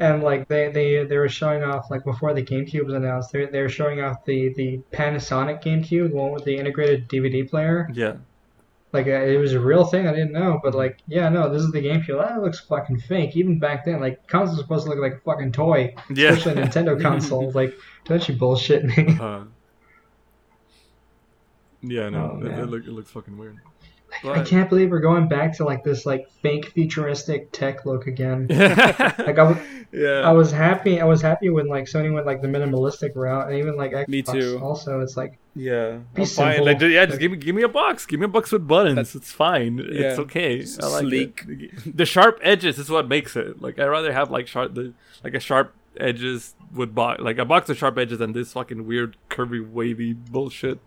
And 0.00 0.22
like 0.22 0.48
they, 0.48 0.70
they 0.72 1.04
they 1.04 1.16
were 1.18 1.28
showing 1.28 1.62
off 1.62 1.90
like 1.90 2.04
before 2.04 2.34
the 2.34 2.42
GameCube 2.42 2.84
was 2.86 2.94
announced. 2.94 3.30
They 3.32 3.46
they 3.46 3.62
were 3.62 3.68
showing 3.68 4.00
off 4.00 4.24
the 4.24 4.52
the 4.54 4.80
Panasonic 4.92 5.62
GameCube, 5.62 6.10
the 6.10 6.16
one 6.16 6.32
with 6.32 6.44
the 6.44 6.56
integrated 6.56 7.08
DVD 7.08 7.48
player. 7.48 7.88
Yeah. 7.92 8.16
Like 8.92 9.06
uh, 9.06 9.10
it 9.10 9.36
was 9.36 9.52
a 9.52 9.60
real 9.60 9.84
thing. 9.84 10.08
I 10.08 10.12
didn't 10.12 10.32
know, 10.32 10.58
but 10.64 10.74
like 10.74 10.98
yeah, 11.06 11.28
no, 11.28 11.48
this 11.52 11.62
is 11.62 11.70
the 11.70 11.80
GameCube. 11.80 12.20
That 12.20 12.42
looks 12.42 12.58
fucking 12.58 12.98
fake. 13.00 13.36
Even 13.36 13.60
back 13.60 13.84
then, 13.84 14.00
like 14.00 14.26
consoles 14.26 14.58
are 14.58 14.62
supposed 14.62 14.84
to 14.86 14.90
look 14.90 14.98
like 14.98 15.14
a 15.14 15.20
fucking 15.20 15.52
toy, 15.52 15.94
Yeah. 16.12 16.30
especially 16.30 16.62
Nintendo 16.64 17.00
consoles. 17.00 17.54
Like 17.54 17.72
don't 18.06 18.26
you 18.28 18.34
bullshit 18.34 18.84
me? 18.84 19.16
Uh, 19.20 19.44
yeah, 21.82 22.08
no, 22.08 22.32
Oh, 22.34 22.38
it, 22.40 22.46
it, 22.46 22.50
man. 22.56 22.66
look, 22.66 22.84
it 22.84 22.90
looks 22.90 23.10
fucking 23.10 23.36
weird. 23.38 23.58
I 24.24 24.42
can't 24.42 24.68
believe 24.68 24.90
we're 24.90 25.00
going 25.00 25.28
back 25.28 25.56
to 25.58 25.64
like 25.64 25.84
this 25.84 26.04
like 26.04 26.28
fake 26.42 26.66
futuristic 26.70 27.52
tech 27.52 27.86
look 27.86 28.06
again. 28.06 28.46
yeah. 28.50 29.14
Like 29.18 29.38
I, 29.38 29.54
w- 29.54 30.06
I 30.06 30.32
was 30.32 30.50
happy. 30.52 31.00
I 31.00 31.04
was 31.04 31.20
happy 31.22 31.50
when 31.50 31.66
like 31.68 31.84
Sony 31.84 32.12
went 32.12 32.26
like 32.26 32.42
the 32.42 32.48
minimalistic 32.48 33.14
route, 33.16 33.48
and 33.48 33.56
even 33.58 33.76
like 33.76 33.92
Xbox 33.92 34.08
Me 34.08 34.22
too. 34.22 34.58
Also, 34.62 35.00
it's 35.00 35.16
like 35.16 35.38
Yeah, 35.54 35.98
Be 36.14 36.24
fine. 36.24 36.64
Like, 36.64 36.80
yeah, 36.80 37.06
just 37.06 37.18
give 37.20 37.30
me 37.32 37.38
give 37.38 37.54
me 37.54 37.62
a 37.62 37.68
box. 37.68 38.06
Give 38.06 38.20
me 38.20 38.26
a 38.26 38.28
box 38.28 38.52
with 38.52 38.66
buttons. 38.66 38.94
That's- 38.96 39.14
it's 39.14 39.32
fine. 39.32 39.78
yeah. 39.78 40.10
It's 40.10 40.18
okay. 40.20 40.64
I 40.82 40.86
like 40.86 41.00
Sleek. 41.02 41.44
it. 41.48 41.70
The 41.96 42.06
sharp 42.06 42.38
edges 42.42 42.78
is 42.78 42.88
what 42.90 43.08
makes 43.08 43.34
it. 43.36 43.60
Like 43.60 43.78
I 43.78 43.84
rather 43.86 44.12
have 44.12 44.30
like 44.30 44.46
sharp 44.46 44.74
the 44.74 44.92
like 45.24 45.34
a 45.34 45.40
sharp 45.40 45.74
edges 45.96 46.54
with 46.72 46.94
box 46.94 47.20
like 47.20 47.36
a 47.38 47.44
box 47.44 47.68
with 47.68 47.76
sharp 47.78 47.98
edges 47.98 48.18
than 48.18 48.32
this 48.32 48.52
fucking 48.52 48.86
weird 48.86 49.16
curvy 49.28 49.60
wavy 49.68 50.12
bullshit. 50.12 50.78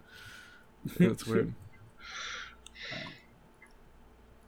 That's 0.99 1.25
weird. 1.27 1.53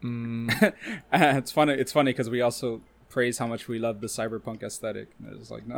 Mm, 0.05 0.73
it's 1.13 1.51
funny. 1.51 1.73
It's 1.73 1.91
funny 1.91 2.11
because 2.11 2.29
we 2.29 2.41
also 2.41 2.81
praise 3.09 3.37
how 3.37 3.47
much 3.47 3.67
we 3.67 3.79
love 3.79 4.01
the 4.01 4.07
cyberpunk 4.07 4.61
aesthetic. 4.61 5.07
And 5.25 5.35
It's 5.39 5.49
like 5.49 5.65
no. 5.67 5.77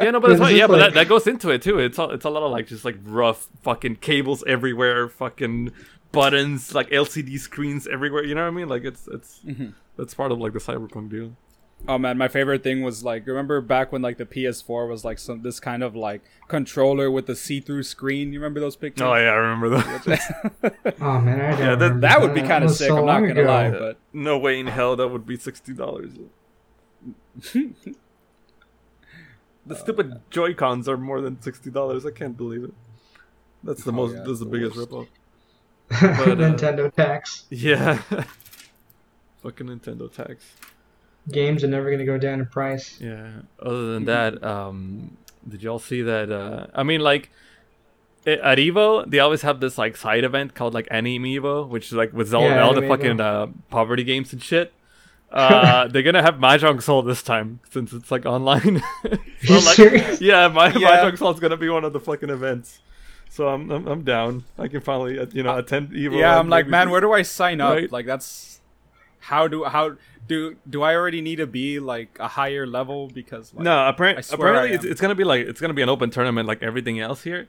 yeah, 0.00 0.10
no, 0.10 0.20
but 0.20 0.28
Yeah, 0.28 0.32
it's 0.32 0.40
fine. 0.40 0.48
this 0.52 0.58
Yeah, 0.58 0.64
is 0.64 0.68
but 0.68 0.78
that, 0.78 0.94
that 0.94 1.08
goes 1.08 1.26
into 1.26 1.50
it 1.50 1.62
too. 1.62 1.78
It's 1.78 1.98
all, 1.98 2.10
it's 2.10 2.24
a 2.24 2.30
lot 2.30 2.42
of 2.42 2.50
like 2.50 2.66
just 2.66 2.84
like 2.84 2.96
rough 3.04 3.48
fucking 3.62 3.96
cables 3.96 4.42
everywhere, 4.46 5.08
fucking 5.08 5.72
buttons, 6.12 6.74
like 6.74 6.88
LCD 6.90 7.38
screens 7.38 7.86
everywhere. 7.86 8.24
You 8.24 8.34
know 8.34 8.42
what 8.42 8.48
I 8.48 8.56
mean? 8.56 8.68
Like 8.68 8.84
it's 8.84 9.06
it's 9.08 9.40
Mhm. 9.46 9.74
that's 9.96 10.14
part 10.14 10.32
of 10.32 10.38
like 10.38 10.52
the 10.54 10.58
cyberpunk 10.60 11.10
deal. 11.10 11.36
Oh 11.88 11.98
man, 11.98 12.16
my 12.16 12.28
favorite 12.28 12.62
thing 12.62 12.82
was 12.82 13.02
like 13.02 13.26
remember 13.26 13.60
back 13.60 13.90
when 13.90 14.02
like 14.02 14.16
the 14.16 14.24
PS4 14.24 14.88
was 14.88 15.04
like 15.04 15.18
some 15.18 15.42
this 15.42 15.58
kind 15.58 15.82
of 15.82 15.96
like 15.96 16.22
controller 16.46 17.10
with 17.10 17.26
the 17.26 17.34
see-through 17.34 17.82
screen. 17.82 18.32
You 18.32 18.38
remember 18.38 18.60
those 18.60 18.76
pictures? 18.76 19.02
Oh 19.02 19.14
yeah, 19.14 19.30
I 19.30 19.34
remember 19.34 19.68
those. 19.70 19.82
oh 21.00 21.20
man, 21.20 21.40
I 21.40 21.50
don't 21.50 21.58
Yeah, 21.60 21.74
that- 21.74 22.00
that 22.02 22.20
would 22.20 22.34
be 22.34 22.42
kind 22.42 22.62
of 22.64 22.70
sick. 22.70 22.86
so 22.88 22.98
I'm 22.98 23.06
not 23.06 23.20
gonna 23.20 23.40
ago. 23.42 23.50
lie, 23.50 23.70
but 23.70 23.98
no 24.12 24.38
way 24.38 24.60
in 24.60 24.68
hell 24.68 24.94
that 24.96 25.08
would 25.08 25.26
be 25.26 25.36
sixty 25.36 25.72
dollars. 25.74 26.12
the 29.66 29.74
stupid 29.76 30.20
Joy 30.30 30.54
Cons 30.54 30.88
are 30.88 30.96
more 30.96 31.20
than 31.20 31.40
sixty 31.42 31.70
dollars. 31.70 32.04
I 32.06 32.10
can't 32.10 32.36
believe 32.36 32.64
it. 32.64 32.74
That's 33.64 33.84
the 33.84 33.90
Oh, 33.92 33.94
most. 33.94 34.14
yeah, 34.14 34.22
that's 34.26 34.38
the 34.40 34.44
the 34.44 34.50
biggest 34.50 34.76
worst. 34.76 34.90
ripoff. 34.90 35.06
But, 36.00 36.00
uh, 36.00 36.36
Nintendo 36.36 36.92
tax. 36.94 37.44
Yeah. 37.50 37.96
Fucking 39.42 39.66
Nintendo 39.66 40.10
tax. 40.12 40.54
Games 41.30 41.62
are 41.62 41.68
never 41.68 41.90
gonna 41.90 42.04
go 42.04 42.18
down 42.18 42.40
in 42.40 42.46
price. 42.46 42.98
Yeah. 43.00 43.28
Other 43.60 43.92
than 43.94 44.04
that, 44.06 44.42
um, 44.42 45.16
did 45.48 45.62
y'all 45.62 45.78
see 45.78 46.02
that? 46.02 46.30
Uh, 46.32 46.66
I 46.74 46.82
mean, 46.82 47.00
like 47.00 47.30
i- 48.26 48.30
at 48.32 48.58
Evo, 48.58 49.08
they 49.08 49.18
always 49.20 49.42
have 49.42 49.60
this 49.60 49.78
like 49.78 49.96
side 49.96 50.24
event 50.24 50.54
called 50.54 50.74
like 50.74 50.88
Anime 50.90 51.22
Evo, 51.24 51.68
which 51.68 51.86
is 51.86 51.92
like 51.92 52.12
with 52.12 52.32
all, 52.34 52.42
Yeah, 52.48 52.62
all 52.62 52.74
the 52.74 52.82
fucking 52.88 53.20
uh, 53.20 53.46
poverty 53.70 54.02
games 54.04 54.32
and 54.32 54.42
shit. 54.42 54.72
Uh, 55.30 55.86
they're 55.92 56.02
gonna 56.02 56.22
have 56.22 56.34
Mahjong 56.36 56.82
Soul 56.82 57.02
this 57.02 57.22
time 57.22 57.60
since 57.70 57.92
it's 57.92 58.10
like 58.10 58.26
online. 58.26 58.82
So 59.44 59.54
like, 59.58 60.20
yeah, 60.20 60.46
my 60.48 60.68
Yeah. 60.68 61.04
Mahjong 61.04 61.18
Soul 61.18 61.32
is 61.34 61.40
gonna 61.40 61.56
be 61.56 61.68
one 61.68 61.84
of 61.84 61.92
the 61.92 62.00
fucking 62.00 62.30
events. 62.30 62.80
So 63.28 63.48
I'm 63.48 63.70
I'm, 63.70 63.86
I'm 63.88 64.02
down. 64.02 64.44
I 64.58 64.68
can 64.68 64.80
finally 64.80 65.18
uh, 65.18 65.26
you 65.32 65.42
know 65.42 65.56
attend 65.56 65.90
Evo. 65.90 66.18
yeah, 66.18 66.38
I'm 66.38 66.48
like, 66.48 66.66
man, 66.68 66.90
where 66.90 67.00
do 67.00 67.12
I 67.12 67.22
sign 67.22 67.60
up? 67.60 67.74
Right. 67.74 67.90
Like 67.90 68.06
that's 68.06 68.51
how 69.30 69.48
do 69.48 69.64
how 69.64 69.96
do 70.28 70.56
do 70.68 70.82
I 70.82 70.94
already 70.94 71.20
need 71.20 71.36
to 71.36 71.46
be 71.46 71.78
like 71.80 72.16
a 72.20 72.28
higher 72.28 72.66
level 72.66 73.08
because 73.08 73.54
like, 73.54 73.64
no, 73.64 73.76
swear 74.20 74.38
apparently 74.38 74.74
it's, 74.76 74.84
it's 74.84 75.00
gonna 75.00 75.14
be 75.14 75.24
like 75.24 75.46
it's 75.46 75.60
gonna 75.60 75.74
be 75.74 75.82
an 75.82 75.88
open 75.88 76.10
tournament 76.10 76.46
like 76.48 76.62
everything 76.62 76.98
else 77.00 77.22
here, 77.22 77.48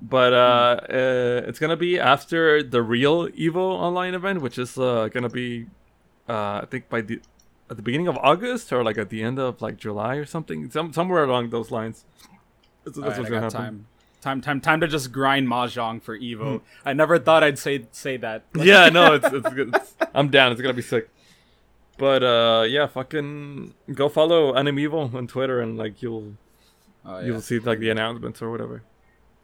but 0.00 0.32
uh, 0.32 0.80
Hmm. 0.80 0.94
uh 0.94 1.48
it's 1.48 1.58
gonna 1.58 1.76
be 1.76 1.98
after 2.00 2.62
the 2.62 2.82
real 2.82 3.28
Evo 3.28 3.56
online 3.86 4.14
event, 4.14 4.40
which 4.42 4.58
is 4.58 4.76
uh 4.78 5.08
gonna 5.14 5.28
be 5.42 5.66
uh 6.28 6.60
I 6.62 6.66
think 6.70 6.88
by 6.88 7.00
the 7.02 7.20
at 7.70 7.76
the 7.76 7.82
beginning 7.82 8.08
of 8.08 8.16
August 8.18 8.72
or 8.72 8.82
like 8.82 8.98
at 8.98 9.10
the 9.10 9.22
end 9.22 9.38
of 9.38 9.60
like 9.62 9.76
July 9.76 10.16
or 10.16 10.24
something, 10.26 10.70
some 10.70 10.92
somewhere 10.92 11.24
along 11.24 11.50
those 11.50 11.70
lines. 11.70 12.04
That's, 12.84 12.96
that's 12.96 12.98
Alright, 12.98 13.18
what's 13.18 13.28
I 13.30 13.34
gonna 13.34 13.42
happen. 13.42 13.60
time. 13.60 13.86
Time, 14.20 14.40
time, 14.42 14.60
time 14.60 14.80
to 14.80 14.86
just 14.88 15.12
grind 15.12 15.48
mahjong 15.48 16.02
for 16.02 16.18
Evo. 16.18 16.60
I 16.84 16.92
never 16.92 17.18
thought 17.18 17.42
I'd 17.42 17.58
say 17.58 17.86
say 17.92 18.16
that. 18.18 18.44
yeah, 18.54 18.88
no, 18.90 19.14
it's 19.14 19.26
it's 19.32 19.48
good. 19.54 19.74
It's, 19.74 19.94
I'm 20.14 20.28
down. 20.28 20.52
It's 20.52 20.60
gonna 20.60 20.74
be 20.74 20.82
sick. 20.82 21.08
But 21.96 22.22
uh, 22.22 22.64
yeah, 22.68 22.86
fucking 22.86 23.74
go 23.94 24.08
follow 24.08 24.54
Anime 24.54 24.76
Evo 24.76 25.14
on 25.14 25.26
Twitter 25.26 25.60
and 25.60 25.76
like 25.78 26.02
you'll 26.02 26.34
Oh, 27.04 27.18
yeah. 27.18 27.26
you'll 27.26 27.40
see 27.40 27.58
like 27.58 27.78
the 27.78 27.88
announcements 27.88 28.42
or 28.42 28.50
whatever. 28.50 28.82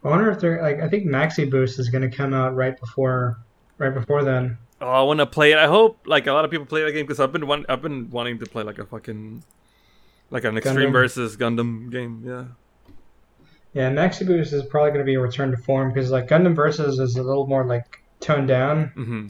I 0.04 0.08
wonder 0.10 0.30
if 0.30 0.40
they're 0.40 0.60
like 0.60 0.80
I 0.82 0.88
think 0.88 1.06
Maxi 1.06 1.50
Boost 1.50 1.78
is 1.78 1.88
gonna 1.88 2.10
come 2.10 2.34
out 2.34 2.54
right 2.54 2.78
before 2.78 3.38
right 3.78 3.94
before 3.94 4.24
then. 4.24 4.58
Oh, 4.80 4.88
I 4.90 5.02
want 5.02 5.20
to 5.20 5.26
play 5.26 5.52
it. 5.52 5.58
I 5.58 5.66
hope 5.68 6.00
like 6.04 6.26
a 6.26 6.32
lot 6.32 6.44
of 6.44 6.50
people 6.50 6.66
play 6.66 6.82
that 6.84 6.92
game 6.92 7.06
because 7.06 7.18
I've 7.18 7.32
been 7.32 7.46
want- 7.46 7.64
I've 7.70 7.80
been 7.80 8.10
wanting 8.10 8.38
to 8.40 8.46
play 8.46 8.62
like 8.62 8.78
a 8.78 8.84
fucking 8.84 9.42
like 10.30 10.44
an 10.44 10.58
extreme 10.58 10.90
Gundam. 10.90 10.92
versus 10.92 11.36
Gundam 11.38 11.90
game. 11.90 12.22
Yeah. 12.26 12.44
Yeah, 13.76 13.90
Maxi 13.90 14.26
Boost 14.26 14.52
is 14.54 14.62
probably 14.64 14.90
gonna 14.92 15.04
be 15.04 15.14
a 15.16 15.20
return 15.20 15.50
to 15.50 15.56
form 15.58 15.92
because 15.92 16.10
like 16.10 16.28
Gundam 16.28 16.54
Versus 16.54 16.98
is 16.98 17.16
a 17.16 17.22
little 17.22 17.46
more 17.46 17.64
like 17.64 18.00
toned 18.20 18.48
down 18.48 18.76
hmm 19.00 19.26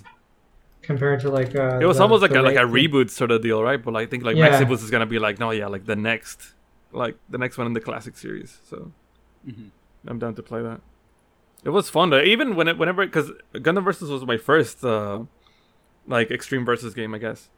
compared 0.82 1.18
to 1.20 1.28
like 1.30 1.52
uh, 1.56 1.80
It 1.82 1.86
was 1.86 1.96
the- 1.96 2.04
almost 2.04 2.22
like 2.22 2.30
a 2.30 2.42
like 2.42 2.54
a 2.56 2.60
reboot 2.60 3.10
sort 3.10 3.32
of 3.32 3.42
deal, 3.42 3.60
right? 3.62 3.82
But 3.82 3.96
I 3.96 4.06
think 4.06 4.22
like 4.22 4.36
Yeah. 4.36 4.48
Maxi 4.50 4.68
Boost 4.68 4.84
is 4.84 4.90
gonna 4.90 5.04
be 5.06 5.18
like 5.18 5.40
no, 5.40 5.50
yeah, 5.50 5.66
like 5.66 5.84
the 5.84 5.96
next, 5.96 6.54
like 6.92 7.16
the 7.28 7.38
next 7.38 7.58
one 7.58 7.66
in 7.66 7.72
the 7.72 7.80
classic 7.80 8.16
series. 8.16 8.60
So 8.70 8.92
Mhm. 9.48 9.70
I'm 10.06 10.18
down 10.20 10.34
to 10.36 10.42
play 10.44 10.62
that. 10.62 10.80
It 11.64 11.70
was 11.70 11.90
fun 11.90 12.10
though. 12.10 12.20
Even 12.22 12.54
when 12.54 12.68
it, 12.68 12.78
whenever 12.78 13.04
because 13.04 13.32
Gundam 13.54 13.82
Versus 13.82 14.08
was 14.10 14.24
my 14.24 14.36
first 14.36 14.84
uh 14.84 15.24
like 16.06 16.30
extreme 16.30 16.64
versus 16.64 16.94
game, 16.94 17.12
I 17.14 17.18
guess. 17.18 17.48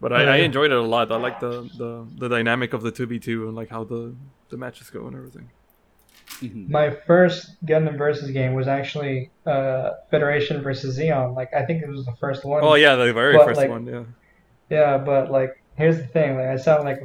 But 0.00 0.12
I, 0.12 0.24
I 0.24 0.36
enjoyed 0.38 0.72
it 0.72 0.76
a 0.76 0.82
lot. 0.82 1.12
I 1.12 1.16
like 1.18 1.38
the, 1.38 1.54
the 1.78 2.04
the 2.18 2.28
dynamic 2.28 2.72
of 2.72 2.82
the 2.82 2.90
two 2.90 3.06
v 3.06 3.20
two 3.20 3.46
and 3.46 3.54
like 3.54 3.68
how 3.68 3.84
the 3.84 4.12
the 4.48 4.56
matches 4.56 4.90
go 4.90 5.06
and 5.06 5.14
everything. 5.14 5.50
Mhm. 6.40 6.68
My 6.68 6.90
first 6.90 7.64
Gundam 7.64 7.96
Versus 7.98 8.30
game 8.30 8.54
was 8.54 8.66
actually 8.68 9.30
uh, 9.46 9.90
Federation 10.10 10.62
versus 10.62 10.98
Zeon. 10.98 11.36
Like 11.36 11.52
I 11.54 11.64
think 11.64 11.82
it 11.82 11.88
was 11.88 12.04
the 12.04 12.14
first 12.16 12.44
one. 12.44 12.62
Oh 12.64 12.74
yeah, 12.74 12.96
the 12.96 13.12
very 13.12 13.36
But, 13.36 13.46
first 13.46 13.58
like, 13.58 13.70
one. 13.70 13.86
Yeah. 13.86 14.04
Yeah, 14.70 14.98
but 14.98 15.30
like, 15.30 15.62
here's 15.76 15.98
the 15.98 16.06
thing. 16.06 16.36
Like, 16.36 16.46
I 16.46 16.56
sound 16.56 16.84
like 16.84 17.00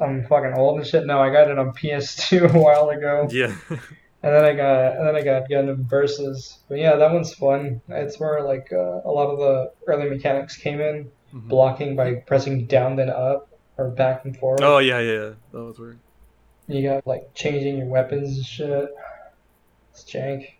I'm 0.00 0.24
fucking 0.26 0.52
old 0.54 0.78
and 0.78 0.86
shit. 0.86 1.06
No, 1.06 1.18
I 1.18 1.30
got 1.30 1.48
it 1.50 1.58
on 1.58 1.72
PS2 1.80 2.54
a 2.54 2.58
while 2.58 2.90
ago, 2.90 3.26
Yeah. 3.30 3.54
and 3.70 3.78
then 4.34 4.44
I 4.44 4.52
got 4.54 4.96
and 4.96 5.06
then 5.06 5.16
I 5.16 5.22
got 5.22 5.48
Gundam 5.48 5.88
Versus. 5.88 6.58
But 6.68 6.78
yeah, 6.78 6.96
that 6.96 7.12
one's 7.12 7.32
fun. 7.34 7.80
It's 7.88 8.20
where 8.20 8.42
like 8.42 8.68
uh, 8.72 9.00
a 9.04 9.10
lot 9.10 9.30
of 9.30 9.38
the 9.38 9.72
early 9.86 10.08
mechanics 10.10 10.56
came 10.56 10.80
in, 10.80 11.10
Mhm. 11.34 11.48
blocking 11.48 11.96
by 11.96 12.14
pressing 12.26 12.66
down 12.66 12.96
then 12.96 13.10
up 13.10 13.48
or 13.78 13.88
back 13.90 14.24
and 14.24 14.36
forward. 14.36 14.60
Oh 14.62 14.78
yeah, 14.78 15.00
yeah, 15.00 15.12
yeah. 15.12 15.30
That 15.52 15.64
was 15.64 15.78
weird. 15.78 15.98
You 16.68 16.82
got 16.88 17.06
like 17.06 17.32
changing 17.34 17.78
your 17.78 17.86
weapons 17.86 18.36
and 18.36 18.44
shit. 18.46 18.88
It's 19.92 20.04
jank. 20.04 20.50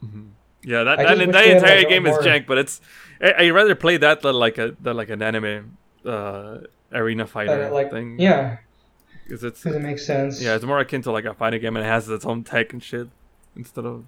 hmm 0.00 0.28
Yeah, 0.62 0.82
that 0.84 0.96
that, 0.98 1.32
that 1.32 1.46
entire 1.46 1.84
game 1.84 2.06
is 2.06 2.12
more- 2.16 2.22
jank, 2.22 2.46
but 2.46 2.58
it's 2.58 2.80
I, 3.20 3.32
I 3.46 3.50
rather 3.50 3.74
play 3.74 3.96
that 3.98 4.22
than 4.22 4.34
like 4.34 4.58
a 4.58 4.76
than 4.80 4.96
like 4.96 5.10
an 5.10 5.22
anime 5.22 5.76
uh 6.04 6.58
arena 6.92 7.26
fighter 7.26 7.70
like 7.70 7.90
thing. 7.90 8.18
yeah, 8.18 8.58
because 9.24 9.44
it's 9.44 9.64
it 9.64 9.80
makes 9.80 10.04
sense. 10.04 10.42
yeah, 10.42 10.54
it's 10.56 10.64
more 10.64 10.80
akin 10.80 11.00
to 11.02 11.12
like 11.12 11.24
a 11.24 11.34
fighting 11.34 11.60
game 11.60 11.76
and 11.76 11.84
it 11.86 11.88
has 11.88 12.08
its 12.08 12.24
own 12.26 12.42
tech 12.44 12.72
and 12.72 12.82
shit 12.82 13.08
instead 13.56 13.86
of 13.86 14.04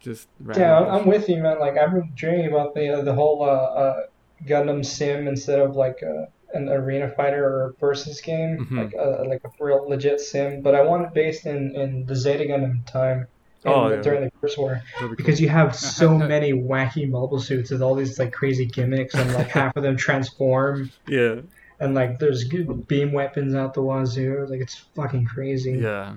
just 0.00 0.28
Yeah, 0.54 0.78
I'm, 0.78 1.00
I'm 1.00 1.06
with 1.06 1.28
you, 1.28 1.42
man. 1.42 1.58
Like 1.58 1.76
I've 1.76 1.92
been 1.92 2.12
dreaming 2.14 2.46
about 2.46 2.74
the 2.74 2.88
uh, 2.88 3.02
the 3.02 3.14
whole 3.14 3.42
uh, 3.42 3.46
uh, 3.46 4.00
Gundam 4.46 4.84
sim 4.84 5.26
instead 5.26 5.58
of 5.60 5.74
like 5.76 6.02
uh, 6.02 6.26
an 6.54 6.68
arena 6.68 7.08
fighter 7.10 7.44
or 7.44 7.70
a 7.70 7.72
versus 7.80 8.20
game, 8.20 8.66
Mhm. 8.70 8.76
like 8.84 8.94
uh, 8.94 9.24
like 9.28 9.42
a 9.44 9.50
real 9.64 9.88
legit 9.88 10.20
sim. 10.20 10.62
But 10.62 10.74
I 10.74 10.82
want 10.82 11.06
it 11.06 11.14
based 11.14 11.46
in 11.46 11.74
in 11.76 12.06
the 12.06 12.16
Zeta 12.16 12.44
Gundam 12.44 12.84
time. 12.86 13.20
in- 13.20 13.26
Oh, 13.66 13.88
yeah. 13.88 14.02
during 14.02 14.24
the 14.24 14.30
First 14.42 14.58
War, 14.58 14.82
That'd 15.00 15.10
be 15.10 15.16
because 15.16 15.40
you 15.40 15.48
have 15.48 15.74
so 15.74 16.18
many 16.34 16.52
wacky 16.52 17.08
mobile 17.08 17.38
suits 17.40 17.70
with 17.70 17.80
all 17.80 17.94
these 17.94 18.18
like 18.18 18.30
crazy 18.30 18.66
gimmicks, 18.66 19.14
and 19.14 19.32
like 19.32 19.48
half 19.48 19.74
of 19.76 19.82
them 19.82 19.96
transform, 19.96 20.90
yeah, 21.08 21.36
and 21.80 21.94
like 21.94 22.18
there's 22.18 22.44
good 22.44 22.86
beam 22.86 23.12
weapons 23.12 23.54
out 23.54 23.72
the 23.72 23.80
wazoo. 23.82 24.44
Like 24.50 24.60
it's 24.60 24.76
fucking 24.94 25.24
crazy. 25.24 25.78
yeah. 25.82 26.12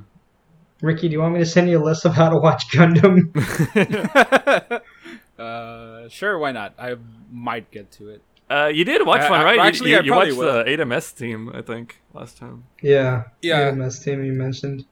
Ricky, 0.81 1.07
do 1.07 1.13
you 1.13 1.21
want 1.21 1.33
me 1.33 1.39
to 1.39 1.45
send 1.45 1.69
you 1.69 1.81
a 1.81 1.83
list 1.83 2.05
of 2.05 2.13
how 2.13 2.29
to 2.29 2.37
watch 2.37 2.69
Gundam? 2.69 3.33
uh, 5.39 6.09
sure, 6.09 6.37
why 6.37 6.51
not? 6.51 6.73
I 6.77 6.95
might 7.31 7.71
get 7.71 7.91
to 7.93 8.09
it. 8.09 8.21
Uh, 8.49 8.71
you 8.73 8.83
did 8.85 9.05
watch 9.05 9.21
I- 9.21 9.29
one, 9.29 9.43
right? 9.43 9.55
You- 9.55 9.61
actually, 9.61 9.91
you, 9.91 9.97
I 9.97 10.01
you 10.01 10.13
watched 10.15 10.37
will. 10.37 10.63
the 10.63 10.69
8MS 10.69 11.15
team, 11.17 11.51
I 11.53 11.61
think, 11.61 12.01
last 12.13 12.37
time. 12.37 12.63
yeah, 12.81 13.23
Yeah. 13.41 13.67
AMS 13.69 13.99
team 13.99 14.23
you 14.23 14.33
mentioned. 14.33 14.85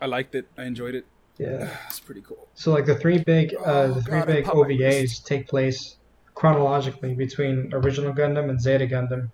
I 0.00 0.06
liked 0.06 0.34
it. 0.34 0.46
I 0.56 0.64
enjoyed 0.64 0.94
it. 0.94 1.06
Yeah. 1.38 1.68
It's 1.88 2.00
pretty 2.00 2.22
cool. 2.22 2.48
So 2.54 2.72
like 2.72 2.86
the 2.86 2.96
three 2.96 3.18
big 3.18 3.54
uh, 3.54 3.60
Oh, 3.64 3.92
the 3.94 4.02
three 4.02 4.18
God, 4.20 4.26
big 4.26 4.44
OVAs 4.46 5.22
take 5.24 5.46
place 5.46 5.96
chronologically 6.34 7.14
between 7.14 7.70
original 7.72 8.12
Gundam 8.12 8.48
and 8.50 8.60
Zeta 8.60 8.86
Gundam. 8.86 9.30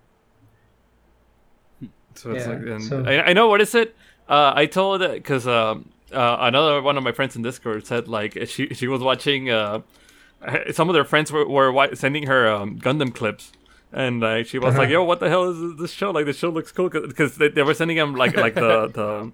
So 2.15 2.31
it's 2.31 2.45
Yeah, 2.45 2.51
like, 2.53 2.61
and 2.67 2.83
so- 2.83 3.03
I, 3.05 3.29
I 3.29 3.33
know 3.33 3.47
what 3.47 3.61
is 3.61 3.75
it. 3.75 3.95
Uh, 4.27 4.53
I 4.55 4.65
told 4.65 5.01
because 5.01 5.45
um, 5.47 5.89
uh, 6.11 6.37
another 6.39 6.81
one 6.81 6.97
of 6.97 7.03
my 7.03 7.11
friends 7.11 7.35
in 7.35 7.41
Discord 7.43 7.85
said 7.85 8.07
like 8.07 8.37
she 8.47 8.73
she 8.73 8.87
was 8.87 9.01
watching. 9.01 9.49
Some 10.71 10.89
of 10.89 10.93
their 10.93 11.05
friends 11.05 11.31
were, 11.31 11.47
were 11.47 11.95
sending 11.95 12.27
her 12.27 12.47
um, 12.49 12.79
Gundam 12.79 13.13
clips, 13.13 13.51
and 13.91 14.23
uh, 14.23 14.43
she 14.43 14.59
was 14.59 14.73
Uh-huh. 14.73 14.81
like, 14.81 14.89
"Yo, 14.89 15.03
what 15.03 15.19
the 15.19 15.29
hell 15.29 15.45
is 15.49 15.77
this 15.77 15.91
show? 15.91 16.11
Like, 16.11 16.25
this 16.25 16.37
show 16.37 16.49
looks 16.49 16.71
cool." 16.71 16.89
Because 16.89 17.37
they, 17.37 17.49
they 17.49 17.63
were 17.63 17.73
sending 17.73 17.97
him 17.97 18.15
like 18.15 18.35
like 18.35 18.55
the 18.55 18.87
the 18.93 19.31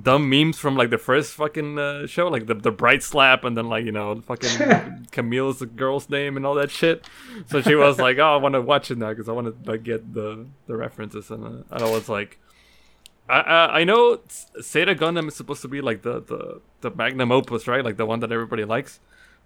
dumb 0.00 0.28
memes 0.28 0.58
from 0.58 0.76
like 0.76 0.90
the 0.90 0.98
first 0.98 1.34
fucking 1.34 1.78
uh, 1.78 2.06
show, 2.06 2.28
like 2.28 2.46
the 2.46 2.54
the 2.54 2.70
bright 2.70 3.02
slap, 3.02 3.44
and 3.44 3.56
then 3.56 3.68
like 3.68 3.84
you 3.84 3.92
know 3.92 4.20
fucking 4.22 4.48
Kamille's 5.12 5.58
the 5.60 5.66
girl's 5.66 6.08
name 6.10 6.36
and 6.36 6.44
all 6.46 6.54
that 6.54 6.70
shit. 6.70 7.06
So 7.48 7.60
she 7.62 7.74
was 7.74 7.98
like, 7.98 8.18
"Oh, 8.18 8.34
I 8.34 8.36
want 8.36 8.54
to 8.54 8.60
watch 8.60 8.90
it 8.90 8.98
now 8.98 9.10
because 9.10 9.28
I 9.28 9.32
want 9.32 9.46
to 9.64 9.70
like 9.70 9.82
get 9.82 10.14
the 10.14 10.46
the 10.66 10.76
references." 10.76 11.30
And, 11.30 11.64
uh, 11.70 11.84
I 11.84 11.90
was 11.90 12.08
like, 12.08 12.38
I, 13.28 13.40
I 13.40 13.80
I 13.80 13.84
know 13.84 14.20
Zeta 14.62 14.94
Gundam 14.94 15.28
is 15.28 15.36
supposed 15.36 15.62
to 15.62 15.68
be 15.68 15.80
like 15.80 16.02
the, 16.02 16.20
the 16.20 16.60
the 16.80 16.90
magnum 16.90 17.30
opus, 17.32 17.66
right? 17.68 17.84
Like 17.84 17.96
the 17.98 18.06
one 18.06 18.20
that 18.20 18.32
everybody 18.32 18.64
likes. 18.64 19.00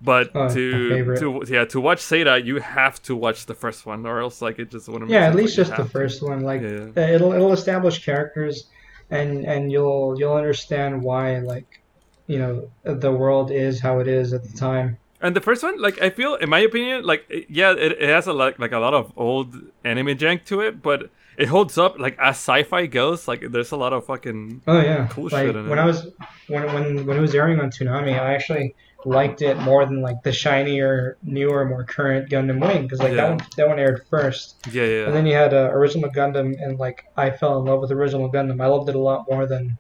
But 0.05 0.31
Oh, 0.35 0.49
to 0.53 1.15
to 1.17 1.43
yeah 1.49 1.65
to 1.67 1.81
watch 1.81 2.01
Zeta, 2.01 2.41
you 2.43 2.57
have 2.61 3.01
to 3.03 3.15
watch 3.15 3.47
the 3.47 3.55
first 3.55 3.87
one, 3.87 4.05
or 4.07 4.21
else 4.21 4.43
like 4.43 4.59
it 4.59 4.71
just 4.71 4.89
wouldn't. 4.89 5.11
make 5.11 5.15
Yeah, 5.15 5.27
at 5.29 5.35
least 5.37 5.57
like, 5.57 5.67
just 5.69 5.77
the 5.77 5.85
to. 5.85 5.89
first 5.89 6.23
one. 6.23 6.41
Like 6.41 6.61
Yeah. 6.63 6.89
uh, 6.97 7.01
it'll 7.15 7.33
it'll 7.33 7.53
establish 7.53 8.05
characters, 8.05 8.67
and 9.11 9.45
and 9.47 9.71
you'll 9.71 10.17
you'll 10.19 10.35
understand 10.35 11.03
why 11.03 11.39
like 11.39 11.81
you 12.27 12.39
know 12.39 12.71
the 12.85 13.13
world 13.13 13.51
is 13.51 13.81
how 13.81 14.01
it 14.01 14.09
is 14.09 14.33
at 14.33 14.43
the 14.43 14.57
time. 14.59 14.99
And 15.21 15.37
the 15.37 15.41
first 15.41 15.63
one, 15.63 15.81
like 15.81 16.03
I 16.03 16.11
feel, 16.11 16.35
in 16.35 16.49
my 16.51 16.59
opinion, 16.59 17.05
like 17.05 17.23
yeah, 17.49 17.71
it, 17.73 17.93
it 17.93 18.09
has 18.09 18.27
a 18.27 18.33
like 18.33 18.59
like 18.59 18.73
a 18.73 18.79
lot 18.79 18.95
of 18.95 19.13
old 19.17 19.55
anime 19.85 20.19
jank 20.19 20.45
to 20.47 20.61
it, 20.63 20.83
but 20.83 21.11
it 21.39 21.47
holds 21.47 21.79
up 21.79 21.97
like 21.99 22.19
as 22.19 22.37
sci-fi 22.43 22.87
goes. 22.87 23.29
Like 23.29 23.53
there's 23.53 23.71
a 23.71 23.77
lot 23.77 23.93
of 23.93 24.05
fucking 24.05 24.63
Oh 24.67 24.81
yeah, 24.81 25.07
Cool 25.13 25.29
like 25.31 25.47
shit 25.47 25.55
in 25.55 25.69
when 25.69 25.79
it. 25.79 25.83
I 25.83 25.87
was 25.87 26.09
when 26.49 26.65
when 26.75 27.07
when 27.07 27.17
it 27.17 27.21
was 27.21 27.35
airing 27.37 27.61
on 27.61 27.71
Toonami, 27.71 28.19
I 28.19 28.35
actually 28.35 28.75
liked 29.05 29.43
it 29.43 29.57
more 29.59 29.85
than 29.87 30.01
like 30.03 30.23
the 30.23 30.33
shinier, 30.33 31.17
newer, 31.23 31.65
more 31.65 31.85
current 31.85 32.31
Gundam 32.31 32.61
Wing 32.61 32.83
because 32.83 32.99
like 33.01 33.11
Yeah. 33.13 33.17
that 33.17 33.29
one 33.31 33.41
that 33.57 33.69
one 33.69 33.79
aired 33.79 34.05
first, 34.11 34.57
yeah 34.71 34.85
yeah. 34.85 35.05
and 35.07 35.15
then 35.15 35.27
you 35.27 35.35
had 35.35 35.53
uh, 35.55 35.71
original 35.73 36.11
Gundam, 36.11 36.55
and 36.63 36.79
like 36.79 37.07
I 37.17 37.31
fell 37.31 37.59
in 37.59 37.65
love 37.67 37.81
with 37.81 37.91
original 37.93 38.31
Gundam. 38.31 38.61
I 38.63 38.67
loved 38.67 38.89
it 38.89 38.95
a 38.95 38.99
lot 39.01 39.27
more 39.31 39.47
than 39.47 39.79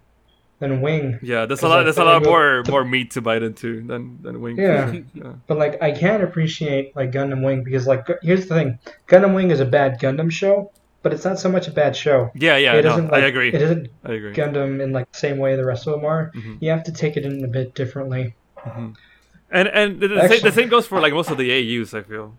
than 0.58 0.80
Wing. 0.80 1.18
yeah, 1.22 1.44
there's 1.46 1.62
a 1.62 1.68
lot. 1.68 1.82
There's 1.82 1.98
a 1.98 2.04
lot 2.04 2.22
more 2.24 2.62
the- 2.64 2.70
more 2.70 2.84
meat 2.84 3.10
to 3.12 3.20
bite 3.20 3.42
into 3.42 3.82
than 3.82 4.18
than 4.22 4.40
Wing. 4.40 4.56
Yeah. 4.58 4.92
yeah. 5.14 5.32
But 5.46 5.58
like 5.58 5.82
I 5.82 5.90
can 5.92 6.20
appreciate 6.22 6.94
like 6.94 7.10
Gundam 7.10 7.42
Wing 7.44 7.64
because 7.64 7.86
like 7.86 8.06
here's 8.22 8.46
the 8.46 8.54
thing, 8.54 8.78
Gundam 9.08 9.34
Wing 9.34 9.50
is 9.50 9.58
a 9.60 9.64
bad 9.64 9.98
Gundam 10.00 10.30
show, 10.30 10.70
but 11.02 11.12
it's 11.12 11.24
not 11.24 11.40
so 11.40 11.48
much 11.48 11.66
a 11.66 11.72
bad 11.72 11.96
show. 11.96 12.30
Yeah, 12.36 12.56
yeah, 12.58 12.74
it 12.74 12.84
no, 12.84 12.92
isn't 12.92 13.06
I 13.12 13.16
like, 13.18 13.24
agree. 13.24 13.48
It 13.48 13.60
isn't 13.60 13.88
I 14.04 14.12
agree. 14.12 14.34
Gundam 14.34 14.80
in 14.80 14.92
like 14.92 15.10
the 15.10 15.18
same 15.18 15.38
way 15.38 15.56
the 15.56 15.64
rest 15.64 15.88
of 15.88 15.94
them 15.94 16.04
are. 16.04 16.30
Mhm. 16.36 16.58
You 16.60 16.70
have 16.70 16.84
to 16.84 16.92
take 16.92 17.16
it 17.16 17.24
in 17.24 17.44
a 17.44 17.48
bit 17.48 17.74
differently. 17.74 18.34
And 19.52 19.68
and 19.68 20.00
the, 20.00 20.08
the, 20.08 20.28
same, 20.28 20.42
the 20.42 20.52
same 20.52 20.68
goes 20.68 20.86
for 20.86 21.00
like 21.00 21.12
most 21.12 21.30
of 21.30 21.36
the 21.36 21.50
AUs. 21.52 21.94
I 21.94 22.02
feel. 22.02 22.34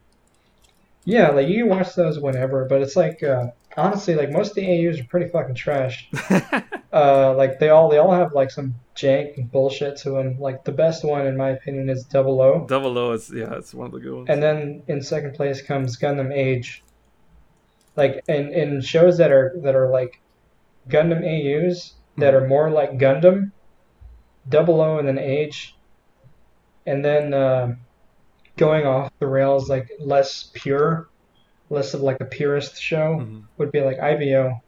Yeah, 1.05 1.29
like 1.29 1.47
you 1.47 1.63
can 1.63 1.69
watch 1.69 1.95
those 1.95 2.19
whenever, 2.19 2.65
but 2.65 2.81
it's 2.81 2.95
like 2.95 3.21
uh, 3.21 3.47
honestly, 3.77 4.15
like 4.15 4.31
most 4.31 4.49
of 4.49 4.55
the 4.55 4.87
AUs 4.87 4.99
are 4.99 5.03
pretty 5.05 5.29
fucking 5.29 5.55
trash. 5.55 6.09
uh, 6.93 7.35
like 7.35 7.59
they 7.59 7.69
all 7.69 7.89
they 7.89 7.97
all 7.97 8.11
have 8.11 8.33
like 8.33 8.49
some 8.51 8.75
jank 8.95 9.37
and 9.37 9.51
bullshit 9.51 9.97
to 9.97 10.11
them. 10.11 10.39
Like 10.39 10.63
the 10.63 10.71
best 10.71 11.03
one 11.03 11.27
in 11.27 11.37
my 11.37 11.49
opinion 11.49 11.89
is 11.89 12.03
Double 12.03 12.41
O, 12.41 12.65
Double 12.67 12.97
O 12.97 13.11
is 13.11 13.31
yeah, 13.33 13.53
it's 13.53 13.73
one 13.73 13.87
of 13.87 13.91
the 13.93 13.99
good 13.99 14.13
ones. 14.13 14.27
and 14.29 14.41
then 14.41 14.81
in 14.87 15.01
second 15.01 15.35
place 15.35 15.61
comes 15.61 15.97
Gundam 15.97 16.33
Age. 16.33 16.83
Like 17.95 18.23
in 18.27 18.51
in 18.53 18.81
shows 18.81 19.17
that 19.17 19.31
are 19.31 19.53
that 19.57 19.75
are 19.75 19.89
like 19.89 20.19
Gundam 20.89 21.21
AUs 21.23 21.93
that 22.17 22.33
are 22.33 22.47
more 22.47 22.69
like 22.69 22.97
Gundam, 22.97 23.51
Double 24.47 24.81
O 24.81 24.99
and 24.99 25.07
then 25.07 25.19
Age, 25.19 25.75
and 26.85 27.03
then 27.03 27.33
uh, 27.33 27.75
going 28.57 28.85
off 28.85 29.11
the 29.19 29.27
rails 29.27 29.69
like 29.69 29.89
less 29.99 30.49
pure, 30.53 31.09
less 31.69 31.93
of 31.93 32.01
like 32.01 32.19
a 32.21 32.25
purist 32.25 32.81
show 32.81 33.19
Mhm. 33.21 33.43
would 33.57 33.71
be 33.71 33.81
like 33.81 33.99
IBO. 33.99 34.59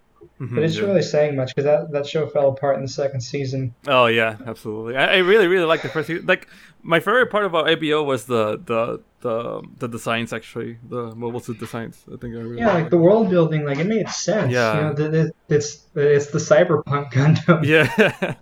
Mhm, 0.42 0.56
But 0.56 0.64
it's 0.64 0.76
yeah. 0.78 0.86
really 0.86 1.02
saying 1.04 1.36
much 1.36 1.56
because 1.56 1.66
that, 1.66 1.92
that 1.92 2.08
show 2.08 2.28
fell 2.28 2.50
apart 2.50 2.76
in 2.78 2.82
the 2.82 2.88
second 2.90 3.22
season. 3.22 3.74
Oh 3.88 4.08
yeah, 4.08 4.38
absolutely. 4.46 4.98
I, 4.98 5.16
I 5.16 5.18
really 5.18 5.48
really 5.48 5.66
like 5.66 5.82
the 5.82 5.90
first 5.90 6.08
season. 6.08 6.26
Like 6.26 6.48
my 6.82 7.00
favorite 7.00 7.30
part 7.32 7.46
about 7.46 7.70
IBO 7.70 8.04
was 8.04 8.26
the 8.26 8.58
the 8.66 9.02
the 9.22 9.62
the 9.80 9.88
designs 9.88 10.34
actually, 10.34 10.78
the 10.90 11.16
mobile 11.16 11.40
suit 11.40 11.60
designs. 11.60 12.04
I 12.12 12.18
think 12.18 12.36
I 12.36 12.40
really 12.40 12.58
Yeah, 12.58 12.74
like 12.74 12.90
the 12.90 12.98
world 12.98 13.30
building, 13.30 13.66
like 13.66 13.78
it 13.78 13.88
made 13.88 14.10
sense. 14.10 14.52
Yeah. 14.52 14.92
You 14.92 15.10
know, 15.10 15.30
it's 15.48 15.86
it's 15.96 16.28
the 16.28 16.40
cyberpunk 16.40 17.12
Gundam. 17.16 17.64
yeah 17.64 17.88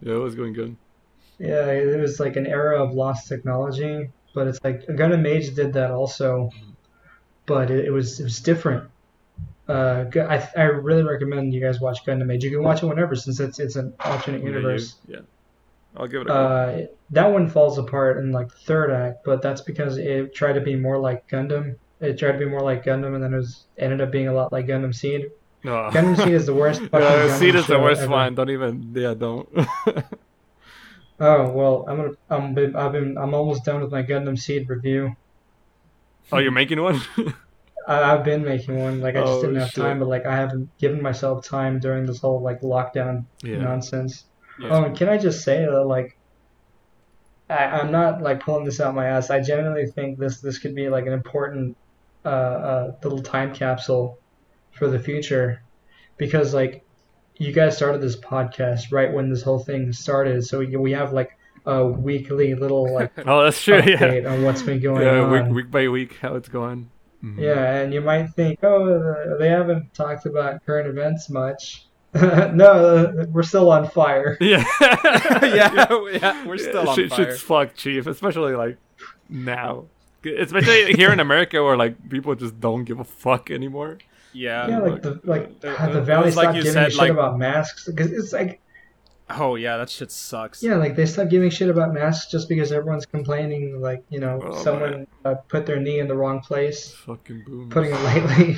yeah 0.00 0.14
it 0.14 0.22
was 0.22 0.34
going 0.36 0.52
good. 0.54 0.76
Yeah, 1.38 1.66
it 1.70 2.00
was 2.00 2.18
like 2.18 2.36
an 2.36 2.46
era 2.46 2.82
of 2.82 2.94
lost 2.94 3.28
technology, 3.28 4.10
but 4.34 4.48
it's 4.48 4.58
like 4.64 4.86
Gundam 4.86 5.26
Age 5.26 5.54
did 5.54 5.72
that 5.74 5.90
also, 5.90 6.50
but 7.46 7.70
it, 7.70 7.86
it 7.86 7.90
was 7.90 8.18
it 8.18 8.24
was 8.24 8.40
different. 8.40 8.90
Uh, 9.68 10.06
I 10.16 10.48
I 10.56 10.62
really 10.62 11.02
recommend 11.02 11.54
you 11.54 11.60
guys 11.60 11.80
watch 11.80 12.04
Gundam 12.04 12.32
Age. 12.32 12.42
You 12.42 12.50
can 12.50 12.62
watch 12.62 12.82
it 12.82 12.86
whenever 12.86 13.14
since 13.14 13.38
it's 13.38 13.58
it's 13.60 13.76
an 13.76 13.94
alternate 14.00 14.42
universe. 14.42 14.96
Yeah, 15.06 15.20
I'll 15.96 16.08
give 16.08 16.22
it 16.22 16.28
a. 16.28 16.32
Uh, 16.32 16.86
that 17.10 17.26
one 17.26 17.48
falls 17.48 17.78
apart 17.78 18.18
in 18.18 18.32
like 18.32 18.48
the 18.48 18.58
third 18.58 18.90
act, 18.90 19.24
but 19.24 19.40
that's 19.40 19.60
because 19.60 19.96
it 19.96 20.34
tried 20.34 20.54
to 20.54 20.60
be 20.60 20.74
more 20.74 20.98
like 20.98 21.28
Gundam. 21.28 21.76
It 22.00 22.18
tried 22.18 22.32
to 22.32 22.38
be 22.38 22.46
more 22.46 22.62
like 22.62 22.84
Gundam, 22.84 23.14
and 23.14 23.22
then 23.22 23.32
it 23.32 23.36
was 23.36 23.64
ended 23.76 24.00
up 24.00 24.10
being 24.10 24.28
a 24.28 24.32
lot 24.32 24.52
like 24.52 24.66
Gundam 24.66 24.94
Seed. 24.94 25.30
no. 25.62 25.90
Gundam 25.92 26.16
Seed 26.16 26.32
is 26.32 26.46
the 26.46 26.54
worst. 26.54 26.80
yeah, 26.92 27.36
Seed 27.36 27.54
is 27.54 27.66
the 27.66 27.78
worst 27.78 28.02
ever. 28.02 28.10
one. 28.10 28.34
Don't 28.34 28.50
even. 28.50 28.92
Yeah, 28.94 29.14
don't. 29.14 29.48
Oh 31.20 31.50
well, 31.50 31.84
I'm 31.88 31.96
gonna 31.96 32.12
I'm 32.30 32.76
I've 32.76 32.92
been 32.92 33.18
I'm 33.18 33.34
almost 33.34 33.64
done 33.64 33.80
with 33.82 33.90
my 33.90 34.02
Gundam 34.02 34.38
Seed 34.38 34.68
review. 34.68 35.16
oh, 36.32 36.38
you're 36.38 36.52
making 36.52 36.80
one? 36.82 37.00
I, 37.88 38.12
I've 38.14 38.24
been 38.24 38.44
making 38.44 38.78
one, 38.78 39.00
like 39.00 39.16
I 39.16 39.20
just 39.24 39.32
Oh, 39.32 39.40
didn't 39.40 39.56
have 39.56 39.70
shit. 39.70 39.82
time, 39.82 39.98
but 39.98 40.08
like 40.08 40.26
I 40.26 40.36
haven't 40.36 40.76
given 40.78 41.02
myself 41.02 41.44
time 41.44 41.80
during 41.80 42.06
this 42.06 42.18
whole 42.20 42.40
like 42.40 42.60
lockdown 42.60 43.24
yeah. 43.42 43.58
nonsense. 43.58 44.24
Yeah. 44.58 44.68
Oh, 44.70 44.84
and 44.84 44.96
can 44.96 45.08
I 45.08 45.18
just 45.18 45.42
say 45.42 45.64
that 45.64 45.84
like 45.84 46.16
I, 47.50 47.64
I'm 47.64 47.90
not 47.90 48.22
like 48.22 48.40
pulling 48.40 48.64
this 48.64 48.80
out 48.80 48.94
my 48.94 49.06
ass. 49.06 49.30
I 49.30 49.40
genuinely 49.40 49.86
think 49.86 50.18
this 50.18 50.40
this 50.40 50.58
could 50.58 50.74
be 50.74 50.88
like 50.88 51.06
an 51.06 51.12
important 51.12 51.76
uh, 52.24 52.28
uh, 52.28 52.96
little 53.02 53.22
time 53.22 53.54
capsule 53.54 54.18
for 54.72 54.88
the 54.88 54.98
future, 54.98 55.62
because 56.18 56.52
like 56.54 56.84
you 57.38 57.52
guys 57.52 57.76
started 57.76 58.00
this 58.00 58.16
podcast 58.16 58.92
right 58.92 59.12
when 59.12 59.30
this 59.30 59.42
whole 59.42 59.58
thing 59.58 59.92
started, 59.92 60.44
so 60.44 60.58
we, 60.60 60.76
we 60.76 60.92
have 60.92 61.12
like 61.12 61.36
a 61.66 61.84
weekly 61.86 62.54
little 62.54 62.92
like 62.92 63.12
Oh, 63.26 63.44
that's 63.44 63.62
true. 63.62 63.80
Yeah. 63.84 64.28
on 64.32 64.42
what's 64.42 64.62
been 64.62 64.80
going 64.80 65.02
Yeah, 65.02 65.20
on. 65.20 65.30
week, 65.48 65.54
week 65.64 65.70
by 65.70 65.88
week, 65.88 66.16
how 66.20 66.34
it's 66.34 66.48
going. 66.48 66.90
Mhm. 67.24 67.38
Yeah, 67.38 67.76
and 67.78 67.92
you 67.92 68.00
might 68.00 68.28
think, 68.28 68.62
oh, 68.62 69.36
they 69.38 69.48
haven't 69.48 69.92
talked 69.92 70.24
about 70.26 70.64
current 70.64 70.88
events 70.88 71.28
much. 71.30 71.84
no, 72.14 73.12
we're 73.32 73.42
still 73.42 73.70
on 73.70 73.88
fire. 73.90 74.36
Yeah. 74.40 74.64
yeah, 74.80 75.88
yeah, 76.12 76.46
we're 76.46 76.58
still 76.58 76.88
on 76.88 76.96
shit, 76.96 77.10
fire. 77.10 77.24
Shit's 77.30 77.40
fucked, 77.40 77.76
chief. 77.76 78.06
Especially 78.06 78.54
like 78.54 78.78
now, 79.28 79.84
especially 80.24 80.94
here 80.94 81.12
in 81.12 81.20
America, 81.20 81.62
where 81.62 81.76
like 81.76 82.08
people 82.08 82.34
just 82.34 82.58
don't 82.60 82.84
give 82.84 82.98
a 83.00 83.04
fuck 83.04 83.50
anymore. 83.50 83.98
Yeah. 84.32 84.68
Yeah, 84.68 84.78
like 84.80 85.02
the 85.02 85.20
like 85.24 85.60
God, 85.60 85.92
the 85.92 86.02
Valley 86.02 86.26
was 86.26 86.36
like 86.36 86.44
stopped 86.44 86.56
you 86.56 86.62
giving 86.62 86.74
said, 86.74 86.86
a 86.88 86.90
shit 86.90 86.98
like- 86.98 87.10
about 87.10 87.38
masks 87.38 87.86
because 87.86 88.12
it's 88.12 88.32
like 88.32 88.60
Oh 89.30 89.56
yeah, 89.56 89.76
that 89.76 89.90
shit 89.90 90.10
sucks. 90.10 90.62
yeah, 90.62 90.76
like 90.76 90.96
they 90.96 91.04
stopped 91.04 91.30
giving 91.30 91.50
shit 91.50 91.68
about 91.68 91.92
masks 91.92 92.30
just 92.30 92.48
because 92.48 92.72
everyone's 92.72 93.04
complaining. 93.04 93.80
Like 93.80 94.02
you 94.08 94.20
know, 94.20 94.40
Oh, 94.42 94.62
someone 94.62 95.06
uh, 95.24 95.34
put 95.48 95.66
their 95.66 95.78
knee 95.78 95.98
in 95.98 96.08
the 96.08 96.16
wrong 96.16 96.40
place. 96.40 96.92
Fucking 96.92 97.44
boom. 97.46 97.68
Putting 97.68 97.92
it 97.92 98.00
lightly. 98.00 98.56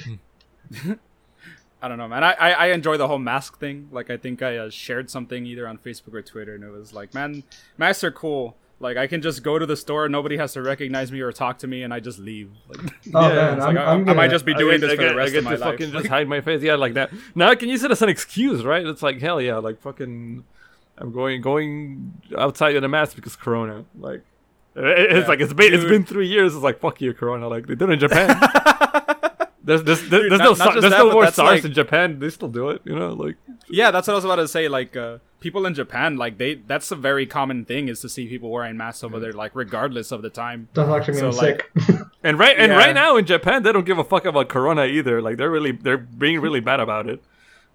I 1.83 1.89
don't 1.89 1.97
know, 1.99 2.09
man. 2.09 2.23
I, 2.23 2.33
I, 2.35 2.51
I 2.53 2.67
enjoy 2.73 2.99
the 2.99 3.09
whole 3.09 3.19
mask 3.19 3.59
thing. 3.59 3.89
Like, 3.91 4.11
I 4.11 4.19
think 4.19 4.43
I 4.43 4.59
uh, 4.59 4.71
shared 4.71 5.09
something 5.09 5.47
either 5.47 5.67
on 5.67 5.79
Facebook 5.79 6.13
or 6.13 6.21
Twitter, 6.21 6.55
and 6.55 6.63
it 6.63 6.71
was 6.71 6.93
like, 6.93 7.15
man, 7.15 7.43
masks 7.79 8.05
are 8.05 8.13
cool. 8.13 8.55
Like, 8.83 8.97
I 8.97 9.07
can 9.07 9.21
just 9.21 9.43
go 9.43 9.59
to 9.59 9.67
the 9.67 9.77
store, 9.77 10.09
nobody 10.09 10.39
has 10.39 10.55
to 10.55 10.63
recognize 10.63 11.13
me 11.13 11.21
or 11.21 11.31
talk 11.33 11.59
to 11.59 11.67
me, 11.67 11.83
and 11.83 11.93
I 11.93 12.01
just 12.01 12.19
leave. 12.19 12.51
Like, 12.67 12.79
Oh 13.15 13.29
Yeah, 13.29 13.35
man, 13.35 13.57
it's 13.59 13.67
I'm, 13.67 13.75
like, 13.75 13.87
I, 13.87 13.93
I'm 13.93 14.05
gonna, 14.05 14.15
might 14.17 14.31
just 14.31 14.47
be 14.47 14.55
doing 14.55 14.77
I 14.77 14.79
this 14.79 14.93
I 14.93 14.97
for 14.97 15.03
get, 15.03 15.09
the 15.11 15.15
rest 15.17 15.29
I 15.29 15.33
get 15.33 15.39
of 15.39 15.45
my 15.45 15.51
to 15.55 15.59
life. 15.59 15.71
fucking 15.73 15.93
Like, 15.93 16.03
just 16.03 16.09
hide 16.17 16.29
my 16.29 16.41
face. 16.41 16.63
Yeah, 16.63 16.77
like 16.77 16.95
that. 16.95 17.11
Now 17.35 17.51
I 17.51 17.57
can 17.57 17.69
use 17.69 17.85
it 17.85 17.91
as 17.91 18.01
an 18.01 18.09
excuse, 18.09 18.65
right? 18.65 18.85
It's 18.87 19.03
like 19.03 19.21
hell 19.21 19.39
yeah, 19.41 19.57
like 19.59 19.81
fucking, 19.83 20.45
I'm 20.97 21.13
going 21.13 21.43
going 21.43 22.15
outside 22.39 22.75
in 22.75 22.83
a 22.85 22.89
mask 22.89 23.17
because 23.17 23.37
Corona. 23.37 23.85
Like, 23.99 24.23
it's 24.77 25.13
Yeah. 25.25 25.27
like 25.29 25.41
it's 25.41 25.53
been 25.53 25.75
it's 25.75 25.83
Dude. 25.83 25.91
been 25.91 26.05
three 26.05 26.29
years. 26.29 26.55
It's 26.55 26.63
like 26.65 26.81
fuck 26.81 27.01
you, 27.03 27.13
Corona. 27.13 27.49
Like 27.49 27.67
they 27.67 27.75
did 27.75 27.91
it 27.91 27.93
in 27.93 27.99
Japan. 27.99 28.29
There's 29.63 29.83
there's, 29.85 30.01
there's, 30.09 30.23
Dude, 30.23 30.33
there's 30.33 30.39
not- 30.39 30.59
no 30.59 30.65
not 30.65 30.73
there's 30.81 30.91
that, 30.93 30.99
no 30.99 31.13
more 31.13 31.25
that's 31.25 31.37
SARS 31.37 31.49
like- 31.51 31.65
in 31.65 31.73
Japan. 31.73 32.19
They 32.19 32.31
still 32.31 32.49
do 32.49 32.71
it. 32.71 32.81
You 32.85 32.99
know, 32.99 33.13
like 33.13 33.37
yeah, 33.69 33.91
that's 33.91 34.07
what 34.09 34.15
I 34.15 34.17
was 34.17 34.25
about 34.25 34.37
to 34.37 34.49
say. 34.49 34.69
Like, 34.69 34.97
uh, 34.97 35.19
people 35.41 35.67
in 35.67 35.75
Japan, 35.75 36.17
like, 36.17 36.39
they 36.39 36.55
that's 36.55 36.91
a 36.91 36.97
very 36.97 37.27
common 37.27 37.65
thing 37.65 37.89
is 37.89 38.01
to 38.01 38.09
see 38.09 38.27
people 38.27 38.51
wearing 38.51 38.77
masks 38.77 39.05
over 39.05 39.21
there, 39.21 39.33
like, 39.33 39.53
regardless 39.55 40.13
of 40.13 40.23
the 40.23 40.31
time. 40.31 40.69
Don't 40.75 40.87
talk 40.89 41.05
to 41.05 41.13
me. 41.13 41.19
So, 41.19 41.29
I'm 41.29 41.37
like- 41.37 41.71
sick. 41.79 41.97
and 42.25 42.39
right 42.39 42.57
and 42.59 42.73
Yeah. 42.73 42.79
right 42.79 42.95
now 42.95 43.17
in 43.17 43.27
Japan 43.27 43.63
they 43.63 43.73
don't 43.73 43.85
give 43.87 43.99
a 43.99 44.05
fuck 44.05 44.25
about 44.25 44.49
Corona 44.49 44.85
either. 44.87 45.21
Like 45.21 45.37
they're 45.37 45.51
really 45.51 45.73
they're 45.73 45.99
being 45.99 46.41
really 46.41 46.61
bad 46.61 46.81
about 46.81 47.07
it. 47.09 47.23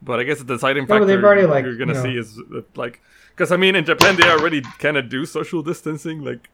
But 0.02 0.20
I 0.20 0.24
guess 0.24 0.40
the 0.40 0.46
deciding 0.46 0.88
factor 0.88 1.06
they've 1.06 1.24
already, 1.24 1.46
like, 1.48 1.66
you're 1.66 1.78
gonna 1.78 1.94
you 1.94 1.98
know- 2.00 2.04
see 2.04 2.18
is 2.18 2.40
uh, 2.56 2.62
like 2.76 3.02
because 3.30 3.52
I 3.52 3.58
mean 3.58 3.76
in 3.76 3.86
Japan 3.86 4.16
they 4.16 4.30
already 4.30 4.62
kind 4.80 4.98
of 4.98 5.08
do 5.10 5.26
social 5.26 5.62
distancing 5.62 6.24
like 6.24 6.50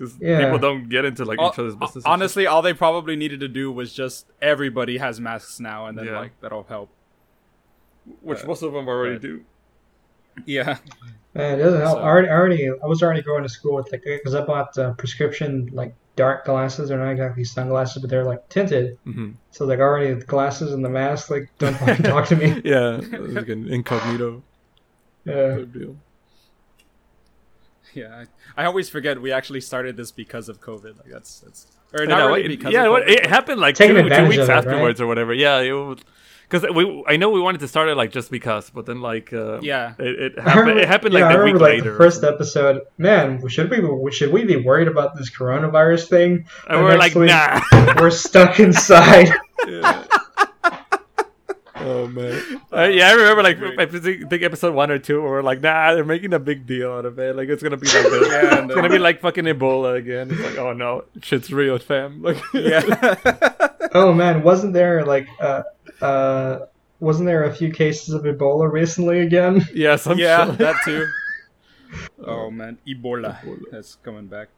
because 0.00 0.16
Yeah. 0.18 0.44
people 0.44 0.58
don't 0.58 0.88
get 0.88 1.04
into 1.04 1.24
like 1.26 1.38
Al- 1.38 1.50
each 1.52 1.58
other's 1.58 1.76
business. 1.76 2.04
honestly, 2.06 2.46
all 2.46 2.62
they 2.62 2.72
probably 2.72 3.16
needed 3.16 3.40
to 3.40 3.48
do 3.48 3.70
was 3.70 3.92
just 3.92 4.26
everybody 4.40 4.96
has 4.96 5.20
masks 5.20 5.60
now, 5.60 5.86
and 5.86 5.98
then, 5.98 6.06
Yeah. 6.06 6.18
like, 6.18 6.32
that'll 6.40 6.62
help. 6.64 6.88
shit, 8.06 8.16
which 8.22 8.44
most 8.46 8.62
of 8.62 8.72
them 8.72 8.88
already 8.88 9.16
but- 9.16 9.22
do. 9.22 9.40
Yeah. 10.46 10.78
Man, 11.34 11.60
it 11.60 11.62
doesn't 11.62 11.80
help. 11.80 11.98
So- 11.98 12.02
I 12.02 12.06
already, 12.08 12.28
I 12.28 12.32
already, 12.32 12.68
I 12.70 12.86
was 12.86 13.02
already 13.02 13.20
going 13.22 13.42
to 13.42 13.48
school 13.48 13.74
with 13.76 13.92
like, 13.92 14.02
because 14.04 14.34
I 14.34 14.42
bought 14.44 14.76
uh, 14.78 14.94
prescription 14.94 15.68
like 15.74 15.94
dark 16.16 16.44
glasses. 16.46 16.88
They're 16.88 16.98
not 16.98 17.10
exactly 17.10 17.44
sunglasses, 17.44 18.00
but 18.00 18.08
they're 18.10 18.24
like 18.24 18.48
tinted. 18.48 18.96
hmm 19.04 19.32
So 19.50 19.66
like 19.66 19.80
already 19.80 20.14
the 20.14 20.24
glasses 20.24 20.72
and 20.72 20.82
the 20.84 20.88
mask, 20.88 21.30
like 21.30 21.50
don't 21.58 21.74
talk 22.04 22.26
to 22.28 22.36
me. 22.36 22.60
Yeah, 22.64 23.00
like 23.18 23.48
an 23.48 23.68
incognito 23.68 24.42
Yeah. 25.26 25.56
type 25.56 25.72
deal. 25.72 25.96
Yeah, 27.94 28.24
I, 28.56 28.62
I 28.62 28.66
always 28.66 28.88
forget 28.88 29.20
we 29.20 29.32
actually 29.32 29.60
started 29.60 29.96
this 29.96 30.12
because 30.12 30.48
of 30.48 30.60
COVID. 30.60 30.98
Like 30.98 31.10
that's 31.10 31.40
that's 31.40 31.66
or 31.92 32.06
not 32.06 32.18
know, 32.18 32.28
really 32.28 32.44
it- 32.44 32.48
because 32.48 32.72
yeah, 32.72 32.84
of 32.86 32.92
COVID, 33.02 33.08
it 33.08 33.26
happened 33.26 33.60
like 33.60 33.74
two, 33.74 33.88
two 33.88 34.26
weeks 34.28 34.42
it, 34.44 34.48
afterwards 34.50 35.00
or 35.00 35.06
whatever. 35.06 35.32
Yeah, 35.34 35.58
it 35.60 35.72
was 35.72 35.98
because 36.48 36.64
we 36.74 37.04
I 37.06 37.16
know 37.16 37.30
we 37.30 37.40
wanted 37.40 37.60
to 37.60 37.68
start 37.68 37.88
it 37.88 37.96
like 37.96 38.10
just 38.12 38.30
because, 38.30 38.70
but 38.70 38.86
then 38.86 39.00
like 39.00 39.32
uh, 39.32 39.60
Yeah. 39.60 39.94
it, 39.98 40.20
it 40.20 40.38
happened. 40.38 40.60
remember- 40.60 40.80
It 40.82 40.88
happened 40.88 41.14
yeah, 41.14 41.20
like 41.28 41.34
I 41.34 41.38
the 41.38 41.44
week 41.44 41.54
like, 41.54 41.62
later. 41.78 41.92
The 41.92 41.96
first 41.98 42.22
episode, 42.24 42.82
man, 42.98 43.46
should 43.48 43.70
we 43.70 44.12
should 44.12 44.32
we 44.32 44.44
be 44.44 44.56
worried 44.56 44.88
about 44.88 45.16
this 45.16 45.30
coronavirus 45.30 46.08
thing? 46.08 46.46
and 46.68 46.78
the 46.80 46.84
we're 46.84 46.96
like, 46.98 47.14
week- 47.14 47.28
nah. 47.30 47.60
We're 48.00 48.10
stuck 48.10 48.58
inside. 48.60 49.28
Oh 51.82 52.06
man. 52.08 52.60
Uh, 52.72 52.84
yeah, 52.84 53.08
I 53.08 53.12
remember 53.12 53.42
like 53.42 53.58
I 53.78 53.86
think 53.86 54.28
think 54.28 54.42
episode 54.42 54.74
one 54.74 54.90
or 54.90 54.98
two 54.98 55.22
where 55.22 55.30
we're 55.30 55.42
like, 55.42 55.60
nah, 55.60 55.94
they're 55.94 56.04
making 56.04 56.34
a 56.34 56.38
big 56.38 56.66
deal 56.66 56.92
out 56.92 57.06
of 57.06 57.18
it. 57.18 57.36
Like 57.36 57.48
it's 57.48 57.62
gonna 57.62 57.76
be 57.76 57.86
like 57.86 58.02
this. 58.10 58.28
Yeah, 58.28 58.58
and 58.58 58.70
it's 58.70 58.74
gonna 58.74 58.90
be 58.90 58.98
like 58.98 59.20
fucking 59.20 59.44
Ebola 59.44 59.96
again. 59.96 60.30
It's 60.30 60.40
like, 60.40 60.58
oh 60.58 60.72
no, 60.72 61.04
shit's 61.22 61.52
real, 61.52 61.78
fam. 61.78 62.22
Like 62.30 62.36
Yeah. 62.52 63.68
oh 63.94 64.12
man, 64.12 64.42
wasn't 64.42 64.74
there 64.74 65.04
like 65.04 65.28
uh 65.40 65.62
uh 66.00 66.66
wasn't 67.00 67.26
there 67.26 67.44
a 67.44 67.54
few 67.54 67.72
cases 67.72 68.14
of 68.14 68.22
Ebola 68.22 68.70
recently 68.70 69.20
again? 69.20 69.66
yeah, 69.74 69.96
some 69.96 70.18
yeah, 70.18 70.46
shit. 70.46 70.58
that 70.58 70.76
too. 70.84 71.06
Oh 72.24 72.50
man, 72.50 72.78
Ebola. 72.86 73.40
Ebola. 73.40 73.62
That's 73.70 73.96
coming 73.96 74.26
back. 74.26 74.48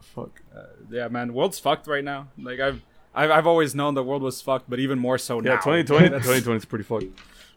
Fuck. 0.00 0.40
Uh, 0.54 0.62
yeah, 0.90 1.08
man, 1.08 1.34
world's 1.34 1.58
fucked 1.58 1.86
right 1.86 2.04
now. 2.04 2.28
Like 2.38 2.60
I've, 2.60 2.82
I've, 3.14 3.30
I've 3.30 3.46
always 3.46 3.74
known 3.74 3.94
the 3.94 4.02
world 4.02 4.22
was 4.22 4.40
fucked, 4.42 4.68
but 4.68 4.78
even 4.80 4.98
more 4.98 5.18
so 5.18 5.36
Yeah, 5.36 5.54
now. 5.54 5.56
2020, 5.56 6.04
That's- 6.08 6.22
2020 6.22 6.56
is 6.56 6.64
pretty 6.64 6.84
fucked 6.84 7.06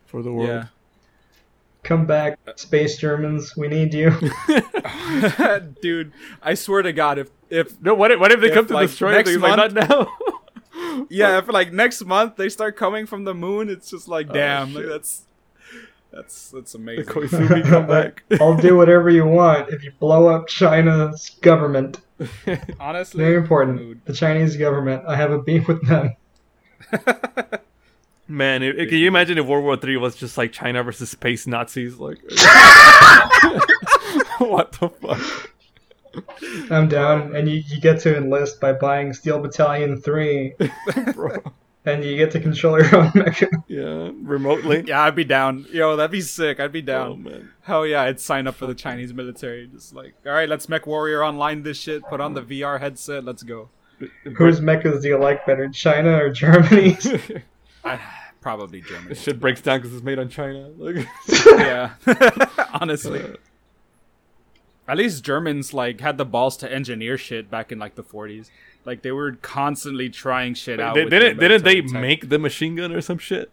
for 0.06 0.22
the 0.22 0.32
world. 0.32 0.48
Yeah. 0.50 0.66
Come 1.84 2.06
back, 2.06 2.38
space 2.58 2.98
Germans, 2.98 3.56
we 3.56 3.68
need 3.70 3.94
you. 3.94 4.12
Dude, 5.82 6.12
I 6.42 6.54
swear 6.54 6.82
to 6.82 6.92
God, 6.92 7.18
if 7.18 7.30
if 7.50 7.82
No, 7.82 7.94
what 7.94 8.12
if, 8.12 8.20
what 8.20 8.32
if 8.32 8.42
they 8.42 8.48
If, 8.48 8.54
come 8.54 8.68
to 8.68 8.74
like, 8.74 8.90
destroy 8.90 9.12
next 9.12 9.30
things? 9.30 9.42
Like, 9.42 9.56
not 9.56 9.74
now. 9.74 11.06
yeah, 11.10 11.38
if 11.38 11.48
like 11.48 11.72
next 11.72 12.04
month 12.04 12.36
they 12.36 12.50
start 12.50 12.76
coming 12.76 13.06
from 13.06 13.24
the 13.24 13.34
moon, 13.34 13.70
it's 13.70 13.90
just 13.90 14.08
like, 14.10 14.28
Oh, 14.30 14.34
damn, 14.34 14.74
like 14.74 14.84
shit. 14.84 14.92
That's 16.18 16.50
that's 16.50 16.52
that's 16.52 16.72
the 16.74 16.78
amazing. 16.80 17.06
Koizumi 17.06 17.64
come. 18.30 18.40
I'll 18.42 18.58
do 18.58 18.76
whatever 18.76 19.10
you 19.10 19.26
want 19.26 19.70
if 19.70 19.84
you 19.84 19.92
blow 20.00 20.28
up 20.28 20.48
China's 20.48 21.30
government. 21.42 22.02
Honestly, 22.80 23.24
Very 23.24 23.36
important. 23.38 23.78
mood. 23.80 24.02
The 24.06 24.14
Chinese 24.14 24.58
government. 24.58 25.04
I 25.08 25.16
have 25.16 25.32
a 25.32 25.42
beef 25.42 25.68
with 25.68 25.86
them. 25.88 26.16
Man, 28.28 28.62
it, 28.64 28.78
it- 28.78 28.90
can 28.90 28.98
you 28.98 29.08
imagine 29.08 29.38
if 29.38 29.46
World 29.46 29.64
War 29.64 29.78
Three 29.78 29.96
was 29.98 30.16
just 30.16 30.38
like 30.38 30.52
China 30.52 30.84
versus 30.84 31.10
space 31.12 31.48
Nazis? 31.48 31.98
Like, 31.98 32.18
what 34.40 34.72
the 34.74 34.90
fuck? 35.02 35.52
I'm 36.72 36.88
down, 36.90 37.36
and 37.36 37.48
you, 37.48 37.62
you 37.68 37.80
get 37.80 38.00
to 38.02 38.18
enlist 38.18 38.60
by 38.60 38.74
buying 38.74 39.14
Steel 39.14 39.40
Battalion 39.40 40.02
3, 40.02 40.56
Bro. 41.14 41.38
And 41.88 42.04
you 42.04 42.18
get 42.18 42.32
to 42.32 42.40
control 42.40 42.78
your 42.82 42.96
own 42.96 43.12
mecha. 43.12 43.48
Yeah, 43.68 44.12
remotely. 44.22 44.84
Yeah, 44.88 45.02
I'd 45.04 45.16
be 45.16 45.24
down. 45.24 45.66
Yo, 45.72 45.96
that'd 45.96 46.12
be 46.12 46.22
sick. 46.22 46.60
I'd 46.60 46.72
be 46.72 46.82
Oh 46.82 46.86
down. 46.86 47.24
man. 47.24 47.50
Hell 47.64 47.86
yeah, 47.88 48.02
I'd 48.04 48.20
sign 48.20 48.48
up 48.48 48.56
for 48.56 48.68
the 48.68 48.76
Chinese 48.76 49.14
military. 49.14 49.68
Just 49.68 49.94
like, 49.96 50.14
all 50.26 50.32
right, 50.34 50.48
let's 50.50 50.70
Mech 50.70 50.86
Warrior 50.86 51.24
online 51.24 51.64
this 51.64 51.78
shit. 51.80 52.04
Put 52.04 52.22
on 52.22 52.34
the 52.34 52.42
VR 52.42 52.80
headset. 52.80 53.24
Let's 53.24 53.44
go. 53.44 53.70
Whose 54.36 54.60
mechas 54.60 55.02
do 55.02 55.08
you 55.08 55.18
like 55.18 55.46
better, 55.48 55.68
China 55.70 56.18
or 56.24 56.30
Germany's? 56.30 57.08
I, 57.84 58.00
probably 58.42 58.82
Germany. 58.82 59.10
This 59.10 59.22
shit 59.24 59.40
breaks 59.40 59.62
down 59.62 59.80
because 59.80 59.94
it's 59.96 60.04
made 60.04 60.20
on 60.20 60.30
China. 60.30 60.70
Like, 60.78 61.08
yeah, 61.58 61.94
honestly. 62.74 63.22
Uh. 63.24 63.36
At 64.90 64.98
least 64.98 65.24
Germans 65.24 65.74
like 65.74 66.00
had 66.00 66.18
the 66.18 66.26
balls 66.26 66.56
to 66.58 66.72
engineer 66.72 67.18
shit 67.18 67.50
back 67.52 67.72
in 67.72 67.80
like 67.80 67.96
the 67.96 68.04
40s. 68.04 68.50
Like 68.88 69.02
they 69.04 69.12
were 69.12 69.34
constantly 69.34 70.10
trying 70.10 70.54
shit 70.56 70.80
out. 70.80 70.96
they, 70.96 71.04
didn't 71.06 71.38
didn't 71.40 71.64
they 71.64 71.82
military 71.82 72.02
make 72.02 72.30
the 72.30 72.40
machine 72.40 72.76
gun 72.78 72.92
or 72.94 73.02
some 73.02 73.18
shit? 73.18 73.52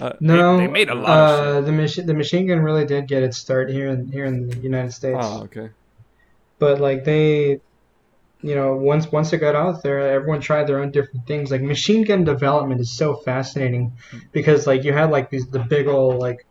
Uh, 0.00 0.12
No, 0.20 0.58
they 0.58 0.66
made 0.66 0.90
a 0.90 0.94
lot 0.94 1.18
of 1.30 1.56
uh, 1.56 1.60
The 1.62 1.72
machine, 1.72 2.04
the 2.06 2.14
machine 2.14 2.46
gun 2.48 2.60
really 2.60 2.84
did 2.84 3.08
get 3.08 3.22
its 3.22 3.38
start 3.38 3.70
here 3.70 3.88
in 3.88 4.12
here 4.12 4.26
in 4.26 4.48
the 4.50 4.56
United 4.58 4.92
States. 4.92 5.18
Oh, 5.20 5.44
okay. 5.44 5.70
But 6.58 6.78
like 6.80 7.04
they, 7.04 7.60
you 8.42 8.54
know, 8.54 8.76
once 8.76 9.10
once 9.10 9.32
it 9.32 9.38
got 9.38 9.54
out 9.54 9.82
there, 9.82 9.98
everyone 10.12 10.40
tried 10.40 10.66
their 10.66 10.80
own 10.80 10.90
different 10.90 11.26
things. 11.26 11.50
Like 11.50 11.62
machine 11.62 12.04
gun 12.04 12.22
development 12.24 12.80
is 12.80 12.90
so 12.90 13.16
fascinating 13.16 13.92
because 14.32 14.66
like 14.66 14.84
you 14.84 14.92
had 14.92 15.10
like 15.10 15.30
these 15.30 15.46
the 15.46 15.60
big 15.60 15.86
old 15.86 16.16
like 16.18 16.44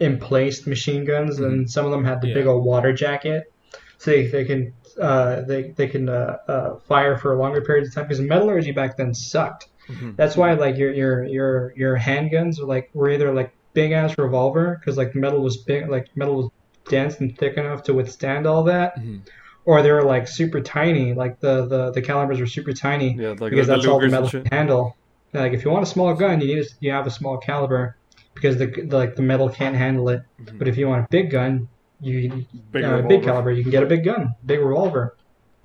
emplaced 0.00 0.66
machine 0.66 1.04
guns, 1.04 1.38
and 1.40 1.70
some 1.70 1.84
of 1.84 1.92
them 1.92 2.04
had 2.04 2.20
the 2.22 2.28
Yeah. 2.28 2.34
big 2.34 2.46
old 2.46 2.64
water 2.64 2.92
jacket, 2.92 3.52
so 3.98 4.10
they, 4.12 4.26
they 4.28 4.44
can 4.44 4.72
uh, 4.98 5.42
they 5.42 5.70
they 5.76 5.86
can 5.88 6.08
uh, 6.08 6.36
uh, 6.48 6.76
fire 6.88 7.16
for 7.16 7.36
longer 7.36 7.60
periods 7.60 7.88
of 7.88 7.94
time 7.94 8.04
because 8.04 8.20
metallurgy 8.20 8.72
back 8.72 8.96
then 8.96 9.14
sucked. 9.14 9.68
Mhm. 9.88 10.16
That's 10.16 10.36
why 10.36 10.52
like 10.54 10.76
your 10.76 10.92
your 10.92 11.24
your 11.24 11.72
your 11.76 11.98
handguns 11.98 12.60
were 12.60 12.66
like 12.66 12.90
were 12.94 13.10
either 13.10 13.32
like 13.32 13.52
big 13.74 13.92
ass 13.92 14.16
revolver 14.18 14.78
because 14.78 14.96
like 14.96 15.14
metal 15.14 15.40
was 15.40 15.56
big 15.56 15.88
like 15.88 16.08
metal 16.16 16.36
was 16.36 16.48
dense 16.88 17.20
and 17.20 17.36
thick 17.38 17.56
enough 17.56 17.82
to 17.84 17.94
withstand 17.94 18.46
all 18.46 18.64
that, 18.64 18.96
Mhm. 18.98 19.20
or 19.64 19.82
they 19.82 19.90
were 19.90 20.02
like 20.04 20.28
super 20.28 20.60
tiny 20.60 21.14
like 21.14 21.40
the 21.40 21.66
the, 21.66 21.90
the 21.92 22.02
calibers 22.02 22.38
were 22.40 22.46
super 22.46 22.72
tiny 22.72 23.14
Yeah, 23.14 23.30
like 23.30 23.50
because 23.50 23.66
the, 23.66 23.74
that's 23.74 23.86
all 23.86 24.00
the 24.00 24.08
metal 24.08 24.28
and 24.32 24.44
can 24.44 24.58
handle. 24.58 24.96
Like 25.32 25.52
if 25.52 25.64
you 25.64 25.70
want 25.70 25.84
a 25.84 25.86
small 25.86 26.12
gun, 26.14 26.40
you 26.40 26.54
need 26.56 26.62
to, 26.62 26.70
you 26.80 26.92
have 26.92 27.06
a 27.06 27.10
small 27.10 27.38
caliber 27.38 27.96
because 28.34 28.58
the, 28.58 28.66
the 28.66 28.96
like 28.96 29.16
the 29.16 29.22
metal 29.22 29.48
can't 29.48 29.74
handle 29.76 30.08
it. 30.10 30.22
Mhm. 30.40 30.58
But 30.58 30.68
if 30.68 30.76
you 30.76 30.86
want 30.88 31.04
a 31.04 31.08
big 31.10 31.30
gun, 31.30 31.68
you 32.02 32.46
Big 32.70 32.84
uh, 32.84 33.02
big 33.02 33.22
caliber, 33.22 33.50
you 33.50 33.62
can 33.62 33.70
get 33.70 33.82
a 33.82 33.86
big 33.86 34.04
gun, 34.04 34.34
big 34.44 34.60
revolver. 34.60 35.16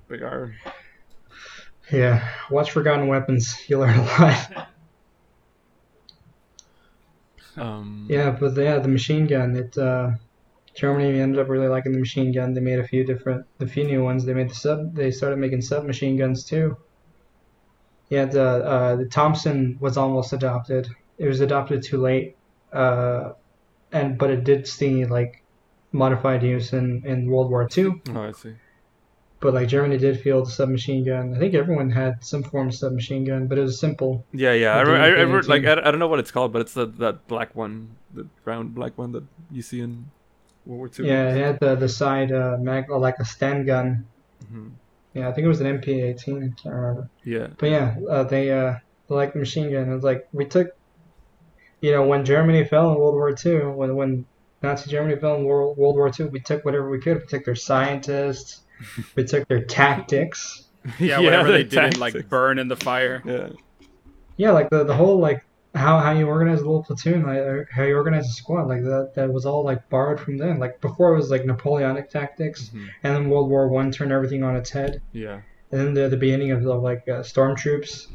Big 0.08 0.22
iron. 0.22 0.54
Yeah, 1.90 2.26
watch 2.50 2.70
Forgotten 2.70 3.08
Weapons. 3.08 3.56
You 3.68 3.78
learn 3.80 3.98
a 3.98 4.02
lot. 4.02 4.68
Um, 7.56 8.06
Yeah, 8.08 8.30
but 8.30 8.56
yeah, 8.56 8.78
the 8.78 8.88
machine 8.88 9.26
gun. 9.26 9.56
It 9.56 9.76
uh, 9.76 10.12
Germany 10.74 11.18
ended 11.20 11.40
up 11.40 11.48
really 11.48 11.66
liking 11.66 11.92
the 11.92 11.98
machine 11.98 12.32
gun. 12.32 12.54
They 12.54 12.60
made 12.60 12.78
a 12.78 12.86
few 12.86 13.04
different, 13.04 13.46
the 13.58 13.66
few 13.66 13.84
new 13.84 14.04
ones. 14.04 14.24
They 14.24 14.34
made 14.34 14.50
the 14.50 14.54
sub. 14.54 14.94
They 14.94 15.10
started 15.10 15.38
making 15.38 15.62
submachine 15.62 16.16
guns 16.16 16.44
too. 16.44 16.76
Yeah, 18.10 18.26
the 18.26 18.42
uh, 18.42 18.96
the 18.96 19.06
Thompson 19.06 19.76
was 19.80 19.96
almost 19.96 20.32
adopted. 20.32 20.88
It 21.18 21.26
was 21.26 21.40
adopted 21.40 21.82
too 21.82 21.98
late, 21.98 22.36
uh, 22.72 23.32
and 23.92 24.16
but 24.16 24.30
it 24.30 24.44
did 24.44 24.68
see 24.68 25.04
like 25.04 25.42
modified 25.92 26.42
use 26.42 26.72
in 26.72 27.02
in 27.06 27.30
World 27.30 27.50
War 27.50 27.68
II. 27.76 28.02
Oh, 28.14 28.22
I 28.22 28.32
see. 28.32 28.54
But 29.40 29.54
like 29.54 29.68
Germany 29.68 29.98
did 29.98 30.20
field 30.20 30.48
a 30.48 30.50
submachine 30.50 31.04
gun. 31.04 31.32
I 31.34 31.38
think 31.38 31.54
everyone 31.54 31.90
had 31.90 32.24
some 32.24 32.42
form 32.42 32.68
of 32.68 32.74
submachine 32.74 33.24
gun, 33.24 33.46
but 33.46 33.56
it 33.56 33.60
was 33.62 33.78
simple. 33.78 34.24
Yeah, 34.32 34.52
yeah. 34.52 34.74
I, 34.76 34.80
re- 34.82 34.98
I, 34.98 35.06
I 35.06 35.22
re- 35.22 35.42
like 35.42 35.64
I, 35.64 35.72
I 35.74 35.90
don't 35.92 36.00
know 36.00 36.08
what 36.08 36.18
it's 36.18 36.32
called, 36.32 36.52
but 36.52 36.60
it's 36.62 36.74
the 36.74 36.86
that 36.98 37.28
black 37.28 37.54
one, 37.54 37.90
the 38.12 38.26
round 38.44 38.74
black 38.74 38.98
one 38.98 39.12
that 39.12 39.22
you 39.52 39.62
see 39.62 39.80
in 39.80 40.10
World 40.66 40.78
War 40.78 40.88
Two. 40.88 41.04
Yeah, 41.04 41.30
it 41.34 41.36
had 41.40 41.60
the 41.60 41.76
the 41.76 41.88
side 41.88 42.32
uh, 42.32 42.56
mag 42.58 42.90
like 42.90 43.18
a 43.20 43.24
Sten 43.24 43.64
gun. 43.64 44.06
Mhm. 44.52 44.72
Yeah, 45.14 45.28
I 45.28 45.32
think 45.32 45.44
it 45.44 45.48
was 45.48 45.60
an 45.60 45.66
MP18. 45.80 46.36
I 46.38 46.52
can't 46.60 46.74
remember. 46.74 47.08
Yeah. 47.24 47.48
But 47.58 47.70
yeah, 47.70 47.94
uh, 48.10 48.24
they 48.24 48.50
uh, 48.50 48.74
liked 49.08 49.32
the 49.34 49.38
machine 49.38 49.70
gun. 49.72 49.88
It 49.88 49.94
was 49.94 50.04
like 50.04 50.28
we 50.32 50.44
took, 50.46 50.68
you 51.80 51.92
know, 51.92 52.04
when 52.06 52.24
Germany 52.24 52.64
fell 52.64 52.90
in 52.92 52.98
World 52.98 53.14
War 53.14 53.30
II, 53.30 53.66
when 53.76 53.94
when 53.94 54.26
Nazi 54.62 54.90
Germany 54.90 55.16
fell 55.20 55.36
in 55.36 55.44
World, 55.44 55.76
World 55.76 55.96
War 55.96 56.10
II, 56.18 56.26
we 56.26 56.40
took 56.40 56.64
whatever 56.64 56.88
we 56.90 57.00
could. 57.00 57.20
We 57.20 57.26
took 57.26 57.44
their 57.44 57.54
scientists, 57.54 58.60
we 59.14 59.24
took 59.24 59.46
their 59.48 59.62
tactics. 59.64 60.64
Yeah, 60.98 61.18
whatever 61.20 61.50
they 61.52 61.64
the 61.64 61.68
didn't 61.70 61.98
like 61.98 62.28
burn 62.28 62.58
in 62.58 62.68
the 62.68 62.76
fire. 62.76 63.22
Yeah. 63.26 63.48
Yeah, 64.36 64.52
like 64.52 64.70
the 64.70 64.84
the 64.84 64.94
whole 64.94 65.18
like 65.18 65.44
how 65.74 65.98
how 65.98 66.12
you 66.12 66.26
organize 66.26 66.60
a 66.60 66.64
little 66.64 66.82
platoon, 66.84 67.24
like, 67.24 67.38
or 67.38 67.68
how 67.72 67.82
you 67.82 67.94
organize 67.96 68.26
a 68.26 68.30
squad, 68.32 68.68
like 68.68 68.82
that 68.84 69.12
that 69.16 69.32
was 69.32 69.44
all 69.44 69.64
like 69.64 69.88
borrowed 69.90 70.18
from 70.20 70.38
them. 70.38 70.58
Like 70.58 70.80
before, 70.80 71.12
it 71.12 71.16
was 71.16 71.30
like 71.30 71.44
Napoleonic 71.44 72.08
tactics, 72.10 72.70
Mhm. 72.70 72.86
and 73.02 73.14
then 73.14 73.28
World 73.28 73.50
War 73.50 73.68
One 73.68 73.90
turned 73.90 74.12
everything 74.12 74.42
on 74.44 74.56
its 74.56 74.70
head. 74.70 75.02
Yeah. 75.12 75.40
and 75.70 75.80
then 75.80 75.94
the 75.94 76.08
the 76.08 76.16
beginning 76.16 76.52
of, 76.52 76.64
of 76.66 76.82
like 76.82 77.02
uh, 77.08 77.20
stormtroops, 77.22 78.06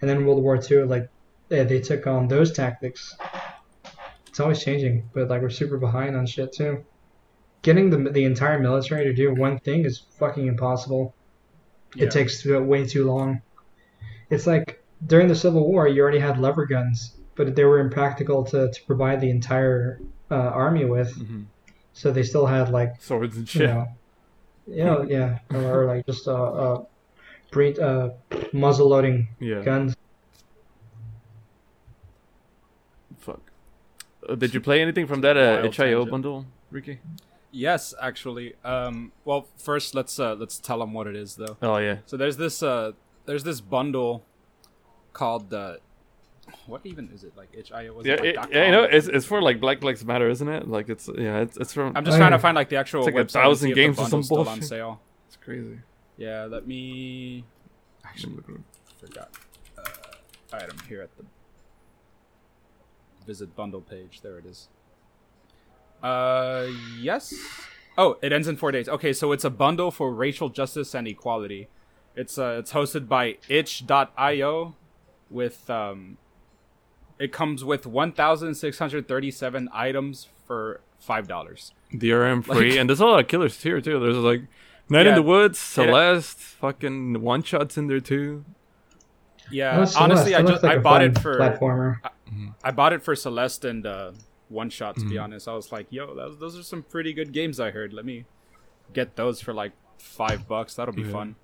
and 0.00 0.08
then 0.10 0.24
World 0.26 0.42
War 0.42 0.56
Two, 0.58 0.86
like 0.86 1.08
they, 1.48 1.62
they 1.64 1.80
took 1.80 2.06
on 2.06 2.26
those 2.26 2.52
tactics. 2.52 3.14
It's 4.40 4.44
always 4.46 4.64
changing, 4.64 5.10
but 5.12 5.28
like 5.28 5.42
we're 5.42 5.50
super 5.50 5.76
behind 5.76 6.16
on 6.16 6.24
shit 6.24 6.50
too. 6.54 6.82
Getting 7.60 7.90
the 7.90 8.10
the 8.10 8.24
entire 8.24 8.58
military 8.58 9.04
to 9.04 9.12
do 9.12 9.34
one 9.34 9.58
thing 9.58 9.84
is 9.84 10.06
fucking 10.18 10.46
impossible. 10.46 11.14
Yeah. 11.94 12.04
It 12.04 12.10
takes 12.10 12.42
way 12.46 12.86
too 12.86 13.04
long. 13.04 13.42
It's 14.30 14.46
like 14.46 14.82
during 15.06 15.28
the 15.28 15.34
Civil 15.34 15.68
War, 15.68 15.86
you 15.88 16.00
already 16.00 16.20
had 16.20 16.38
lever 16.38 16.64
guns, 16.64 17.16
but 17.34 17.54
they 17.54 17.64
were 17.66 17.80
impractical 17.80 18.42
to, 18.44 18.70
to 18.72 18.80
provide 18.86 19.20
the 19.20 19.28
entire 19.28 20.00
uh, 20.30 20.34
army 20.64 20.86
with. 20.86 21.12
hmm 21.14 21.42
So 21.92 22.10
they 22.10 22.22
still 22.22 22.46
had 22.46 22.70
like 22.70 22.94
Swords 22.98 23.36
and 23.36 23.54
you 23.54 23.60
shit. 23.60 23.68
know, 23.68 23.88
you 24.66 24.84
know, 24.84 25.02
yeah, 25.02 25.40
or, 25.52 25.84
like 25.84 26.06
just 26.06 26.26
uh, 26.26 26.32
uh, 26.64 26.84
breed, 27.52 27.78
uh, 27.78 28.08
muzzle 28.54 28.88
loading 28.88 29.28
Yeah. 29.38 29.60
guns. 29.60 29.94
Fuck. 33.18 33.40
Uh, 34.19 34.19
did 34.36 34.54
you 34.54 34.60
play 34.60 34.80
anything 34.82 35.06
from 35.06 35.20
that 35.22 35.36
uh, 35.36 35.62
itch.io 35.64 35.86
tangent. 35.86 36.10
bundle, 36.10 36.46
Ricky? 36.70 36.98
Yes, 37.52 37.94
actually. 38.00 38.54
Um, 38.64 39.12
well, 39.24 39.48
first 39.56 39.94
let's 39.94 40.18
uh, 40.20 40.34
let's 40.34 40.58
tell 40.58 40.78
them 40.78 40.92
what 40.92 41.06
it 41.06 41.16
is 41.16 41.36
though. 41.36 41.56
Oh 41.62 41.78
yeah. 41.78 41.98
So 42.06 42.16
there's 42.16 42.36
this 42.36 42.62
uh, 42.62 42.92
there's 43.26 43.42
this 43.44 43.60
bundle 43.60 44.24
called 45.12 45.52
uh, 45.52 45.76
what 46.66 46.80
even 46.84 47.10
is 47.12 47.24
it 47.24 47.36
like 47.36 47.48
itch.io? 47.52 47.92
Was 47.92 48.06
Yeah, 48.06 48.14
it, 48.14 48.36
like 48.36 48.46
it, 48.50 48.54
yeah, 48.54 48.64
you 48.66 48.70
know, 48.72 48.84
it's 48.84 49.08
it's 49.08 49.26
for 49.26 49.42
like 49.42 49.60
Black 49.60 49.82
Lives 49.82 50.04
Matter, 50.04 50.28
isn't 50.28 50.48
it? 50.48 50.68
Like 50.68 50.88
it's 50.88 51.08
yeah, 51.16 51.38
it's 51.40 51.56
it's 51.56 51.72
from. 51.72 51.96
I'm 51.96 52.04
just 52.04 52.16
Oh, 52.16 52.18
trying 52.18 52.30
yeah. 52.32 52.36
to 52.36 52.42
find 52.42 52.54
like 52.54 52.68
the 52.68 52.76
actual 52.76 53.00
It's 53.00 53.06
like 53.06 53.14
a 53.14 53.18
website 53.18 53.20
and 53.22 53.30
thousand 53.30 53.74
games 53.74 53.98
or 53.98 54.02
some 54.06 54.10
bundle's 54.20 54.26
still 54.26 54.38
on 54.40 54.44
bullshit. 54.44 54.64
sale. 54.64 55.00
It's 55.26 55.36
crazy. 55.36 55.78
Yeah, 56.16 56.44
let 56.44 56.66
me. 56.66 57.44
Actually, 58.04 58.42
forgot. 58.98 59.30
Uh, 59.78 59.82
item 60.56 60.76
here 60.88 61.02
at 61.02 61.16
the 61.16 61.24
visit 63.26 63.54
bundle 63.56 63.80
page. 63.80 64.20
There 64.22 64.38
it 64.38 64.46
is. 64.46 64.68
Uh, 66.02 66.66
yes. 66.98 67.34
Oh, 67.98 68.16
it 68.22 68.32
ends 68.32 68.48
in 68.48 68.56
four 68.56 68.70
days. 68.72 68.88
Okay, 68.88 69.12
so 69.12 69.32
it's 69.32 69.44
a 69.44 69.50
bundle 69.50 69.90
for 69.90 70.12
racial 70.12 70.48
justice 70.48 70.94
and 70.94 71.06
equality. 71.06 71.68
It's 72.16 72.38
uh, 72.38 72.56
it's 72.58 72.72
hosted 72.72 73.06
by 73.08 73.36
itch.io 73.48 74.74
with 75.28 75.70
um 75.70 76.16
it 77.18 77.32
comes 77.32 77.62
with 77.62 77.86
1637 77.86 79.68
items 79.72 80.26
for 80.46 80.80
$5. 81.06 81.72
DRM 81.92 82.42
free, 82.44 82.70
Like- 82.70 82.78
and 82.78 82.88
there's 82.88 83.00
a 83.00 83.06
lot 83.06 83.20
of 83.20 83.28
killers 83.28 83.62
here 83.62 83.80
too. 83.80 84.00
There's 84.00 84.16
like 84.16 84.42
Night 84.88 85.06
in 85.06 85.14
the 85.14 85.22
Woods, 85.22 85.58
Celeste, 85.58 86.38
fucking 86.38 87.20
one 87.20 87.42
shots 87.42 87.76
in 87.78 87.86
there 87.88 88.00
too. 88.00 88.44
Yeah, 89.50 89.72
Oh, 89.80 89.84
Celeste, 89.84 89.96
honestly, 90.00 90.34
I 90.34 90.38
that 90.38 90.44
looks 90.46 90.54
just 90.54 90.64
like 90.64 90.72
I 90.72 90.76
a 90.76 90.80
bought 90.80 91.02
it 91.02 91.18
for 91.18 91.38
platformer. 91.38 91.98
I 92.04 92.10
bought 92.74 92.92
it 92.92 93.02
for 93.02 93.14
Celeste 93.16 93.64
and 93.64 93.86
uh, 93.86 94.12
One 94.48 94.70
Shot. 94.70 94.96
To 94.96 95.04
be 95.04 95.16
Mhm. 95.16 95.22
honest, 95.24 95.48
I 95.48 95.54
was 95.54 95.70
like, 95.72 95.86
"Yo, 95.90 96.14
those, 96.14 96.38
those 96.38 96.58
are 96.58 96.62
some 96.62 96.82
pretty 96.82 97.12
good 97.12 97.32
games." 97.32 97.58
I 97.60 97.70
heard. 97.70 97.92
Let 97.92 98.04
me 98.04 98.24
get 98.92 99.16
those 99.16 99.40
for 99.40 99.52
like 99.54 99.72
five 99.98 100.48
bucks. 100.48 100.74
That'll 100.74 100.94
be 100.94 101.02
Yeah. 101.02 101.12
fun. 101.12 101.36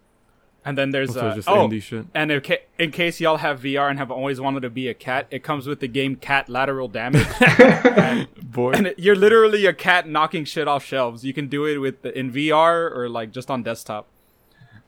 And 0.65 0.77
then 0.77 0.91
there's 0.91 1.11
Also 1.11 1.29
uh, 1.29 1.35
just 1.37 1.49
oh, 1.49 1.69
indie 1.69 1.81
shit. 1.81 2.07
and 2.13 2.33
in, 2.33 2.41
ca- 2.41 2.65
in 2.77 2.91
case 2.91 3.21
y'all 3.21 3.37
have 3.37 3.61
VR 3.61 3.89
and 3.89 4.01
have 4.01 4.11
always 4.11 4.41
wanted 4.41 4.63
to 4.63 4.71
be 4.71 4.89
a 4.89 4.95
cat, 4.95 5.29
it 5.31 5.45
comes 5.45 5.69
with 5.69 5.79
the 5.79 5.87
game 5.87 6.17
Cat 6.17 6.49
Lateral 6.49 6.89
Damage. 6.89 7.25
Boy, 8.43 8.73
and 8.73 8.89
it, 8.89 8.99
you're 8.99 9.15
literally 9.15 9.65
a 9.67 9.73
cat 9.73 10.09
knocking 10.09 10.45
shit 10.45 10.67
off 10.67 10.85
shelves. 10.85 11.25
You 11.25 11.33
can 11.33 11.47
do 11.47 11.67
it 11.67 11.79
with 11.79 12.03
the, 12.03 12.19
in 12.19 12.33
VR 12.33 12.91
or 12.97 13.09
like 13.09 13.31
just 13.31 13.49
on 13.49 13.63
desktop. 13.63 14.09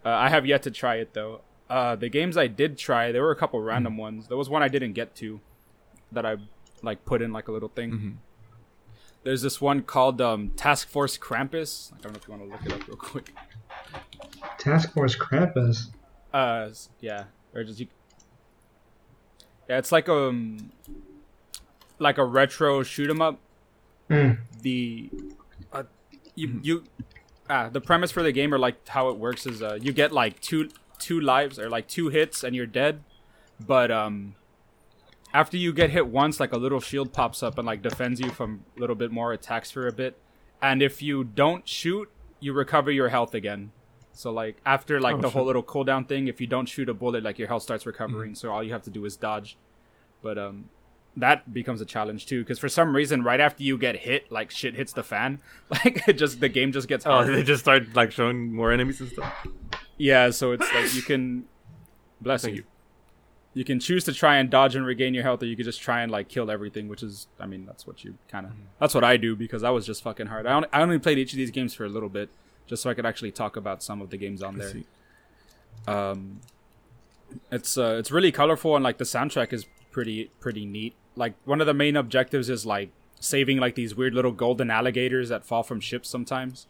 Uh, 0.05 0.09
I 0.10 0.28
have 0.31 0.47
yet 0.47 0.62
to 0.65 0.73
try 0.73 0.97
it 0.97 1.15
though. 1.15 1.43
Uh, 1.70 1.94
the 1.94 2.09
games 2.09 2.36
I 2.36 2.49
did 2.49 2.77
try, 2.77 3.12
there 3.12 3.23
were 3.23 3.31
a 3.31 3.36
couple 3.36 3.60
random 3.60 3.93
Hmm. 3.94 4.01
ones. 4.01 4.27
There 4.28 4.36
was 4.36 4.49
one 4.49 4.62
I 4.65 4.68
didn't 4.68 4.94
get 4.94 5.15
to 5.17 5.41
that 6.12 6.25
I 6.27 6.37
like 6.83 7.05
put 7.05 7.23
in 7.23 7.33
like 7.33 7.49
a 7.49 7.53
little 7.53 7.69
thing. 7.69 7.91
Mhm. 7.93 8.17
There's 9.25 9.43
this 9.43 9.61
one 9.61 9.83
called 9.83 10.20
um, 10.20 10.51
Task 10.51 10.89
Force 10.89 11.19
Krampus. 11.19 11.93
I 11.93 12.01
don't 12.01 12.12
know 12.12 12.19
if 12.20 12.28
you 12.28 12.35
want 12.35 12.45
to 12.45 12.51
look 12.51 12.65
it 12.67 12.73
up 12.73 12.87
real 12.89 12.97
quick. 12.97 13.35
Task 14.59 14.93
Force 14.93 15.17
Krampus. 15.17 15.89
Uh, 16.33 16.70
yeah, 17.01 17.25
or 17.55 17.65
just 17.65 17.81
you. 17.81 17.89
Yeah, 19.69 19.78
it's 19.78 19.93
like 19.93 20.09
um, 20.09 20.70
like 21.99 22.17
a 22.19 22.25
retro 22.25 22.83
shoot 22.83 23.11
'em 23.11 23.20
up. 23.20 23.39
Mm. 24.09 24.39
the 24.62 25.11
uh, 25.70 25.83
you 26.35 26.61
you 26.62 26.85
ah 27.51 27.69
the 27.69 27.81
premise 27.81 28.11
for 28.11 28.23
the 28.23 28.33
game 28.33 28.55
or 28.55 28.59
like 28.59 28.89
how 28.89 29.11
it 29.11 29.19
works 29.19 29.45
is 29.45 29.62
uh 29.62 29.78
you 29.83 29.93
get 29.93 30.12
like 30.12 30.41
two 30.41 30.70
two 30.99 31.20
lives 31.20 31.59
or 31.59 31.69
like 31.69 31.87
two 31.89 32.09
hits 32.09 32.43
and 32.43 32.57
you're 32.57 32.65
dead 32.65 33.05
but 33.61 33.91
um 33.91 34.35
after 35.34 35.57
you 35.57 35.73
get 35.73 35.90
hit 35.90 36.07
once 36.07 36.40
like 36.40 36.52
a 36.52 36.57
little 36.58 36.81
shield 36.81 37.12
pops 37.12 37.42
up 37.42 37.58
and 37.58 37.66
like 37.66 37.82
defends 37.82 38.20
you 38.20 38.31
from 38.31 38.65
a 38.76 38.81
little 38.81 38.97
bit 38.97 39.10
more 39.10 39.32
attacks 39.32 39.70
for 39.70 39.86
a 39.86 39.92
bit. 39.92 40.18
And 40.62 40.82
if 40.82 41.02
you 41.02 41.24
don't 41.24 41.68
shoot 41.68 42.10
you 42.40 42.52
recover 42.52 42.90
your 42.90 43.08
health 43.08 43.34
again. 43.34 43.73
So 44.12 44.32
like 44.32 44.57
after 44.65 45.00
like 45.00 45.16
Oh, 45.16 45.20
the 45.20 45.31
whole 45.31 45.44
little 45.44 45.62
cooldown 45.62 46.08
thing 46.08 46.28
if 46.28 46.40
you 46.40 46.47
don't 46.47 46.66
shoot 46.66 46.89
a 46.89 46.94
bullet 46.94 47.23
like 47.23 47.39
your 47.39 47.48
health 47.48 47.62
starts 47.62 47.86
recovering. 47.86 48.34
So 48.34 48.50
all 48.50 48.62
you 48.62 48.73
have 48.73 48.82
to 48.82 48.90
do 48.90 49.05
is 49.05 49.16
dodge. 49.16 49.57
But 50.23 50.39
um 50.39 50.70
that 51.16 51.52
becomes 51.52 51.81
a 51.81 51.84
challenge 51.84 52.26
too. 52.26 52.40
Because 52.42 52.58
for 52.58 52.68
some 52.68 52.94
reason 52.94 53.23
right 53.23 53.40
after 53.40 53.62
you 53.62 53.76
get 53.76 53.97
hit 53.97 54.31
like 54.32 54.50
shit 54.50 54.74
hits 54.74 54.92
the 54.92 55.02
fan. 55.02 55.40
Like 55.70 56.08
it 56.08 56.15
just 56.15 56.40
the 56.40 56.48
game 56.48 56.73
just 56.73 56.89
gets 56.89 57.07
oh, 57.07 57.10
harder. 57.10 57.34
they 57.34 57.42
just 57.42 57.62
start 57.62 57.94
like 57.94 58.12
showing 58.12 58.55
more 58.55 58.73
enemies 58.73 59.00
and 59.00 59.10
stuff. 59.10 59.47
yeah 59.98 60.31
so 60.31 60.52
it's 60.52 60.73
like 60.74 60.94
you 60.94 61.02
can 61.02 61.44
bless 62.20 62.42
Thank 62.42 62.57
you 62.57 62.65
you 63.55 63.65
can 63.65 63.81
choose 63.81 64.05
to 64.05 64.12
try 64.12 64.36
and 64.36 64.51
dodge 64.51 64.77
and 64.77 64.85
regain 64.86 65.15
your 65.15 65.23
health 65.23 65.43
or 65.43 65.47
you 65.47 65.57
could 65.57 65.65
just 65.65 65.81
try 65.81 66.02
and 66.02 66.12
like 66.12 66.28
kill 66.28 66.51
everything 66.51 66.86
which 66.89 67.02
is 67.02 67.27
i 67.41 67.47
mean 67.47 67.65
that's 67.67 67.86
what 67.86 68.05
you 68.05 68.15
kind 68.28 68.47
of 68.47 68.52
that's 68.78 68.94
what 68.94 69.02
i 69.05 69.17
do 69.17 69.35
because 69.35 69.62
that 69.62 69.70
was 69.70 69.86
just 69.86 70.02
fucking 70.02 70.27
hard. 70.27 70.47
I 70.47 70.52
only, 70.52 70.68
I 70.73 70.83
only 70.83 70.99
played 70.99 71.18
each 71.18 71.33
of 71.33 71.39
these 71.39 71.51
games 71.51 71.75
for 71.75 71.85
a 71.85 71.89
little 71.89 72.09
bit 72.09 72.28
just 72.67 72.83
so 72.83 72.91
i 72.91 72.94
could 72.94 73.07
actually 73.07 73.33
talk 73.33 73.57
about 73.57 73.83
some 73.83 74.01
of 74.01 74.10
the 74.10 74.17
games 74.17 74.43
on 74.43 74.59
there. 74.59 74.73
um 75.86 76.41
it's 77.51 77.77
uh 77.77 77.97
it's 77.99 78.10
really 78.10 78.33
colorful 78.33 78.75
and 78.75 78.85
like 78.85 78.99
the 78.99 79.05
soundtrack 79.05 79.52
is 79.52 79.67
pretty 79.91 80.31
pretty 80.41 80.65
neat. 80.65 80.94
Like 81.17 81.35
one 81.44 81.60
of 81.60 81.67
the 81.67 81.75
main 81.75 81.97
objectives 81.97 82.49
is 82.49 82.65
like 82.65 82.91
saving 83.20 83.59
like 83.59 83.75
these 83.75 83.94
weird 83.94 84.15
little 84.15 84.31
golden 84.33 84.70
alligators 84.70 85.28
that 85.28 85.44
fall 85.44 85.62
from 85.62 85.81
ships 85.81 86.09
sometimes 86.09 86.67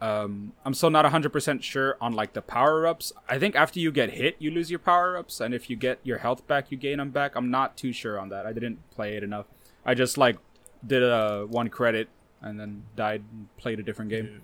um 0.00 0.52
i'm 0.64 0.74
still 0.74 0.90
not 0.90 1.04
100% 1.04 1.62
sure 1.62 1.96
on 2.00 2.12
like 2.12 2.32
the 2.32 2.42
power-ups 2.42 3.12
i 3.28 3.38
think 3.38 3.56
after 3.56 3.80
you 3.80 3.90
get 3.90 4.10
hit 4.10 4.36
you 4.38 4.50
lose 4.50 4.70
your 4.70 4.78
power-ups 4.78 5.40
and 5.40 5.52
if 5.52 5.68
you 5.68 5.76
get 5.76 5.98
your 6.04 6.18
health 6.18 6.46
back 6.46 6.70
you 6.70 6.76
gain 6.76 6.98
them 6.98 7.10
back 7.10 7.34
i'm 7.34 7.50
not 7.50 7.76
too 7.76 7.92
sure 7.92 8.18
on 8.18 8.28
that 8.28 8.46
i 8.46 8.52
didn't 8.52 8.78
play 8.90 9.16
it 9.16 9.24
enough 9.24 9.46
i 9.84 9.94
just 9.94 10.16
like 10.16 10.38
did 10.86 11.02
a 11.02 11.46
one 11.48 11.68
credit 11.68 12.08
and 12.40 12.60
then 12.60 12.84
died 12.94 13.22
and 13.32 13.48
played 13.56 13.80
a 13.80 13.82
different 13.82 14.10
game 14.10 14.42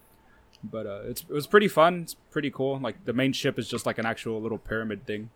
but 0.71 0.87
uh, 0.87 1.01
it's 1.05 1.23
it 1.23 1.31
was 1.33 1.47
pretty 1.47 1.69
fun. 1.69 2.03
It's 2.03 2.15
pretty 2.15 2.51
cool. 2.51 2.79
Like 2.79 3.05
the 3.05 3.13
main 3.13 3.33
ship 3.33 3.59
is 3.59 3.69
just 3.69 3.87
like 3.87 3.99
an 3.99 4.07
actual 4.07 4.41
little 4.41 4.59
pyramid 4.59 5.07
thing. 5.07 5.31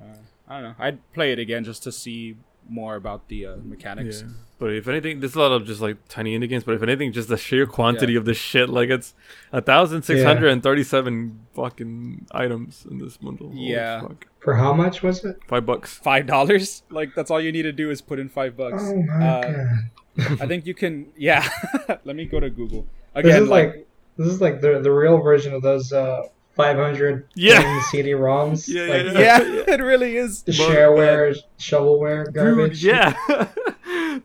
Uh, 0.00 0.16
I 0.48 0.60
don't 0.60 0.62
know. 0.62 0.74
I'd 0.78 1.12
play 1.12 1.32
it 1.32 1.38
again 1.38 1.64
just 1.64 1.82
to 1.84 1.92
see 1.92 2.36
more 2.68 2.96
about 2.96 3.28
the 3.28 3.46
uh, 3.46 3.56
mechanics. 3.64 4.22
Yeah. 4.22 4.28
But 4.58 4.72
if 4.72 4.86
anything, 4.88 5.20
there's 5.20 5.34
a 5.34 5.40
lot 5.40 5.52
of 5.52 5.66
just 5.66 5.80
like 5.80 5.96
tiny 6.08 6.38
indie 6.38 6.48
games. 6.48 6.64
But 6.64 6.76
if 6.76 6.82
anything, 6.82 7.12
just 7.12 7.28
the 7.28 7.36
sheer 7.36 7.66
quantity 7.66 8.14
of 8.16 8.24
the 8.24 8.34
shit, 8.34 8.68
like 8.70 8.88
it's 8.88 9.12
a 9.52 9.60
thousand 9.60 10.02
six 10.02 10.22
hundred 10.22 10.48
and 10.52 10.62
thirty-seven 10.62 11.40
fucking 11.54 12.26
items 12.30 12.86
in 12.90 12.98
this 12.98 13.16
bundle. 13.16 13.48
Holy 13.48 13.60
Yeah. 13.72 14.00
fuck. 14.02 14.26
For 14.40 14.54
how 14.54 14.72
much 14.72 15.02
was 15.02 15.24
it? 15.24 15.38
five 15.48 15.66
bucks. 15.66 15.94
Five 15.94 16.26
dollars? 16.26 16.82
Like 16.90 17.14
that's 17.14 17.30
all 17.30 17.40
you 17.40 17.50
need 17.50 17.62
to 17.62 17.72
do 17.72 17.90
is 17.90 18.00
put 18.00 18.18
in 18.18 18.28
five 18.28 18.56
bucks. 18.56 18.82
Oh 18.86 19.02
my 19.02 19.26
Uh, 19.26 19.42
god. 19.42 20.40
I 20.40 20.46
think 20.46 20.66
you 20.66 20.74
can. 20.74 21.06
Yeah. 21.16 21.46
Let 22.04 22.14
me 22.14 22.24
go 22.24 22.38
to 22.40 22.48
Google 22.48 22.86
This 23.16 23.24
again. 23.24 23.42
is 23.42 23.48
like, 23.48 23.66
like 23.74 23.86
this 24.16 24.28
is 24.28 24.40
like 24.40 24.60
the 24.60 24.78
the 24.80 24.92
real 24.92 25.18
version 25.18 25.52
of 25.52 25.62
those 25.62 25.92
uh 25.92 26.22
500 26.56 27.26
Yeah. 27.34 27.62
game 27.62 27.80
CD-ROMs. 27.90 28.68
Yeah, 28.74 28.82
like 28.82 29.04
yeah, 29.14 29.42
yeah, 29.42 29.64
it 29.74 29.80
really 29.82 30.16
is. 30.16 30.42
The 30.42 30.52
But- 30.52 30.68
shareware, 30.70 31.36
shovelware 31.58 32.24
Dude, 32.26 32.34
garbage. 32.34 32.84
yeah, 32.84 33.14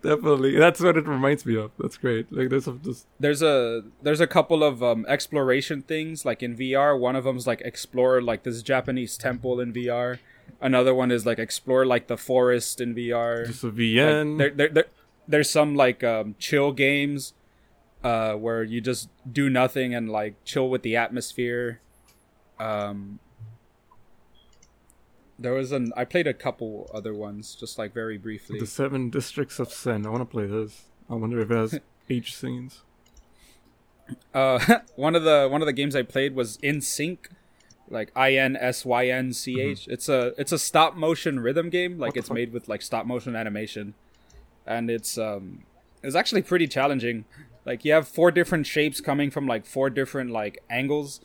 definitely. 0.02 0.58
That's 0.58 0.80
what 0.80 0.98
it 0.98 1.08
reminds 1.08 1.46
me 1.46 1.58
of. 1.58 1.72
That's 1.80 1.98
great. 1.98 2.32
Like 2.32 2.50
there's 2.50 2.66
some 2.66 2.82
just 2.84 3.06
there's 3.20 3.42
a 3.42 3.84
there's 4.02 4.22
a 4.22 4.28
couple 4.28 4.64
of 4.64 4.82
um, 4.84 5.06
exploration 5.08 5.82
things 5.82 6.26
like 6.26 6.44
in 6.44 6.56
VR. 6.56 6.98
One 7.00 7.16
of 7.16 7.24
them's 7.24 7.48
like 7.48 7.62
explore 7.62 8.22
like 8.22 8.44
this 8.44 8.62
Japanese 8.62 9.18
temple 9.18 9.60
in 9.60 9.74
VR. 9.74 10.20
Another 10.62 10.94
one 10.94 11.12
is 11.12 11.26
like 11.26 11.40
explore 11.40 11.86
like 11.86 12.08
the 12.08 12.18
forest 12.18 12.82
in 12.82 12.94
VR. 12.96 13.46
just 13.48 13.64
a 13.64 13.68
Like, 13.68 13.76
VN. 13.76 14.38
there, 14.38 14.50
there, 14.50 14.70
there, 14.70 14.86
there's 15.28 15.50
some 15.50 15.76
like 15.76 16.04
um, 16.04 16.36
chill 16.40 16.72
games 16.72 17.34
uh, 18.04 18.34
where 18.34 18.64
you 18.64 18.82
just 18.82 19.10
do 19.32 19.50
nothing 19.50 19.94
and 19.94 20.10
like 20.10 20.36
chill 20.44 20.70
with 20.70 20.82
the 20.82 20.96
atmosphere. 20.96 21.80
Um, 22.60 23.20
there 25.38 25.54
was 25.54 25.72
an 25.72 25.94
I 25.96 26.06
played 26.06 26.28
a 26.28 26.34
couple 26.34 26.90
other 26.94 27.14
ones 27.14 27.56
just 27.56 27.78
like 27.78 27.94
very 27.94 28.18
briefly. 28.18 28.60
the 28.60 28.68
seven 28.68 29.10
districts 29.10 29.60
of 29.60 29.72
Sin. 29.72 30.06
I 30.06 30.10
want 30.10 30.22
to 30.22 30.26
play 30.26 30.46
this. 30.46 30.84
I 31.10 31.16
wonder 31.16 31.40
if 31.40 31.50
it 31.50 31.56
has 31.56 31.80
H 32.10 32.36
scenes. 32.36 32.84
Uh, 34.34 34.80
one 34.96 35.16
of 35.16 35.24
the 35.24 35.48
one 35.50 35.62
of 35.62 35.66
the 35.66 35.74
games 35.74 35.96
I 35.96 36.04
played 36.04 36.36
was 36.36 36.58
In 36.58 36.82
Sync, 36.82 37.30
like 37.90 38.12
I 38.16 38.34
N 38.36 38.58
S 38.58 38.86
Y 38.86 39.08
N 39.08 39.34
C 39.34 39.62
H. 39.62 39.88
It's 39.88 40.10
a 40.10 40.34
it's 40.38 40.52
a 40.52 40.60
stop 40.60 40.96
motion 40.96 41.40
rhythm 41.40 41.70
game. 41.70 41.98
Like 41.98 42.18
it's 42.18 42.28
fuck? 42.28 42.36
made 42.36 42.52
with 42.52 42.68
like 42.68 42.82
stop 42.82 43.06
motion 43.06 43.36
animation, 43.36 43.94
and 44.68 44.90
it's 44.90 45.18
um 45.18 45.64
it's 46.04 46.16
actually 46.16 46.42
pretty 46.42 46.68
challenging. 46.68 47.26
Like 47.66 47.86
you 47.86 47.94
have 47.94 48.08
four 48.08 48.32
different 48.32 48.68
shapes 48.68 49.00
coming 49.00 49.32
from 49.32 49.48
like 49.48 49.66
four 49.66 49.90
different 49.90 50.32
like 50.32 50.64
angles, 50.70 51.22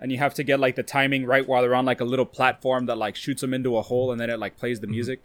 and 0.00 0.10
you 0.12 0.18
have 0.18 0.34
to 0.34 0.44
get 0.44 0.60
like 0.60 0.76
the 0.76 0.82
timing 0.82 1.26
right 1.26 1.46
while 1.46 1.62
they're 1.62 1.74
on 1.74 1.84
like 1.84 2.00
a 2.00 2.04
little 2.04 2.26
platform 2.26 2.86
that 2.86 2.96
like 2.98 3.16
shoots 3.16 3.40
them 3.40 3.52
into 3.54 3.76
a 3.76 3.82
hole, 3.82 4.10
and 4.12 4.20
then 4.20 4.30
it 4.30 4.38
like 4.38 4.56
plays 4.56 4.80
the 4.80 4.86
music. 4.86 5.22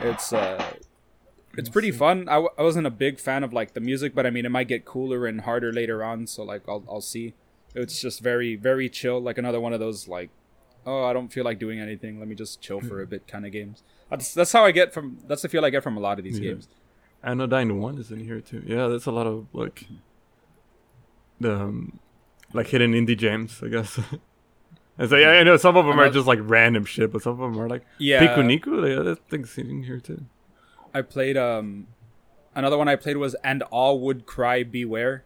It's 0.00 0.32
uh 0.32 0.74
it's 1.58 1.68
pretty 1.68 1.90
fun. 1.90 2.28
I, 2.28 2.34
w- 2.34 2.50
I 2.58 2.62
wasn't 2.62 2.86
a 2.86 2.90
big 2.90 3.18
fan 3.18 3.42
of 3.42 3.52
like 3.52 3.74
the 3.74 3.80
music, 3.80 4.14
but 4.14 4.24
I 4.26 4.30
mean 4.30 4.46
it 4.46 4.50
might 4.50 4.68
get 4.68 4.84
cooler 4.84 5.26
and 5.26 5.40
harder 5.42 5.72
later 5.72 6.02
on. 6.04 6.26
So 6.26 6.42
like 6.44 6.62
I'll 6.68 6.84
I'll 6.88 7.00
see. 7.00 7.34
It's 7.74 8.00
just 8.00 8.20
very 8.20 8.56
very 8.56 8.88
chill, 8.88 9.20
like 9.20 9.38
another 9.38 9.60
one 9.60 9.72
of 9.72 9.80
those 9.80 10.06
like, 10.08 10.30
oh 10.86 11.04
I 11.04 11.12
don't 11.12 11.32
feel 11.32 11.44
like 11.44 11.58
doing 11.58 11.80
anything. 11.80 12.18
Let 12.18 12.28
me 12.28 12.34
just 12.34 12.60
chill 12.60 12.80
for 12.80 13.00
a 13.02 13.06
bit 13.06 13.26
kind 13.26 13.44
of 13.46 13.52
games. 13.52 13.82
That's 14.10 14.32
that's 14.34 14.52
how 14.52 14.64
I 14.64 14.70
get 14.72 14.92
from. 14.94 15.18
That's 15.26 15.42
the 15.42 15.48
feel 15.48 15.64
I 15.64 15.70
get 15.70 15.82
from 15.82 15.96
a 15.96 16.00
lot 16.00 16.18
of 16.18 16.24
these 16.24 16.38
Yeah. 16.38 16.50
games. 16.52 16.68
Anodyne 17.22 17.78
One 17.80 17.98
is 17.98 18.10
in 18.10 18.20
here 18.24 18.40
too. 18.40 18.62
Yeah, 18.66 18.86
that's 18.88 19.06
a 19.06 19.12
lot 19.12 19.26
of 19.26 19.46
like 19.52 19.86
the 21.40 21.54
um, 21.54 21.98
like 22.52 22.68
hidden 22.68 22.92
indie 22.92 23.16
gems, 23.16 23.62
I 23.62 23.68
guess. 23.68 23.98
So, 25.08 25.16
yeah, 25.16 25.30
I 25.30 25.44
know 25.44 25.56
some 25.56 25.78
of 25.78 25.86
them 25.86 25.98
are 25.98 26.10
just 26.10 26.26
like 26.26 26.40
random 26.42 26.84
shit, 26.84 27.10
but 27.10 27.22
some 27.22 27.32
of 27.32 27.38
them 27.38 27.58
are 27.58 27.68
like 27.68 27.86
Yeah. 27.96 28.20
Piku 28.20 28.60
Pikuniku. 28.60 28.96
Yeah, 28.96 29.02
that 29.02 29.26
thing's 29.30 29.56
in 29.56 29.82
here 29.84 29.98
too. 29.98 30.26
I 30.92 31.00
played 31.00 31.38
um 31.38 31.86
another 32.54 32.76
one 32.76 32.86
I 32.86 32.96
played 32.96 33.16
was 33.16 33.34
And 33.42 33.62
All 33.70 33.98
Would 34.00 34.26
Cry 34.26 34.62
Beware. 34.62 35.24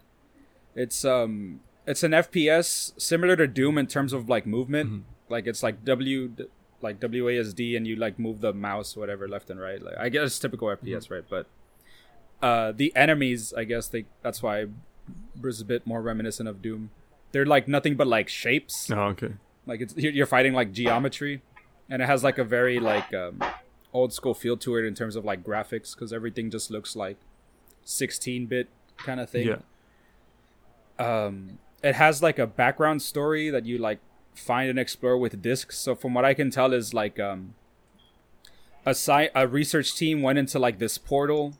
It's 0.75 1.03
um 1.03 1.59
it's 1.85 2.03
an 2.03 2.11
FPS 2.11 2.93
similar 2.99 3.35
to 3.35 3.47
Doom 3.47 3.77
in 3.77 3.87
terms 3.87 4.13
of 4.13 4.29
like 4.29 4.45
movement. 4.45 5.03
Like 5.27 5.45
it's 5.45 5.61
like 5.61 5.83
W 5.83 6.31
like 6.81 7.01
WASD 7.01 7.75
and 7.75 7.85
you 7.85 7.97
like 7.97 8.17
move 8.17 8.39
the 8.39 8.53
mouse 8.53 8.95
whatever 8.95 9.27
left 9.27 9.49
and 9.49 9.59
right. 9.59 9.81
Like 9.81 9.97
I 9.97 10.07
guess 10.07 10.27
it's 10.27 10.39
typical 10.39 10.69
FPS, 10.69 11.11
right? 11.11 11.25
But 11.29 11.47
uh 12.41 12.71
the 12.71 12.95
enemies, 12.95 13.53
I 13.53 13.65
guess 13.65 13.89
they 13.89 14.05
that's 14.21 14.41
why 14.41 14.67
was 15.41 15.59
a 15.59 15.65
bit 15.65 15.85
more 15.85 16.01
reminiscent 16.01 16.47
of 16.47 16.61
Doom. 16.61 16.91
They're 17.35 17.45
like 17.45 17.67
nothing 17.67 17.95
but 17.95 18.07
like 18.07 18.29
shapes. 18.29 18.89
Oh, 18.89 19.07
okay. 19.07 19.33
Like 19.65 19.81
it's 19.81 19.93
you're 19.97 20.25
fighting 20.25 20.53
like 20.53 20.71
geometry, 20.71 21.41
and 21.89 22.01
it 22.01 22.05
has 22.05 22.23
like 22.23 22.37
a 22.37 22.45
very 22.45 22.79
like 22.79 23.13
um, 23.13 23.43
old 23.91 24.13
school 24.13 24.33
feel 24.33 24.55
to 24.55 24.77
it 24.77 24.85
in 24.85 24.95
terms 24.95 25.17
of 25.17 25.25
like 25.25 25.43
graphics 25.43 25.93
because 25.93 26.13
everything 26.13 26.49
just 26.49 26.71
looks 26.71 26.95
like 26.95 27.17
16 27.83 28.45
bit 28.45 28.69
kind 28.99 29.19
of 29.19 29.29
thing. 29.29 29.47
Yeah. 29.49 29.57
Um, 30.97 31.59
it 31.83 31.95
has 31.95 32.23
like 32.23 32.39
a 32.39 32.47
background 32.47 33.01
story 33.01 33.49
that 33.49 33.65
you 33.65 33.79
like 33.79 33.99
find 34.33 34.69
and 34.69 34.79
explore 34.79 35.17
with 35.17 35.41
discs. 35.41 35.77
So 35.77 35.93
from 35.93 36.13
what 36.13 36.23
I 36.23 36.33
can 36.33 36.49
tell 36.49 36.71
is 36.71 36.93
like 36.93 37.19
um, 37.19 37.55
a 38.85 38.91
sci- 38.91 39.31
a 39.35 39.45
research 39.45 39.93
team 39.93 40.21
went 40.21 40.39
into 40.39 40.57
like 40.57 40.79
this 40.79 40.97
portal 40.97 41.55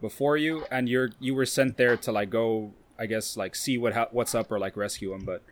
before 0.00 0.36
you, 0.36 0.64
and 0.72 0.88
you're 0.88 1.10
you 1.20 1.36
were 1.36 1.46
sent 1.46 1.76
there 1.76 1.96
to 1.98 2.10
like 2.10 2.30
go, 2.30 2.72
I 3.00 3.06
guess 3.06 3.36
like 3.36 3.56
see 3.56 3.78
what 3.78 3.94
ha- 3.94 4.08
what's 4.12 4.34
up 4.34 4.52
or 4.52 4.58
like 4.58 4.76
rescue 4.76 5.10
them, 5.10 5.24
but 5.24 5.42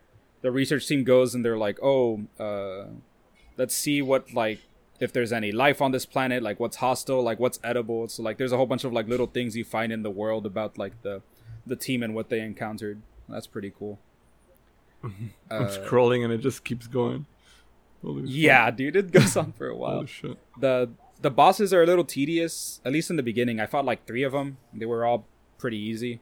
the 0.42 0.50
research 0.52 0.86
team 0.86 1.02
goes 1.02 1.34
and 1.34 1.44
they're 1.44 1.56
like, 1.58 1.78
oh, 1.82 2.20
uh, 2.38 2.84
let's 3.56 3.74
see 3.74 4.02
what 4.02 4.32
like 4.34 4.60
if 5.00 5.12
there's 5.12 5.32
any 5.32 5.50
life 5.52 5.80
on 5.80 5.90
this 5.92 6.04
planet, 6.06 6.42
like 6.42 6.60
what's 6.60 6.76
hostile, 6.76 7.22
like 7.22 7.38
what's 7.40 7.58
edible. 7.64 8.06
So 8.08 8.22
like 8.22 8.36
there's 8.38 8.52
a 8.52 8.56
whole 8.56 8.66
bunch 8.66 8.84
of 8.84 8.92
like 8.92 9.08
little 9.08 9.26
things 9.26 9.56
you 9.56 9.64
find 9.64 9.92
in 9.92 10.02
the 10.02 10.10
world 10.10 10.44
about 10.46 10.76
like 10.78 11.00
the 11.02 11.22
the 11.66 11.76
team 11.76 12.02
and 12.02 12.14
what 12.14 12.28
they 12.28 12.40
encountered. 12.40 13.00
That's 13.28 13.46
pretty 13.46 13.72
cool. 13.76 13.98
I'm 15.04 15.32
Uh, 15.50 15.66
scrolling 15.68 16.24
and 16.24 16.32
it 16.32 16.38
just 16.40 16.64
keeps 16.64 16.86
going. 16.86 17.26
Yeah, 18.28 18.70
dude, 18.70 18.96
it 18.96 19.10
goes 19.12 19.36
on 19.36 19.52
for 19.52 19.68
a 19.68 19.76
while. 19.82 20.00
The 20.60 20.90
The 21.20 21.30
bosses 21.30 21.72
are 21.72 21.82
a 21.82 21.86
little 21.86 22.04
tedious, 22.04 22.80
at 22.84 22.92
least 22.92 23.10
in 23.10 23.16
the 23.16 23.22
beginning. 23.22 23.58
I 23.60 23.66
fought 23.66 23.84
like 23.84 24.06
three 24.06 24.22
of 24.22 24.32
them. 24.32 24.58
They 24.72 24.86
were 24.86 25.04
all 25.04 25.26
pretty 25.58 25.78
easy. 25.78 26.20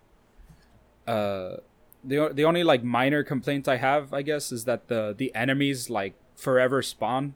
Uh, 1.07 1.57
the 2.05 2.31
the 2.33 2.45
only 2.45 2.63
like 2.63 2.85
minor 2.85 3.23
complaint 3.23 3.69
I 3.69 3.77
have, 3.77 4.13
I 4.13 4.23
guess, 4.23 4.53
is 4.53 4.65
that 4.65 4.89
the 4.89 5.15
the 5.17 5.35
enemies 5.35 5.91
like 5.91 6.15
forever 6.37 6.83
spawn, 6.83 7.35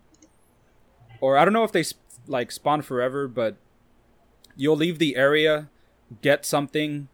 or 1.21 1.37
I 1.37 1.45
don't 1.45 1.55
know 1.55 1.65
if 1.65 1.73
they 1.73 1.83
sp- 1.83 1.99
like 2.27 2.53
spawn 2.53 2.83
forever, 2.83 3.27
but 3.27 3.57
you'll 4.57 4.77
leave 4.77 4.99
the 4.99 5.17
area, 5.17 5.69
get 6.23 6.47
something, 6.47 7.09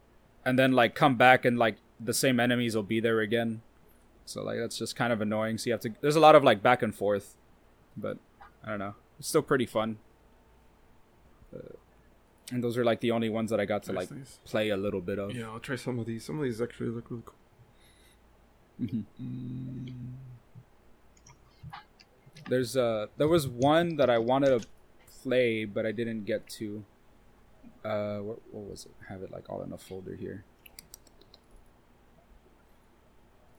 and 0.45 0.59
then 0.59 0.71
like 0.71 0.95
come 0.95 1.15
back 1.15 1.45
and 1.45 1.57
like 1.57 1.77
the 1.99 2.13
same 2.13 2.39
enemies 2.39 2.75
will 2.75 2.83
be 2.83 2.99
there 2.99 3.19
again. 3.21 3.61
So 4.25 4.43
like 4.43 4.59
that's 4.59 4.77
just 4.77 4.95
kind 4.95 5.11
of 5.11 5.21
annoying. 5.21 5.57
So 5.57 5.67
you 5.67 5.71
have 5.73 5.81
to. 5.81 5.93
There's 6.01 6.15
a 6.15 6.19
lot 6.19 6.35
of 6.35 6.43
like 6.43 6.61
back 6.61 6.83
and 6.83 6.93
forth, 6.93 7.35
but 7.95 8.17
I 8.63 8.69
don't 8.69 8.79
know. 8.79 8.95
It's 9.19 9.27
still 9.27 9.41
pretty 9.41 9.65
fun. 9.65 9.97
Uh, 11.55 11.77
and 12.51 12.63
those 12.63 12.77
are 12.77 12.85
like 12.85 13.01
the 13.01 13.11
only 13.11 13.29
ones 13.29 13.49
that 13.51 13.59
I 13.59 13.65
got 13.65 13.83
to 13.83 13.93
Nice, 13.93 14.09
like 14.09 14.19
nice. 14.19 14.39
play 14.45 14.69
a 14.69 14.77
little 14.77 15.01
bit 15.01 15.19
of. 15.19 15.35
Yeah, 15.35 15.49
I'll 15.49 15.59
try 15.59 15.75
some 15.75 15.99
of 15.99 16.05
these. 16.05 16.23
Some 16.25 16.37
of 16.37 16.43
these 16.43 16.61
actually 16.61 16.89
look 16.89 17.09
really 17.11 17.23
cool. 17.25 17.35
Mhm. 18.81 19.03
Mm, 19.21 19.93
There's 22.49 22.77
uh 22.77 23.07
there 23.17 23.27
was 23.27 23.47
one 23.47 23.95
that 23.97 24.09
I 24.09 24.17
wanted 24.19 24.61
to 24.61 24.67
play 25.23 25.65
but 25.65 25.85
I 25.85 25.91
didn't 25.91 26.23
get 26.25 26.47
to. 26.59 26.85
Uh 27.83 28.19
what, 28.19 28.39
what 28.51 28.63
was 28.69 28.85
it? 28.85 28.91
I 29.07 29.11
have 29.13 29.21
it 29.23 29.31
like 29.31 29.49
all 29.49 29.61
in 29.63 29.73
a 29.73 29.77
folder 29.77 30.15
here. 30.15 30.43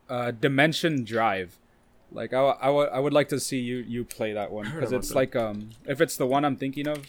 Uh 0.09 0.31
Dimension 0.31 1.05
Drive. 1.05 1.59
Like 2.11 2.33
I, 2.33 2.39
I, 2.41 2.71
would- 2.71 2.89
I 2.91 3.01
would 3.01 3.13
like 3.13 3.29
to 3.29 3.41
see 3.41 3.59
you 3.61 3.79
you 3.79 4.05
play 4.05 4.33
that 4.33 4.51
one 4.51 4.65
because 4.73 4.93
it's 4.93 5.09
that. 5.09 5.15
like 5.15 5.37
um 5.37 5.71
if 5.87 6.01
it's 6.01 6.17
the 6.17 6.27
one 6.27 6.45
I'm 6.45 6.57
thinking 6.57 6.89
of 6.89 7.07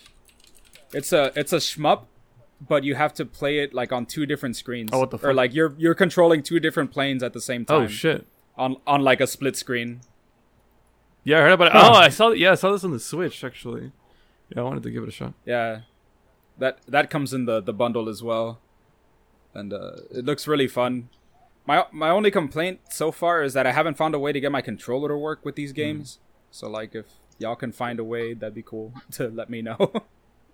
it's 0.93 1.11
a 1.14 1.32
it's 1.35 1.53
a 1.53 1.58
shmup 1.58 2.06
but 2.68 2.84
you 2.84 2.95
have 2.95 3.14
to 3.14 3.26
play 3.26 3.59
it 3.59 3.74
like 3.74 3.92
on 3.92 4.06
two 4.06 4.26
different 4.26 4.56
screens 4.56 4.90
Oh, 4.92 5.00
what 5.00 5.11
the 5.11 5.18
fuck? 5.18 5.30
or 5.30 5.34
like 5.34 5.53
you're 5.53 5.74
you're 5.77 5.95
controlling 5.95 6.43
two 6.43 6.59
different 6.59 6.92
planes 6.92 7.24
at 7.24 7.34
the 7.34 7.42
same 7.42 7.64
time 7.66 7.84
Oh 7.84 7.88
shit! 7.88 8.26
on 8.58 8.76
on 8.85 9.01
like 9.01 9.22
a 9.22 9.27
split 9.27 9.56
screen. 9.56 10.01
Yeah, 11.24 11.40
I 11.40 11.42
heard 11.42 11.51
about 11.53 11.68
it. 11.68 11.74
Oh, 11.76 11.93
I 11.93 12.09
saw. 12.09 12.30
Yeah, 12.32 12.53
I 12.53 12.56
saw 12.56 12.72
this 12.72 12.84
on 12.84 12.92
the 12.92 13.00
Switch 13.00 13.43
actually. 13.43 13.92
Yeah, 14.50 14.61
I 14.61 14.64
wanted 14.64 14.84
to 14.84 14.90
give 14.92 15.03
it 15.03 15.09
a 15.09 15.11
shot. 15.11 15.34
Yeah, 15.45 15.82
that 16.58 16.80
that 16.88 17.09
comes 17.09 17.34
in 17.34 17.45
the 17.45 17.61
the 17.61 17.74
bundle 17.74 18.09
as 18.09 18.24
well, 18.24 18.59
and 19.53 19.72
uh, 19.74 19.92
it 20.11 20.26
looks 20.26 20.48
really 20.48 20.68
fun. 20.68 21.09
My 21.66 21.85
my 21.92 22.09
only 22.09 22.32
complaint 22.32 22.80
so 22.90 23.11
far 23.11 23.43
is 23.43 23.53
that 23.53 23.68
I 23.68 23.72
haven't 23.74 23.95
found 23.95 24.16
a 24.16 24.19
way 24.19 24.32
to 24.32 24.40
get 24.40 24.51
my 24.51 24.61
controller 24.61 25.09
to 25.09 25.18
work 25.18 25.45
with 25.45 25.56
these 25.56 25.72
games. 25.72 26.19
So 26.51 26.68
like, 26.69 26.95
if 26.95 27.06
y'all 27.38 27.56
can 27.56 27.72
find 27.72 28.00
a 28.00 28.03
way, 28.03 28.34
that'd 28.34 28.56
be 28.56 28.64
cool 28.64 28.93
to 29.11 29.27
let 29.27 29.50
me 29.50 29.61
know. 29.61 29.92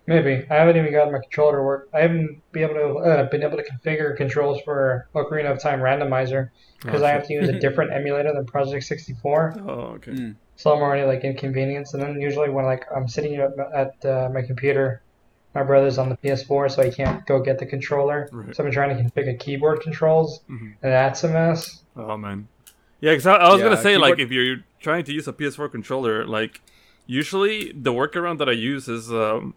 Maybe 0.06 0.46
I 0.50 0.54
haven't 0.54 0.76
even 0.76 0.92
gotten 0.92 1.12
my 1.12 1.18
controller 1.18 1.56
to 1.56 1.62
work. 1.62 1.88
I 1.92 2.00
haven't 2.00 2.40
been 2.52 2.62
able 2.62 2.74
to 2.74 2.98
uh, 2.98 3.28
been 3.28 3.42
able 3.42 3.56
to 3.56 3.64
configure 3.64 4.16
controls 4.16 4.60
for 4.62 5.08
Ocarina 5.14 5.50
of 5.50 5.60
Time 5.60 5.80
Randomizer 5.80 6.50
because 6.80 7.02
Oh, 7.02 7.06
I 7.06 7.10
have 7.10 7.26
to 7.26 7.32
use 7.32 7.48
a 7.48 7.58
different 7.66 7.92
emulator 7.92 8.32
than 8.32 8.46
Project 8.46 8.84
64. 8.84 9.56
Oh, 9.66 9.70
okay. 9.96 10.12
Mm. 10.12 10.36
So 10.54 10.72
I'm 10.72 10.80
already 10.80 11.04
like 11.06 11.24
inconvenienced. 11.24 11.94
And 11.94 12.02
then 12.02 12.20
usually 12.20 12.50
when 12.50 12.64
like 12.64 12.84
I'm 12.94 13.08
sitting 13.08 13.34
at, 13.36 13.50
at 13.74 14.04
uh, 14.04 14.28
my 14.32 14.42
computer, 14.42 15.02
my 15.54 15.64
brother's 15.64 15.98
on 15.98 16.08
the 16.08 16.16
PS4, 16.18 16.70
so 16.70 16.82
I 16.82 16.90
can't 16.90 17.26
go 17.26 17.40
get 17.40 17.58
the 17.58 17.66
controller. 17.66 18.28
Right. 18.30 18.54
So 18.54 18.62
I've 18.62 18.66
been 18.66 18.72
trying 18.72 18.96
to 18.96 19.02
configure 19.02 19.38
keyboard 19.38 19.80
controls, 19.80 20.40
Mhm. 20.48 20.74
and 20.82 20.92
that's 20.92 21.24
a 21.24 21.28
mess. 21.28 21.82
Oh 21.96 22.16
man. 22.16 22.46
Yeah, 23.00 23.12
because 23.12 23.26
I, 23.26 23.36
I 23.36 23.48
was 23.52 23.60
Yeah, 23.60 23.70
gonna 23.70 23.82
say 23.82 23.96
like 23.96 24.18
if 24.20 24.30
you're 24.30 24.58
trying 24.80 25.04
to 25.04 25.12
use 25.12 25.26
a 25.26 25.32
PS4 25.32 25.68
controller, 25.70 26.24
like 26.24 26.60
usually 27.06 27.72
the 27.72 27.92
workaround 27.92 28.38
that 28.38 28.48
I 28.48 28.52
use 28.52 28.88
is 28.88 29.10
um, 29.12 29.54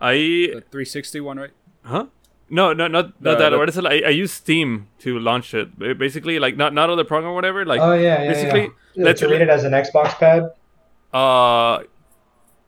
I 0.00 0.12
the 0.14 0.64
360 0.70 1.20
one, 1.20 1.38
right? 1.38 1.50
huh. 1.84 2.06
No, 2.52 2.72
no, 2.72 2.88
not 2.88 3.22
The- 3.22 3.30
not 3.30 3.38
that. 3.38 3.50
the- 3.50 3.58
What 3.58 3.68
is 3.68 3.78
it? 3.78 3.86
I, 3.86 4.00
I 4.06 4.08
use 4.10 4.32
Steam 4.32 4.88
to 5.00 5.18
launch 5.18 5.54
it. 5.54 5.78
Basically, 5.98 6.38
like 6.40 6.56
not 6.56 6.74
not 6.74 6.90
other 6.90 7.04
program 7.04 7.30
or 7.32 7.34
whatever. 7.34 7.64
Like, 7.64 7.80
oh 7.80 7.92
yeah, 7.94 8.22
yeah, 8.22 8.32
basically, 8.32 8.62
yeah. 8.94 9.04
let's- 9.04 9.22
read 9.22 9.40
it 9.42 9.48
as 9.48 9.62
an 9.64 9.72
Xbox 9.72 10.18
pad. 10.18 10.50
uh, 11.12 11.84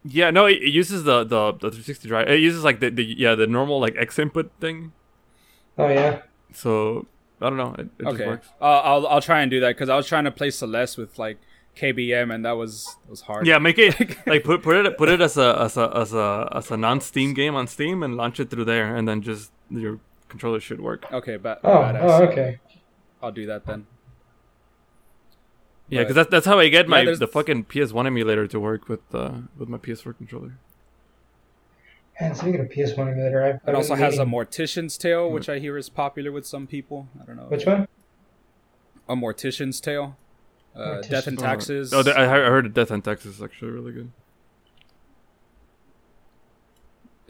yeah, 0.04 0.30
no, 0.30 0.46
it, 0.46 0.54
it 0.62 0.70
uses 0.72 1.04
the, 1.04 1.22
the 1.24 1.52
the 1.52 1.70
360 1.70 2.08
drive. 2.08 2.28
It 2.28 2.40
uses 2.40 2.64
like 2.64 2.80
the, 2.80 2.90
the 2.90 3.04
yeah 3.04 3.34
the 3.36 3.46
normal 3.46 3.80
like 3.80 3.94
X 3.96 4.18
input 4.18 4.50
thing. 4.60 4.92
Oh 5.78 5.88
yeah. 5.88 6.22
So 6.52 7.06
I 7.40 7.48
don't 7.48 7.56
know. 7.56 7.74
It, 7.78 7.86
it 7.98 8.02
just 8.04 8.14
okay, 8.14 8.26
works. 8.26 8.48
uh, 8.60 8.64
I'll 8.80 9.06
I'll 9.06 9.20
try 9.22 9.42
and 9.42 9.50
do 9.50 9.60
that 9.60 9.68
because 9.76 9.88
I 9.88 9.96
was 9.96 10.06
trying 10.06 10.24
to 10.24 10.30
play 10.32 10.50
Celeste 10.50 10.98
with 10.98 11.18
like 11.18 11.38
KBM 11.76 12.34
and 12.34 12.44
that 12.44 12.52
was 12.52 12.96
was 13.08 13.22
hard. 13.22 13.46
Yeah, 13.46 13.58
make 13.58 13.78
it 13.78 13.98
like 14.26 14.44
put 14.44 14.62
put 14.62 14.84
it 14.86 14.98
put 14.98 15.08
it 15.08 15.20
as 15.20 15.36
a 15.36 15.58
as 15.60 15.76
a 15.76 15.90
as 15.96 16.12
a 16.12 16.48
as 16.54 16.70
a 16.70 16.76
non 16.76 17.00
Steam 17.00 17.32
game 17.34 17.54
on 17.54 17.66
Steam 17.66 18.02
and 18.02 18.16
launch 18.16 18.38
it 18.40 18.50
through 18.50 18.66
there, 18.66 18.94
and 18.94 19.08
then 19.08 19.22
just 19.22 19.50
your 19.70 19.98
controller 20.28 20.60
should 20.60 20.80
work. 20.80 21.10
Okay, 21.12 21.36
ba- 21.36 21.58
Oh, 21.64 21.68
badass. 21.78 22.00
oh 22.02 22.22
okay. 22.24 22.58
I'll 23.22 23.32
do 23.32 23.46
that 23.46 23.64
then. 23.66 23.86
Yeah, 25.88 26.00
because 26.00 26.14
that's 26.14 26.30
that's 26.30 26.46
how 26.46 26.58
I 26.58 26.68
get 26.68 26.88
my 26.88 27.04
there's- 27.04 27.18
the 27.18 27.26
fucking 27.26 27.64
PS1 27.64 28.06
emulator 28.06 28.46
to 28.46 28.60
work 28.60 28.88
with 28.88 29.00
uh 29.14 29.32
with 29.58 29.68
my 29.68 29.78
PS4 29.78 30.16
controller. 30.16 30.58
And 32.20 32.36
speaking 32.36 32.60
of 32.60 32.68
PS1 32.68 33.10
emulator, 33.12 33.42
I've, 33.42 33.54
It 33.56 33.60
I've 33.66 33.74
also 33.74 33.94
been 33.94 34.02
has 34.04 34.18
a 34.18 34.24
Mortician's 34.24 34.98
Tale, 34.98 35.30
which 35.30 35.48
I 35.48 35.58
hear 35.58 35.76
is 35.78 35.88
popular 35.88 36.30
with 36.30 36.46
some 36.46 36.66
people. 36.66 37.08
I 37.20 37.24
don't 37.24 37.36
know. 37.36 37.44
Which 37.44 37.64
one? 37.66 37.88
A 39.08 39.16
Mortician's 39.16 39.80
Tale. 39.80 40.16
Uh, 40.74 41.00
Death 41.02 41.26
and 41.26 41.38
Taxes. 41.38 41.92
Oh, 41.92 42.00
I 42.00 42.26
heard 42.26 42.66
I 42.66 42.68
Death 42.68 42.90
and 42.90 43.04
Taxes 43.04 43.36
is 43.36 43.42
actually 43.42 43.72
really 43.72 43.92
good. 43.92 44.12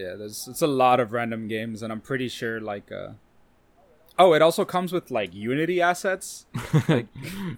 yeah, 0.03 0.15
there's 0.15 0.49
it's 0.49 0.63
a 0.63 0.67
lot 0.67 1.01
of 1.01 1.13
random 1.13 1.49
games, 1.49 1.83
and 1.83 1.93
I'm 1.93 2.01
pretty 2.01 2.29
sure 2.29 2.61
like. 2.61 2.91
Uh... 2.91 3.13
Oh, 4.19 4.33
it 4.33 4.43
also 4.43 4.65
comes 4.65 4.93
with 4.93 5.11
like 5.11 5.35
Unity 5.35 5.81
assets. 5.81 6.47
Like, 6.89 7.07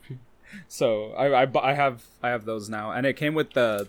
so 0.68 1.12
I, 1.12 1.44
I 1.44 1.50
I 1.62 1.74
have 1.74 2.04
I 2.22 2.28
have 2.30 2.44
those 2.44 2.68
now, 2.68 2.90
and 2.90 3.06
it 3.06 3.16
came 3.16 3.34
with 3.34 3.52
the. 3.52 3.88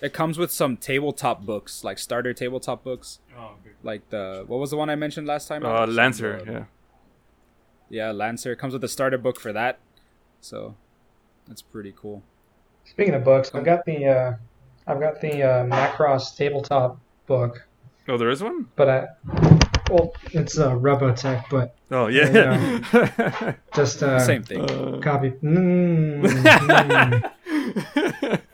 It 0.00 0.12
comes 0.12 0.36
with 0.36 0.50
some 0.50 0.76
tabletop 0.76 1.46
books, 1.46 1.82
like 1.82 1.98
starter 1.98 2.34
tabletop 2.34 2.84
books, 2.84 3.20
like 3.82 4.10
the 4.10 4.44
what 4.46 4.58
was 4.58 4.70
the 4.70 4.76
one 4.76 4.90
I 4.90 4.96
mentioned 4.96 5.26
last 5.26 5.48
time? 5.48 5.64
uh, 5.64 5.86
Lancer, 5.86 6.40
Uh, 6.46 6.52
yeah. 6.52 6.64
yeah, 7.88 8.10
Lancer 8.10 8.52
it 8.52 8.58
comes 8.58 8.74
with 8.74 8.84
a 8.84 8.88
starter 8.88 9.16
book 9.16 9.40
for 9.40 9.52
that, 9.52 9.78
so 10.40 10.76
that's 11.46 11.62
pretty 11.62 11.92
cool. 12.00 12.22
Speaking 12.84 13.14
of 13.14 13.24
books, 13.24 13.50
I've 13.54 13.64
got 13.64 13.84
the 13.86 14.06
uh, 14.06 14.32
I've 14.86 15.00
got 15.00 15.20
the 15.20 15.42
uh, 15.42 15.64
Macross 15.64 16.36
tabletop 16.36 16.98
book, 17.26 17.66
Oh, 18.08 18.18
there 18.18 18.28
is 18.30 18.42
one. 18.42 18.66
but 18.76 18.88
I 18.88 19.06
well, 19.90 20.14
it's 20.32 20.58
uh, 20.58 20.72
Robotech, 20.72 21.44
but 21.50 21.74
Oh 21.90 22.06
yeah. 22.08 22.30
Yeah, 22.30 23.54
just 23.74 24.02
uh, 24.02 24.18
Same 24.20 24.42
thing. 24.42 24.60
Uh, 24.60 24.98
copy. 25.00 25.30
Mm, 25.42 26.22
mm. 26.22 27.30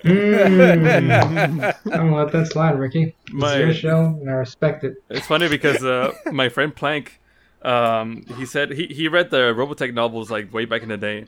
Mm. 0.04 1.74
Don't 1.90 2.12
let 2.12 2.32
that 2.32 2.46
slide, 2.50 2.78
Ricky. 2.78 3.14
It's 3.26 3.32
My- 3.32 3.56
your 3.58 3.74
show, 3.74 4.06
and 4.20 4.28
I 4.30 4.34
respect 4.34 4.84
it. 4.84 4.94
It's 5.08 5.26
funny 5.26 5.48
because 5.48 5.84
uh, 5.84 6.12
my 6.32 6.48
friend 6.48 6.74
Plank, 6.74 7.20
um, 7.62 8.24
he 8.36 8.46
said 8.46 8.72
he, 8.72 8.86
he 8.86 9.08
read 9.08 9.30
the 9.30 9.54
Robotech 9.54 9.92
novels 9.94 10.30
like 10.30 10.52
way 10.52 10.64
back 10.64 10.82
in 10.82 10.88
the 10.88 10.96
day, 10.96 11.26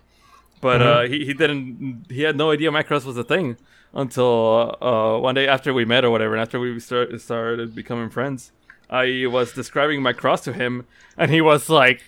but 0.62 0.80
uh, 0.80 0.84
Uh-huh. 0.84 1.02
he, 1.12 1.26
he 1.26 1.34
didn't 1.34 2.06
he 2.08 2.22
had 2.22 2.36
no 2.36 2.50
idea 2.52 2.70
Macross 2.70 3.04
was 3.04 3.18
a 3.18 3.24
thing 3.24 3.58
until 3.92 4.76
uh, 4.80 5.18
one 5.18 5.34
day 5.34 5.46
after 5.46 5.74
we 5.74 5.84
met 5.84 6.04
or 6.06 6.10
whatever, 6.10 6.32
and 6.34 6.40
after 6.40 6.58
we 6.58 6.80
start, 6.80 7.20
started 7.20 7.74
becoming 7.74 8.08
friends. 8.08 8.52
I 8.88 9.26
was 9.26 9.52
describing 9.52 10.00
Macross 10.00 10.42
to 10.44 10.52
him, 10.54 10.86
and 11.18 11.30
he 11.30 11.40
was 11.40 11.68
like, 11.68 12.00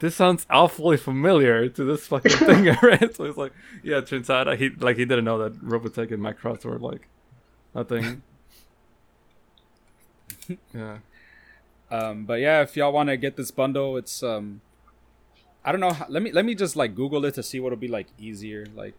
"This 0.00 0.14
sounds 0.16 0.46
awfully 0.50 0.96
familiar 0.98 1.68
to 1.70 1.84
this 1.84 2.06
fucking 2.08 2.32
thing 2.48 2.68
I 2.68 2.78
read." 2.82 3.14
So 3.16 3.24
he's 3.24 3.36
like, 3.44 3.52
yeah, 3.82 3.98
it 3.98 4.06
turns 4.08 4.28
out 4.30 4.44
he 4.58 4.68
like 4.70 4.96
he 4.98 5.04
didn't 5.06 5.24
know 5.24 5.38
that 5.38 5.54
Robotech 5.62 6.10
and 6.12 6.22
Macross 6.22 6.64
were 6.66 6.78
like 6.78 7.08
a 7.74 7.84
thing. 7.84 8.22
yeah. 10.74 10.98
Um, 11.90 12.24
but 12.24 12.40
yeah, 12.40 12.62
if 12.62 12.76
y'all 12.76 12.92
want 12.92 13.10
to 13.10 13.16
get 13.18 13.36
this 13.36 13.50
bundle, 13.50 13.96
it's 13.98 14.22
um, 14.22 14.60
I 15.64 15.72
don't 15.72 15.80
know. 15.80 15.92
How, 15.92 16.06
let 16.08 16.22
me 16.22 16.32
let 16.32 16.44
me 16.44 16.54
just 16.54 16.76
like 16.76 16.94
Google 16.94 17.24
it 17.24 17.34
to 17.34 17.42
see 17.42 17.60
what'll 17.60 17.78
be 17.78 17.88
like 17.88 18.08
easier, 18.18 18.66
like 18.74 18.94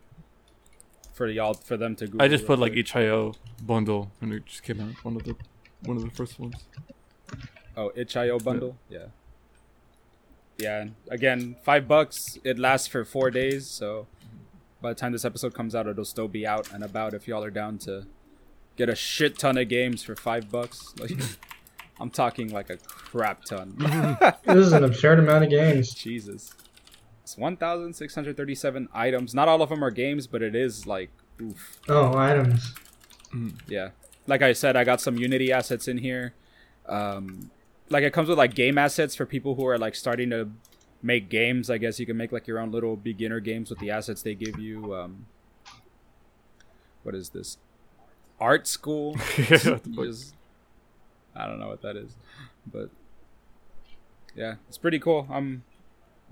for 1.14 1.28
y'all 1.28 1.54
for 1.54 1.78
them 1.78 1.96
to 1.98 2.06
Google. 2.06 2.22
I 2.22 2.28
just 2.28 2.46
put 2.46 2.60
like 2.60 2.76
itch.io 2.76 3.34
bundle 3.62 4.12
and 4.22 4.34
it 4.34 4.46
just 4.46 4.64
came 4.64 4.80
out 4.80 5.04
one 5.04 5.16
of 5.16 5.24
the 5.24 5.36
one 5.84 5.98
of 5.98 6.04
the 6.04 6.12
first 6.12 6.40
ones. 6.40 6.56
oh 7.76 7.92
itch.io 7.96 8.40
bundle. 8.40 8.78
Yeah. 8.90 9.08
Yeah. 10.58 10.82
and 10.82 10.96
Again, 11.10 11.56
five 11.64 11.88
bucks. 11.88 12.38
It 12.44 12.58
lasts 12.58 12.88
for 12.88 13.04
four 13.04 13.30
days, 13.30 13.68
so 13.68 14.08
by 14.82 14.90
the 14.90 14.96
time 14.96 15.12
this 15.12 15.26
episode 15.26 15.54
comes 15.54 15.76
out, 15.76 15.88
it'll 15.88 16.06
still 16.06 16.28
be 16.28 16.46
out 16.46 16.72
and 16.72 16.84
about. 16.84 17.14
If 17.14 17.28
y'all 17.28 17.44
are 17.44 17.52
down 17.52 17.78
to 17.80 18.06
get 18.76 18.90
a 18.90 18.96
shit 18.96 19.38
ton 19.38 19.58
of 19.58 19.68
games 19.70 20.04
for 20.04 20.16
five 20.16 20.50
bucks, 20.52 20.94
like 21.00 21.12
I'm 22.00 22.10
talking 22.10 22.50
like 22.52 22.70
a 22.70 22.78
crap 22.78 23.44
ton. 23.46 23.76
This 24.46 24.68
is 24.68 24.74
an 24.74 24.84
absurd 24.84 25.20
amount 25.20 25.44
of 25.46 25.50
games. 25.50 25.94
Jesus. 25.94 26.54
It's 27.24 27.38
1,637 27.38 28.90
items. 28.94 29.34
Not 29.34 29.48
all 29.48 29.62
of 29.62 29.70
them 29.70 29.84
are 29.84 29.92
games, 29.92 30.28
but 30.28 30.42
it 30.42 30.56
is 30.56 30.86
like, 30.86 31.10
oof. 31.42 31.80
Oh, 31.88 32.18
items. 32.18 32.74
Yeah. 33.68 33.90
Like 34.28 34.42
I 34.42 34.54
said, 34.54 34.76
I 34.76 34.84
got 34.84 35.00
some 35.02 35.18
Unity 35.18 35.52
assets 35.52 35.88
in 35.88 35.98
here. 36.00 36.34
Um, 36.88 37.50
like 37.90 38.04
it 38.04 38.12
comes 38.14 38.28
with 38.30 38.38
like 38.38 38.54
game 38.56 38.78
assets 38.78 39.16
for 39.16 39.26
people 39.26 39.56
who 39.56 39.66
are 39.68 39.78
like 39.78 39.96
starting 39.96 40.30
to 40.32 40.50
make 41.02 41.30
games. 41.30 41.70
I 41.70 41.78
guess 41.78 42.00
you 42.00 42.06
can 42.06 42.18
make 42.18 42.32
like 42.32 42.48
your 42.48 42.60
own 42.60 42.72
little 42.72 42.96
beginner 42.96 43.40
games 43.40 43.70
with 43.70 43.80
the 43.80 43.90
assets 43.92 44.22
they 44.22 44.36
give 44.36 44.60
you. 44.60 44.94
Um, 44.94 45.26
what 47.04 47.16
is 47.16 47.30
this? 47.30 47.58
Art 48.40 48.68
school. 48.68 49.16
You 49.38 49.46
just- 50.06 50.34
I 51.36 51.48
don't 51.48 51.60
know 51.60 51.68
what 51.68 51.82
that 51.82 51.96
is, 51.96 52.16
but 52.72 52.90
yeah, 54.36 54.56
it's 54.68 54.78
pretty 54.78 55.00
cool. 55.00 55.28
I'm 55.32 55.64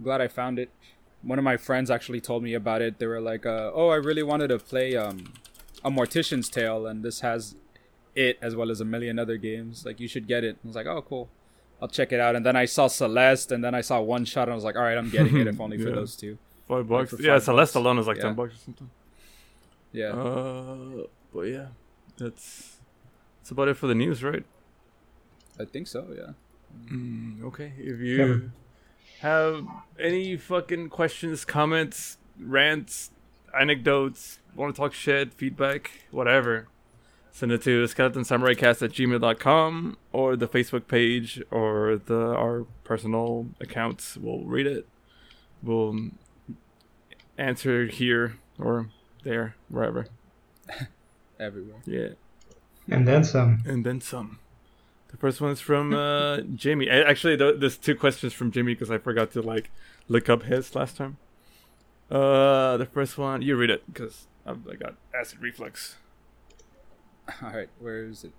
glad 0.04 0.22
I 0.22 0.28
found 0.28 0.60
it. 0.60 0.70
One 1.22 1.38
of 1.38 1.44
my 1.46 1.58
friends 1.58 1.92
actually 1.92 2.22
told 2.22 2.42
me 2.44 2.54
about 2.54 2.82
it. 2.82 2.98
They 3.00 3.06
were 3.08 3.22
like, 3.22 3.46
uh, 3.46 3.72
"Oh, 3.74 3.90
I 3.90 3.96
really 3.96 4.24
wanted 4.24 4.48
to 4.48 4.58
play 4.60 4.96
um, 4.96 5.34
a 5.84 5.92
Mortician's 5.92 6.50
Tale, 6.50 6.88
and 6.88 7.04
this 7.04 7.20
has 7.22 7.56
it 8.16 8.38
as 8.42 8.56
well 8.56 8.72
as 8.72 8.82
a 8.82 8.86
million 8.86 9.20
other 9.20 9.38
games. 9.38 9.86
Like, 9.86 10.00
you 10.00 10.08
should 10.08 10.28
get 10.28 10.44
it." 10.44 10.58
I 10.64 10.68
was 10.68 10.76
like, 10.76 10.88
"Oh, 10.88 11.02
cool." 11.02 11.30
I'll 11.82 11.88
check 11.88 12.12
it 12.12 12.20
out. 12.20 12.36
And 12.36 12.46
then 12.46 12.56
I 12.56 12.66
saw 12.66 12.86
Celeste, 12.88 13.52
and 13.52 13.64
then 13.64 13.74
I 13.74 13.82
saw 13.82 14.00
One 14.02 14.24
Shot, 14.26 14.44
and 14.44 14.52
I 14.52 14.56
was 14.56 14.64
like, 14.64 14.76
"All 14.76 14.84
right, 14.84 14.98
I'm 14.98 15.10
getting 15.10 15.38
it 15.38 15.48
if 15.48 15.60
only 15.60 15.78
for 15.80 15.90
those 16.00 16.16
two. 16.16 16.38
Five 16.68 16.88
bucks. 16.88 17.14
yeah, 17.20 17.34
five 17.34 17.44
Celeste 17.44 17.74
bucks. 17.74 17.76
alone 17.84 17.98
is 18.00 18.08
like 18.08 18.18
Yeah. 18.18 18.24
ten 18.24 18.36
bucks 18.36 18.54
or 18.56 18.58
something. 18.58 18.90
Yeah. 19.92 20.10
Uh, 20.14 21.04
but 21.34 21.42
yeah, 21.42 21.68
that's 22.18 22.78
that's 23.40 23.52
about 23.52 23.68
it 23.68 23.78
for 23.78 23.88
the 23.88 23.96
news, 23.96 24.24
right? 24.24 24.46
I 25.60 25.66
think 25.66 25.88
so. 25.88 26.08
Yeah. 26.16 26.34
Mm, 26.92 27.44
okay. 27.44 27.74
If 27.78 28.00
you 28.00 28.52
have 29.20 29.68
any 30.00 30.38
fucking 30.38 30.90
questions, 30.90 31.46
comments, 31.46 32.18
rants, 32.40 33.12
anecdotes, 33.60 34.40
want 34.56 34.76
to 34.76 34.82
talk 34.82 34.94
shit, 34.94 35.34
feedback, 35.34 35.92
whatever, 36.12 36.68
send 37.32 37.52
it 37.52 37.62
to 37.64 37.84
skeletonsamuraicast 37.86 38.82
at 38.82 38.92
gmail.com 38.92 39.98
or 40.12 40.36
the 40.36 40.48
Facebook 40.48 40.88
page 40.88 41.42
or 41.52 42.00
the 42.06 42.34
our 42.36 42.66
personal 42.84 43.48
accounts. 43.60 44.18
We'll 44.18 44.44
read 44.44 44.68
it. 44.68 44.88
We'll 45.64 46.10
answer 47.38 47.86
here 47.86 48.38
or 48.60 48.90
there, 49.24 49.56
wherever. 49.70 50.08
Everywhere. 51.40 51.82
Yeah. 51.86 52.10
And 52.88 53.08
then 53.08 53.24
some. 53.24 53.64
And 53.66 53.86
then 53.86 54.02
some. 54.02 54.40
The 55.12 55.18
first 55.18 55.42
one's 55.42 55.60
from 55.60 55.94
uh, 55.94 56.42
Jamie. 56.56 56.90
Actually, 56.90 57.38
th- 57.38 57.60
there's 57.60 57.78
two 57.78 57.96
questions 57.96 58.34
from 58.34 58.52
Jimmy 58.52 58.74
because 58.74 58.90
I 58.90 58.98
forgot 58.98 59.32
to 59.32 59.42
like 59.42 59.70
look 60.08 60.30
up 60.30 60.44
his 60.44 60.74
last 60.74 60.98
time. 60.98 61.18
Uh, 62.10 62.78
the 62.78 62.86
first 62.86 63.18
one, 63.18 63.42
you 63.42 63.56
read 63.56 63.70
it 63.70 63.84
because 63.92 64.28
I 64.46 64.54
got 64.76 64.96
acid 65.18 65.40
reflux. 65.42 65.96
All 67.42 67.52
right, 67.52 67.70
where 67.80 68.06
is 68.06 68.24
it? 68.24 68.32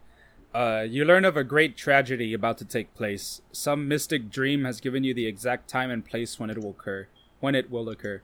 Uh, 0.54 0.84
you 0.86 1.04
learn 1.04 1.24
of 1.24 1.36
a 1.36 1.44
great 1.44 1.76
tragedy 1.76 2.34
about 2.34 2.58
to 2.58 2.64
take 2.64 2.94
place. 2.94 3.40
Some 3.52 3.88
mystic 3.88 4.28
dream 4.30 4.64
has 4.64 4.80
given 4.80 5.02
you 5.02 5.14
the 5.14 5.26
exact 5.26 5.68
time 5.68 5.90
and 5.90 6.04
place 6.04 6.38
when 6.38 6.50
it 6.50 6.58
will 6.58 6.70
occur. 6.70 7.06
When 7.40 7.54
it 7.54 7.70
will 7.70 7.88
occur. 7.88 8.20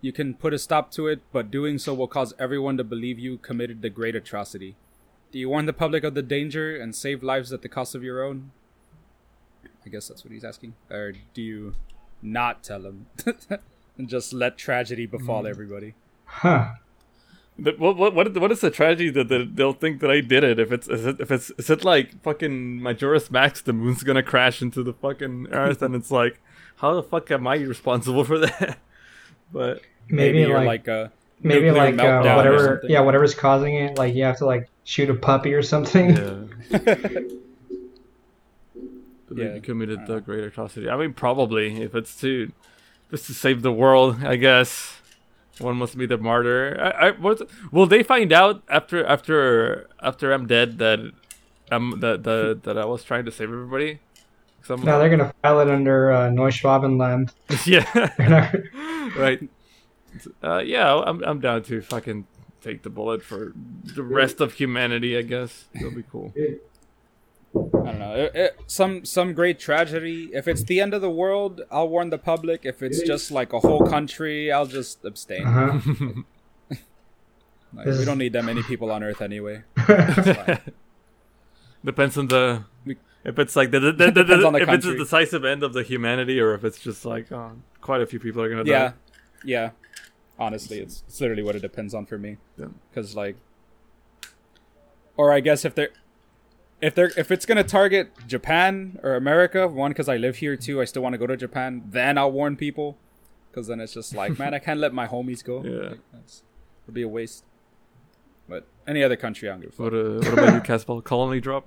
You 0.00 0.12
can 0.12 0.34
put 0.34 0.54
a 0.54 0.58
stop 0.58 0.92
to 0.92 1.08
it, 1.08 1.20
but 1.32 1.50
doing 1.50 1.78
so 1.78 1.94
will 1.94 2.06
cause 2.06 2.34
everyone 2.38 2.76
to 2.76 2.84
believe 2.84 3.18
you 3.18 3.38
committed 3.38 3.82
the 3.82 3.90
great 3.90 4.14
atrocity. 4.14 4.76
Do 5.34 5.40
you 5.40 5.48
warn 5.48 5.66
the 5.66 5.72
public 5.72 6.04
of 6.04 6.14
the 6.14 6.22
danger 6.22 6.76
and 6.76 6.94
save 6.94 7.20
lives 7.24 7.52
at 7.52 7.60
the 7.60 7.68
cost 7.68 7.96
of 7.96 8.04
your 8.04 8.22
own? 8.22 8.52
I 9.84 9.88
guess 9.88 10.06
that's 10.06 10.22
what 10.22 10.32
he's 10.32 10.44
asking. 10.44 10.74
Or 10.88 11.12
do 11.34 11.42
you 11.42 11.74
not 12.22 12.62
tell 12.62 12.82
them 12.82 13.06
and 13.98 14.08
just 14.08 14.32
let 14.32 14.56
tragedy 14.56 15.06
befall 15.06 15.44
everybody? 15.48 15.94
Huh. 16.24 16.74
But 17.58 17.80
what 17.80 17.96
what 17.96 18.14
what 18.14 18.32
what 18.38 18.52
is 18.52 18.60
the 18.60 18.70
tragedy 18.70 19.10
that 19.10 19.26
that 19.26 19.56
they'll 19.56 19.72
think 19.72 20.00
that 20.02 20.10
I 20.12 20.20
did 20.20 20.44
it? 20.44 20.60
If 20.60 20.70
it's 20.70 20.86
is 20.86 21.04
it 21.04 21.20
if 21.20 21.32
it's 21.32 21.50
is 21.58 21.68
it 21.68 21.82
like 21.84 22.22
fucking 22.22 22.80
Majora's 22.80 23.28
Mask, 23.28 23.64
the 23.64 23.72
moon's 23.72 24.04
gonna 24.04 24.22
crash 24.22 24.62
into 24.62 24.84
the 24.84 24.92
fucking 24.92 25.48
earth, 25.50 25.82
and 25.82 25.96
it's 25.96 26.12
like, 26.12 26.38
how 26.76 26.94
the 26.94 27.02
fuck 27.02 27.28
am 27.32 27.48
I 27.48 27.56
responsible 27.56 28.22
for 28.22 28.38
that? 28.38 28.78
But 29.52 29.82
Maybe, 30.08 30.42
you're 30.42 30.58
like, 30.58 30.86
like 30.86 30.88
a 30.88 31.12
maybe 31.40 31.72
like 31.72 31.94
uh, 31.94 32.02
meltdown 32.02 32.36
whatever. 32.36 32.58
something. 32.64 32.90
Yeah, 32.90 33.00
whatever's 33.00 33.34
causing 33.34 33.74
it. 33.74 33.98
Like 33.98 34.14
you 34.14 34.22
have 34.24 34.38
to 34.38 34.46
like 34.46 34.68
shoot 34.84 35.10
a 35.10 35.14
puppy 35.14 35.52
or 35.54 35.62
something. 35.62 36.16
yeah. 36.16 36.78
But 39.28 39.38
Yeah. 39.38 39.58
committed 39.60 40.06
the 40.06 40.20
great 40.20 40.44
atrocity. 40.44 40.88
I 40.88 40.96
mean, 40.96 41.14
probably 41.14 41.80
if 41.82 41.94
it's 41.94 42.14
to, 42.20 42.52
if 43.08 43.14
it's 43.14 43.26
to 43.28 43.34
save 43.34 43.62
the 43.62 43.72
world, 43.72 44.22
I 44.24 44.36
guess 44.36 45.00
one 45.58 45.76
must 45.76 45.96
be 45.96 46.04
the 46.06 46.18
martyr. 46.18 46.76
I, 46.78 47.08
I 47.08 47.10
what, 47.12 47.40
will 47.72 47.86
they 47.86 48.02
find 48.02 48.32
out 48.32 48.62
after 48.68 49.04
after 49.06 49.88
after 50.02 50.32
I'm 50.32 50.46
dead 50.46 50.78
that 50.78 50.98
um 51.72 52.00
that 52.00 52.22
that 52.24 52.64
that 52.64 52.76
I 52.76 52.84
was 52.84 53.02
trying 53.02 53.24
to 53.24 53.30
save 53.32 53.48
everybody? 53.48 54.00
I'm- 54.68 54.82
No, 54.82 54.98
they're 54.98 55.10
gonna 55.10 55.32
file 55.42 55.60
it 55.60 55.68
under 55.68 56.10
uh, 56.12 56.28
Neuschwabenland. 56.30 57.32
yeah, 57.66 57.84
right. 59.18 59.40
Uh, 60.42 60.58
yeah, 60.58 60.94
I'm 60.94 61.22
I'm 61.24 61.40
down 61.40 61.62
to 61.64 61.80
fucking 61.80 62.26
take 62.64 62.82
the 62.82 62.90
bullet 62.90 63.22
for 63.22 63.52
the 63.84 64.02
rest 64.02 64.40
of 64.40 64.54
humanity. 64.54 65.16
I 65.16 65.22
guess 65.22 65.64
that'll 65.74 65.90
be 65.92 66.04
cool. 66.10 66.32
I 67.56 67.58
don't 67.90 67.98
know. 68.00 68.14
It, 68.16 68.34
it, 68.34 68.60
some 68.66 69.04
some 69.04 69.32
great 69.32 69.60
tragedy. 69.60 70.30
If 70.32 70.48
it's 70.48 70.64
the 70.64 70.80
end 70.80 70.92
of 70.94 71.00
the 71.02 71.10
world, 71.10 71.60
I'll 71.70 71.88
warn 71.88 72.10
the 72.10 72.18
public. 72.18 72.62
If 72.64 72.82
it's 72.82 73.00
just 73.02 73.30
like 73.30 73.52
a 73.52 73.60
whole 73.60 73.86
country, 73.86 74.50
I'll 74.50 74.66
just 74.66 75.04
abstain. 75.04 75.46
uh-huh. 75.46 76.22
Like, 77.76 77.86
we 77.86 78.04
don't 78.04 78.18
need 78.18 78.32
that 78.34 78.44
many 78.44 78.62
people 78.62 78.92
on 78.92 79.02
Earth 79.02 79.20
anyway. 79.20 79.64
Depends 81.84 82.16
on 82.16 82.28
the 82.28 82.64
if 83.24 83.38
it's 83.38 83.56
like 83.56 83.72
the, 83.72 83.80
the, 83.80 83.92
the, 83.92 84.10
the, 84.12 84.22
Depends 84.22 84.44
on 84.44 84.52
the 84.52 84.60
if 84.62 84.68
it's 84.68 84.86
the 84.86 84.96
decisive 84.96 85.44
end 85.44 85.62
of 85.64 85.72
the 85.72 85.82
humanity 85.82 86.38
or 86.40 86.54
if 86.54 86.62
it's 86.64 86.78
just 86.78 87.04
like 87.04 87.32
oh, 87.32 87.52
quite 87.80 88.00
a 88.00 88.06
few 88.06 88.20
people 88.20 88.42
are 88.42 88.48
gonna 88.48 88.62
Yeah, 88.64 88.88
die. 88.88 88.94
yeah. 89.44 89.70
Honestly, 90.38 90.80
it's, 90.80 91.04
it's 91.06 91.20
literally 91.20 91.42
what 91.42 91.54
it 91.54 91.62
depends 91.62 91.94
on 91.94 92.06
for 92.06 92.18
me. 92.18 92.38
Yeah. 92.58 92.66
Because 92.90 93.14
like, 93.14 93.36
or 95.16 95.32
I 95.32 95.40
guess 95.40 95.64
if 95.64 95.74
they're 95.74 95.90
if 96.80 96.94
they're 96.94 97.12
if 97.16 97.30
it's 97.30 97.46
gonna 97.46 97.64
target 97.64 98.10
Japan 98.26 98.98
or 99.02 99.14
America, 99.14 99.68
one 99.68 99.92
because 99.92 100.08
I 100.08 100.16
live 100.16 100.36
here 100.36 100.56
too, 100.56 100.80
I 100.80 100.84
still 100.84 101.02
want 101.02 101.14
to 101.14 101.18
go 101.18 101.26
to 101.26 101.36
Japan. 101.36 101.82
Then 101.86 102.18
I'll 102.18 102.32
warn 102.32 102.56
people. 102.56 102.96
Because 103.50 103.68
then 103.68 103.78
it's 103.78 103.94
just 103.94 104.14
like, 104.14 104.36
man, 104.40 104.52
I 104.52 104.58
can't 104.58 104.80
let 104.80 104.92
my 104.92 105.06
homies 105.06 105.44
go. 105.44 105.62
Yeah. 105.62 105.90
Like, 105.90 106.00
that's, 106.12 106.42
it'd 106.84 106.94
be 106.94 107.02
a 107.02 107.08
waste. 107.08 107.44
But 108.48 108.66
any 108.86 109.02
other 109.02 109.16
country, 109.16 109.48
I 109.48 109.52
don't 109.52 109.60
give 109.60 109.70
a 109.70 109.72
fuck. 109.72 109.92
What, 109.92 109.94
uh, 109.94 110.14
what 110.14 110.32
about 110.32 110.54
you, 110.54 110.60
Casval? 110.60 111.04
Colony 111.04 111.40
drop? 111.40 111.66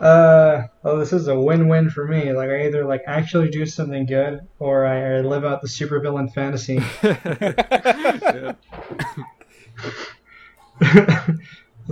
Uh, 0.00 0.68
well, 0.82 0.96
this 0.96 1.12
is 1.12 1.28
a 1.28 1.38
win-win 1.38 1.90
for 1.90 2.06
me. 2.06 2.32
Like 2.32 2.50
I 2.50 2.66
either 2.66 2.84
like 2.84 3.02
actually 3.06 3.50
do 3.50 3.66
something 3.66 4.06
good, 4.06 4.46
or 4.58 4.86
I, 4.86 5.18
I 5.18 5.20
live 5.20 5.44
out 5.44 5.60
the 5.62 5.68
supervillain 5.68 6.32
fantasy. 6.32 6.80
yeah. 10.82 11.24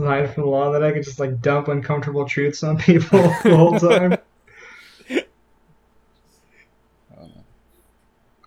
hide 0.04 0.32
from 0.34 0.44
the 0.44 0.48
law, 0.48 0.72
that 0.72 0.82
I 0.82 0.92
could 0.92 1.04
just 1.04 1.18
like 1.20 1.40
dump 1.40 1.68
uncomfortable 1.68 2.26
truths 2.26 2.62
on 2.62 2.78
people 2.78 3.18
the 3.42 3.56
whole 3.56 3.78
time. 3.78 4.18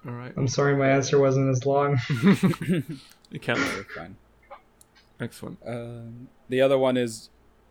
All 0.06 0.14
right. 0.14 0.32
I'm 0.38 0.48
sorry, 0.48 0.76
my 0.76 0.90
answer 0.90 1.20
wasn't 1.20 1.50
as 1.50 1.66
long. 1.66 2.00
You 3.32 3.40
can't. 3.40 3.60
fine. 3.96 4.16
Excellent. 5.20 5.60
Um, 5.64 6.30
the 6.50 6.62
other 6.62 6.80
one 6.80 6.98
is 6.98 7.30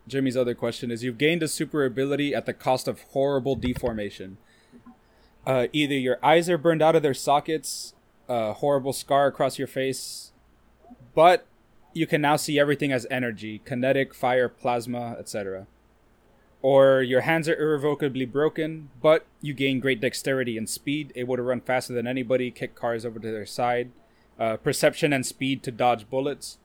Jimmy's 0.09 0.37
other 0.37 0.55
question 0.55 0.91
is 0.91 1.05
you've 1.05 1.19
gained 1.19 1.43
a 1.43 1.49
super 1.49 1.85
ability 1.85 2.35
at 2.35 2.47
the 2.47 2.55
cost 2.55 2.89
of 2.89 3.03
horrible 3.13 3.57
deformation. 3.57 4.39
Uh, 5.47 5.67
either 5.73 5.95
your 5.95 6.19
eyes 6.23 6.51
are 6.51 6.59
burned 6.59 6.83
out 6.83 6.97
of 6.97 7.03
their 7.03 7.15
sockets, 7.15 7.95
a 8.29 8.55
horrible 8.55 8.93
scar 8.93 9.27
across 9.27 9.59
your 9.59 9.69
face, 9.69 10.33
but 11.15 11.47
you 11.95 12.07
can 12.07 12.21
now 12.21 12.37
see 12.37 12.59
everything 12.59 12.93
as 12.93 13.07
energy, 13.11 13.61
kinetic, 13.65 14.15
fire, 14.15 14.49
plasma, 14.49 15.17
etc. 15.19 15.67
Or 16.61 17.03
your 17.03 17.23
hands 17.23 17.49
are 17.49 17.57
irrevocably 17.57 18.27
broken, 18.27 18.91
but 19.01 19.27
you 19.41 19.55
gain 19.55 19.81
great 19.81 20.01
dexterity 20.01 20.59
and 20.59 20.69
speed, 20.69 21.13
able 21.17 21.37
to 21.37 21.43
run 21.43 21.61
faster 21.61 21.93
than 21.93 22.07
anybody, 22.07 22.51
kick 22.51 22.75
cars 22.75 23.07
over 23.07 23.19
to 23.19 23.31
their 23.31 23.47
side, 23.47 23.91
uh, 24.39 24.57
perception 24.57 25.13
and 25.13 25.25
speed 25.25 25.63
to 25.63 25.71
dodge 25.71 26.11
bullets. 26.11 26.59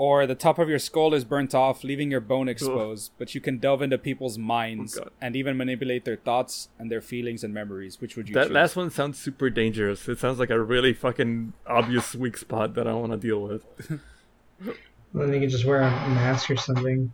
Or 0.00 0.26
the 0.26 0.34
top 0.34 0.58
of 0.58 0.66
your 0.70 0.78
skull 0.78 1.12
is 1.12 1.26
burnt 1.26 1.54
off, 1.54 1.84
leaving 1.84 2.10
your 2.10 2.22
bone 2.22 2.48
exposed, 2.48 3.12
but 3.18 3.34
you 3.34 3.40
can 3.42 3.58
delve 3.58 3.82
into 3.82 3.98
people's 3.98 4.38
minds 4.38 4.96
Oh, 4.98 5.10
and 5.20 5.36
even 5.36 5.58
manipulate 5.58 6.06
their 6.06 6.16
thoughts 6.16 6.70
and 6.78 6.90
their 6.90 7.02
feelings 7.02 7.44
and 7.44 7.52
memories. 7.52 8.00
Which 8.00 8.16
would 8.16 8.26
you 8.26 8.34
That 8.34 8.44
choose? 8.46 8.52
last 8.54 8.76
one 8.76 8.88
sounds 8.88 9.18
super 9.18 9.50
dangerous. 9.50 10.08
It 10.08 10.18
sounds 10.18 10.38
like 10.38 10.48
a 10.48 10.58
really 10.58 10.94
fucking 10.94 11.52
obvious 11.66 12.14
weak 12.14 12.38
spot 12.38 12.72
that 12.76 12.86
I 12.86 12.94
want 12.94 13.12
to 13.12 13.18
deal 13.18 13.42
with. 13.42 13.66
Then 15.12 15.34
you 15.34 15.40
can 15.40 15.50
just 15.50 15.66
wear 15.66 15.82
a 15.82 15.90
mask 15.90 16.50
or 16.50 16.56
something. 16.56 17.12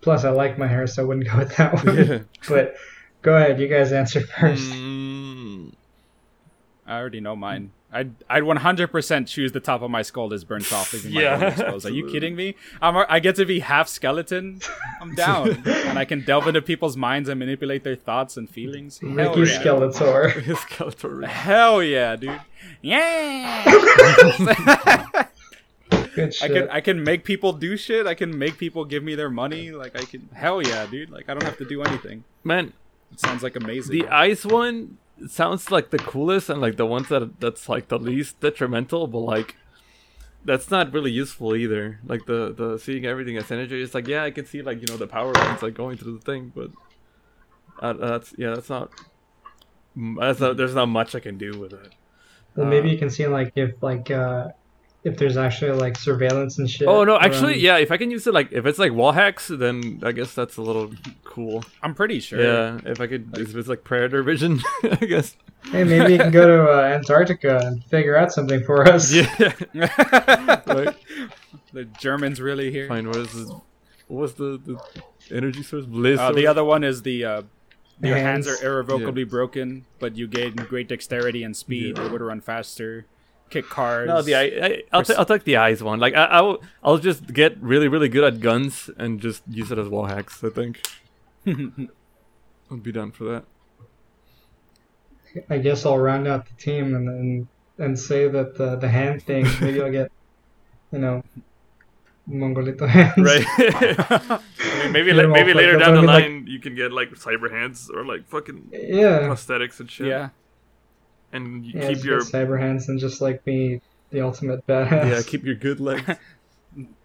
Plus, 0.00 0.24
I 0.24 0.30
like 0.30 0.56
my 0.56 0.68
hair, 0.68 0.86
so 0.86 1.02
I 1.02 1.04
wouldn't 1.04 1.26
go 1.28 1.36
with 1.36 1.54
that 1.56 1.74
one. 1.84 1.96
Yeah. 1.98 2.18
But 2.48 2.76
go 3.20 3.36
ahead, 3.36 3.60
you 3.60 3.68
guys 3.68 3.92
answer 3.92 4.20
first. 4.22 4.70
Mm, 4.72 5.72
I 6.86 6.98
already 6.98 7.20
know 7.20 7.36
mine. 7.36 7.72
I'd 7.90 8.12
I'd 8.28 8.42
100% 8.42 9.26
choose 9.26 9.52
the 9.52 9.60
top 9.60 9.80
of 9.80 9.90
my 9.90 10.02
skull 10.02 10.30
is 10.34 10.44
burnt 10.44 10.70
off, 10.74 10.92
leaving 10.92 11.14
my 11.14 11.22
Yeah, 11.22 11.38
bone 11.38 11.48
exposed. 11.52 11.86
Are 11.86 11.90
you 11.90 12.06
kidding 12.10 12.36
me? 12.36 12.54
I'm 12.82 12.96
a- 12.96 13.06
I 13.08 13.18
get 13.18 13.36
to 13.36 13.46
be 13.46 13.60
half 13.60 13.88
skeleton. 13.88 14.60
I'm 15.00 15.14
down, 15.14 15.50
and 15.66 15.98
I 15.98 16.04
can 16.04 16.20
delve 16.22 16.46
into 16.48 16.60
people's 16.60 16.98
minds 16.98 17.30
and 17.30 17.38
manipulate 17.38 17.84
their 17.84 17.96
thoughts 17.96 18.36
and 18.36 18.48
feelings. 18.48 18.98
Hell 18.98 19.10
Ricky 19.14 19.40
yeah. 19.50 19.62
Skeletor. 19.62 20.32
Skeletor. 20.32 21.24
Hell 21.26 21.82
yeah, 21.82 22.14
dude. 22.16 22.40
Yeah. 22.82 23.64
Good 26.14 26.34
I 26.42 26.48
can 26.48 26.68
I 26.70 26.80
can 26.80 27.02
make 27.02 27.24
people 27.24 27.52
do 27.52 27.76
shit. 27.76 28.06
I 28.06 28.14
can 28.14 28.36
make 28.38 28.58
people 28.58 28.84
give 28.84 29.02
me 29.02 29.14
their 29.14 29.30
money. 29.30 29.70
Like 29.70 29.96
I 29.96 30.04
can. 30.04 30.28
Hell 30.34 30.60
yeah, 30.60 30.84
dude. 30.86 31.10
Like 31.10 31.28
I 31.30 31.34
don't 31.34 31.44
have 31.44 31.56
to 31.58 31.64
do 31.64 31.82
anything. 31.82 32.24
Man, 32.44 32.72
It 33.12 33.20
sounds 33.20 33.42
like 33.42 33.56
amazing. 33.56 33.92
the 33.98 34.08
ice 34.08 34.44
one 34.44 34.98
sounds 35.28 35.70
like 35.70 35.90
the 35.90 35.98
coolest 35.98 36.48
and 36.48 36.60
like 36.60 36.76
the 36.76 36.86
ones 36.86 37.08
that 37.08 37.40
that's 37.40 37.68
like 37.68 37.88
the 37.88 37.98
least 37.98 38.40
detrimental, 38.40 39.06
but 39.06 39.20
like 39.20 39.56
that's 40.44 40.70
not 40.70 40.92
really 40.92 41.10
useful 41.10 41.54
either. 41.56 42.00
Like 42.04 42.26
the 42.26 42.52
the 42.52 42.78
seeing 42.78 43.04
everything 43.06 43.36
as 43.36 43.50
energy. 43.50 43.82
It's 43.82 43.94
like 43.94 44.08
yeah, 44.08 44.24
I 44.24 44.30
can 44.30 44.46
see 44.46 44.62
like 44.62 44.80
you 44.80 44.86
know 44.86 44.96
the 44.96 45.06
power 45.06 45.32
lines 45.32 45.62
like 45.62 45.74
going 45.74 45.96
through 45.98 46.18
the 46.18 46.24
thing, 46.24 46.52
but 46.54 46.70
uh, 47.80 47.92
that's 47.94 48.34
yeah, 48.38 48.54
that's 48.54 48.70
not. 48.70 48.90
That's 49.96 50.38
not, 50.40 50.56
there's 50.56 50.74
not 50.74 50.86
much 50.86 51.14
I 51.14 51.20
can 51.20 51.38
do 51.38 51.58
with 51.58 51.72
it. 51.72 51.94
Well, 52.54 52.66
maybe 52.66 52.88
Uh, 52.88 52.92
you 52.92 52.98
can 52.98 53.10
see 53.10 53.26
like 53.26 53.52
if 53.56 53.82
like 53.82 54.10
uh 54.10 54.48
if 55.08 55.16
there's 55.16 55.36
actually 55.36 55.72
like 55.72 55.96
surveillance 55.96 56.58
and 56.58 56.70
shit. 56.70 56.86
Oh 56.86 57.04
no, 57.04 57.18
actually, 57.18 57.52
around- 57.52 57.60
yeah. 57.62 57.76
If 57.78 57.90
I 57.90 57.96
can 57.96 58.10
use 58.10 58.26
it 58.26 58.34
like 58.34 58.52
if 58.52 58.66
it's 58.66 58.78
like 58.78 58.92
wall 58.92 59.12
hacks, 59.12 59.48
then 59.48 60.00
I 60.04 60.12
guess 60.12 60.34
that's 60.34 60.56
a 60.56 60.62
little 60.62 60.92
cool. 61.24 61.64
I'm 61.82 61.94
pretty 61.94 62.20
sure. 62.20 62.42
Yeah, 62.42 62.78
if 62.84 63.00
I 63.00 63.06
could, 63.06 63.36
if 63.38 63.54
it's 63.56 63.68
like 63.68 63.84
predator 63.84 64.22
vision, 64.22 64.60
I 64.84 65.06
guess. 65.06 65.36
Hey, 65.64 65.84
maybe 65.84 66.12
you 66.12 66.18
can 66.18 66.30
go 66.30 66.46
to 66.46 66.70
uh, 66.72 66.82
Antarctica 66.94 67.60
and 67.64 67.82
figure 67.84 68.16
out 68.16 68.32
something 68.32 68.62
for 68.62 68.86
us. 68.86 69.12
Yeah. 69.12 69.26
right. 69.74 70.94
the 71.72 71.84
Germans 71.98 72.40
really 72.40 72.70
here. 72.70 72.88
Fine. 72.88 73.08
What 73.08 73.16
is 73.16 73.32
this? 73.32 73.48
What 74.06 74.20
was 74.20 74.34
the 74.34 74.60
the 74.64 75.34
energy 75.34 75.62
source? 75.62 75.84
Bliss. 75.84 76.20
Uh, 76.20 76.32
the 76.32 76.46
other 76.46 76.64
one 76.64 76.84
is 76.84 77.02
the 77.02 77.24
uh, 77.24 77.42
your 78.00 78.16
hands, 78.16 78.46
Hands. 78.46 78.62
are 78.62 78.66
irrevocably 78.66 79.24
broken, 79.24 79.84
but 79.98 80.16
you 80.16 80.28
gain 80.28 80.54
great 80.54 80.88
dexterity 80.88 81.42
and 81.42 81.56
speed, 81.56 81.98
able 81.98 82.18
to 82.18 82.24
run 82.24 82.40
faster, 82.40 83.06
kick 83.50 83.66
cars. 83.68 84.06
No, 84.08 84.22
the 84.22 84.34
I, 84.34 84.42
I 84.42 84.82
I'll, 84.92 85.02
ta- 85.02 85.14
I'll 85.18 85.24
take 85.24 85.44
the 85.44 85.56
eyes 85.56 85.82
one. 85.82 85.98
Like 86.00 86.14
I, 86.14 86.24
I'll 86.24 86.62
I'll 86.82 86.98
just 86.98 87.32
get 87.32 87.56
really 87.60 87.88
really 87.88 88.08
good 88.08 88.24
at 88.24 88.40
guns 88.40 88.90
and 88.98 89.20
just 89.20 89.42
use 89.48 89.70
it 89.72 89.78
as 89.78 89.88
wall 89.88 90.06
hacks. 90.06 90.42
I 90.44 90.50
think. 90.50 90.80
I'll 92.70 92.76
be 92.76 92.92
done 92.92 93.10
for 93.12 93.24
that. 93.24 93.44
I 95.50 95.58
guess 95.58 95.84
I'll 95.86 95.98
round 95.98 96.26
out 96.26 96.46
the 96.46 96.54
team 96.54 96.94
and 96.94 97.06
then 97.08 97.48
and 97.78 97.98
say 97.98 98.28
that 98.28 98.56
the 98.56 98.76
the 98.76 98.88
hand 98.88 99.22
thing. 99.22 99.46
Maybe 99.60 99.80
I'll 99.80 99.90
get, 99.90 100.10
you 100.92 100.98
know, 100.98 101.22
Mongolito 102.28 102.88
hands. 102.88 103.14
Right. 103.18 103.44
I 104.60 104.82
mean, 104.82 104.92
maybe 104.92 105.12
Get 105.12 105.24
la- 105.26 105.32
maybe 105.32 105.54
later 105.54 105.74
up. 105.76 105.80
down 105.80 105.90
I 105.90 105.92
the 105.92 105.96
mean, 105.98 106.06
like- 106.06 106.22
line 106.24 106.46
you 106.46 106.58
can 106.60 106.74
get 106.74 106.92
like 106.92 107.10
cyber 107.10 107.50
hands 107.50 107.90
or 107.92 108.04
like 108.04 108.26
fucking 108.28 108.70
Yeah. 108.72 109.20
prosthetics 109.28 109.80
and 109.80 109.90
shit. 109.90 110.06
yeah. 110.08 110.30
And 111.32 111.64
you 111.64 111.72
Yeah, 111.80 111.92
keep 111.94 112.04
your 112.04 112.20
cyber 112.20 112.58
hands 112.58 112.88
and 112.88 112.98
just 112.98 113.20
like 113.20 113.44
be 113.44 113.80
the 114.10 114.22
ultimate 114.22 114.66
badass. 114.66 115.10
yeah 115.10 115.22
keep 115.22 115.44
your 115.44 115.54
good 115.56 115.80
legs. 115.80 116.08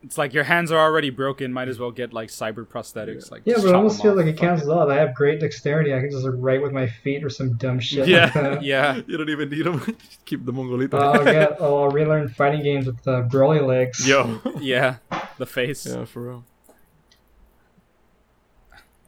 It's 0.04 0.20
like 0.20 0.34
your 0.36 0.44
hands 0.44 0.72
are 0.72 0.78
already 0.78 1.10
broken. 1.10 1.52
Might 1.52 1.68
as 1.68 1.80
well 1.80 1.90
get 1.90 2.14
like 2.14 2.30
cyber 2.30 2.68
prosthetics. 2.68 3.32
Like 3.32 3.42
Yeah, 3.46 3.56
but 3.58 3.70
I 3.70 3.74
almost 3.74 3.98
them 4.04 4.04
feel 4.12 4.16
like 4.16 4.28
it 4.28 4.34
Fuck 4.38 4.42
cancels 4.42 4.70
out. 4.70 4.92
I 4.92 4.98
have 4.98 5.16
great 5.16 5.40
dexterity. 5.40 5.96
I 5.96 6.00
can 6.00 6.12
just 6.12 6.24
like 6.26 6.34
write 6.38 6.62
with 6.62 6.74
my 6.74 6.86
feet 6.86 7.24
or 7.24 7.30
some 7.30 7.54
dumb 7.54 7.80
shit. 7.80 8.08
Yeah. 8.08 8.26
like 8.26 8.34
that. 8.34 8.64
Yeah, 8.74 9.02
you 9.08 9.18
don't 9.18 9.30
even 9.30 9.50
need 9.50 9.66
them. 9.66 9.80
Just 9.80 10.24
keep 10.26 10.46
the 10.46 10.52
Mongolito. 10.52 10.94
Uh, 10.96 10.98
I'll 11.12 11.24
get. 11.24 11.56
Oh, 11.60 11.84
I'll 11.84 11.90
relearn 11.90 12.28
fighting 12.30 12.62
games 12.62 12.86
with 12.86 13.02
the 13.04 13.24
Broly 13.24 13.66
legs. 13.66 14.08
Yo. 14.08 14.42
yeah. 14.60 14.98
The 15.40 15.48
face. 15.48 15.88
yeah, 15.88 16.06
for 16.06 16.22
real. 16.22 16.46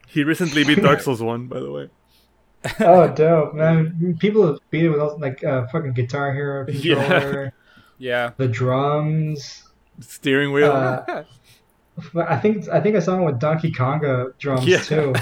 He 0.08 0.24
recently 0.24 0.64
beat 0.64 0.82
Dark 0.82 1.02
Souls 1.02 1.22
1, 1.22 1.48
by 1.48 1.60
the 1.60 1.70
way. 1.72 1.90
Oh, 2.80 3.08
dope, 3.16 3.54
man! 3.54 4.18
People 4.20 4.48
have 4.48 4.60
beat 4.70 4.86
it 4.86 4.90
with 4.90 5.00
all, 5.00 5.18
like 5.20 5.44
uh, 5.44 5.68
fucking 5.68 5.94
Guitar 5.94 6.34
Hero 6.34 6.66
Yeah. 6.70 6.96
controller, 6.96 7.54
Yeah. 7.98 8.32
the 8.38 8.48
drums. 8.48 9.64
Steering 10.02 10.52
wheel. 10.52 10.72
Uh, 10.72 11.24
I 12.28 12.38
think 12.38 12.68
I 12.70 12.82
think 12.82 12.96
I 12.96 13.00
saw 13.00 13.16
one 13.16 13.26
with 13.26 13.40
Donkey 13.40 13.72
Konga 13.72 14.38
drums 14.38 14.66
Yeah. 14.68 14.80
too. 14.80 15.14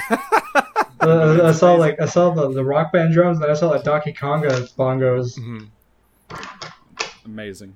Uh, 0.99 1.41
I 1.43 1.51
saw 1.51 1.73
like 1.73 1.99
I 2.01 2.05
saw 2.05 2.31
the, 2.31 2.51
the 2.51 2.63
rock 2.63 2.91
band 2.93 3.13
drums, 3.13 3.39
and 3.41 3.51
I 3.51 3.53
saw 3.55 3.69
like 3.69 3.83
Donkey 3.83 4.13
Konga 4.13 4.73
bongos. 4.75 5.37
Mhm. 5.37 5.67
Amazing. 7.25 7.75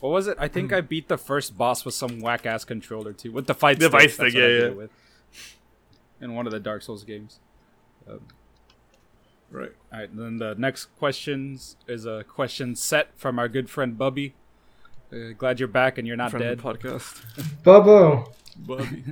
What 0.00 0.10
was 0.10 0.28
it? 0.28 0.36
I 0.40 0.48
think 0.48 0.72
I 0.72 0.80
beat 0.80 1.08
the 1.08 1.18
first 1.18 1.58
boss 1.58 1.84
with 1.84 1.94
some 1.94 2.20
whack 2.20 2.46
ass 2.46 2.64
controller 2.64 3.12
too, 3.12 3.32
with 3.32 3.46
the 3.46 3.54
fight 3.54 3.78
The 3.78 3.86
stick. 3.88 3.92
fight 3.92 4.00
That's 4.02 4.14
stick, 4.14 4.34
what 4.34 4.42
I 4.42 4.46
yeah, 4.46 4.58
yeah. 4.64 4.68
With. 4.70 4.90
In 6.20 6.34
one 6.34 6.46
of 6.46 6.52
the 6.52 6.60
Dark 6.60 6.82
Souls 6.82 7.04
games. 7.04 7.38
Right. 9.50 9.72
All 9.92 9.98
right, 9.98 10.16
then 10.16 10.38
the 10.38 10.54
next 10.56 10.86
questions 10.96 11.76
is 11.88 12.06
a 12.06 12.24
question 12.24 12.76
set 12.76 13.08
from 13.16 13.38
our 13.38 13.48
good 13.48 13.68
friend 13.68 13.98
Bubby. 13.98 14.34
Uh, 15.12 15.32
glad 15.36 15.58
you're 15.58 15.68
back 15.68 15.98
and 15.98 16.06
you're 16.06 16.16
not 16.16 16.30
Friend 16.30 16.44
dead, 16.44 16.58
the 16.58 16.62
podcast. 16.62 17.62
Bobo, 17.64 18.32
Bobby. 18.56 19.04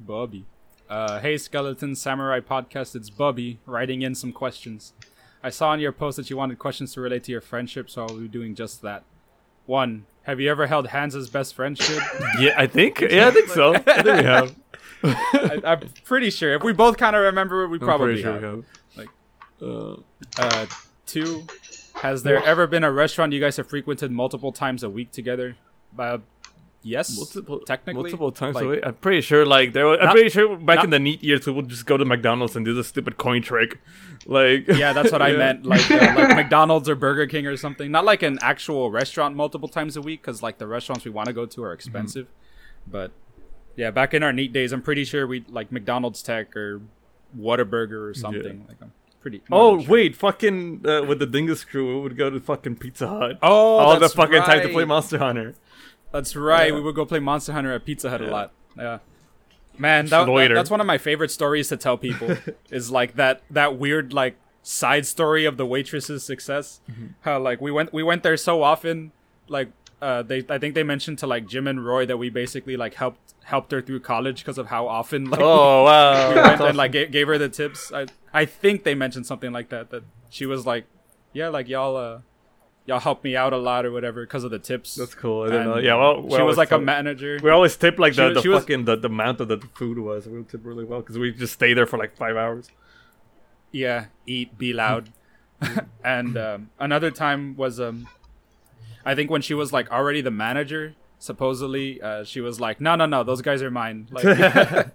Bubby. 0.00 0.46
Uh, 0.88 1.20
hey, 1.20 1.36
Skeleton 1.36 1.94
Samurai 1.94 2.40
Podcast, 2.40 2.96
it's 2.96 3.10
Bubby 3.10 3.58
writing 3.66 4.00
in 4.00 4.14
some 4.14 4.32
questions. 4.32 4.94
I 5.42 5.50
saw 5.50 5.74
in 5.74 5.80
your 5.80 5.92
post 5.92 6.16
that 6.16 6.30
you 6.30 6.36
wanted 6.38 6.58
questions 6.58 6.94
to 6.94 7.00
relate 7.02 7.24
to 7.24 7.32
your 7.32 7.42
friendship, 7.42 7.90
so 7.90 8.02
I'll 8.06 8.16
be 8.16 8.28
doing 8.28 8.54
just 8.54 8.80
that. 8.82 9.04
One, 9.66 10.06
have 10.22 10.40
you 10.40 10.50
ever 10.50 10.66
held 10.66 10.88
hands 10.88 11.14
as 11.14 11.28
best 11.28 11.54
friendship? 11.54 12.02
yeah, 12.40 12.54
I 12.56 12.66
think. 12.66 13.00
Yeah, 13.02 13.28
I 13.28 13.30
think 13.30 13.48
so. 13.50 13.74
I 13.74 14.02
think 14.02 14.04
we 14.06 14.24
have. 14.24 14.56
I, 15.02 15.60
I'm 15.64 15.80
pretty 16.04 16.30
sure. 16.30 16.54
If 16.54 16.62
we 16.62 16.72
both 16.72 16.96
kind 16.96 17.14
of 17.14 17.22
remember 17.22 17.64
it, 17.64 17.68
we 17.68 17.76
I'm 17.78 17.84
probably 17.84 18.06
pretty 18.06 18.22
sure 18.22 18.32
have. 18.32 18.42
we 18.42 18.48
have. 18.48 18.64
Like- 18.96 19.08
Uh, 19.62 19.96
Uh, 20.38 20.66
two, 21.06 21.44
has 22.02 22.22
there 22.22 22.42
ever 22.44 22.66
been 22.66 22.84
a 22.84 22.92
restaurant 22.92 23.32
you 23.32 23.40
guys 23.40 23.56
have 23.56 23.68
frequented 23.68 24.10
multiple 24.10 24.52
times 24.52 24.82
a 24.82 24.90
week 24.90 25.10
together? 25.10 25.56
Uh, 25.98 26.18
yes, 26.82 27.16
multiple, 27.16 27.60
technically. 27.60 28.02
multiple 28.04 28.30
times 28.32 28.54
Like- 28.56 28.64
a 28.64 28.68
week. 28.68 28.80
I'm 28.84 28.94
pretty 28.94 29.20
sure. 29.22 29.44
Like 29.46 29.72
there, 29.72 29.86
was, 29.86 29.98
I'm 30.00 30.10
pretty 30.10 30.28
sure 30.28 30.56
back 30.56 30.76
not- 30.76 30.84
in 30.84 30.90
the 30.90 30.98
neat 30.98 31.22
years 31.24 31.46
we 31.46 31.52
would 31.52 31.68
just 31.68 31.86
go 31.86 31.96
to 31.96 32.04
McDonald's 32.04 32.54
and 32.56 32.64
do 32.64 32.74
the 32.74 32.84
stupid 32.84 33.16
coin 33.16 33.42
trick. 33.42 33.80
Like 34.26 34.68
Yeah, 34.68 34.92
that's 34.92 35.10
what 35.10 35.22
I 35.22 35.32
meant. 35.44 35.64
Like, 35.66 35.90
uh, 35.90 35.96
like 36.16 36.36
McDonald's 36.42 36.88
or 36.88 36.94
Burger 36.94 37.26
King 37.26 37.46
or 37.46 37.56
something. 37.56 37.90
Not 37.90 38.04
like 38.04 38.22
an 38.22 38.38
actual 38.42 38.90
restaurant 38.90 39.34
multiple 39.34 39.68
times 39.68 39.96
a 39.96 40.02
week, 40.02 40.20
because 40.22 40.42
like 40.42 40.58
the 40.58 40.66
restaurants 40.66 41.04
we 41.04 41.10
want 41.10 41.26
to 41.26 41.32
go 41.32 41.46
to 41.46 41.62
are 41.64 41.72
expensive. 41.72 42.28
But 42.86 43.10
yeah, 43.76 43.90
back 43.90 44.12
in 44.14 44.22
our 44.22 44.32
neat 44.32 44.52
days, 44.52 44.72
I'm 44.72 44.82
pretty 44.82 45.04
sure 45.04 45.26
we 45.26 45.44
like 45.48 45.72
McDonald's 45.72 46.22
Tech 46.22 46.54
or 46.56 46.80
Whataburger 47.36 48.08
or 48.10 48.14
something. 48.14 48.64
Like, 48.68 48.80
um, 48.82 48.92
pretty. 49.20 49.42
Oh 49.50 49.78
than 49.78 49.86
wait, 49.88 50.16
fucking 50.16 50.86
uh, 50.86 51.02
with 51.04 51.18
the 51.18 51.26
Dingus 51.26 51.64
crew, 51.64 51.96
we 51.96 52.02
would 52.02 52.16
go 52.16 52.30
to 52.30 52.40
fucking 52.40 52.76
Pizza 52.76 53.08
Hut. 53.08 53.38
Oh, 53.42 53.78
all 53.78 53.94
the 53.94 54.00
that's 54.00 54.14
fucking 54.14 54.42
time 54.42 54.62
to 54.62 54.68
play 54.68 54.84
Monster 54.84 55.18
Hunter. 55.18 55.54
That's 56.12 56.34
right. 56.34 56.68
Yeah. 56.68 56.74
We 56.74 56.80
would 56.80 56.94
go 56.94 57.04
play 57.04 57.18
Monster 57.18 57.52
Hunter 57.52 57.72
at 57.72 57.84
Pizza 57.84 58.10
Hut 58.10 58.20
a 58.20 58.26
lot. 58.30 58.52
Yeah. 58.76 58.98
Man, 59.76 60.06
that, 60.06 60.26
that- 60.26 60.54
that's 60.54 60.70
one 60.70 60.80
of 60.80 60.86
my 60.86 60.98
favorite 60.98 61.30
stories 61.30 61.68
to 61.68 61.76
tell 61.76 61.96
people. 61.96 62.36
is 62.70 62.90
like 62.90 63.14
that 63.16 63.42
that 63.50 63.78
weird 63.78 64.12
like 64.12 64.36
side 64.62 65.06
story 65.06 65.44
of 65.44 65.56
the 65.56 65.66
waitress's 65.66 66.24
success. 66.24 66.80
Mm-hmm. 66.90 67.06
How 67.20 67.38
like 67.38 67.60
we 67.60 67.70
went 67.70 67.92
we 67.92 68.02
went 68.02 68.22
there 68.22 68.36
so 68.36 68.62
often. 68.62 69.12
Like 69.48 69.70
uh, 70.00 70.22
they 70.22 70.44
I 70.48 70.58
think 70.58 70.74
they 70.74 70.82
mentioned 70.84 71.18
to 71.20 71.26
like 71.26 71.46
Jim 71.46 71.66
and 71.66 71.84
Roy 71.84 72.06
that 72.06 72.16
we 72.18 72.30
basically 72.30 72.76
like 72.76 72.94
helped 72.94 73.34
helped 73.44 73.72
her 73.72 73.80
through 73.80 74.00
college 74.00 74.38
because 74.44 74.58
of 74.58 74.66
how 74.68 74.86
often 74.86 75.28
like 75.30 75.40
Oh 75.40 75.84
wow, 75.88 76.28
we 76.30 76.34
went 76.36 76.60
and 76.60 76.76
like 76.76 76.92
gave, 76.92 77.10
gave 77.10 77.26
her 77.26 77.38
the 77.38 77.48
tips. 77.48 77.92
I 77.92 78.06
I 78.32 78.44
think 78.44 78.84
they 78.84 78.94
mentioned 78.94 79.26
something 79.26 79.52
like 79.52 79.70
that 79.70 79.90
that 79.90 80.04
she 80.30 80.46
was 80.46 80.66
like, 80.66 80.84
yeah, 81.32 81.48
like 81.48 81.68
y'all 81.68 81.96
uh 81.96 82.20
y'all 82.86 83.00
helped 83.00 83.22
me 83.24 83.36
out 83.36 83.52
a 83.52 83.56
lot 83.58 83.84
or 83.84 83.90
whatever 83.92 84.24
because 84.24 84.44
of 84.44 84.50
the 84.50 84.58
tips. 84.58 84.94
that's 84.94 85.14
cool. 85.14 85.42
I 85.42 85.46
didn't 85.46 85.62
And 85.62 85.70
know. 85.72 85.76
Yeah, 85.78 85.96
well, 85.96 86.22
we 86.22 86.36
she 86.36 86.42
was 86.42 86.56
like 86.56 86.70
a 86.70 86.78
manager. 86.78 87.38
We 87.42 87.50
always 87.50 87.76
tip 87.76 87.98
like 87.98 88.14
She 88.14 88.20
the, 88.20 88.26
was- 88.28 88.34
the 88.36 88.42
she 88.42 88.48
was- 88.48 88.62
fucking 88.62 88.84
the, 88.84 88.96
the 88.96 89.08
amount 89.08 89.40
of 89.40 89.48
the 89.48 89.58
food 89.74 89.98
was. 89.98 90.26
We 90.26 90.42
tip 90.44 90.60
really 90.64 90.84
well 90.84 91.00
because 91.00 91.18
we 91.18 91.32
just 91.32 91.54
stay 91.54 91.74
there 91.74 91.86
for 91.86 91.98
like 91.98 92.16
five 92.16 92.36
hours. 92.36 92.70
yeah 93.72 94.06
eat 94.26 94.56
be 94.56 94.72
loud 94.72 95.10
and 96.04 96.38
um, 96.38 96.70
another 96.78 97.10
time 97.10 97.56
was 97.56 97.80
um 97.80 98.06
i 99.04 99.14
think 99.14 99.30
when 99.30 99.42
she 99.42 99.54
was 99.54 99.72
like 99.72 99.90
already 99.90 100.20
the 100.20 100.30
manager 100.30 100.94
supposedly 101.18 102.00
uh, 102.00 102.24
she 102.24 102.40
was 102.40 102.60
like 102.60 102.80
no 102.80 102.94
no 102.94 103.06
no 103.06 103.24
those 103.24 103.42
guys 103.42 103.62
are 103.62 103.70
mine. 103.70 104.08
Like 104.10 104.88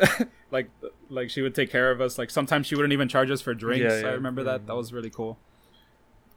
like 0.50 0.70
like 1.08 1.30
she 1.30 1.42
would 1.42 1.54
take 1.54 1.70
care 1.70 1.90
of 1.90 2.00
us. 2.00 2.18
Like 2.18 2.30
sometimes 2.30 2.66
she 2.66 2.74
wouldn't 2.74 2.92
even 2.92 3.08
charge 3.08 3.30
us 3.30 3.40
for 3.40 3.54
drinks. 3.54 3.82
Yeah, 3.82 4.00
yeah. 4.00 4.08
i 4.08 4.12
remember 4.12 4.42
that. 4.44 4.66
That 4.66 4.76
was 4.76 4.92
really 4.92 5.10
cool. 5.10 5.38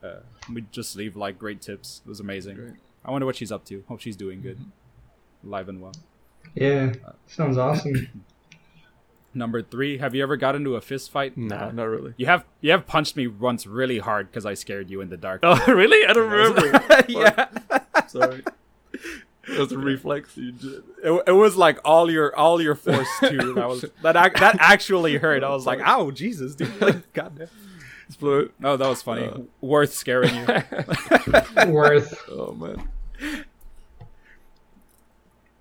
Uh, 0.04 0.20
we'd 0.52 0.72
just 0.72 0.96
leave 0.96 1.16
like 1.16 1.40
great 1.40 1.62
tips. 1.62 2.02
It 2.06 2.10
was 2.10 2.20
amazing. 2.20 2.56
Great. 2.56 2.74
i 3.04 3.12
wonder 3.12 3.26
what 3.26 3.36
she's 3.36 3.52
up 3.52 3.66
to. 3.66 3.84
Hope 3.88 4.02
she's 4.02 4.16
doing 4.16 4.42
good. 4.42 4.60
Live 5.44 5.70
and 5.70 5.82
well. 5.82 5.94
Yeah, 6.54 6.94
sounds 7.28 7.58
awesome. 7.58 8.24
number 9.36 9.62
three 9.62 9.98
have 9.98 10.16
you 10.16 10.24
ever 10.24 10.38
got 10.38 10.56
into 10.56 10.76
a 10.76 10.82
fist 10.82 11.12
fight 11.12 11.36
Nah, 11.38 11.70
not 11.72 11.84
really. 11.84 12.14
you 12.18 12.26
have 12.26 12.46
you 12.62 12.72
have 12.72 12.88
punched 12.88 13.16
me 13.16 13.28
once 13.28 13.68
really 13.68 14.00
hard 14.00 14.30
because 14.32 14.46
i 14.46 14.54
scared 14.54 14.90
you 14.90 15.02
in 15.02 15.10
the 15.10 15.18
dark 15.18 15.42
Oh 15.44 15.62
really? 15.68 16.06
I 16.08 16.14
don't 16.14 16.30
remember. 16.32 17.04
yeah. 17.08 17.48
Sorry. 18.08 18.44
It 19.48 19.60
was 19.60 19.72
a 19.72 19.78
reflex. 19.78 20.36
You 20.38 20.52
did. 20.54 20.84
It, 21.04 21.24
it 21.28 21.32
was 21.34 21.56
like 21.56 21.78
all 21.86 22.10
your 22.10 22.36
all 22.36 22.60
your 22.60 22.74
force 22.74 23.08
too. 23.20 23.54
That 23.54 23.68
was 23.68 23.86
that 24.02 24.16
ac- 24.16 24.40
that 24.40 24.58
actually 24.60 25.18
hurt. 25.18 25.44
I 25.44 25.50
was 25.50 25.68
like, 25.68 25.80
"Ow, 25.82 26.10
Jesus, 26.10 26.56
dude!" 26.56 26.82
Like, 26.82 27.14
God 27.14 27.38
damn. 27.38 27.48
Just. 28.08 28.24
Oh, 28.24 28.78
that 28.78 28.80
was 28.80 29.04
funny. 29.04 29.26
Uh. 29.28 29.42
Worth 29.62 29.94
scaring 29.94 30.34
you. 30.34 30.48
Worth. 31.68 32.20
Oh 32.30 32.54
man. 32.54 32.90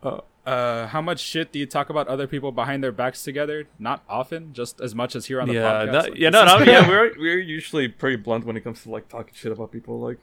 Uh, 0.03 0.20
Uh, 0.47 0.87
how 0.89 1.01
much 1.01 1.21
shit 1.21 1.53
do 1.53 1.59
you 1.59 1.65
talk 1.65 1.89
about 1.89 2.07
other 2.07 2.27
people 2.27 2.53
behind 2.53 2.85
their 2.85 2.93
backs 2.93 3.23
together? 3.23 3.67
Not 3.79 4.03
often, 4.09 4.53
just 4.53 4.79
as 4.81 4.95
much 4.95 5.17
as 5.17 5.25
here 5.27 5.41
on 5.41 5.49
the 5.49 5.55
yeah, 5.55 5.63
podcast. 5.63 5.93
that- 5.93 6.11
Like, 6.11 6.19
yeah, 6.19 6.29
no, 6.29 6.45
no, 6.45 6.59
yeah. 6.65 6.87
We're 6.89 7.13
we're 7.19 7.39
usually 7.39 7.89
pretty 7.89 8.17
blunt 8.17 8.45
when 8.45 8.57
it 8.57 8.61
comes 8.61 8.83
to 8.83 8.91
like 8.91 9.09
talking 9.09 9.33
shit 9.35 9.53
about 9.53 9.73
people. 9.73 10.01
Like, 10.01 10.19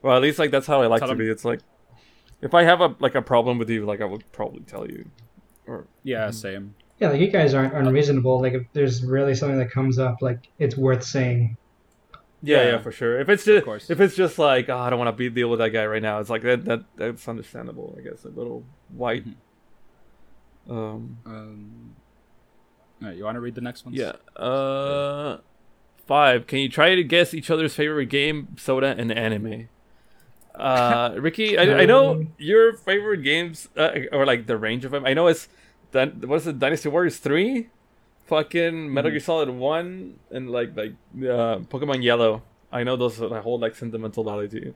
well, 0.00 0.16
at 0.16 0.22
least 0.22 0.38
like 0.38 0.50
that's 0.50 0.66
how 0.66 0.80
I 0.80 0.86
like 0.86 1.00
Tell 1.00 1.08
to 1.08 1.12
them- 1.14 1.18
be. 1.18 1.30
It's 1.30 1.44
like 1.44 1.60
if 2.40 2.54
I 2.54 2.62
have 2.62 2.80
a 2.80 2.96
like 3.00 3.14
a 3.14 3.22
problem 3.22 3.58
with 3.58 3.68
you, 3.68 3.84
like 3.84 4.00
I 4.00 4.06
would 4.06 4.24
probably 4.32 4.60
tell 4.60 4.86
you. 4.88 5.10
Or 5.66 5.86
yeah, 6.04 6.28
mm-hmm. 6.28 6.32
same. 6.32 6.74
Yeah, 6.98 7.10
like 7.10 7.20
you 7.20 7.28
guys 7.28 7.52
aren't 7.52 7.74
uh, 7.74 7.78
unreasonable. 7.78 8.40
Like 8.40 8.54
if 8.54 8.62
there's 8.72 9.04
really 9.04 9.34
something 9.34 9.58
that 9.58 9.70
comes 9.70 9.98
up, 9.98 10.22
like 10.22 10.48
it's 10.58 10.76
worth 10.76 11.04
saying. 11.04 11.58
yeah, 12.40 12.56
Yeah. 12.62 12.70
yeah, 12.70 12.78
for 12.78 12.92
sure. 12.92 13.20
If 13.20 13.28
it's 13.28 13.44
just 13.44 13.64
course. 13.66 13.90
if 13.90 14.00
it's 14.00 14.14
just 14.16 14.38
like 14.38 14.70
oh, 14.70 14.78
I 14.78 14.88
don't 14.88 14.98
want 14.98 15.08
to 15.08 15.12
be 15.12 15.28
deal 15.28 15.50
with 15.50 15.58
that 15.58 15.70
guy 15.70 15.84
right 15.84 16.00
now, 16.00 16.20
it's 16.20 16.30
like 16.30 16.42
that 16.44 16.64
that 16.64 16.84
that's 16.96 17.28
understandable. 17.28 17.94
I 17.98 18.00
guess 18.08 18.24
a 18.24 18.28
little 18.28 18.64
white. 18.88 19.22
Mm-hmm. 19.26 19.40
Um. 20.68 21.18
Um, 21.24 21.94
all 23.02 23.08
right, 23.08 23.16
you 23.16 23.24
want 23.24 23.36
to 23.36 23.40
read 23.40 23.54
the 23.54 23.60
next 23.60 23.84
one? 23.84 23.94
Yeah. 23.94 24.12
Uh, 24.34 25.38
five. 26.06 26.46
Can 26.46 26.58
you 26.60 26.68
try 26.68 26.94
to 26.94 27.04
guess 27.04 27.34
each 27.34 27.50
other's 27.50 27.74
favorite 27.74 28.06
game, 28.06 28.56
soda, 28.58 28.94
and 28.98 29.12
anime? 29.12 29.68
Uh, 30.54 31.14
Ricky, 31.18 31.58
I, 31.58 31.82
I 31.82 31.84
know 31.86 32.26
your 32.38 32.72
favorite 32.74 33.22
games, 33.22 33.68
uh, 33.76 33.90
or 34.12 34.24
like 34.26 34.46
the 34.46 34.56
range 34.56 34.84
of 34.84 34.90
them. 34.92 35.04
I 35.04 35.12
know 35.14 35.26
it's 35.26 35.48
Dyn- 35.92 36.24
what's 36.24 36.46
it, 36.46 36.58
Dynasty 36.58 36.88
Warriors 36.88 37.18
three, 37.18 37.68
fucking 38.26 38.92
Metal 38.92 39.10
Gear 39.10 39.20
Solid 39.20 39.50
one, 39.50 40.18
and 40.30 40.50
like 40.50 40.74
like 40.76 40.92
uh, 41.18 41.58
Pokemon 41.68 42.02
Yellow. 42.02 42.42
I 42.72 42.82
know 42.82 42.96
those 42.96 43.20
are, 43.20 43.40
hold 43.42 43.60
like 43.60 43.74
sentimental 43.76 44.24
value 44.24 44.48
to 44.48 44.56
you. 44.64 44.74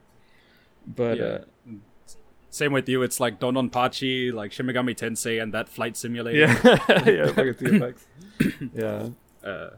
But 0.87 1.19
Yeah. 1.19 1.25
uh, 1.25 1.45
Same 2.51 2.73
with 2.73 2.89
you. 2.89 3.03
It's 3.03 3.21
like 3.21 3.39
DoDonPachi, 3.39 4.33
like 4.33 4.51
Shin 4.53 4.67
Megami 4.67 4.95
Tensei, 4.97 5.41
and 5.43 5.55
that 5.55 5.69
flight 5.69 5.97
simulator. 5.97 6.37
yeah, 6.39 6.53
yeah, 7.07 7.27
fucking 7.33 7.55
TFX. 7.55 8.01
yeah, 8.75 9.49
Uh, 9.49 9.71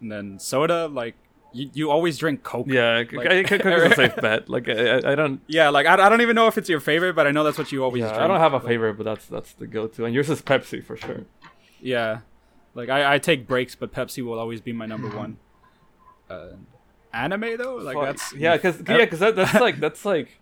and 0.00 0.10
then 0.12 0.38
soda, 0.38 0.88
like 0.88 1.14
you, 1.52 1.70
you 1.72 1.90
always 1.90 2.18
drink 2.18 2.42
Coke. 2.42 2.66
yeah. 2.68 3.04
Like- 3.12 3.46
Coke 3.46 3.64
is 3.64 3.92
a 3.92 3.94
safe 3.94 4.16
bet. 4.16 4.48
Like 4.48 4.68
I, 4.68 5.12
I, 5.12 5.14
don't. 5.14 5.40
Yeah, 5.46 5.68
like 5.70 5.86
I, 5.86 5.94
I 5.94 6.08
don't 6.08 6.20
even 6.20 6.34
know 6.34 6.46
if 6.48 6.58
it's 6.58 6.68
your 6.68 6.80
favorite, 6.80 7.14
but 7.14 7.26
I 7.26 7.30
know 7.30 7.44
that's 7.44 7.58
what 7.58 7.70
you 7.72 7.84
always 7.84 8.00
Yeah, 8.02 8.08
drink. 8.08 8.22
I 8.22 8.26
don't 8.26 8.40
have 8.40 8.54
a 8.54 8.60
favorite, 8.60 8.94
but 8.94 9.04
that's 9.04 9.26
that's 9.26 9.52
the 9.52 9.66
go-to, 9.66 10.04
and 10.04 10.14
yours 10.14 10.28
is 10.30 10.42
Pepsi 10.42 10.82
for 10.84 10.96
sure. 10.96 11.24
Yeah, 11.80 12.20
like 12.74 12.88
I, 12.88 13.14
I 13.14 13.18
take 13.18 13.46
breaks, 13.46 13.74
but 13.76 13.92
Pepsi 13.92 14.24
will 14.24 14.38
always 14.38 14.60
be 14.60 14.72
my 14.72 14.86
number 14.86 15.08
one. 15.08 15.36
Uh, 16.28 16.48
anime 17.12 17.56
though, 17.56 17.76
like 17.76 17.94
Fuck. 17.94 18.04
that's 18.04 18.32
yeah, 18.34 18.56
because 18.56 18.82
yeah, 18.86 18.98
because 18.98 19.20
that, 19.20 19.36
that's 19.36 19.54
like 19.54 19.78
that's 19.80 20.04
like 20.04 20.37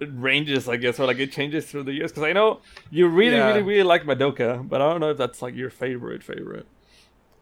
ranges, 0.00 0.68
I 0.68 0.76
guess, 0.76 0.98
or 1.00 1.06
like 1.06 1.18
it 1.18 1.32
changes 1.32 1.66
through 1.66 1.84
the 1.84 1.92
years. 1.92 2.10
Because 2.10 2.24
I 2.24 2.32
know 2.32 2.60
you 2.90 3.08
really, 3.08 3.36
Yeah. 3.36 3.48
really, 3.48 3.62
really 3.62 3.82
like 3.82 4.04
Madoka, 4.04 4.68
but 4.68 4.80
I 4.82 4.90
don't 4.90 5.00
know 5.00 5.10
if 5.10 5.16
that's 5.18 5.40
like 5.42 5.54
your 5.54 5.70
favorite 5.70 6.22
favorite. 6.22 6.66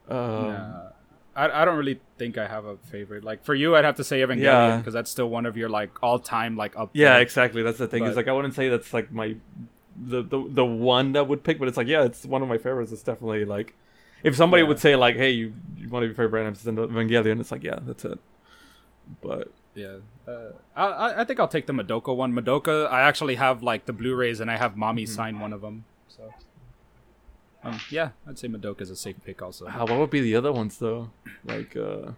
Um, 0.09 0.17
Nah. 0.19 0.89
I, 1.35 1.63
I 1.63 1.65
don't 1.65 1.79
really 1.79 1.99
think 2.19 2.37
I 2.37 2.47
have 2.47 2.67
a 2.67 2.77
favorite. 2.77 3.25
Like 3.25 3.43
for 3.43 3.55
you, 3.55 3.75
I'd 3.75 3.87
have 3.87 3.97
to 3.97 4.05
say 4.05 4.21
Evangelion 4.21 4.43
Yeah. 4.43 4.77
because 4.77 4.93
that's 4.93 5.11
still 5.11 5.31
one 5.31 5.47
of 5.47 5.57
your 5.57 5.71
like 5.71 6.03
all 6.03 6.19
time 6.19 6.57
like 6.59 6.77
up. 6.77 6.91
Yeah, 6.93 7.15
there. 7.15 7.23
exactly. 7.23 7.63
That's 7.63 7.79
the 7.79 7.89
thing. 7.89 8.01
But- 8.05 8.11
Is 8.11 8.17
like 8.17 8.29
I 8.29 8.33
wouldn't 8.33 8.55
say 8.55 8.69
that's 8.69 8.93
like 8.93 9.11
my 9.13 9.37
the, 9.97 10.23
the 10.23 10.45
the 10.49 10.65
one 10.65 11.13
that 11.13 11.29
would 11.29 11.43
pick, 11.45 11.59
but 11.59 11.69
it's 11.69 11.77
like 11.79 11.87
yeah, 11.87 12.05
it's 12.05 12.27
one 12.27 12.43
of 12.43 12.49
my 12.49 12.59
favorites. 12.59 12.93
It's 12.93 13.03
definitely 13.03 13.47
like 13.47 13.75
if 14.23 14.37
somebody 14.37 14.63
Yeah. 14.63 14.69
would 14.69 14.79
say 14.79 14.95
like, 14.95 15.17
hey, 15.17 15.31
you, 15.31 15.55
you 15.79 15.89
one 15.89 16.03
of 16.03 16.09
your 16.09 16.15
favorite 16.17 16.45
animes 16.45 16.57
is 16.57 16.65
Evangelion, 16.67 17.41
it's 17.41 17.51
like 17.51 17.63
yeah, 17.65 17.79
that's 17.81 18.05
it. 18.05 18.19
But 19.23 19.51
yeah. 19.75 19.97
Uh, 20.27 20.51
I- 20.77 20.87
I 20.87 21.21
I 21.21 21.25
think 21.25 21.41
I'll 21.41 21.49
take 21.49 21.67
the 21.67 21.73
Madoka 21.73 22.15
one. 22.15 22.33
Madoka, 22.33 22.91
I 22.91 23.03
actually 23.03 23.35
have 23.37 23.63
like 23.63 23.87
the 23.87 23.93
Blu-rays 23.93 24.41
and 24.41 24.51
I 24.51 24.57
have 24.57 24.77
mommy 24.77 25.05
Mm-hmm. 25.05 25.15
sign 25.15 25.41
one 25.41 25.53
of 25.53 25.61
them. 25.61 25.85
So. 26.09 26.33
Um, 27.65 27.79
yeah, 27.91 28.11
I'd 28.27 28.39
say 28.39 28.49
Madoka's 28.49 28.91
a 28.91 28.97
safe 28.97 29.17
pick 29.25 29.41
also. 29.41 29.67
uh, 29.67 29.87
what 29.87 29.99
would 29.99 30.11
be 30.11 30.21
the 30.21 30.35
other 30.37 30.53
ones 30.53 30.79
though? 30.79 31.11
Like 31.45 31.77
uh, 31.77 32.13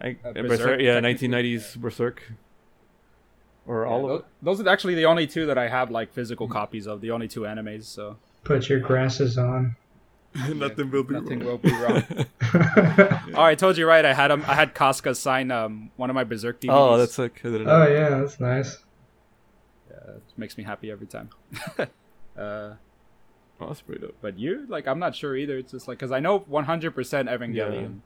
I, 0.00 0.16
Uh, 0.24 0.32
Berserk, 0.32 0.48
Berserk, 0.48 0.80
yeah, 0.80 1.00
technically. 1.00 1.28
1990s 1.28 1.76
Berserk, 1.76 2.32
or 3.66 3.82
Yeah, 3.84 3.90
all 3.90 4.04
of 4.04 4.08
tho- 4.08 4.14
it. 4.16 4.24
those 4.42 4.60
are 4.60 4.68
actually 4.68 4.94
the 4.94 5.06
only 5.06 5.26
two 5.26 5.44
that 5.46 5.58
I 5.58 5.68
have 5.68 5.90
like 5.90 6.12
physical 6.12 6.46
copies 6.48 6.86
of. 6.86 7.00
The 7.00 7.10
only 7.10 7.26
two 7.28 7.40
animes. 7.42 7.84
So 7.84 8.16
Put 8.44 8.68
your 8.68 8.78
grasses 8.80 9.36
on. 9.36 9.74
Nothing 10.54 10.90
will 10.90 11.02
be 11.04 11.14
nothing 11.14 11.38
wrong. 11.40 11.48
will 11.48 11.58
be 11.58 11.72
wrong. 11.72 12.02
Oh, 13.34 13.42
I 13.42 13.54
told 13.54 13.76
you 13.78 13.86
right. 13.86 14.04
I 14.04 14.14
had 14.14 14.30
him. 14.30 14.42
I 14.46 14.54
had 14.54 14.74
Casca 14.74 15.14
sign 15.14 15.50
um 15.50 15.90
one 15.96 16.10
of 16.10 16.14
my 16.14 16.24
Berserk 16.24 16.60
DVDs. 16.60 16.70
oh, 16.72 16.96
that's 16.96 17.18
like 17.18 17.40
I 17.44 17.48
didn't 17.50 17.66
know. 17.66 17.82
oh 17.82 17.88
yeah, 17.88 18.08
that's 18.10 18.40
nice. 18.40 18.78
Yeah, 19.90 20.14
it 20.16 20.22
makes 20.36 20.56
me 20.58 20.64
happy 20.64 20.90
every 20.90 21.06
time. 21.06 21.30
uh, 22.36 22.74
Oh, 23.60 23.66
that's 23.66 23.80
pretty 23.80 24.00
dope. 24.02 24.16
but 24.20 24.38
you 24.38 24.66
like 24.68 24.86
I'm 24.86 24.98
not 25.00 25.14
sure 25.16 25.36
either. 25.36 25.58
It's 25.58 25.72
just 25.72 25.88
like 25.88 25.98
because 25.98 26.12
I 26.12 26.20
know 26.20 26.40
100% 26.40 26.94
Evangelion. 26.94 28.00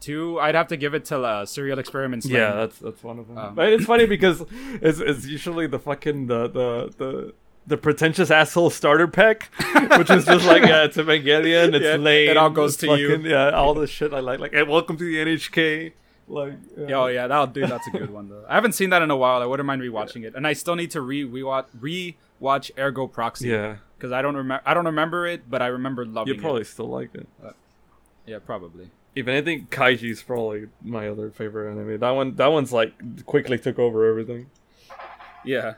Two, 0.00 0.38
I'd 0.40 0.54
have 0.56 0.66
to 0.68 0.76
give 0.76 0.94
it 0.94 1.04
to 1.06 1.20
uh, 1.22 1.46
Serial 1.46 1.78
Experiments. 1.78 2.26
Yeah, 2.26 2.52
that's 2.54 2.78
that's 2.80 3.02
one 3.02 3.18
of 3.18 3.28
them. 3.28 3.38
Um, 3.38 3.54
but 3.54 3.72
it's 3.72 3.86
funny 3.86 4.06
because 4.06 4.44
it's, 4.82 4.98
it's 5.00 5.24
usually 5.26 5.66
the 5.68 5.78
fucking 5.78 6.26
the 6.26 6.48
the 6.48 6.92
the. 6.98 7.34
The 7.68 7.76
pretentious 7.76 8.30
asshole 8.30 8.70
starter 8.70 9.08
pack, 9.08 9.50
which 9.98 10.08
is 10.10 10.24
just 10.24 10.46
like 10.46 10.62
yeah, 10.62 10.84
it's 10.84 10.96
Evangelion, 10.96 11.74
it's 11.74 11.84
Yeah, 11.84 11.96
lame. 11.96 12.30
it 12.30 12.36
all 12.36 12.50
goes 12.50 12.76
to 12.78 12.96
you. 12.96 13.16
Yeah, 13.18 13.50
all 13.50 13.74
the 13.74 13.86
shit 13.88 14.12
I 14.14 14.20
like. 14.20 14.38
Like, 14.38 14.52
hey, 14.52 14.62
welcome 14.62 14.96
to 14.96 15.04
the 15.04 15.16
NHK. 15.16 15.92
Like, 16.28 16.54
yeah. 16.76 16.94
Oh 16.96 17.06
yeah, 17.06 17.26
that'll 17.26 17.48
do. 17.48 17.66
That's 17.66 17.86
a 17.88 17.90
good 17.90 18.10
one 18.10 18.28
though. 18.28 18.44
I 18.48 18.54
haven't 18.54 18.72
seen 18.72 18.90
that 18.90 19.02
in 19.02 19.10
a 19.10 19.16
while. 19.16 19.42
I 19.42 19.46
wouldn't 19.46 19.66
mind 19.66 19.82
rewatching 19.82 20.24
it, 20.24 20.34
and 20.36 20.46
I 20.46 20.52
still 20.52 20.76
need 20.76 20.92
to 20.92 21.00
re 21.00 21.24
rewatch 21.24 21.66
re-watch 21.80 22.70
Ergo 22.78 23.08
Proxy. 23.08 23.48
yeah. 23.48 23.76
because 23.98 24.12
I 24.12 24.22
don't 24.22 24.36
remember. 24.36 24.62
I 24.64 24.72
don't 24.74 24.86
remember 24.86 25.26
it, 25.26 25.50
but 25.50 25.60
I 25.62 25.66
remember 25.66 26.04
loving 26.06 26.34
You 26.34 26.40
probably 26.40 26.62
it. 26.62 26.66
still 26.68 26.88
like 26.88 27.14
it. 27.14 27.26
Yeah, 28.26 28.38
probably. 28.44 28.90
If 29.14 29.26
anything, 29.28 29.66
Kaiji's 29.70 30.22
probably 30.22 30.66
my 30.82 31.08
other 31.08 31.30
favorite 31.30 31.70
anime. 31.72 31.98
That 31.98 32.10
one, 32.10 32.34
that 32.36 32.48
one's 32.48 32.72
like 32.72 33.24
quickly 33.24 33.58
took 33.58 33.78
over 33.78 34.08
everything. 34.08 34.50
Yeah. 35.44 35.74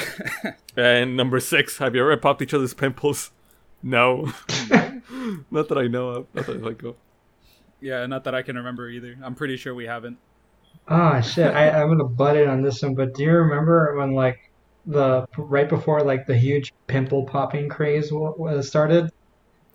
And 0.76 1.16
number 1.16 1.40
six, 1.40 1.78
have 1.78 1.94
you 1.94 2.02
ever 2.02 2.16
popped 2.18 2.42
each 2.42 2.52
other's 2.52 2.74
pimples? 2.74 3.30
No, 3.82 4.32
not 5.50 5.68
that 5.68 5.78
I 5.78 5.86
know 5.86 6.08
of. 6.10 6.26
Not 6.34 6.46
that 6.46 6.56
I 6.56 6.60
think 6.68 6.82
of. 6.82 6.96
Yeah, 7.80 8.04
not 8.06 8.24
that 8.24 8.34
I 8.34 8.42
can 8.42 8.56
remember 8.56 8.88
either. 8.90 9.16
I'm 9.22 9.34
pretty 9.34 9.56
sure 9.56 9.74
we 9.74 9.86
haven't. 9.86 10.18
Ah, 10.88 11.20
shit. 11.20 11.54
I, 11.54 11.70
I'm 11.70 11.88
gonna 11.88 12.04
butt 12.04 12.36
in 12.36 12.48
on 12.48 12.62
this 12.62 12.82
one, 12.82 12.94
but 12.94 13.14
do 13.14 13.22
you 13.24 13.32
remember 13.32 13.96
when 13.96 14.12
like 14.12 14.50
the 14.86 15.26
right 15.36 15.68
before 15.68 16.02
like 16.02 16.26
the 16.26 16.36
huge 16.36 16.72
pimple 16.86 17.24
popping 17.24 17.68
craze 17.68 18.12
wa- 18.12 18.34
wa- 18.36 18.60
started 18.60 19.10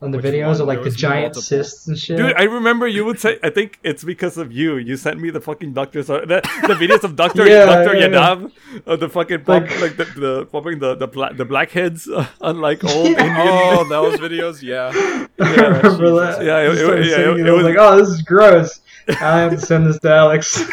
on 0.01 0.09
the 0.11 0.17
Which 0.17 0.25
videos 0.25 0.53
one? 0.53 0.61
of 0.61 0.67
like 0.67 0.83
the 0.83 0.89
giant 0.89 1.35
multiple. 1.35 1.41
cysts 1.43 1.88
and 1.88 1.97
shit? 1.97 2.17
Dude, 2.17 2.33
I 2.35 2.43
remember 2.43 2.88
you 2.88 3.05
would 3.05 3.19
say. 3.19 3.38
I 3.43 3.49
think 3.51 3.80
it's 3.83 4.03
because 4.03 4.38
of 4.38 4.51
you. 4.51 4.77
You 4.77 4.97
sent 4.97 5.19
me 5.19 5.30
the 5.30 5.39
fucking 5.41 5.73
doctor. 5.73 6.01
So 6.01 6.21
the, 6.21 6.41
the 6.67 6.73
videos 6.73 7.03
of 7.03 7.15
Doctor 7.15 7.47
Yeah, 7.47 7.65
Doctor 7.65 7.95
yeah, 7.95 8.07
Yadav, 8.07 8.51
of 8.88 8.99
the 8.99 9.09
fucking 9.09 9.43
pop, 9.43 9.61
Like- 9.63 9.80
like, 9.81 9.97
the 9.97 10.05
the 10.05 10.45
popping 10.47 10.80
the 10.80 10.95
the 10.95 11.07
black 11.07 11.38
the 11.38 11.45
blackheads, 11.45 12.07
uh, 12.09 12.25
unlike 12.41 12.83
old 12.93 13.09
Yeah. 13.09 13.25
Indian. 13.27 13.47
Oh, 13.47 13.83
those 13.88 14.19
videos, 14.19 14.61
yeah. 14.63 14.91
I 15.39 15.53
remember 15.67 16.09
that. 16.19 16.43
Yeah, 16.43 16.57
it- 16.59 16.69
I 16.69 16.71
just 16.71 16.81
started 16.81 17.05
it- 17.05 17.09
yeah, 17.09 17.15
it- 17.19 17.39
it, 17.39 17.47
it 17.47 17.51
was 17.51 17.63
was- 17.63 17.65
like, 17.65 17.77
oh, 17.80 17.97
this 17.97 18.09
is 18.09 18.21
gross. 18.23 18.80
I 19.07 19.39
have 19.39 19.51
to 19.51 19.59
send 19.59 19.85
this 19.88 19.99
to 19.99 20.09
Alex. 20.11 20.63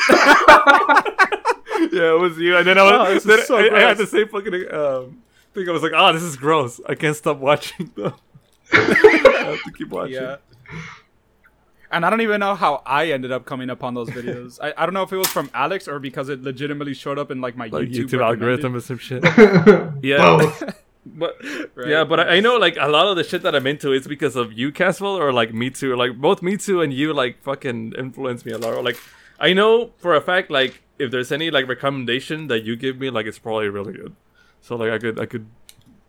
yeah, 1.92 2.12
it 2.14 2.18
was 2.20 2.38
you. 2.38 2.56
And 2.56 2.66
then 2.66 2.78
I 2.78 2.82
was, 2.82 2.92
Oh, 2.92 3.14
this 3.14 3.24
is 3.24 3.24
then 3.24 3.46
so 3.46 3.56
I, 3.56 3.76
I 3.76 3.80
had 3.80 3.96
the 3.98 4.04
gross. 4.04 4.10
same 4.10 4.28
fucking 4.28 4.54
um, 4.72 5.22
thing. 5.54 5.68
I 5.68 5.72
was 5.72 5.82
like, 5.82 5.92
oh, 5.94 6.12
this 6.12 6.22
is 6.22 6.36
gross. 6.36 6.80
I 6.88 6.94
can't 6.94 7.16
stop 7.16 7.38
watching 7.38 7.90
them. 7.96 8.12
I 8.72 9.44
have 9.54 9.62
to 9.62 9.72
keep 9.72 9.88
watching. 9.88 10.14
Yeah. 10.14 10.36
And 11.90 12.04
I 12.04 12.10
don't 12.10 12.20
even 12.20 12.40
know 12.40 12.54
how 12.54 12.82
I 12.84 13.12
ended 13.12 13.32
up 13.32 13.46
coming 13.46 13.70
upon 13.70 13.94
those 13.94 14.10
videos. 14.10 14.58
I, 14.62 14.74
I 14.76 14.84
don't 14.84 14.92
know 14.92 15.04
if 15.04 15.12
it 15.12 15.16
was 15.16 15.28
from 15.28 15.50
Alex 15.54 15.88
or 15.88 15.98
because 15.98 16.28
it 16.28 16.42
legitimately 16.42 16.92
showed 16.92 17.18
up 17.18 17.30
in 17.30 17.40
like 17.40 17.56
my 17.56 17.68
Like 17.68 17.88
YouTube, 17.88 18.08
YouTube, 18.10 18.22
algorithm 18.22 18.76
or 18.76 18.80
some 18.80 18.98
shit. 18.98 19.22
Both. 19.22 20.02
Yeah. 20.02 20.52
But 21.10 21.42
Right. 21.74 21.88
yeah, 21.88 22.04
but 22.04 22.20
I, 22.20 22.36
I 22.36 22.40
know 22.40 22.58
like 22.58 22.76
a 22.78 22.86
lot 22.88 23.06
of 23.06 23.16
the 23.16 23.24
shit 23.24 23.40
that 23.42 23.54
I'm 23.54 23.66
into 23.66 23.92
is 23.92 24.06
because 24.06 24.36
of 24.36 24.52
you, 24.52 24.70
Casval, 24.70 25.16
or 25.18 25.32
like 25.32 25.54
Me 25.54 25.70
Too, 25.70 25.96
like 25.96 26.18
both 26.20 26.42
Me 26.42 26.58
Too 26.58 26.82
and 26.82 26.92
you 26.92 27.14
like 27.14 27.40
fucking 27.42 27.94
influence 27.96 28.44
me 28.44 28.52
a 28.52 28.58
lot. 28.58 28.74
Or 28.74 28.82
like 28.82 28.98
I 29.40 29.54
know 29.54 29.92
for 29.96 30.14
a 30.14 30.20
fact 30.20 30.50
like 30.50 30.82
if 30.98 31.10
there's 31.10 31.32
any 31.32 31.50
like 31.50 31.66
recommendation 31.66 32.48
that 32.48 32.62
you 32.64 32.76
give 32.76 32.98
me, 32.98 33.08
like 33.08 33.24
it's 33.24 33.38
probably 33.38 33.70
really 33.70 33.94
good. 33.94 34.14
So 34.60 34.76
like 34.76 34.90
I 34.90 34.98
could 34.98 35.18
I 35.18 35.24
could 35.24 35.46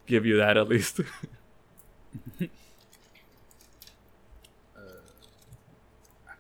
give 0.05 0.25
you 0.25 0.35
that 0.35 0.57
at 0.57 0.67
least. 0.67 0.99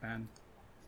Man, 0.01 0.29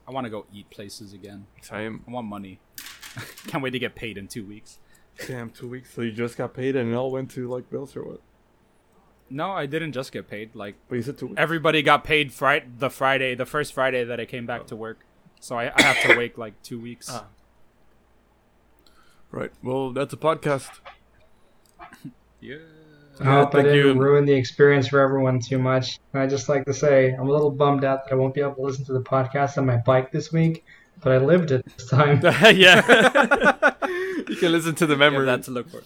I 0.08 0.12
want 0.12 0.26
to 0.26 0.30
go 0.30 0.46
eat 0.54 0.70
places 0.70 1.14
again. 1.14 1.46
Time. 1.62 2.04
I 2.08 2.12
want 2.12 2.28
money. 2.28 2.60
Can't 3.48 3.64
wait 3.64 3.72
to 3.72 3.80
get 3.80 3.94
paid 3.96 4.18
in 4.18 4.28
two 4.28 4.46
weeks. 4.46 4.80
Damn, 5.28 5.50
two 5.50 5.68
weeks. 5.68 5.94
So 5.94 6.02
you 6.02 6.12
just 6.12 6.38
got 6.38 6.54
paid 6.54 6.76
and 6.76 6.92
it 6.92 6.96
all 6.96 7.12
went 7.12 7.30
to 7.32 7.48
like 7.48 7.70
bills 7.70 7.96
or 7.96 8.04
what? 8.06 8.22
No, 9.30 9.52
I 9.52 9.66
didn't 9.66 9.92
just 9.94 10.12
get 10.12 10.28
paid. 10.30 10.56
Like 10.56 10.76
But 10.88 10.96
you 10.96 11.02
said 11.02 11.18
two 11.18 11.28
weeks. 11.28 11.40
everybody 11.40 11.82
got 11.82 12.04
paid 12.04 12.34
Friday, 12.34 12.66
the 12.78 12.90
Friday, 12.90 13.36
the 13.36 13.46
first 13.46 13.74
Friday 13.74 14.04
that 14.06 14.20
I 14.20 14.26
came 14.26 14.46
back 14.46 14.68
to 14.68 14.76
work. 14.76 15.00
So 15.40 15.58
I, 15.58 15.72
I 15.76 15.82
have 15.82 16.02
to 16.10 16.18
wait 16.18 16.38
like 16.38 16.62
two 16.64 16.80
weeks. 16.80 17.10
Ah. 17.10 17.26
Right. 19.30 19.52
Well, 19.64 19.92
that's 19.92 20.14
a 20.14 20.18
podcast. 20.18 20.70
Yeah. 22.44 22.56
I 23.20 23.26
hope 23.26 23.50
I 23.50 23.52
thank 23.62 23.66
didn't 23.68 23.96
you. 23.98 24.02
ruin 24.02 24.26
the 24.26 24.34
experience 24.34 24.88
for 24.88 25.00
everyone 25.00 25.40
too 25.40 25.60
much. 25.60 26.00
And 26.14 26.22
I 26.24 26.28
just 26.28 26.50
like 26.50 26.66
to 26.66 26.74
say 26.74 27.14
I'm 27.14 27.28
a 27.28 27.32
little 27.32 27.52
bummed 27.52 27.84
out 27.84 28.06
that 28.06 28.14
I 28.14 28.16
won't 28.16 28.34
be 28.34 28.42
able 28.42 28.56
to 28.56 28.62
listen 28.62 28.86
to 28.86 28.94
the 28.94 29.02
podcast 29.02 29.58
on 29.58 29.66
my 29.66 29.78
bike 29.78 30.12
this 30.12 30.32
week, 30.32 30.64
but 31.04 31.12
I 31.12 31.18
lived 31.18 31.52
it 31.52 31.64
this 31.78 31.88
time. 31.88 32.22
yeah. 32.56 32.82
you 34.28 34.36
can 34.38 34.52
listen 34.52 34.74
to 34.76 34.86
the 34.88 34.94
Yeah, 34.94 34.98
memory. 35.00 35.26
that 35.26 35.44
to 35.44 35.52
look 35.52 35.70
for. 35.70 35.84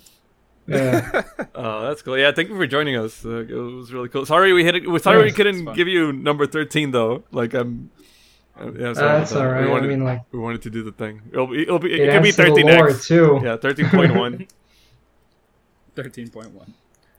Yeah. 0.68 1.24
Oh, 1.58 1.88
that's 1.88 2.02
cool. 2.02 2.18
Yeah, 2.18 2.34
thank 2.34 2.50
you 2.50 2.58
for 2.58 2.68
joining 2.68 2.98
us. 2.98 3.24
Uh, 3.26 3.38
it 3.40 3.50
was 3.52 3.94
really 3.94 4.10
cool. 4.10 4.26
Sorry 4.26 4.52
we 4.52 4.66
hit 4.66 4.76
it. 4.76 4.90
We're 4.92 5.00
sorry 5.00 5.20
Yeah, 5.20 5.24
we 5.26 5.32
couldn't 5.32 5.74
give 5.74 5.88
you 5.88 6.12
number 6.12 6.46
thirteen 6.46 6.92
though. 6.92 7.24
Like 7.32 7.54
I'm. 7.54 7.92
Yeah, 8.60 8.92
sorry 8.94 9.20
That's 9.20 9.34
alright. 9.34 9.64
We 9.64 9.70
I 9.70 9.72
wanted, 9.72 9.88
mean, 9.88 10.04
like, 10.04 10.22
we 10.34 10.40
wanted 10.40 10.62
to 10.64 10.70
do 10.70 10.84
the 10.84 10.92
thing. 10.92 11.22
It'll 11.32 11.48
be. 11.48 11.62
It'll 11.62 11.80
be. 11.80 11.94
It, 11.94 12.02
it 12.02 12.12
can 12.12 12.22
be 12.24 12.28
adds 12.30 12.36
to 12.38 12.44
the 12.44 12.50
thirteen 12.50 12.68
lore 12.68 12.90
X. 12.90 13.08
too. 13.08 13.40
Yeah, 13.42 13.56
thirteen 13.56 13.88
point 13.90 14.16
one. 14.16 14.48
Thirteen 15.96 16.30
point 16.30 16.52
one. 16.52 16.74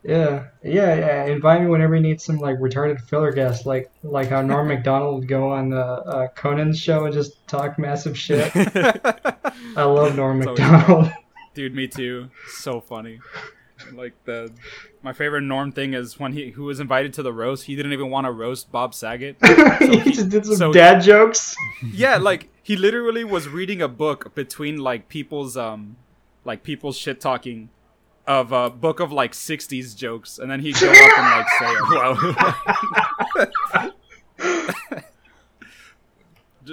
Yeah, 0.06 0.44
yeah, 0.62 0.94
yeah. 0.94 1.24
Invite 1.24 1.62
me 1.62 1.66
whenever 1.68 1.96
you 1.96 2.02
need 2.02 2.20
some 2.20 2.36
like 2.38 2.56
retarded 2.58 3.00
filler 3.00 3.32
guests, 3.32 3.66
like 3.66 3.90
like 4.02 4.28
how 4.28 4.40
Norm 4.42 4.68
Macdonald 4.74 5.20
would 5.20 5.28
go 5.28 5.50
on 5.50 5.70
the 5.70 5.80
uh, 5.84 6.28
Conan's 6.28 6.78
show 6.78 7.04
and 7.06 7.12
just 7.14 7.46
talk 7.48 7.78
massive 7.78 8.16
shit. 8.16 8.50
I 8.54 9.82
love 9.84 10.14
Norm 10.16 10.42
So- 10.42 10.50
Macdonald. 10.50 11.10
Dude, 11.54 11.74
me 11.74 11.88
too. 11.88 12.28
So 12.48 12.80
funny. 12.80 13.18
Like 13.92 14.12
the 14.24 14.52
my 15.02 15.12
favorite 15.12 15.40
Norm 15.42 15.72
thing 15.72 15.92
is 15.94 16.18
when 16.20 16.32
he 16.32 16.50
who 16.50 16.64
was 16.64 16.80
invited 16.80 17.12
to 17.14 17.22
the 17.22 17.32
roast, 17.32 17.64
he 17.64 17.74
didn't 17.76 17.92
even 17.92 18.10
want 18.10 18.26
to 18.26 18.30
roast 18.30 18.70
Bob 18.70 18.94
Saget. 18.94 19.36
he 19.80 20.12
just 20.12 20.28
did 20.28 20.46
some 20.46 20.56
so- 20.56 20.72
dad 20.72 21.00
jokes. 21.00 21.56
yeah, 21.92 22.16
like 22.16 22.48
he 22.62 22.76
literally 22.76 23.24
was 23.24 23.48
reading 23.48 23.82
a 23.82 23.88
book 23.88 24.34
between 24.34 24.78
like 24.78 25.08
people's 25.08 25.56
um 25.56 25.96
like 26.44 26.62
people's 26.62 26.96
shit 26.96 27.20
talking 27.20 27.70
of 28.26 28.52
a 28.52 28.70
book 28.70 29.00
of 29.00 29.12
like 29.12 29.32
60s 29.32 29.96
jokes 29.96 30.38
and 30.38 30.50
then 30.50 30.60
he'd 30.60 30.78
go 30.80 30.90
up 30.90 31.18
and 31.18 31.30
like 31.30 31.48
say 31.58 31.66
it. 31.70 31.82
wow. 33.78 33.92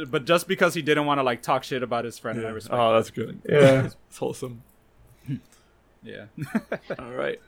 But 0.10 0.26
just 0.26 0.48
because 0.48 0.74
he 0.74 0.82
didn't 0.82 1.06
want 1.06 1.20
to 1.20 1.24
like 1.24 1.44
talk 1.44 1.64
shit 1.64 1.84
about 1.84 2.04
his 2.04 2.18
friend, 2.18 2.44
I 2.44 2.50
respect. 2.50 2.74
oh, 2.74 2.96
that's 2.96 3.12
good. 3.12 3.40
Yeah. 3.48 3.90
It's 4.08 4.18
wholesome. 4.18 4.64
yeah. 6.04 6.26
All 6.98 7.12
right. 7.12 7.40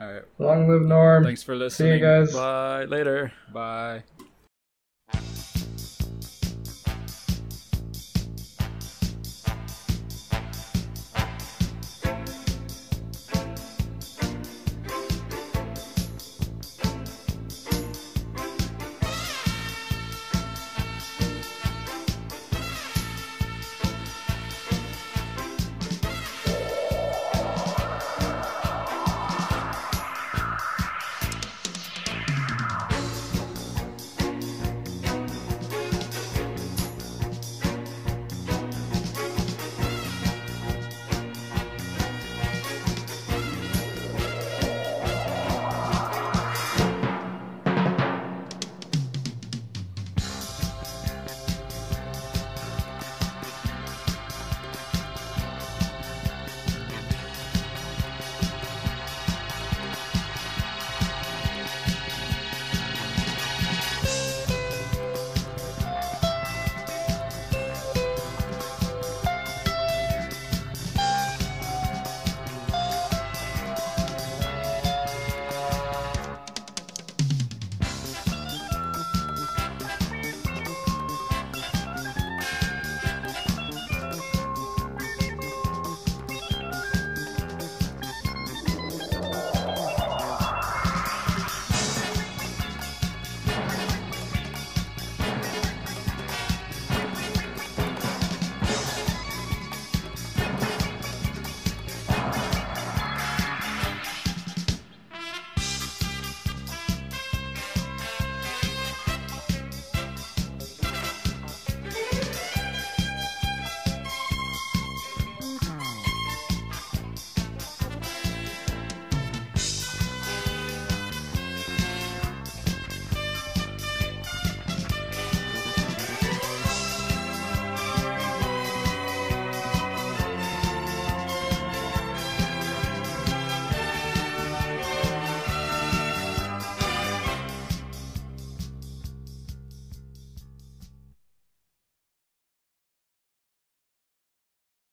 All 0.00 0.10
right. 0.12 0.22
Long 0.38 0.68
live 0.68 0.82
Norm. 0.82 1.22
Thanks 1.22 1.42
for 1.42 1.54
listening. 1.54 1.90
See 1.90 1.94
you 1.94 2.00
guys. 2.00 2.32
Bye. 2.32 2.84
Later. 2.86 3.32
Bye. 3.52 4.04